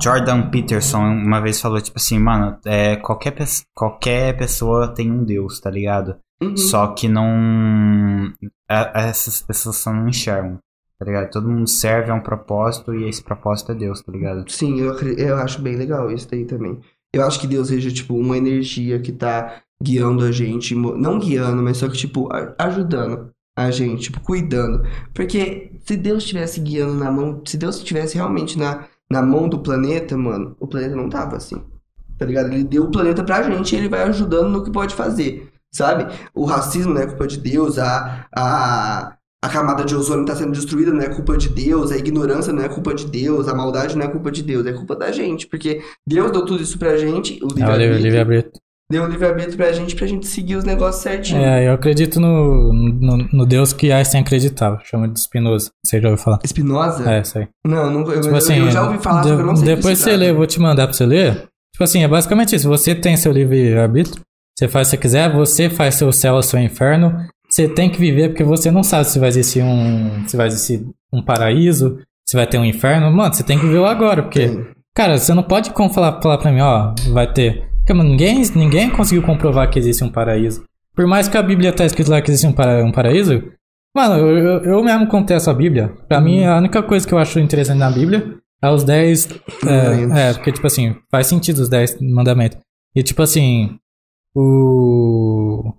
Jordan 0.00 0.50
Peterson 0.50 1.00
uma 1.02 1.40
vez 1.40 1.60
falou, 1.60 1.80
tipo 1.80 1.98
assim, 1.98 2.18
mano, 2.20 2.56
é, 2.64 2.94
qualquer, 2.96 3.32
pes- 3.32 3.64
qualquer 3.74 4.36
pessoa 4.36 4.86
tem 4.86 5.10
um 5.10 5.24
Deus, 5.24 5.58
tá 5.60 5.68
ligado? 5.68 6.14
Uhum. 6.42 6.56
Só 6.56 6.88
que 6.88 7.08
não. 7.08 8.32
a- 8.68 8.92
essas 9.00 9.40
pessoas 9.40 9.76
só 9.76 9.92
não 9.92 10.08
enxergam, 10.08 10.58
tá 10.98 11.04
ligado? 11.04 11.30
Todo 11.30 11.48
mundo 11.48 11.68
serve 11.68 12.10
a 12.10 12.14
um 12.14 12.20
propósito 12.20 12.94
e 12.94 13.08
esse 13.08 13.22
propósito 13.22 13.72
é 13.72 13.74
Deus, 13.74 14.02
tá 14.02 14.12
ligado? 14.12 14.50
Sim, 14.50 14.80
eu, 14.80 14.94
eu 15.16 15.36
acho 15.36 15.60
bem 15.62 15.76
legal 15.76 16.10
isso 16.10 16.28
daí 16.30 16.44
também. 16.44 16.80
Eu 17.12 17.24
acho 17.26 17.40
que 17.40 17.46
Deus 17.46 17.68
seja, 17.68 17.90
tipo, 17.90 18.14
uma 18.14 18.36
energia 18.36 19.00
que 19.00 19.12
tá 19.12 19.62
guiando 19.82 20.24
a 20.24 20.32
gente, 20.32 20.74
não 20.74 21.18
guiando, 21.18 21.62
mas 21.62 21.78
só 21.78 21.88
que, 21.88 21.96
tipo, 21.96 22.28
ajudando 22.58 23.30
a 23.56 23.70
gente, 23.70 24.04
tipo, 24.04 24.20
cuidando. 24.20 24.82
Porque 25.14 25.72
se 25.86 25.96
Deus 25.96 26.22
estivesse 26.22 26.60
guiando 26.60 26.94
na 26.94 27.10
mão, 27.10 27.40
se 27.46 27.56
Deus 27.56 27.76
estivesse 27.76 28.16
realmente 28.16 28.58
na, 28.58 28.86
na 29.10 29.22
mão 29.22 29.48
do 29.48 29.60
planeta, 29.60 30.16
mano, 30.16 30.54
o 30.60 30.66
planeta 30.66 30.94
não 30.94 31.08
tava 31.08 31.36
assim. 31.36 31.62
Tá 32.18 32.26
ligado? 32.26 32.52
Ele 32.52 32.64
deu 32.64 32.84
o 32.84 32.90
planeta 32.90 33.22
pra 33.24 33.42
gente 33.42 33.74
e 33.74 33.78
ele 33.78 33.88
vai 33.88 34.02
ajudando 34.02 34.48
no 34.50 34.64
que 34.64 34.70
pode 34.70 34.94
fazer. 34.94 35.50
Sabe? 35.76 36.06
O 36.34 36.44
racismo 36.44 36.92
não 36.94 37.00
é 37.02 37.06
culpa 37.06 37.26
de 37.26 37.38
Deus, 37.38 37.78
a, 37.78 38.26
a, 38.34 39.12
a 39.44 39.48
camada 39.48 39.84
de 39.84 39.94
ozônio 39.94 40.22
está 40.22 40.34
sendo 40.34 40.52
destruída 40.52 40.92
não 40.92 41.00
é 41.02 41.08
culpa 41.08 41.36
de 41.36 41.48
Deus, 41.48 41.92
a 41.92 41.96
ignorância 41.96 42.52
não 42.52 42.62
é 42.62 42.68
culpa 42.68 42.94
de 42.94 43.06
Deus, 43.06 43.48
a 43.48 43.54
maldade 43.54 43.96
não 43.96 44.04
é 44.04 44.08
culpa 44.08 44.30
de 44.30 44.42
Deus, 44.42 44.66
é 44.66 44.72
culpa 44.72 44.96
da 44.96 45.12
gente, 45.12 45.46
porque 45.46 45.80
Deus 46.08 46.30
deu 46.32 46.44
tudo 46.44 46.62
isso 46.62 46.78
pra 46.78 46.96
gente, 46.96 47.38
o 47.42 47.48
É 47.60 47.76
livre-arbítrio, 47.76 48.52
deu 48.90 49.02
o 49.04 49.06
livre-arbítrio 49.08 49.56
pra 49.56 49.72
gente, 49.72 49.94
pra 49.96 50.06
gente 50.06 50.26
seguir 50.26 50.56
os 50.56 50.64
negócios 50.64 51.02
certinho. 51.02 51.40
É, 51.42 51.68
eu 51.68 51.72
acredito 51.72 52.18
no, 52.20 52.72
no, 52.72 53.16
no 53.32 53.46
Deus 53.46 53.72
que 53.72 53.90
Einstein 53.92 54.20
acreditava. 54.22 54.80
Chama 54.84 55.08
de 55.08 55.20
Spinoza. 55.20 55.70
Você 55.84 56.00
já 56.00 56.08
ouviu 56.08 56.22
falar? 56.24 56.38
Espinosa? 56.44 57.10
É, 57.12 57.20
isso 57.20 57.38
aí. 57.38 57.48
Não, 57.66 58.04
Tipo 58.04 58.28
eu- 58.28 58.36
assim, 58.36 58.58
eu 58.58 58.70
já 58.70 58.84
ouvi 58.86 58.98
falar, 59.02 59.22
de- 59.22 59.28
eu 59.30 59.44
não 59.44 59.56
sei 59.56 59.74
depois 59.74 59.98
você 59.98 60.16
lê, 60.16 60.30
eu 60.30 60.36
vou 60.36 60.46
te 60.46 60.60
mandar 60.60 60.86
pra 60.86 60.92
você 60.94 61.04
ler. 61.04 61.34
Tipo 61.74 61.82
assim, 61.84 62.02
é 62.04 62.08
basicamente 62.08 62.54
isso. 62.56 62.68
Você 62.68 62.94
tem 62.94 63.16
seu 63.16 63.32
livre-arbítrio, 63.32 64.22
você 64.58 64.68
faz 64.68 64.88
o 64.88 64.90
que 64.90 64.96
você 64.96 65.02
quiser, 65.02 65.32
você 65.32 65.68
faz 65.68 65.96
seu 65.96 66.10
céu, 66.10 66.40
seu 66.42 66.58
inferno. 66.58 67.14
Você 67.48 67.68
tem 67.68 67.90
que 67.90 67.98
viver 67.98 68.30
porque 68.30 68.42
você 68.42 68.70
não 68.70 68.82
sabe 68.82 69.04
se 69.04 69.18
vai 69.18 69.28
existir 69.28 69.62
um. 69.62 70.26
Se 70.26 70.36
vai 70.36 70.46
existir 70.46 70.84
um 71.12 71.22
paraíso, 71.22 71.98
se 72.26 72.36
vai 72.36 72.46
ter 72.46 72.58
um 72.58 72.64
inferno. 72.64 73.10
Mano, 73.12 73.34
você 73.34 73.42
tem 73.42 73.58
que 73.58 73.66
viver 73.66 73.84
agora, 73.84 74.22
porque. 74.22 74.48
Sim. 74.48 74.66
Cara, 74.94 75.18
você 75.18 75.34
não 75.34 75.42
pode 75.42 75.70
como 75.70 75.92
falar, 75.92 76.20
falar 76.22 76.38
pra 76.38 76.50
mim, 76.50 76.60
ó, 76.60 76.94
vai 77.12 77.30
ter. 77.30 77.68
Porque, 77.78 77.92
mano, 77.92 78.10
ninguém, 78.10 78.42
ninguém 78.54 78.90
conseguiu 78.90 79.22
comprovar 79.22 79.70
que 79.70 79.78
existe 79.78 80.02
um 80.02 80.08
paraíso. 80.08 80.64
Por 80.94 81.06
mais 81.06 81.28
que 81.28 81.36
a 81.36 81.42
Bíblia 81.42 81.72
tá 81.72 81.84
escrito 81.84 82.10
lá 82.10 82.22
que 82.22 82.30
existe 82.30 82.46
um, 82.46 82.52
para, 82.52 82.82
um 82.82 82.90
paraíso, 82.90 83.44
mano, 83.94 84.16
eu, 84.16 84.38
eu, 84.38 84.64
eu 84.64 84.82
mesmo 84.82 85.06
contesto 85.06 85.50
a 85.50 85.54
Bíblia. 85.54 85.92
Pra 86.08 86.18
mim, 86.18 86.44
a 86.44 86.56
única 86.56 86.82
coisa 86.82 87.06
que 87.06 87.12
eu 87.12 87.18
acho 87.18 87.38
interessante 87.38 87.78
na 87.78 87.90
Bíblia 87.90 88.36
é 88.62 88.70
os 88.70 88.82
10. 88.82 89.28
Mandamentos. 89.62 90.16
É, 90.16 90.30
é, 90.30 90.32
porque, 90.32 90.52
tipo 90.52 90.66
assim, 90.66 90.96
faz 91.10 91.26
sentido 91.26 91.58
os 91.58 91.68
10 91.68 92.00
mandamentos. 92.00 92.58
E, 92.94 93.02
tipo 93.02 93.20
assim, 93.20 93.78
o. 94.36 95.72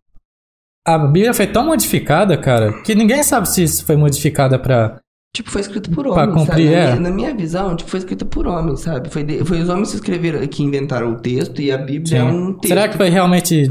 A 0.86 0.98
Bíblia 0.98 1.34
foi 1.34 1.48
tão 1.48 1.66
modificada, 1.66 2.38
cara, 2.38 2.82
que 2.82 2.96
ninguém 2.96 3.22
sabe 3.22 3.50
se 3.50 3.64
isso 3.64 3.86
foi 3.86 3.96
modificada 3.96 4.58
pra. 4.58 5.00
Tipo, 5.36 5.52
foi 5.52 5.62
escrito 5.62 5.92
por 5.92 6.08
homens, 6.08 6.34
cumprir, 6.34 6.46
sabe? 6.48 6.70
Na 6.70 6.72
é. 6.72 6.86
minha, 6.86 7.00
na 7.00 7.12
minha 7.12 7.36
visão, 7.36 7.76
tipo, 7.76 7.90
foi 7.90 8.00
escrito 8.00 8.26
por 8.26 8.48
homens, 8.48 8.80
sabe? 8.80 9.10
Foi, 9.10 9.24
de- 9.24 9.44
foi 9.46 9.62
os 9.62 9.70
homens 9.70 9.90
que 9.92 9.96
escreveram, 9.98 10.48
que 10.48 10.64
inventaram 10.64 11.12
o 11.12 11.18
texto 11.18 11.62
e 11.62 11.72
a 11.72 11.78
Bíblia 11.78 12.20
é 12.20 12.24
um 12.24 12.54
texto. 12.54 12.70
Será 12.70 12.88
que 12.88 12.98
foi 12.98 13.10
realmente 13.10 13.70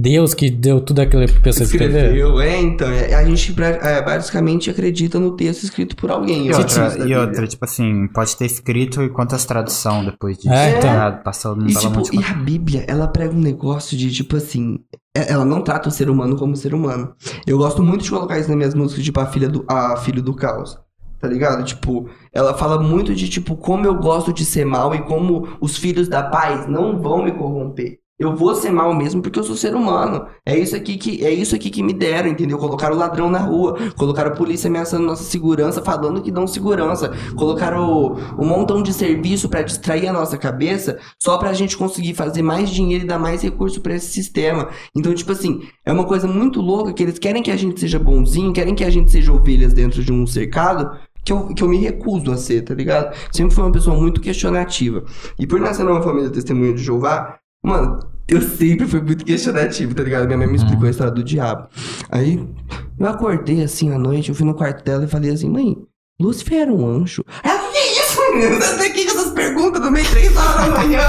Deus 0.00 0.32
que 0.32 0.48
deu 0.48 0.80
tudo 0.80 1.00
aquilo 1.00 1.26
pra 1.26 1.40
pessoa 1.40 1.64
escrever? 1.64 2.04
escreveu? 2.04 2.40
É, 2.40 2.60
então, 2.60 2.88
é, 2.88 3.14
a 3.14 3.24
gente 3.24 3.54
é, 3.60 4.00
basicamente 4.02 4.70
acredita 4.70 5.18
no 5.18 5.34
texto 5.34 5.64
escrito 5.64 5.96
por 5.96 6.10
alguém. 6.10 6.46
E 6.46 6.54
outra, 6.54 6.96
e 7.06 7.14
outra, 7.16 7.46
tipo 7.48 7.64
assim, 7.64 8.06
pode 8.14 8.36
ter 8.36 8.46
escrito 8.46 9.02
e 9.02 9.08
quantas 9.08 9.44
tradução 9.44 10.04
depois 10.04 10.36
disso. 10.36 10.52
É, 10.52 10.78
então. 10.78 10.90
tá? 10.90 11.12
Passando 11.12 11.68
E, 11.68 11.74
tipo, 11.74 12.14
e 12.14 12.22
a 12.24 12.34
Bíblia, 12.34 12.84
ela 12.86 13.08
prega 13.08 13.34
um 13.34 13.40
negócio 13.40 13.96
de, 13.96 14.12
tipo 14.12 14.36
assim, 14.36 14.78
é- 15.16 15.32
ela 15.32 15.44
não 15.44 15.62
trata 15.62 15.88
o 15.88 15.92
ser 15.92 16.08
humano 16.08 16.36
como 16.36 16.54
ser 16.54 16.74
humano. 16.74 17.12
Eu 17.44 17.58
gosto 17.58 17.82
muito 17.82 18.04
de 18.04 18.10
colocar 18.10 18.38
isso 18.38 18.48
nas 18.48 18.56
minhas 18.56 18.74
músicas, 18.74 19.04
tipo, 19.04 19.18
a 19.18 19.26
filha 19.26 19.48
do, 19.48 19.64
a 19.68 19.96
filho 19.96 20.22
do 20.22 20.32
caos. 20.34 20.78
Tá 21.20 21.26
ligado? 21.26 21.64
Tipo, 21.64 22.08
ela 22.32 22.54
fala 22.54 22.80
muito 22.80 23.12
de, 23.12 23.28
tipo, 23.28 23.56
como 23.56 23.84
eu 23.84 23.96
gosto 23.96 24.32
de 24.32 24.44
ser 24.44 24.64
mal 24.64 24.94
e 24.94 25.00
como 25.02 25.48
os 25.60 25.76
filhos 25.76 26.06
da 26.06 26.22
paz 26.22 26.68
não 26.68 27.02
vão 27.02 27.24
me 27.24 27.32
corromper. 27.32 27.98
Eu 28.18 28.34
vou 28.34 28.52
ser 28.56 28.72
mal 28.72 28.92
mesmo 28.92 29.22
porque 29.22 29.38
eu 29.38 29.44
sou 29.44 29.54
ser 29.54 29.76
humano. 29.76 30.26
É 30.44 30.58
isso 30.58 30.74
aqui 30.74 30.96
que 30.96 31.24
é 31.24 31.32
isso 31.32 31.54
aqui 31.54 31.70
que 31.70 31.84
me 31.84 31.92
deram, 31.92 32.28
entendeu? 32.28 32.58
Colocaram 32.58 32.96
o 32.96 32.98
ladrão 32.98 33.30
na 33.30 33.38
rua, 33.38 33.78
colocaram 33.96 34.32
a 34.32 34.34
polícia 34.34 34.66
ameaçando 34.66 35.06
nossa 35.06 35.22
segurança, 35.22 35.80
falando 35.80 36.20
que 36.20 36.32
dão 36.32 36.44
segurança, 36.44 37.12
colocaram 37.36 38.16
um 38.36 38.44
montão 38.44 38.82
de 38.82 38.92
serviço 38.92 39.48
pra 39.48 39.62
distrair 39.62 40.08
a 40.08 40.12
nossa 40.12 40.36
cabeça, 40.36 40.98
só 41.22 41.38
pra 41.38 41.52
gente 41.52 41.76
conseguir 41.76 42.14
fazer 42.14 42.42
mais 42.42 42.68
dinheiro 42.70 43.04
e 43.04 43.06
dar 43.06 43.20
mais 43.20 43.40
recurso 43.40 43.80
pra 43.80 43.94
esse 43.94 44.10
sistema. 44.10 44.68
Então, 44.96 45.14
tipo 45.14 45.30
assim, 45.30 45.62
é 45.86 45.92
uma 45.92 46.04
coisa 46.04 46.26
muito 46.26 46.60
louca 46.60 46.92
que 46.92 47.04
eles 47.04 47.20
querem 47.20 47.40
que 47.40 47.52
a 47.52 47.56
gente 47.56 47.78
seja 47.78 48.00
bonzinho, 48.00 48.52
querem 48.52 48.74
que 48.74 48.82
a 48.82 48.90
gente 48.90 49.12
seja 49.12 49.32
ovelhas 49.32 49.72
dentro 49.72 50.02
de 50.02 50.12
um 50.12 50.26
cercado, 50.26 50.90
que 51.24 51.32
eu, 51.32 51.46
que 51.54 51.62
eu 51.62 51.68
me 51.68 51.78
recuso 51.78 52.32
a 52.32 52.36
ser, 52.36 52.62
tá 52.62 52.74
ligado? 52.74 53.14
Sempre 53.30 53.54
fui 53.54 53.62
uma 53.62 53.72
pessoa 53.72 53.96
muito 53.96 54.20
questionativa. 54.20 55.04
E 55.38 55.46
por 55.46 55.60
nascer 55.60 55.84
numa 55.84 56.02
família 56.02 56.30
testemunha 56.30 56.72
de 56.72 56.82
Jeová, 56.82 57.38
mano, 57.64 58.00
eu 58.28 58.40
sempre 58.42 58.86
fui 58.86 59.00
muito 59.00 59.24
questionativo, 59.24 59.94
tá 59.94 60.02
ligado? 60.02 60.26
Minha 60.26 60.38
mãe 60.38 60.46
me 60.46 60.56
explicou 60.56 60.86
a 60.86 60.90
história 60.90 61.12
do 61.12 61.24
diabo. 61.24 61.68
Aí, 62.10 62.46
eu 62.98 63.06
acordei 63.06 63.62
assim 63.62 63.90
à 63.92 63.98
noite, 63.98 64.28
eu 64.28 64.34
fui 64.34 64.46
no 64.46 64.54
quarto 64.54 64.84
dela 64.84 65.04
e 65.04 65.08
falei 65.08 65.30
assim, 65.30 65.48
mãe, 65.48 65.76
Lúcifer 66.20 66.58
era 66.62 66.72
um 66.72 66.86
anjo. 66.86 67.24
Ela, 67.44 67.58
que 67.70 67.78
isso, 67.78 68.20
menino? 68.34 68.56
Você 68.56 68.76
tá 68.76 68.84
aqui 68.84 69.04
com 69.04 69.10
essas 69.12 69.30
perguntas 69.32 69.80
também, 69.80 70.04
três 70.04 70.36
horas 70.36 70.56
da 70.56 70.68
manhã. 70.78 71.00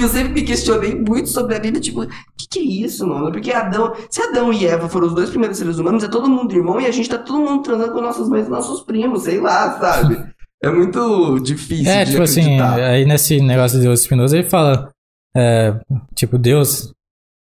Eu 0.00 0.08
sempre 0.08 0.32
me 0.32 0.42
questionei 0.42 0.94
muito 0.94 1.28
sobre 1.28 1.54
a 1.54 1.60
Bíblia, 1.60 1.80
tipo, 1.82 2.02
o 2.02 2.06
que, 2.08 2.48
que 2.50 2.58
é 2.58 2.62
isso, 2.62 3.06
mano? 3.06 3.30
Porque 3.30 3.52
Adão, 3.52 3.92
se 4.10 4.22
Adão 4.22 4.52
e 4.52 4.66
Eva 4.66 4.88
foram 4.88 5.08
os 5.08 5.14
dois 5.14 5.28
primeiros 5.30 5.58
seres 5.58 5.78
humanos, 5.78 6.02
é 6.02 6.08
todo 6.08 6.28
mundo 6.30 6.54
irmão 6.54 6.80
e 6.80 6.86
a 6.86 6.90
gente 6.90 7.08
tá 7.10 7.18
todo 7.18 7.38
mundo 7.40 7.62
transando 7.62 7.92
com 7.92 8.00
nossas 8.00 8.28
mães 8.28 8.46
e 8.46 8.50
nossos 8.50 8.80
primos, 8.82 9.22
sei 9.24 9.38
lá, 9.40 9.78
sabe? 9.78 10.18
É 10.62 10.70
muito 10.70 11.38
difícil 11.40 11.92
É, 11.92 12.06
tipo 12.06 12.22
assim, 12.22 12.58
acreditar. 12.58 12.74
aí 12.90 13.04
nesse 13.04 13.38
negócio 13.38 13.76
de 13.76 13.84
Deus 13.84 14.00
Espinosa, 14.00 14.38
ele 14.38 14.48
fala, 14.48 14.88
é, 15.36 15.74
tipo, 16.14 16.38
Deus, 16.38 16.92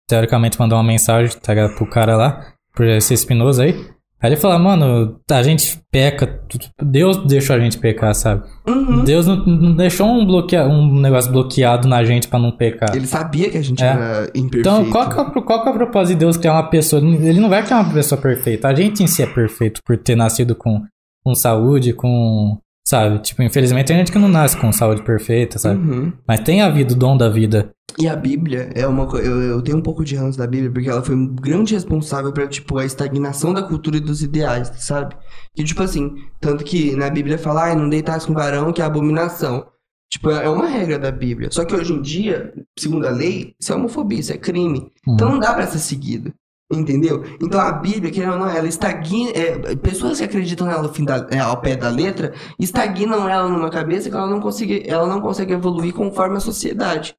teoricamente, 0.09 0.59
mandou 0.59 0.79
uma 0.79 0.85
mensagem, 0.85 1.37
tá 1.41 1.55
pro 1.77 1.89
cara 1.89 2.17
lá, 2.17 2.47
por 2.75 2.87
esse 2.87 3.15
Espinosa 3.15 3.65
aí. 3.65 3.91
Aí 4.21 4.29
ele 4.31 4.37
fala, 4.41 4.57
mano, 4.57 5.19
a 5.29 5.43
gente 5.43 5.83
peca, 5.91 6.41
Deus 6.81 7.17
deixou 7.27 7.57
a 7.57 7.59
gente 7.59 7.77
pecar, 7.79 8.15
sabe? 8.15 8.45
Uhum. 8.69 9.03
Deus 9.03 9.27
não, 9.27 9.45
não 9.45 9.75
deixou 9.75 10.07
um, 10.07 10.25
bloquea, 10.25 10.65
um 10.65 11.01
negócio 11.01 11.33
bloqueado 11.33 11.89
na 11.89 12.05
gente 12.05 12.29
pra 12.29 12.39
não 12.39 12.53
pecar. 12.53 12.95
Ele 12.95 13.07
sabia 13.09 13.51
que 13.51 13.59
a 13.59 13.63
gente 13.63 13.83
É. 13.83 13.87
era 13.89 14.23
imperfeito. 14.33 14.59
Então, 14.61 14.89
qual 14.93 15.09
que, 15.09 15.19
é, 15.19 15.23
o- 15.23 15.43
qual 15.43 15.63
que 15.65 15.69
é 15.69 15.73
o 15.73 15.75
propósito 15.75 16.15
de 16.15 16.21
Deus 16.21 16.37
criar 16.37 16.53
uma 16.53 16.71
pessoa? 16.71 17.03
Ele 17.03 17.41
não 17.41 17.49
vai 17.49 17.65
criar 17.65 17.81
uma 17.81 17.93
pessoa 17.93 18.21
perfeita. 18.21 18.69
A 18.69 18.75
gente 18.77 19.03
em 19.03 19.09
si 19.09 19.25
é 19.25 19.27
perfeito 19.27 19.81
por 19.85 19.99
ter 19.99 20.15
nascido 20.15 20.55
com, 20.55 20.81
com 21.25 21.35
saúde, 21.35 21.93
com. 21.93 22.59
Sabe? 22.93 23.21
Tipo, 23.21 23.43
infelizmente 23.43 23.87
tem 23.87 23.97
gente 23.97 24.13
que 24.13 24.19
não 24.19 24.29
nasce 24.29 24.55
com 24.55 24.71
saúde 24.71 25.03
perfeita, 25.03 25.59
sabe? 25.59 25.81
Uhum. 25.81 26.13
Mas 26.29 26.41
tem 26.41 26.61
a 26.61 26.69
vida, 26.69 26.93
o 26.93 26.97
dom 26.97 27.17
da 27.17 27.31
vida. 27.31 27.73
E 27.99 28.07
a 28.07 28.15
Bíblia 28.15 28.69
é 28.75 28.87
uma 28.87 29.07
coisa. 29.07 29.27
Eu, 29.27 29.41
eu 29.41 29.63
tenho 29.63 29.79
um 29.79 29.83
pouco 29.83 30.05
de 30.05 30.15
ranço 30.15 30.37
da 30.37 30.47
Bíblia 30.47 30.71
porque 30.71 30.91
ela 30.91 31.03
foi 31.03 31.15
um 31.15 31.27
grande 31.27 31.73
responsável 31.73 32.31
pra, 32.35 32.47
tipo, 32.47 32.77
a 32.77 32.85
estagnação 32.85 33.55
da 33.55 33.63
cultura 33.63 33.97
e 33.97 34.01
dos 34.01 34.23
ideais, 34.23 34.71
sabe? 34.77 35.17
Que, 35.55 35.65
tipo 35.65 35.83
assim, 35.83 36.17
tanto 36.39 36.65
que 36.65 36.95
na 36.95 37.09
Bíblia 37.09 37.39
fala, 37.39 37.63
ai, 37.65 37.75
não 37.75 37.89
deitar 37.89 38.21
com 38.21 38.35
varão, 38.35 38.75
que 38.75 38.83
é 38.83 38.85
abominação. 38.85 39.65
Tipo, 40.11 40.31
é 40.31 40.45
é 40.45 40.49
uma 40.51 40.67
regra 40.67 40.99
da 40.99 41.11
Bíblia. 41.11 41.49
Só 41.51 41.65
que 41.65 41.75
hoje 41.75 41.95
em 41.95 42.03
dia, 42.03 42.53
segundo 42.79 43.07
a 43.07 43.11
lei, 43.11 43.55
isso 43.59 43.73
é 43.73 43.75
homofobia, 43.75 44.21
isso 44.21 44.35
é 44.35 44.37
crime. 44.37 44.93
Então 45.09 45.31
não 45.31 45.39
dá 45.39 45.55
pra 45.55 45.67
ser 45.67 45.79
seguido. 45.79 46.31
Entendeu? 46.71 47.23
Então 47.43 47.61
a 47.61 47.71
Bíblia, 47.73 48.11
querendo 48.11 48.33
ou 48.35 48.39
não, 48.39 48.49
ela 48.49 48.67
estagna. 48.67 49.31
é, 49.35 49.77
pessoas 49.77 50.19
que 50.19 50.25
acreditam 50.25 50.67
nela 50.67 50.83
ao, 50.87 50.93
fim 50.95 51.05
da- 51.05 51.27
é, 51.31 51.39
ao 51.39 51.59
pé 51.61 51.77
da 51.77 51.89
letra 51.91 52.33
estagnam 52.59 53.29
ela 53.29 53.49
numa 53.49 53.69
cabeça 53.71 54.09
que 54.09 54.17
ela 54.17 54.27
não 54.27 54.41
consegue, 54.41 54.83
ela 54.87 55.07
não 55.07 55.21
consegue 55.21 55.53
evoluir 55.53 55.93
conforme 55.93 56.37
a 56.39 56.41
sociedade. 56.41 57.15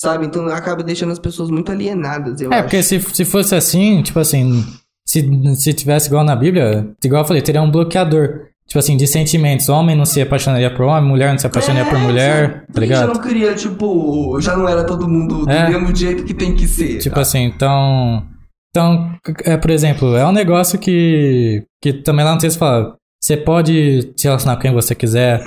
Sabe? 0.00 0.26
Então 0.26 0.46
acaba 0.48 0.82
deixando 0.82 1.10
as 1.12 1.18
pessoas 1.18 1.50
muito 1.50 1.72
alienadas. 1.72 2.40
É, 2.40 2.46
acho. 2.46 2.62
porque 2.62 2.82
se, 2.82 3.00
se 3.00 3.24
fosse 3.24 3.54
assim, 3.54 4.02
tipo 4.02 4.18
assim, 4.20 4.64
se, 5.06 5.26
se 5.56 5.72
tivesse 5.72 6.08
igual 6.08 6.22
na 6.22 6.36
Bíblia, 6.36 6.90
igual 7.02 7.22
eu 7.22 7.26
falei, 7.26 7.42
teria 7.42 7.62
um 7.62 7.70
bloqueador. 7.70 8.46
Tipo 8.66 8.78
assim, 8.80 8.98
de 8.98 9.06
sentimentos. 9.06 9.70
Homem 9.70 9.96
não 9.96 10.04
se 10.04 10.20
apaixonaria 10.20 10.70
por 10.72 10.82
homem, 10.84 11.08
mulher 11.08 11.30
não 11.32 11.38
se 11.38 11.46
apaixonaria 11.46 11.88
por 11.90 11.98
É, 11.98 12.02
mulher, 12.02 12.42
sabe? 12.42 12.54
tá 12.60 12.66
Por 12.66 12.80
que 12.82 12.86
Já 12.88 13.00
ligado? 13.00 13.14
não 13.14 13.22
queria, 13.22 13.54
tipo, 13.54 14.40
já 14.42 14.54
não 14.56 14.68
era 14.68 14.84
todo 14.84 15.08
mundo 15.08 15.46
do 15.46 15.50
É. 15.50 15.70
mesmo 15.70 15.96
jeito 15.96 16.22
que 16.24 16.34
tem 16.34 16.54
que 16.54 16.68
ser. 16.68 16.98
Tipo 16.98 17.18
assim, 17.18 17.44
então. 17.44 18.26
Então, 18.70 19.12
é, 19.44 19.56
por 19.56 19.70
exemplo, 19.70 20.16
é 20.16 20.26
um 20.26 20.32
negócio 20.32 20.78
que. 20.78 21.64
Que 21.82 21.92
também 21.92 22.24
lá 22.24 22.34
no 22.34 22.40
texto 22.40 22.58
fala. 22.58 22.96
Você 23.20 23.36
pode 23.36 24.12
se 24.16 24.24
relacionar 24.28 24.56
com 24.56 24.62
quem 24.62 24.72
você 24.72 24.94
quiser. 24.94 25.42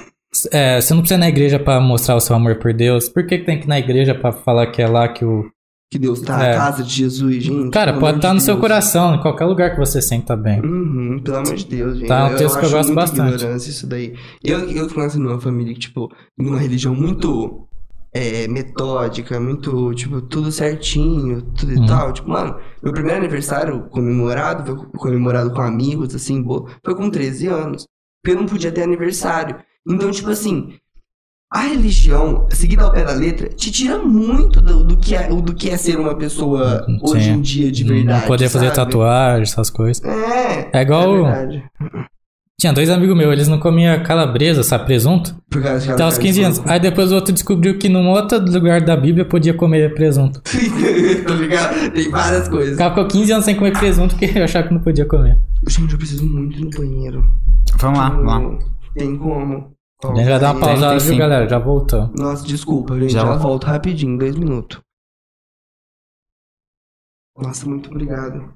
É, 0.51 0.79
você 0.81 0.93
não 0.93 1.01
precisa 1.01 1.17
ir 1.17 1.21
na 1.21 1.29
igreja 1.29 1.59
pra 1.59 1.79
mostrar 1.79 2.15
o 2.15 2.19
seu 2.21 2.35
amor 2.35 2.55
por 2.57 2.73
Deus. 2.73 3.07
Por 3.09 3.25
que, 3.25 3.37
que 3.37 3.45
tem 3.45 3.59
que 3.59 3.65
ir 3.65 3.69
na 3.69 3.79
igreja 3.79 4.13
pra 4.15 4.31
falar 4.31 4.67
que 4.67 4.81
é 4.81 4.87
lá 4.87 5.07
que 5.07 5.23
o. 5.25 5.45
que 5.91 5.99
Deus 5.99 6.21
tá 6.21 6.41
É. 6.43 6.53
a 6.53 6.57
casa 6.57 6.83
de 6.83 6.93
Jesus, 6.93 7.43
gente. 7.43 7.69
Cara, 7.71 7.93
pode 7.99 8.17
estar 8.17 8.29
de 8.29 8.35
no 8.35 8.39
seu 8.41 8.55
Deus. 8.55 8.61
coração, 8.61 9.15
em 9.15 9.21
qualquer 9.21 9.45
lugar 9.45 9.71
que 9.71 9.77
você 9.79 10.01
senta 10.01 10.35
bem. 10.35 10.61
Uhum, 10.61 11.19
pelo 11.23 11.37
amor 11.37 11.55
de 11.55 11.65
Deus, 11.65 11.97
gente. 11.97 12.07
Tá, 12.07 12.29
é 12.29 12.33
um 12.33 12.35
texto 12.37 12.59
que 12.59 12.65
eu 12.65 12.69
gosto 12.71 12.93
bastante. 12.93 13.45
isso 13.57 13.87
daí. 13.87 14.13
Eu, 14.43 14.59
eu 14.69 14.87
que 14.87 14.97
nasci 14.97 15.17
numa 15.19 15.39
família 15.39 15.73
que, 15.73 15.79
tipo, 15.81 16.09
numa 16.37 16.57
religião 16.59 16.95
muito 16.95 17.67
é, 18.13 18.47
metódica, 18.47 19.39
muito, 19.39 19.93
tipo, 19.93 20.21
tudo 20.21 20.51
certinho, 20.51 21.41
tudo 21.57 21.73
Uhum. 21.75 21.83
e 21.83 21.87
tal. 21.87 22.11
Tipo, 22.13 22.29
mano, 22.29 22.57
meu 22.83 22.91
primeiro 22.91 23.17
aniversário 23.19 23.81
comemorado, 23.89 24.65
foi 24.75 24.85
comemorado 24.99 25.51
com 25.51 25.61
amigos, 25.61 26.13
assim, 26.15 26.41
bo- 26.41 26.67
foi 26.83 26.95
com 26.95 27.09
13 27.09 27.47
anos. 27.47 27.85
Porque 28.23 28.37
eu 28.37 28.41
não 28.41 28.47
podia 28.47 28.71
ter 28.71 28.83
aniversário. 28.83 29.55
Então, 29.87 30.11
tipo 30.11 30.29
assim, 30.29 30.73
a 31.51 31.61
religião, 31.61 32.47
seguida 32.51 32.83
ao 32.83 32.91
pé 32.93 33.03
da 33.03 33.13
letra, 33.13 33.49
te 33.49 33.71
tira 33.71 33.97
muito 33.97 34.61
do, 34.61 34.83
do 34.83 34.97
que, 34.97 35.15
é, 35.15 35.27
do 35.27 35.53
que 35.55 35.69
é 35.69 35.75
ser 35.77 35.99
uma 35.99 36.15
pessoa 36.15 36.83
Sim. 36.85 36.99
hoje 37.01 37.29
em 37.29 37.41
dia 37.41 37.71
de 37.71 37.83
verdade. 37.83 38.21
não 38.21 38.27
poder 38.27 38.47
fazer 38.49 38.67
sabe? 38.67 38.75
tatuagem, 38.77 39.41
essas 39.43 39.69
coisas. 39.69 40.03
É. 40.03 40.69
É 40.73 40.81
igual- 40.81 41.27
É. 41.27 41.63
Tinha 42.61 42.71
dois 42.71 42.91
amigos 42.91 43.17
meus, 43.17 43.33
eles 43.33 43.47
não 43.47 43.59
comiam 43.59 44.03
calabresa, 44.03 44.61
sabe, 44.61 44.85
presunto. 44.85 45.35
Por 45.49 45.63
causa 45.63 45.83
que 45.83 45.91
Até 45.93 46.05
os 46.05 46.13
faz 46.13 46.17
15 46.19 46.43
anos. 46.43 46.61
Aí 46.67 46.79
depois 46.79 47.11
o 47.11 47.15
outro 47.15 47.33
descobriu 47.33 47.79
que 47.79 47.89
num 47.89 48.07
outro 48.07 48.39
lugar 48.39 48.79
da 48.81 48.95
Bíblia 48.95 49.25
podia 49.25 49.51
comer 49.51 49.95
presunto. 49.95 50.39
tá 50.45 51.33
ligado? 51.33 51.91
Tem 51.91 52.07
várias 52.11 52.47
O 52.47 52.51
coisas. 52.51 52.77
cara 52.77 52.91
ficou 52.91 53.07
15 53.07 53.31
anos 53.31 53.45
sem 53.45 53.55
comer 53.55 53.71
presunto 53.75 54.15
porque 54.15 54.37
achava 54.37 54.67
que 54.67 54.75
não 54.75 54.81
podia 54.81 55.07
comer. 55.07 55.39
Gente, 55.67 55.91
eu 55.93 55.97
preciso 55.97 56.23
muito 56.23 56.55
ir 56.59 56.65
no 56.65 56.69
banheiro. 56.69 57.25
Vamos 57.79 57.97
lá, 57.97 58.09
vamos 58.11 58.53
lá. 58.61 58.69
Tem 58.93 59.17
como. 59.17 59.71
A 60.03 60.07
gente 60.13 60.29
vai 60.29 60.39
dar 60.39 60.51
uma 60.53 60.59
pausada, 60.59 60.97
tem 60.97 60.99
viu, 60.99 61.13
sim. 61.13 61.17
galera? 61.17 61.49
Já 61.49 61.57
voltou. 61.57 62.11
Nossa, 62.15 62.45
desculpa, 62.45 62.93
gente. 62.99 63.13
Já 63.13 63.21
Já, 63.21 63.25
volto. 63.25 63.41
volto 63.41 63.63
rapidinho, 63.65 64.19
dois 64.19 64.35
minutos. 64.35 64.79
Nossa, 67.35 67.67
muito 67.67 67.89
obrigado. 67.89 68.53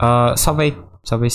Ah, 0.00 0.34
salva 0.36 0.62
aí, 0.62 0.76
salva 1.04 1.26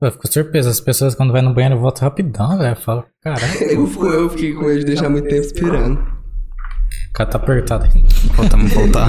Eu 0.00 0.12
fico 0.12 0.30
surpreso, 0.30 0.68
as 0.68 0.78
pessoas 0.80 1.14
quando 1.14 1.32
vai 1.32 1.40
no 1.40 1.54
banheiro 1.54 1.78
voltam 1.80 2.02
rapidão, 2.08 2.58
velho. 2.58 2.70
Eu 2.72 2.76
falo, 2.76 3.04
caralho, 3.22 3.54
Eu, 3.70 3.86
fico- 3.86 4.06
eu 4.06 4.28
fiquei 4.30 4.52
com 4.54 4.64
medo 4.64 4.80
de 4.80 4.84
deixar 4.84 5.08
muito 5.08 5.28
tempo 5.28 5.40
esperando. 5.46 5.98
o 5.98 7.12
cara 7.14 7.30
tá 7.30 7.38
apertado. 7.38 7.88
Voltamos 8.34 8.72
a 8.72 8.74
voltar. 8.74 9.08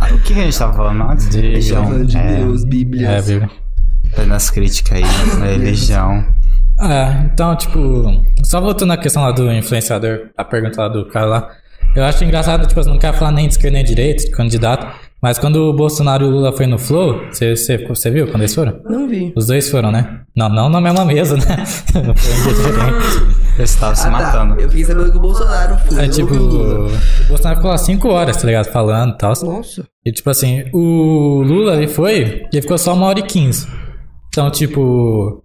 Ah, 0.00 0.14
o 0.14 0.18
que 0.20 0.32
a 0.32 0.36
gente 0.36 0.56
tava 0.58 0.72
falando 0.74 1.02
antes? 1.10 1.28
De- 1.28 1.40
Religião. 1.40 1.84
Falando 1.84 2.06
de 2.06 2.16
É, 2.16 2.36
Deus, 2.36 2.64
Bíblia. 2.64 3.08
É, 3.08 3.22
Bíblia. 3.22 3.50
nas 4.26 4.48
críticas 4.50 4.98
aí, 4.98 5.38
da 5.40 5.46
religião. 5.46 6.24
É, 6.80 7.24
então, 7.32 7.56
tipo, 7.56 8.24
só 8.44 8.60
voltando 8.60 8.92
à 8.92 8.96
questão 8.96 9.22
lá 9.22 9.32
do 9.32 9.50
influenciador, 9.52 10.30
a 10.36 10.44
pergunta 10.44 10.80
lá 10.82 10.88
do 10.88 11.06
cara 11.08 11.26
lá. 11.26 11.50
Eu 11.94 12.04
acho 12.04 12.24
engraçado, 12.24 12.66
tipo, 12.66 12.80
eu 12.80 12.84
não 12.86 12.98
quero 12.98 13.16
falar 13.16 13.30
nem 13.32 13.46
de 13.46 13.54
esquerda 13.54 13.74
nem 13.74 13.84
de 13.84 13.94
direita, 13.94 14.24
de 14.24 14.30
candidato, 14.30 14.86
mas 15.24 15.38
quando 15.38 15.56
o 15.56 15.72
Bolsonaro 15.72 16.26
e 16.26 16.28
o 16.28 16.30
Lula 16.30 16.52
foi 16.52 16.66
no 16.66 16.78
Flow, 16.78 17.18
você, 17.30 17.56
você, 17.56 17.78
você 17.78 18.10
viu 18.10 18.26
quando 18.26 18.42
eles 18.42 18.54
foram? 18.54 18.78
Não 18.84 19.08
vi. 19.08 19.32
Os 19.34 19.46
dois 19.46 19.70
foram, 19.70 19.90
né? 19.90 20.20
Não, 20.36 20.50
não 20.50 20.68
na 20.68 20.80
mesma 20.82 21.02
mesa, 21.04 21.34
né? 21.36 21.64
Não 21.94 22.14
foi 22.14 22.32
um 22.32 22.42
dia 22.42 22.52
diferente. 22.52 23.34
Eles 23.56 23.70
estavam 23.70 23.94
se 23.96 24.02
Ah, 24.06 24.10
tá. 24.10 24.10
matando. 24.10 24.60
Eu 24.60 24.68
fiquei 24.68 24.84
sabendo 24.84 25.10
que 25.12 25.16
o 25.16 25.20
Bolsonaro 25.20 25.78
foi. 25.78 26.04
É 26.04 26.08
tipo, 26.08 26.34
o 26.34 26.86
o 26.86 26.90
Bolsonaro 27.28 27.56
ficou 27.56 27.70
lá 27.70 27.78
5 27.78 28.08
horas, 28.08 28.36
tá 28.36 28.46
ligado? 28.46 28.66
Falando 28.66 29.14
e 29.14 29.16
tal. 29.18 29.32
Nossa. 29.44 29.84
E 30.04 30.12
tipo 30.12 30.28
assim, 30.28 30.64
o 30.74 31.40
Lula 31.42 31.76
ele 31.76 31.88
foi, 31.88 32.42
ele 32.52 32.62
ficou 32.62 32.76
só 32.76 32.92
uma 32.92 33.06
hora 33.06 33.20
e 33.20 33.22
quinze. 33.22 33.66
Então, 34.28 34.50
tipo. 34.50 35.42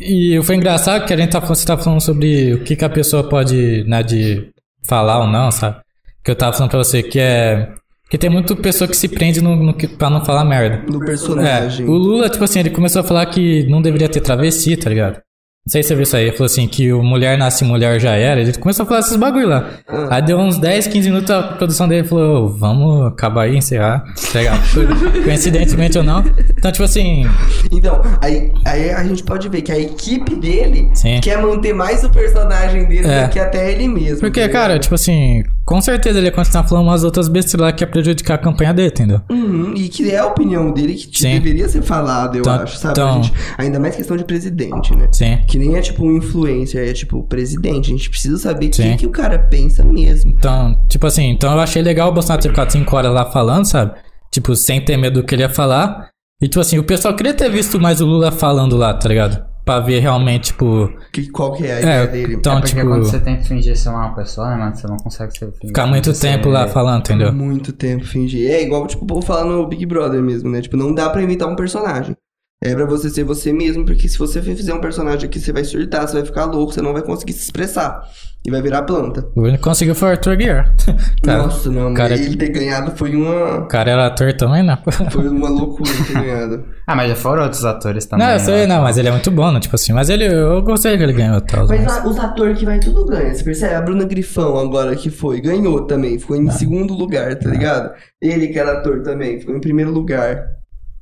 E 0.00 0.38
foi 0.44 0.54
engraçado 0.56 1.04
que 1.06 1.12
a 1.12 1.16
gente 1.16 1.30
tá, 1.32 1.40
falando- 1.40 1.56
você 1.56 1.66
tá 1.66 1.76
falando 1.76 2.00
sobre 2.00 2.54
o 2.54 2.62
que, 2.62 2.76
que 2.76 2.84
a 2.84 2.88
pessoa 2.88 3.24
pode, 3.28 3.82
né, 3.88 4.00
de 4.02 4.50
falar 4.86 5.18
ou 5.20 5.26
não, 5.26 5.50
sabe? 5.50 5.78
Que 6.24 6.30
eu 6.30 6.36
tava 6.36 6.52
falando 6.52 6.70
pra 6.70 6.78
você 6.84 7.02
que 7.02 7.18
é. 7.18 7.68
Que 8.10 8.16
tem 8.16 8.30
muita 8.30 8.56
pessoa 8.56 8.88
que 8.88 8.96
se 8.96 9.06
prende 9.08 9.42
no, 9.42 9.54
no, 9.54 9.74
pra 9.74 10.08
não 10.08 10.24
falar 10.24 10.44
merda. 10.44 10.82
No 10.90 11.02
É, 11.02 11.06
personagem. 11.06 11.86
o 11.86 11.92
Lula, 11.92 12.28
tipo 12.30 12.42
assim, 12.44 12.60
ele 12.60 12.70
começou 12.70 13.00
a 13.00 13.04
falar 13.04 13.26
que 13.26 13.64
não 13.68 13.82
deveria 13.82 14.08
ter 14.08 14.20
travesti, 14.20 14.76
tá 14.76 14.88
ligado? 14.88 15.20
Não 15.68 15.72
sei 15.72 15.82
se 15.82 15.88
você 15.88 15.94
viu 15.96 16.02
isso 16.04 16.16
aí. 16.16 16.22
Ele 16.28 16.32
falou 16.32 16.46
assim, 16.46 16.66
que 16.66 16.90
o 16.94 17.02
mulher 17.02 17.36
nasce 17.36 17.62
mulher 17.62 18.00
já 18.00 18.12
era. 18.14 18.40
Ele 18.40 18.54
começou 18.54 18.84
a 18.84 18.86
falar 18.86 19.00
esses 19.00 19.16
bagulho 19.16 19.48
lá. 19.48 19.68
Ah. 19.86 20.08
Aí 20.12 20.22
deu 20.22 20.38
uns 20.38 20.56
10, 20.58 20.86
15 20.86 21.10
minutos, 21.10 21.30
a 21.30 21.42
produção 21.42 21.86
dele 21.86 22.08
falou, 22.08 22.48
vamos 22.48 23.06
acabar 23.08 23.42
aí, 23.42 23.54
encerrar. 23.58 24.02
Ligado? 24.34 24.62
Coincidentemente 25.24 25.98
ou 25.98 26.02
não. 26.04 26.24
Então, 26.56 26.72
tipo 26.72 26.84
assim, 26.84 27.26
Então, 27.70 28.00
aí, 28.22 28.50
aí 28.64 28.90
a 28.92 29.04
gente 29.04 29.22
pode 29.22 29.46
ver 29.50 29.60
que 29.60 29.70
a 29.70 29.78
equipe 29.78 30.36
dele 30.36 30.88
Sim. 30.94 31.20
quer 31.20 31.36
manter 31.42 31.74
mais 31.74 32.02
o 32.02 32.08
personagem 32.08 32.86
dele 32.86 33.06
É. 33.06 33.24
do 33.26 33.30
que 33.30 33.38
até 33.38 33.70
ele 33.70 33.88
mesmo. 33.88 34.20
porque, 34.20 34.48
cara, 34.48 34.78
tipo 34.78 34.94
assim, 34.94 35.42
com 35.66 35.82
certeza 35.82 36.16
ele 36.18 36.28
ia 36.28 36.32
continuar 36.32 36.64
falando 36.66 36.86
umas 36.86 37.04
outras 37.04 37.28
besteiras 37.28 37.66
lá 37.66 37.72
que 37.72 37.84
ia 37.84 37.88
prejudicar 37.88 38.36
a 38.36 38.38
campanha 38.38 38.72
dele, 38.72 38.88
entendeu? 38.88 39.20
Uhum, 39.30 39.74
e 39.76 39.86
que 39.90 40.10
é 40.10 40.16
a 40.16 40.24
opinião 40.26 40.72
dele 40.72 40.94
que 40.94 41.18
Sim. 41.20 41.32
deveria 41.34 41.68
ser 41.68 41.82
falado, 41.82 42.36
eu 42.36 42.40
Então- 42.40 42.54
acho, 42.54 42.78
sabe? 42.78 42.92
então- 42.92 43.08
A 43.10 43.22
gente- 43.22 43.32
ainda 43.58 43.78
mais 43.78 43.94
questão 43.94 44.16
de 44.16 44.24
presidente, 44.24 44.96
né? 44.96 45.08
Sim. 45.12 45.38
Que 45.46 45.57
nem 45.58 45.76
é 45.76 45.80
tipo 45.80 46.04
um 46.06 46.16
influencer, 46.16 46.88
é 46.88 46.92
tipo 46.92 47.22
presidente. 47.24 47.88
A 47.92 47.96
gente 47.96 48.08
precisa 48.08 48.38
saber 48.38 48.66
o 48.66 48.70
que, 48.70 48.96
que 48.96 49.06
o 49.06 49.10
cara 49.10 49.38
pensa 49.38 49.84
mesmo. 49.84 50.30
Então, 50.30 50.78
tipo 50.88 51.06
assim, 51.06 51.24
então 51.30 51.52
eu 51.52 51.60
achei 51.60 51.82
legal 51.82 52.08
o 52.08 52.12
Bolsonaro 52.12 52.40
ter 52.42 52.48
ficado 52.50 52.70
5 52.72 52.96
horas 52.96 53.12
lá 53.12 53.26
falando, 53.30 53.64
sabe? 53.66 53.94
Tipo, 54.30 54.54
sem 54.54 54.80
ter 54.84 54.96
medo 54.96 55.20
do 55.20 55.26
que 55.26 55.34
ele 55.34 55.42
ia 55.42 55.48
falar. 55.50 56.08
E, 56.40 56.46
tipo 56.48 56.60
assim, 56.60 56.78
o 56.78 56.84
pessoal 56.84 57.14
queria 57.16 57.34
ter 57.34 57.50
visto 57.50 57.80
mais 57.80 58.00
o 58.00 58.06
Lula 58.06 58.30
falando 58.30 58.76
lá, 58.76 58.94
tá 58.94 59.08
ligado? 59.08 59.44
Pra 59.64 59.80
ver 59.80 59.98
realmente, 60.00 60.44
tipo, 60.52 60.88
Que, 61.12 61.28
qual 61.30 61.52
que 61.52 61.66
é 61.66 61.72
a 61.72 61.76
É, 61.76 61.80
ideia 61.80 62.06
dele? 62.06 62.34
então- 62.36 62.52
é 62.56 62.60
porque 62.60 62.74
tipo- 62.76 62.88
quando 62.88 63.04
você 63.04 63.18
tenta 63.20 63.42
fingir 63.42 63.76
ser 63.76 63.88
uma 63.90 64.14
pessoa, 64.14 64.48
né, 64.50 64.56
mano, 64.56 64.74
você 64.76 64.86
não 64.86 64.96
consegue 64.96 65.32
ser 65.36 65.46
fingir 65.52 65.66
ficar 65.68 65.86
muito 65.86 66.14
ser- 66.14 66.28
tempo 66.28 66.48
lá 66.48 66.68
falando, 66.68 67.00
entendeu? 67.00 67.32
Muito 67.32 67.72
tempo 67.72 68.04
fingir. 68.06 68.48
É 68.50 68.62
igual, 68.62 68.86
tipo, 68.86 69.04
o 69.04 69.06
povo 69.06 69.20
falar 69.20 69.44
no 69.44 69.66
Big 69.66 69.84
Brother 69.84 70.22
mesmo, 70.22 70.48
né? 70.48 70.62
Tipo, 70.62 70.76
não 70.76 70.94
dá 70.94 71.10
pra 71.10 71.20
imitar 71.20 71.48
um 71.48 71.56
personagem. 71.56 72.14
É 72.62 72.74
pra 72.74 72.84
você 72.86 73.08
ser 73.08 73.22
você 73.22 73.52
mesmo, 73.52 73.84
porque 73.84 74.08
se 74.08 74.18
você 74.18 74.42
fizer 74.42 74.74
um 74.74 74.80
personagem 74.80 75.26
aqui, 75.28 75.38
você 75.38 75.52
vai 75.52 75.62
surtar, 75.62 76.08
você 76.08 76.14
vai 76.14 76.24
ficar 76.24 76.44
louco, 76.46 76.72
você 76.72 76.82
não 76.82 76.92
vai 76.92 77.02
conseguir 77.02 77.32
se 77.32 77.44
expressar. 77.44 78.02
E 78.46 78.50
vai 78.50 78.62
virar 78.62 78.82
planta. 78.82 79.28
O 79.34 79.42
único 79.42 79.58
que 79.58 79.62
conseguiu 79.64 79.94
foi 79.94 80.08
o 80.08 80.10
Arthur 80.12 80.36
Guiar. 80.36 80.74
cara, 81.22 81.42
Nossa, 81.42 81.70
não, 81.70 81.92
cara- 81.94 82.14
ele 82.14 82.36
ter 82.36 82.48
ganhado 82.48 82.92
foi 82.96 83.14
uma. 83.14 83.58
o 83.60 83.66
cara 83.68 83.90
era 83.90 84.06
ator 84.06 84.32
também, 84.32 84.62
né? 84.62 84.78
Foi 85.10 85.28
uma 85.28 85.48
loucura 85.48 85.90
ter 86.06 86.12
ganhado. 86.14 86.64
Ah, 86.86 86.94
mas 86.96 87.10
já 87.10 87.16
foram 87.16 87.42
outros 87.42 87.64
atores 87.64 88.06
também. 88.06 88.24
Não, 88.26 88.32
eu 88.32 88.40
sei, 88.40 88.66
né? 88.66 88.66
não, 88.76 88.82
mas 88.82 88.96
ele 88.96 89.08
é 89.08 89.10
muito 89.10 89.30
bom, 89.30 89.50
né? 89.52 89.60
Tipo 89.60 89.74
assim, 89.74 89.92
mas 89.92 90.08
ele, 90.08 90.24
eu 90.24 90.62
gostei 90.62 90.96
que 90.96 91.02
ele 91.02 91.12
ganhou 91.12 91.40
tal. 91.40 91.66
Mas 91.66 91.84
a- 91.86 92.06
os 92.06 92.18
atores 92.18 92.58
que 92.58 92.64
vai 92.64 92.78
tudo 92.78 93.04
ganha, 93.04 93.34
você 93.34 93.42
percebe? 93.44 93.74
A 93.74 93.82
Bruna 93.82 94.04
Grifão 94.04 94.56
agora 94.58 94.94
que 94.96 95.10
foi, 95.10 95.40
ganhou 95.40 95.82
também, 95.86 96.18
ficou 96.18 96.36
Ah. 96.36 96.40
em 96.40 96.50
segundo 96.50 96.94
lugar, 96.94 97.36
tá 97.38 97.50
ligado? 97.50 97.92
Ele 98.22 98.48
que 98.48 98.58
era 98.58 98.78
ator 98.78 99.02
também, 99.02 99.38
ficou 99.40 99.54
em 99.54 99.60
primeiro 99.60 99.90
lugar. 99.90 100.57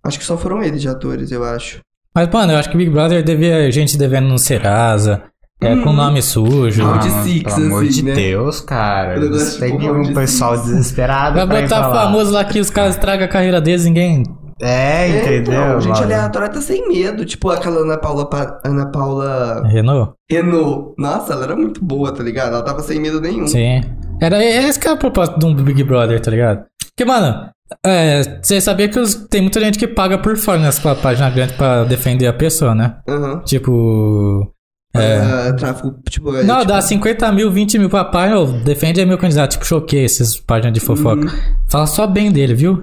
Acho 0.07 0.19
que 0.19 0.25
só 0.25 0.37
foram 0.37 0.63
eles 0.63 0.81
de 0.81 0.89
atores, 0.89 1.31
eu 1.33 1.45
acho. 1.45 1.81
Mas, 2.15 2.29
mano, 2.29 2.53
eu 2.53 2.59
acho 2.59 2.71
que 2.71 2.77
Big 2.77 2.91
Brother 2.91 3.23
devia 3.23 3.71
gente 3.71 3.99
devendo 3.99 4.29
no 4.29 4.39
Serasa, 4.39 5.25
é, 5.61 5.77
com 5.77 5.93
nome 5.93 6.23
sujo. 6.23 6.83
Ah, 6.87 6.97
de 6.99 7.11
Six, 7.11 7.55
pelo 7.55 7.67
amor 7.67 7.83
assim, 7.83 7.93
de 7.93 8.03
né? 8.05 8.15
Deus, 8.15 8.61
cara. 8.61 9.21
Tem 9.59 9.79
tipo 9.79 9.93
um 9.93 10.03
de 10.03 10.15
pessoal 10.15 10.57
Six. 10.57 10.67
desesperado 10.69 11.37
Vai 11.47 11.63
botar 11.63 11.83
falar. 11.83 12.05
famoso 12.07 12.31
lá 12.33 12.45
que 12.45 12.59
os 12.61 12.71
caras 12.71 12.95
estragam 12.95 13.25
a 13.27 13.29
carreira 13.29 13.61
deles, 13.61 13.85
ninguém. 13.85 14.23
É, 14.63 15.11
É, 15.11 15.21
entendeu? 15.39 15.53
então, 15.63 15.81
gente 15.83 16.03
aleatória 16.03 16.49
tá 16.49 16.63
sem 16.63 16.89
medo. 16.89 17.27
Tipo 17.27 17.51
aquela 17.51 17.81
Ana 17.83 17.99
Paula, 17.99 18.25
Pa- 18.31 18.59
Ana 18.65 18.87
Paula 18.91 19.63
Renault? 19.67 20.13
Renault. 20.31 20.95
Nossa, 20.99 21.35
ela 21.35 21.45
era 21.45 21.57
muito 21.57 21.85
boa, 21.85 22.11
tá 22.15 22.23
ligado? 22.23 22.55
Ela 22.55 22.63
tava 22.63 22.81
sem 22.81 22.99
medo 22.99 23.21
nenhum. 23.21 23.47
Sim. 23.47 23.83
Era 24.19 24.43
esse 24.43 24.81
que 24.81 24.89
é 24.89 24.93
a 24.93 24.97
proposta 24.97 25.39
de 25.39 25.45
um 25.45 25.55
Big 25.55 25.83
Brother, 25.85 26.19
tá 26.21 26.31
ligado? 26.31 26.65
Porque, 26.97 27.05
mano, 27.05 27.51
é, 27.85 28.23
você 28.43 28.61
sabia 28.61 28.89
que 28.89 28.99
os- 28.99 29.15
tem 29.15 29.41
muita 29.43 29.61
gente 29.61 29.79
que 29.79 29.87
paga 29.89 30.19
por 30.19 30.37
fora 30.37 30.59
nessa 30.59 30.95
página 30.95 31.29
grande 31.31 31.53
pra 31.55 31.85
defender 31.85 32.27
a 32.27 32.33
pessoa, 32.33 32.75
né? 32.75 32.97
Aham. 33.09 33.41
Tipo. 33.45 34.53
Ah, 34.95 35.53
tráfico, 35.53 35.95
tipo... 36.09 36.35
é, 36.35 36.43
Não, 36.43 36.57
tipo, 36.61 36.69
dá 36.69 36.81
50 36.81 37.31
mil, 37.31 37.53
20 37.53 37.79
mil 37.79 37.91
pra 37.91 38.03
página, 38.03 38.47
defende 38.65 38.99
aí 38.99 39.05
meu 39.07 39.19
candidato. 39.19 39.51
Tipo, 39.53 39.67
choquei 39.67 40.07
essas 40.07 40.41
páginas 40.41 40.73
de 40.73 40.81
fofoca. 40.81 41.27
Uhum. 41.27 41.55
Fala 41.69 41.87
só 41.87 42.07
bem 42.07 42.33
dele, 42.33 42.55
viu? 42.55 42.83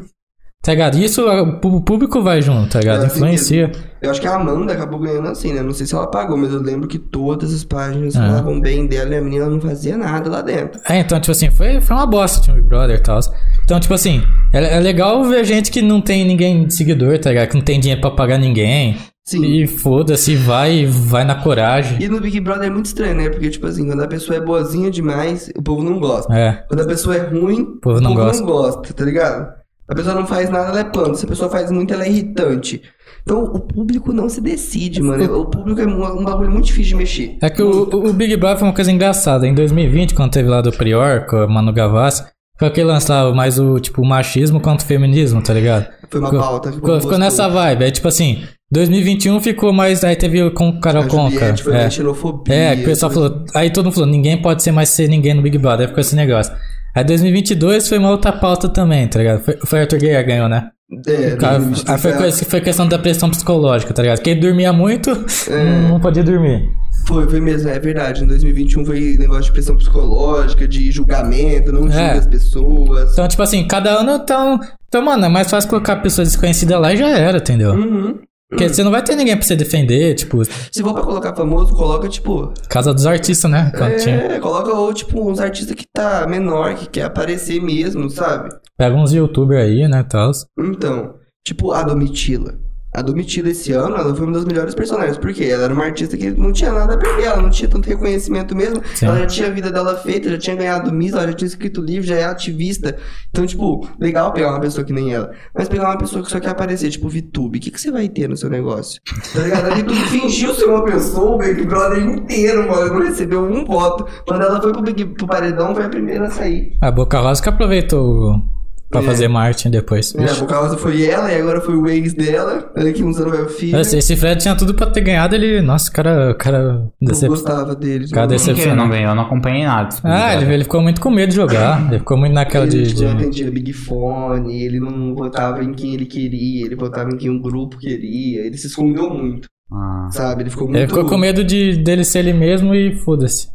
Tá 0.64 0.72
ligado? 0.72 0.98
Isso 0.98 1.22
o 1.28 1.76
o 1.76 1.82
público 1.82 2.22
vai 2.22 2.42
junto, 2.42 2.70
tá 2.72 2.80
ligado? 2.80 3.04
É 3.04 3.08
Influencia. 3.08 3.70
Eu 4.02 4.10
acho 4.12 4.22
que 4.22 4.28
a 4.28 4.36
Amanda 4.36 4.72
acabou 4.72 4.98
ganhando 4.98 5.28
assim, 5.28 5.52
né? 5.52 5.62
Não 5.62 5.74
sei 5.74 5.86
se 5.86 5.94
ela 5.94 6.08
pagou, 6.08 6.38
mas 6.38 6.54
eu 6.54 6.62
lembro 6.62 6.88
que 6.88 6.98
todas 6.98 7.54
as 7.54 7.66
páginas 7.66 8.16
É. 8.16 8.20
falavam 8.20 8.62
bem 8.62 8.88
dela 8.88 9.14
e 9.14 9.18
a 9.18 9.22
menina 9.22 9.46
não 9.48 9.60
fazia 9.60 9.98
nada 9.98 10.30
lá 10.30 10.42
dentro. 10.42 10.80
É, 10.90 11.00
então, 11.00 11.20
tipo 11.20 11.32
assim, 11.34 11.52
foi, 11.52 11.82
foi 11.82 11.96
uma 11.96 12.06
bosta 12.06 12.50
o 12.50 12.56
Big 12.56 12.66
Brother 12.68 12.96
e 12.98 13.02
tal. 13.04 13.20
Então, 13.66 13.78
tipo 13.78 13.94
assim, 13.94 14.24
é, 14.54 14.78
é 14.78 14.80
legal 14.80 15.22
ver 15.26 15.44
gente 15.44 15.70
que 15.70 15.82
não 15.82 16.00
tem 16.00 16.26
ninguém 16.26 16.66
de 16.66 16.74
seguidor, 16.74 17.20
tá 17.20 17.30
ligado? 17.30 17.50
Que 17.50 17.56
não 17.56 17.64
tem 17.64 17.78
dinheiro 17.80 18.00
pra 18.00 18.12
pagar 18.12 18.38
ninguém. 18.38 18.98
Sim. 19.26 19.44
E 19.46 19.68
foda-se, 19.68 20.36
vai, 20.38 20.86
vai 20.86 21.26
na 21.26 21.36
coragem. 21.36 21.98
E 22.02 22.08
no 22.08 22.22
Big 22.22 22.40
Brother 22.40 22.68
é 22.68 22.70
muito 22.70 22.86
estranho, 22.86 23.16
né? 23.16 23.30
Porque, 23.30 23.50
tipo 23.50 23.68
assim, 23.68 23.86
quando 23.86 24.02
a 24.04 24.08
pessoa 24.08 24.38
é 24.38 24.42
boazinha 24.42 24.90
demais, 24.90 25.50
o 25.58 25.62
povo 25.62 25.84
não 25.84 26.00
gosta. 26.00 26.34
É, 26.34 26.64
Quando 26.70 26.82
a 26.82 26.86
pessoa 26.86 27.16
é 27.18 27.20
ruim, 27.28 27.62
o 27.62 27.80
povo 27.82 28.00
não 28.02 28.14
gosta. 28.14 28.42
não 28.42 28.46
gosta, 28.50 28.94
tá 28.94 29.04
ligado? 29.06 29.63
A 29.88 29.96
pessoa 29.96 30.16
não 30.16 30.26
faz 30.26 30.50
nada, 30.50 30.70
ela 30.70 30.80
é 30.80 30.84
planta. 30.84 31.16
Se 31.16 31.26
a 31.26 31.30
pessoa 31.30 31.50
faz 31.50 31.70
muito, 31.72 31.94
ela 31.94 32.06
é 32.06 32.10
irritante. 32.10 32.82
Então, 33.22 33.44
o 33.44 33.60
público 33.60 34.12
não 34.14 34.28
se 34.30 34.40
decide, 34.42 35.02
mano. 35.02 35.40
O 35.42 35.46
público 35.46 35.80
é 35.82 35.86
um 35.86 36.20
um 36.22 36.24
bagulho 36.24 36.52
muito 36.52 36.66
difícil 36.66 36.92
de 36.92 36.96
mexer. 36.96 37.38
É 37.42 37.50
que 37.50 37.62
o, 37.62 37.84
o 37.92 38.14
Big 38.14 38.36
Brother 38.38 38.60
foi 38.60 38.68
uma 38.68 38.74
coisa 38.74 38.92
engraçada. 38.92 39.48
Em 39.48 39.54
2020, 39.54 40.14
quando 40.14 40.32
teve 40.32 40.48
lá 40.50 40.62
do 40.62 40.72
Prior, 40.72 41.26
com 41.26 41.38
o 41.38 41.50
Manu 41.50 41.72
Gavassi, 41.74 42.24
foi 42.58 42.68
aquele 42.68 42.88
lá, 42.88 43.00
mais 43.34 43.60
o, 43.60 43.80
tipo, 43.80 44.06
machismo 44.06 44.60
contra 44.60 44.84
o 44.86 44.88
feminismo, 44.88 45.42
tá 45.42 45.54
ligado? 45.54 45.88
Foi 46.10 46.20
uma 46.20 46.30
Ficou, 46.30 46.44
pauta. 46.44 46.72
ficou, 46.72 47.02
ficou 47.02 47.18
nessa 47.18 47.48
vibe. 47.50 47.84
Aí, 47.86 47.92
tipo 47.92 48.08
assim, 48.08 48.44
2021 48.72 49.40
ficou 49.42 49.74
mais. 49.74 50.04
Aí 50.04 50.16
teve 50.16 50.42
o 50.44 50.52
com 50.52 50.70
o 50.70 50.80
Carol 50.80 51.04
A 51.04 51.08
Conca. 51.08 51.56
Foi 51.58 51.76
É. 51.76 51.90
xenofobia. 51.90 52.54
É, 52.56 52.76
que 52.76 52.82
o 52.84 52.86
pessoal 52.86 53.12
coisa- 53.12 53.30
falou. 53.30 53.46
Aí 53.54 53.70
todo 53.70 53.86
mundo 53.86 53.94
falou, 53.96 54.10
ninguém 54.10 54.42
pode 54.42 54.64
ser 54.64 54.72
mais 54.72 54.90
ser 54.90 55.08
ninguém 55.08 55.34
no 55.34 55.42
Big 55.42 55.58
Brother. 55.58 55.82
Aí 55.82 55.88
ficou 55.88 56.02
esse 56.02 56.16
negócio. 56.16 56.54
Aí 56.96 57.04
2022 57.04 57.88
foi 57.90 57.98
uma 57.98 58.10
outra 58.12 58.32
pauta 58.32 58.70
também, 58.70 59.08
tá 59.08 59.20
ligado? 59.20 59.44
Foi, 59.44 59.58
foi 59.66 59.80
Arthur 59.82 60.00
Guerra 60.00 60.22
ganhou, 60.22 60.48
né? 60.50 60.70
É, 61.08 61.36
cara- 61.38 61.64
aí 61.88 61.98
foi, 61.98 62.14
coisa- 62.14 62.46
foi 62.46 62.62
questão 62.62 62.88
da 62.88 63.00
pressão 63.00 63.30
psicológica, 63.30 63.94
tá 63.94 64.02
ligado? 64.04 64.20
Quem 64.22 64.40
dormia 64.40 64.72
muito, 64.72 65.10
não, 65.50 65.90
não 65.94 66.00
podia 66.00 66.24
dormir. 66.24 66.70
Foi, 67.08 67.28
foi 67.28 67.42
mesmo, 67.42 67.68
é 67.70 67.80
verdade. 67.80 68.24
Em 68.24 68.28
2021 68.28 68.86
foi 68.86 69.18
negócio 69.18 69.46
de 69.46 69.52
pressão 69.52 69.76
psicológica, 69.76 70.68
de 70.68 70.92
julgamento, 70.92 71.72
não 71.72 71.82
julga 71.84 72.00
É. 72.00 72.12
as 72.20 72.28
pessoas. 72.28 73.12
Então, 73.14 73.28
tipo 73.28 73.42
assim, 73.42 73.68
cada 73.68 73.90
ano 74.00 74.12
então. 74.24 74.60
Então, 74.88 75.04
mano, 75.04 75.26
é 75.26 75.30
mais 75.30 75.50
fácil 75.50 75.70
colocar 75.70 75.96
pessoas 75.98 76.28
desconhecidas 76.30 76.80
lá 76.80 76.94
e 76.94 76.98
já 76.98 77.10
era, 77.10 77.40
entendeu? 77.40 77.72
Uhum. 77.74 78.20
Porque 78.54 78.70
você 78.70 78.84
não 78.84 78.92
vai 78.92 79.04
ter 79.04 79.16
ninguém 79.16 79.36
pra 79.36 79.46
você 79.46 79.56
defender, 79.56 80.14
tipo, 80.16 80.44
Se 80.46 80.82
for 80.82 80.94
pra 80.94 81.04
colocar 81.04 81.36
famoso, 81.36 81.76
coloca, 81.76 82.08
tipo. 82.08 82.54
casa 82.70 82.94
dos 82.94 83.06
artistas, 83.06 83.50
né? 83.50 83.72
Quando 83.78 83.98
tinha. 83.98 84.16
É, 84.16 84.40
coloca 84.40 84.72
ou, 84.74 84.94
tipo, 84.94 85.30
uns 85.30 85.40
artistas 85.40 85.76
que 85.76 85.86
tá 85.92 86.26
menor, 86.28 86.76
que 86.76 86.88
quer 86.88 87.04
aparecer 87.04 87.62
mesmo, 87.62 88.10
sabe? 88.10 88.50
Pega 88.78 88.96
uns 88.96 89.12
youtubers 89.14 89.64
aí, 89.64 89.88
né, 89.88 90.04
tal. 90.04 90.32
Então, 90.58 91.16
tipo 91.46 91.72
a 91.72 91.84
Domitila. 91.84 92.56
A 92.94 93.02
Domitila 93.02 93.50
esse 93.50 93.72
ano, 93.72 93.96
ela 93.96 94.16
foi 94.16 94.26
uma 94.26 94.34
das 94.34 94.46
melhores 94.46 94.76
personagens. 94.76 95.18
Porque 95.18 95.44
ela 95.44 95.64
era 95.64 95.74
uma 95.74 95.86
artista 95.86 96.16
que 96.16 96.30
não 96.32 96.52
tinha 96.52 96.72
nada 96.72 96.94
a 96.94 96.98
perder, 96.98 97.24
ela 97.26 97.42
não 97.42 97.50
tinha 97.50 97.70
tanto 97.70 97.88
reconhecimento 97.88 98.56
mesmo. 98.56 98.82
Sim. 98.94 99.08
Ela 99.08 99.20
já 99.20 99.28
tinha 99.28 99.48
a 99.48 99.52
vida 99.52 99.72
dela 99.72 99.96
feita, 99.98 100.30
já 100.30 100.38
tinha 100.38 100.56
ganhado 100.56 100.94
Miss, 100.94 101.14
ela 101.14 101.28
já 101.28 101.34
tinha 101.34 101.48
escrito 101.48 101.82
livro, 101.82 102.08
já 102.08 102.16
é 102.16 102.24
ativista. 102.26 102.96
Então, 103.30 103.46
tipo, 103.46 103.88
legal 104.00 104.32
pegar 104.32 104.52
uma 104.52 104.60
pessoa 104.60 104.86
que 104.86 104.94
nem 104.94 105.14
ela. 105.14 105.32
Mas 105.56 105.68
pegar 105.68 105.90
uma 105.90 105.98
pessoa 105.98 106.24
que 106.24 106.30
só 106.30 106.40
quer 106.40 106.50
aparecer, 106.50 106.90
tipo, 106.90 107.10
VTube, 107.10 107.58
o 107.58 107.62
que, 107.62 107.72
que 107.72 107.82
você 107.82 107.92
vai 107.92 108.08
ter 108.08 108.30
no 108.30 108.38
seu 108.38 108.50
negócio? 108.50 109.02
Tá 109.34 109.42
ligado? 109.42 109.72
A 109.72 109.76
VTube 109.76 110.02
fingiu 110.10 110.54
ser 110.54 110.66
uma 110.66 110.84
pessoa, 110.86 111.36
o 111.36 111.38
Big 111.38 111.66
Brother 111.66 112.04
inteiro, 112.04 112.70
mano, 112.70 112.94
não 112.94 113.02
recebeu 113.02 113.44
um 113.44 113.66
voto. 113.66 114.06
Quando 114.28 114.44
ela 114.44 114.62
foi 114.62 114.72
pro, 114.72 114.82
Big, 114.82 115.06
pro 115.06 115.28
Paredão, 115.28 115.74
foi 115.74 115.86
a 115.86 115.90
primeira 115.90 116.28
a 116.28 116.32
sair. 116.32 116.78
A 116.82 116.92
Boca 116.92 117.20
Rosa 117.20 117.42
que 117.42 117.50
aproveitou 117.50 118.53
pra 118.94 119.02
É. 119.02 119.06
fazer 119.06 119.28
marketing 119.28 119.72
depois. 119.72 120.16
É, 120.16 120.26
por 120.36 120.48
causa 120.48 120.78
foi 120.78 121.06
ela 121.06 121.30
e 121.32 121.42
agora 121.42 121.60
foi 121.60 121.76
o 121.76 121.88
ex 121.90 122.14
dela. 122.14 122.72
Olha 122.78 122.94
que 122.94 123.04
uns 123.04 123.20
anos 123.20 123.34
vai 123.34 123.42
o 123.44 123.50
filho. 123.50 123.78
Esse, 123.78 123.98
esse 123.98 124.16
Fred 124.16 124.40
tinha 124.42 124.56
tudo 124.56 124.74
pra 124.74 124.86
ter 124.88 125.02
ganhado, 125.02 125.36
ele. 125.36 125.62
Nossa, 125.62 125.90
o 125.90 125.94
cara. 125.94 126.32
O 126.32 126.36
cara 126.36 126.64
não 126.74 126.92
decep... 127.02 127.28
gostava 127.28 127.76
dele. 127.76 128.08
Cara, 128.10 128.28
não. 128.28 128.36
ele 128.36 128.74
não 128.76 128.90
ganhou? 128.90 129.10
Eu 129.10 129.16
não 129.16 129.24
acompanhei 129.24 129.66
nada. 129.66 129.90
Ah, 130.04 130.36
ele, 130.36 130.54
ele 130.54 130.64
ficou 130.64 130.82
muito 130.82 131.02
com 131.02 131.10
medo 131.12 131.30
de 131.30 131.36
jogar. 131.36 131.86
Ele 131.90 132.00
ficou 132.00 132.18
muito 132.18 132.34
naquela 132.34 132.66
ele, 132.66 132.84
de. 132.84 132.88
tipo, 132.90 133.00
de- 133.00 133.06
não 133.06 133.12
atendia 133.14 133.52
Big 133.52 133.74
Fone, 133.74 134.64
ele 134.64 134.80
não 134.80 135.14
votava 135.16 135.64
em 135.64 135.74
quem 135.74 135.94
ele 135.96 136.06
queria, 136.06 136.66
ele 136.66 136.76
votava 136.76 137.10
em 137.10 137.18
quem 137.18 137.30
o 137.30 137.42
grupo 137.42 137.78
queria, 137.78 138.46
ele 138.46 138.58
se 138.58 138.68
escondeu 138.68 139.10
muito, 139.10 139.48
Ah. 139.72 140.08
sabe? 140.12 140.44
Ele 140.44 140.50
ficou 140.50 140.68
muito... 140.68 140.78
Ele 140.78 140.88
ficou 140.88 141.06
com 141.06 141.18
medo 141.18 141.44
de, 141.44 141.78
dele 141.78 142.04
ser 142.04 142.20
ele 142.20 142.34
mesmo 142.34 142.74
e 142.76 142.96
foda-se. 142.96 143.48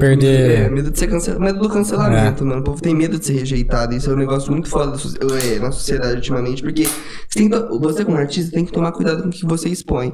Perder. 0.00 0.50
É, 0.66 0.68
medo 0.68 0.90
de 0.90 0.98
ser 0.98 1.06
cancelado, 1.06 1.42
medo 1.42 1.58
do 1.58 1.68
cancelamento, 1.68 2.44
mano. 2.44 2.60
O 2.60 2.64
povo 2.64 2.80
tem 2.80 2.94
medo 2.94 3.18
de 3.18 3.26
ser 3.26 3.34
rejeitado. 3.34 3.94
Isso 3.94 4.10
é 4.10 4.14
um 4.14 4.16
negócio 4.16 4.50
muito 4.52 4.68
foda 4.68 4.92
da 4.92 5.38
é, 5.46 5.58
na 5.58 5.72
sociedade 5.72 6.16
ultimamente, 6.16 6.62
porque 6.62 6.84
você, 6.84 7.38
tem 7.38 7.48
você 7.80 8.04
como 8.04 8.16
artista 8.16 8.52
tem 8.52 8.64
que 8.64 8.72
tomar 8.72 8.92
cuidado 8.92 9.22
com 9.22 9.28
o 9.28 9.32
que 9.32 9.44
você 9.46 9.68
expõe. 9.68 10.12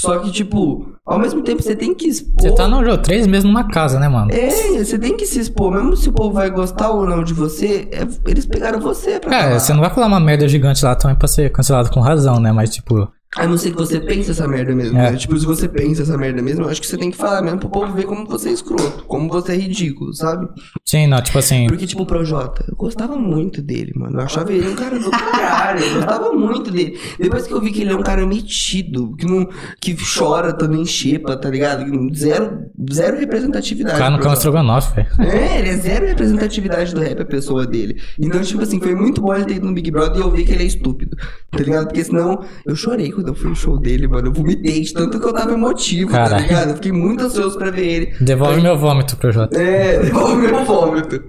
Só 0.00 0.16
que, 0.20 0.30
tipo, 0.30 0.92
ao 1.04 1.18
mesmo 1.18 1.42
tempo 1.42 1.60
você 1.60 1.74
tem 1.74 1.92
que 1.92 2.06
expor. 2.06 2.32
Você 2.40 2.54
tá 2.54 2.68
no 2.68 2.84
jogo, 2.84 2.98
três 3.02 3.26
meses 3.26 3.42
numa 3.42 3.66
casa, 3.66 3.98
né, 3.98 4.08
mano? 4.08 4.30
É, 4.32 4.48
você 4.84 4.96
tem 4.96 5.16
que 5.16 5.26
se 5.26 5.40
expor, 5.40 5.72
mesmo 5.72 5.96
se 5.96 6.08
o 6.08 6.12
povo 6.12 6.34
vai 6.34 6.48
gostar 6.50 6.90
ou 6.90 7.04
não 7.04 7.24
de 7.24 7.34
você, 7.34 7.88
é- 7.90 8.06
eles 8.30 8.46
pegaram 8.46 8.78
você 8.78 9.18
pra 9.18 9.34
É, 9.36 9.42
falar. 9.42 9.58
você 9.58 9.72
não 9.72 9.80
vai 9.80 9.90
falar 9.90 10.06
uma 10.06 10.20
merda 10.20 10.46
gigante 10.46 10.84
lá 10.84 10.94
também 10.94 11.16
pra 11.16 11.26
ser 11.26 11.50
cancelado 11.50 11.90
com 11.90 11.98
razão, 11.98 12.38
né? 12.38 12.52
Mas, 12.52 12.70
tipo, 12.70 13.08
A 13.36 13.46
não 13.46 13.58
ser 13.58 13.70
que 13.72 13.76
você 13.76 14.00
pense 14.00 14.30
essa 14.30 14.48
merda 14.48 14.74
mesmo, 14.74 14.98
É. 14.98 15.10
né? 15.12 15.16
Tipo, 15.16 15.38
se 15.38 15.44
você 15.44 15.68
pensa 15.68 16.02
essa 16.02 16.16
merda 16.16 16.40
mesmo, 16.40 16.64
eu 16.64 16.68
acho 16.70 16.80
que 16.80 16.86
você 16.86 16.96
tem 16.96 17.10
que 17.10 17.16
falar 17.16 17.42
mesmo 17.42 17.58
pro 17.60 17.68
povo 17.68 17.92
ver 17.92 18.04
como 18.04 18.26
você 18.26 18.48
é 18.48 18.52
escroto, 18.52 19.04
como 19.04 19.28
você 19.28 19.52
é 19.52 19.56
ridículo, 19.56 20.14
sabe? 20.14 20.48
sim, 20.84 21.06
não, 21.06 21.20
tipo 21.20 21.38
assim. 21.38 21.66
Porque, 21.66 21.86
tipo, 21.86 22.02
o 22.02 22.06
Projota, 22.06 22.64
eu 22.66 22.74
gostava 22.74 23.16
muito 23.16 23.60
dele, 23.60 23.92
mano. 23.94 24.18
Eu 24.18 24.24
achava 24.24 24.50
ele 24.52 24.66
um 24.68 24.74
cara 24.74 24.98
do 24.98 25.10
caralho. 25.10 25.84
Eu 25.84 25.94
gostava 25.96 26.32
muito 26.32 26.70
dele. 26.70 26.98
Depois 27.18 27.46
que 27.46 27.52
eu 27.52 27.60
vi 27.60 27.70
que 27.70 27.82
ele 27.82 27.92
é 27.92 27.96
um 27.96 28.02
cara 28.02 28.26
metido, 28.26 29.14
que 29.16 29.26
não. 29.26 29.46
que 29.80 29.94
chora 29.94 30.52
também 30.54 30.86
xepa, 30.86 31.36
tá 31.36 31.50
ligado? 31.50 31.84
Zero, 32.16 32.58
zero 32.90 33.16
O 33.16 33.20
representatividade. 33.20 33.98
cara 33.98 34.16
não 34.16 34.32
estrogonofe, 34.32 34.94
velho. 34.94 35.08
É, 35.30 35.58
ele 35.58 35.68
é 35.68 35.76
zero 35.76 36.06
representatividade 36.06 36.94
do 36.94 37.00
rap, 37.00 37.20
a 37.20 37.24
pessoa 37.26 37.66
dele. 37.66 38.00
Então, 38.18 38.40
tipo 38.40 38.62
assim, 38.62 38.80
foi 38.80 38.94
muito 38.94 39.20
bom 39.20 39.34
ele 39.34 39.44
ter 39.44 39.54
ido 39.56 39.66
no 39.66 39.74
Big 39.74 39.90
Brother 39.90 40.16
e 40.16 40.20
eu 40.20 40.30
vi 40.30 40.44
que 40.44 40.52
ele 40.52 40.62
é 40.62 40.66
estúpido. 40.66 41.16
Tá 41.50 41.58
ligado? 41.58 41.86
Porque 41.88 42.02
senão 42.04 42.42
eu 42.66 42.74
chorei 42.74 43.12
quando 43.18 43.28
eu 43.28 43.34
fui 43.34 43.50
no 43.50 43.56
show 43.56 43.76
dele, 43.78 44.06
mano. 44.06 44.28
Eu 44.28 44.32
vomitei 44.32 44.80
de 44.80 44.92
tanto 44.92 45.18
que 45.18 45.26
eu 45.26 45.32
tava 45.32 45.52
emotivo, 45.52 46.10
tá 46.10 46.24
Caralho. 46.24 46.42
ligado? 46.42 46.68
Eu 46.70 46.74
fiquei 46.76 46.92
muito 46.92 47.24
ansioso 47.24 47.58
pra 47.58 47.70
ver 47.70 47.86
ele. 47.86 48.14
Devolve 48.20 48.60
meu 48.60 48.78
vômito 48.78 49.16
pro 49.16 49.32
Jota. 49.32 49.60
É, 49.60 49.98
devolve 49.98 50.46
meu 50.46 50.64
vômito. 50.64 51.22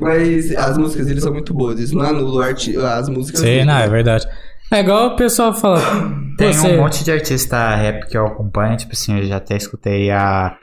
Mas 0.00 0.54
as 0.56 0.76
músicas 0.76 1.06
dele 1.06 1.20
são 1.20 1.32
muito 1.32 1.54
boas. 1.54 1.78
Isso 1.78 1.94
não 1.94 2.04
anula 2.04 2.48
as 2.50 3.08
músicas 3.08 3.40
Sim, 3.40 3.46
dele. 3.46 3.64
não, 3.64 3.78
é 3.78 3.88
verdade. 3.88 4.26
É 4.70 4.80
igual 4.80 5.08
o 5.08 5.16
pessoal 5.16 5.54
fala. 5.54 5.80
Tem 6.36 6.52
você... 6.52 6.66
um 6.68 6.82
monte 6.82 7.04
de 7.04 7.10
artista 7.10 7.74
rap 7.74 8.06
que 8.08 8.18
eu 8.18 8.26
acompanho, 8.26 8.76
tipo 8.76 8.92
assim, 8.92 9.18
eu 9.18 9.26
já 9.26 9.36
até 9.36 9.56
escutei 9.56 10.10
a 10.10 10.56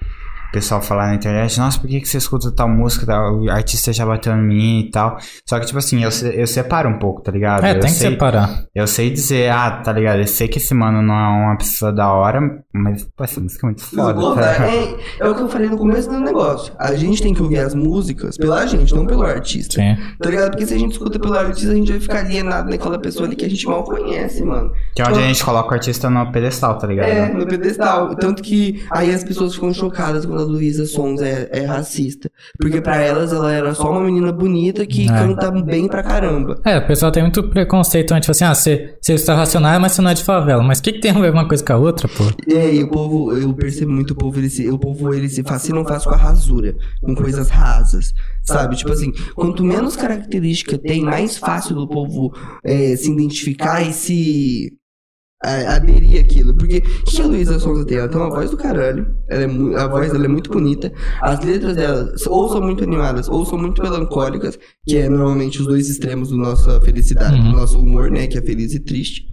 pessoal 0.56 0.82
falar 0.82 1.08
na 1.08 1.16
internet, 1.16 1.59
nossa, 1.59 1.77
por 1.77 1.90
que, 1.90 2.00
que 2.00 2.08
você 2.08 2.17
escuta 2.17 2.50
tal 2.50 2.69
música, 2.69 3.06
tal? 3.06 3.42
o 3.42 3.51
artista 3.51 3.92
já 3.92 4.06
bateu 4.06 4.34
em 4.34 4.42
mim 4.42 4.80
e 4.80 4.90
tal. 4.90 5.17
Só 5.45 5.59
que, 5.59 5.66
tipo 5.66 5.77
assim, 5.77 6.01
eu, 6.01 6.09
eu 6.32 6.48
separo 6.48 6.88
um 6.88 6.98
pouco, 6.98 7.22
tá 7.22 7.30
ligado? 7.30 7.66
É, 7.66 7.72
eu 7.72 7.80
tem 7.82 7.92
que 7.92 7.98
sei, 7.98 8.11
separar. 8.11 8.64
Eu 8.74 8.88
sei 8.88 9.09
dizer, 9.09 9.51
ah, 9.51 9.82
tá 9.84 9.92
ligado? 9.92 10.19
Eu 10.19 10.27
sei 10.27 10.48
que 10.48 10.58
esse 10.58 10.74
mano 10.74 11.01
não 11.01 11.14
é 11.14 11.45
uma 11.48 11.58
pessoa 11.58 11.92
da 11.92 12.09
hora, 12.14 12.40
mas, 12.74 13.03
pô, 13.03 13.25
essa 13.25 13.42
música 13.42 13.67
é 13.67 13.67
muito 13.67 13.84
Não, 13.92 14.16
foda. 14.16 14.42
é, 14.45 14.56
tá? 14.56 14.67
é, 14.67 14.95
é 15.19 15.30
o 15.30 15.35
que 15.35 15.42
eu 15.42 15.50
falei 15.50 15.67
no 15.67 15.77
começo 15.77 16.09
do 16.09 16.19
negócio. 16.22 16.74
A 16.80 16.95
gente 16.95 17.22
tem 17.22 17.34
que 17.34 17.42
ouvir 17.42 17.59
as 17.59 17.75
músicas 17.75 18.38
pela 18.38 18.66
gente, 18.66 18.95
não 18.95 19.06
pelo 19.06 19.24
artista. 19.24 19.75
Sim. 19.75 19.98
Tá 20.22 20.30
ligado? 20.30 20.51
Porque 20.51 20.66
se 20.66 20.74
a 20.74 20.77
gente 20.77 20.93
escuta 20.93 21.19
pelo 21.19 21.38
artista, 21.38 21.72
a 21.72 21.75
gente 21.75 21.92
vai 21.92 22.00
ficar 22.00 22.19
alienado 22.19 22.69
naquela 22.69 22.98
pessoa 22.98 23.27
ali 23.27 23.35
que 23.35 23.43
a 23.43 23.50
gente 23.50 23.67
mal 23.67 23.84
conhece, 23.84 24.42
mano. 24.42 24.72
Que 24.95 25.01
é 25.01 25.06
onde 25.06 25.19
a 25.19 25.24
gente 25.24 25.43
coloca 25.43 25.72
o 25.72 25.74
artista 25.74 26.09
no 26.09 26.32
pedestal, 26.32 26.77
tá 26.77 26.88
ligado? 26.88 27.09
É, 27.09 27.34
no 27.34 27.45
pedestal. 27.45 28.16
Tanto 28.16 28.42
que 28.42 28.85
aí 28.90 29.14
as 29.14 29.22
pessoas 29.22 29.53
ficam 29.53 29.74
chocadas 29.74 30.25
quando 30.25 30.44
Luísa 30.45 30.85
Sons 30.85 31.22
é, 31.22 31.49
é 31.51 31.65
racista. 31.65 32.30
Porque 32.59 32.82
pra 32.82 32.98
elas 32.98 33.33
ela 33.33 33.51
era 33.51 33.74
só 33.74 33.91
uma 33.91 34.01
menina 34.01 34.32
bonita 34.32 34.85
que 34.85 35.03
É. 35.03 35.07
canta 35.07 35.51
bem 35.51 35.88
pra 35.88 36.03
caramba. 36.03 36.59
É, 36.65 36.77
o 36.77 36.88
pessoal 36.88 37.11
tem 37.11 37.24
muito 37.24 37.43
preconceito 37.49 38.11
antes, 38.14 38.25
tipo 38.25 38.32
assim, 38.32 38.45
ah, 38.45 38.53
você, 38.56 38.95
você 39.01 39.14
está 39.14 39.35
racional, 39.35 39.80
mas 39.80 39.93
você 39.93 40.01
não 40.01 40.09
é 40.09 40.14
de 40.14 40.24
favela. 40.24 40.64
Mas 40.64 40.80
o 40.80 40.83
que, 40.83 40.93
que 40.93 40.99
tem 40.99 41.11
a 41.11 41.19
ver 41.19 41.32
uma 41.32 41.48
coisa 41.48 41.64
com 41.64 41.74
a 41.74 41.77
outra, 41.77 42.07
pô? 42.07 42.24
É, 42.51 42.74
e 42.74 42.83
o 42.83 42.90
povo, 42.90 43.32
eu 43.33 43.53
percebo 43.53 43.91
muito 43.91 44.11
o 44.11 44.15
povo, 44.15 44.40
ele 44.40 44.49
se, 44.49 44.67
o 44.69 44.77
povo 44.77 45.14
ele 45.14 45.30
se 45.30 45.43
fascina 45.43 45.75
não 45.75 45.85
faz 45.85 46.03
com 46.03 46.11
a 46.14 46.17
rasura, 46.17 46.75
com 47.01 47.14
coisas 47.15 47.49
rasas, 47.49 48.14
sabe? 48.43 48.75
Tipo 48.75 48.91
assim, 48.91 49.11
quanto 49.35 49.64
menos 49.64 49.95
característica 49.95 50.77
tem, 50.77 51.01
mais 51.01 51.38
fácil 51.38 51.75
do 51.75 51.88
povo 51.88 52.33
é, 52.64 52.95
se 52.95 53.11
identificar 53.11 53.82
e 53.82 53.91
se 53.93 54.74
aderir 55.43 56.22
àquilo. 56.23 56.53
Porque 56.55 56.77
o 56.77 57.03
que 57.05 57.22
a 57.22 57.25
Luísa 57.25 57.59
Sonza 57.59 57.85
tem? 57.85 57.97
Ela 57.97 58.07
tem 58.07 58.17
uma 58.19 58.30
voz 58.30 58.49
do 58.49 58.57
caralho, 58.57 59.15
ela 59.30 59.43
é 59.43 59.47
mu- 59.47 59.75
a 59.77 59.88
voz 59.88 60.11
dela 60.11 60.25
é 60.25 60.27
muito 60.27 60.49
bonita, 60.49 60.91
as 61.22 61.39
letras 61.43 61.75
dela 61.75 62.14
ou 62.27 62.49
são 62.49 62.61
muito 62.61 62.83
animadas 62.83 63.27
ou 63.30 63.45
são 63.45 63.57
muito 63.57 63.81
melancólicas, 63.81 64.57
que 64.88 64.97
é 64.97 65.09
normalmente 65.09 65.59
os 65.61 65.67
dois 65.67 65.89
extremos 65.89 66.30
da 66.31 66.38
nossa 66.38 66.80
felicidade, 66.81 67.35
Uhum. 67.39 67.51
do 67.51 67.57
nosso 67.57 67.80
humor, 67.80 68.09
né? 68.09 68.27
Que 68.27 68.38
é 68.38 68.41
feliz 68.41 68.73
e 68.73 68.80
triste. 68.80 69.25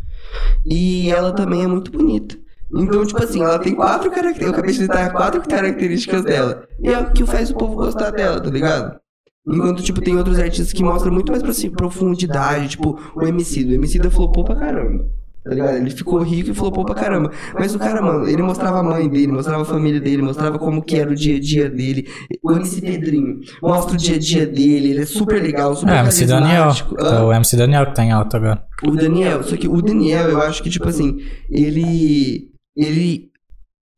E 0.64 1.10
ela 1.10 1.32
também 1.32 1.62
é 1.62 1.66
muito 1.66 1.90
bonita. 1.90 2.36
Então, 2.74 3.04
tipo 3.04 3.22
assim, 3.22 3.42
ela 3.42 3.58
tem 3.58 3.74
quatro 3.74 4.10
características. 4.10 4.46
Eu 4.46 4.52
acabei 4.54 4.72
de 4.72 4.78
citar 4.80 5.12
quatro 5.12 5.42
características 5.42 6.24
dela. 6.24 6.66
E 6.80 6.88
é 6.88 6.98
o 6.98 7.12
que 7.12 7.26
faz 7.26 7.50
o 7.50 7.54
povo 7.54 7.74
gostar 7.76 8.10
dela, 8.10 8.40
tá 8.40 8.48
ligado? 8.48 8.98
Enquanto, 9.46 9.82
tipo, 9.82 10.00
tem 10.00 10.16
outros 10.16 10.38
artistas 10.38 10.72
que 10.72 10.82
mostram 10.82 11.12
muito 11.12 11.30
mais 11.32 11.42
profundidade, 11.70 12.68
tipo, 12.70 12.98
o 13.14 13.26
MC. 13.26 13.62
O 13.64 13.72
MC 13.74 13.98
da 13.98 14.10
flopou 14.10 14.42
pra 14.44 14.56
caramba. 14.56 15.04
Tá 15.44 15.50
ligado? 15.50 15.76
Ele 15.76 15.90
ficou 15.90 16.22
rico 16.22 16.50
e 16.50 16.54
flopou 16.54 16.84
pra 16.84 16.94
caramba. 16.94 17.32
Mas 17.54 17.74
o 17.74 17.78
cara, 17.78 18.00
mano, 18.00 18.28
ele 18.28 18.42
mostrava 18.42 18.78
a 18.78 18.82
mãe 18.82 19.08
dele, 19.08 19.32
mostrava 19.32 19.62
a 19.62 19.66
família 19.66 20.00
dele, 20.00 20.22
mostrava 20.22 20.56
como 20.58 20.80
que 20.82 20.96
era 20.96 21.10
o 21.10 21.14
dia 21.16 21.36
a 21.36 21.40
dia 21.40 21.68
dele. 21.68 22.06
O 22.42 22.52
MC 22.52 22.80
Pedrinho 22.80 23.40
mostra 23.60 23.94
o 23.94 23.96
dia 23.96 24.14
a 24.16 24.18
dia 24.20 24.46
dele, 24.46 24.90
ele 24.90 25.02
é 25.02 25.06
super 25.06 25.42
legal, 25.42 25.74
super 25.74 25.92
É, 25.94 25.98
MC 26.00 26.26
Daniel. 26.26 26.68
Ah, 27.00 27.24
o 27.24 27.32
MC 27.32 27.56
Daniel 27.56 27.86
que 27.86 27.94
tá 27.94 28.04
em 28.04 28.12
alta 28.12 28.36
agora. 28.36 28.64
o 28.84 28.92
Daniel, 28.92 29.42
só 29.42 29.56
que 29.56 29.66
o 29.66 29.82
Daniel, 29.82 30.28
eu 30.28 30.40
acho 30.40 30.62
que, 30.62 30.70
tipo 30.70 30.88
assim, 30.88 31.18
ele. 31.50 32.50
Ele 32.76 33.30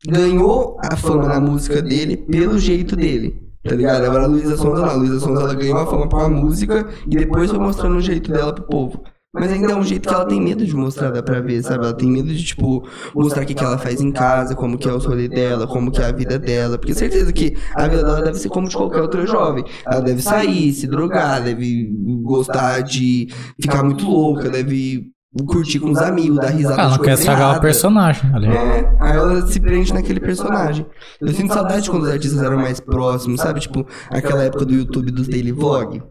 ganhou 0.07 0.77
a 0.83 0.95
fama 0.95 1.27
na 1.27 1.39
música 1.39 1.81
dele 1.81 2.17
pelo 2.17 2.59
jeito 2.59 2.95
dele. 2.95 3.41
Tá 3.63 3.73
ligado? 3.73 4.05
Agora 4.05 4.25
a 4.25 4.27
Luísa 4.27 4.57
Sonza 4.57 4.81
não. 4.81 4.89
A 4.89 4.93
Luísa 4.93 5.19
Sonza 5.19 5.41
ela 5.41 5.55
ganhou 5.55 5.77
a 5.79 5.85
fama 5.87 6.07
pra 6.07 6.29
música 6.29 6.87
e 7.07 7.15
depois 7.15 7.49
foi 7.49 7.59
mostrando 7.59 7.97
o 7.97 8.01
jeito 8.01 8.31
dela 8.31 8.53
pro 8.53 8.63
povo. 8.65 9.03
Mas 9.35 9.51
ainda 9.51 9.73
é 9.73 9.75
um 9.75 9.83
jeito 9.83 10.07
que 10.07 10.15
ela 10.15 10.25
tem 10.25 10.41
medo 10.41 10.65
de 10.65 10.75
mostrar, 10.75 11.11
dá 11.11 11.21
pra 11.21 11.41
ver, 11.41 11.61
sabe? 11.61 11.83
Ela 11.83 11.93
tem 11.93 12.09
medo 12.09 12.33
de, 12.33 12.43
tipo, 12.43 12.87
mostrar 13.13 13.43
o 13.43 13.45
que, 13.45 13.53
que 13.53 13.63
ela 13.63 13.77
faz 13.77 13.99
em 13.99 14.11
casa, 14.11 14.55
como 14.55 14.77
que 14.77 14.87
é 14.87 14.93
o 14.93 14.97
rolê 14.97 15.27
dela, 15.27 15.67
como 15.67 15.91
que 15.91 16.01
é 16.01 16.05
a 16.05 16.11
vida 16.11 16.39
dela. 16.39 16.77
Porque 16.77 16.93
certeza 16.93 17.31
que 17.33 17.55
a 17.75 17.87
vida 17.87 18.03
dela 18.03 18.21
deve 18.21 18.39
ser 18.39 18.49
como 18.49 18.67
de 18.69 18.75
qualquer 18.75 19.01
outra 19.01 19.25
jovem. 19.27 19.65
Ela 19.85 20.01
deve 20.01 20.21
sair, 20.21 20.71
se 20.73 20.87
drogar, 20.87 21.43
deve 21.43 21.91
gostar 22.23 22.81
de 22.81 23.27
ficar 23.61 23.83
muito 23.83 24.09
louca, 24.09 24.49
deve 24.49 25.13
curtir 25.43 25.79
com 25.79 25.91
os 25.91 25.97
amigos, 25.97 26.37
dar 26.39 26.47
risada 26.47 26.81
Ah, 26.81 26.89
não 26.89 26.97
quer 26.97 27.15
estragar 27.15 27.57
o 27.57 27.61
personagem 27.61 28.33
ali. 28.33 28.47
É, 28.47 28.95
aí 29.01 29.17
ela 29.17 29.45
se 29.45 29.59
prende 29.59 29.93
naquele 29.93 30.19
personagem. 30.19 30.85
Eu 31.19 31.33
sinto 31.33 31.53
saudade 31.53 31.89
quando 31.89 32.03
os 32.03 32.09
artistas 32.09 32.41
eram 32.41 32.57
mais 32.57 32.79
próximos, 32.79 33.41
sabe? 33.41 33.59
Tipo, 33.59 33.85
aquela 34.09 34.43
época 34.43 34.63
do 34.63 34.73
YouTube 34.73 35.11
dos 35.11 35.27
Daily 35.27 35.51
Vlog. 35.51 36.01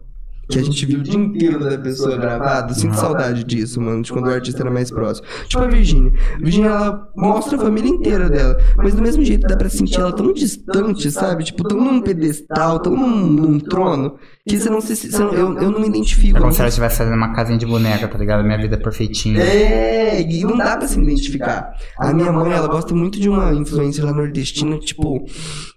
Que 0.49 0.59
a 0.59 0.63
gente 0.63 0.85
viu 0.85 0.99
o 0.99 1.03
dia 1.03 1.15
inteiro 1.15 1.59
da 1.67 1.77
pessoa 1.77 2.17
gravada. 2.17 2.73
Sinto 2.73 2.95
saudade 2.95 3.43
disso, 3.43 3.81
mano, 3.81 4.01
de 4.03 4.11
quando 4.11 4.27
o 4.27 4.31
artista 4.31 4.61
era 4.61 4.69
mais 4.71 4.91
próximo. 4.91 5.27
Tipo 5.47 5.63
a 5.63 5.67
Virginia. 5.67 6.11
Virginia, 6.39 6.69
ela 6.69 7.07
mostra 7.15 7.57
a 7.57 7.61
família 7.61 7.89
inteira 7.89 8.29
dela. 8.29 8.55
Mas 8.77 8.93
do 8.93 9.01
mesmo 9.01 9.23
jeito 9.25 9.47
dá 9.47 9.57
pra 9.57 9.69
sentir 9.69 9.99
ela 9.99 10.13
tão 10.13 10.31
distante, 10.33 11.09
sabe? 11.11 11.43
Tipo, 11.45 11.63
tão 11.67 11.79
num 11.83 12.01
pedestal, 12.01 12.79
tão 12.79 12.95
num, 12.95 13.25
num 13.27 13.59
trono, 13.59 14.17
que 14.47 14.59
você 14.59 14.69
não 14.69 14.81
se. 14.81 14.95
Você 14.95 15.17
não- 15.17 15.33
eu, 15.33 15.57
eu 15.57 15.71
não 15.71 15.79
me 15.79 15.87
identifico. 15.87 16.37
É 16.37 16.41
como 16.41 16.51
se 16.53 16.59
ela 16.59 16.69
estivesse 16.69 16.97
fazendo 16.97 17.15
uma 17.15 17.33
casinha 17.33 17.57
de 17.57 17.65
boneca, 17.65 18.07
tá 18.07 18.17
ligado? 18.17 18.43
Minha 18.43 18.57
vida 18.61 18.75
é 18.75 18.79
perfeitinha. 18.79 19.41
é, 19.41 20.21
e 20.21 20.43
não 20.43 20.57
dá 20.57 20.77
pra 20.77 20.87
se 20.87 20.99
identificar. 20.99 21.71
A 21.99 22.13
minha 22.13 22.31
mãe, 22.31 22.51
ela 22.51 22.67
gosta 22.67 22.93
muito 22.93 23.19
de 23.19 23.27
uma 23.29 23.53
influência 23.53 24.03
lá 24.05 24.13
nordestina, 24.13 24.77
tipo, 24.79 25.25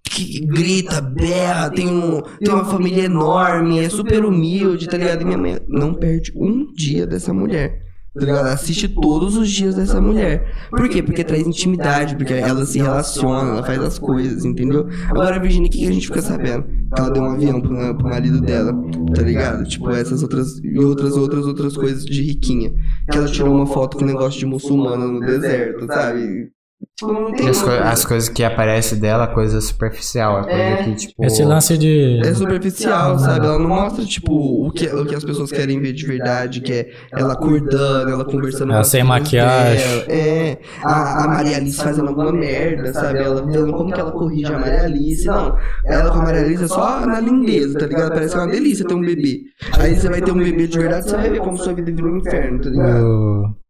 que 0.09 0.41
grita, 0.47 1.01
berra, 1.01 1.71
tem, 1.71 1.89
um, 1.89 2.23
tem 2.41 2.53
uma 2.53 2.65
família 2.65 3.05
enorme, 3.05 3.81
é 3.81 3.89
super 3.89 4.25
humilde, 4.25 4.89
tá 4.89 4.97
ligado? 4.97 5.23
E 5.23 5.25
minha 5.25 5.39
mãe 5.39 5.59
não 5.69 5.95
perde 5.95 6.33
um 6.37 6.73
dia 6.73 7.07
dessa 7.07 7.33
mulher. 7.33 7.89
Tá 8.19 8.25
ligado? 8.25 8.47
Assiste 8.47 8.89
todos 8.89 9.37
os 9.37 9.49
dias 9.49 9.77
dessa 9.77 10.01
mulher. 10.01 10.53
Por 10.71 10.89
quê? 10.89 11.03
Porque 11.03 11.23
traz 11.23 11.47
intimidade, 11.47 12.17
porque 12.17 12.33
ela 12.33 12.67
se 12.67 12.79
relaciona, 12.79 13.53
ela 13.53 13.63
faz 13.63 13.79
as 13.81 13.99
coisas, 13.99 14.45
entendeu? 14.45 14.89
Agora, 15.09 15.39
Virginia, 15.39 15.69
o 15.69 15.71
que 15.71 15.87
a 15.87 15.93
gente 15.93 16.07
fica 16.07 16.21
sabendo? 16.21 16.65
Que 16.65 17.01
ela 17.01 17.11
deu 17.11 17.23
um 17.23 17.33
avião 17.33 17.61
pro, 17.61 17.95
pro 17.97 18.09
marido 18.09 18.41
dela, 18.41 18.73
tá 19.15 19.23
ligado? 19.23 19.65
Tipo, 19.69 19.91
essas 19.91 20.23
outras 20.23 20.59
e 20.59 20.79
outras, 20.79 21.17
outras, 21.17 21.47
outras 21.47 21.77
coisas 21.77 22.05
de 22.05 22.23
riquinha. 22.23 22.73
Que 23.11 23.19
ela 23.19 23.29
tirou 23.29 23.55
uma 23.55 23.67
foto 23.67 23.97
com 23.97 24.05
um 24.05 24.09
negócio 24.09 24.41
de 24.41 24.47
muçulmana 24.47 25.07
no 25.07 25.21
deserto, 25.21 25.87
sabe? 25.87 26.51
Tipo, 26.99 27.13
não 27.13 27.31
tem 27.33 27.49
as, 27.49 27.63
co- 27.63 27.71
uma- 27.71 27.91
as 27.91 28.05
coisas 28.05 28.29
que 28.29 28.43
aparecem 28.43 28.99
dela, 28.99 29.29
coisa 29.29 29.61
superficial. 29.61 30.39
A 30.39 30.43
coisa 30.43 30.57
É. 30.59 30.77
que, 30.83 30.95
tipo. 30.97 31.25
Esse 31.25 31.45
lance 31.45 31.79
de. 31.79 32.21
É 32.25 32.35
superficial, 32.35 33.17
sabe? 33.21 33.47
Ela 33.47 33.57
não 33.57 33.69
mostra, 33.69 34.05
tipo, 34.05 34.33
o 34.67 34.69
que, 34.73 34.87
o 34.89 35.07
que 35.07 35.15
as 35.15 35.23
pessoas 35.23 35.53
querem 35.53 35.81
ver 35.81 35.93
de 35.93 36.05
verdade, 36.05 36.61
que 36.61 36.73
é 36.73 36.91
ela 37.13 37.35
acordando, 37.35 38.11
ela 38.11 38.25
conversando 38.25 38.73
Ela 38.73 38.83
sem 38.83 39.05
maquiagem. 39.05 39.87
dela. 39.87 40.05
É, 40.09 40.59
a, 40.85 41.25
a 41.25 41.29
Maria 41.29 41.57
Alice 41.59 41.77
fazendo 41.77 42.09
alguma 42.09 42.33
merda, 42.33 42.93
sabe? 42.93 43.21
Ela 43.21 43.47
vendo 43.47 43.73
como 43.73 43.93
que 43.93 44.01
ela 44.01 44.11
corrige 44.11 44.53
a 44.53 44.59
Maria 44.59 44.83
Alice. 44.83 45.25
Não, 45.25 45.57
ela 45.87 46.11
com 46.11 46.19
a 46.19 46.23
Maria 46.25 46.41
Alice 46.41 46.65
é 46.65 46.69
só 46.69 47.07
na 47.07 47.21
lindeza, 47.21 47.79
tá 47.79 47.87
ligado? 47.87 48.09
Parece 48.13 48.35
uma 48.35 48.49
delícia 48.49 48.85
ter 48.85 48.95
um 48.95 49.01
bebê. 49.03 49.43
Aí 49.79 49.95
você 49.95 50.09
vai 50.09 50.21
ter 50.21 50.33
um 50.33 50.39
bebê 50.39 50.67
de 50.67 50.77
verdade, 50.77 51.09
você 51.09 51.17
vai 51.17 51.31
ver 51.31 51.39
como 51.39 51.57
sua 51.59 51.73
vida 51.75 51.93
virou 51.93 52.13
um 52.13 52.19
inferno, 52.19 52.61
tá 52.61 52.69
ligado? 52.71 52.99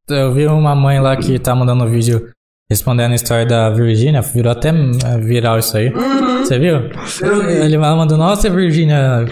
Eu, 0.08 0.16
eu 0.16 0.32
vi 0.32 0.46
uma 0.46 0.74
mãe 0.74 0.98
lá 0.98 1.14
que 1.14 1.38
tá 1.38 1.54
mandando 1.54 1.84
um 1.84 1.90
vídeo 1.90 2.30
respondendo 2.70 3.12
a 3.12 3.14
história 3.14 3.46
da 3.46 3.70
Virgínia, 3.70 4.20
virou 4.20 4.52
até 4.52 4.72
viral 5.18 5.58
isso 5.58 5.76
aí. 5.76 5.90
Você 5.90 6.58
viu? 6.58 6.90
Ele 7.48 7.78
mandou, 7.78 8.18
nossa, 8.18 8.50
Virgínia, 8.50 9.26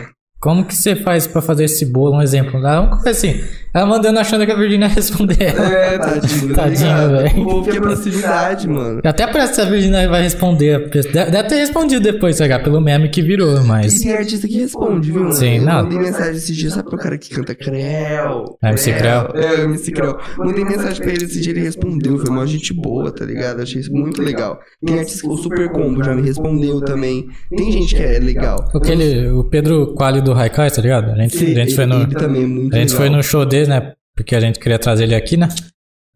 como 0.47 0.65
que 0.65 0.77
você 0.77 0.95
faz 0.95 1.27
pra 1.27 1.43
fazer 1.43 1.65
esse 1.65 1.85
bolo? 1.85 2.17
Um 2.17 2.23
exemplo. 2.23 2.59
Ela, 2.59 2.87
coisa 2.87 3.11
assim. 3.11 3.41
Ela 3.75 3.85
mandando 3.85 4.21
achando 4.21 4.47
que 4.47 4.53
a 4.53 4.55
Virgínia 4.57 4.87
ia 4.87 4.95
responder. 4.95 5.43
É, 5.43 5.99
tadinho, 5.99 6.55
tá 6.55 6.63
Tadinho, 6.63 7.11
velho. 7.11 7.63
Quer 7.65 7.81
proximidade, 7.81 8.69
mano. 8.69 9.01
Até 9.05 9.27
parece 9.27 9.57
que 9.57 9.61
a 9.61 9.65
Virgínia 9.65 10.09
vai 10.09 10.23
responder. 10.23 10.89
Deve, 10.89 11.43
ter 11.49 11.57
respondido 11.57 12.01
depois, 12.01 12.39
tá 12.39 12.45
ligado? 12.45 12.63
Pelo 12.63 12.81
meme 12.81 13.09
que 13.11 13.21
virou, 13.23 13.61
E 13.61 13.65
mas. 13.67 13.99
tem 14.01 14.13
artista 14.13 14.47
que 14.47 14.61
responde, 14.61 15.11
viu? 15.11 15.23
mano? 15.23 15.33
Sim, 15.35 15.57
eu 15.57 15.65
não. 15.65 15.83
mandei 15.83 15.99
mensagem 15.99 16.37
esses 16.37 16.57
dias, 16.57 16.73
sabe 16.75 16.89
pro 16.89 16.97
cara 16.97 17.19
que 17.19 17.29
canta 17.35 17.55
Creu? 17.55 18.57
Ah, 18.63 18.69
MC 18.71 18.93
Creu. 18.93 19.29
É, 19.35 19.65
MC 19.65 19.91
Creu. 19.91 20.17
Mandei 20.39 20.65
mensagem 20.65 21.03
pra 21.03 21.13
ele 21.13 21.25
esse 21.25 21.41
dia, 21.41 21.53
ele 21.53 21.61
respondeu. 21.63 22.19
Foi 22.19 22.31
uma 22.31 22.47
gente 22.47 22.73
boa, 22.73 23.11
tá 23.11 23.25
ligado? 23.25 23.61
Achei 23.63 23.81
isso 23.81 23.93
muito 23.93 24.23
legal. 24.23 24.59
Tem 24.87 24.99
artista 25.01 25.23
que 25.23 25.29
o 25.29 25.37
Super 25.37 25.71
Combo 25.73 26.03
já 26.05 26.15
me 26.15 26.23
respondeu 26.23 26.81
também. 26.81 27.27
Tem 27.55 27.73
gente 27.73 27.95
que 27.95 28.03
é 28.03 28.19
legal. 28.21 28.57
Aquele, 28.75 29.29
o 29.31 29.45
Pedro 29.45 29.95
Quali 29.95 30.21
do 30.23 30.36
Haikai, 30.37 30.71
tá 30.71 30.83
ligado? 30.83 31.11
A 31.13 31.17
gente, 31.17 31.37
Sim, 31.37 31.53
a 31.53 31.65
gente 31.65 31.75
foi 31.75 31.87
no. 31.87 31.95
é 31.97 31.99
A 31.99 32.05
gente 32.07 32.73
legal. 32.75 32.89
foi 32.97 33.09
no 33.11 33.23
show 33.23 33.45
dele, 33.45 33.69
né? 33.69 33.93
Porque 34.15 34.35
a 34.35 34.41
gente 34.41 34.59
queria 34.59 34.79
trazer 34.79 35.05
ele 35.05 35.15
aqui, 35.15 35.37
né? 35.37 35.49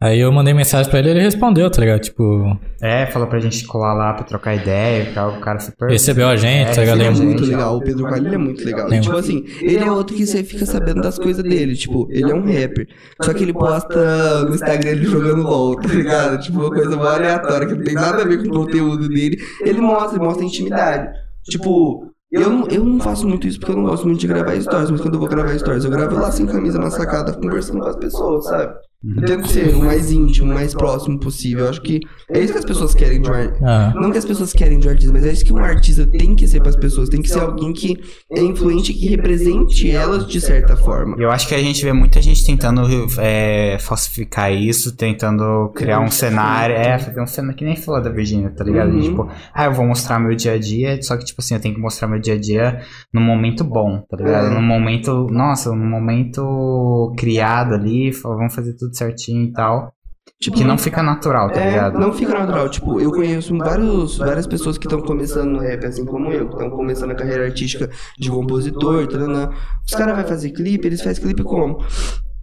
Aí 0.03 0.19
eu 0.19 0.33
mandei 0.33 0.55
mensagem 0.55 0.91
pra 0.91 0.99
ele 1.01 1.09
e 1.09 1.11
ele 1.11 1.21
respondeu, 1.21 1.71
tá 1.71 1.79
ligado? 1.83 2.01
Tipo, 2.01 2.59
É, 2.81 3.05
falou 3.05 3.29
pra 3.29 3.39
gente 3.39 3.67
colar 3.67 3.93
lá 3.93 4.15
pra 4.15 4.25
trocar 4.25 4.55
ideia 4.55 5.03
e 5.03 5.13
tal. 5.13 5.37
O 5.37 5.41
cara 5.41 5.59
super. 5.61 5.91
recebeu 5.91 6.27
a 6.27 6.37
gente, 6.37 6.71
É, 6.71 6.73
tá 6.73 6.81
ligado? 6.81 7.01
Ele 7.03 7.09
é 7.09 7.11
muito 7.11 7.45
legal, 7.45 7.77
o 7.77 7.81
Pedro 7.83 8.09
Coelho 8.09 8.27
ele 8.29 8.35
é 8.35 8.39
muito 8.39 8.65
legal. 8.65 8.91
E, 8.91 8.99
tipo 8.99 9.15
assim, 9.15 9.45
ele 9.61 9.85
é 9.85 9.91
outro 9.93 10.17
que 10.17 10.27
você 10.27 10.43
fica 10.43 10.65
sabendo 10.65 11.03
das 11.03 11.19
coisas 11.19 11.43
dele. 11.45 11.77
Tipo, 11.77 12.09
ele 12.11 12.31
é 12.33 12.35
um 12.35 12.41
rapper. 12.47 12.89
Só 13.21 13.35
que 13.35 13.43
ele 13.43 13.53
posta 13.53 14.45
no 14.47 14.55
Instagram 14.55 14.91
ele 14.91 15.05
jogando 15.05 15.43
LOL, 15.43 15.77
tá 15.77 15.89
ligado? 15.89 16.39
Tipo, 16.41 16.61
uma 16.61 16.71
coisa 16.71 16.97
mó 16.97 17.05
aleatória 17.05 17.67
que 17.67 17.75
não 17.75 17.85
tem 17.85 17.95
nada 17.95 18.23
a 18.23 18.25
ver 18.27 18.39
com 18.43 18.49
o 18.49 18.65
conteúdo 18.65 19.07
dele. 19.07 19.37
Ele 19.61 19.83
mostra, 19.83 20.17
ele 20.17 20.25
mostra 20.25 20.43
intimidade. 20.47 21.13
Tipo. 21.45 22.10
Eu, 22.31 22.51
não- 22.51 22.67
eu 22.69 22.85
não 22.85 23.01
faço 23.01 23.27
muito 23.29 23.47
isso 23.47 23.59
porque 23.59 23.73
eu 23.73 23.77
não 23.77 23.85
gosto 23.85 24.07
muito 24.07 24.21
de 24.21 24.27
gravar 24.29 24.61
stories, 24.61 24.91
mas 24.91 25.01
quando 25.01 25.15
eu 25.15 25.21
vou 25.21 25.29
gravar 25.29 25.57
stories, 25.59 25.85
eu 25.85 25.91
gravo 25.91 26.17
lá 26.17 26.31
sem 26.31 26.47
camisa 26.47 26.79
na 26.79 26.91
sacada, 26.91 27.33
conversando 27.35 27.81
com 27.81 27.89
as 27.89 27.97
pessoas, 27.97 28.45
sabe? 28.47 28.75
Eu 29.03 29.25
tento 29.25 29.49
ser 29.49 29.75
o 29.75 29.79
mais 29.83 30.13
íntimo, 30.13 30.51
o 30.51 30.55
mais 30.55 30.75
próximo 30.75 31.19
possível. 31.19 31.65
Eu 31.65 31.71
acho 31.71 31.81
que 31.81 32.01
é 32.29 32.39
isso 32.39 32.53
que 32.53 32.59
as 32.59 32.65
pessoas 32.67 32.95
querem 32.95 33.21
de 33.23 33.31
um 33.31 33.33
ar- 33.33 33.57
Ah, 33.63 33.93
não 33.97 34.11
que 34.11 34.19
as 34.19 34.27
pessoas 34.27 34.53
querem 34.53 34.79
de 34.79 34.87
um 34.87 34.91
artista, 34.91 35.11
mas 35.13 35.25
é 35.25 35.33
isso 35.33 35.43
que 35.45 35.53
um 35.55 35.59
artista 35.65 36.07
tem 36.07 36.35
que 36.37 36.47
ser 36.47 36.61
pras 36.61 36.77
pessoas. 36.77 37.09
Tem 37.09 37.23
que 37.23 37.29
ser 37.31 37.41
alguém 37.41 37.73
que 37.73 37.97
é 38.31 38.43
influente, 38.43 38.93
que 38.93 39.07
represente 39.09 39.91
elas 39.91 40.27
de 40.27 40.39
certa 40.39 40.77
forma. 40.77 41.17
Eu 41.19 41.31
acho 41.31 41.49
que 41.49 41.55
a 41.55 41.59
gente 41.63 41.83
vê 41.83 41.95
muita 41.95 42.21
gente 42.21 42.45
tentando 42.45 42.83
é, 43.19 43.79
falsificar 43.81 44.53
isso, 44.53 44.95
tentando 44.95 45.71
criar 45.75 46.01
um 46.01 46.11
cenário. 46.11 46.77
É, 46.77 46.99
fazer 46.99 47.23
um 47.23 47.27
cenário 47.27 47.57
que 47.57 47.65
nem 47.65 47.77
falou 47.77 48.03
da 48.03 48.11
Virginia, 48.11 48.51
tá 48.51 48.63
ligado? 48.65 48.91
Uhum. 48.93 49.01
Tipo, 49.01 49.29
ah, 49.55 49.65
eu 49.65 49.73
vou 49.73 49.87
mostrar 49.87 50.19
meu 50.19 50.37
dia 50.37 50.53
a 50.53 50.59
dia, 50.59 51.01
só 51.03 51.17
que, 51.17 51.25
tipo 51.25 51.41
assim, 51.41 51.55
eu 51.55 51.61
tenho 51.61 51.75
que 51.75 51.81
mostrar 51.81 52.07
meu 52.07 52.21
dia 52.21 52.35
a 52.35 52.39
dia 52.39 52.81
num 53.15 53.23
momento 53.23 53.65
bom, 53.65 54.05
tá 54.11 54.17
ligado? 54.19 54.49
É. 54.49 54.51
Num 54.55 54.63
momento, 54.63 55.27
nossa, 55.31 55.71
num 55.75 55.89
momento 55.89 57.15
criado 57.17 57.75
ali, 57.75 58.11
vamos 58.11 58.55
fazer 58.55 58.75
tudo 58.75 58.90
certinho 58.97 59.45
e 59.45 59.53
tal. 59.53 59.93
Tipo, 60.41 60.57
Que 60.57 60.65
não 60.65 60.79
fica 60.79 61.03
natural, 61.03 61.51
tá 61.51 61.61
É, 61.61 61.71
ligado? 61.71 61.99
não 61.99 62.13
fica 62.13 62.33
natural. 62.33 62.69
Tipo, 62.71 62.99
eu 63.01 63.11
conheço 63.11 63.57
vários, 63.59 64.17
várias 64.19 64.47
pessoas 64.47 64.79
que 64.79 64.87
estão 64.87 65.01
começando 65.03 65.51
no 65.51 65.59
rap, 65.59 65.85
assim 65.85 66.05
como 66.05 66.33
eu, 66.33 66.47
que 66.49 66.55
estão 66.55 66.71
começando 66.71 67.11
a 67.11 67.15
carreira 67.15 67.45
artística 67.45 67.91
de 68.19 68.31
compositor, 68.31 69.07
taranã. 69.07 69.51
Os 69.87 69.95
caras 69.95 70.17
vão 70.17 70.25
fazer 70.27 70.51
clipe, 70.53 70.87
eles 70.87 71.03
fazem 71.03 71.23
clipe 71.23 71.43
como? 71.43 71.85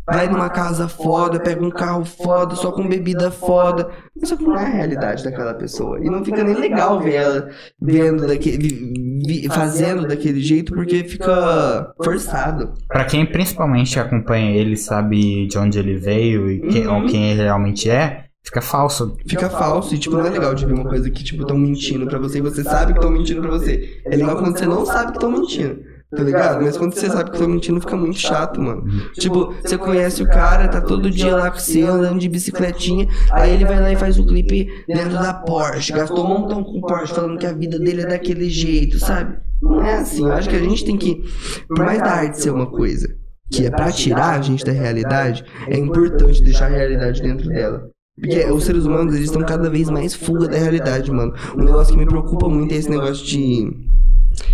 Vai 0.10 0.30
numa 0.30 0.50
casa 0.50 0.88
foda, 0.88 1.38
pega 1.38 1.61
um 1.64 1.69
carro 1.69 2.06
foda, 2.06 2.56
só 2.56 2.72
com 2.72 2.88
bebida 2.88 3.30
foda. 3.30 3.90
Mas 4.16 4.30
só 4.30 4.38
que 4.38 4.44
não 4.45 4.56
é 4.58 4.64
a 4.66 4.69
realidade 4.69 5.22
daquela 5.24 5.53
pessoa. 5.53 6.00
E 6.00 6.10
não 6.10 6.24
fica 6.24 6.44
nem 6.45 6.56
legal 6.56 7.02
ver 7.02 7.16
ela 7.16 7.50
vendo 7.82 8.26
daquele. 8.26 9.50
fazendo 9.50 10.08
daquele 10.08 10.40
jeito, 10.40 10.74
porque 10.74 11.03
fica 11.03 11.92
forçado. 12.02 12.74
Pra 12.88 13.03
quem 13.03 13.26
principalmente 13.26 14.00
acompanha 14.00 14.52
ele, 14.56 14.77
sabe 14.77 15.48
de 15.48 15.58
onde 15.58 15.77
ele 15.77 15.95
veio 15.98 16.50
e 16.50 16.60
quem, 16.61 16.88
Uhum. 16.88 17.06
quem 17.08 17.32
ele 17.32 17.44
realmente 17.44 17.90
é, 17.90 18.26
fica 18.44 18.61
falso. 18.61 19.18
Fica 19.27 19.50
falso 19.50 19.94
e, 19.94 19.98
tipo, 19.98 20.16
não 20.16 20.26
é 20.26 20.30
legal 20.30 20.56
de 20.56 20.66
ver 20.66 20.74
uma 20.74 20.86
coisa 20.86 21.10
que, 21.10 21.24
tipo, 21.24 21.42
estão 21.42 21.58
mentindo 21.58 22.08
pra 22.08 22.18
você 22.18 22.38
e 22.38 22.42
você 22.42 22.64
sabe 22.64 22.94
que 22.94 23.00
estão 23.00 23.11
mentindo 23.11 23.42
pra 23.42 23.52
você. 23.52 24.02
É 24.06 24.16
legal 24.16 24.38
quando 24.38 24.58
você 24.58 24.66
não 24.66 24.86
sabe 24.86 25.08
que 25.11 25.18
estão 25.18 25.32
mentindo, 25.32 25.80
tá 26.11 26.24
ligado? 26.24 26.64
Mas 26.64 26.77
quando 26.77 26.94
você 26.94 27.08
sabe 27.08 27.30
que 27.30 27.36
estão 27.36 27.50
mentindo, 27.50 27.80
fica 27.82 27.95
muito 27.95 28.18
chato, 28.18 28.61
mano. 28.61 28.84
Tipo, 29.14 29.53
você 29.61 29.77
conhece 29.77 30.24
o 30.24 30.27
cara, 30.27 30.68
tá 30.68 30.82
todo 30.82 31.10
dia 31.10 31.36
lá 31.36 31.52
com 31.52 31.60
você, 31.60 31.82
andando 31.82 32.19
de 32.19 32.30
bicicletinha, 32.30 33.08
aí 33.32 33.53
ele 33.53 33.66
vai 33.66 33.80
lá 33.80 33.92
e 33.92 33.95
faz 33.95 34.18
o 34.18 34.26
clipe 34.26 34.68
dentro 34.88 35.14
da 35.14 35.34
Porsche, 35.34 35.94
gastou 35.94 36.26
um 36.26 36.40
montão 36.40 36.64
com 36.64 36.82
Porsche, 36.82 37.14
falando 37.14 37.38
que 37.38 37.45
a 37.45 37.53
vida 37.53 37.77
dele 37.80 38.02
é 38.02 38.08
daquele 38.08 38.50
jeito, 38.50 39.00
sabe? 39.00 39.38
Não 39.61 39.82
é 39.82 39.95
assim, 39.95 40.24
eu 40.24 40.32
acho 40.32 40.50
que 40.50 40.56
a 40.56 40.61
gente 40.61 40.86
tem 40.86 40.98
que, 40.98 41.24
por 41.68 41.80
mais 41.80 42.00
da 42.00 42.11
arte 42.11 42.42
ser 42.42 42.52
uma 42.52 42.68
coisa, 42.68 43.08
que 43.52 43.66
é 43.66 43.69
pra 43.72 43.92
tirar 43.92 44.38
a 44.38 44.42
gente 44.42 44.64
da 44.64 44.72
realidade, 44.72 45.44
é 45.68 45.77
importante 45.77 46.44
deixar 46.44 46.66
a 46.66 46.76
realidade 46.76 47.22
dentro 47.22 47.48
dela. 47.50 47.90
Porque 48.19 48.45
os 48.45 48.64
seres 48.64 48.86
humanos, 48.86 49.14
eles 49.14 49.27
estão 49.27 49.44
cada 49.44 49.69
vez 49.69 49.90
mais 49.90 50.16
fuga 50.16 50.48
da 50.48 50.58
realidade, 50.58 51.11
mano. 51.11 51.34
Um 51.56 51.64
negócio 51.64 51.94
que 51.94 52.00
me 52.00 52.06
preocupa 52.06 52.50
muito 52.50 52.74
é 52.74 52.77
esse 52.77 52.90
negócio 52.90 53.24
de. 53.24 53.69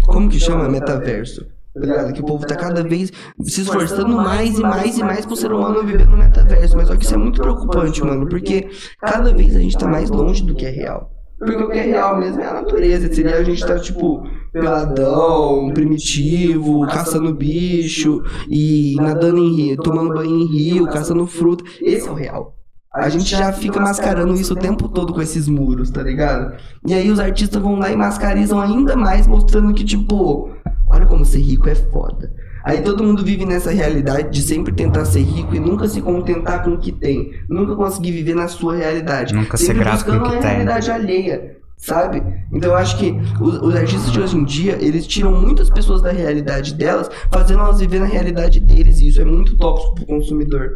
Como 0.05 0.29
que 0.29 0.39
chama? 0.39 0.69
Metaverso. 0.69 1.45
Tá 1.73 1.79
ligado? 1.79 2.13
Que 2.13 2.21
o 2.21 2.25
povo 2.25 2.45
tá 2.45 2.55
cada 2.55 2.83
vez 2.83 3.11
se 3.41 3.61
esforçando 3.61 4.15
mais 4.15 4.59
e 4.59 4.61
mais 4.61 4.97
e 4.97 5.03
mais 5.03 5.25
pro 5.25 5.35
ser 5.35 5.51
humano 5.51 5.83
viver 5.83 6.07
no 6.07 6.17
metaverso. 6.17 6.77
Mas 6.77 6.87
só 6.87 6.95
que 6.95 7.03
isso 7.03 7.15
é 7.15 7.17
muito 7.17 7.41
preocupante, 7.41 8.03
mano. 8.03 8.27
Porque 8.27 8.69
cada 8.99 9.33
vez 9.33 9.55
a 9.55 9.59
gente 9.59 9.77
tá 9.77 9.87
mais 9.87 10.09
longe 10.09 10.43
do 10.43 10.53
que 10.53 10.65
é 10.65 10.69
real. 10.69 11.11
Porque 11.39 11.55
o 11.55 11.69
que 11.69 11.79
é 11.79 11.81
real 11.81 12.19
mesmo 12.19 12.41
é 12.41 12.47
a 12.47 12.53
natureza. 12.53 13.11
Seria 13.11 13.37
a 13.37 13.43
gente 13.43 13.65
tá, 13.65 13.79
tipo, 13.79 14.23
peladão, 14.51 15.71
primitivo, 15.73 16.85
caçando 16.87 17.33
bicho 17.33 18.21
e 18.47 18.95
nadando 18.97 19.39
em 19.39 19.55
rio, 19.55 19.77
tomando 19.77 20.13
banho 20.13 20.41
em 20.41 20.45
rio, 20.45 20.85
caçando 20.85 21.25
fruta. 21.25 21.63
Esse 21.81 22.07
é 22.07 22.11
o 22.11 22.15
real. 22.15 22.55
A 22.95 23.09
gente 23.09 23.31
já 23.31 23.51
fica 23.51 23.79
mascarando 23.79 24.35
isso 24.35 24.53
o 24.53 24.55
tempo 24.55 24.87
todo 24.87 25.13
com 25.13 25.21
esses 25.21 25.47
muros, 25.47 25.89
tá 25.89 26.03
ligado? 26.03 26.53
E 26.85 26.93
aí 26.93 27.09
os 27.09 27.19
artistas 27.19 27.59
vão 27.59 27.79
lá 27.79 27.91
e 27.91 27.95
mascarizam 27.95 28.61
ainda 28.61 28.95
mais, 28.95 29.25
mostrando 29.25 29.73
que, 29.73 29.83
tipo, 29.83 30.51
olha 30.87 31.07
como 31.07 31.25
ser 31.25 31.39
rico 31.39 31.67
é 31.67 31.73
foda. 31.73 32.31
Aí 32.63 32.81
todo 32.81 33.03
mundo 33.03 33.25
vive 33.25 33.45
nessa 33.45 33.71
realidade 33.71 34.29
de 34.29 34.41
sempre 34.41 34.71
tentar 34.71 35.05
ser 35.05 35.21
rico 35.21 35.55
e 35.55 35.59
nunca 35.59 35.87
se 35.87 36.01
contentar 36.01 36.63
com 36.63 36.71
o 36.71 36.77
que 36.77 36.91
tem. 36.91 37.31
Nunca 37.49 37.75
conseguir 37.75 38.11
viver 38.11 38.35
na 38.35 38.47
sua 38.47 38.75
realidade. 38.75 39.33
Nunca 39.33 39.57
ser 39.57 39.65
sempre 39.65 39.83
grato 39.83 40.05
com 40.05 40.11
o 40.11 40.13
buscando 40.13 40.31
que 40.31 40.37
a 40.37 40.39
tem. 40.41 40.49
realidade 40.51 40.91
alheia. 40.91 41.57
Sabe? 41.75 42.23
Então 42.51 42.71
eu 42.71 42.77
acho 42.77 42.97
que 42.97 43.11
os, 43.41 43.55
os 43.55 43.75
artistas 43.75 44.11
de 44.11 44.19
hoje 44.21 44.37
em 44.37 44.45
dia, 44.45 44.77
eles 44.79 45.05
tiram 45.05 45.33
muitas 45.33 45.69
pessoas 45.69 46.01
da 46.01 46.11
realidade 46.11 46.75
delas, 46.75 47.09
fazendo 47.29 47.59
elas 47.59 47.79
viver 47.79 47.99
na 47.99 48.05
realidade 48.05 48.59
deles. 48.61 49.01
E 49.01 49.07
isso 49.07 49.19
é 49.19 49.25
muito 49.25 49.57
tóxico 49.57 49.95
pro 49.95 50.05
consumidor. 50.05 50.69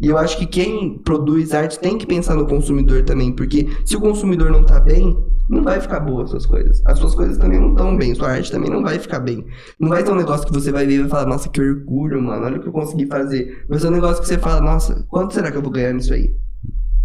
E 0.00 0.08
eu 0.08 0.18
acho 0.18 0.36
que 0.38 0.46
quem 0.46 0.98
produz 0.98 1.54
arte 1.54 1.78
tem 1.78 1.96
que 1.96 2.06
pensar 2.06 2.34
no 2.34 2.46
consumidor 2.46 3.04
também, 3.04 3.32
porque 3.32 3.68
se 3.84 3.96
o 3.96 4.00
consumidor 4.00 4.50
não 4.50 4.64
tá 4.64 4.80
bem, 4.80 5.16
não 5.48 5.62
vai 5.62 5.80
ficar 5.80 6.00
boa 6.00 6.24
as 6.24 6.30
suas 6.30 6.46
coisas. 6.46 6.82
As 6.84 6.98
suas 6.98 7.14
coisas 7.14 7.38
também 7.38 7.60
não 7.60 7.70
estão 7.70 7.96
bem, 7.96 8.14
sua 8.14 8.30
arte 8.30 8.50
também 8.50 8.70
não 8.70 8.82
vai 8.82 8.98
ficar 8.98 9.20
bem. 9.20 9.44
Não 9.78 9.88
vai 9.88 10.04
ser 10.04 10.12
um 10.12 10.16
negócio 10.16 10.46
que 10.46 10.52
você 10.52 10.72
vai 10.72 10.86
ver 10.86 10.94
e 10.94 11.00
vai 11.00 11.08
falar, 11.08 11.26
nossa, 11.26 11.48
que 11.48 11.60
orgulho, 11.60 12.20
mano, 12.20 12.44
olha 12.44 12.58
o 12.58 12.60
que 12.60 12.68
eu 12.68 12.72
consegui 12.72 13.06
fazer. 13.06 13.64
Vai 13.68 13.78
ser 13.78 13.88
um 13.88 13.92
negócio 13.92 14.20
que 14.20 14.28
você 14.28 14.38
fala, 14.38 14.60
nossa, 14.60 15.04
quanto 15.08 15.34
será 15.34 15.50
que 15.50 15.56
eu 15.56 15.62
vou 15.62 15.70
ganhar 15.70 15.92
nisso 15.92 16.12
aí? 16.12 16.34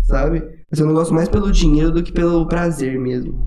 Sabe? 0.04 0.40
Vai 0.40 0.76
ser 0.76 0.84
um 0.84 0.88
negócio 0.88 1.14
mais 1.14 1.30
pelo 1.30 1.52
dinheiro 1.52 1.92
do 1.92 2.02
que 2.02 2.12
pelo 2.12 2.48
prazer 2.48 3.00
mesmo. 3.00 3.40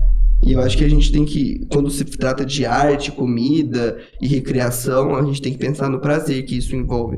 E 0.45 0.53
eu 0.53 0.61
acho 0.61 0.77
que 0.77 0.83
a 0.83 0.89
gente 0.89 1.11
tem 1.11 1.23
que, 1.23 1.65
quando 1.71 1.89
se 1.89 2.03
trata 2.03 2.45
de 2.45 2.65
arte, 2.65 3.11
comida 3.11 3.97
e 4.21 4.27
recreação, 4.27 5.15
a 5.15 5.23
gente 5.23 5.41
tem 5.41 5.53
que 5.53 5.59
pensar 5.59 5.89
no 5.89 5.99
prazer 5.99 6.43
que 6.43 6.57
isso 6.57 6.75
envolve. 6.75 7.17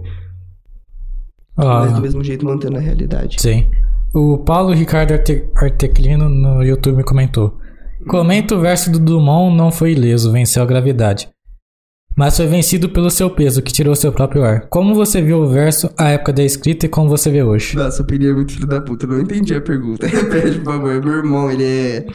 Ó, 1.57 1.79
mas 1.79 1.93
do 1.93 2.01
mesmo 2.01 2.23
jeito 2.23 2.45
mantendo 2.45 2.77
a 2.77 2.81
realidade. 2.81 3.41
Sim. 3.41 3.67
O 4.13 4.37
Paulo 4.39 4.73
Ricardo 4.73 5.11
Arte- 5.13 5.45
Arteclino 5.55 6.29
no 6.29 6.63
YouTube 6.63 7.03
comentou. 7.03 7.57
Comenta 8.07 8.55
o 8.55 8.59
verso 8.59 8.91
do 8.91 8.99
Dumont 8.99 9.55
não 9.55 9.71
foi 9.71 9.91
ileso, 9.93 10.31
venceu 10.31 10.61
a 10.63 10.65
gravidade. 10.65 11.27
Mas 12.15 12.37
foi 12.37 12.47
vencido 12.47 12.87
pelo 12.89 13.09
seu 13.09 13.29
peso, 13.29 13.61
que 13.61 13.73
tirou 13.73 13.93
seu 13.95 14.11
próprio 14.11 14.43
ar. 14.45 14.67
Como 14.69 14.95
você 14.95 15.21
viu 15.21 15.39
o 15.39 15.47
verso 15.49 15.89
à 15.97 16.09
época 16.09 16.31
da 16.31 16.43
escrita 16.43 16.85
e 16.85 16.89
como 16.89 17.09
você 17.09 17.29
vê 17.29 17.43
hoje? 17.43 17.75
Nossa, 17.75 18.03
Peri 18.05 18.27
é 18.27 18.33
muito 18.33 18.53
filho 18.53 18.65
da 18.67 18.79
puta, 18.79 19.05
eu 19.05 19.09
não 19.09 19.19
entendi 19.21 19.53
a 19.53 19.59
pergunta. 19.59 20.07
Repete, 20.07 20.59
por 20.59 20.73
favor. 20.75 21.03
Meu 21.03 21.13
irmão, 21.17 21.51
ele 21.51 21.63
é. 21.65 22.05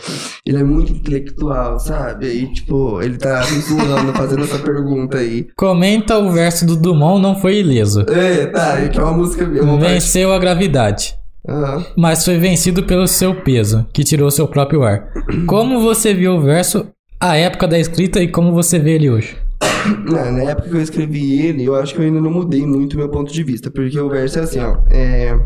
Ele 0.47 0.57
é 0.57 0.65
muito 0.65 0.93
intelectual, 0.93 1.79
sabe? 1.79 2.27
Aí, 2.27 2.51
tipo, 2.53 3.03
ele 3.03 3.19
tá 3.19 3.41
me 3.53 3.61
zoando 3.61 4.13
fazendo 4.15 4.45
essa 4.45 4.59
pergunta 4.59 5.19
aí. 5.19 5.49
Comenta 5.55 6.19
o 6.19 6.31
verso 6.33 6.65
do 6.65 6.77
Dumont 6.77 7.21
não 7.21 7.39
foi 7.39 7.59
ileso. 7.61 8.01
É, 8.09 8.47
tá, 8.47 8.81
é 8.81 8.89
que 8.89 8.99
é 8.99 9.03
uma 9.03 9.13
música. 9.13 9.45
É 9.45 9.61
uma 9.61 9.79
parte- 9.79 9.93
Venceu 9.93 10.33
a 10.33 10.39
gravidade. 10.39 11.15
Aham. 11.47 11.85
Mas 11.97 12.25
foi 12.25 12.39
vencido 12.39 12.83
pelo 12.85 13.07
seu 13.07 13.35
peso, 13.35 13.85
que 13.93 14.03
tirou 14.05 14.31
seu 14.31 14.49
próprio 14.49 14.83
ar. 14.83 15.09
Como 15.47 15.81
você 15.81 16.15
viu 16.15 16.33
o 16.37 16.41
verso 16.41 16.87
à 17.21 17.37
época 17.37 17.69
da 17.69 17.79
escrita 17.79 18.21
e 18.23 18.29
como 18.29 18.53
você 18.53 18.79
vê 18.79 18.93
ele 18.93 19.11
hoje? 19.11 19.37
Na, 20.11 20.31
na 20.31 20.43
época 20.43 20.69
que 20.69 20.77
eu 20.77 20.83
escrevi 20.83 21.41
ele, 21.47 21.65
eu 21.65 21.75
acho 21.75 21.95
que 21.95 22.01
eu 22.01 22.05
ainda 22.05 22.21
não 22.21 22.31
mudei 22.31 22.67
muito 22.67 22.95
o 22.95 22.97
meu 22.97 23.09
ponto 23.09 23.33
de 23.33 23.43
vista, 23.43 23.71
porque 23.71 23.99
o 23.99 24.09
verso 24.09 24.39
é 24.39 24.43
assim, 24.43 24.61
ó. 24.61 24.79
É. 24.91 25.39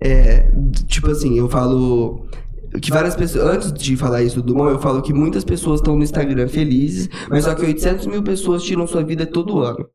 É. 0.00 0.50
Tipo 0.86 1.10
assim, 1.10 1.38
eu 1.38 1.48
falo. 1.48 2.26
Que 2.80 2.90
várias 2.90 3.14
pessoas. 3.14 3.44
Antes 3.44 3.72
de 3.72 3.96
falar 3.96 4.22
isso 4.22 4.36
do 4.36 4.42
Dumont, 4.42 4.72
eu 4.72 4.78
falo 4.78 5.02
que 5.02 5.12
muitas 5.12 5.44
pessoas 5.44 5.80
estão 5.80 5.96
no 5.96 6.02
Instagram 6.02 6.48
felizes, 6.48 7.08
mas 7.28 7.44
só 7.44 7.54
que 7.54 7.64
800 7.64 8.06
mil 8.06 8.22
pessoas 8.22 8.62
tiram 8.62 8.86
sua 8.86 9.02
vida 9.02 9.26
todo 9.26 9.60
ano. 9.60 9.86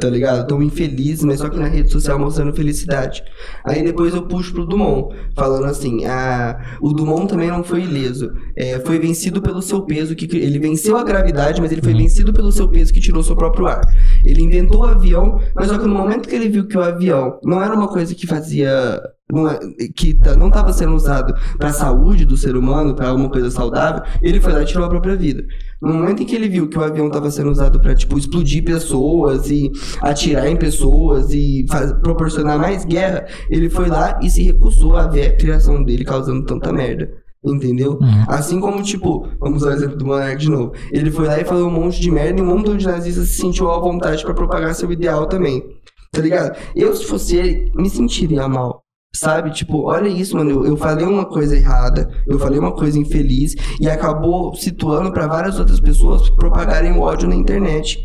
Tá 0.00 0.08
ligado? 0.08 0.42
Estão 0.42 0.62
infelizes, 0.62 1.24
mas 1.24 1.40
só 1.40 1.48
que 1.48 1.58
na 1.58 1.66
rede 1.66 1.90
social 1.90 2.20
mostrando 2.20 2.54
felicidade. 2.54 3.20
Aí 3.64 3.82
depois 3.82 4.14
eu 4.14 4.22
puxo 4.28 4.52
pro 4.52 4.64
Dumont, 4.64 5.12
falando 5.34 5.64
assim: 5.64 6.04
ah, 6.04 6.78
o 6.80 6.92
Dumont 6.92 7.26
também 7.26 7.48
não 7.48 7.64
foi 7.64 7.82
ileso. 7.82 8.32
É, 8.56 8.78
foi 8.78 9.00
vencido 9.00 9.42
pelo 9.42 9.60
seu 9.60 9.82
peso, 9.82 10.14
que 10.14 10.36
ele 10.36 10.60
venceu 10.60 10.96
a 10.96 11.02
gravidade, 11.02 11.60
mas 11.60 11.72
ele 11.72 11.82
foi 11.82 11.94
vencido 11.94 12.32
pelo 12.32 12.52
seu 12.52 12.68
peso 12.68 12.92
que 12.92 13.00
tirou 13.00 13.24
seu 13.24 13.34
próprio 13.34 13.66
ar. 13.66 13.80
Ele 14.24 14.40
inventou 14.40 14.82
o 14.82 14.84
avião, 14.84 15.40
mas 15.52 15.66
só 15.66 15.76
que 15.76 15.88
no 15.88 15.94
momento 15.94 16.28
que 16.28 16.34
ele 16.36 16.48
viu 16.48 16.68
que 16.68 16.78
o 16.78 16.82
avião 16.82 17.40
não 17.42 17.60
era 17.60 17.74
uma 17.74 17.88
coisa 17.88 18.14
que 18.14 18.24
fazia. 18.24 19.02
Não, 19.30 19.46
é- 19.48 19.58
que 19.94 20.14
tá- 20.14 20.34
não 20.34 20.48
estava 20.48 20.72
sendo 20.72 20.94
usado 20.94 21.34
para 21.58 21.68
a 21.68 21.72
saúde 21.72 22.24
do 22.24 22.36
ser 22.36 22.56
humano, 22.56 22.94
para 22.94 23.08
alguma 23.08 23.28
coisa 23.28 23.50
saudável, 23.50 24.02
ele 24.22 24.40
foi 24.40 24.52
lá 24.54 24.62
e 24.62 24.64
tirou 24.64 24.86
a 24.86 24.88
própria 24.88 25.16
vida. 25.16 25.44
No 25.82 25.92
momento 25.92 26.22
em 26.22 26.26
que 26.26 26.34
ele 26.34 26.48
viu 26.48 26.66
que 26.68 26.78
o 26.78 26.82
avião 26.82 27.08
estava 27.08 27.30
sendo 27.30 27.50
usado 27.50 27.78
para 27.78 27.94
tipo 27.94 28.18
explodir 28.18 28.64
pessoas 28.64 29.50
e 29.50 29.70
atirar 30.00 30.48
em 30.48 30.56
pessoas 30.56 31.30
e 31.32 31.66
faz- 31.68 31.92
proporcionar 32.02 32.58
mais 32.58 32.84
guerra, 32.86 33.26
ele 33.50 33.68
foi 33.68 33.88
lá 33.88 34.18
e 34.22 34.30
se 34.30 34.42
recusou 34.42 34.96
a 34.96 35.06
ver 35.06 35.26
a 35.26 35.36
criação 35.36 35.84
dele 35.84 36.04
causando 36.04 36.44
tanta 36.46 36.72
merda. 36.72 37.10
Entendeu? 37.44 37.98
Uhum. 38.00 38.24
Assim 38.26 38.58
como, 38.60 38.82
tipo, 38.82 39.28
vamos 39.38 39.62
usar 39.62 39.70
o 39.70 39.74
exemplo 39.74 39.96
do 39.96 40.04
Monark 40.06 40.38
de 40.38 40.50
novo. 40.50 40.72
Ele 40.90 41.10
foi 41.10 41.26
lá 41.26 41.38
e 41.38 41.44
falou 41.44 41.68
um 41.68 41.70
monte 41.70 42.00
de 42.00 42.10
merda 42.10 42.40
e 42.40 42.42
um 42.42 42.46
montão 42.46 42.76
de 42.76 42.84
nazistas 42.86 43.28
se 43.28 43.36
sentiu 43.36 43.70
à 43.70 43.78
vontade 43.78 44.24
pra 44.24 44.34
propagar 44.34 44.74
seu 44.74 44.90
ideal 44.90 45.26
também. 45.26 45.62
Tá 46.12 46.20
ligado? 46.20 46.56
Eu, 46.74 46.96
se 46.96 47.04
fosse 47.04 47.36
ele, 47.36 47.70
me 47.76 47.88
sentiria 47.88 48.48
mal. 48.48 48.82
Sabe? 49.18 49.50
Tipo, 49.50 49.82
olha 49.86 50.08
isso, 50.08 50.36
mano. 50.36 50.50
Eu, 50.50 50.66
eu 50.66 50.76
falei 50.76 51.04
uma 51.06 51.24
coisa 51.26 51.56
errada, 51.56 52.08
eu 52.26 52.38
falei 52.38 52.58
uma 52.58 52.72
coisa 52.72 52.98
infeliz 52.98 53.54
e 53.80 53.88
acabou 53.88 54.54
situando 54.54 55.12
pra 55.12 55.26
várias 55.26 55.58
outras 55.58 55.80
pessoas 55.80 56.28
propagarem 56.30 56.92
o 56.92 57.00
ódio 57.00 57.28
na 57.28 57.34
internet. 57.34 57.98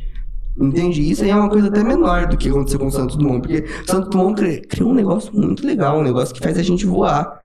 Entende? 0.59 1.01
Isso 1.09 1.24
aí 1.24 1.30
é 1.32 1.35
uma 1.35 1.50
coisa 1.50 1.67
até 1.67 1.83
menor 1.83 2.27
do 2.27 2.38
que 2.38 2.48
aconteceu 2.50 2.80
com 2.80 2.88
o 2.88 2.92
Santos 2.92 3.16
Dumont. 3.16 3.42
Porque 3.42 3.66
Santos 3.88 4.09
Dumont 4.09 4.35
cri- 4.40 4.61
criou 4.61 4.92
um 4.92 4.93
negócio 4.93 5.33
muito 5.35 5.66
legal, 5.66 6.00
um 6.00 6.03
negócio 6.03 6.33
que 6.33 6.42
faz 6.42 6.58
a 6.58 6.64
gente 6.64 6.85
voar. 6.85 7.40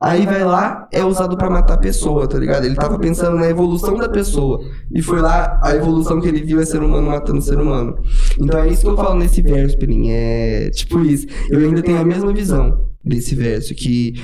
Aí 0.00 0.24
vai 0.26 0.44
lá, 0.44 0.88
é 0.92 1.04
usado 1.04 1.36
pra 1.36 1.50
matar 1.50 1.74
a 1.74 1.78
pessoa, 1.78 2.28
tá 2.28 2.38
ligado? 2.38 2.64
Ele 2.64 2.76
tava 2.76 2.96
pensando 3.00 3.36
na 3.36 3.48
evolução 3.48 3.96
da 3.96 4.08
pessoa. 4.08 4.60
E 4.94 5.02
foi 5.02 5.20
lá, 5.20 5.58
a 5.60 5.74
evolução 5.74 6.20
que 6.20 6.28
ele 6.28 6.40
viu 6.40 6.60
é 6.60 6.64
ser 6.64 6.80
humano 6.82 7.08
matando 7.10 7.42
ser 7.42 7.58
humano. 7.58 7.98
Então 8.40 8.60
é 8.60 8.68
isso 8.68 8.82
que 8.82 8.88
eu 8.88 8.96
falo 8.96 9.18
nesse 9.18 9.42
verso, 9.42 9.76
Perim. 9.76 10.10
É 10.10 10.70
tipo 10.70 11.00
isso. 11.00 11.26
Eu 11.50 11.58
ainda 11.58 11.82
tenho 11.82 11.98
a 11.98 12.04
mesma 12.04 12.32
visão 12.32 12.86
desse 13.04 13.34
verso, 13.34 13.74
que 13.74 14.14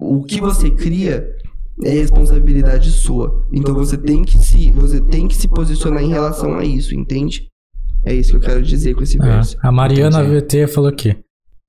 o 0.00 0.24
que 0.24 0.40
você 0.40 0.68
cria 0.68 1.24
é 1.84 1.90
responsabilidade 1.90 2.90
sua. 2.90 3.44
Então 3.52 3.72
você 3.72 3.96
tem 3.96 4.24
que 4.24 4.36
se, 4.36 4.72
você 4.72 5.00
tem 5.00 5.28
que 5.28 5.36
se 5.36 5.46
posicionar 5.46 6.02
em 6.02 6.08
relação 6.10 6.54
a 6.56 6.64
isso, 6.64 6.92
entende? 6.92 7.46
É 8.04 8.12
isso 8.12 8.30
que 8.30 8.36
eu 8.36 8.40
quero 8.40 8.62
dizer 8.62 8.94
com 8.94 9.02
esse 9.04 9.16
Ah, 9.20 9.24
verso. 9.26 9.56
a 9.62 9.70
Mariana. 9.70 10.24
VT 10.24 10.66
falou 10.66 10.90
aqui. 10.90 11.16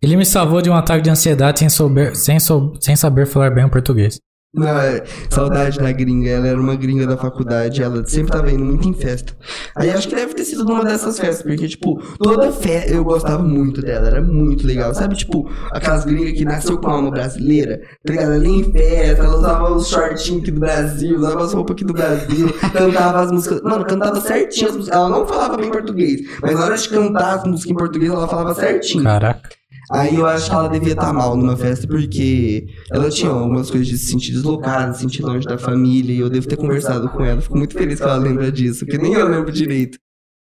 Ele 0.02 0.16
me 0.18 0.26
salvou 0.26 0.62
de 0.62 0.70
um 0.70 0.74
ataque 0.76 1.04
de 1.04 1.10
ansiedade 1.12 1.60
sem, 1.60 1.70
souber, 1.70 2.16
sem, 2.16 2.40
sou- 2.40 2.74
sem 2.80 2.96
saber 2.96 3.28
falar 3.28 3.52
bem 3.52 3.66
o 3.66 3.70
português. 3.70 4.20
Não, 4.54 4.68
é, 4.68 5.02
saudade 5.30 5.78
da 5.80 5.92
gringa. 5.94 6.30
Ela 6.30 6.48
era 6.48 6.60
uma 6.60 6.76
gringa 6.76 7.08
da 7.08 7.16
faculdade, 7.16 7.82
ela 7.82 8.06
sempre 8.06 8.34
tava 8.34 8.52
indo 8.52 8.66
muito 8.66 8.86
em 8.90 8.94
festa. 8.94 9.34
Aí 9.78 9.90
acho 9.92 10.10
que 10.10 10.16
deve 10.16 10.34
ter 10.34 10.44
sido 10.44 10.66
numa 10.66 10.84
dessas 10.84 11.18
festas, 11.18 11.42
porque, 11.44 11.70
tipo, 11.70 12.02
toda 12.18 12.52
festa 12.52 12.92
eu 12.92 13.02
gostava 13.04 13.42
muito 13.44 13.80
dela, 13.82 14.08
era 14.08 14.22
muito 14.22 14.68
legal. 14.68 14.94
Sabe, 14.94 15.16
tipo, 15.16 15.50
aquelas 15.72 16.04
gringas 16.04 16.34
que 16.34 16.44
nasceu 16.44 16.78
com 16.80 16.90
alma 16.90 17.12
brasileira, 17.12 17.80
tá 18.04 18.12
ligado? 18.12 18.34
Ela 18.34 18.46
ia 18.46 18.56
em 18.60 18.72
festa, 18.74 19.24
ela 19.24 19.38
usava 19.38 19.72
os 19.74 19.88
shortinhos 19.88 20.42
aqui 20.42 20.52
do 20.52 20.60
Brasil, 20.60 21.16
usava 21.18 21.44
as 21.46 21.54
roupas 21.54 21.74
aqui 21.76 21.86
do 21.86 21.94
Brasil, 21.94 22.50
cantava 22.74 23.22
as 23.22 23.32
músicas. 23.32 23.62
Mano, 23.62 23.86
cantava 23.86 24.20
certinho 24.20 24.68
as 24.70 24.76
músicas. 24.76 24.98
Ela 25.00 25.10
não 25.10 25.26
falava 25.28 25.56
bem 25.58 25.70
português, 25.72 26.20
mas 26.42 26.56
na 26.56 26.66
hora 26.66 26.76
de 26.78 26.90
cantar 26.90 27.36
as 27.38 27.44
músicas 27.46 27.72
em 27.72 27.76
português, 27.76 28.12
ela 28.12 28.28
falava 28.28 28.54
certinho. 28.56 29.04
Caraca. 29.04 29.61
Aí 29.92 30.16
eu 30.16 30.26
acho 30.26 30.50
que 30.50 30.56
ela 30.56 30.70
devia 30.70 30.94
estar 30.94 31.12
mal 31.12 31.36
numa 31.36 31.58
festa 31.58 31.86
porque 31.86 32.66
ela 32.90 33.10
tinha 33.10 33.30
algumas 33.30 33.70
coisas 33.70 33.88
de 33.88 33.98
se 33.98 34.12
sentir 34.12 34.32
deslocada, 34.32 34.94
se 34.94 35.02
sentir 35.02 35.22
longe 35.22 35.46
da 35.46 35.58
família, 35.58 36.14
e 36.14 36.20
eu 36.20 36.30
devo 36.30 36.48
ter 36.48 36.56
conversado 36.56 37.10
com 37.10 37.26
ela. 37.26 37.42
Fico 37.42 37.58
muito 37.58 37.74
feliz 37.74 38.00
que 38.00 38.04
ela 38.04 38.16
lembra 38.16 38.52
disso, 38.52 38.86
porque 38.86 38.98
nem 38.98 39.14
eu 39.14 39.28
lembro 39.28 39.52
direito. 39.52 39.98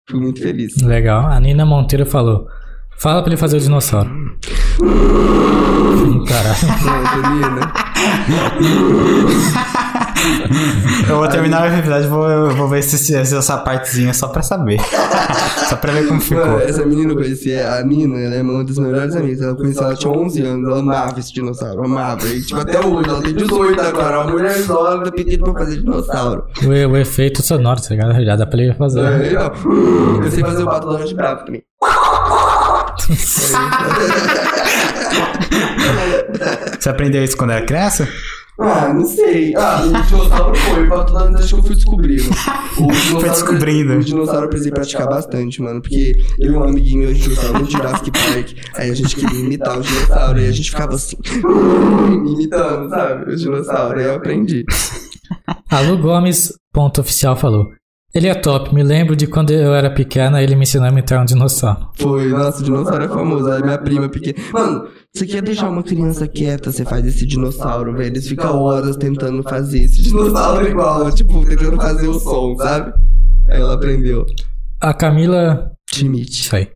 Fico 0.07 0.19
muito 0.19 0.41
feliz. 0.41 0.75
Legal. 0.81 1.27
A 1.27 1.39
Nina 1.39 1.65
Monteiro 1.65 2.05
falou. 2.05 2.47
Fala 2.97 3.21
pra 3.21 3.29
ele 3.31 3.37
fazer 3.37 3.57
o 3.57 3.61
dinossauro. 3.61 4.09
Caralho. 6.27 6.57
Nina. 7.35 7.73
Eu 11.07 11.17
vou 11.17 11.27
terminar 11.27 11.63
o 11.69 11.75
episódio 11.75 12.05
e 12.05 12.09
vou, 12.09 12.29
eu 12.29 12.55
vou 12.55 12.67
ver 12.67 12.83
se, 12.83 12.97
se 12.97 13.15
essa 13.15 13.57
partezinha 13.57 14.13
só 14.13 14.27
pra 14.27 14.41
saber. 14.41 14.79
só 15.69 15.75
pra 15.75 15.91
ver 15.93 16.07
como 16.07 16.21
ficou. 16.21 16.45
Mano, 16.45 16.61
essa 16.61 16.85
menina 16.85 17.11
eu 17.11 17.15
conheci, 17.15 17.53
a 17.57 17.81
Nina, 17.83 18.19
ela 18.19 18.35
é 18.35 18.41
uma 18.41 18.63
das 18.63 18.77
melhores 18.77 19.15
amigas. 19.15 19.41
Ela 19.41 19.55
conheci 19.55 19.79
ela 19.79 19.95
tinha 19.95 20.13
11 20.13 20.41
anos, 20.41 20.67
ela 20.67 20.79
amava 20.79 21.19
esse 21.19 21.33
dinossauro, 21.33 21.85
amava. 21.85 22.27
E 22.27 22.41
tipo, 22.41 22.59
até 22.59 22.79
hoje, 22.79 23.09
ela 23.09 23.21
tem 23.21 23.33
18 23.33 23.81
agora, 23.81 24.21
uma 24.21 24.31
mulher 24.31 24.53
sólida 24.63 25.11
pedindo 25.11 25.43
pra 25.43 25.53
fazer 25.53 25.77
dinossauro. 25.77 26.45
O, 26.63 26.67
o 26.67 26.97
efeito 26.97 27.41
sonoro, 27.41 27.81
tá 27.81 27.89
ligado? 27.89 28.23
Já 28.23 28.35
dá 28.35 28.45
pra 28.45 28.61
ele 28.61 28.73
fazer. 28.73 29.05
Aí, 29.05 29.35
ó, 29.35 29.51
eu 30.23 30.31
sei 30.31 30.43
fazer 30.43 30.63
o 30.63 30.65
pato 30.65 31.05
de 31.05 31.15
bravo 31.15 31.45
também. 31.45 31.63
Você 36.79 36.89
aprendeu 36.89 37.23
isso 37.23 37.37
quando 37.37 37.51
era 37.51 37.65
criança? 37.65 38.07
Ah, 38.59 38.93
não 38.93 39.05
sei. 39.05 39.53
Ah, 39.55 39.83
o 39.83 40.07
dinossauro 40.07 40.55
foi. 40.55 40.85
O 40.85 40.89
pato 40.89 41.13
Donald 41.13 41.35
acho 41.35 41.53
que 41.55 41.59
eu 41.59 41.63
fui 41.63 41.75
descobrindo. 41.75 42.23
O 42.79 42.87
dinossauro, 42.87 43.19
Foi 43.19 43.29
descobrindo. 43.29 43.93
O 43.93 44.03
dinossauro 44.03 44.45
eu 44.45 44.49
precisei 44.49 44.71
praticar 44.71 45.07
bastante, 45.07 45.61
mano. 45.61 45.81
Porque 45.81 46.15
eu 46.39 46.53
e 46.53 46.55
um 46.55 46.63
amiguinho 46.63 46.99
meu, 46.99 47.09
a 47.09 47.13
gente 47.13 47.29
gostava 47.29 47.53
muito 47.53 47.67
de 47.67 47.77
Jurassic 47.77 48.11
Park. 48.11 48.51
Aí 48.75 48.89
a 48.89 48.93
gente 48.93 49.15
queria 49.15 49.39
imitar 49.39 49.77
o 49.77 49.81
dinossauro. 49.81 50.39
E 50.39 50.47
a 50.47 50.51
gente 50.51 50.71
ficava 50.71 50.95
assim, 50.95 51.17
imitando, 52.25 52.89
sabe? 52.89 53.33
O 53.33 53.35
dinossauro. 53.35 53.99
Aí 53.99 54.05
eu 54.05 54.15
aprendi. 54.15 54.63
A 55.69 55.81
Lu 55.81 55.97
Gomes, 55.97 56.53
ponto 56.73 57.01
oficial, 57.01 57.35
falou. 57.35 57.78
Ele 58.13 58.27
é 58.27 58.33
top, 58.33 58.73
me 58.73 58.81
lembro 58.81 59.15
de 59.15 59.27
quando 59.27 59.51
eu 59.51 59.71
era 59.73 59.91
pequena, 59.91 60.41
ele 60.41 60.55
me 60.55 60.63
ensinou 60.63 60.87
a 60.87 60.91
imitar 60.91 61.21
um 61.21 61.25
dinossauro. 61.25 61.89
Foi, 61.95 62.27
nossa, 62.29 62.59
o 62.59 62.63
dinossauro 62.63 63.03
é 63.03 63.07
famoso. 63.07 63.47
É 63.51 63.61
minha 63.61 63.77
prima 63.77 64.09
pequena. 64.09 64.35
Mano, 64.51 64.87
você 65.13 65.27
quer 65.27 65.43
deixar 65.43 65.69
uma 65.69 65.83
criança 65.83 66.27
quieta, 66.27 66.71
você 66.71 66.83
faz 66.83 67.05
esse 67.05 67.23
dinossauro, 67.27 67.93
velho. 67.93 68.07
Eles 68.07 68.27
ficam 68.27 68.59
horas 68.63 68.97
tentando 68.97 69.43
fazer 69.43 69.83
esse 69.83 70.01
dinossauro 70.01 70.67
igual, 70.67 71.11
tipo, 71.11 71.45
tentando 71.45 71.75
fazer 71.75 72.07
o 72.07 72.19
som, 72.19 72.55
sabe? 72.57 72.93
Aí 73.47 73.61
ela 73.61 73.75
aprendeu. 73.75 74.25
A 74.81 74.91
Camila, 74.91 75.71
Schmidt. 75.93 76.31
isso 76.31 76.55
aí, 76.55 76.69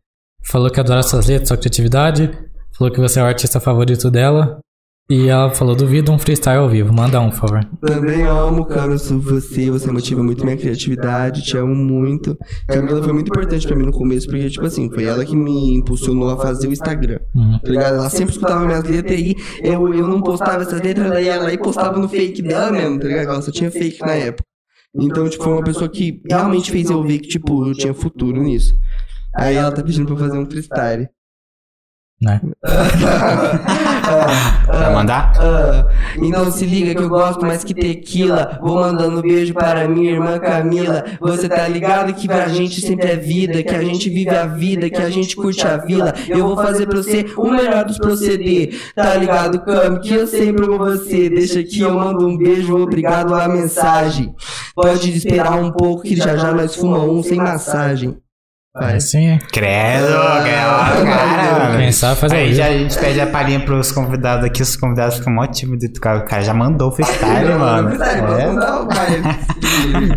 falou 0.44 0.70
que 0.70 0.78
adora 0.78 1.02
suas 1.02 1.26
letras, 1.26 1.48
sua 1.48 1.56
criatividade, 1.56 2.30
falou 2.78 2.92
que 2.92 3.00
você 3.00 3.18
é 3.18 3.22
o 3.22 3.26
artista 3.26 3.58
favorito 3.58 4.08
dela, 4.08 4.60
e 5.08 5.28
ela 5.28 5.50
falou, 5.50 5.76
duvido 5.76 6.10
um 6.10 6.18
freestyle 6.18 6.58
ao 6.58 6.68
vivo, 6.68 6.90
manda 6.92 7.20
um, 7.20 7.28
por 7.28 7.40
favor. 7.40 7.64
Também 7.80 8.22
amo, 8.22 8.66
sou 8.98 9.20
você, 9.20 9.70
você 9.70 9.90
motiva 9.90 10.22
muito 10.22 10.44
minha 10.44 10.56
criatividade, 10.56 11.42
te 11.42 11.58
amo 11.58 11.74
muito. 11.74 12.36
Camila 12.66 13.02
foi 13.02 13.12
muito 13.12 13.28
importante 13.28 13.66
pra 13.66 13.76
mim 13.76 13.84
no 13.84 13.92
começo, 13.92 14.26
porque, 14.26 14.48
tipo 14.48 14.64
assim, 14.64 14.90
foi 14.90 15.04
ela 15.04 15.22
que 15.24 15.36
me 15.36 15.76
impulsionou 15.76 16.30
a 16.30 16.38
fazer 16.38 16.68
o 16.68 16.72
Instagram. 16.72 17.20
Uhum. 17.34 17.58
Tá 17.58 17.70
ligado? 17.70 17.96
Ela 17.96 18.08
sempre 18.08 18.32
escutava 18.32 18.64
minhas 18.64 18.84
letras 18.84 19.20
e 19.20 19.36
eu, 19.62 19.92
eu 19.92 20.08
não 20.08 20.22
postava 20.22 20.62
essas 20.62 20.80
letras, 20.80 21.06
ela 21.06 21.20
ia 21.20 21.36
lá 21.40 21.52
e 21.52 21.58
postava 21.58 21.98
no 21.98 22.08
fake 22.08 22.40
dela 22.40 22.72
mesmo, 22.72 22.98
tá 22.98 23.06
ligado? 23.06 23.28
Ela 23.28 23.42
só 23.42 23.52
tinha 23.52 23.70
fake 23.70 24.00
na 24.00 24.14
época. 24.14 24.44
Então, 24.96 25.28
tipo, 25.28 25.44
foi 25.44 25.52
uma 25.52 25.64
pessoa 25.64 25.88
que 25.88 26.22
realmente 26.30 26.70
fez 26.70 26.88
eu 26.88 27.02
ver 27.02 27.18
que, 27.18 27.28
tipo, 27.28 27.66
eu 27.66 27.74
tinha 27.74 27.92
futuro 27.92 28.42
nisso. 28.42 28.74
Aí 29.34 29.56
ela 29.56 29.72
tá 29.72 29.82
pedindo 29.82 30.06
pra 30.06 30.14
eu 30.14 30.18
fazer 30.18 30.38
um 30.38 30.46
freestyle. 30.46 31.08
Né? 32.24 32.40
Vai 34.66 34.92
mandar? 34.92 35.32
Ah, 35.38 35.86
então 36.16 36.50
se 36.50 36.64
liga 36.64 36.94
que 36.94 37.02
eu 37.02 37.08
gosto 37.08 37.44
mais 37.44 37.62
que 37.62 37.74
tequila. 37.74 38.58
Vou 38.60 38.76
mandando 38.76 39.22
beijo 39.22 39.54
para 39.54 39.86
minha 39.86 40.12
irmã 40.12 40.38
Camila. 40.38 41.04
Você 41.20 41.48
tá 41.48 41.68
ligado 41.68 42.12
que 42.14 42.26
pra 42.26 42.48
gente 42.48 42.80
sempre 42.80 43.10
é 43.10 43.16
vida, 43.16 43.62
que 43.62 43.74
a 43.74 43.82
gente 43.82 44.08
vive 44.08 44.30
a 44.30 44.46
vida, 44.46 44.90
que 44.90 45.00
a 45.00 45.10
gente 45.10 45.36
curte 45.36 45.66
a 45.66 45.76
vila. 45.76 46.12
Eu 46.28 46.46
vou 46.46 46.56
fazer 46.56 46.86
pra 46.86 46.96
você 46.96 47.26
o 47.36 47.50
melhor 47.50 47.84
dos 47.84 47.98
proceder. 47.98 48.74
Tá 48.94 49.14
ligado, 49.14 49.60
Cam? 49.60 50.00
Que 50.00 50.14
eu 50.14 50.26
sempre 50.26 50.64
amo 50.64 50.78
você. 50.78 51.28
Deixa 51.28 51.60
aqui, 51.60 51.80
eu 51.80 51.94
mando 51.94 52.26
um 52.26 52.36
beijo, 52.36 52.76
obrigado 52.76 53.34
a 53.34 53.48
mensagem. 53.48 54.34
Pode 54.74 55.14
esperar 55.14 55.56
um 55.56 55.70
pouco 55.70 56.02
que 56.02 56.16
já 56.16 56.36
já 56.36 56.52
nós 56.52 56.74
fuma 56.74 57.04
um 57.04 57.22
sem 57.22 57.38
massagem. 57.38 58.16
É 58.76 58.96
assim, 58.96 59.18
hein? 59.18 59.38
Credo, 59.52 60.08
cara. 60.12 61.76
Quem 61.78 61.92
sabe 61.92 62.20
faz 62.20 62.32
ao 62.32 62.38
Aí 62.38 62.52
já 62.54 62.66
a 62.66 62.72
gente 62.72 62.98
pede 62.98 63.20
a 63.20 63.26
palhinha 63.28 63.60
pros 63.60 63.92
convidados 63.92 64.44
aqui, 64.44 64.62
os 64.62 64.74
convidados 64.74 65.18
ficam 65.18 65.32
mó 65.32 65.46
tímidos. 65.46 65.88
O 65.96 66.00
cara 66.00 66.18
o 66.18 66.24
cara 66.24 66.42
já 66.42 66.52
mandou 66.52 66.88
o 66.88 66.92
freestyle, 66.92 67.54
mano. 67.54 67.90
É. 68.02 68.16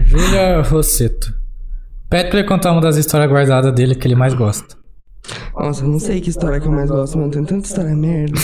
Júlia 0.10 0.64
Rosseto. 0.64 1.32
Pede 2.10 2.32
pra 2.32 2.40
ele 2.40 2.48
contar 2.48 2.72
uma 2.72 2.82
das 2.82 2.98
histórias 2.98 3.30
guardadas 3.30 3.72
dele 3.74 3.94
que 3.94 4.08
ele 4.08 4.16
mais 4.16 4.34
gosta. 4.34 4.76
Nossa, 5.56 5.84
eu 5.84 5.90
não 5.90 6.00
sei 6.00 6.20
que 6.20 6.32
história 6.32 6.60
que 6.60 6.66
eu 6.68 6.72
mais 6.72 6.90
gosto, 6.90 7.16
mano. 7.16 7.30
Tem 7.30 7.44
tanta 7.44 7.68
história 7.68 7.96
merda. 7.96 8.34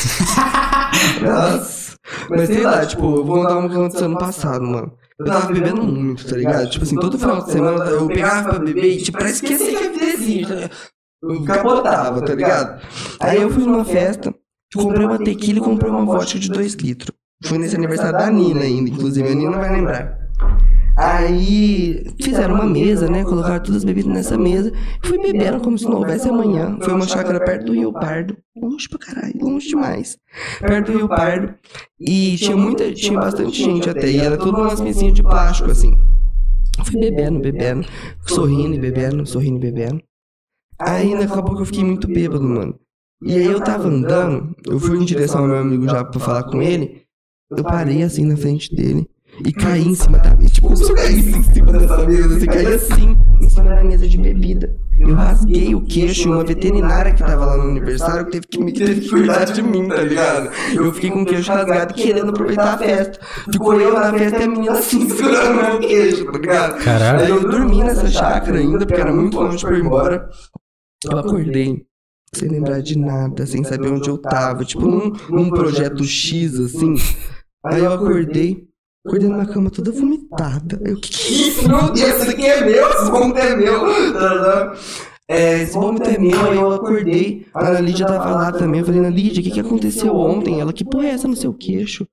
Nossa. 1.21 1.95
Mas 2.29 2.49
sei 2.49 2.61
lá, 2.61 2.85
tipo, 2.85 3.03
eu 3.03 3.25
vou 3.25 3.41
contar 3.41 3.57
uma 3.57 3.67
que 3.67 3.75
aconteceu 3.75 4.05
ano 4.05 4.19
passado, 4.19 4.63
mano. 4.63 4.91
Eu 5.19 5.25
tava 5.25 5.53
bebendo 5.53 5.83
muito, 5.83 6.27
tá 6.27 6.35
ligado? 6.35 6.69
Tipo 6.69 6.83
assim, 6.83 6.95
todo 6.95 7.19
final 7.19 7.43
de 7.43 7.51
semana 7.51 7.85
eu 7.85 8.07
pegava 8.07 8.49
pra 8.49 8.59
beber 8.59 8.97
e, 8.97 9.01
tipo, 9.01 9.17
pra 9.17 9.29
esquecer 9.29 9.77
que 9.77 9.83
a 9.85 9.91
vida 9.91 10.05
existe, 10.05 10.47
tá 10.47 10.55
ligado? 10.55 10.71
Eu 11.23 11.43
capotava, 11.45 12.21
tá 12.21 12.35
ligado? 12.35 12.81
Aí 13.19 13.41
eu 13.41 13.49
fui 13.49 13.63
numa 13.63 13.85
festa, 13.85 14.33
comprei 14.75 15.05
uma 15.05 15.19
tequila 15.19 15.59
e 15.59 15.61
comprei 15.61 15.89
uma 15.89 16.03
vodka 16.03 16.39
de 16.39 16.49
2 16.49 16.73
litros. 16.75 17.15
Fui 17.45 17.57
nesse 17.57 17.75
aniversário 17.75 18.17
da 18.17 18.29
Nina 18.29 18.61
ainda, 18.61 18.89
inclusive, 18.89 19.27
a 19.27 19.35
Nina 19.35 19.57
vai 19.57 19.71
lembrar. 19.71 20.17
Aí 20.95 22.05
fizeram 22.21 22.53
uma 22.53 22.65
mesa, 22.65 23.09
né? 23.09 23.23
Colocaram 23.23 23.63
todas 23.63 23.77
as 23.77 23.83
bebidas 23.83 24.13
nessa 24.13 24.37
mesa. 24.37 24.71
Fui 25.03 25.17
bebendo 25.17 25.59
como 25.59 25.77
se 25.77 25.85
não 25.85 25.97
houvesse 25.97 26.29
amanhã. 26.29 26.77
Foi 26.81 26.93
uma 26.93 27.07
chácara 27.07 27.39
perto 27.39 27.65
do 27.65 27.73
Rio 27.73 27.91
Pardo. 27.91 28.37
Longe 28.55 28.87
pra 28.87 28.99
caralho, 28.99 29.33
longe 29.41 29.67
demais. 29.69 30.17
Perto 30.59 30.91
do 30.91 30.97
Rio 30.99 31.07
Pardo. 31.07 31.55
E 31.99 32.37
tinha 32.37 32.55
muita, 32.55 32.91
tinha 32.93 33.19
bastante 33.19 33.63
gente 33.63 33.89
até. 33.89 34.07
E 34.07 34.19
era 34.19 34.37
tudo 34.37 34.59
umas 34.61 34.79
mesinhas 34.79 35.15
de 35.15 35.23
plástico, 35.23 35.71
assim. 35.71 35.97
Fui 36.85 36.99
bebendo, 36.99 37.39
bebendo, 37.39 37.87
sorrindo 38.27 38.75
e 38.75 38.79
bebendo, 38.79 39.25
sorrindo 39.25 39.57
e 39.57 39.71
bebendo. 39.71 40.03
Aí 40.79 41.17
daqui 41.17 41.39
a 41.39 41.41
pouco 41.41 41.61
eu 41.61 41.65
fiquei 41.65 41.83
muito 41.83 42.07
bêbado, 42.07 42.43
mano. 42.43 42.79
E 43.23 43.33
aí 43.33 43.45
eu 43.45 43.61
tava 43.61 43.87
andando, 43.87 44.55
eu 44.67 44.79
fui 44.79 44.97
em 44.97 45.05
direção 45.05 45.41
ao 45.41 45.47
meu 45.47 45.57
amigo 45.57 45.87
já 45.87 46.03
pra 46.03 46.19
falar 46.19 46.43
com 46.43 46.61
ele. 46.61 47.03
Eu 47.49 47.63
parei 47.63 48.03
assim 48.03 48.25
na 48.25 48.35
frente 48.35 48.75
dele 48.75 49.07
e 49.39 49.51
caí 49.51 49.87
em 49.87 49.95
cima 49.95 50.19
da 50.19 50.35
mesa. 50.35 50.53
Tipo, 50.53 50.67
como 50.67 50.77
se 50.77 50.91
eu 50.91 50.95
caísse 50.95 51.29
em 51.29 51.43
cima 51.43 51.71
dessa 51.73 52.05
mesa, 52.05 52.39
você 52.39 52.45
caí 52.45 52.73
assim, 52.73 53.17
em 53.41 53.49
cima 53.49 53.69
da 53.75 53.83
mesa 53.83 54.07
de 54.07 54.17
bebida. 54.17 54.75
Eu 54.99 55.15
rasguei 55.15 55.73
o 55.73 55.81
queixo 55.81 56.27
e 56.27 56.31
uma 56.31 56.43
veterinária 56.43 57.13
que 57.13 57.23
tava 57.23 57.45
lá 57.45 57.57
no 57.57 57.71
aniversário 57.71 58.29
teve 58.29 58.47
que, 58.47 58.63
me, 58.63 58.71
teve 58.71 59.01
que 59.01 59.09
cuidar 59.09 59.45
de 59.45 59.61
mim, 59.61 59.87
tá 59.87 60.01
ligado? 60.01 60.49
Eu 60.73 60.93
fiquei 60.93 61.09
com 61.09 61.23
o 61.23 61.25
queixo 61.25 61.51
rasgado 61.51 61.93
querendo 61.93 62.29
aproveitar 62.29 62.75
a 62.75 62.77
festa. 62.77 63.19
Ficou 63.51 63.79
eu 63.81 63.93
na 63.93 64.13
festa 64.13 64.39
e 64.39 64.43
a 64.43 64.47
menina 64.47 64.73
assim, 64.73 65.09
segurando 65.09 65.55
meu 65.55 65.79
queixo, 65.79 66.25
tá 66.31 66.37
ligado? 66.37 66.83
Caralho. 66.83 67.23
Aí 67.23 67.29
eu 67.29 67.49
dormi 67.49 67.83
nessa 67.83 68.07
chácara 68.07 68.59
ainda, 68.59 68.85
porque 68.85 69.01
era 69.01 69.11
muito 69.11 69.39
longe 69.39 69.65
pra 69.65 69.77
ir 69.77 69.83
embora. 69.83 70.29
Eu 71.03 71.17
acordei 71.17 71.83
sem 72.33 72.49
lembrar 72.49 72.81
de 72.81 72.97
nada, 72.97 73.45
sem 73.45 73.63
saber 73.63 73.89
onde 73.89 74.09
eu 74.09 74.17
tava, 74.17 74.63
tipo 74.65 74.87
num, 74.87 75.11
num 75.29 75.49
projeto 75.49 76.03
X, 76.03 76.59
assim. 76.59 76.95
Aí 77.65 77.83
eu 77.83 77.93
acordei, 77.93 78.67
acordei 79.05 79.29
numa 79.29 79.45
cama 79.45 79.69
toda 79.69 79.91
vomitada. 79.91 80.79
Eu, 80.83 80.97
que 80.99 81.09
que 81.09 81.33
é 81.33 81.47
isso? 81.47 81.67
Meu 81.67 81.91
Deus, 81.91 82.21
isso 82.21 82.31
aqui 82.31 82.45
é 82.45 82.65
meu, 82.65 82.89
esse 82.89 83.11
vômito 83.11 83.39
é 83.39 83.55
meu. 83.55 83.85
É, 85.27 85.63
esse 85.63 85.73
vômito 85.73 86.09
é 86.09 86.17
meu, 86.17 86.51
aí 86.51 86.57
eu 86.57 86.73
acordei, 86.73 87.47
a 87.53 87.67
Ana 87.69 87.79
Lídia 87.79 88.05
tava 88.05 88.31
lá 88.31 88.51
também, 88.51 88.81
eu 88.81 88.85
falei, 88.85 88.99
Ana 88.99 89.09
Lídia, 89.09 89.39
o 89.39 89.43
que 89.43 89.51
que 89.51 89.59
aconteceu 89.59 90.13
ontem? 90.15 90.59
Ela, 90.59 90.73
que 90.73 90.83
porra 90.83 91.05
é 91.05 91.11
essa 91.11 91.29
no 91.29 91.35
seu 91.35 91.53
queixo? 91.53 92.05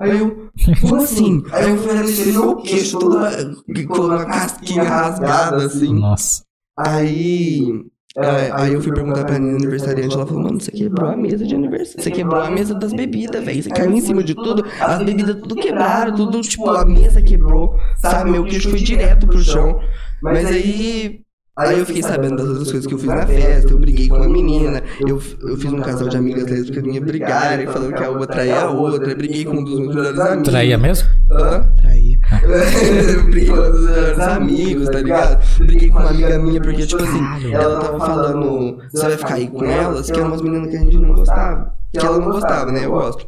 Aí 0.00 0.18
eu, 0.18 0.48
como 0.80 0.96
assim? 0.96 1.42
Aí 1.52 1.70
eu 1.70 1.76
falei, 1.78 2.02
Lídia, 2.02 2.32
meu 2.32 2.56
queixo, 2.56 2.98
toda 2.98 3.54
com 3.86 4.00
uma 4.00 4.24
casquinha 4.24 4.82
rasgada, 4.82 5.66
assim. 5.66 5.92
Nossa. 5.92 6.42
Aí. 6.76 7.84
É, 8.16 8.50
aí 8.52 8.72
eu 8.72 8.80
fui 8.80 8.92
perguntar 8.92 9.24
pra 9.24 9.38
menina 9.40 9.56
aniversariante, 9.56 10.14
ela 10.14 10.24
falou, 10.24 10.42
mano, 10.44 10.60
você 10.60 10.70
quebrou 10.70 11.10
a 11.10 11.16
mesa 11.16 11.44
de 11.44 11.54
aniversário. 11.54 12.02
Você 12.02 12.10
quebrou 12.12 12.40
a 12.40 12.50
mesa 12.50 12.74
das 12.74 12.92
bebidas, 12.92 13.44
velho. 13.44 13.62
Você 13.62 13.70
caiu 13.70 13.92
em 13.92 14.00
cima 14.00 14.22
de 14.22 14.34
tudo, 14.34 14.64
as 14.80 15.02
bebidas 15.02 15.34
tudo 15.34 15.56
quebraram, 15.56 16.14
tudo, 16.14 16.40
tipo, 16.40 16.70
a 16.70 16.84
mesa 16.84 17.20
quebrou, 17.20 17.76
sabe? 17.98 18.30
Meu 18.30 18.44
queixo 18.44 18.70
foi 18.70 18.78
direto 18.78 19.26
pro 19.26 19.40
chão. 19.40 19.80
Mas 20.22 20.46
aí. 20.46 21.20
Aí 21.56 21.78
eu 21.78 21.86
fiquei 21.86 22.02
sabendo 22.02 22.34
das 22.36 22.48
outras 22.48 22.66
coisas 22.72 22.84
que 22.84 22.94
eu 22.94 22.98
fiz 22.98 23.06
na 23.06 23.24
festa, 23.24 23.72
eu 23.72 23.78
briguei 23.78 24.08
com 24.08 24.16
uma 24.16 24.28
menina, 24.28 24.82
eu, 25.06 25.22
eu 25.40 25.56
fiz 25.56 25.72
um 25.72 25.80
casal 25.80 26.08
de 26.08 26.16
amigas 26.16 26.50
lésbicas 26.50 26.82
minhas 26.82 27.04
brigarem, 27.04 27.64
falando 27.68 27.94
que 27.94 28.02
a 28.02 28.10
uma 28.10 28.26
traía 28.26 28.62
a 28.62 28.70
outra, 28.70 29.12
eu 29.12 29.16
briguei 29.16 29.44
com 29.44 29.58
um 29.58 29.62
dos 29.62 29.78
meus 29.78 29.94
melhores 29.94 30.18
amigos. 30.18 30.48
Traía 30.48 30.76
mesmo? 30.76 31.08
Hã? 31.30 31.72
Traía. 31.80 32.03
Eu 33.14 33.24
briguei 33.24 33.48
com 33.48 33.60
os 33.60 34.18
amigos, 34.20 34.88
tá 34.88 34.98
ligado? 34.98 35.58
Briguei 35.58 35.90
com 35.90 35.98
uma 35.98 36.10
amiga 36.10 36.38
minha 36.38 36.60
porque, 36.60 36.86
tipo 36.86 37.02
assim, 37.02 37.52
ela 37.52 37.80
tava 37.80 37.98
falando, 37.98 38.78
você 38.92 39.06
vai 39.06 39.16
ficar 39.16 39.34
aí 39.34 39.48
com 39.48 39.64
elas, 39.64 40.10
que 40.10 40.18
eram 40.18 40.28
umas 40.28 40.42
meninas 40.42 40.70
que 40.70 40.76
a 40.76 40.80
gente 40.80 40.96
não 40.98 41.14
gostava. 41.14 41.74
Que 41.92 42.04
ela 42.04 42.18
não 42.18 42.30
gostava, 42.30 42.72
né? 42.72 42.84
Eu 42.84 42.90
gosto. 42.90 43.26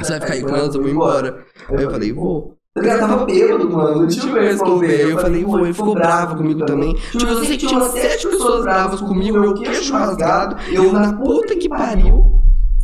Você 0.00 0.12
vai 0.12 0.20
ficar 0.20 0.32
aí 0.34 0.42
com 0.42 0.56
elas, 0.56 0.74
eu 0.74 0.82
vou 0.82 0.90
embora. 0.90 1.44
Aí 1.68 1.82
eu 1.82 1.90
falei, 1.90 2.12
vou. 2.12 2.54
Ele 2.76 2.96
tava 2.96 3.24
bêbado, 3.24 3.70
mano, 3.70 4.02
não 4.02 4.06
tinha 4.06 4.24
o 4.24 4.34
que 4.34 4.40
responder. 4.40 4.86
Aí 4.86 5.10
eu 5.10 5.18
falei, 5.18 5.44
vou, 5.44 5.64
ele 5.64 5.74
ficou 5.74 5.94
bravo 5.94 6.36
comigo 6.36 6.64
também. 6.64 6.94
Tipo, 6.94 7.26
eu 7.26 7.44
sei 7.44 7.56
que 7.56 7.66
tinha 7.66 7.80
umas 7.80 7.92
sete 7.92 8.28
pessoas 8.28 8.62
bravas 8.62 9.00
comigo, 9.00 9.40
meu 9.40 9.54
queixo 9.54 9.92
rasgado, 9.92 10.56
eu 10.70 10.92
na 10.92 11.12
puta 11.12 11.56
que 11.56 11.68
pariu. 11.68 12.37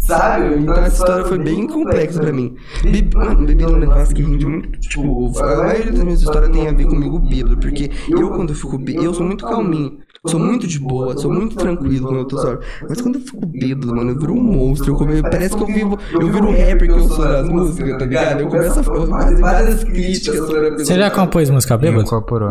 Sabe? 0.07 0.57
Então 0.58 0.74
essa 0.74 0.97
história 0.97 1.24
foi 1.24 1.39
bem 1.39 1.66
complexa 1.66 2.20
pra 2.20 2.33
mim. 2.33 2.55
Bebi, 2.83 3.16
mano, 3.16 3.47
beber 3.47 3.65
é 3.65 3.68
um 3.68 3.76
negócio 3.78 4.15
que 4.15 4.23
rende 4.23 4.47
muito. 4.47 4.78
Tipo, 4.81 5.33
a 5.39 5.57
maioria 5.65 5.92
das 5.92 6.05
minhas 6.05 6.23
histórias 6.23 6.50
tem 6.50 6.68
a 6.68 6.73
ver 6.73 6.86
comigo 6.86 7.18
bêbado. 7.18 7.57
Porque 7.57 7.91
eu, 8.10 8.31
quando 8.31 8.50
eu 8.50 8.57
fico 8.57 8.76
bêbado, 8.78 9.07
eu 9.07 9.15
sou 9.15 9.26
muito 9.26 9.47
calminho. 9.47 9.99
Sou 10.26 10.41
muito 10.41 10.66
de 10.66 10.78
boa, 10.78 11.16
sou 11.18 11.31
muito 11.33 11.55
tranquilo 11.57 12.07
quando 12.07 12.18
eu 12.20 12.24
tô 12.24 12.39
só. 12.39 12.58
Mas 12.89 13.00
quando 13.00 13.16
eu 13.16 13.20
fico 13.23 13.47
bêbado, 13.47 13.94
mano, 13.94 14.10
eu 14.10 14.18
viro 14.18 14.33
um 14.33 14.42
monstro. 14.42 14.92
Eu 14.92 14.97
come... 14.97 15.23
Parece 15.23 15.57
que 15.57 15.62
eu 15.62 15.66
vivo. 15.66 15.99
Eu 16.12 16.33
viro 16.33 16.49
um 16.49 16.50
rapper 16.50 16.86
que 16.86 16.91
eu 16.91 17.08
sou 17.08 17.24
nas 17.24 17.49
músicas, 17.49 17.99
tá 17.99 18.05
ligado? 18.07 18.41
Eu 18.41 18.49
começo 18.49 18.81
a 18.81 18.83
fazer 18.83 19.41
várias 19.41 19.84
críticas 19.84 20.36
sobre 20.39 20.58
a 20.58 20.70
pessoa. 20.70 20.84
Você 20.84 20.97
já 20.97 21.10
compôs 21.10 21.50
música 21.50 21.76
bêbada? 21.76 22.05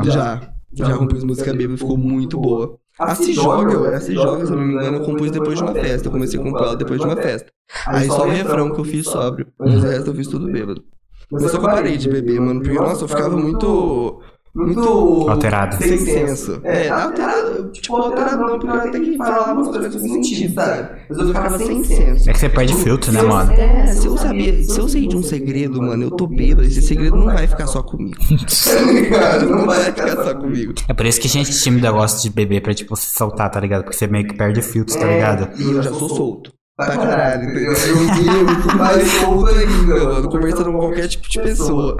Já. 0.05 0.41
Já 0.75 0.97
compus 0.97 1.23
música 1.23 1.53
bêbada, 1.53 1.77
ficou 1.77 1.97
muito 1.97 2.39
boa. 2.39 2.79
A 2.99 3.15
Se 3.15 3.33
Joga, 3.33 3.95
a 3.95 3.99
Se 3.99 4.13
Joga, 4.13 4.45
se 4.45 4.51
eu 4.51 4.57
não 4.57 4.65
me 4.65 4.73
engano, 4.73 4.97
eu 4.97 5.05
compus 5.05 5.31
depois 5.31 5.57
de 5.57 5.63
uma 5.63 5.73
festa. 5.73 6.07
Eu 6.07 6.11
comecei 6.11 6.39
a 6.39 6.43
compor 6.43 6.61
ela 6.61 6.75
depois 6.75 6.99
de 6.99 7.05
uma 7.05 7.15
festa. 7.15 7.51
Aí 7.87 8.07
só 8.07 8.25
o 8.25 8.29
refrão 8.29 8.71
que 8.73 8.79
eu 8.79 8.85
fiz 8.85 9.05
sóbrio. 9.05 9.47
Mas 9.57 9.75
o 9.75 9.79
resto 9.79 10.09
eu 10.11 10.15
fiz 10.15 10.27
tudo 10.27 10.51
bêbado. 10.51 10.83
Mas 11.31 11.43
só 11.43 11.49
que 11.49 11.65
eu 11.65 11.69
parei 11.69 11.97
de 11.97 12.09
beber, 12.09 12.39
mano. 12.39 12.61
Porque, 12.61 12.77
nossa, 12.77 13.03
eu 13.03 13.07
ficava 13.07 13.35
muito. 13.35 14.21
Muito. 14.55 15.27
Alterado. 15.29 15.75
Sem 15.77 15.97
senso. 15.97 16.61
É, 16.63 16.87
alterado. 16.87 17.71
Tipo, 17.71 17.95
alterado 17.95 18.37
não, 18.37 18.59
porque 18.59 18.67
eu 18.67 18.73
até 18.73 18.99
que 18.99 19.17
falava 19.17 19.53
umas 19.53 19.67
coisas 19.69 19.99
sem 19.99 20.13
sentido, 20.13 20.53
sabe? 20.53 20.89
Mas 21.09 21.17
eu 21.17 21.27
ficava 21.27 21.57
sem 21.57 21.83
senso. 21.83 22.29
É 22.29 22.33
que 22.33 22.39
você 22.39 22.49
perde 22.49 22.75
filtro, 22.75 23.11
né, 23.11 23.21
mano? 23.23 23.51
É, 23.51 23.87
se 23.87 24.05
eu 24.05 24.15
sabia, 24.15 24.63
se 24.63 24.79
eu 24.79 24.87
sei 24.87 25.07
de 25.07 25.17
um 25.17 25.23
segredo, 25.23 25.81
mano, 25.81 26.03
eu 26.03 26.11
tô 26.11 26.27
bêbado, 26.27 26.67
esse 26.67 26.83
segredo 26.83 27.15
não 27.15 27.25
vai 27.25 27.47
ficar 27.47 27.65
só 27.65 27.81
comigo. 27.81 28.17
Tá 28.63 28.91
ligado? 28.91 29.49
Não 29.49 29.65
vai 29.65 29.83
ficar 29.85 30.23
só 30.23 30.35
comigo. 30.39 30.73
É 30.87 30.93
por 30.93 31.05
isso 31.05 31.19
que 31.19 31.27
gente 31.27 31.51
tímida 31.59 31.91
gosta 31.91 32.21
de 32.21 32.29
beber 32.29 32.61
pra, 32.61 32.73
tipo, 32.73 32.95
se 32.95 33.07
soltar, 33.07 33.49
tá 33.49 33.59
ligado? 33.59 33.83
Porque 33.83 33.97
você 33.97 34.07
meio 34.07 34.27
que 34.27 34.35
perde 34.35 34.61
filtros, 34.61 34.95
tá 34.97 35.07
ligado? 35.07 35.49
E 35.59 35.63
eu 35.71 35.81
já 35.81 35.91
sou 35.91 36.09
solto. 36.09 36.53
Pra 36.75 36.95
caralho, 36.97 37.43
entendeu? 37.43 37.71
Eu, 37.71 37.71
eu 37.73 38.55
fico 38.55 38.77
mais 38.77 39.07
solto 39.07 39.47
ainda, 39.47 40.03
mano, 40.03 40.29
conversando 40.29 40.71
com 40.71 40.77
qualquer 40.79 41.07
tipo 41.07 41.27
de 41.29 41.41
pessoa. 41.41 41.97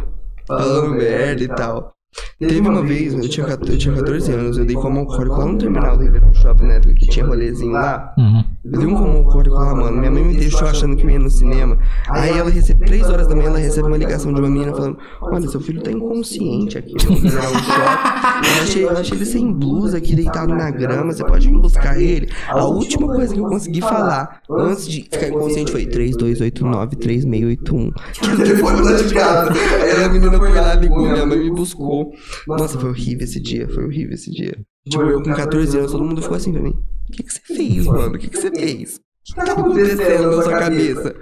Falando 0.47 0.95
merda 0.95 1.43
e 1.43 1.47
tal. 1.47 1.93
Teve 2.39 2.61
uma 2.61 2.81
vez, 2.81 3.13
eu 3.13 3.27
tinha, 3.29 3.45
14 3.45 3.71
eu 3.71 3.77
tinha 3.77 3.95
14 3.95 4.31
anos, 4.31 4.57
eu 4.57 4.65
dei 4.65 4.75
como 4.75 4.99
alcoólico 4.99 5.37
lá 5.37 5.45
no 5.45 5.57
terminal 5.57 5.97
do 5.97 6.03
Ribeirão 6.03 6.33
Shopping, 6.33 6.65
né? 6.65 6.79
Que 6.79 7.07
tinha 7.07 7.25
rolezinho 7.25 7.71
lá. 7.71 8.13
Uhum. 8.17 8.43
Eu 8.65 8.79
dei 8.79 8.87
um 8.87 8.95
alcoólico 8.95 9.55
lá, 9.55 9.75
mano. 9.75 9.97
Minha 9.97 10.09
mãe 10.09 10.23
me 10.23 10.37
deixou 10.37 10.65
achando 10.65 10.95
que 10.95 11.03
eu 11.03 11.09
ia 11.09 11.19
no 11.19 11.29
cinema. 11.29 11.77
Aí 12.09 12.37
ela 12.37 12.49
recebe, 12.49 12.85
3 12.85 13.09
horas 13.09 13.27
da 13.27 13.35
manhã, 13.35 13.49
ela 13.49 13.59
recebe 13.59 13.87
uma 13.87 13.97
ligação 13.97 14.33
de 14.33 14.39
uma 14.39 14.49
menina 14.49 14.73
falando: 14.73 14.97
Olha, 15.21 15.49
seu 15.49 15.59
filho 15.59 15.83
tá 15.83 15.91
inconsciente 15.91 16.77
aqui. 16.77 16.93
Eu 16.93 18.63
achei, 18.63 18.85
eu 18.85 18.91
achei 18.91 19.17
ele 19.17 19.25
sem 19.25 19.51
blusa 19.51 19.97
aqui, 19.97 20.15
deitado 20.15 20.55
na 20.55 20.71
grama. 20.71 21.11
Você 21.11 21.25
pode 21.25 21.49
vir 21.49 21.59
buscar 21.59 21.99
ele? 21.99 22.29
A 22.47 22.63
última 22.63 23.07
coisa 23.07 23.33
que 23.33 23.39
eu 23.39 23.47
consegui 23.47 23.81
falar 23.81 24.41
antes 24.49 24.87
de 24.87 25.03
ficar 25.03 25.27
inconsciente 25.27 25.69
foi 25.71 25.85
3289-3681. 25.85 27.91
Que 28.13 28.29
é 28.29 28.33
o 28.33 28.37
telefone 28.37 28.81
lá 28.81 28.93
de 28.93 29.13
casa. 29.13 29.51
Aí 29.51 30.05
a 30.05 30.09
menina 30.09 30.37
foi 30.37 30.53
lá, 30.53 30.73
ligou, 30.75 31.01
minha 31.01 31.25
mãe 31.25 31.37
me 31.37 31.51
buscou. 31.51 32.13
Nossa, 32.47 32.79
foi 32.79 32.91
horrível 32.91 33.25
esse 33.25 33.41
dia, 33.41 33.67
foi 33.67 33.83
horrível 33.83 34.13
esse 34.13 34.31
dia. 34.31 34.55
Tipo, 34.87 35.03
eu 35.03 35.21
com 35.23 35.33
14 35.33 35.77
anos, 35.77 35.91
todo 35.91 36.03
mundo 36.03 36.21
ficou 36.21 36.37
assim 36.37 36.51
pra 36.51 36.61
mim. 36.61 36.75
O 37.09 37.11
que, 37.11 37.23
que 37.23 37.33
você 37.33 37.39
fez, 37.41 37.85
mano? 37.85 38.15
O 38.15 38.19
que, 38.19 38.27
que 38.29 38.37
você 38.37 38.51
fez? 38.51 38.95
O 38.95 39.35
que 39.35 39.45
tá 39.45 39.51
acontecendo 39.53 40.35
na 40.35 40.43
sua 40.43 40.59
cabeça? 40.59 41.15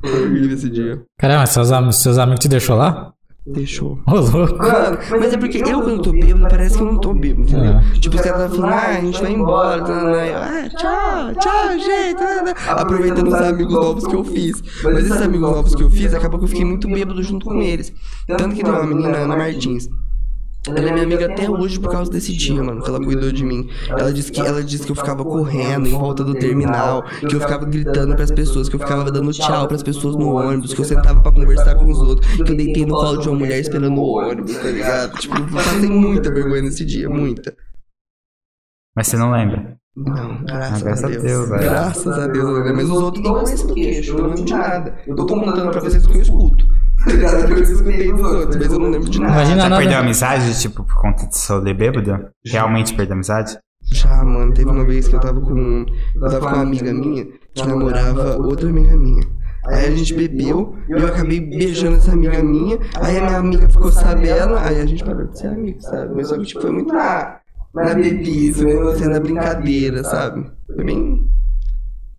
Foi 0.00 0.22
horrível 0.24 0.54
esse 0.54 0.70
dia. 0.70 1.02
Caramba, 1.18 1.46
seus, 1.46 1.70
am- 1.70 1.92
seus 1.92 2.18
amigos 2.18 2.40
te 2.40 2.48
deixou 2.48 2.76
lá? 2.76 3.12
Deixou. 3.44 3.98
Ô, 4.06 4.14
louco. 4.20 4.56
Mano, 4.56 4.98
mas 5.18 5.32
é 5.32 5.36
porque 5.36 5.58
eu 5.58 5.82
quando 5.82 6.00
tô 6.00 6.12
bêbado, 6.12 6.46
parece 6.48 6.76
que 6.76 6.82
eu 6.82 6.86
não 6.86 6.98
tô 7.00 7.12
bêbado, 7.12 7.42
entendeu? 7.42 7.72
É. 7.72 7.80
Tipo, 7.98 8.14
os 8.14 8.22
caras 8.22 8.54
falando, 8.54 8.72
ah, 8.72 8.86
a 8.86 9.00
gente 9.00 9.20
vai 9.20 9.32
embora, 9.32 9.82
tá, 9.82 10.04
né? 10.04 10.32
Ah, 10.34 10.68
tchau, 10.70 11.34
tchau, 11.40 11.78
gente, 11.78 12.16
tá, 12.18 12.42
né? 12.44 12.54
aproveitando 12.68 13.26
os 13.28 13.34
amigos 13.34 13.72
novos 13.74 14.06
que 14.06 14.14
eu 14.14 14.22
fiz. 14.24 14.62
Mas 14.84 14.98
esses 15.06 15.20
amigos 15.20 15.50
novos 15.50 15.74
que 15.74 15.82
eu 15.82 15.90
fiz, 15.90 16.14
acabou 16.14 16.38
que 16.38 16.44
eu 16.44 16.48
fiquei 16.50 16.64
muito 16.64 16.86
bêbado 16.88 17.20
junto 17.22 17.44
com 17.46 17.60
eles. 17.60 17.92
Tanto 18.28 18.54
que 18.54 18.62
tem 18.62 18.72
uma 18.72 18.86
menina, 18.86 19.18
Ana 19.18 19.36
Martins. 19.36 19.88
Ela 20.68 20.90
é 20.90 20.92
minha 20.92 21.04
amiga 21.04 21.26
até 21.26 21.50
hoje 21.50 21.80
por 21.80 21.90
causa 21.90 22.08
desse 22.08 22.36
dia, 22.36 22.62
mano, 22.62 22.80
que 22.82 22.88
ela 22.88 23.02
cuidou 23.02 23.32
de 23.32 23.44
mim. 23.44 23.68
Ela 23.88 24.12
disse 24.12 24.30
que 24.30 24.40
ela 24.40 24.62
disse 24.62 24.84
que 24.84 24.92
eu 24.92 24.96
ficava 24.96 25.24
correndo 25.24 25.88
em 25.88 25.90
volta 25.90 26.22
do 26.22 26.34
terminal, 26.34 27.02
que 27.02 27.34
eu 27.34 27.40
ficava 27.40 27.64
gritando 27.64 28.14
pras 28.14 28.30
pessoas, 28.30 28.68
que 28.68 28.76
eu 28.76 28.80
ficava 28.80 29.10
dando 29.10 29.32
tchau 29.32 29.66
pras 29.66 29.82
pessoas 29.82 30.14
no 30.14 30.36
ônibus, 30.36 30.72
que 30.72 30.80
eu 30.80 30.84
sentava 30.84 31.20
pra 31.20 31.32
conversar 31.32 31.74
com 31.74 31.90
os 31.90 31.98
outros, 31.98 32.32
que 32.36 32.42
eu 32.52 32.56
deitei 32.56 32.86
no 32.86 32.94
colo 32.94 33.16
de 33.18 33.28
uma 33.28 33.38
mulher 33.40 33.58
esperando 33.58 33.98
o 34.00 34.18
ônibus, 34.18 34.56
tá 34.56 34.70
ligado? 34.70 35.18
Tipo, 35.18 35.36
eu 35.36 35.46
passei 35.48 35.88
muita 35.90 36.32
vergonha 36.32 36.62
nesse 36.62 36.84
dia, 36.84 37.08
muita. 37.10 37.56
Mas 38.94 39.08
você 39.08 39.16
não 39.16 39.32
lembra. 39.32 39.76
Não, 39.96 40.44
graças, 40.44 40.80
Ah, 40.80 40.84
graças 40.84 41.04
a 41.04 41.08
Deus. 41.08 41.22
Deus, 41.22 41.48
velho. 41.48 41.62
graças 41.62 42.18
a 42.18 42.26
Deus, 42.28 42.72
mas 42.72 42.84
os 42.84 43.02
outros 43.02 43.24
não 43.24 43.42
esse 43.42 43.66
no 43.66 43.74
queixo, 43.74 44.12
eu 44.12 44.18
não 44.18 44.28
lembro 44.30 44.44
de 44.44 44.52
nada. 44.52 44.96
Eu 45.06 45.16
tô 45.16 45.26
contando 45.26 45.70
pra 45.70 45.80
vocês 45.80 46.04
o 46.06 46.08
que 46.08 46.18
eu 46.18 46.22
escuto. 46.22 46.64
Tá 47.04 47.10
ligado? 47.12 47.46
Que 47.46 47.52
eu 47.52 47.62
escutei 47.62 48.12
dos 48.12 48.32
outros, 48.32 48.56
mas 48.56 48.72
eu 48.72 48.78
não 48.78 48.90
lembro 48.90 49.10
de 49.10 49.20
nada. 49.20 49.32
Imagina 49.32 49.62
Já 49.62 49.68
nada. 49.68 49.80
perdeu 49.80 49.98
a 49.98 50.00
amizade, 50.02 50.60
tipo, 50.60 50.84
por 50.84 50.94
conta 51.00 51.26
de 51.26 51.36
seu 51.36 51.60
de 51.60 51.74
bêbado? 51.74 52.28
Realmente 52.44 52.94
perdeu 52.94 53.14
a 53.14 53.16
amizade? 53.16 53.58
Já, 53.92 54.24
mano, 54.24 54.54
teve 54.54 54.70
uma 54.70 54.84
vez 54.84 55.08
que 55.08 55.16
eu 55.16 55.20
tava 55.20 55.40
com. 55.40 55.84
Eu 56.14 56.20
tava 56.20 56.40
com 56.40 56.46
uma 56.46 56.62
amiga 56.62 56.92
minha 56.92 57.26
que 57.54 57.66
namorava 57.66 58.36
outra 58.36 58.68
amiga 58.68 58.96
minha. 58.96 59.22
Aí 59.66 59.86
a 59.86 59.90
gente 59.90 60.14
bebeu 60.14 60.74
e 60.88 60.92
eu 60.92 61.06
acabei 61.06 61.40
beijando 61.40 61.96
essa 61.96 62.12
amiga 62.12 62.42
minha. 62.42 62.78
Aí 63.00 63.18
a 63.18 63.22
minha 63.22 63.38
amiga 63.38 63.68
ficou 63.68 63.92
sabendo, 63.92 64.56
aí 64.56 64.80
a 64.80 64.86
gente 64.86 65.04
parou 65.04 65.26
de 65.26 65.38
ser 65.38 65.48
amigo, 65.48 65.80
sabe? 65.80 66.14
Mas 66.14 66.28
só 66.28 66.36
que 66.36 66.44
tipo, 66.44 66.60
foi 66.60 66.70
muito 66.72 66.92
na, 66.92 67.38
na 67.74 67.94
bebice, 67.94 68.64
mesmo 68.64 68.88
assim, 68.88 69.06
na 69.06 69.20
brincadeira, 69.20 70.02
sabe? 70.04 70.50
Foi 70.74 70.84
bem. 70.84 71.28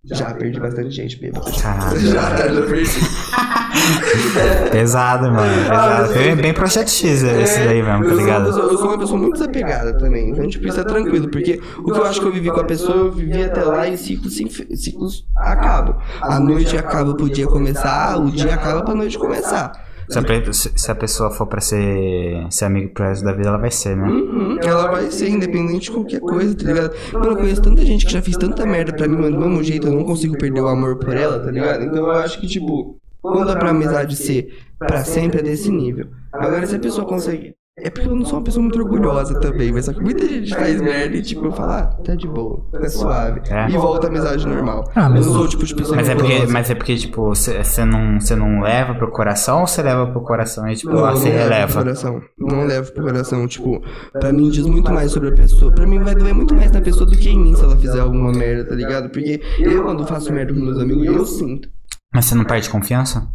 Já 0.04 0.34
perdi 0.34 0.60
bastante 0.60 0.90
gente 0.90 1.18
bêbada. 1.18 1.50
Caralho. 1.60 1.98
Já, 2.00 2.36
já 2.36 2.62
perdi. 2.62 2.90
Pesado, 4.70 5.32
mano. 5.32 5.68
Pesado. 5.68 6.12
Foi 6.12 6.34
bem 6.34 6.52
projeto 6.52 6.90
X 6.90 7.22
esse 7.22 7.58
daí 7.64 7.82
mesmo, 7.82 8.04
tá 8.04 8.08
sou 8.10 8.18
ligado? 8.18 8.44
pessoa, 8.44 8.64
eu 8.66 8.78
sou 8.78 8.88
uma 8.88 8.98
pessoa 8.98 9.18
muito 9.18 9.32
desapegada 9.34 9.96
também. 9.98 10.30
Então, 10.30 10.48
tipo, 10.48 10.68
isso 10.68 10.80
é 10.80 10.84
tranquilo. 10.84 11.28
Porque 11.28 11.60
o 11.78 11.84
que 11.84 11.98
eu 11.98 12.04
acho 12.04 12.20
que 12.20 12.26
eu 12.26 12.32
vivi 12.32 12.50
com 12.50 12.60
a 12.60 12.64
pessoa, 12.64 12.96
eu 12.96 13.12
vivi 13.12 13.42
até 13.42 13.62
lá 13.62 13.88
e 13.88 13.96
ciclos, 13.96 14.34
ciclos 14.76 15.26
acabam. 15.36 15.96
A 16.20 16.38
noite 16.38 16.76
acaba 16.76 17.14
pro 17.14 17.28
dia 17.28 17.46
começar, 17.46 18.18
o 18.18 18.30
dia 18.30 18.54
acaba 18.54 18.82
pra 18.82 18.94
noite 18.94 19.18
começar. 19.18 19.72
Se 20.08 20.18
a, 20.18 20.52
se- 20.52 20.90
a 20.90 20.94
pessoa 20.94 21.30
for 21.30 21.46
pra 21.46 21.60
ser, 21.60 22.46
ser 22.50 22.64
amigo 22.66 22.92
pro 22.92 23.04
resto 23.04 23.24
da 23.24 23.32
vida, 23.32 23.48
ela 23.48 23.58
vai 23.58 23.70
ser, 23.70 23.96
né? 23.96 24.08
Uhum, 24.08 24.58
ela 24.62 24.90
vai 24.90 25.10
ser 25.10 25.28
independente 25.28 25.84
de 25.86 25.90
qualquer 25.92 26.20
coisa, 26.20 26.54
tá 26.56 26.64
ligado? 26.64 26.94
Mano, 27.12 27.26
eu 27.26 27.36
conheço 27.36 27.62
tanta 27.62 27.84
gente 27.84 28.04
que 28.06 28.12
já 28.12 28.20
fez 28.22 28.36
tanta 28.36 28.66
merda 28.66 28.92
pra 28.92 29.08
mim, 29.08 29.16
mas 29.16 29.30
do 29.32 29.40
mesmo 29.40 29.62
jeito 29.62 29.86
eu 29.86 29.92
não 29.92 30.04
consigo 30.04 30.36
perder 30.38 30.60
o 30.60 30.68
amor 30.68 30.98
por 30.98 31.16
ela, 31.16 31.38
tá 31.40 31.50
ligado? 31.50 31.84
Então 31.84 31.98
eu 31.98 32.10
acho 32.12 32.40
que, 32.40 32.46
tipo, 32.46 32.96
quando 33.22 33.50
é 33.50 33.56
pra 33.56 33.70
amizade 33.70 34.14
ser 34.16 34.54
pra 34.78 35.04
sempre 35.04 35.40
é 35.40 35.42
desse 35.42 35.70
nível. 35.70 36.06
Agora, 36.32 36.66
se 36.66 36.76
a 36.76 36.78
pessoa 36.78 37.06
consegue. 37.06 37.54
É 37.76 37.90
porque 37.90 38.08
eu 38.08 38.14
não 38.14 38.24
sou 38.24 38.38
uma 38.38 38.44
pessoa 38.44 38.62
muito 38.62 38.78
orgulhosa 38.78 39.40
também, 39.40 39.72
mas 39.72 39.86
só 39.86 39.92
que 39.92 40.00
muita 40.00 40.24
gente 40.28 40.54
faz 40.54 40.80
merda 40.80 41.16
e, 41.16 41.22
tipo, 41.22 41.46
eu 41.46 41.50
falo, 41.52 41.72
ah, 41.72 41.86
tá 42.04 42.14
de 42.14 42.28
boa, 42.28 42.64
tá 42.70 42.88
suave. 42.88 43.40
É. 43.50 43.68
E 43.68 43.72
volta 43.72 44.06
a 44.06 44.10
amizade 44.10 44.46
normal. 44.46 44.88
Ah, 44.94 45.06
eu 45.06 45.10
mas- 45.10 45.26
não 45.26 45.32
sou 45.32 45.42
o 45.42 45.48
tipo 45.48 45.64
de 45.64 45.74
pessoa 45.74 45.96
Mas 45.96 46.08
é 46.08 46.14
porque, 46.14 46.46
mas 46.46 46.70
é 46.70 46.74
porque 46.76 46.96
tipo, 46.96 47.24
você 47.34 47.84
não, 47.84 48.20
cê 48.20 48.36
não 48.36 48.60
leva 48.60 48.94
pro 48.94 49.10
coração 49.10 49.62
ou 49.62 49.66
você 49.66 49.82
leva 49.82 50.06
pro 50.06 50.20
coração 50.20 50.68
e, 50.68 50.76
tipo, 50.76 50.92
Não, 50.92 51.00
lá 51.00 51.10
você 51.10 51.28
releva? 51.30 51.72
coração. 51.82 52.22
Não 52.38 52.64
levo 52.64 52.92
pro 52.92 53.02
coração. 53.02 53.44
Tipo, 53.48 53.82
pra 54.12 54.32
mim 54.32 54.50
diz 54.50 54.64
muito 54.66 54.92
mais 54.92 55.10
sobre 55.10 55.30
a 55.30 55.32
pessoa. 55.32 55.72
Pra 55.72 55.84
mim 55.84 55.98
vai 55.98 56.14
doer 56.14 56.32
muito 56.32 56.54
mais 56.54 56.70
na 56.70 56.80
pessoa 56.80 57.06
do 57.10 57.16
que 57.16 57.28
em 57.28 57.38
mim 57.40 57.56
se 57.56 57.64
ela 57.64 57.76
fizer 57.76 57.98
alguma 57.98 58.30
merda, 58.30 58.68
tá 58.68 58.74
ligado? 58.76 59.10
Porque 59.10 59.40
eu, 59.58 59.82
quando 59.82 60.06
faço 60.06 60.32
merda 60.32 60.54
com 60.54 60.60
meus 60.60 60.78
amigos, 60.78 61.06
eu 61.06 61.26
sinto. 61.26 61.68
Mas 62.14 62.26
você 62.26 62.36
não 62.36 62.44
perde 62.44 62.70
confiança? 62.70 63.26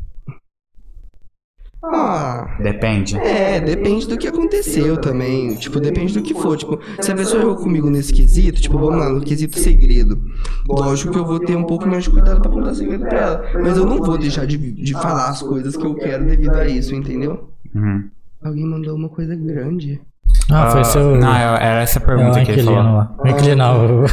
Ah. 1.82 2.58
Depende. 2.60 3.18
É, 3.18 3.60
depende 3.62 4.06
do 4.08 4.18
que 4.18 4.28
aconteceu 4.28 4.98
também. 4.98 5.56
Tipo, 5.56 5.80
depende 5.80 6.14
do 6.14 6.22
que 6.22 6.34
for. 6.34 6.58
Tipo, 6.58 6.78
se 7.00 7.10
a 7.12 7.16
pessoa 7.16 7.42
errou 7.42 7.56
comigo 7.56 7.90
nesse 7.90 8.12
quesito, 8.14 8.60
tipo, 8.62 8.78
vamos 8.78 9.00
lá, 9.00 9.10
no 9.10 9.22
quesito 9.22 9.58
segredo. 9.58 10.22
Lógico 10.68 11.14
que 11.14 11.20
eu 11.20 11.26
vou 11.26 11.40
ter 11.40 11.56
um 11.56 11.64
pouco 11.64 11.88
mais 11.88 12.04
de 12.04 12.10
cuidado 12.10 12.42
pra 12.42 12.52
contar 12.52 12.74
segredo 12.76 13.06
pra 13.06 13.18
ela. 13.20 13.44
Mas 13.64 13.78
eu 13.78 13.86
não 13.86 13.98
vou 13.98 14.18
deixar 14.18 14.46
de, 14.46 14.58
de 14.58 14.94
falar 14.94 15.30
as 15.30 15.42
coisas 15.42 15.78
que 15.78 15.86
eu 15.86 15.96
quero 15.96 16.26
devido 16.26 16.56
a 16.56 16.68
isso, 16.68 16.94
entendeu? 16.94 17.50
Uhum. 17.74 18.10
Alguém 18.44 18.66
mandou 18.66 18.96
uma 18.96 19.10
coisa 19.10 19.34
grande. 19.36 20.02
Ah, 20.52 20.70
foi 20.72 20.84
seu. 20.84 21.16
Não, 21.16 21.30
eu- 21.34 21.56
era 21.56 21.82
essa 21.82 22.00
é 22.00 22.02
pergunta 22.02 22.44
que 22.44 22.52
ele 22.52 22.64
falou. 22.64 22.84
lá. 22.84 23.16
O- 23.20 23.28
Inquilino. 23.28 24.04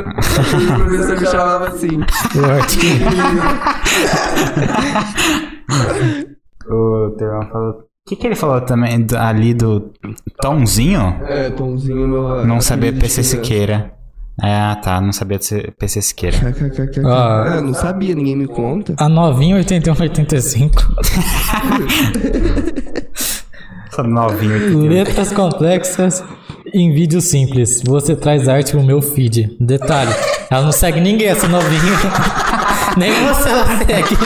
o 0.00 0.84
professor 0.84 1.20
me 1.20 1.26
chamava 1.26 1.68
assim. 1.68 1.88
O 6.68 7.10
Teron 7.16 7.46
falou. 7.50 7.70
O 7.70 7.84
que, 8.08 8.16
que 8.16 8.26
ele 8.26 8.34
falou 8.34 8.60
também 8.62 9.06
ali 9.16 9.54
do 9.54 9.92
Tomzinho? 10.40 11.16
É, 11.26 11.50
Tomzinho, 11.50 12.08
meu. 12.08 12.46
Não 12.46 12.60
sabia 12.60 12.92
PC. 12.92 13.22
Siqueira. 13.22 13.92
Ah, 14.42 14.76
tá. 14.82 15.00
Não 15.00 15.12
sabia 15.12 15.38
de 15.38 15.44
ser 15.44 15.72
PC 15.78 16.02
Siqueira. 16.02 16.36
Ah. 17.04 17.56
Ah, 17.58 17.60
não 17.60 17.74
sabia, 17.74 18.14
ninguém 18.14 18.36
me 18.36 18.46
conta. 18.48 18.94
A 18.98 19.08
novinha 19.08 19.56
8185. 19.56 20.74
Só 23.90 24.02
novinho 24.02 24.56
aqui. 24.56 24.88
Letras 24.88 25.32
complexas 25.32 26.24
em 26.72 26.92
vídeo 26.92 27.20
simples. 27.20 27.82
Você 27.84 28.16
traz 28.16 28.48
arte 28.48 28.72
pro 28.72 28.82
meu 28.82 29.02
feed. 29.02 29.56
Detalhe, 29.60 30.12
ela 30.50 30.62
não 30.62 30.72
segue 30.72 31.00
ninguém, 31.00 31.28
essa 31.28 31.48
novinha. 31.48 31.80
Nem 32.96 33.12
você 33.12 33.48
ela 33.48 33.66
segue. 33.66 34.16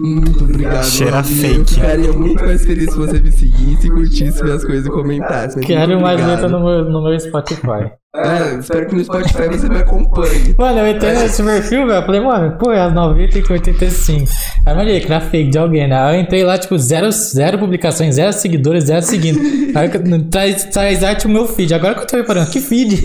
Muito 0.00 0.44
obrigado. 0.44 0.84
Cheira 0.84 1.16
Novinho. 1.18 1.40
fake. 1.40 1.58
Eu 1.58 1.66
ficaria 1.66 2.12
muito 2.12 2.44
mais 2.44 2.64
feliz 2.64 2.90
se 2.90 2.98
você 2.98 3.20
me 3.20 3.32
seguisse, 3.32 3.88
curtisse 3.88 4.42
minhas 4.42 4.64
coisas 4.64 4.86
e 4.86 4.90
comentasse. 4.90 5.60
Quero 5.60 6.00
mais 6.00 6.24
letra 6.24 6.48
no 6.48 6.60
meu, 6.64 6.84
no 6.84 7.02
meu 7.02 7.18
Spotify. 7.20 7.92
É, 8.16 8.60
espero 8.60 8.86
que 8.86 8.94
no 8.94 9.04
Spotify 9.04 9.48
você 9.48 9.68
me 9.68 9.78
acompanhe. 9.78 10.54
Mano, 10.56 10.78
eu 10.78 10.88
entrei 10.88 11.14
nesse 11.14 11.42
perfil, 11.42 11.84
velho. 11.88 11.98
eu 11.98 12.06
Falei, 12.06 12.20
mano, 12.20 12.56
pô, 12.58 12.70
é 12.70 12.80
as 12.80 12.94
90 12.94 13.38
e 13.40 13.44
85. 13.50 14.30
Aí 14.64 14.78
olhei 14.78 15.00
que 15.00 15.06
era 15.06 15.20
fake 15.20 15.50
de 15.50 15.58
alguém, 15.58 15.88
né? 15.88 15.98
Aí 16.00 16.16
eu 16.16 16.20
entrei 16.20 16.44
lá, 16.44 16.56
tipo, 16.56 16.78
zero, 16.78 17.10
zero 17.10 17.58
publicações, 17.58 18.14
zero 18.14 18.32
seguidores, 18.32 18.84
zero 18.84 19.02
seguindo. 19.02 19.40
Aí 19.76 19.88
traz, 20.30 20.64
traz 20.66 21.02
arte 21.02 21.26
o 21.26 21.28
meu 21.28 21.48
feed. 21.48 21.74
Agora 21.74 21.94
que 21.94 22.02
eu 22.02 22.06
tô 22.06 22.16
reparando, 22.16 22.50
que 22.52 22.60
feed? 22.60 23.02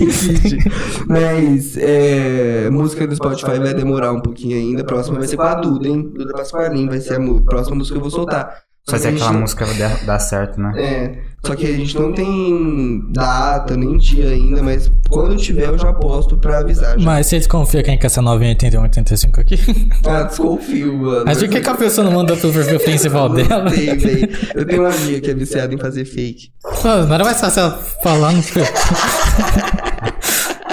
Mas 1.09 1.75
é, 1.75 2.69
música 2.69 3.07
do 3.07 3.15
Spotify 3.15 3.57
vai 3.57 3.73
demorar 3.73 4.11
um 4.11 4.21
pouquinho 4.21 4.57
ainda. 4.57 4.83
A 4.83 4.85
próxima 4.85 5.17
vai 5.17 5.27
ser 5.27 5.38
com 5.38 5.41
a 5.41 5.55
Duda, 5.55 5.88
hein? 5.88 6.07
Duda 6.13 6.33
Pasqualin 6.33 6.88
vai 6.88 6.99
ser 6.99 7.15
a 7.15 7.41
próxima 7.41 7.77
música 7.77 7.95
que 7.95 7.97
eu 7.97 8.03
vou 8.03 8.11
soltar. 8.11 8.68
Só 8.90 8.95
que 8.98 9.03
Fazer 9.03 9.16
aquela 9.16 9.32
não- 9.34 9.42
música 9.42 9.66
dar, 9.77 10.03
dar 10.06 10.19
certo, 10.19 10.59
né? 10.59 10.74
É, 10.76 11.11
só 11.45 11.56
que 11.56 11.66
a 11.66 11.72
gente 11.72 11.95
não 11.98 12.11
tem 12.11 13.03
data, 13.11 13.77
nem 13.77 13.98
dia 13.98 14.30
ainda, 14.30 14.61
mas 14.64 14.92
quando 15.09 15.35
tiver 15.38 15.68
eu 15.68 15.77
já 15.77 15.93
posto 15.93 16.35
pra 16.38 16.59
avisar. 16.59 17.00
Já. 17.00 17.06
Mas 17.06 17.27
você 17.27 17.38
desconfia 17.38 17.82
quem 17.84 17.98
que 17.98 18.06
é 18.06 18.08
essa 18.08 18.22
novinha 18.22 18.50
81, 18.50 18.82
85 18.82 19.40
aqui? 19.42 19.59
Ah, 20.06 20.24
desconfio, 20.24 20.98
mano. 20.98 21.24
Mas 21.26 21.38
por 21.40 21.48
que, 21.48 21.61
que 21.61 21.69
a 21.69 21.76
pessoa 21.76 22.06
não 22.06 22.11
mandou 22.14 22.35
pro 22.35 22.51
perfil 22.51 22.80
principal 22.80 23.30
dela? 23.30 23.64
Não 23.66 23.69
sei, 23.72 23.95
véi. 23.95 24.30
Eu 24.56 24.66
tenho 24.66 24.82
uma 24.82 24.90
amiga 24.93 25.22
que 25.22 25.32
é 25.32 25.34
viciada 25.34 25.74
em 25.74 25.77
fazer 25.77 26.06
fake. 26.06 26.51
Pô, 26.61 26.88
não 27.06 27.14
era 27.14 27.24
mais 27.24 27.40
fácil 27.40 27.61
ela 27.61 27.72
falar 28.03 28.34
no 28.34 28.42
perfil. 28.43 28.64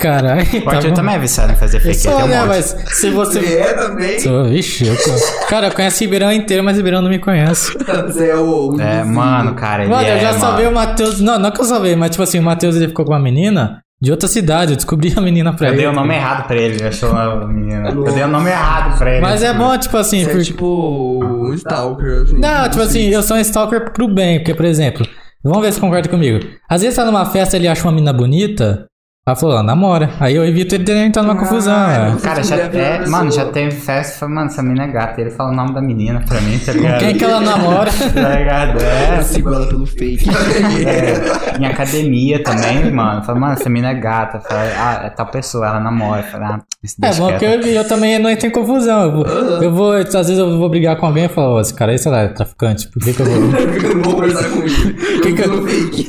Caralho. 0.01 0.43
O 0.43 0.61
tá 0.63 0.71
Arthur 0.73 0.89
bom. 0.91 0.95
também 0.95 1.15
é 1.15 1.19
viciado 1.19 1.53
em 1.53 1.57
fazer 1.57 1.79
Eu 1.79 1.81
fake. 1.83 1.97
sou, 1.99 2.21
um 2.21 2.27
né? 2.29 2.45
Mas 2.45 2.77
se 2.87 3.11
você. 3.11 3.39
É 3.59 3.73
também? 3.75 4.21
Sou, 4.21 4.45
vixe, 4.45 4.87
eu 4.87 4.97
tô... 4.97 5.47
Cara, 5.49 5.69
eu 5.69 5.73
conheço 5.73 6.01
Ribeirão 6.05 6.31
inteiro, 6.33 6.63
mas 6.63 6.77
Ribeirão 6.77 7.01
não 7.03 7.09
me 7.11 7.19
conhece. 7.19 7.73
Você 8.07 8.29
é 8.31 8.37
o. 8.37 8.73
o 8.75 8.81
É, 8.81 9.03
mano, 9.05 9.55
cara, 9.55 9.83
ele 9.85 9.93
Mano, 9.93 10.07
é, 10.07 10.17
eu 10.17 10.21
já 10.21 10.29
mano. 10.29 10.41
salvei 10.41 10.67
o 10.67 10.73
Matheus. 10.73 11.21
Não, 11.21 11.39
não 11.39 11.51
que 11.51 11.61
eu 11.61 11.65
salvei, 11.65 11.97
mas 11.97 12.11
tipo 12.11 12.23
assim, 12.23 12.39
o 12.39 12.43
Matheus 12.43 12.77
ele 12.77 12.89
ficou 12.89 13.05
com 13.05 13.13
uma 13.13 13.19
menina 13.21 13.81
de 14.01 14.11
outra 14.11 14.29
cidade. 14.29 14.73
Eu 14.73 14.77
descobri 14.77 15.13
a 15.17 15.21
menina 15.21 15.53
pra 15.55 15.69
Eu 15.69 15.71
ele. 15.73 15.79
dei 15.83 15.87
o 15.87 15.93
nome 15.93 16.15
errado 16.15 16.47
pra 16.47 16.57
ele, 16.57 16.75
ele 16.77 16.85
achou 16.89 17.11
a 17.17 17.47
menina. 17.47 17.89
Eu 17.89 18.05
dei 18.13 18.23
o 18.23 18.29
nome 18.29 18.51
errado 18.51 18.99
pra 18.99 19.11
ele. 19.13 19.21
Mas 19.23 19.43
é 19.43 19.53
bom, 19.55 19.77
tipo 19.79 19.97
assim. 19.97 20.19
Você 20.25 20.25
é 20.31 20.33
porque- 20.33 20.45
tipo 20.45 21.25
um 21.25 21.55
stalker, 21.55 22.23
assim. 22.23 22.39
Não, 22.39 22.69
tipo 22.69 22.83
assim, 22.83 23.09
eu 23.09 23.23
sou 23.23 23.37
um 23.37 23.41
stalker 23.41 23.93
pro 23.93 24.07
bem, 24.09 24.39
porque, 24.41 24.55
por 24.55 24.67
exemplo, 24.67 25.07
vamos 25.43 25.63
ver 25.63 25.73
se 25.73 25.81
concorda 25.81 26.09
comigo. 26.09 26.45
Às 26.69 26.83
vezes 26.83 26.97
tá 26.97 27.05
numa 27.05 27.25
festa 27.27 27.57
ele 27.57 27.67
acha 27.69 27.83
uma 27.85 27.93
mina 27.93 28.13
bonita, 28.13 28.85
Ela 29.29 29.35
falou, 29.35 29.55
ela 29.57 29.63
namora. 29.65 30.11
Aí 30.21 30.37
eu 30.37 30.45
evito 30.47 30.77
ele 30.77 30.85
de 30.85 30.93
entrar 30.93 31.25
numa 31.25 31.35
confusão. 31.37 31.75
Ah, 31.75 32.15
é. 32.17 32.21
Cara, 32.23 32.45
já, 32.45 32.55
Mulher 32.69 33.01
é, 33.01 33.05
a 33.05 33.09
mano, 33.11 33.33
já 33.33 33.47
teve 33.47 33.73
festa 33.73 34.15
e 34.15 34.19
falou, 34.21 34.35
mano, 34.37 34.47
essa 34.47 34.63
mina 34.63 34.85
é 34.85 34.87
gata. 34.87 35.21
E 35.21 35.25
ele 35.25 35.31
fala 35.33 35.51
o 35.51 35.53
nome 35.53 35.75
da 35.75 35.83
menina 35.83 36.23
pra 36.29 36.41
mim, 36.43 36.57
tá 36.65 36.71
ligado? 36.73 37.01
Quem 37.01 37.17
que 37.19 37.25
ela 37.25 37.41
namora? 37.41 37.91
Tá 38.15 38.29
ligado? 38.37 38.79
É. 38.81 39.19
Eu 39.19 39.23
sigo 39.25 39.53
ela 39.53 39.67
pelo 39.67 39.85
fake. 39.85 40.31
É, 40.31 41.59
em 41.61 41.67
academia 41.67 42.41
também, 42.45 42.89
mano. 42.93 43.25
Fala, 43.25 43.41
mano, 43.41 43.53
essa 43.55 43.69
mina 43.69 43.91
é 43.91 43.95
gata. 43.95 44.39
Fala, 44.39 44.61
ah, 44.79 45.07
é 45.07 45.11
tal 45.11 45.27
pessoa, 45.27 45.67
ela 45.67 45.81
namora. 45.81 46.23
Fala, 46.23 46.47
ah, 46.47 46.61
isso 46.85 46.95
É 47.03 47.13
bom 47.15 47.37
que 47.37 47.45
eu, 47.45 47.61
eu 47.63 47.89
também 47.89 48.21
não 48.21 48.31
entro 48.31 48.47
em 48.47 48.51
confusão. 48.53 49.03
Eu 49.07 49.13
vou, 49.13 49.27
eu 49.65 49.73
vou- 49.75 49.93
às 49.93 50.13
vezes 50.15 50.39
eu 50.39 50.57
vou 50.57 50.69
brigar 50.69 50.95
com 50.99 51.07
alguém 51.07 51.25
e 51.25 51.29
falo, 51.29 51.61
esse 51.61 51.75
cara 51.75 51.91
aí, 51.91 51.99
sei 51.99 52.13
lá, 52.13 52.21
é 52.21 52.29
traficante. 52.29 52.87
Por 52.93 53.03
que, 53.03 53.13
que 53.13 53.23
eu 53.23 53.27
vou. 53.27 53.35
Eu 53.91 53.95
não 53.97 54.03
vou 54.05 54.15
conversar 54.15 54.49
com 54.51 54.63
ele. 54.63 54.93
que 55.21 55.33
que 55.33 55.43
eu. 55.43 55.63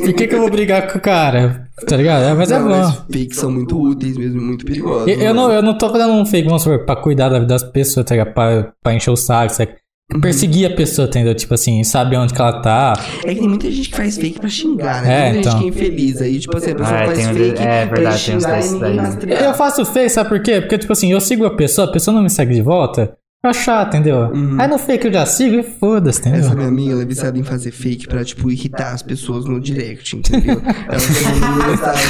Por 0.05 0.13
que, 0.13 0.27
que 0.27 0.35
eu 0.35 0.39
vou 0.39 0.51
brigar 0.51 0.85
com 0.91 0.99
o 0.99 1.01
cara? 1.01 1.66
Tá 1.85 1.95
ligado? 1.95 2.23
É, 2.23 2.33
mas 2.33 2.51
é 2.51 2.57
Não, 2.57 2.67
bom. 2.67 2.69
mas 2.71 2.95
fakes 3.11 3.37
são 3.37 3.51
muito 3.51 3.79
úteis 3.79 4.17
mesmo, 4.17 4.41
muito 4.41 4.65
perigosos. 4.65 5.07
Eu, 5.07 5.19
eu 5.19 5.33
não, 5.33 5.43
mano. 5.43 5.53
eu 5.55 5.61
não 5.61 5.77
tô 5.77 5.89
fazendo 5.89 6.13
um 6.13 6.25
fake, 6.25 6.47
vamos 6.47 6.63
supor, 6.63 6.85
pra 6.85 6.95
cuidar 6.95 7.29
da 7.29 7.35
vida 7.39 7.53
das 7.53 7.63
pessoas, 7.63 8.05
tá 8.05 8.15
ligado? 8.15 8.33
Pra, 8.33 8.73
pra 8.81 8.93
encher 8.95 9.11
o 9.11 9.15
saco, 9.15 9.53
sabe? 9.53 9.73
Perseguir 10.21 10.71
a 10.71 10.75
pessoa, 10.75 11.07
entendeu? 11.07 11.35
Tipo 11.35 11.53
assim, 11.53 11.83
saber 11.83 12.15
onde 12.17 12.33
que 12.33 12.41
ela 12.41 12.61
tá. 12.61 12.93
É 13.25 13.33
que 13.33 13.39
tem 13.41 13.47
muita 13.49 13.69
gente 13.69 13.89
que 13.89 13.95
faz 13.95 14.17
fake 14.17 14.39
pra 14.39 14.49
xingar, 14.49 15.03
né? 15.03 15.13
É, 15.13 15.23
tem 15.25 15.33
muita 15.33 15.49
então. 15.49 15.59
gente 15.61 15.73
que 15.73 15.79
é 15.81 15.85
infeliz. 15.87 16.21
Aí, 16.21 16.39
tipo 16.39 16.57
assim, 16.57 16.71
a 16.71 16.75
pessoa 16.75 16.97
Ah, 16.97 17.05
faz 17.05 17.17
tem 17.19 17.27
um- 17.27 17.33
fake 17.33 17.61
é 17.61 17.85
pra 17.85 17.95
verdade, 17.95 18.25
tem 18.25 18.37
uns 18.37 18.45
desses 18.45 18.79
daí. 18.79 18.97
Eu 19.45 19.53
faço 19.53 19.85
fake, 19.85 20.09
sabe 20.09 20.29
por 20.29 20.41
quê? 20.41 20.61
Porque, 20.61 20.77
tipo 20.77 20.93
assim, 20.93 21.11
eu 21.11 21.19
sigo 21.21 21.45
a 21.45 21.55
pessoa, 21.55 21.87
a 21.87 21.91
pessoa 21.91 22.15
não 22.15 22.23
me 22.23 22.29
segue 22.29 22.53
de 22.55 22.61
volta. 22.61 23.15
Chato, 23.53 23.95
entendeu? 23.95 24.31
Aí 24.59 24.67
no 24.67 24.77
fake 24.77 25.07
eu 25.07 25.13
já 25.13 25.25
sigo 25.25 25.55
e 25.55 25.63
foda-se, 25.63 26.19
Essa 26.19 26.29
entendeu? 26.29 26.55
minha 26.55 26.67
amiga, 26.67 26.91
ela 26.93 27.01
é 27.03 27.05
viciada 27.05 27.37
em 27.39 27.43
fazer 27.43 27.71
fake 27.71 28.07
pra, 28.07 28.23
tipo, 28.25 28.51
irritar 28.51 28.91
as 28.93 29.01
pessoas 29.01 29.45
no 29.45 29.59
direct, 29.61 30.17
entendeu? 30.17 30.61
ela 30.65 30.99
fica 30.99 31.29
mandando 31.29 31.67
mensagem 31.69 32.09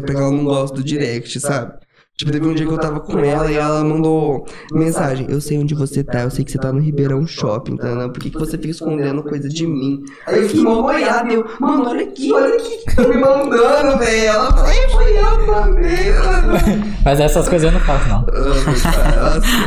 porque 0.00 0.16
ela 0.16 0.30
não 0.30 0.44
gosta 0.44 0.76
do 0.76 0.82
direct, 0.84 1.38
sabe? 1.40 1.74
Tipo, 2.16 2.30
teve 2.30 2.46
um 2.46 2.54
dia 2.54 2.64
que 2.64 2.72
eu 2.72 2.78
tava 2.78 3.00
com 3.00 3.18
ela 3.18 3.50
e 3.50 3.56
ela 3.56 3.82
mandou 3.82 4.46
mensagem. 4.72 5.26
Eu 5.28 5.40
sei 5.40 5.58
onde 5.58 5.74
você 5.74 6.04
tá, 6.04 6.22
eu 6.22 6.30
sei 6.30 6.44
que 6.44 6.52
você 6.52 6.58
tá 6.58 6.72
no 6.72 6.78
Ribeirão 6.80 7.26
Shopping, 7.26 7.76
tá? 7.76 8.08
Por 8.08 8.20
que, 8.20 8.30
que 8.30 8.38
você 8.38 8.56
fica 8.56 8.70
escondendo 8.70 9.20
coisa 9.24 9.48
de 9.48 9.66
mim? 9.66 10.00
Aí 10.26 10.42
eu 10.42 10.48
fiquei 10.48 10.62
mal 10.62 10.82
boiado, 10.82 11.32
eu, 11.32 11.44
mano, 11.58 11.88
olha 11.88 12.04
aqui, 12.04 12.32
olha 12.32 12.54
aqui, 12.54 12.84
que 12.88 12.94
tá 12.94 13.02
me 13.08 13.16
mandando, 13.16 13.98
velho. 13.98 14.26
Ela 14.26 14.50
falou, 14.52 14.64
"Ai, 14.64 14.88
foi 14.90 15.18
eu 15.18 15.46
mandei. 15.46 16.94
Mas 17.04 17.18
essas 17.20 17.48
coisas 17.48 17.66
eu 17.66 17.72
não 17.78 17.84
faço, 17.84 18.08
não. 18.08 18.20
Nossa, 18.22 18.88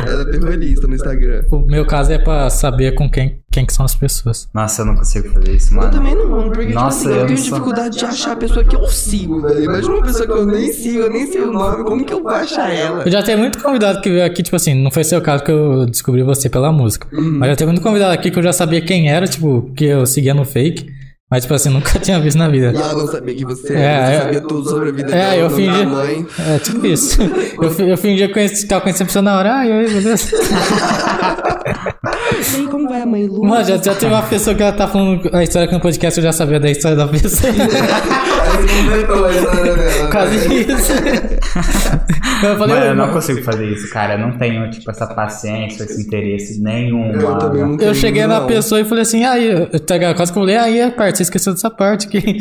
ela 0.08 0.22
é 0.22 0.24
terrorista 0.24 0.86
no 0.88 0.94
Instagram. 0.94 1.44
O 1.52 1.58
meu 1.58 1.86
caso 1.86 2.12
é 2.12 2.18
pra 2.18 2.48
saber 2.48 2.94
com 2.94 3.10
quem, 3.10 3.40
quem 3.50 3.64
que 3.64 3.72
são 3.72 3.84
as 3.84 3.94
pessoas. 3.94 4.46
Nossa, 4.52 4.82
eu 4.82 4.86
não 4.86 4.94
consigo 4.94 5.28
fazer 5.32 5.52
isso, 5.56 5.74
mano. 5.74 5.88
Eu 5.88 5.90
também 5.92 6.14
não, 6.14 6.50
porque 6.50 6.72
Nossa, 6.72 6.98
tipo 7.00 7.08
assim, 7.08 7.08
eu, 7.08 7.20
eu 7.22 7.26
tenho 7.26 7.38
dificuldade 7.42 7.98
de 7.98 8.04
achar 8.04 8.32
a 8.32 8.36
pessoa 8.36 8.62
que 8.64 8.76
eu 8.76 8.86
sigo, 8.88 9.40
velho. 9.40 9.64
Imagina 9.64 9.94
uma 9.94 10.02
pessoa 10.02 10.26
que 10.26 10.32
eu 10.32 10.46
nem 10.46 10.72
sigo, 10.72 10.98
eu 11.00 11.10
nem 11.10 11.26
sei 11.26 11.40
o 11.40 11.50
nome, 11.52 11.82
como 11.84 12.04
que 12.04 12.12
eu 12.12 12.22
vou 12.22 12.30
achar 12.30 12.70
ela? 12.72 13.04
Eu 13.04 13.10
já 13.10 13.22
tenho 13.22 13.38
muito 13.38 13.58
convidado 13.62 14.00
que 14.02 14.10
veio 14.10 14.24
aqui, 14.24 14.42
tipo 14.42 14.54
assim, 14.56 14.74
não 14.74 14.90
foi 14.90 15.02
seu 15.02 15.20
caso 15.22 15.42
que 15.44 15.50
eu 15.50 15.86
descobri 15.86 16.22
você 16.22 16.48
pela 16.48 16.70
música. 16.70 17.06
Mas 17.12 17.50
já 17.50 17.56
tenho 17.56 17.70
muito 17.70 17.82
convidado 17.82 18.12
aqui 18.12 18.30
que 18.30 18.38
eu 18.38 18.42
já 18.42 18.52
sabia 18.52 18.80
quem 18.82 19.10
era, 19.10 19.26
tipo, 19.26 19.72
que 19.74 19.84
eu 19.86 20.04
seguia 20.06 20.34
no 20.34 20.44
fake. 20.44 20.86
Mas, 21.30 21.42
tipo 21.42 21.52
assim, 21.54 21.68
nunca 21.72 21.98
tinha 21.98 22.18
visto 22.20 22.38
na 22.38 22.48
vida. 22.48 22.72
E 22.74 22.76
ela 22.80 22.94
não 22.94 23.06
sabia 23.06 23.34
que 23.34 23.44
você 23.44 23.74
É, 23.74 23.80
era, 23.80 24.06
você 24.06 24.12
é. 24.12 24.20
sabia 24.22 24.40
tudo 24.42 24.68
sobre 24.68 24.88
a 24.88 24.92
vida 24.92 25.08
É, 25.08 25.30
dela, 25.30 25.36
eu 25.36 25.50
fingi- 25.50 25.84
da 25.84 25.86
mãe. 25.86 26.26
É, 26.38 26.58
tipo 26.58 26.86
isso. 26.86 27.18
Eu, 27.60 27.88
eu 27.88 27.96
fingia 27.98 28.32
conhecer, 28.32 28.66
tava 28.68 28.82
conhecendo 28.82 29.02
a 29.04 29.06
pessoa 29.06 29.22
na 29.22 29.36
hora. 29.36 29.52
Ai, 29.56 29.72
oi, 29.72 29.88
beleza? 29.88 30.28
E 32.52 32.56
aí, 32.56 32.66
como 32.68 32.88
vai 32.88 33.02
a 33.02 33.06
mãe 33.06 33.26
Lu? 33.26 33.44
Mano, 33.44 33.64
já, 33.64 33.76
já 33.76 33.94
teve 33.94 34.12
uma 34.12 34.22
pessoa 34.22 34.54
que 34.56 34.62
ela 34.62 34.72
tá 34.72 34.86
falando 34.88 35.28
a 35.32 35.42
história 35.42 35.66
aqui 35.66 35.74
no 35.74 35.80
podcast, 35.80 36.18
eu 36.18 36.24
já 36.24 36.32
sabia 36.32 36.58
da 36.60 36.70
história 36.70 36.96
da 36.96 37.06
pessoa. 37.08 37.52
Dela. 37.52 37.68
Quase 40.10 40.36
isso. 40.62 40.92
Eu 42.42 42.56
falei, 42.56 42.74
Mano, 42.76 42.86
eu 42.86 42.92
"Ô, 42.92 42.94
não 42.94 43.12
consigo 43.12 43.42
fazer 43.42 43.66
isso, 43.66 43.90
cara. 43.92 44.14
Eu 44.14 44.18
não 44.20 44.38
tenho, 44.38 44.70
tipo, 44.70 44.90
essa 44.90 45.06
paciência, 45.06 45.84
esse 45.84 46.06
interesse 46.06 46.62
nenhum, 46.62 47.12
Eu 47.12 47.38
também 47.38 47.62
não 47.62 47.76
tenho, 47.76 47.90
Eu 47.90 47.94
cheguei 47.94 48.26
na 48.26 48.40
não. 48.40 48.46
pessoa 48.46 48.80
e 48.80 48.84
falei 48.84 49.02
assim, 49.02 49.24
aí, 49.24 49.66
tá 49.80 49.94
ligado? 49.94 50.16
quase 50.16 50.32
que 50.32 50.38
eu 50.38 50.42
falei, 50.42 50.56
aí, 50.56 50.80
a 50.82 50.90
parte, 50.90 51.16
você 51.18 51.22
esqueceu 51.24 51.52
dessa 51.52 51.70
parte 51.70 52.06
aqui. 52.06 52.38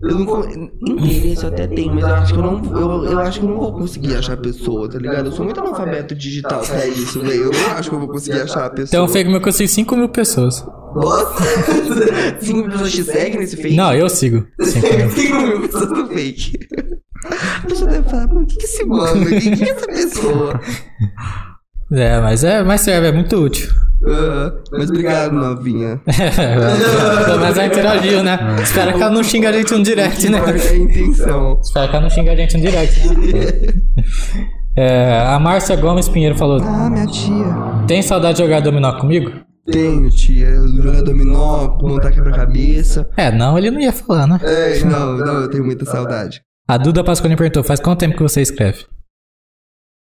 Eu 0.00 0.18
não 0.18 0.48
interesse 0.48 1.42
eu 1.42 1.48
até 1.48 1.66
tenho, 1.66 1.94
mas 1.94 2.04
eu 2.04 2.14
acho 2.14 2.32
que 2.32 2.38
eu 2.38 2.42
não. 2.42 2.80
Eu, 2.80 3.04
eu 3.04 3.18
acho 3.18 3.40
que 3.40 3.46
eu 3.46 3.50
não 3.50 3.58
vou 3.58 3.72
conseguir 3.72 4.14
achar 4.14 4.34
a 4.34 4.36
pessoa, 4.36 4.88
tá 4.88 4.98
ligado? 4.98 5.26
Eu 5.26 5.32
sou 5.32 5.44
muito 5.44 5.58
analfabeto 5.60 6.14
digital 6.14 6.60
pra 6.60 6.86
isso, 6.86 7.20
velho. 7.20 7.44
Eu 7.44 7.50
não 7.50 7.70
acho 7.72 7.88
que 7.88 7.94
eu 7.94 8.00
vou 8.00 8.08
conseguir 8.08 8.40
achar 8.40 8.66
a 8.66 8.70
pessoa. 8.70 9.04
Um 9.04 9.08
fake 9.08 9.30
meu 9.30 9.40
que 9.40 9.48
eu 9.48 9.52
sigo 9.52 9.68
5 9.68 9.96
mil 9.96 10.08
pessoas. 10.08 10.64
Nossa! 10.94 11.44
5 12.40 12.58
mil 12.58 12.70
pessoas 12.70 12.92
te 12.92 13.04
seguem 13.04 13.40
nesse 13.40 13.56
fake? 13.56 13.76
Não, 13.76 13.92
eu 13.94 14.08
sigo. 14.08 14.46
5 14.60 14.86
mil. 14.96 15.10
5 15.10 15.40
mil 15.40 15.60
pessoas 15.62 15.90
no 15.90 16.06
fake. 16.06 16.58
A 17.24 17.66
pessoa 17.66 17.90
deve 17.90 18.08
falar, 18.08 18.28
mano, 18.28 18.42
o 18.42 18.46
que 18.46 18.56
que 18.56 18.64
esse 18.64 18.84
mano? 18.84 19.22
O 19.22 19.26
que 19.26 19.56
que 19.56 19.64
é 19.64 19.70
essa 19.70 19.86
pessoa? 19.86 20.60
É, 21.90 22.20
mas 22.20 22.44
é, 22.44 22.62
mas 22.62 22.82
serve, 22.82 23.08
é 23.08 23.12
muito 23.12 23.34
útil. 23.34 23.70
Ah, 24.06 24.52
mas 24.72 24.90
obrigado, 24.90 25.32
novinha. 25.32 26.00
Pelo 27.26 27.40
menos 27.40 27.56
ela 27.56 27.66
interagiu, 27.66 28.22
né? 28.22 28.38
Espero 28.62 28.94
que 28.96 29.02
ela 29.02 29.10
não 29.10 29.24
xinga 29.24 29.48
a 29.48 29.52
gente 29.52 29.72
no 29.72 29.82
direct, 29.82 30.28
né? 30.28 30.38
É 30.38 30.68
a 30.70 30.76
intenção. 30.76 31.60
Espero 31.62 31.88
que 31.88 31.96
ela 31.96 32.02
não 32.02 32.10
xinga 32.10 32.32
a 32.32 32.36
gente 32.36 32.56
no 32.56 32.62
direct. 32.62 33.08
né? 33.08 33.14
É, 34.80 35.22
a 35.26 35.40
Márcia 35.40 35.74
Gomes 35.74 36.08
Pinheiro 36.08 36.36
falou: 36.36 36.60
Ah, 36.62 36.88
minha 36.88 37.04
tia. 37.06 37.84
Tem 37.88 38.00
saudade 38.00 38.36
de 38.36 38.44
jogar 38.44 38.60
dominó 38.60 38.92
comigo? 38.92 39.32
Tenho, 39.66 40.08
tia. 40.08 40.54
Jogar 40.80 41.02
dominó, 41.02 41.76
montar 41.82 42.12
quebra-cabeça. 42.12 43.08
É, 43.16 43.32
não, 43.32 43.58
ele 43.58 43.72
não 43.72 43.80
ia 43.80 43.92
falar, 43.92 44.28
né? 44.28 44.38
É, 44.40 44.78
não, 44.84 45.16
não, 45.16 45.40
eu 45.40 45.50
tenho 45.50 45.64
muita 45.64 45.84
saudade. 45.84 46.42
A 46.68 46.76
Duda 46.78 47.02
Pascolini 47.02 47.36
perguntou: 47.36 47.64
Faz 47.64 47.80
quanto 47.80 47.98
tempo 47.98 48.16
que 48.16 48.22
você 48.22 48.40
escreve? 48.40 48.84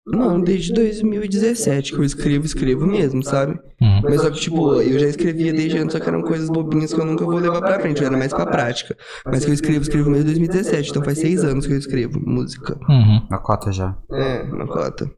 Não, 0.07 0.41
desde 0.41 0.73
2017 0.73 1.93
que 1.93 1.99
eu 1.99 2.03
escrevo, 2.03 2.45
escrevo 2.45 2.87
mesmo, 2.87 3.23
sabe? 3.23 3.59
Hum. 3.81 4.01
Mas 4.03 4.21
só 4.21 4.31
que, 4.31 4.39
tipo, 4.39 4.81
eu 4.81 4.99
já 4.99 5.07
escrevia 5.07 5.53
desde 5.53 5.77
antes, 5.77 5.93
só 5.93 5.99
que 5.99 6.09
eram 6.09 6.21
coisas 6.21 6.49
bobinhas 6.49 6.93
que 6.93 6.99
eu 6.99 7.05
nunca 7.05 7.23
vou 7.25 7.35
levar 7.35 7.61
pra 7.61 7.79
frente, 7.79 8.01
eu 8.01 8.07
era 8.07 8.17
mais 8.17 8.33
pra 8.33 8.45
prática. 8.45 8.97
Mas 9.25 9.45
que 9.45 9.51
eu 9.51 9.53
escrevo, 9.53 9.81
escrevo 9.81 10.09
mesmo 10.09 10.25
desde 10.25 10.41
2017, 10.47 10.89
então 10.89 11.03
faz 11.03 11.19
seis 11.19 11.43
anos 11.43 11.67
que 11.67 11.73
eu 11.73 11.77
escrevo 11.77 12.19
música. 12.25 12.77
Uhum. 12.89 13.27
Na 13.29 13.37
cota 13.37 13.71
já. 13.71 13.95
É, 14.11 14.43
na 14.45 14.65
cota. 14.65 15.09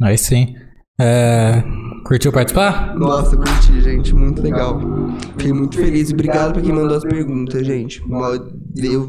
Aí 0.00 0.18
sim. 0.18 0.54
É, 1.00 1.62
curtiu 2.04 2.32
participar? 2.32 2.94
Nossa, 2.96 3.36
curti, 3.36 3.80
gente, 3.80 4.14
muito 4.14 4.42
legal. 4.42 4.80
Fiquei 5.36 5.52
muito 5.52 5.76
feliz 5.76 6.10
e 6.10 6.14
obrigado 6.14 6.52
pra 6.52 6.62
quem 6.62 6.72
mandou 6.72 6.96
as 6.96 7.04
perguntas, 7.04 7.64
gente. 7.64 8.02
Eu 8.76 9.08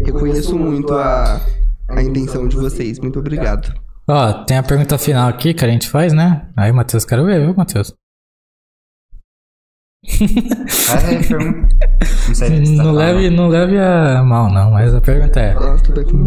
reconheço 0.00 0.58
muito 0.58 0.92
a, 0.94 1.40
a 1.88 2.02
intenção 2.02 2.46
de 2.46 2.56
vocês, 2.56 2.98
muito 2.98 3.18
obrigado. 3.18 3.72
Ó, 4.06 4.44
tem 4.44 4.58
a 4.58 4.62
pergunta 4.62 4.98
final 4.98 5.28
aqui 5.28 5.54
que 5.54 5.64
a 5.64 5.68
gente 5.68 5.88
faz, 5.88 6.12
né? 6.12 6.46
Aí, 6.56 6.70
Matheus, 6.72 7.04
quero 7.04 7.24
ver, 7.24 7.40
viu, 7.40 7.54
Matheus? 7.54 7.94
Faz 10.68 11.04
aí, 11.06 11.26
pergunta. 11.26 11.74
Não 12.28 12.34
sei 12.34 12.64
tá 12.76 12.82
Não 12.82 12.92
leve, 12.92 13.30
não 13.30 13.48
leve 13.48 13.78
a 13.78 14.22
mal, 14.22 14.52
não, 14.52 14.72
mas 14.72 14.94
a 14.94 15.00
pergunta 15.00 15.40
é. 15.40 15.54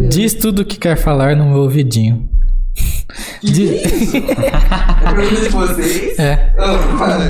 Diz 0.08 0.34
tudo 0.34 0.62
o 0.62 0.64
que 0.64 0.76
quer 0.78 0.96
falar 0.96 1.36
no 1.36 1.46
meu 1.46 1.58
ouvidinho. 1.58 2.28
Diz, 3.42 3.82
Pergunta 4.12 5.40
de 5.42 5.48
vocês? 5.48 6.18
é, 6.18 6.52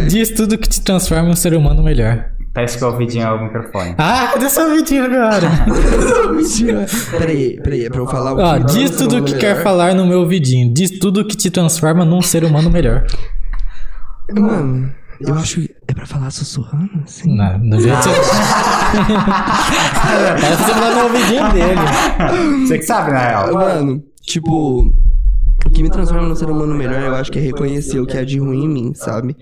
diz 0.08 0.30
tudo 0.30 0.58
que 0.58 0.68
te 0.68 0.80
transforma 0.80 1.28
em 1.28 1.32
um 1.32 1.36
ser 1.36 1.54
humano 1.54 1.82
melhor. 1.82 2.30
Parece 2.54 2.78
que 2.78 2.84
o 2.84 2.88
ouvidinho 2.88 3.24
é 3.26 3.30
o 3.32 3.42
microfone. 3.44 3.94
Ah, 3.98 4.30
cadê 4.34 4.48
seu 4.48 4.68
ouvidinho 4.68 5.04
agora? 5.04 5.48
Peraí, 7.18 7.60
peraí, 7.62 7.84
é 7.84 7.90
pra 7.90 8.00
eu 8.00 8.06
falar 8.06 8.32
o 8.34 8.38
Ó, 8.40 8.58
que 8.60 8.64
diz 8.72 8.90
tudo 8.92 9.18
o 9.18 9.22
que 9.24 9.34
melhor? 9.34 9.40
quer 9.40 9.62
falar 9.62 9.94
no 9.94 10.06
meu 10.06 10.20
ouvidinho. 10.20 10.72
Diz 10.72 10.98
tudo 10.98 11.20
o 11.20 11.24
que 11.24 11.36
te 11.36 11.50
transforma 11.50 12.04
num 12.04 12.22
ser 12.22 12.44
humano 12.44 12.70
melhor. 12.70 13.04
Mano, 14.32 14.92
eu 15.20 15.34
acho 15.34 15.60
que 15.60 15.70
é 15.86 15.94
pra 15.94 16.06
falar 16.06 16.30
sussurrando, 16.30 16.90
assim. 17.04 17.34
Não, 17.36 17.58
do 17.60 17.80
jeito 17.80 17.96
que 17.98 18.08
você. 18.08 18.14
Parece 20.40 20.56
que 20.56 20.62
você 20.64 20.74
falar 20.74 20.94
no 20.94 21.02
ouvidinho 21.04 21.52
dele. 21.52 22.66
Você 22.66 22.78
que 22.78 22.84
sabe, 22.84 23.12
na 23.12 23.18
real. 23.18 23.54
Mano, 23.54 24.02
tipo, 24.22 24.92
o 25.66 25.70
que 25.70 25.82
me 25.82 25.90
transforma 25.90 26.26
num 26.26 26.34
ser 26.34 26.48
humano 26.48 26.74
melhor, 26.74 27.02
eu 27.02 27.14
acho 27.14 27.30
que 27.32 27.38
é 27.38 27.42
reconhecer 27.42 28.00
o 28.00 28.06
que 28.06 28.16
há 28.16 28.24
de 28.24 28.38
ruim 28.38 28.64
em 28.64 28.68
mim, 28.68 28.94
sabe? 28.94 29.36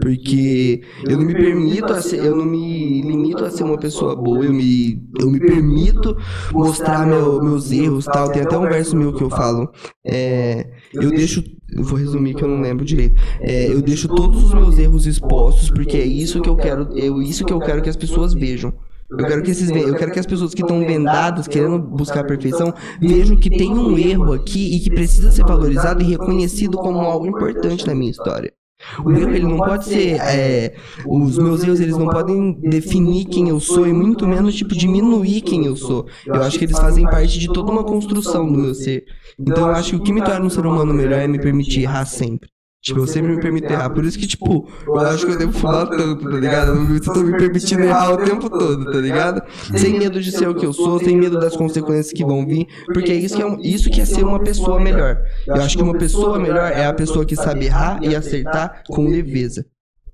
Porque 0.00 0.80
eu 1.06 1.18
não 1.18 1.26
me 1.26 1.34
permito 1.34 1.92
a 1.92 2.00
ser, 2.00 2.24
eu 2.24 2.36
não 2.36 2.44
me 2.46 3.02
limito 3.02 3.44
a 3.44 3.50
ser 3.50 3.62
uma 3.64 3.76
pessoa 3.78 4.14
boa, 4.16 4.44
eu 4.44 4.52
me, 4.52 5.02
eu 5.18 5.30
me 5.30 5.38
permito 5.40 6.16
mostrar 6.52 7.06
meu- 7.06 7.42
meus 7.42 7.70
erros 7.72 8.04
tal. 8.06 8.30
Tem 8.30 8.42
até 8.42 8.56
um 8.56 8.62
verso 8.68 8.96
meu 8.96 9.12
que 9.12 9.22
eu 9.22 9.30
falo. 9.30 9.70
É, 10.04 10.66
eu 10.94 11.10
deixo. 11.10 11.42
Vou 11.78 11.98
resumir 11.98 12.34
que 12.34 12.44
eu 12.44 12.48
não 12.48 12.60
lembro 12.60 12.84
direito. 12.84 13.14
É, 13.40 13.72
eu 13.72 13.80
deixo 13.80 14.06
todos 14.08 14.44
os 14.44 14.52
meus 14.54 14.78
erros 14.78 15.06
expostos, 15.06 15.70
porque 15.70 15.96
é 15.96 16.04
isso 16.04 16.40
que 16.40 16.48
eu 16.48 16.56
quero. 16.56 16.88
É 16.94 17.06
isso 17.26 17.44
que 17.44 17.52
eu 17.52 17.58
quero 17.60 17.82
que 17.82 17.88
as 17.88 17.96
pessoas 17.96 18.34
vejam. 18.34 18.72
Eu 19.18 19.26
quero 19.26 19.42
que 19.42 19.50
esses, 19.50 19.70
eu 19.70 19.94
quero 19.94 20.12
que 20.12 20.18
as 20.18 20.26
pessoas 20.26 20.54
que 20.54 20.62
estão 20.62 20.80
vendadas, 20.80 21.46
querendo 21.46 21.78
buscar 21.78 22.20
a 22.20 22.24
perfeição, 22.24 22.72
vejam 23.00 23.36
que 23.36 23.50
tem 23.50 23.70
um 23.70 23.98
erro 23.98 24.32
aqui 24.32 24.76
e 24.76 24.80
que 24.80 24.90
precisa 24.90 25.30
ser 25.30 25.44
valorizado 25.44 26.02
e 26.02 26.06
reconhecido 26.06 26.78
como 26.78 27.00
algo 27.00 27.26
importante 27.26 27.86
na 27.86 27.94
minha 27.94 28.10
história. 28.10 28.52
O 29.04 29.10
erro, 29.12 29.30
ele 29.30 29.46
não 29.46 29.58
pode 29.58 29.84
ser. 29.84 30.20
é, 30.20 30.74
os 31.06 31.38
meus 31.38 31.62
erros, 31.62 31.80
eles 31.80 31.96
não 31.96 32.08
podem 32.08 32.52
definir 32.60 33.26
quem 33.26 33.48
eu 33.48 33.60
sou 33.60 33.86
e 33.86 33.92
muito 33.92 34.26
menos, 34.26 34.54
tipo, 34.54 34.74
diminuir 34.74 35.40
quem 35.42 35.66
eu 35.66 35.76
sou. 35.76 36.06
Eu 36.26 36.42
acho 36.42 36.58
que 36.58 36.64
eles 36.64 36.78
fazem 36.78 37.04
parte 37.04 37.38
de 37.38 37.52
toda 37.52 37.70
uma 37.70 37.84
construção 37.84 38.50
do 38.50 38.58
meu 38.58 38.74
ser. 38.74 39.04
Então 39.38 39.68
eu 39.68 39.74
acho 39.74 39.90
que 39.90 39.96
o 39.96 40.02
que 40.02 40.12
me 40.12 40.22
torna 40.22 40.44
um 40.44 40.50
ser 40.50 40.66
humano 40.66 40.92
melhor 40.92 41.20
é 41.20 41.28
me 41.28 41.38
permitir 41.38 41.82
errar 41.82 42.06
sempre. 42.06 42.48
Tipo, 42.82 42.98
eu 43.00 43.06
sempre 43.06 43.36
me 43.36 43.40
permito 43.40 43.72
errar. 43.72 43.90
Por 43.90 44.04
isso 44.04 44.18
que, 44.18 44.26
tipo, 44.26 44.68
eu 44.86 44.98
acho 44.98 45.24
que 45.24 45.32
eu 45.32 45.38
devo 45.38 45.52
fumar 45.52 45.86
tanto, 45.88 46.28
tá 46.28 46.36
ligado? 46.36 46.72
Eu 46.92 47.00
tô 47.00 47.20
me 47.20 47.36
permitindo 47.38 47.82
errar 47.84 48.12
o 48.14 48.16
tempo 48.16 48.50
todo, 48.50 48.84
tá 48.90 48.98
ligado? 48.98 49.40
Sem 49.76 49.96
medo 49.98 50.20
de 50.20 50.32
ser 50.32 50.48
o 50.48 50.54
que 50.54 50.66
eu 50.66 50.72
sou, 50.72 50.98
sem 50.98 51.16
medo 51.16 51.38
das 51.38 51.56
consequências 51.56 52.12
que 52.12 52.24
vão 52.24 52.44
vir. 52.44 52.66
Porque 52.86 53.12
é 53.12 53.14
isso 53.14 53.36
que 53.36 53.42
é, 53.42 53.46
um- 53.46 53.60
isso 53.60 53.88
que 53.88 54.00
é 54.00 54.04
ser 54.04 54.24
uma 54.24 54.40
pessoa 54.40 54.80
melhor. 54.80 55.16
Eu 55.46 55.54
acho 55.54 55.76
que 55.76 55.82
uma 55.82 55.96
pessoa 55.96 56.40
melhor 56.40 56.72
é 56.72 56.84
a 56.86 56.92
pessoa 56.92 57.24
que 57.24 57.36
sabe 57.36 57.66
errar 57.66 58.00
e 58.02 58.16
acertar 58.16 58.82
com 58.88 59.06
leveza. 59.06 59.64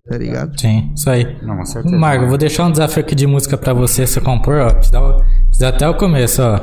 Tá 0.07 0.17
ligado? 0.19 0.59
Sim, 0.59 0.91
isso 0.95 1.09
aí. 1.11 1.37
Não, 1.43 1.65
certeza. 1.67 1.95
Marco, 1.97 2.25
eu 2.25 2.29
vou 2.29 2.39
deixar 2.39 2.65
um 2.67 2.71
desafio 2.71 3.01
aqui 3.03 3.15
de 3.15 3.27
música 3.27 3.57
pra 3.59 3.73
você 3.75 4.07
se 4.07 4.19
compor, 4.21 4.57
ó. 4.57 4.71
Te 4.81 4.91
dá, 4.91 5.03
o- 5.03 5.23
te 5.51 5.59
dá 5.59 5.69
até 5.69 5.87
o 5.89 5.95
começo, 5.95 6.43
ó. 6.43 6.57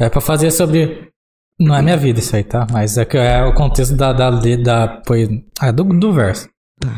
É 0.00 0.08
pra 0.08 0.20
fazer 0.20 0.50
sobre. 0.50 1.08
Não 1.60 1.74
é 1.74 1.82
minha 1.82 1.96
vida 1.96 2.20
isso 2.20 2.34
aí, 2.36 2.44
tá? 2.44 2.66
Mas 2.70 2.96
é, 2.96 3.04
que 3.04 3.16
é 3.18 3.42
o 3.44 3.52
contexto 3.52 3.96
da, 3.96 4.12
da, 4.12 4.30
da, 4.30 4.56
da 4.56 5.02
ah, 5.60 5.70
do, 5.72 5.84
do 5.84 6.12
verso. 6.12 6.48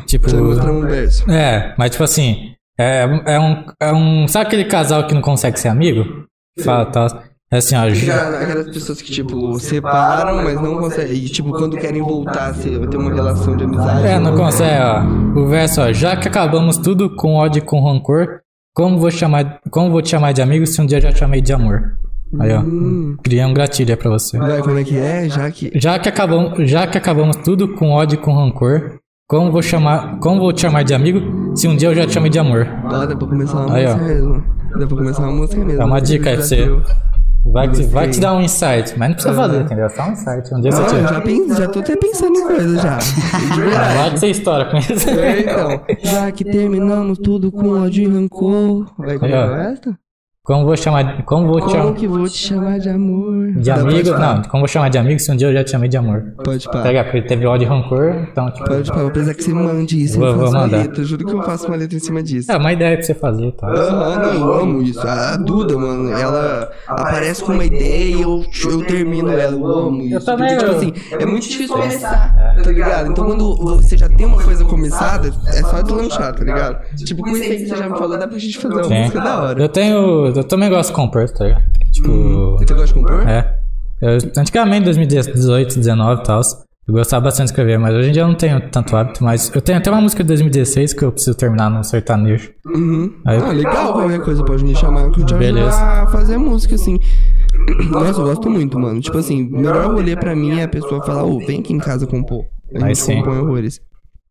Tipo. 0.07 0.29
Você 0.29 0.37
mostrar 0.37 0.71
um 0.73 0.83
verso. 0.83 1.31
É, 1.31 1.75
mas 1.79 1.91
tipo 1.93 2.05
assim. 2.05 2.53
É, 2.79 3.03
é, 3.27 3.39
um, 3.41 3.65
é 3.81 3.93
um. 3.93 4.29
Sabe 4.29 4.47
aquele 4.47 4.65
casal 4.65 5.07
que 5.07 5.15
não 5.15 5.23
consegue 5.23 5.59
ser 5.59 5.69
amigo? 5.69 6.27
Fala, 6.63 6.87
tá. 6.87 7.07
É 7.53 7.57
assim, 7.57 7.75
ó. 7.75 7.89
Aquela- 7.89 8.39
Aquelas 8.41 8.69
pessoas 8.69 9.03
que, 9.03 9.11
tipo, 9.11 9.59
separam, 9.59 10.37
mas 10.45 10.55
não 10.61 10.79
conseguem. 10.79 11.17
E, 11.17 11.29
tipo, 11.29 11.51
quando 11.53 11.77
querem 11.77 12.01
voltar 12.01 12.51
a 12.51 12.55
ser- 12.55 12.87
ter 12.89 12.97
uma 12.97 13.13
relação 13.13 13.57
de 13.57 13.65
amizade. 13.65 14.07
É, 14.07 14.19
não 14.19 14.37
consegue, 14.37 14.83
ó. 14.83 15.03
O 15.41 15.47
verso, 15.49 15.81
ó. 15.81 15.93
Já 15.93 16.17
que 16.17 16.29
acabamos 16.29 16.77
tudo 16.77 17.15
com 17.17 17.35
ódio 17.35 17.59
e 17.59 17.63
com 17.65 17.83
rancor, 17.83 18.41
como 18.75 18.99
vou, 18.99 19.11
chamar, 19.11 19.59
como 19.71 19.91
vou 19.91 20.01
te 20.01 20.11
chamar 20.11 20.33
de 20.33 20.41
amigo 20.41 20.67
se 20.67 20.81
um 20.81 20.87
dia 20.87 20.99
eu 20.99 21.03
já 21.03 21.13
te 21.13 21.19
chamei 21.19 21.41
de 21.41 21.53
amor? 21.53 21.97
Aí, 22.39 22.53
ó. 22.53 22.61
Hum. 22.61 23.17
Criei 23.23 23.45
um 23.45 23.53
gatilho 23.55 23.97
pra 23.97 24.11
você. 24.11 24.39
Vai, 24.39 24.61
como 24.63 24.79
é 24.79 24.85
que 24.85 24.97
é? 24.97 25.29
Já 25.29 25.51
que. 25.51 25.71
Já 25.75 25.99
que, 25.99 26.09
acabamos, 26.09 26.71
já 26.71 26.87
que 26.87 26.97
acabamos 26.97 27.37
tudo 27.37 27.75
com 27.75 27.91
ódio 27.91 28.15
e 28.15 28.19
com 28.19 28.33
rancor, 28.35 28.99
como 29.29 29.51
vou, 29.51 29.63
chamar, 29.63 30.19
como 30.21 30.41
vou 30.41 30.53
te 30.53 30.61
chamar 30.63 30.83
de 30.85 30.95
amigo 30.95 31.57
se 31.57 31.67
um 31.67 31.77
dia 31.77 31.89
eu 31.89 31.95
já 31.95 32.07
te 32.07 32.13
chamei 32.13 32.31
de 32.31 32.39
amor? 32.39 32.69
Ó, 32.85 32.89
dá 33.07 33.17
pra 33.17 33.27
começar 33.29 33.59
uma 33.67 33.75
Aí, 33.75 33.87
ó. 33.87 33.91
música 33.97 34.15
mesmo. 34.15 34.45
Dá 34.79 34.87
pra 34.87 34.97
começar 34.97 35.23
uma 35.23 35.33
música 35.33 35.65
mesmo. 35.65 35.83
É 35.83 35.85
uma 35.85 36.01
dica 36.01 36.31
aí 36.31 36.37
pra 36.37 36.45
você. 36.45 36.81
Vai 37.53 37.69
te, 37.69 37.83
vai 37.85 38.09
te 38.09 38.21
dar 38.21 38.35
um 38.35 38.43
insight, 38.43 38.97
mas 38.99 39.09
não 39.09 39.15
precisa 39.15 39.35
fazer, 39.35 39.61
entendeu? 39.63 39.89
Só 39.89 40.03
um 40.05 40.13
insight. 40.13 40.55
Um 40.55 40.61
dia 40.61 40.71
você 40.73 40.83
Ah, 40.83 40.85
eu 40.85 40.89
tira. 40.91 41.09
já, 41.09 41.21
penso, 41.23 41.57
já 41.57 41.69
tô 41.69 41.79
até 41.81 41.97
pensando 41.97 42.37
em 42.39 42.47
coisa 42.47 42.79
já. 42.79 42.99
Vai 43.97 44.11
que 44.11 44.19
você 44.21 44.27
estoura 44.29 44.65
com 44.67 44.77
isso. 44.77 45.09
É, 45.11 45.41
então. 45.41 45.81
Já 46.03 46.31
que 46.31 46.45
terminamos 46.45 47.19
tudo 47.19 47.51
com 47.51 47.81
ódio 47.83 48.05
e 48.05 48.13
rancor. 48.13 48.93
Vai 48.99 49.17
ó. 49.17 49.19
começar 49.19 49.73
essa? 49.73 49.99
Como 50.43 50.65
vou 50.65 50.75
chamar. 50.75 51.23
Como 51.27 51.47
vou 51.47 51.61
te 51.61 51.77
Como 51.77 51.95
que 51.95 52.09
vou 52.09 52.25
te 52.27 52.39
chamar 52.39 52.79
de 52.79 52.89
amor? 52.89 53.53
de 53.57 53.71
amigo? 53.71 54.11
Não, 54.19 54.41
como 54.43 54.61
vou 54.63 54.69
chamar 54.69 54.89
de 54.89 54.97
amigo 54.97 55.21
se 55.21 55.31
um 55.31 55.37
dia 55.37 55.49
eu 55.49 55.53
já 55.53 55.63
te 55.63 55.71
chamei 55.71 55.87
de 55.89 55.99
amor? 55.99 56.33
Pode 56.43 56.65
parar. 56.67 56.89
ligado? 56.89 57.05
Porque 57.07 57.23
teve 57.29 57.45
ódio 57.47 57.67
e 57.67 57.69
rancor, 57.69 58.27
então, 58.33 58.51
tipo. 58.51 58.67
Pode 58.67 58.89
parar. 58.89 59.03
Vou 59.03 59.11
precisar 59.11 59.35
que 59.35 59.45
você 59.45 59.53
mande 59.53 60.03
isso. 60.03 60.19
Vou- 60.19 60.29
eu 60.29 60.39
vou 60.39 60.51
mandar. 60.51 60.79
letra. 60.79 61.05
Juro 61.05 61.27
que 61.27 61.35
eu 61.35 61.43
faço 61.43 61.67
uma 61.67 61.77
letra 61.77 61.95
em 61.95 62.01
cima 62.01 62.23
disso. 62.23 62.51
É 62.51 62.57
uma 62.57 62.73
ideia 62.73 62.97
pra 62.97 63.05
você 63.05 63.13
fazer, 63.15 63.53
tá? 63.53 63.67
Aham, 63.69 64.17
não, 64.17 64.33
eu 64.35 64.53
amo 64.61 64.83
isso. 64.83 65.07
A 65.07 65.37
Duda, 65.37 65.77
mano, 65.77 66.11
ela 66.11 66.71
aparece 66.89 67.45
com 67.45 67.53
uma 67.53 67.65
ideia 67.67 68.17
e 68.17 68.23
eu, 68.23 68.43
eu 68.65 68.87
termino 68.87 69.31
ela. 69.31 69.53
Eu 69.53 69.67
amo 69.67 70.01
isso. 70.03 70.25
também, 70.25 70.57
Porque, 70.57 70.65
tipo 70.65 70.73
eu- 70.73 70.77
assim, 70.79 70.93
é 71.23 71.27
muito 71.27 71.49
difícil 71.51 71.77
começar, 71.77 72.55
tá 72.65 72.71
ligado? 72.71 73.11
Então 73.11 73.27
quando 73.27 73.57
você 73.77 73.97
já 73.99 74.09
tem 74.09 74.27
uma 74.27 74.43
coisa 74.43 74.65
começada, 74.65 75.29
é 75.49 75.63
só 75.63 75.83
deslanchar, 75.83 76.35
tá 76.35 76.43
ligado? 76.43 76.79
Tipo, 76.97 77.23
com 77.25 77.31
isso 77.31 77.43
aí 77.43 77.59
que 77.59 77.67
você 77.67 77.77
já 77.77 77.89
me 77.91 77.99
falou, 77.99 78.17
dá 78.19 78.27
pra 78.27 78.39
gente 78.39 78.57
fazer 78.59 78.75
uma 78.75 78.85
Sim. 78.85 79.01
música 79.01 79.21
da 79.21 79.43
hora. 79.43 79.63
Eu 79.63 79.69
tenho. 79.69 80.30
Eu 80.37 80.45
também 80.45 80.69
gosto 80.71 80.91
de 80.91 80.97
compor, 80.97 81.29
tá 81.31 81.45
ligado? 81.45 81.63
Tipo. 81.93 82.57
Você 82.59 82.75
gosta 82.75 82.87
de 82.87 82.95
compor? 82.95 83.29
É. 83.29 83.57
Eu, 84.01 84.19
antigamente, 84.37 84.85
2018, 84.85 85.77
19 85.79 86.21
e 86.23 86.25
tal, 86.25 86.41
eu 86.89 86.95
gostava 86.95 87.25
bastante 87.25 87.47
de 87.49 87.53
escrever, 87.53 87.79
mas 87.79 87.95
hoje 87.95 88.09
em 88.09 88.13
dia 88.13 88.23
eu 88.23 88.29
não 88.29 88.35
tenho 88.35 88.61
tanto 88.71 88.97
hábito. 88.97 89.23
Mas 89.23 89.53
eu 89.55 89.61
tenho 89.61 89.79
até 89.79 89.91
uma 89.91 90.01
música 90.01 90.25
de 90.25 90.29
2016 90.29 90.93
que 90.95 91.05
eu 91.05 91.13
preciso 91.13 91.37
terminar 91.37 91.71
no 91.71 91.85
sertanejo. 91.85 92.51
Uhum. 92.67 93.13
Aí- 93.27 93.39
Ah, 93.39 93.53
legal, 93.53 93.93
qualquer 93.93 94.21
coisa 94.21 94.43
pode 94.45 94.65
me 94.65 94.75
chamar 94.75 95.11
que 95.11 95.21
eu 95.21 95.27
te 95.27 95.35
a 95.35 96.07
fazer 96.09 96.39
música, 96.39 96.75
assim. 96.75 96.99
Nossa, 97.91 98.21
eu 98.21 98.25
gosto 98.25 98.49
muito, 98.49 98.79
mano. 98.79 99.01
Tipo 99.01 99.19
assim, 99.19 99.49
o 99.49 99.57
melhor 99.57 99.87
rolê 99.93 100.17
pra 100.17 100.35
mim 100.35 100.59
é 100.59 100.65
a 100.65 100.69
pessoa 100.69 101.03
falar, 101.05 101.25
ô, 101.25 101.39
vem 101.39 101.61
aqui 101.61 101.73
em 101.73 101.79
casa 101.79 102.07
compor. 102.07 102.45
A 102.75 102.85
Aí 102.85 102.95
gente 102.95 102.99
sim. 103.03 103.17
compõe 103.19 103.39
horrores. 103.39 103.81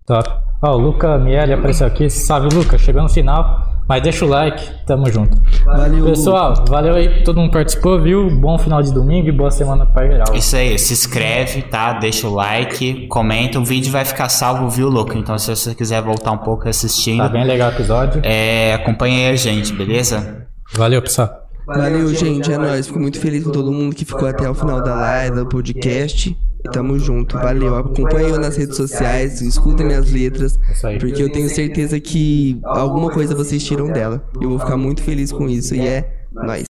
Top. 0.09 0.27
Ó, 0.63 0.73
o 0.75 0.77
Luca 0.77 1.17
Miele 1.19 1.53
apareceu 1.53 1.85
aqui. 1.85 2.09
Salve, 2.09 2.49
Luca. 2.53 2.79
Chegou 2.79 3.03
no 3.03 3.07
final. 3.09 3.69
Mas 3.87 4.01
deixa 4.01 4.25
o 4.25 4.27
like. 4.27 4.67
Tamo 4.87 5.07
junto. 5.09 5.37
Valeu. 5.63 6.05
Pessoal, 6.05 6.65
valeu 6.67 6.95
aí. 6.95 7.23
Todo 7.23 7.39
mundo 7.39 7.51
participou, 7.51 8.01
viu? 8.01 8.27
Bom 8.29 8.57
final 8.57 8.81
de 8.81 8.91
domingo 8.91 9.27
e 9.27 9.31
boa 9.31 9.51
semana 9.51 9.85
pra 9.85 10.07
geral. 10.07 10.35
Isso 10.35 10.55
aí, 10.55 10.77
se 10.79 10.93
inscreve, 10.93 11.61
tá? 11.61 11.93
Deixa 11.93 12.27
o 12.27 12.33
like, 12.33 13.07
comenta. 13.07 13.59
O 13.59 13.63
vídeo 13.65 13.91
vai 13.91 14.03
ficar 14.03 14.29
salvo, 14.29 14.67
viu, 14.69 14.89
louco? 14.89 15.15
Então, 15.15 15.37
se 15.37 15.55
você 15.55 15.75
quiser 15.75 16.01
voltar 16.01 16.31
um 16.31 16.37
pouco 16.39 16.67
assistindo, 16.67 17.19
Tá 17.19 17.29
bem 17.29 17.45
legal 17.45 17.69
o 17.69 17.73
episódio. 17.73 18.21
é, 18.23 18.73
acompanha 18.73 19.27
aí 19.27 19.33
a 19.33 19.35
gente, 19.35 19.71
beleza? 19.73 20.47
Valeu, 20.73 21.01
pessoal. 21.03 21.29
Valeu, 21.67 22.13
gente. 22.15 22.51
É 22.51 22.57
nóis. 22.57 22.87
Fico 22.87 22.99
muito 22.99 23.19
feliz 23.19 23.43
com 23.43 23.51
todo 23.51 23.71
mundo 23.71 23.95
que 23.95 24.05
ficou 24.05 24.27
até 24.27 24.49
o 24.49 24.55
final 24.55 24.81
da 24.83 24.95
live, 24.95 25.35
do 25.35 25.45
podcast. 25.47 26.35
E 26.63 26.69
tamo 26.69 26.99
junto. 26.99 27.37
Valeu. 27.37 27.75
Acompanhe 27.75 28.29
eu 28.29 28.39
nas 28.39 28.57
redes 28.57 28.75
sociais, 28.75 29.41
escutem 29.41 29.85
minhas 29.85 30.11
letras. 30.11 30.59
Aí. 30.83 30.99
Porque 30.99 31.23
eu 31.23 31.31
tenho 31.31 31.49
certeza 31.49 31.99
que 31.99 32.59
alguma 32.63 33.09
coisa 33.11 33.33
vocês 33.33 33.63
tiram 33.63 33.87
dela. 33.91 34.23
Eu 34.41 34.49
vou 34.49 34.59
ficar 34.59 34.77
muito 34.77 35.01
feliz 35.01 35.31
com 35.31 35.47
isso. 35.47 35.73
E 35.75 35.81
é 35.81 36.25
nóis. 36.31 36.67